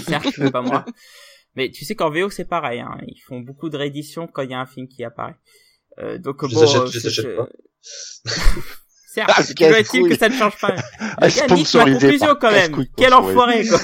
Certes, 0.06 0.38
mais 0.38 0.50
pas 0.50 0.62
moi. 0.62 0.84
Mais 1.56 1.70
tu 1.70 1.84
sais 1.84 1.94
qu'en 1.94 2.08
VO 2.10 2.30
c'est 2.30 2.46
pareil, 2.46 2.80
hein. 2.80 2.96
ils 3.06 3.20
font 3.20 3.40
beaucoup 3.40 3.68
de 3.68 3.76
rééditions 3.76 4.26
quand 4.26 4.40
il 4.40 4.50
y 4.50 4.54
a 4.54 4.60
un 4.60 4.64
film 4.66 4.88
qui 4.88 5.04
apparaît. 5.04 5.36
Euh, 5.98 6.16
donc 6.18 6.36
Je 6.46 6.48
les 6.48 6.54
bon, 6.54 6.62
achète, 6.62 6.80
euh, 6.82 6.86
je 6.86 6.94
les 6.94 7.00
c'est- 7.00 7.08
achète 7.08 7.36
pas. 7.36 7.48
certes. 9.14 9.30
Ah, 9.34 9.42
casse-couille. 9.54 10.08
que 10.10 10.16
ça 10.18 10.28
ne 10.28 10.34
change 10.34 10.58
pas. 10.60 10.74
Ah, 10.98 11.26
nique 11.28 11.36
ma 11.40 11.56
sponsorisé 11.56 11.98
conclusion 12.00 12.34
quand 12.40 12.50
même. 12.50 12.84
Quel 12.96 13.10
pour 13.10 13.18
enfoiré, 13.20 13.66
quoi. 13.66 13.78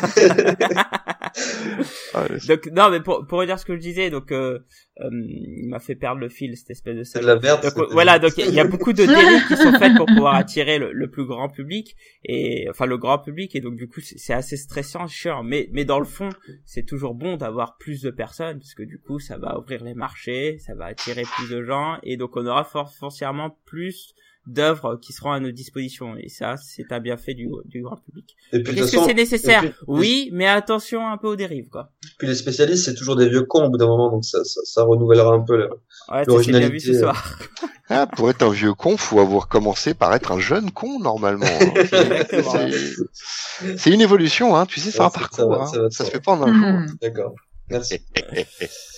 Ah, 2.15 2.25
donc, 2.49 2.67
non, 2.73 2.91
mais 2.91 3.01
pour, 3.01 3.27
pour 3.27 3.39
redire 3.41 3.59
ce 3.59 3.65
que 3.65 3.75
je 3.75 3.81
disais, 3.81 4.11
donc, 4.11 4.33
euh, 4.33 4.59
euh, 5.01 5.09
il 5.13 5.69
m'a 5.69 5.79
fait 5.79 5.95
perdre 5.95 6.21
le 6.21 6.29
fil, 6.29 6.57
cette 6.57 6.71
espèce 6.71 6.97
de 6.97 7.05
C'est 7.05 7.21
de 7.21 7.27
la 7.27 7.39
merde. 7.39 7.63
Donc, 7.63 7.89
voilà, 7.93 8.19
donc 8.19 8.33
il 8.39 8.53
y 8.53 8.61
a 8.61 8.65
beaucoup 8.65 8.93
de 8.93 9.05
télés 9.05 9.41
qui 9.47 9.57
sont 9.57 9.73
faites 9.79 9.97
pour 9.97 10.07
pouvoir 10.07 10.35
attirer 10.37 10.79
le, 10.79 10.93
le 10.93 11.11
plus 11.11 11.25
grand 11.27 11.49
public 11.49 11.95
et 12.25 12.67
enfin 12.71 12.87
le 12.87 12.99
grand 12.99 13.19
public 13.19 13.55
et 13.55 13.61
donc 13.61 13.77
du 13.77 13.89
coup 13.89 14.01
c'est 14.01 14.33
assez 14.33 14.57
stressant, 14.57 15.07
chiant. 15.07 15.43
Mais 15.43 15.69
mais 15.73 15.85
dans 15.85 15.99
le 16.01 16.05
fond, 16.05 16.31
c'est 16.65 16.85
toujours 16.85 17.15
bon 17.15 17.37
d'avoir 17.37 17.77
plus 17.77 18.03
de 18.03 18.11
personnes 18.11 18.59
parce 18.59 18.75
que 18.75 18.83
du 18.83 18.99
coup 18.99 19.19
ça 19.21 19.39
va 19.39 19.59
ouvrir 19.59 19.85
les 19.85 19.95
marchés, 19.95 20.59
ça 20.59 20.75
va 20.75 20.87
attirer 20.87 21.23
plus 21.37 21.49
de 21.51 21.63
gens 21.63 21.99
et 22.03 22.17
donc 22.17 22.37
on 22.37 22.47
aura 22.47 22.65
for- 22.65 22.93
foncièrement 22.99 23.57
plus 23.67 24.15
d'œuvres 24.49 24.99
qui 25.01 25.13
seront 25.13 25.33
à 25.33 25.41
notre 25.41 25.55
disposition 25.55 26.17
et 26.17 26.29
ça 26.29 26.57
c'est 26.57 26.91
un 26.91 27.01
bienfait 27.01 27.35
du, 27.35 27.49
du 27.67 27.83
grand 27.83 27.97
public. 27.97 28.35
Est-ce 28.53 28.97
que 28.97 29.05
c'est 29.05 29.15
nécessaire 29.15 29.61
puis- 29.61 29.73
Oui, 29.87 30.31
mais 30.33 30.47
attention 30.47 31.07
un 31.09 31.19
peu 31.19 31.29
aux 31.29 31.37
dérives 31.37 31.69
quoi. 31.69 31.91
Puis 32.19 32.27
les 32.27 32.35
spécialistes, 32.35 32.85
c'est 32.87 32.95
toujours 32.95 33.17
des 33.17 33.29
vieux 33.29 33.43
cons 33.43 33.67
au 33.67 33.71
bout 33.71 33.77
d'un 33.79 33.87
moment, 33.87 34.11
donc 34.11 34.25
ça, 34.25 34.43
ça, 34.45 34.61
ça 34.65 34.83
renouvellera 34.85 35.33
un 35.35 35.41
peu. 35.45 35.57
Là. 35.57 35.67
Ouais, 36.11 36.19
vu 36.21 36.25
ce 36.25 36.31
L'originalité, 36.31 36.99
soir. 36.99 37.39
Ah, 37.91 38.07
pour 38.07 38.29
être 38.29 38.43
un 38.43 38.51
vieux 38.51 38.75
con, 38.75 38.99
faut 38.99 39.19
avoir 39.19 39.49
commencé 39.49 39.95
par 39.95 40.15
être 40.15 40.31
un 40.33 40.39
jeune 40.41 40.71
con 40.71 40.99
normalement. 41.01 41.47
hein. 41.47 41.73
C'est- 43.77 43.91
une 43.91 44.01
évolution, 44.03 44.55
hein. 44.57 44.67
Tu 44.67 44.79
sais, 44.81 44.91
c'est 44.91 44.99
Ouais, 45.01 45.07
un 45.07 45.11
ça- 45.11 45.19
parcours. 45.19 45.37
ça 45.39 45.47
va, 45.47 45.63
hein. 45.63 45.67
ça 45.67 45.83
va, 45.83 45.91
Ça 45.91 46.05
se 46.05 46.11
fait 46.11 46.21
pas 46.21 46.33
en 46.33 46.43
un 46.43 46.53
jour. 46.53 46.67
Mhm. 46.67 46.97
D'accord. 47.01 47.35
Merci. 47.71 48.01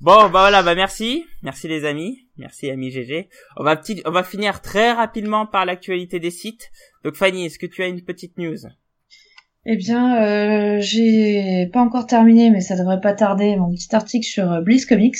Bon, 0.00 0.28
bah 0.28 0.28
voilà, 0.28 0.62
bah 0.62 0.76
merci, 0.76 1.24
merci 1.42 1.66
les 1.66 1.84
amis, 1.84 2.28
merci 2.36 2.70
ami 2.70 2.90
GG. 2.92 3.28
On 3.56 3.64
va 3.64 3.74
petit, 3.76 4.00
on 4.06 4.12
va 4.12 4.22
finir 4.22 4.62
très 4.62 4.92
rapidement 4.92 5.44
par 5.44 5.64
l'actualité 5.64 6.20
des 6.20 6.30
sites. 6.30 6.70
Donc 7.02 7.16
Fanny, 7.16 7.46
est-ce 7.46 7.58
que 7.58 7.66
tu 7.66 7.82
as 7.82 7.88
une 7.88 8.02
petite 8.02 8.38
news? 8.38 8.58
Eh 9.66 9.76
bien, 9.76 10.22
euh, 10.22 10.78
j'ai 10.80 11.68
pas 11.72 11.80
encore 11.80 12.06
terminé, 12.06 12.50
mais 12.50 12.60
ça 12.60 12.76
devrait 12.76 13.00
pas 13.00 13.12
tarder, 13.12 13.56
mon 13.56 13.74
petit 13.74 13.92
article 13.94 14.24
sur 14.24 14.52
euh, 14.52 14.60
Bliss 14.60 14.86
Comics. 14.86 15.16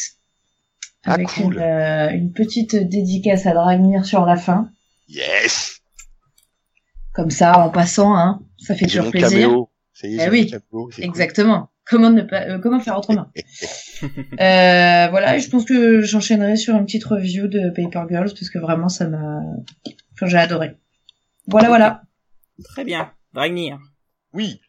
Ah, 1.04 1.14
Avec 1.14 1.26
cool. 1.28 1.54
une, 1.54 1.60
euh, 1.60 2.10
une 2.10 2.32
petite 2.32 2.76
dédicace 2.76 3.46
à 3.46 3.54
Dragnir 3.54 4.04
sur 4.04 4.24
la 4.24 4.36
fin. 4.36 4.70
Yes. 5.08 5.80
Comme 7.12 7.30
ça, 7.30 7.58
en 7.58 7.70
passant, 7.70 8.16
hein. 8.16 8.40
Ça 8.58 8.76
fait 8.76 8.86
toujours 8.86 9.10
plaisir. 9.10 9.30
caméo. 9.30 9.70
Eh 10.04 10.28
oui. 10.30 10.42
mon 10.44 10.50
caméo, 10.50 10.90
c'est 10.92 11.02
cool. 11.02 11.04
Exactement. 11.04 11.70
Comment 11.84 12.10
ne 12.10 12.22
pas, 12.22 12.42
euh, 12.42 12.58
comment 12.58 12.78
faire 12.78 12.96
autrement? 12.96 13.26
Voilà, 14.38 15.36
et 15.36 15.40
je 15.40 15.50
pense 15.50 15.64
que 15.64 16.00
j'enchaînerai 16.00 16.56
sur 16.56 16.76
une 16.76 16.84
petite 16.84 17.04
review 17.04 17.48
de 17.48 17.70
Paper 17.70 18.04
Girls 18.08 18.30
parce 18.30 18.50
que 18.50 18.58
vraiment 18.58 18.88
ça 18.88 19.08
m'a, 19.08 19.40
enfin, 20.14 20.26
j'ai 20.26 20.38
adoré. 20.38 20.76
Voilà, 21.46 21.68
voilà. 21.68 22.02
Très 22.64 22.84
bien, 22.84 23.12
Dragnir. 23.32 23.78
Oui, 24.34 24.60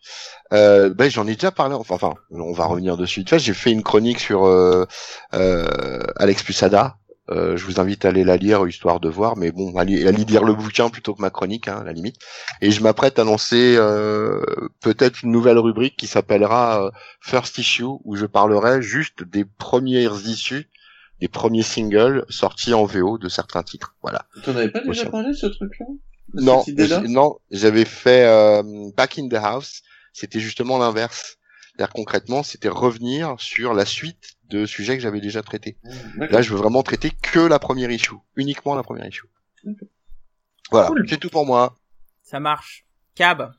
euh, 0.54 0.94
ben 0.94 1.12
j'en 1.12 1.28
ai 1.28 1.34
déjà 1.34 1.52
parlé. 1.52 1.76
Enfin, 1.76 1.96
enfin, 1.96 2.14
on 2.32 2.54
va 2.54 2.66
revenir 2.66 2.96
dessus. 2.96 3.24
Tu 3.24 3.32
vois, 3.32 3.38
j'ai 3.40 3.54
fait 3.54 3.72
une 3.72 3.84
chronique 3.84 4.20
sur 4.20 4.46
euh, 4.46 4.86
euh, 5.34 6.04
Alex 6.16 6.44
Pusada. 6.44 6.98
Euh, 7.32 7.58
je 7.58 7.66
vous 7.66 7.80
invite 7.80 8.06
à 8.06 8.10
aller 8.10 8.24
la 8.24 8.38
lire 8.38 8.68
histoire 8.68 9.00
de 9.00 9.10
voir, 9.10 9.38
mais 9.38 9.52
bon, 9.52 9.76
allez, 9.78 10.08
allez 10.08 10.26
lire 10.26 10.44
le 10.44 10.54
bouquin 10.54 10.90
plutôt 10.90 11.14
que 11.14 11.22
ma 11.22 11.30
chronique, 11.30 11.68
hein, 11.68 11.80
à 11.82 11.84
la 11.84 11.94
limite. 11.94 12.18
Et 12.62 12.72
je 12.72 12.82
m'apprête 12.82 13.20
à 13.20 13.24
lancer 13.24 13.76
euh, 13.78 14.42
peut-être 14.82 15.24
une 15.24 15.32
nouvelle 15.32 15.60
rubrique 15.60 15.96
qui 15.96 16.08
s'appellera 16.08 16.86
euh, 16.86 16.92
First 17.22 17.58
Issue, 17.58 18.00
où 18.04 18.16
je 18.16 18.26
parlerai 18.26 18.82
juste 18.82 19.24
des 19.24 19.46
premières 19.46 20.16
issues, 20.26 20.70
des 21.20 21.28
premiers 21.28 21.64
singles 21.64 22.26
sortis 22.30 22.74
en 22.74 22.86
VO 22.86 23.18
de 23.18 23.30
certains 23.30 23.64
titres. 23.64 23.96
Voilà. 24.02 24.26
T'en 24.44 24.56
avais 24.56 24.70
pas 24.70 24.82
déjà 24.82 25.06
parlé 25.06 25.30
de 25.30 25.34
ce 25.34 25.48
truc-là? 25.48 25.86
Non, 26.34 26.64
non, 27.08 27.38
j'avais 27.52 27.86
fait 27.86 28.26
euh, 28.26 28.64
Back 28.96 29.20
in 29.20 29.28
the 29.28 29.36
House. 29.36 29.82
C'était 30.14 30.40
justement 30.40 30.78
l'inverse. 30.78 31.39
C'est-à-dire 31.80 31.94
concrètement, 31.94 32.44
c'était 32.44 32.68
revenir 32.68 33.36
sur 33.40 33.74
la 33.74 33.86
suite 33.86 34.36
de 34.50 34.66
sujets 34.66 34.98
que 34.98 35.02
j'avais 35.02 35.22
déjà 35.22 35.42
traités. 35.42 35.78
D'accord. 36.18 36.28
Là, 36.36 36.42
je 36.42 36.50
veux 36.52 36.58
vraiment 36.58 36.84
traiter 36.84 37.10
que 37.22 37.40
la 37.40 37.58
première 37.58 37.90
issue, 37.90 38.16
uniquement 38.36 38.76
la 38.76 38.84
première 38.84 39.08
issue. 39.08 39.28
Voilà, 40.72 40.90
Cool. 40.90 41.06
c'est 41.08 41.18
tout 41.22 41.30
pour 41.30 41.46
moi. 41.46 41.78
Ça 42.22 42.42
marche. 42.42 42.86
Cab. 43.16 43.54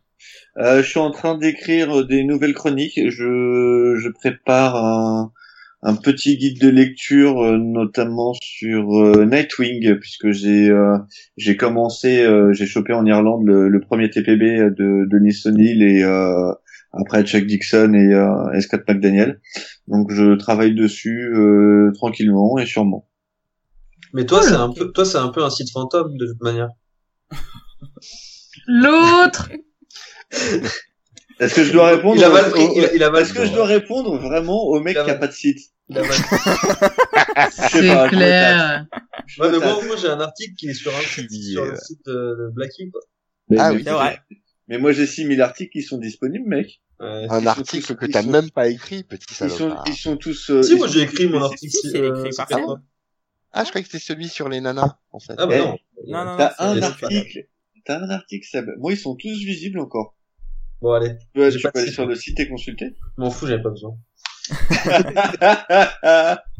Euh, 0.59 0.82
je 0.82 0.88
suis 0.90 0.98
en 1.01 1.10
train 1.12 1.38
d'écrire 1.38 2.05
des 2.06 2.22
nouvelles 2.24 2.52
chroniques. 2.52 3.01
Je, 3.09 3.97
je 3.98 4.09
prépare 4.10 4.76
un, 4.76 5.32
un 5.80 5.97
petit 5.97 6.36
guide 6.36 6.60
de 6.60 6.68
lecture, 6.68 7.42
euh, 7.42 7.56
notamment 7.56 8.34
sur 8.42 8.98
euh, 9.01 9.24
Nightwing, 9.24 9.98
puisque 9.98 10.30
j'ai 10.30 10.68
euh, 10.68 10.98
j'ai 11.38 11.56
commencé, 11.56 12.20
euh, 12.22 12.52
j'ai 12.52 12.66
chopé 12.66 12.92
en 12.92 13.06
Irlande 13.06 13.47
le, 13.47 13.70
le 13.70 13.80
premier 13.80 14.10
TPB 14.10 14.74
de 14.76 15.09
Denis 15.10 15.40
O'Neill 15.47 15.82
et 15.82 16.02
euh, 16.02 16.52
après 16.92 17.24
Chuck 17.24 17.44
Dixon 17.46 17.92
et, 17.94 18.14
euh, 18.14 18.52
et 18.52 18.60
Scott 18.60 18.82
McDaniel. 18.88 19.40
Donc 19.88 20.10
je 20.12 20.34
travaille 20.36 20.74
dessus 20.74 21.30
euh, 21.34 21.92
tranquillement 21.94 22.58
et 22.58 22.66
sûrement. 22.66 23.08
Mais 24.12 24.26
toi, 24.26 24.42
c'est 24.42 24.54
un 24.54 24.72
peu, 24.72 24.90
toi, 24.92 25.04
c'est 25.04 25.18
un 25.18 25.28
peu 25.28 25.44
un 25.44 25.50
site 25.50 25.70
fantôme 25.72 26.16
de 26.16 26.26
toute 26.26 26.42
manière. 26.42 26.70
L'autre. 28.66 29.50
Est-ce 31.40 31.54
que 31.54 31.64
je 31.64 31.72
dois 31.72 31.86
répondre 31.86 32.16
Il 32.16 32.24
a 32.24 32.28
au- 32.28 32.32
mal 32.32 32.50
pris, 32.50 32.64
au- 32.64 32.74
il 32.76 32.84
a, 32.84 32.94
il 32.94 33.02
a 33.02 33.10
mal 33.10 33.22
Est-ce 33.22 33.32
que 33.32 33.46
je 33.46 33.52
dois 33.52 33.64
répondre 33.66 34.18
vraiment 34.18 34.62
au 34.64 34.78
mec 34.80 34.94
qui 34.94 35.10
a 35.10 35.14
pas 35.14 35.26
de 35.26 35.32
site? 35.32 35.58
C'est 37.50 38.08
clair. 38.08 38.86
Ouais, 39.38 39.50
mais 39.50 39.58
moi, 39.58 39.80
moi, 39.86 39.96
j'ai 39.96 40.08
un 40.08 40.20
article 40.20 40.54
qui 40.56 40.68
est 40.68 40.74
sur 40.74 40.94
un 40.94 41.00
site, 41.00 41.30
sur 41.32 41.62
euh, 41.62 41.70
le 41.70 41.76
site 41.76 42.00
de, 42.06 42.50
Blackie, 42.52 42.90
quoi. 42.90 43.00
Ah 43.58 43.72
oui. 43.72 43.82
C'est 43.84 43.90
vrai. 43.90 44.20
Mais 44.70 44.78
moi 44.78 44.92
j'ai 44.92 45.06
6000 45.06 45.42
articles 45.42 45.72
qui 45.72 45.82
sont 45.82 45.98
disponibles, 45.98 46.48
mec. 46.48 46.80
Ouais. 47.01 47.26
Un 47.28 47.47
article 47.47 47.86
tous- 47.86 47.94
que 47.97 48.06
t'as 48.06 48.22
sont- 48.22 48.30
même 48.30 48.51
pas 48.51 48.68
écrit, 48.68 49.02
petit 49.05 49.26
Ils 49.30 49.34
sont, 49.34 49.48
salopard. 49.59 49.84
ils 49.88 49.94
sont 49.97 50.16
tous. 50.16 50.51
euh, 50.51 50.62
Si, 50.62 50.76
moi, 50.76 50.86
j'ai 50.86 51.02
écrit 51.02 51.26
mon 51.28 51.42
article. 51.42 51.72
Si, 51.76 51.90
c'est 51.90 51.98
euh, 52.01 52.24
écrit 52.24 52.30
par 52.36 52.78
Ah, 53.52 53.64
je 53.64 53.68
croyais 53.70 53.82
que 53.84 53.90
c'était 53.90 54.02
celui 54.05 54.28
sur 54.28 54.48
les 54.48 54.60
nanas, 54.60 54.97
en 55.12 55.18
fait. 55.18 55.34
Ah, 55.38 55.47
bah 55.47 55.55
Eh, 55.56 55.59
non. 55.59 55.78
Non, 56.06 56.24
non, 56.24 56.36
T'as 56.38 56.55
un 56.59 56.80
article. 56.82 57.48
T'as 57.84 57.98
un 58.01 58.10
article, 58.10 58.47
Seb. 58.47 58.66
Moi, 58.78 58.92
ils 58.92 58.98
sont 58.98 59.16
tous 59.16 59.28
visibles 59.44 59.80
encore. 59.80 60.14
Bon, 60.82 60.92
allez. 60.92 61.16
Tu 61.18 61.26
peux, 61.34 61.51
J'ai 61.51 61.59
tu 61.59 61.68
peux 61.70 61.78
aller 61.80 61.90
sur 61.90 62.06
le 62.06 62.14
site 62.14 62.38
et 62.38 62.48
consulter. 62.48 62.94
M'en 63.16 63.30
fous, 63.30 63.47
j'avais 63.47 63.62
pas 63.62 63.70
besoin. 63.70 63.97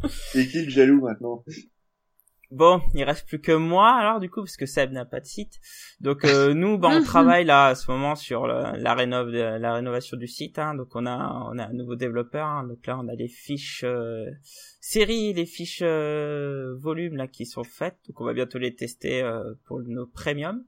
C'est 0.09 0.47
qui 0.47 0.63
le 0.65 0.69
jaloux 0.69 1.01
maintenant 1.01 1.43
Bon, 2.53 2.81
il 2.93 3.03
reste 3.05 3.25
plus 3.27 3.39
que 3.39 3.53
moi 3.53 3.89
alors 3.93 4.19
du 4.19 4.29
coup 4.29 4.41
parce 4.41 4.57
que 4.57 4.65
Seb 4.65 4.91
n'a 4.91 5.05
pas 5.05 5.21
de 5.21 5.25
site. 5.25 5.59
Donc 6.01 6.25
euh, 6.25 6.53
nous, 6.53 6.77
bah, 6.77 6.89
on 6.91 6.99
Mhm. 6.99 7.03
travaille 7.05 7.45
là 7.45 7.67
à 7.67 7.75
ce 7.75 7.89
moment 7.89 8.15
sur 8.15 8.45
le- 8.45 8.77
la 8.77 8.93
rénov 8.93 9.29
la 9.31 9.73
rénovation 9.73 10.17
du 10.17 10.27
site. 10.27 10.59
Hein. 10.59 10.75
Donc 10.75 10.89
on 10.95 11.05
a 11.05 11.17
on 11.51 11.57
a 11.57 11.67
un 11.67 11.73
nouveau 11.73 11.95
développeur. 11.95 12.45
hein. 12.45 12.67
Donc 12.67 12.85
là 12.85 12.99
on 12.99 13.07
a 13.07 13.15
les 13.15 13.29
fiches 13.29 13.85
euh, 13.85 14.25
séries, 14.81 15.31
les 15.33 15.45
fiches 15.45 15.79
euh, 15.81 16.75
volumes 16.77 17.15
là 17.15 17.27
qui 17.27 17.45
sont 17.45 17.63
faites. 17.63 17.97
Donc 18.09 18.19
on 18.19 18.25
va 18.25 18.33
bientôt 18.33 18.57
les 18.57 18.75
tester 18.75 19.21
euh, 19.21 19.53
pour 19.65 19.79
nos 19.81 20.05
premium. 20.05 20.63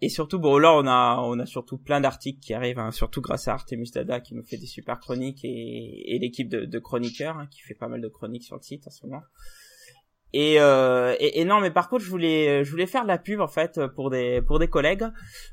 Et 0.00 0.08
surtout, 0.08 0.38
bon 0.40 0.56
là 0.58 0.72
on 0.74 0.86
a 0.86 1.18
on 1.22 1.38
a 1.38 1.46
surtout 1.46 1.76
plein 1.78 2.00
d'articles 2.00 2.40
qui 2.40 2.54
arrivent, 2.54 2.78
hein, 2.78 2.90
surtout 2.90 3.20
grâce 3.20 3.46
à 3.48 3.52
Artemus 3.52 3.86
Dada 3.94 4.18
qui 4.20 4.34
nous 4.34 4.42
fait 4.42 4.56
des 4.56 4.66
super 4.66 4.98
chroniques 4.98 5.44
et, 5.44 6.14
et 6.16 6.18
l'équipe 6.18 6.48
de, 6.48 6.64
de 6.64 6.78
chroniqueurs 6.80 7.36
hein, 7.36 7.46
qui 7.50 7.60
fait 7.60 7.74
pas 7.74 7.86
mal 7.88 8.00
de 8.00 8.08
chroniques 8.08 8.42
sur 8.44 8.56
le 8.56 8.62
site 8.62 8.86
en 8.86 8.90
ce 8.90 9.06
moment. 9.06 9.22
Et, 10.34 10.60
euh, 10.60 11.14
et, 11.18 11.40
et 11.40 11.44
non, 11.44 11.60
mais 11.60 11.70
par 11.70 11.88
contre, 11.88 12.04
je 12.04 12.10
voulais, 12.10 12.64
je 12.64 12.70
voulais 12.70 12.86
faire 12.86 13.02
de 13.02 13.08
la 13.08 13.18
pub 13.18 13.40
en 13.40 13.48
fait 13.48 13.80
pour 13.94 14.10
des, 14.10 14.40
pour 14.42 14.58
des 14.58 14.68
collègues, 14.68 15.04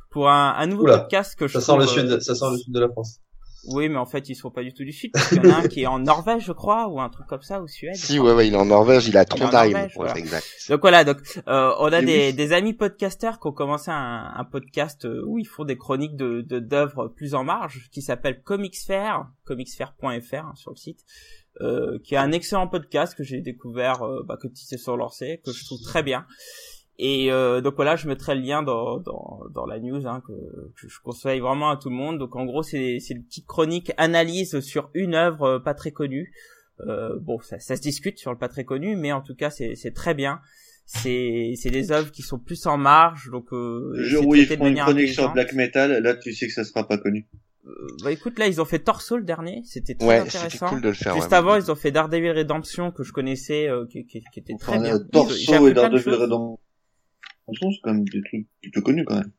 pour 0.10 0.30
un, 0.30 0.54
un 0.58 0.68
nouveau 0.68 0.84
Oula, 0.84 1.00
podcast 1.00 1.38
que 1.38 1.48
je 1.48 1.54
Ça 1.54 1.60
sent 1.62 1.66
trouve, 1.68 1.80
le 1.82 1.86
euh, 1.86 2.12
sud, 2.16 2.22
ça 2.22 2.36
sent 2.36 2.46
le 2.52 2.58
sud 2.58 2.74
de 2.74 2.80
la 2.80 2.88
France. 2.90 3.20
Oui, 3.74 3.90
mais 3.90 3.98
en 3.98 4.06
fait, 4.06 4.30
ils 4.30 4.36
sont 4.36 4.52
pas 4.52 4.64
du 4.64 4.74
tout 4.74 4.86
du 4.86 4.94
sud. 4.94 5.12
Parce 5.14 5.28
qu'il 5.28 5.44
y 5.44 5.48
en 5.48 5.52
a 5.52 5.56
un 5.58 5.68
qui 5.68 5.82
est 5.82 5.86
en 5.86 6.00
Norvège, 6.00 6.46
je 6.46 6.54
crois, 6.54 6.88
ou 6.88 7.02
un 7.02 7.10
truc 7.10 7.28
comme 7.28 7.42
ça, 7.42 7.62
ou 7.62 7.68
Suède. 7.68 7.94
Si, 7.98 8.18
ouais, 8.18 8.32
ouais, 8.32 8.48
il 8.48 8.54
est 8.54 8.58
en 8.58 8.64
Norvège, 8.64 9.10
il 9.10 9.18
est 9.18 9.20
à 9.20 9.24
Il 9.24 9.28
est 9.28 9.34
en 9.34 9.50
Trondheim, 9.50 9.88
pour 9.94 10.04
voilà. 10.04 10.18
exact. 10.18 10.48
Donc 10.70 10.80
voilà, 10.80 11.04
donc 11.04 11.18
euh, 11.50 11.74
on 11.80 11.92
a 11.92 12.02
des, 12.02 12.28
oui. 12.28 12.34
des 12.34 12.54
amis 12.54 12.74
podcasteurs 12.74 13.38
qui 13.38 13.48
ont 13.48 13.52
commencé 13.52 13.92
un, 13.92 14.32
un 14.34 14.46
podcast 14.46 15.04
euh, 15.04 15.26
où 15.28 15.40
ils 15.40 15.46
font 15.48 15.66
des 15.66 15.76
chroniques 15.78 16.16
de 16.16 16.40
de- 16.40 16.60
d'œuvres 16.60 17.10
plus 17.10 17.36
en 17.36 17.44
marge, 17.44 17.90
qui 17.92 18.02
s'appelle 18.02 18.42
Comicsphere, 18.44 19.26
comicsphere.fr 19.46 20.36
hein, 20.36 20.54
sur 20.56 20.72
le 20.72 20.78
site, 20.78 21.02
euh, 21.62 22.00
qui 22.04 22.16
est 22.16 22.18
un 22.18 22.32
excellent 22.32 22.68
podcast 22.68 23.16
que 23.16 23.24
j'ai 23.24 23.42
découvert 23.42 24.02
euh, 24.04 24.24
bah, 24.26 24.38
quand 24.42 24.50
ils 24.50 24.66
se 24.66 24.78
sont 24.78 24.96
lancés, 24.96 25.42
que 25.46 25.52
je 25.52 25.66
trouve 25.66 25.82
très 25.82 26.04
bien. 26.04 26.26
Et 27.02 27.32
euh, 27.32 27.62
donc 27.62 27.76
voilà, 27.76 27.96
je 27.96 28.10
mettrai 28.10 28.36
le 28.36 28.42
lien 28.42 28.62
dans 28.62 29.00
dans, 29.00 29.40
dans 29.54 29.66
la 29.66 29.80
news 29.80 30.06
hein, 30.06 30.22
que, 30.28 30.34
que 30.34 30.90
je 30.90 31.00
conseille 31.02 31.40
vraiment 31.40 31.70
à 31.70 31.78
tout 31.78 31.90
le 31.90 31.96
monde. 31.96 32.20
Donc 32.20 32.36
en 32.36 32.44
gros, 32.44 32.62
c'est 32.62 33.00
c'est 33.00 33.14
une 33.14 33.24
petite 33.24 33.48
chronique 33.48 33.94
analyse 33.96 34.60
sur 34.60 34.90
une 34.94 35.16
œuvre 35.16 35.44
euh, 35.44 35.60
pas 35.60 35.74
très 35.74 35.92
connue. 35.92 36.34
Euh, 36.82 37.18
bon, 37.22 37.40
ça, 37.40 37.58
ça 37.60 37.78
se 37.78 37.82
discute 37.82 38.20
sur 38.20 38.32
le 38.32 38.38
pas 38.38 38.50
très 38.50 38.66
connu, 38.66 38.98
mais 38.98 39.14
en 39.14 39.22
tout 39.22 39.34
cas, 39.34 39.50
c'est 39.50 39.76
c'est 39.76 39.94
très 39.94 40.14
bien. 40.14 40.42
C'est 40.86 41.54
c'est 41.56 41.70
des 41.70 41.94
œuvres 41.94 42.12
qui 42.12 42.22
sont 42.22 42.38
plus 42.38 42.66
en 42.66 42.78
marge, 42.78 43.30
donc 43.32 43.54
euh, 43.54 43.92
Le 43.94 44.04
jour 44.04 44.28
où 44.28 44.36
ils 44.36 44.46
font 44.46 44.68
une 44.68 44.76
chronique 44.76 45.10
sur. 45.10 45.32
Black 45.32 45.54
Metal, 45.54 46.04
là 46.04 46.16
tu 46.16 46.34
sais 46.34 46.48
que 46.48 46.54
ça 46.54 46.66
sera 46.66 46.86
pas 46.86 46.98
connu. 46.98 47.30
Euh, 47.66 47.72
bah 48.04 48.12
écoute, 48.12 48.40
là 48.40 48.48
ils 48.48 48.62
ont 48.62 48.66
fait 48.66 48.80
Torso 48.80 49.18
le 49.18 49.24
dernier, 49.24 49.62
c'était 49.66 49.94
très 49.96 50.08
Ouais, 50.08 50.24
c'était 50.26 50.38
intéressant. 50.38 50.70
cool 50.70 50.82
de 50.82 50.88
le 50.90 50.94
faire. 50.94 51.14
Juste 51.16 51.28
ouais. 51.30 51.34
avant, 51.36 51.56
ils 51.56 51.70
ont 51.72 51.76
fait 51.76 51.92
Daredevil 51.92 52.32
Redemption 52.32 52.92
que 52.92 53.04
je 53.04 53.12
connaissais, 53.12 53.68
euh, 53.68 53.86
qui, 53.92 54.06
qui, 54.06 54.22
qui 54.34 54.40
était 54.40 54.56
très 54.60 54.74
Enfin, 54.78 54.82
bien. 54.82 54.96
Ils 54.98 55.10
Torso 55.12 55.68
et 55.68 55.74
Daredevil. 55.74 56.14
Redemption. 56.14 56.60
C'est 57.72 57.80
quand 57.84 57.94
même 57.94 58.04
des 58.06 58.22
trucs 58.24 58.48
plutôt 58.62 58.82
connus 58.82 59.04
quand 59.06 59.16
même. 59.16 59.32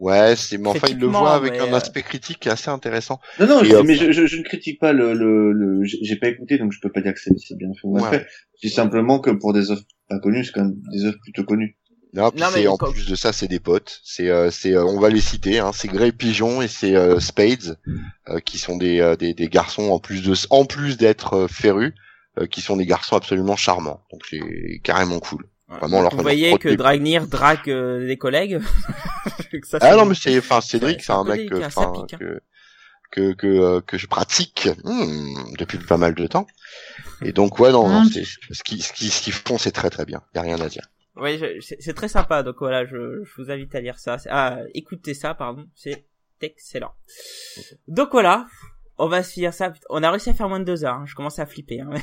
Ouais, 0.00 0.34
c'est, 0.36 0.58
mais 0.58 0.68
enfin, 0.68 0.88
il 0.90 0.98
le 0.98 1.06
voit 1.06 1.34
avec 1.34 1.54
un 1.54 1.72
euh, 1.72 1.76
aspect 1.76 2.02
critique 2.02 2.40
qui 2.40 2.48
est 2.48 2.52
assez 2.52 2.68
intéressant. 2.68 3.20
Non, 3.38 3.46
non, 3.46 3.64
je- 3.64 3.76
mais 3.76 3.94
je, 3.94 4.10
je, 4.10 4.26
je 4.26 4.36
ne 4.38 4.42
critique 4.42 4.80
pas 4.80 4.92
le, 4.92 5.14
le, 5.14 5.52
le 5.52 5.84
j'ai 5.84 6.16
pas 6.16 6.28
écouté, 6.28 6.58
donc 6.58 6.72
je 6.72 6.80
peux 6.80 6.90
pas 6.90 7.00
dire 7.00 7.14
que 7.14 7.20
c'est 7.20 7.30
c'est 7.38 7.56
bien 7.56 7.68
fait 7.74 7.86
ou 7.86 7.92
mal 7.94 8.02
Ouais. 8.02 8.10
fait. 8.18 8.26
Je 8.60 8.68
dis 8.68 8.74
simplement 8.74 9.20
que 9.20 9.30
pour 9.30 9.52
des 9.52 9.70
œuvres 9.70 9.84
pas 10.08 10.18
connues, 10.18 10.44
c'est 10.44 10.52
quand 10.52 10.64
même 10.64 10.74
des 10.92 11.04
œuvres 11.06 11.16
plutôt 11.22 11.44
connues. 11.44 11.78
Non, 12.14 12.30
puis 12.30 12.40
Non, 12.40 12.46
mais 12.54 12.62
c'est, 12.62 12.66
en 12.68 12.76
plus 12.76 13.06
de 13.08 13.14
ça, 13.16 13.32
c'est 13.32 13.48
des 13.48 13.58
potes. 13.60 14.00
C'est, 14.04 14.28
euh, 14.28 14.50
c'est, 14.50 14.72
euh, 14.72 14.84
on 14.84 15.00
va 15.00 15.10
les 15.10 15.20
citer, 15.20 15.58
hein, 15.58 15.72
c'est 15.74 15.88
Grey 15.88 16.12
Pigeon 16.12 16.62
et 16.62 16.68
c'est 16.68 16.94
euh, 16.94 17.18
Spades, 17.18 17.76
euh, 18.28 18.38
qui 18.40 18.58
sont 18.58 18.76
des, 18.76 19.00
euh, 19.00 19.16
des, 19.16 19.34
des 19.34 19.48
garçons 19.48 19.90
en 19.90 19.98
plus 19.98 20.22
de, 20.22 20.32
en 20.50 20.64
plus 20.64 20.96
d'être 20.96 21.34
euh, 21.34 21.48
férus, 21.48 21.92
euh, 22.38 22.46
qui 22.46 22.60
sont 22.60 22.76
des 22.76 22.86
garçons 22.86 23.16
absolument 23.16 23.56
charmants. 23.56 24.00
Donc 24.12 24.22
c'est 24.30 24.40
carrément 24.84 25.18
cool. 25.18 25.44
Ouais. 25.68 25.78
Vraiment, 25.78 26.02
leur 26.02 26.14
Vous 26.14 26.22
voyez 26.22 26.56
que 26.58 26.68
Dragnir 26.68 27.26
drague 27.26 27.68
euh, 27.68 28.06
des 28.06 28.16
collègues. 28.16 28.60
Ça, 29.64 29.78
Ah 29.80 29.96
non, 29.96 30.04
mais 30.04 30.14
c'est, 30.14 30.36
enfin, 30.38 30.60
Cédric, 30.60 31.02
c'est 31.02 31.12
un 31.12 31.24
mec 31.24 31.50
enfin, 31.54 31.92
hein. 31.96 32.06
que, 32.18 32.40
que, 33.10 33.32
que, 33.32 33.46
euh, 33.46 33.80
que 33.80 33.96
je 33.98 34.06
pratique 34.06 34.68
hmm, 34.84 35.54
depuis 35.58 35.78
pas 35.78 35.96
mal 35.96 36.14
de 36.14 36.26
temps. 36.26 36.46
Et 37.24 37.32
donc, 37.32 37.58
ouais, 37.58 37.72
non, 37.72 37.88
non, 37.88 38.00
Hum. 38.02 38.10
c'est, 38.12 38.24
ce 38.24 38.62
qui, 38.62 38.82
ce 38.82 38.92
qui, 38.92 39.08
ce 39.10 39.22
qu'ils 39.22 39.32
font, 39.32 39.58
c'est 39.58 39.70
très 39.72 39.90
très 39.90 40.04
bien. 40.04 40.22
Y 40.34 40.38
a 40.38 40.42
rien 40.42 40.60
à 40.60 40.68
dire. 40.68 40.86
Oui, 41.16 41.40
c'est 41.60 41.94
très 41.94 42.08
sympa. 42.08 42.42
Donc 42.42 42.56
voilà, 42.58 42.84
je, 42.86 43.22
je 43.22 43.42
vous 43.42 43.50
invite 43.50 43.74
à 43.74 43.80
lire 43.80 43.98
ça. 43.98 44.16
À 44.28 44.60
écouter 44.74 45.14
ça, 45.14 45.34
pardon. 45.34 45.66
C'est 45.74 46.06
excellent. 46.40 46.94
Donc 47.86 48.10
voilà, 48.12 48.46
on 48.98 49.08
va 49.08 49.22
se 49.22 49.32
finir 49.32 49.52
ça. 49.52 49.72
On 49.90 50.02
a 50.02 50.10
réussi 50.10 50.30
à 50.30 50.34
faire 50.34 50.48
moins 50.48 50.60
de 50.60 50.64
deux 50.64 50.84
heures. 50.84 50.94
hein. 50.94 51.04
Je 51.06 51.14
commence 51.14 51.38
à 51.38 51.46
flipper. 51.46 51.80
Hein. 51.80 51.90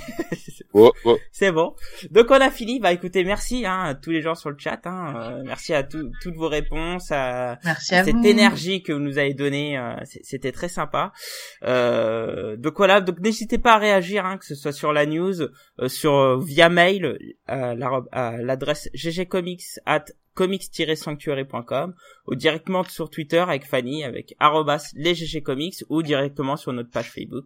Oh, 0.73 0.93
oh. 1.03 1.17
C'est 1.33 1.51
bon. 1.51 1.75
Donc 2.11 2.27
on 2.29 2.35
a 2.39 2.49
fini. 2.49 2.79
Bah 2.79 2.93
écoutez, 2.93 3.25
merci 3.25 3.65
hein, 3.65 3.81
à 3.87 3.93
tous 3.95 4.11
les 4.11 4.21
gens 4.21 4.35
sur 4.35 4.49
le 4.49 4.55
chat. 4.57 4.79
Hein. 4.85 5.13
Euh, 5.17 5.43
merci 5.45 5.73
à 5.73 5.83
tout- 5.83 6.09
toutes 6.21 6.35
vos 6.35 6.47
réponses, 6.47 7.11
à 7.11 7.59
Merci 7.65 7.93
à 7.93 8.05
cette 8.05 8.15
vous. 8.15 8.25
énergie 8.25 8.81
que 8.81 8.93
vous 8.93 8.99
nous 8.99 9.17
avez 9.17 9.33
donnée. 9.33 9.77
euh, 9.77 9.95
C'était 10.23 10.53
très 10.53 10.69
sympa. 10.69 11.11
Euh, 11.63 12.55
donc 12.55 12.75
voilà. 12.77 13.01
Donc 13.01 13.19
n'hésitez 13.19 13.57
pas 13.57 13.73
à 13.73 13.77
réagir, 13.79 14.25
hein, 14.25 14.37
que 14.37 14.45
ce 14.45 14.55
soit 14.55 14.71
sur 14.71 14.93
la 14.93 15.05
news, 15.05 15.41
euh, 15.41 15.87
sur 15.89 16.13
euh, 16.13 16.39
via 16.41 16.69
mail 16.69 17.17
à 17.47 17.75
l'adresse 18.37 18.89
ggcomics 18.93 19.63
at 19.85 20.05
comics-sanctuary.com 20.35 21.93
ou 22.27 22.35
directement 22.35 22.83
sur 22.83 23.09
Twitter 23.09 23.39
avec 23.39 23.65
Fanny 23.65 24.03
avec 24.03 24.35
arrobas 24.39 24.91
les 24.95 25.13
ggcomics 25.13 25.83
ou 25.89 26.01
directement 26.03 26.57
sur 26.57 26.73
notre 26.73 26.89
page 26.91 27.09
Facebook. 27.11 27.45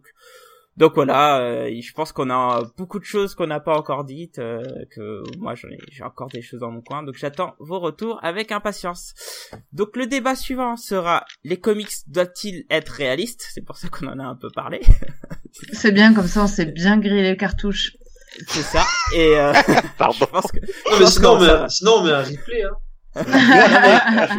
Donc 0.76 0.94
voilà, 0.94 1.40
euh, 1.40 1.70
je 1.80 1.92
pense 1.94 2.12
qu'on 2.12 2.28
a 2.28 2.60
beaucoup 2.76 2.98
de 2.98 3.04
choses 3.04 3.34
qu'on 3.34 3.46
n'a 3.46 3.60
pas 3.60 3.74
encore 3.78 4.04
dites, 4.04 4.38
euh, 4.38 4.60
que 4.94 5.22
moi 5.38 5.54
j'en 5.54 5.68
ai- 5.70 5.78
j'ai 5.90 6.04
encore 6.04 6.28
des 6.28 6.42
choses 6.42 6.60
dans 6.60 6.70
mon 6.70 6.82
coin, 6.82 7.02
donc 7.02 7.14
j'attends 7.14 7.54
vos 7.60 7.80
retours 7.80 8.20
avec 8.22 8.52
impatience. 8.52 9.14
Donc 9.72 9.96
le 9.96 10.06
débat 10.06 10.36
suivant 10.36 10.76
sera 10.76 11.24
les 11.44 11.58
comics 11.58 11.88
doivent-ils 12.08 12.66
être 12.68 12.90
réalistes? 12.90 13.46
C'est 13.54 13.64
pour 13.64 13.78
ça 13.78 13.88
qu'on 13.88 14.06
en 14.08 14.18
a 14.18 14.24
un 14.24 14.36
peu 14.36 14.50
parlé, 14.54 14.82
C'est 15.72 15.92
bien 15.92 16.12
comme 16.12 16.26
ça, 16.26 16.44
on 16.44 16.46
s'est 16.46 16.66
bien 16.66 16.98
grillé 16.98 17.22
les 17.22 17.36
cartouches. 17.38 17.96
C'est 18.48 18.62
ça. 18.62 18.84
Et 19.14 19.36
euh, 19.38 19.52
Pardon. 19.98 20.16
je 20.20 20.24
pense 20.26 20.50
que 20.52 20.58
Non, 20.90 20.98
mais 21.00 21.06
sinon, 21.06 21.30
on 21.32 21.40
met, 21.40 21.50
un- 21.50 21.68
sinon, 21.68 21.92
on 21.98 22.02
met 22.04 22.12
un 22.12 22.22
replay, 22.22 22.62
hein. 22.62 22.70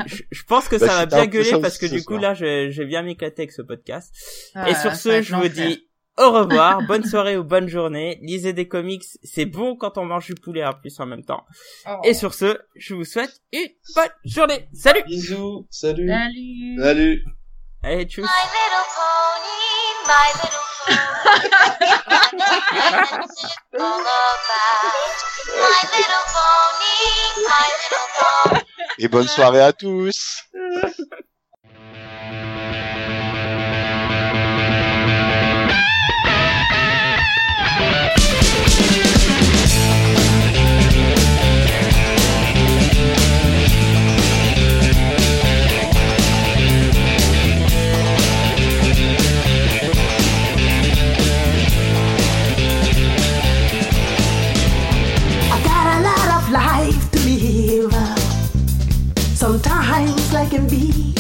je, 0.07 0.21
je 0.31 0.43
pense 0.43 0.67
que 0.67 0.75
Bah, 0.75 0.87
ça 0.87 0.93
va 0.97 1.05
bien 1.07 1.25
gueuler 1.25 1.59
parce 1.61 1.77
que 1.77 1.87
du 1.87 2.03
coup 2.03 2.13
soir. 2.19 2.21
là 2.21 2.33
vais 2.33 2.85
bien 2.85 3.01
m'éclater 3.01 3.41
avec 3.43 3.51
ce 3.51 3.61
podcast. 3.63 4.13
Ah, 4.55 4.69
Et 4.69 4.75
sur 4.75 4.95
ce, 4.95 5.21
je 5.21 5.35
vous 5.35 5.47
dis 5.47 5.83
au 6.17 6.31
revoir, 6.31 6.81
bonne 6.87 7.03
soirée 7.03 7.37
ou 7.37 7.43
bonne 7.43 7.67
journée. 7.67 8.19
Lisez 8.21 8.53
des 8.53 8.67
comics, 8.67 9.03
c'est 9.23 9.45
bon 9.45 9.75
quand 9.75 9.97
on 9.97 10.05
mange 10.05 10.25
du 10.27 10.35
poulet 10.35 10.63
en 10.65 10.73
plus 10.73 10.99
en 10.99 11.05
même 11.05 11.23
temps. 11.23 11.43
Oh. 11.87 12.01
Et 12.03 12.13
sur 12.13 12.33
ce, 12.33 12.57
je 12.75 12.93
vous 12.93 13.05
souhaite 13.05 13.41
une 13.53 13.67
bonne 13.95 14.09
journée. 14.25 14.67
Salut 14.73 15.03
Bisous, 15.05 15.67
salut. 15.71 16.07
Salut. 16.09 16.77
Salut. 16.81 17.23
Allez, 17.83 18.05
tchuss 18.05 18.25
My 18.25 18.29
little 18.29 18.85
pony, 18.95 20.07
my 20.07 20.43
little 20.43 20.66
Et 28.99 29.07
bonne 29.07 29.27
soirée 29.27 29.61
à 29.61 29.73
tous. 29.73 30.43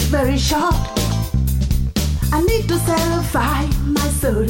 very 0.07 0.37
short. 0.37 0.75
I 2.31 2.41
need 2.41 2.67
to 2.69 2.77
satisfy 2.79 3.65
my 3.83 4.07
soul. 4.21 4.47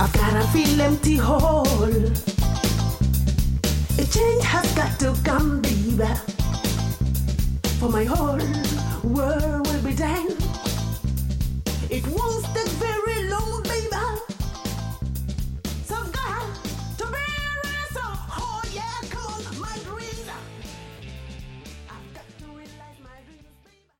I've 0.00 0.12
got 0.12 0.36
a 0.36 0.46
feel 0.52 0.80
empty 0.80 1.16
hole. 1.16 1.66
A 3.98 4.04
change 4.04 4.44
has 4.44 4.72
got 4.74 4.98
to 5.00 5.14
come, 5.24 5.60
baby. 5.60 6.06
For 7.80 7.88
my 7.88 8.04
whole 8.04 8.38
world 9.02 9.66
will 9.66 9.82
be 9.82 9.94
done. 9.94 10.28
It 11.90 12.06
won't 12.06 12.44
take 12.54 12.72
very 12.78 13.13